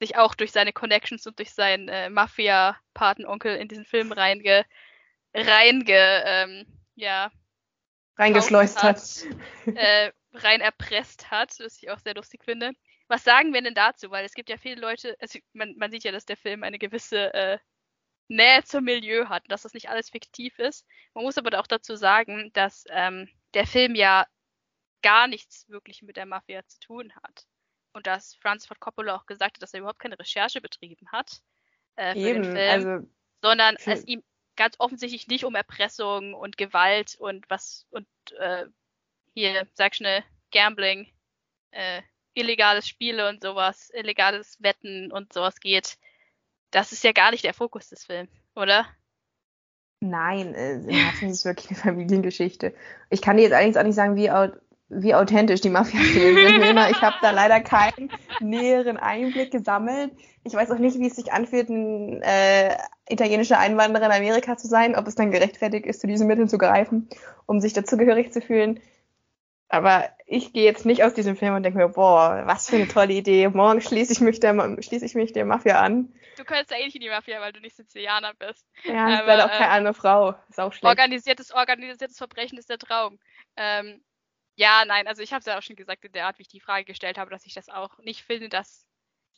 sich 0.01 0.17
auch 0.17 0.35
durch 0.35 0.53
seine 0.53 0.73
Connections 0.73 1.27
und 1.27 1.39
durch 1.39 1.53
seinen 1.53 1.89
äh, 1.89 2.11
Mafia-Patenonkel 2.11 3.57
in 3.57 3.69
diesen 3.69 3.85
Film 3.85 4.13
reinge, 4.13 4.65
reinge 5.35 6.23
ähm, 6.27 6.67
ja, 6.97 7.31
reingeschleust 8.17 8.83
hat, 8.83 8.97
hat 8.97 9.77
äh, 9.77 10.13
rein 10.33 10.61
erpresst 10.61 11.31
hat, 11.31 11.55
was 11.61 11.83
ich 11.83 11.91
auch 11.91 11.99
sehr 11.99 12.15
lustig 12.15 12.45
finde. 12.45 12.73
Was 13.11 13.25
sagen 13.25 13.53
wir 13.53 13.61
denn 13.61 13.75
dazu? 13.75 14.11
Weil 14.13 14.25
es 14.25 14.35
gibt 14.35 14.49
ja 14.51 14.57
viele 14.57 14.81
Leute, 14.81 15.17
also 15.21 15.41
man, 15.53 15.75
man 15.77 15.91
sieht 15.91 16.05
ja, 16.05 16.13
dass 16.13 16.27
der 16.27 16.37
Film 16.37 16.63
eine 16.63 16.79
gewisse 16.79 17.35
äh, 17.35 17.59
Nähe 18.29 18.63
zum 18.63 18.85
Milieu 18.85 19.29
hat, 19.29 19.43
dass 19.49 19.63
das 19.63 19.75
nicht 19.75 19.89
alles 19.89 20.11
fiktiv 20.11 20.57
ist. 20.61 20.87
Man 21.15 21.25
muss 21.25 21.37
aber 21.37 21.59
auch 21.59 21.67
dazu 21.67 21.97
sagen, 21.97 22.53
dass 22.53 22.85
ähm, 22.89 23.29
der 23.55 23.67
Film 23.67 23.97
ja 23.97 24.27
gar 25.03 25.27
nichts 25.27 25.69
wirklich 25.69 26.03
mit 26.03 26.17
der 26.17 26.27
Mafia 26.27 26.65
zu 26.69 26.79
tun 26.79 27.13
hat. 27.17 27.47
Und 27.93 28.07
dass 28.07 28.37
Francis 28.37 28.69
Ford 28.69 28.79
Coppola 28.79 29.17
auch 29.17 29.27
gesagt 29.27 29.57
hat, 29.57 29.63
dass 29.63 29.75
er 29.75 29.81
überhaupt 29.81 29.99
keine 29.99 30.19
Recherche 30.19 30.61
betrieben 30.61 31.11
hat 31.11 31.43
äh, 31.97 32.13
für 32.13 32.29
Eben, 32.29 32.43
den 32.45 32.53
Film, 32.53 32.71
also 32.71 33.11
sondern 33.43 33.77
es 33.85 34.07
ihm 34.07 34.23
ganz 34.55 34.77
offensichtlich 34.79 35.27
nicht 35.27 35.45
um 35.45 35.57
Erpressung 35.57 36.35
und 36.35 36.57
Gewalt 36.57 37.17
und 37.19 37.51
was 37.51 37.89
und 37.91 38.07
äh, 38.39 38.67
hier, 39.35 39.67
sag 39.75 39.97
schnell, 39.97 40.23
Gambling, 40.53 41.13
äh, 41.73 42.03
illegales 42.35 42.89
Spiele 42.89 43.29
und 43.29 43.43
sowas, 43.43 43.91
illegales 43.95 44.57
Wetten 44.61 45.11
und 45.13 45.33
sowas 45.33 45.61
geht. 45.61 45.99
Das 46.71 46.93
ist 46.93 47.05
ja 47.05 47.13
gar 47.13 47.31
nicht 47.31 47.45
der 47.45 47.55
Fokus 47.55 47.89
des 47.89 48.05
Films, 48.05 48.31
oder? 48.55 48.87
Nein, 50.01 50.55
äh, 50.55 50.81
es 51.13 51.23
ist 51.23 51.45
wirklich 51.45 51.71
eine 51.71 51.79
Familiengeschichte. 51.79 52.75
Ich 53.11 53.21
kann 53.21 53.37
dir 53.37 53.43
jetzt 53.43 53.53
allerdings 53.53 53.77
auch 53.77 53.83
nicht 53.83 53.97
sagen, 53.97 54.17
wie, 54.17 54.31
wie 54.89 55.15
authentisch 55.15 55.61
die 55.61 55.69
Mafia-Filme 55.69 56.59
sind. 56.59 56.79
ich 56.91 57.03
habe 57.03 57.17
da 57.21 57.33
leider 57.33 57.61
keinen 57.61 58.11
näheren 58.41 58.97
Einblick 58.97 59.51
gesammelt. 59.51 60.13
Ich 60.45 60.55
weiß 60.55 60.71
auch 60.71 60.79
nicht, 60.79 60.99
wie 60.99 61.07
es 61.07 61.17
sich 61.17 61.33
anfühlt, 61.33 61.69
ein 61.69 62.23
äh, 62.23 62.77
italienischer 63.11 63.59
Einwanderer 63.59 64.07
in 64.07 64.13
Amerika 64.13 64.57
zu 64.57 64.69
sein, 64.69 64.97
ob 64.97 65.07
es 65.07 65.17
dann 65.17 65.33
gerechtfertigt 65.33 65.85
ist, 65.85 66.01
zu 66.01 66.07
diesen 66.07 66.27
Mitteln 66.27 66.49
zu 66.49 66.57
greifen, 66.57 67.09
um 67.45 67.61
sich 67.61 67.75
dazugehörig 67.75 68.33
zu 68.33 68.41
fühlen. 68.41 68.81
Aber 69.73 70.11
ich 70.27 70.53
gehe 70.53 70.65
jetzt 70.65 70.85
nicht 70.85 71.05
aus 71.05 71.15
diesem 71.15 71.37
Film 71.37 71.55
und 71.55 71.63
denke 71.63 71.79
mir, 71.79 71.89
boah, 71.89 72.43
was 72.45 72.69
für 72.69 72.75
eine 72.77 72.89
tolle 72.89 73.13
Idee. 73.13 73.49
Morgen 73.49 73.81
schließe 73.81 74.13
ich 74.13 74.21
mich 74.21 74.41
der, 74.41 74.53
schließe 74.83 75.07
ich 75.07 75.15
mich 75.15 75.33
der 75.33 75.45
Mafia 75.45 75.81
an. 75.81 76.13
Du 76.37 76.45
könntest 76.45 76.73
ja 76.73 76.79
eh 76.79 76.85
nicht 76.85 76.97
in 76.97 77.03
die 77.03 77.09
Mafia, 77.09 77.41
weil 77.41 77.53
du 77.53 77.61
nicht 77.61 77.77
Sizilianer 77.77 78.35
bist. 78.35 78.67
Ja, 78.83 79.21
ich 79.21 79.27
bin 79.27 79.41
auch 79.41 79.49
keine 79.49 79.67
äh, 79.67 79.77
andere 79.77 79.95
Frau. 79.95 80.35
Ist 80.49 80.59
auch 80.59 80.73
schlecht. 80.73 80.91
Organisiertes, 80.91 81.53
organisiertes 81.53 82.19
Verbrechen 82.19 82.59
ist 82.59 82.69
der 82.69 82.79
Traum. 82.79 83.21
Ähm, 83.57 84.03
ja, 84.57 84.85
nein, 84.85 85.07
also 85.07 85.23
ich 85.23 85.33
habe 85.33 85.39
es 85.39 85.47
ja 85.47 85.57
auch 85.57 85.63
schon 85.63 85.77
gesagt 85.77 86.05
in 86.05 86.13
der 86.13 86.27
Art, 86.27 86.39
wie 86.39 86.43
ich 86.43 86.49
die 86.49 86.61
Frage 86.61 86.85
gestellt 86.85 87.17
habe, 87.17 87.31
dass 87.31 87.47
ich 87.47 87.55
das 87.55 87.69
auch 87.69 87.97
nicht 87.99 88.25
finde, 88.25 88.49
dass 88.49 88.89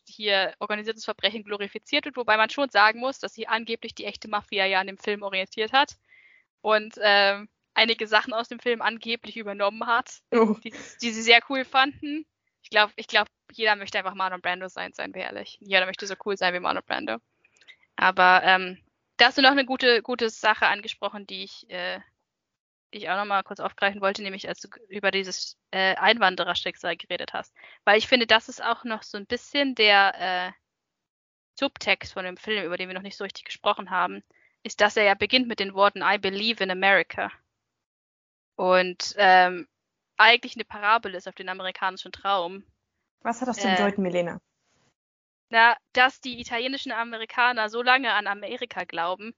hier 0.08 0.54
organisiertes 0.60 1.04
Verbrechen 1.04 1.44
glorifiziert 1.44 2.06
wird, 2.06 2.16
wobei 2.16 2.38
man 2.38 2.48
schon 2.48 2.70
sagen 2.70 3.00
muss, 3.00 3.18
dass 3.18 3.34
sie 3.34 3.48
angeblich 3.48 3.94
die 3.94 4.06
echte 4.06 4.28
Mafia 4.28 4.64
ja 4.64 4.80
an 4.80 4.86
dem 4.86 4.98
Film 4.98 5.22
orientiert 5.22 5.72
hat 5.72 5.96
und 6.62 6.94
ähm, 7.02 7.48
einige 7.74 8.06
Sachen 8.06 8.32
aus 8.32 8.48
dem 8.48 8.60
Film 8.60 8.82
angeblich 8.82 9.36
übernommen 9.36 9.86
hat, 9.86 10.20
oh. 10.32 10.56
die, 10.64 10.74
die, 11.00 11.10
sie 11.10 11.22
sehr 11.22 11.40
cool 11.48 11.64
fanden. 11.64 12.26
Ich 12.62 12.70
glaube, 12.70 12.92
ich 12.96 13.06
glaube, 13.06 13.30
jeder 13.52 13.76
möchte 13.76 13.98
einfach 13.98 14.14
Marlon 14.14 14.40
Brando 14.40 14.68
sein, 14.68 14.92
seien 14.92 15.14
wir 15.14 15.22
ehrlich. 15.22 15.58
Jeder 15.60 15.86
möchte 15.86 16.06
so 16.06 16.14
cool 16.24 16.36
sein 16.36 16.54
wie 16.54 16.60
Marlon 16.60 16.84
Brando. 16.86 17.16
Aber 17.96 18.42
ähm, 18.44 18.78
da 19.16 19.26
hast 19.26 19.38
du 19.38 19.42
noch 19.42 19.50
eine 19.50 19.66
gute, 19.66 20.02
gute 20.02 20.30
Sache 20.30 20.66
angesprochen, 20.66 21.26
die 21.26 21.44
ich 21.44 21.68
äh, 21.70 22.00
die 22.92 22.98
ich 22.98 23.10
auch 23.10 23.16
nochmal 23.16 23.42
kurz 23.42 23.60
aufgreifen 23.60 24.00
wollte, 24.00 24.22
nämlich 24.22 24.48
als 24.48 24.60
du 24.60 24.68
über 24.88 25.10
dieses 25.10 25.56
äh, 25.70 25.94
Einwandererschicksal 25.96 26.96
geredet 26.96 27.32
hast. 27.32 27.54
Weil 27.84 27.98
ich 27.98 28.06
finde, 28.06 28.26
das 28.26 28.48
ist 28.48 28.62
auch 28.62 28.84
noch 28.84 29.02
so 29.02 29.16
ein 29.16 29.26
bisschen 29.26 29.74
der 29.74 30.14
äh, 30.18 30.52
Subtext 31.58 32.12
von 32.12 32.24
dem 32.24 32.36
Film, 32.36 32.64
über 32.64 32.76
den 32.76 32.88
wir 32.88 32.94
noch 32.94 33.02
nicht 33.02 33.16
so 33.16 33.24
richtig 33.24 33.44
gesprochen 33.44 33.90
haben, 33.90 34.22
ist, 34.62 34.80
dass 34.80 34.96
er 34.96 35.04
ja 35.04 35.14
beginnt 35.14 35.48
mit 35.48 35.60
den 35.60 35.74
Worten 35.74 36.02
I 36.02 36.18
believe 36.18 36.62
in 36.62 36.70
America. 36.70 37.30
Und 38.56 39.14
ähm, 39.16 39.66
eigentlich 40.16 40.56
eine 40.56 40.64
Parabel 40.64 41.14
ist 41.14 41.28
auf 41.28 41.34
den 41.34 41.48
amerikanischen 41.48 42.12
Traum. 42.12 42.64
Was 43.22 43.40
hat 43.40 43.48
das 43.48 43.58
zu 43.58 43.68
bedeuten, 43.68 44.02
äh, 44.02 44.08
Milena? 44.08 44.40
Na, 45.48 45.76
dass 45.92 46.20
die 46.20 46.40
italienischen 46.40 46.92
Amerikaner 46.92 47.68
so 47.68 47.82
lange 47.82 48.12
an 48.12 48.26
Amerika 48.26 48.84
glauben, 48.84 49.34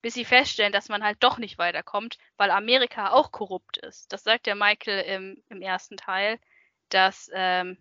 bis 0.00 0.14
sie 0.14 0.24
feststellen, 0.24 0.72
dass 0.72 0.88
man 0.88 1.04
halt 1.04 1.18
doch 1.20 1.38
nicht 1.38 1.58
weiterkommt, 1.58 2.18
weil 2.36 2.50
Amerika 2.50 3.12
auch 3.12 3.30
korrupt 3.30 3.78
ist. 3.78 4.12
Das 4.12 4.24
sagt 4.24 4.46
der 4.46 4.56
Michael 4.56 5.02
im, 5.02 5.42
im 5.48 5.62
ersten 5.62 5.96
Teil, 5.96 6.40
dass 6.88 7.30
ähm, 7.32 7.78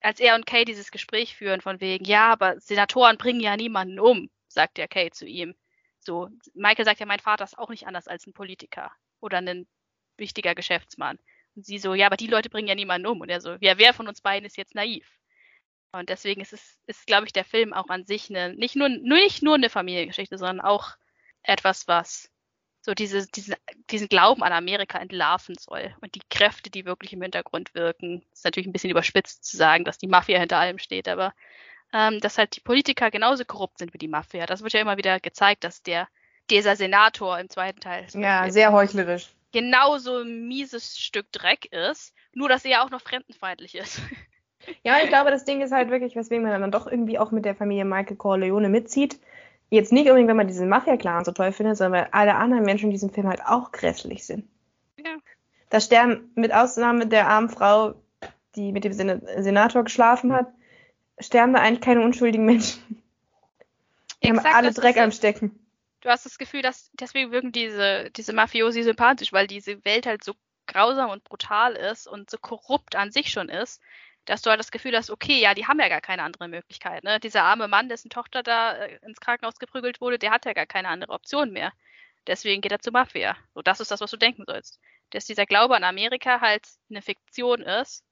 als 0.00 0.20
er 0.20 0.34
und 0.34 0.46
Kay 0.46 0.64
dieses 0.64 0.90
Gespräch 0.90 1.36
führen 1.36 1.60
von 1.60 1.80
wegen, 1.80 2.04
ja, 2.04 2.30
aber 2.32 2.60
Senatoren 2.60 3.16
bringen 3.16 3.40
ja 3.40 3.56
niemanden 3.56 4.00
um, 4.00 4.28
sagt 4.48 4.76
der 4.76 4.88
Kay 4.88 5.10
zu 5.10 5.26
ihm. 5.26 5.54
So, 6.00 6.28
Michael 6.54 6.84
sagt 6.84 7.00
ja, 7.00 7.06
mein 7.06 7.20
Vater 7.20 7.44
ist 7.44 7.56
auch 7.56 7.70
nicht 7.70 7.86
anders 7.86 8.08
als 8.08 8.26
ein 8.26 8.34
Politiker 8.34 8.90
oder 9.24 9.38
ein 9.38 9.66
wichtiger 10.16 10.54
Geschäftsmann. 10.54 11.18
Und 11.56 11.66
sie 11.66 11.78
so, 11.78 11.94
ja, 11.94 12.06
aber 12.06 12.16
die 12.16 12.26
Leute 12.26 12.50
bringen 12.50 12.68
ja 12.68 12.74
niemanden 12.74 13.06
um. 13.06 13.20
Und 13.20 13.30
er 13.30 13.40
so, 13.40 13.56
ja, 13.60 13.78
wer 13.78 13.94
von 13.94 14.06
uns 14.06 14.20
beiden 14.20 14.46
ist 14.46 14.56
jetzt 14.56 14.74
naiv? 14.74 15.08
Und 15.92 16.08
deswegen 16.08 16.40
ist 16.40 16.52
es, 16.52 16.78
ist, 16.86 17.06
glaube 17.06 17.26
ich, 17.26 17.32
der 17.32 17.44
Film 17.44 17.72
auch 17.72 17.88
an 17.88 18.04
sich 18.04 18.28
eine, 18.28 18.54
nicht 18.54 18.76
nur, 18.76 18.88
nur 18.88 19.18
nicht 19.18 19.42
nur 19.42 19.54
eine 19.54 19.70
Familiengeschichte, 19.70 20.38
sondern 20.38 20.60
auch 20.60 20.96
etwas, 21.42 21.86
was 21.86 22.30
so 22.80 22.92
diese, 22.92 23.26
diese, 23.28 23.56
diesen 23.90 24.08
Glauben 24.08 24.42
an 24.42 24.52
Amerika 24.52 24.98
entlarven 24.98 25.54
soll. 25.58 25.94
Und 26.00 26.14
die 26.16 26.22
Kräfte, 26.30 26.68
die 26.68 26.84
wirklich 26.84 27.12
im 27.12 27.22
Hintergrund 27.22 27.74
wirken, 27.74 28.26
ist 28.32 28.44
natürlich 28.44 28.66
ein 28.66 28.72
bisschen 28.72 28.90
überspitzt 28.90 29.44
zu 29.44 29.56
sagen, 29.56 29.84
dass 29.84 29.96
die 29.96 30.08
Mafia 30.08 30.38
hinter 30.38 30.58
allem 30.58 30.78
steht, 30.78 31.08
aber 31.08 31.32
ähm, 31.92 32.20
dass 32.20 32.38
halt 32.38 32.56
die 32.56 32.60
Politiker 32.60 33.10
genauso 33.10 33.44
korrupt 33.44 33.78
sind 33.78 33.94
wie 33.94 33.98
die 33.98 34.08
Mafia. 34.08 34.46
Das 34.46 34.62
wird 34.62 34.72
ja 34.72 34.80
immer 34.80 34.96
wieder 34.96 35.20
gezeigt, 35.20 35.64
dass 35.64 35.82
der 35.82 36.08
dieser 36.50 36.76
Senator 36.76 37.38
im 37.38 37.48
zweiten 37.48 37.80
Teil 37.80 38.06
ja 38.14 38.50
sehr 38.50 38.72
heuchlerisch 38.72 39.28
genauso 39.52 40.18
ein 40.18 40.48
mieses 40.48 40.98
Stück 40.98 41.30
Dreck 41.30 41.66
ist, 41.66 42.12
nur 42.32 42.48
dass 42.48 42.64
er 42.64 42.72
ja 42.72 42.84
auch 42.84 42.90
noch 42.90 43.00
fremdenfeindlich 43.00 43.76
ist. 43.76 44.00
Ja, 44.82 44.96
ich 45.00 45.10
glaube, 45.10 45.30
das 45.30 45.44
Ding 45.44 45.60
ist 45.60 45.72
halt 45.72 45.90
wirklich, 45.90 46.16
weswegen 46.16 46.42
man 46.42 46.60
dann 46.60 46.72
doch 46.72 46.86
irgendwie 46.86 47.18
auch 47.18 47.30
mit 47.30 47.44
der 47.44 47.54
Familie 47.54 47.84
Michael 47.84 48.16
Corleone 48.16 48.70
mitzieht, 48.70 49.20
Jetzt 49.70 49.92
nicht 49.92 50.06
unbedingt, 50.06 50.28
wenn 50.28 50.36
man 50.36 50.46
diesen 50.46 50.68
Mafia-Clan 50.68 51.24
so 51.24 51.32
toll 51.32 51.50
findet, 51.50 51.76
sondern 51.76 52.02
weil 52.02 52.08
alle 52.12 52.36
anderen 52.36 52.64
Menschen 52.64 52.86
in 52.86 52.90
diesem 52.92 53.10
Film 53.10 53.26
halt 53.26 53.44
auch 53.44 53.72
grässlich 53.72 54.24
sind. 54.24 54.48
Ja. 54.98 55.16
Da 55.70 55.80
sterben, 55.80 56.30
mit 56.36 56.54
Ausnahme 56.54 57.08
der 57.08 57.28
armen 57.28 57.48
Frau, 57.48 57.94
die 58.54 58.70
mit 58.70 58.84
dem 58.84 58.92
Sen 58.92 59.20
Senator 59.38 59.82
geschlafen 59.82 60.32
hat, 60.32 60.46
sterben 61.18 61.54
da 61.54 61.60
eigentlich 61.60 61.80
keine 61.80 62.02
unschuldigen 62.02 62.44
Menschen. 62.44 63.02
Die 64.22 64.28
Exakt, 64.28 64.46
haben 64.46 64.54
alle 64.54 64.72
Dreck 64.72 64.96
am 64.96 65.10
Stecken. 65.10 65.58
Du 66.04 66.10
hast 66.10 66.26
das 66.26 66.36
Gefühl, 66.36 66.60
dass 66.60 66.90
deswegen 66.92 67.32
wirken 67.32 67.50
diese, 67.50 68.10
diese 68.10 68.34
Mafiosi 68.34 68.82
sympathisch, 68.82 69.32
weil 69.32 69.46
diese 69.46 69.82
Welt 69.86 70.04
halt 70.04 70.22
so 70.22 70.34
grausam 70.66 71.08
und 71.08 71.24
brutal 71.24 71.74
ist 71.76 72.06
und 72.06 72.28
so 72.28 72.36
korrupt 72.36 72.94
an 72.94 73.10
sich 73.10 73.30
schon 73.30 73.48
ist, 73.48 73.80
dass 74.26 74.42
du 74.42 74.50
halt 74.50 74.60
das 74.60 74.70
Gefühl 74.70 74.94
hast, 74.94 75.10
okay, 75.10 75.40
ja, 75.40 75.54
die 75.54 75.66
haben 75.66 75.80
ja 75.80 75.88
gar 75.88 76.02
keine 76.02 76.22
andere 76.22 76.48
Möglichkeit. 76.48 77.04
Ne? 77.04 77.20
Dieser 77.20 77.44
arme 77.44 77.68
Mann, 77.68 77.88
dessen 77.88 78.10
Tochter 78.10 78.42
da 78.42 78.74
äh, 78.74 78.98
ins 79.06 79.18
Krankenhaus 79.18 79.58
geprügelt 79.58 80.02
wurde, 80.02 80.18
der 80.18 80.30
hat 80.30 80.44
ja 80.44 80.52
gar 80.52 80.66
keine 80.66 80.88
andere 80.88 81.12
Option 81.12 81.52
mehr. 81.52 81.72
Deswegen 82.26 82.60
geht 82.60 82.72
er 82.72 82.80
zur 82.80 82.92
Mafia. 82.92 83.34
So, 83.54 83.62
das 83.62 83.80
ist 83.80 83.90
das, 83.90 84.02
was 84.02 84.10
du 84.10 84.18
denken 84.18 84.44
sollst. 84.46 84.80
Dass 85.10 85.24
dieser 85.24 85.46
Glaube 85.46 85.74
an 85.74 85.84
Amerika 85.84 86.42
halt 86.42 86.66
eine 86.90 87.00
Fiktion 87.00 87.62
ist, 87.62 88.04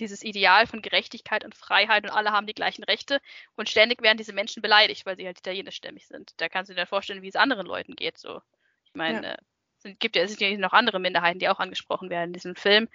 dieses 0.00 0.22
Ideal 0.22 0.66
von 0.66 0.82
Gerechtigkeit 0.82 1.44
und 1.44 1.54
Freiheit 1.54 2.04
und 2.04 2.10
alle 2.10 2.32
haben 2.32 2.46
die 2.46 2.54
gleichen 2.54 2.84
Rechte 2.84 3.20
und 3.56 3.68
ständig 3.68 4.02
werden 4.02 4.18
diese 4.18 4.32
Menschen 4.32 4.62
beleidigt, 4.62 5.06
weil 5.06 5.16
sie 5.16 5.26
halt 5.26 5.38
italienischstämmig 5.38 6.06
sind. 6.06 6.32
Da 6.38 6.48
kannst 6.48 6.70
du 6.70 6.74
dir 6.74 6.86
vorstellen, 6.86 7.22
wie 7.22 7.28
es 7.28 7.36
anderen 7.36 7.66
Leuten 7.66 7.96
geht. 7.96 8.18
So, 8.18 8.40
ich 8.84 8.94
meine, 8.94 9.26
ja. 9.26 9.36
es 9.84 9.98
gibt 9.98 10.16
ja, 10.16 10.22
es 10.22 10.32
sind 10.32 10.40
ja 10.40 10.56
noch 10.58 10.72
andere 10.72 10.98
Minderheiten, 10.98 11.38
die 11.38 11.48
auch 11.48 11.60
angesprochen 11.60 12.10
werden 12.10 12.28
in 12.28 12.32
diesem 12.32 12.56
Film, 12.56 12.88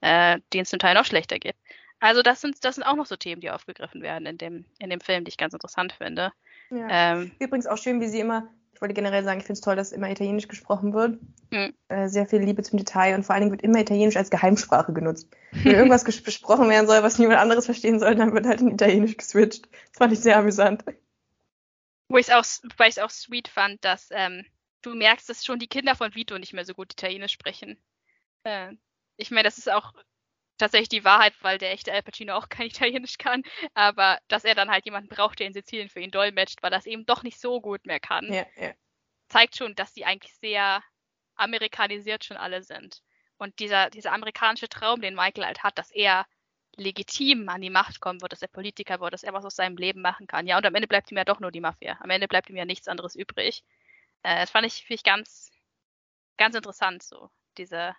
äh, 0.00 0.38
denen 0.52 0.62
es 0.62 0.70
zum 0.70 0.78
Teil 0.78 0.94
noch 0.94 1.04
schlechter 1.04 1.38
geht. 1.38 1.56
Also 2.00 2.22
das 2.22 2.40
sind, 2.40 2.64
das 2.64 2.74
sind 2.74 2.84
auch 2.84 2.96
noch 2.96 3.06
so 3.06 3.16
Themen, 3.16 3.40
die 3.40 3.50
aufgegriffen 3.50 4.02
werden 4.02 4.26
in 4.26 4.38
dem, 4.38 4.64
in 4.80 4.90
dem 4.90 5.00
Film, 5.00 5.24
die 5.24 5.28
ich 5.28 5.36
ganz 5.36 5.54
interessant 5.54 5.92
finde. 5.92 6.32
Ja. 6.70 7.14
Ähm, 7.14 7.30
Übrigens 7.38 7.66
auch 7.66 7.78
schön, 7.78 8.00
wie 8.00 8.08
sie 8.08 8.20
immer, 8.20 8.52
wollte 8.82 8.94
generell 8.94 9.24
sagen, 9.24 9.38
ich 9.38 9.46
finde 9.46 9.58
es 9.58 9.62
toll, 9.62 9.76
dass 9.76 9.92
immer 9.92 10.10
Italienisch 10.10 10.48
gesprochen 10.48 10.92
wird. 10.92 11.18
Mhm. 11.50 11.72
Äh, 11.88 12.08
sehr 12.08 12.26
viel 12.26 12.40
Liebe 12.40 12.62
zum 12.62 12.78
Detail 12.78 13.14
und 13.14 13.24
vor 13.24 13.34
allen 13.34 13.42
Dingen 13.42 13.52
wird 13.52 13.62
immer 13.62 13.80
Italienisch 13.80 14.16
als 14.16 14.28
Geheimsprache 14.28 14.92
genutzt. 14.92 15.28
Wenn 15.52 15.76
irgendwas 15.76 16.04
besprochen 16.04 16.68
werden 16.68 16.86
soll, 16.86 17.02
was 17.02 17.18
niemand 17.18 17.38
anderes 17.38 17.64
verstehen 17.64 18.00
soll, 18.00 18.14
dann 18.16 18.34
wird 18.34 18.44
halt 18.44 18.60
in 18.60 18.72
Italienisch 18.72 19.16
geswitcht. 19.16 19.68
Das 19.70 19.98
fand 19.98 20.12
ich 20.12 20.20
sehr 20.20 20.36
amüsant. 20.36 20.84
wo 22.08 22.18
ich 22.18 22.28
es 22.28 22.34
auch, 22.34 22.44
weil 22.76 22.90
ich 22.90 22.96
es 22.96 23.02
auch 23.02 23.10
sweet 23.10 23.48
fand, 23.48 23.82
dass 23.84 24.08
ähm, 24.10 24.44
du 24.82 24.94
merkst, 24.94 25.28
dass 25.28 25.44
schon 25.44 25.60
die 25.60 25.68
Kinder 25.68 25.94
von 25.94 26.14
Vito 26.14 26.36
nicht 26.38 26.52
mehr 26.52 26.64
so 26.64 26.74
gut 26.74 26.92
Italienisch 26.92 27.32
sprechen. 27.32 27.80
Äh, 28.42 28.72
ich 29.16 29.30
meine, 29.30 29.44
das 29.44 29.58
ist 29.58 29.70
auch 29.70 29.94
tatsächlich 30.62 30.88
die 30.88 31.04
Wahrheit, 31.04 31.34
weil 31.42 31.58
der 31.58 31.72
echte 31.72 31.92
Al 31.92 32.02
Pacino 32.02 32.34
auch 32.34 32.48
kein 32.48 32.66
Italienisch 32.68 33.18
kann, 33.18 33.42
aber 33.74 34.18
dass 34.28 34.44
er 34.44 34.54
dann 34.54 34.70
halt 34.70 34.84
jemanden 34.84 35.08
braucht, 35.08 35.40
der 35.40 35.48
in 35.48 35.52
Sizilien 35.52 35.88
für 35.88 36.00
ihn 36.00 36.10
dolmetscht, 36.10 36.62
weil 36.62 36.70
das 36.70 36.86
eben 36.86 37.04
doch 37.04 37.22
nicht 37.22 37.40
so 37.40 37.60
gut 37.60 37.84
mehr 37.86 38.00
kann, 38.00 38.32
Ja, 38.32 38.46
ja. 38.56 38.72
zeigt 39.28 39.56
schon, 39.56 39.74
dass 39.74 39.92
die 39.92 40.04
eigentlich 40.04 40.34
sehr 40.36 40.82
amerikanisiert 41.34 42.24
schon 42.24 42.36
alle 42.36 42.62
sind. 42.62 43.02
Und 43.38 43.58
dieser, 43.58 43.90
dieser 43.90 44.12
amerikanische 44.12 44.68
Traum, 44.68 45.00
den 45.00 45.16
Michael 45.16 45.44
halt 45.44 45.64
hat, 45.64 45.76
dass 45.78 45.90
er 45.90 46.26
legitim 46.76 47.48
an 47.48 47.60
die 47.60 47.70
Macht 47.70 48.00
kommen 48.00 48.20
wird, 48.22 48.32
dass 48.32 48.42
er 48.42 48.48
Politiker 48.48 49.00
wird, 49.00 49.12
dass 49.12 49.24
er 49.24 49.32
was 49.32 49.44
aus 49.44 49.56
seinem 49.56 49.76
Leben 49.76 50.00
machen 50.00 50.26
kann. 50.26 50.46
Ja, 50.46 50.56
und 50.56 50.64
am 50.64 50.74
Ende 50.74 50.86
bleibt 50.86 51.10
ihm 51.10 51.18
ja 51.18 51.24
doch 51.24 51.40
nur 51.40 51.50
die 51.50 51.60
Mafia. 51.60 51.98
Am 52.00 52.10
Ende 52.10 52.28
bleibt 52.28 52.48
ihm 52.50 52.56
ja 52.56 52.64
nichts 52.64 52.88
anderes 52.88 53.16
übrig. 53.16 53.64
Äh, 54.22 54.40
das 54.40 54.50
fand 54.50 54.66
ich, 54.66 54.84
finde 54.84 54.94
ich 54.94 55.02
ganz, 55.02 55.50
ganz 56.36 56.54
interessant, 56.54 57.02
so, 57.02 57.30
dieser, 57.58 57.96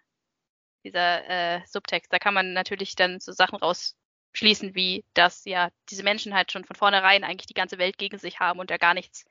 dieser 0.83 1.57
äh, 1.57 1.61
Subtext. 1.67 2.11
Da 2.13 2.19
kann 2.19 2.33
man 2.33 2.53
natürlich 2.53 2.95
dann 2.95 3.19
so 3.19 3.31
Sachen 3.31 3.57
rausschließen, 3.59 4.75
wie, 4.75 5.05
dass 5.13 5.45
ja 5.45 5.69
diese 5.89 6.03
Menschen 6.03 6.33
halt 6.33 6.51
schon 6.51 6.65
von 6.65 6.75
vornherein 6.75 7.23
eigentlich 7.23 7.47
die 7.47 7.53
ganze 7.53 7.77
Welt 7.77 7.97
gegen 7.97 8.17
sich 8.17 8.39
haben 8.39 8.59
und 8.59 8.69
ja 8.71 8.77
gar 8.77 8.93
nichts, 8.93 9.25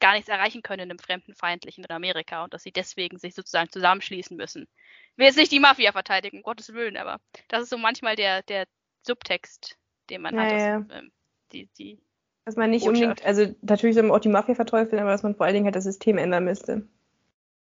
gar 0.00 0.12
nichts 0.14 0.28
erreichen 0.28 0.62
können 0.62 0.84
in 0.84 0.90
einem 0.90 0.98
fremdenfeindlichen 0.98 1.88
Amerika 1.90 2.44
und 2.44 2.54
dass 2.54 2.62
sie 2.62 2.72
deswegen 2.72 3.18
sich 3.18 3.34
sozusagen 3.34 3.70
zusammenschließen 3.70 4.36
müssen. 4.36 4.68
Ich 5.12 5.18
will 5.18 5.26
jetzt 5.26 5.36
nicht 5.36 5.52
die 5.52 5.60
Mafia 5.60 5.92
verteidigen, 5.92 6.38
um 6.38 6.42
Gottes 6.42 6.72
Willen, 6.72 6.96
aber 6.96 7.20
das 7.48 7.62
ist 7.64 7.70
so 7.70 7.78
manchmal 7.78 8.16
der, 8.16 8.42
der 8.42 8.66
Subtext, 9.02 9.78
den 10.10 10.22
man 10.22 10.34
Ja, 10.34 10.40
hat 10.40 10.52
aus 10.52 10.70
Film. 10.88 11.12
Die, 11.52 11.66
die, 11.78 12.00
Dass 12.44 12.56
man 12.56 12.70
nicht 12.70 12.84
Botschaft. 12.84 13.20
unbedingt, 13.20 13.24
also 13.24 13.54
natürlich 13.62 13.94
soll 13.94 14.04
man 14.04 14.12
auch 14.16 14.20
die 14.20 14.28
Mafia 14.30 14.54
verteufeln, 14.54 15.00
aber 15.00 15.10
dass 15.10 15.22
man 15.22 15.34
vor 15.36 15.46
allen 15.46 15.54
Dingen 15.54 15.66
halt 15.66 15.76
das 15.76 15.84
System 15.84 16.18
ändern 16.18 16.44
müsste. 16.44 16.88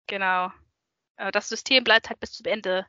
genau. 0.07 0.51
Das 1.31 1.49
System 1.49 1.83
bleibt 1.83 2.09
halt 2.09 2.19
bis 2.19 2.31
zum 2.33 2.45
Ende, 2.47 2.85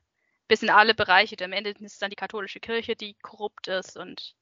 bis 0.48 0.62
in 0.62 0.70
alle 0.70 0.94
Bereiche. 0.94 1.36
Am 1.42 1.52
Ende 1.52 1.70
ist 1.70 1.80
es 1.80 1.98
dann 1.98 2.10
die 2.10 2.16
katholische 2.16 2.60
Kirche, 2.60 2.96
die 2.96 3.14
korrupt 3.22 3.68
ist 3.68 3.96
und 3.96 4.34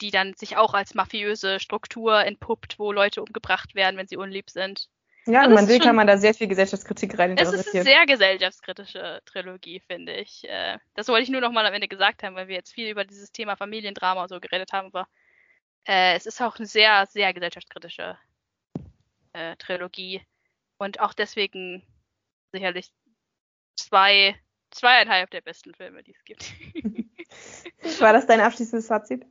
die 0.00 0.10
dann 0.10 0.34
sich 0.34 0.56
auch 0.56 0.74
als 0.74 0.94
mafiöse 0.94 1.60
Struktur 1.60 2.24
entpuppt, 2.24 2.78
wo 2.78 2.92
Leute 2.92 3.22
umgebracht 3.22 3.74
werden, 3.74 3.96
wenn 3.96 4.08
sie 4.08 4.16
unlieb 4.16 4.50
sind. 4.50 4.88
Ja, 5.26 5.42
Also 5.42 5.54
man 5.54 5.68
will, 5.68 5.76
schon- 5.76 5.86
kann 5.86 5.96
man 5.96 6.08
da 6.08 6.18
sehr 6.18 6.34
viel 6.34 6.48
Gesellschaftskritik 6.48 7.16
rein 7.16 7.36
Es 7.38 7.52
ist 7.52 7.72
eine 7.72 7.84
sehr 7.84 8.06
gesellschaftskritische 8.06 9.22
Trilogie, 9.24 9.78
finde 9.80 10.16
ich. 10.16 10.42
Äh, 10.48 10.78
Das 10.94 11.06
wollte 11.06 11.22
ich 11.22 11.28
nur 11.30 11.40
noch 11.40 11.52
mal 11.52 11.64
am 11.64 11.74
Ende 11.74 11.86
gesagt 11.86 12.24
haben, 12.24 12.34
weil 12.34 12.48
wir 12.48 12.56
jetzt 12.56 12.72
viel 12.72 12.88
über 12.90 13.04
dieses 13.04 13.30
Thema 13.30 13.54
Familiendrama 13.54 14.22
und 14.22 14.28
so 14.28 14.40
geredet 14.40 14.72
haben. 14.72 14.88
Aber 14.88 15.06
äh, 15.86 16.16
es 16.16 16.26
ist 16.26 16.40
auch 16.42 16.56
eine 16.56 16.66
sehr, 16.66 17.06
sehr 17.06 17.32
gesellschaftskritische 17.32 18.18
äh, 19.34 19.54
Trilogie. 19.56 20.22
Und 20.78 20.98
auch 20.98 21.14
deswegen 21.14 21.86
sicherlich 22.50 22.92
zwei, 23.76 24.34
zweieinhalb 24.72 25.30
der 25.30 25.40
besten 25.40 25.74
Filme, 25.74 26.02
die 26.02 26.14
es 26.14 26.24
gibt. 26.24 26.52
War 28.00 28.12
das 28.12 28.26
dein 28.26 28.40
abschließendes 28.40 28.86
Fazit? 28.86 29.24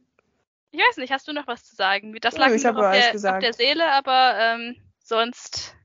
Ich 0.71 0.79
weiß 0.79 0.97
nicht, 0.97 1.11
hast 1.11 1.27
du 1.27 1.33
noch 1.33 1.47
was 1.47 1.63
zu 1.65 1.75
sagen? 1.75 2.15
Das 2.21 2.37
lag 2.37 2.49
mir 2.49 2.55
ich 2.55 2.65
habe 2.65 2.87
auf 2.87 2.93
der, 2.93 3.33
auf 3.33 3.39
der 3.39 3.53
Seele, 3.53 3.91
aber 3.91 4.35
ähm, 4.39 4.75
sonst 5.03 5.75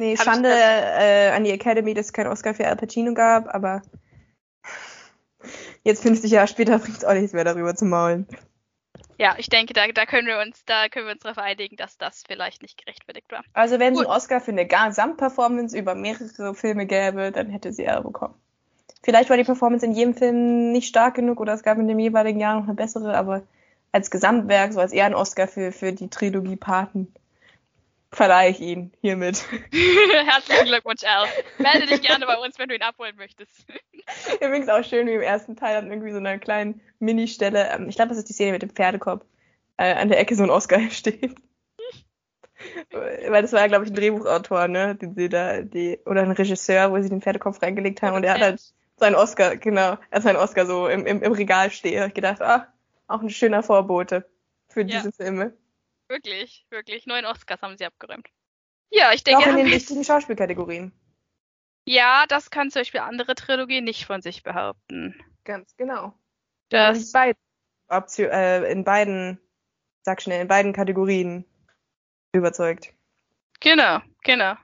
Nee, 0.00 0.16
Schande 0.16 0.48
äh, 0.48 1.30
an 1.30 1.44
die 1.44 1.52
Academy, 1.52 1.94
dass 1.94 2.06
es 2.06 2.12
keinen 2.12 2.26
Oscar 2.26 2.52
für 2.52 2.66
Al 2.66 2.76
Pacino 2.76 3.14
gab, 3.14 3.54
aber 3.54 3.82
jetzt 5.84 6.02
50 6.02 6.30
Jahre 6.30 6.48
später 6.48 6.78
bringt 6.80 6.98
es 6.98 7.04
auch 7.04 7.14
nichts 7.14 7.32
mehr 7.32 7.44
darüber 7.44 7.74
zu 7.76 7.84
maulen. 7.84 8.26
Ja, 9.16 9.36
ich 9.38 9.48
denke, 9.48 9.74
da, 9.74 9.86
da 9.86 10.06
können 10.06 10.26
wir 10.26 10.40
uns, 10.40 10.64
da 10.64 10.88
können 10.88 11.06
wir 11.06 11.12
uns 11.12 11.22
darauf 11.22 11.38
einigen, 11.38 11.76
dass 11.76 11.96
das 11.96 12.24
vielleicht 12.26 12.62
nicht 12.62 12.78
gerechtfertigt 12.78 13.30
war. 13.30 13.44
Also 13.52 13.78
wenn 13.78 13.94
es 13.94 14.00
einen 14.00 14.08
Oscar 14.08 14.40
für 14.40 14.50
eine 14.50 14.66
Gesamtperformance 14.66 15.78
über 15.78 15.94
mehrere 15.94 16.54
Filme 16.54 16.86
gäbe, 16.86 17.30
dann 17.30 17.48
hätte 17.48 17.72
sie 17.72 17.84
er 17.84 18.02
bekommen. 18.02 18.34
Vielleicht 19.04 19.28
war 19.28 19.36
die 19.36 19.44
Performance 19.44 19.84
in 19.84 19.92
jedem 19.92 20.14
Film 20.14 20.72
nicht 20.72 20.88
stark 20.88 21.14
genug 21.14 21.38
oder 21.38 21.52
es 21.52 21.62
gab 21.62 21.78
in 21.78 21.86
dem 21.86 21.98
jeweiligen 21.98 22.40
Jahr 22.40 22.58
noch 22.58 22.64
eine 22.64 22.74
bessere, 22.74 23.16
aber 23.16 23.42
als 23.92 24.10
Gesamtwerk, 24.10 24.72
so 24.72 24.80
als 24.80 24.92
eher 24.92 25.04
ein 25.04 25.14
Oscar 25.14 25.46
für, 25.46 25.72
für 25.72 25.92
die 25.92 26.08
Trilogie 26.08 26.56
Paten, 26.56 27.12
verleihe 28.10 28.50
ich 28.50 28.60
ihn 28.60 28.92
hiermit. 29.02 29.44
Herzlichen 30.26 30.64
Glückwunsch, 30.64 31.04
Al. 31.04 31.28
Melde 31.58 31.86
dich 31.86 32.00
gerne 32.00 32.24
bei 32.24 32.38
uns, 32.38 32.58
wenn 32.58 32.70
du 32.70 32.74
ihn 32.74 32.82
abholen 32.82 33.14
möchtest. 33.16 33.66
Übrigens 34.40 34.70
auch 34.70 34.82
schön, 34.82 35.06
wie 35.06 35.12
im 35.12 35.20
ersten 35.20 35.54
Teil 35.54 35.76
an 35.76 35.90
irgendwie 35.90 36.12
so 36.12 36.16
einer 36.18 36.38
kleinen 36.38 36.80
Ministelle, 36.98 37.68
ähm, 37.74 37.90
ich 37.90 37.96
glaube, 37.96 38.08
das 38.08 38.18
ist 38.18 38.30
die 38.30 38.32
Szene 38.32 38.52
mit 38.52 38.62
dem 38.62 38.70
Pferdekopf, 38.70 39.24
äh, 39.76 39.92
an 39.92 40.08
der 40.08 40.18
Ecke 40.18 40.34
so 40.34 40.44
ein 40.44 40.50
Oscar 40.50 40.80
steht. 40.90 41.34
Weil 42.90 43.42
das 43.42 43.52
war 43.52 43.60
ja, 43.60 43.66
glaube 43.66 43.84
ich, 43.84 43.90
ein 43.90 43.96
Drehbuchautor, 43.96 44.66
ne, 44.66 44.94
den 44.94 45.14
sie 45.14 45.28
da, 45.28 45.60
die, 45.60 45.98
oder 46.06 46.22
ein 46.22 46.30
Regisseur, 46.30 46.90
wo 46.90 47.02
sie 47.02 47.10
den 47.10 47.20
Pferdekopf 47.20 47.60
reingelegt 47.60 48.00
haben 48.00 48.16
und 48.16 48.24
er 48.24 48.34
hat 48.34 48.40
halt 48.40 48.62
seinen 48.96 49.14
Oscar, 49.16 49.56
genau, 49.56 49.92
er 50.10 50.16
hat 50.16 50.22
seinen 50.22 50.36
Oscar 50.36 50.66
so 50.66 50.88
im, 50.88 51.06
im, 51.06 51.22
im 51.22 51.32
Regal 51.32 51.70
hab 51.70 52.08
ich 52.08 52.14
gedacht, 52.14 52.40
ach, 52.40 52.66
auch 53.06 53.20
ein 53.20 53.30
schöner 53.30 53.62
Vorbote 53.62 54.28
für 54.68 54.82
Ja. 54.82 54.86
diese 54.86 55.12
Filme. 55.12 55.56
Wirklich, 56.08 56.66
wirklich. 56.70 57.06
Neun 57.06 57.24
Oscars 57.26 57.62
haben 57.62 57.76
sie 57.76 57.86
abgeräumt. 57.86 58.28
Ja, 58.90 59.12
ich 59.12 59.20
Auch 59.20 59.24
denke, 59.24 59.44
in 59.44 59.48
haben 59.50 59.56
den 59.56 59.66
wichtigen 59.72 60.04
Schauspielkategorien. 60.04 60.92
ja, 61.86 62.24
das 62.28 62.50
kann 62.50 62.70
zum 62.70 62.80
Beispiel 62.80 63.00
andere 63.00 63.34
Trilogien 63.34 63.84
nicht 63.84 64.06
von 64.06 64.22
sich 64.22 64.42
behaupten. 64.42 65.14
Ganz 65.44 65.76
genau. 65.76 66.14
Das, 66.70 66.98
in 67.06 67.12
beiden, 67.12 67.40
Option, 67.88 68.28
äh, 68.30 68.64
in 68.70 68.84
beiden, 68.84 69.40
sag 70.02 70.22
schnell, 70.22 70.40
in 70.40 70.48
beiden 70.48 70.72
Kategorien 70.72 71.44
überzeugt. 72.32 72.92
genau, 73.60 74.00
genau. 74.22 74.54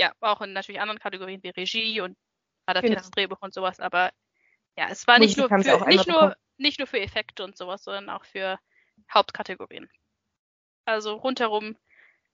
Ja, 0.00 0.12
auch 0.20 0.40
in 0.42 0.52
natürlich 0.52 0.80
anderen 0.80 1.00
Kategorien 1.00 1.42
wie 1.42 1.48
Regie 1.50 2.00
und 2.00 2.16
adaptiertes 2.68 3.10
Genau. 3.10 3.14
Drehbuch 3.14 3.42
und 3.42 3.54
sowas, 3.54 3.80
aber 3.80 4.12
ja, 4.76 4.88
es 4.90 5.06
war 5.06 5.18
nicht 5.18 5.36
nur, 5.36 5.48
für, 5.48 5.86
nicht, 5.86 6.06
nur, 6.06 6.36
nicht 6.56 6.78
nur 6.78 6.86
für 6.86 7.00
Effekte 7.00 7.42
und 7.42 7.56
sowas, 7.56 7.82
sondern 7.82 8.10
auch 8.10 8.24
für 8.24 8.58
Hauptkategorien. 9.12 9.90
Also 10.84 11.14
rundherum 11.14 11.76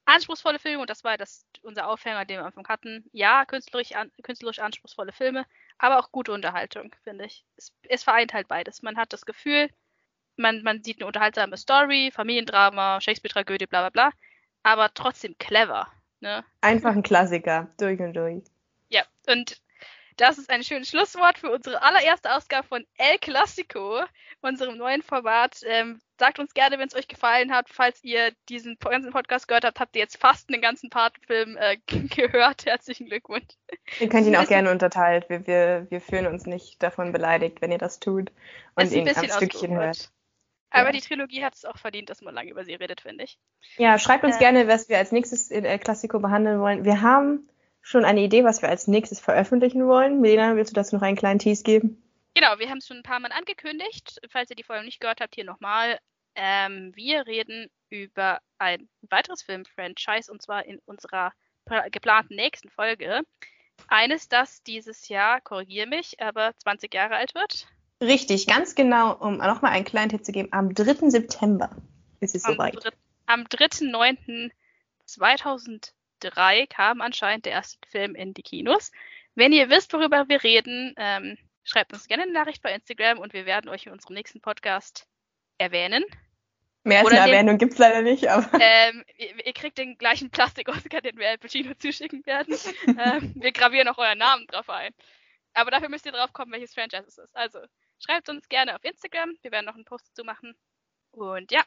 anspruchsvolle 0.04 0.58
Filme 0.58 0.80
und 0.80 0.90
das 0.90 1.04
war 1.04 1.16
das 1.16 1.46
unser 1.62 1.88
Aufhänger, 1.88 2.24
den 2.24 2.36
wir 2.36 2.40
am 2.40 2.46
Anfang 2.48 2.68
hatten. 2.68 3.08
Ja, 3.12 3.44
künstlerisch, 3.46 3.92
an, 3.92 4.12
künstlerisch 4.22 4.58
anspruchsvolle 4.58 5.12
Filme, 5.12 5.46
aber 5.78 5.98
auch 5.98 6.12
gute 6.12 6.32
Unterhaltung, 6.32 6.94
finde 7.04 7.24
ich. 7.24 7.44
Es, 7.56 7.72
es 7.88 8.04
vereint 8.04 8.34
halt 8.34 8.48
beides. 8.48 8.82
Man 8.82 8.96
hat 8.96 9.12
das 9.12 9.24
Gefühl, 9.24 9.70
man, 10.36 10.62
man 10.62 10.82
sieht 10.84 10.98
eine 10.98 11.06
unterhaltsame 11.06 11.56
Story, 11.56 12.10
Familiendrama, 12.12 13.00
Shakespeare-Tragödie, 13.00 13.66
bla 13.66 13.88
bla 13.88 13.90
bla, 13.90 14.12
aber 14.62 14.92
trotzdem 14.92 15.36
clever. 15.38 15.88
Ne? 16.20 16.44
Einfach 16.60 16.92
ein 16.92 17.02
Klassiker, 17.02 17.70
durch 17.78 18.00
und 18.00 18.14
durch. 18.14 18.44
Ja, 18.88 19.04
und 19.26 19.62
das 20.16 20.38
ist 20.38 20.50
ein 20.50 20.62
schönes 20.62 20.88
Schlusswort 20.88 21.38
für 21.38 21.50
unsere 21.50 21.82
allererste 21.82 22.34
Ausgabe 22.34 22.66
von 22.66 22.84
El 22.96 23.18
Clasico, 23.18 24.02
unserem 24.40 24.76
neuen 24.76 25.02
Format. 25.02 25.60
Ähm, 25.64 26.00
sagt 26.18 26.38
uns 26.38 26.54
gerne, 26.54 26.78
wenn 26.78 26.88
es 26.88 26.94
euch 26.94 27.08
gefallen 27.08 27.52
hat. 27.52 27.68
Falls 27.68 28.02
ihr 28.04 28.32
diesen 28.48 28.78
ganzen 28.78 29.12
Podcast 29.12 29.48
gehört 29.48 29.64
habt, 29.64 29.80
habt 29.80 29.96
ihr 29.96 30.02
jetzt 30.02 30.18
fast 30.18 30.48
einen 30.48 30.62
ganzen 30.62 30.90
Patenfilm 30.90 31.56
äh, 31.56 31.78
gehört. 32.14 32.66
Herzlichen 32.66 33.06
Glückwunsch. 33.06 33.48
Ihr 34.00 34.08
könnt 34.08 34.26
ihn 34.26 34.36
auch 34.36 34.40
ein 34.42 34.46
gerne 34.46 34.70
unterteilt. 34.70 35.28
Wir, 35.28 35.46
wir, 35.46 35.86
wir 35.90 36.00
fühlen 36.00 36.26
uns 36.26 36.46
nicht 36.46 36.82
davon 36.82 37.12
beleidigt, 37.12 37.60
wenn 37.60 37.72
ihr 37.72 37.78
das 37.78 38.00
tut 38.00 38.30
und 38.74 38.84
ein 38.84 38.92
ihn 38.92 39.04
bisschen 39.04 39.30
Stückchen 39.30 39.74
hört. 39.74 40.10
Aber 40.70 40.86
Ja. 40.86 40.92
die 40.92 41.00
Trilogie 41.00 41.44
hat 41.44 41.54
es 41.54 41.64
auch 41.64 41.78
verdient, 41.78 42.10
dass 42.10 42.20
man 42.20 42.34
lange 42.34 42.50
über 42.50 42.64
sie 42.64 42.74
redet, 42.74 43.00
finde 43.00 43.24
ich. 43.24 43.38
Ja, 43.76 43.96
schreibt 43.98 44.24
uns 44.24 44.36
Äh. 44.36 44.40
gerne, 44.40 44.66
was 44.68 44.88
wir 44.88 44.98
als 44.98 45.12
nächstes 45.12 45.50
in 45.50 45.64
El 45.64 45.78
Clasico 45.78 46.18
behandeln 46.18 46.60
wollen. 46.60 46.84
Wir 46.84 47.00
haben 47.00 47.48
schon 47.84 48.04
eine 48.04 48.22
Idee, 48.22 48.44
was 48.44 48.62
wir 48.62 48.70
als 48.70 48.88
nächstes 48.88 49.20
veröffentlichen 49.20 49.86
wollen? 49.86 50.20
Milena, 50.20 50.56
willst 50.56 50.72
du 50.72 50.74
dazu 50.74 50.96
noch 50.96 51.02
einen 51.02 51.16
kleinen 51.16 51.38
Tease 51.38 51.62
geben? 51.62 52.02
Genau, 52.34 52.58
wir 52.58 52.68
haben 52.68 52.78
es 52.78 52.88
schon 52.88 52.96
ein 52.96 53.04
paar 53.04 53.20
Mal 53.20 53.30
angekündigt. 53.30 54.18
Falls 54.30 54.50
ihr 54.50 54.56
die 54.56 54.64
Folge 54.64 54.84
nicht 54.84 55.00
gehört 55.00 55.20
habt, 55.20 55.34
hier 55.34 55.44
nochmal. 55.44 55.98
Ähm, 56.34 56.92
wir 56.96 57.26
reden 57.26 57.70
über 57.90 58.40
ein 58.58 58.88
weiteres 59.02 59.42
Film-Franchise 59.42 60.32
und 60.32 60.42
zwar 60.42 60.64
in 60.64 60.80
unserer 60.86 61.32
geplanten 61.92 62.34
nächsten 62.34 62.70
Folge. 62.70 63.22
Eines, 63.88 64.28
das 64.28 64.62
dieses 64.62 65.08
Jahr, 65.08 65.40
korrigiere 65.40 65.86
mich, 65.86 66.20
aber 66.20 66.52
20 66.58 66.92
Jahre 66.92 67.16
alt 67.16 67.34
wird. 67.34 67.66
Richtig, 68.02 68.46
ganz 68.46 68.74
genau, 68.74 69.14
um 69.14 69.36
nochmal 69.36 69.72
einen 69.72 69.84
kleinen 69.84 70.08
Tipp 70.08 70.24
zu 70.24 70.32
geben. 70.32 70.48
Am 70.52 70.74
3. 70.74 71.10
September 71.10 71.70
ist 72.20 72.34
es 72.34 72.44
am 72.44 72.54
soweit. 72.54 72.92
Am 73.26 73.44
3.9.2000 73.44 75.92
3 76.20 76.66
kam 76.66 77.00
anscheinend 77.00 77.46
der 77.46 77.52
erste 77.52 77.78
Film 77.88 78.14
in 78.14 78.34
die 78.34 78.42
Kinos. 78.42 78.92
Wenn 79.34 79.52
ihr 79.52 79.70
wisst, 79.70 79.92
worüber 79.92 80.28
wir 80.28 80.42
reden, 80.42 80.94
ähm, 80.96 81.36
schreibt 81.64 81.92
uns 81.92 82.06
gerne 82.06 82.24
eine 82.24 82.32
Nachricht 82.32 82.62
bei 82.62 82.72
Instagram 82.72 83.18
und 83.18 83.32
wir 83.32 83.46
werden 83.46 83.68
euch 83.68 83.86
in 83.86 83.92
unserem 83.92 84.14
nächsten 84.14 84.40
Podcast 84.40 85.06
erwähnen. 85.58 86.04
Mehr 86.84 86.98
als 86.98 87.06
Oder 87.06 87.22
eine 87.22 87.32
Erwähnung 87.32 87.56
gibt 87.56 87.72
es 87.72 87.78
leider 87.78 88.02
nicht, 88.02 88.28
aber. 88.28 88.46
Ähm, 88.60 89.04
ihr, 89.16 89.46
ihr, 89.46 89.52
kriegt 89.54 89.78
den 89.78 89.96
gleichen 89.96 90.30
Plastik-Oscar, 90.30 91.00
den 91.00 91.16
wir 91.16 91.30
Al 91.30 91.38
Pacino 91.38 91.72
zuschicken 91.74 92.24
werden. 92.26 92.54
ähm, 92.86 93.32
wir 93.36 93.52
gravieren 93.52 93.88
auch 93.88 93.96
euren 93.96 94.18
Namen 94.18 94.46
drauf 94.46 94.68
ein. 94.68 94.92
Aber 95.54 95.70
dafür 95.70 95.88
müsst 95.88 96.04
ihr 96.04 96.12
drauf 96.12 96.32
kommen, 96.34 96.52
welches 96.52 96.74
Franchise 96.74 97.06
es 97.08 97.16
ist. 97.16 97.34
Also 97.34 97.60
schreibt 97.98 98.28
uns 98.28 98.48
gerne 98.48 98.74
auf 98.76 98.84
Instagram. 98.84 99.34
Wir 99.40 99.50
werden 99.50 99.64
noch 99.64 99.76
einen 99.76 99.86
Post 99.86 100.10
dazu 100.10 100.24
machen. 100.24 100.54
Und 101.10 101.50
ja, 101.52 101.62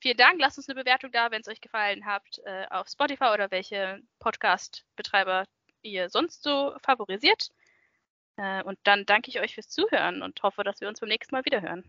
vielen 0.00 0.16
Dank. 0.16 0.40
Lasst 0.40 0.58
uns 0.58 0.68
eine 0.68 0.80
Bewertung 0.82 1.12
da, 1.12 1.30
wenn 1.30 1.40
es 1.40 1.48
euch 1.48 1.60
gefallen 1.60 2.04
hat, 2.04 2.22
äh, 2.44 2.66
auf 2.70 2.88
Spotify 2.88 3.30
oder 3.34 3.50
welche 3.50 4.00
Podcast-Betreiber 4.18 5.44
ihr 5.82 6.10
sonst 6.10 6.42
so 6.42 6.74
favorisiert. 6.82 7.50
Äh, 8.36 8.62
und 8.62 8.78
dann 8.84 9.06
danke 9.06 9.30
ich 9.30 9.40
euch 9.40 9.54
fürs 9.54 9.68
Zuhören 9.68 10.22
und 10.22 10.42
hoffe, 10.42 10.64
dass 10.64 10.80
wir 10.80 10.88
uns 10.88 11.00
beim 11.00 11.08
nächsten 11.08 11.34
Mal 11.34 11.44
wiederhören. 11.44 11.84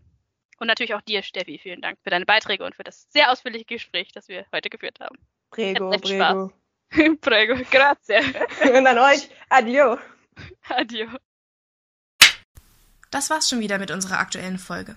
Und 0.58 0.66
natürlich 0.66 0.94
auch 0.94 1.00
dir, 1.00 1.22
Steffi, 1.22 1.58
vielen 1.58 1.80
Dank 1.80 1.98
für 2.02 2.10
deine 2.10 2.26
Beiträge 2.26 2.64
und 2.64 2.74
für 2.74 2.84
das 2.84 3.10
sehr 3.10 3.30
ausführliche 3.32 3.64
Gespräch, 3.64 4.12
das 4.12 4.28
wir 4.28 4.44
heute 4.52 4.68
geführt 4.68 5.00
haben. 5.00 5.16
Prego, 5.50 5.92
Hat 5.92 6.02
Prego. 6.02 6.52
Prego, 7.20 7.54
grazie. 7.70 8.18
Und 8.76 8.86
an 8.86 8.98
euch, 8.98 9.30
adio. 9.48 9.96
Adio. 10.68 11.08
Das 13.10 13.30
war's 13.30 13.48
schon 13.48 13.60
wieder 13.60 13.78
mit 13.78 13.90
unserer 13.90 14.18
aktuellen 14.18 14.58
Folge. 14.58 14.96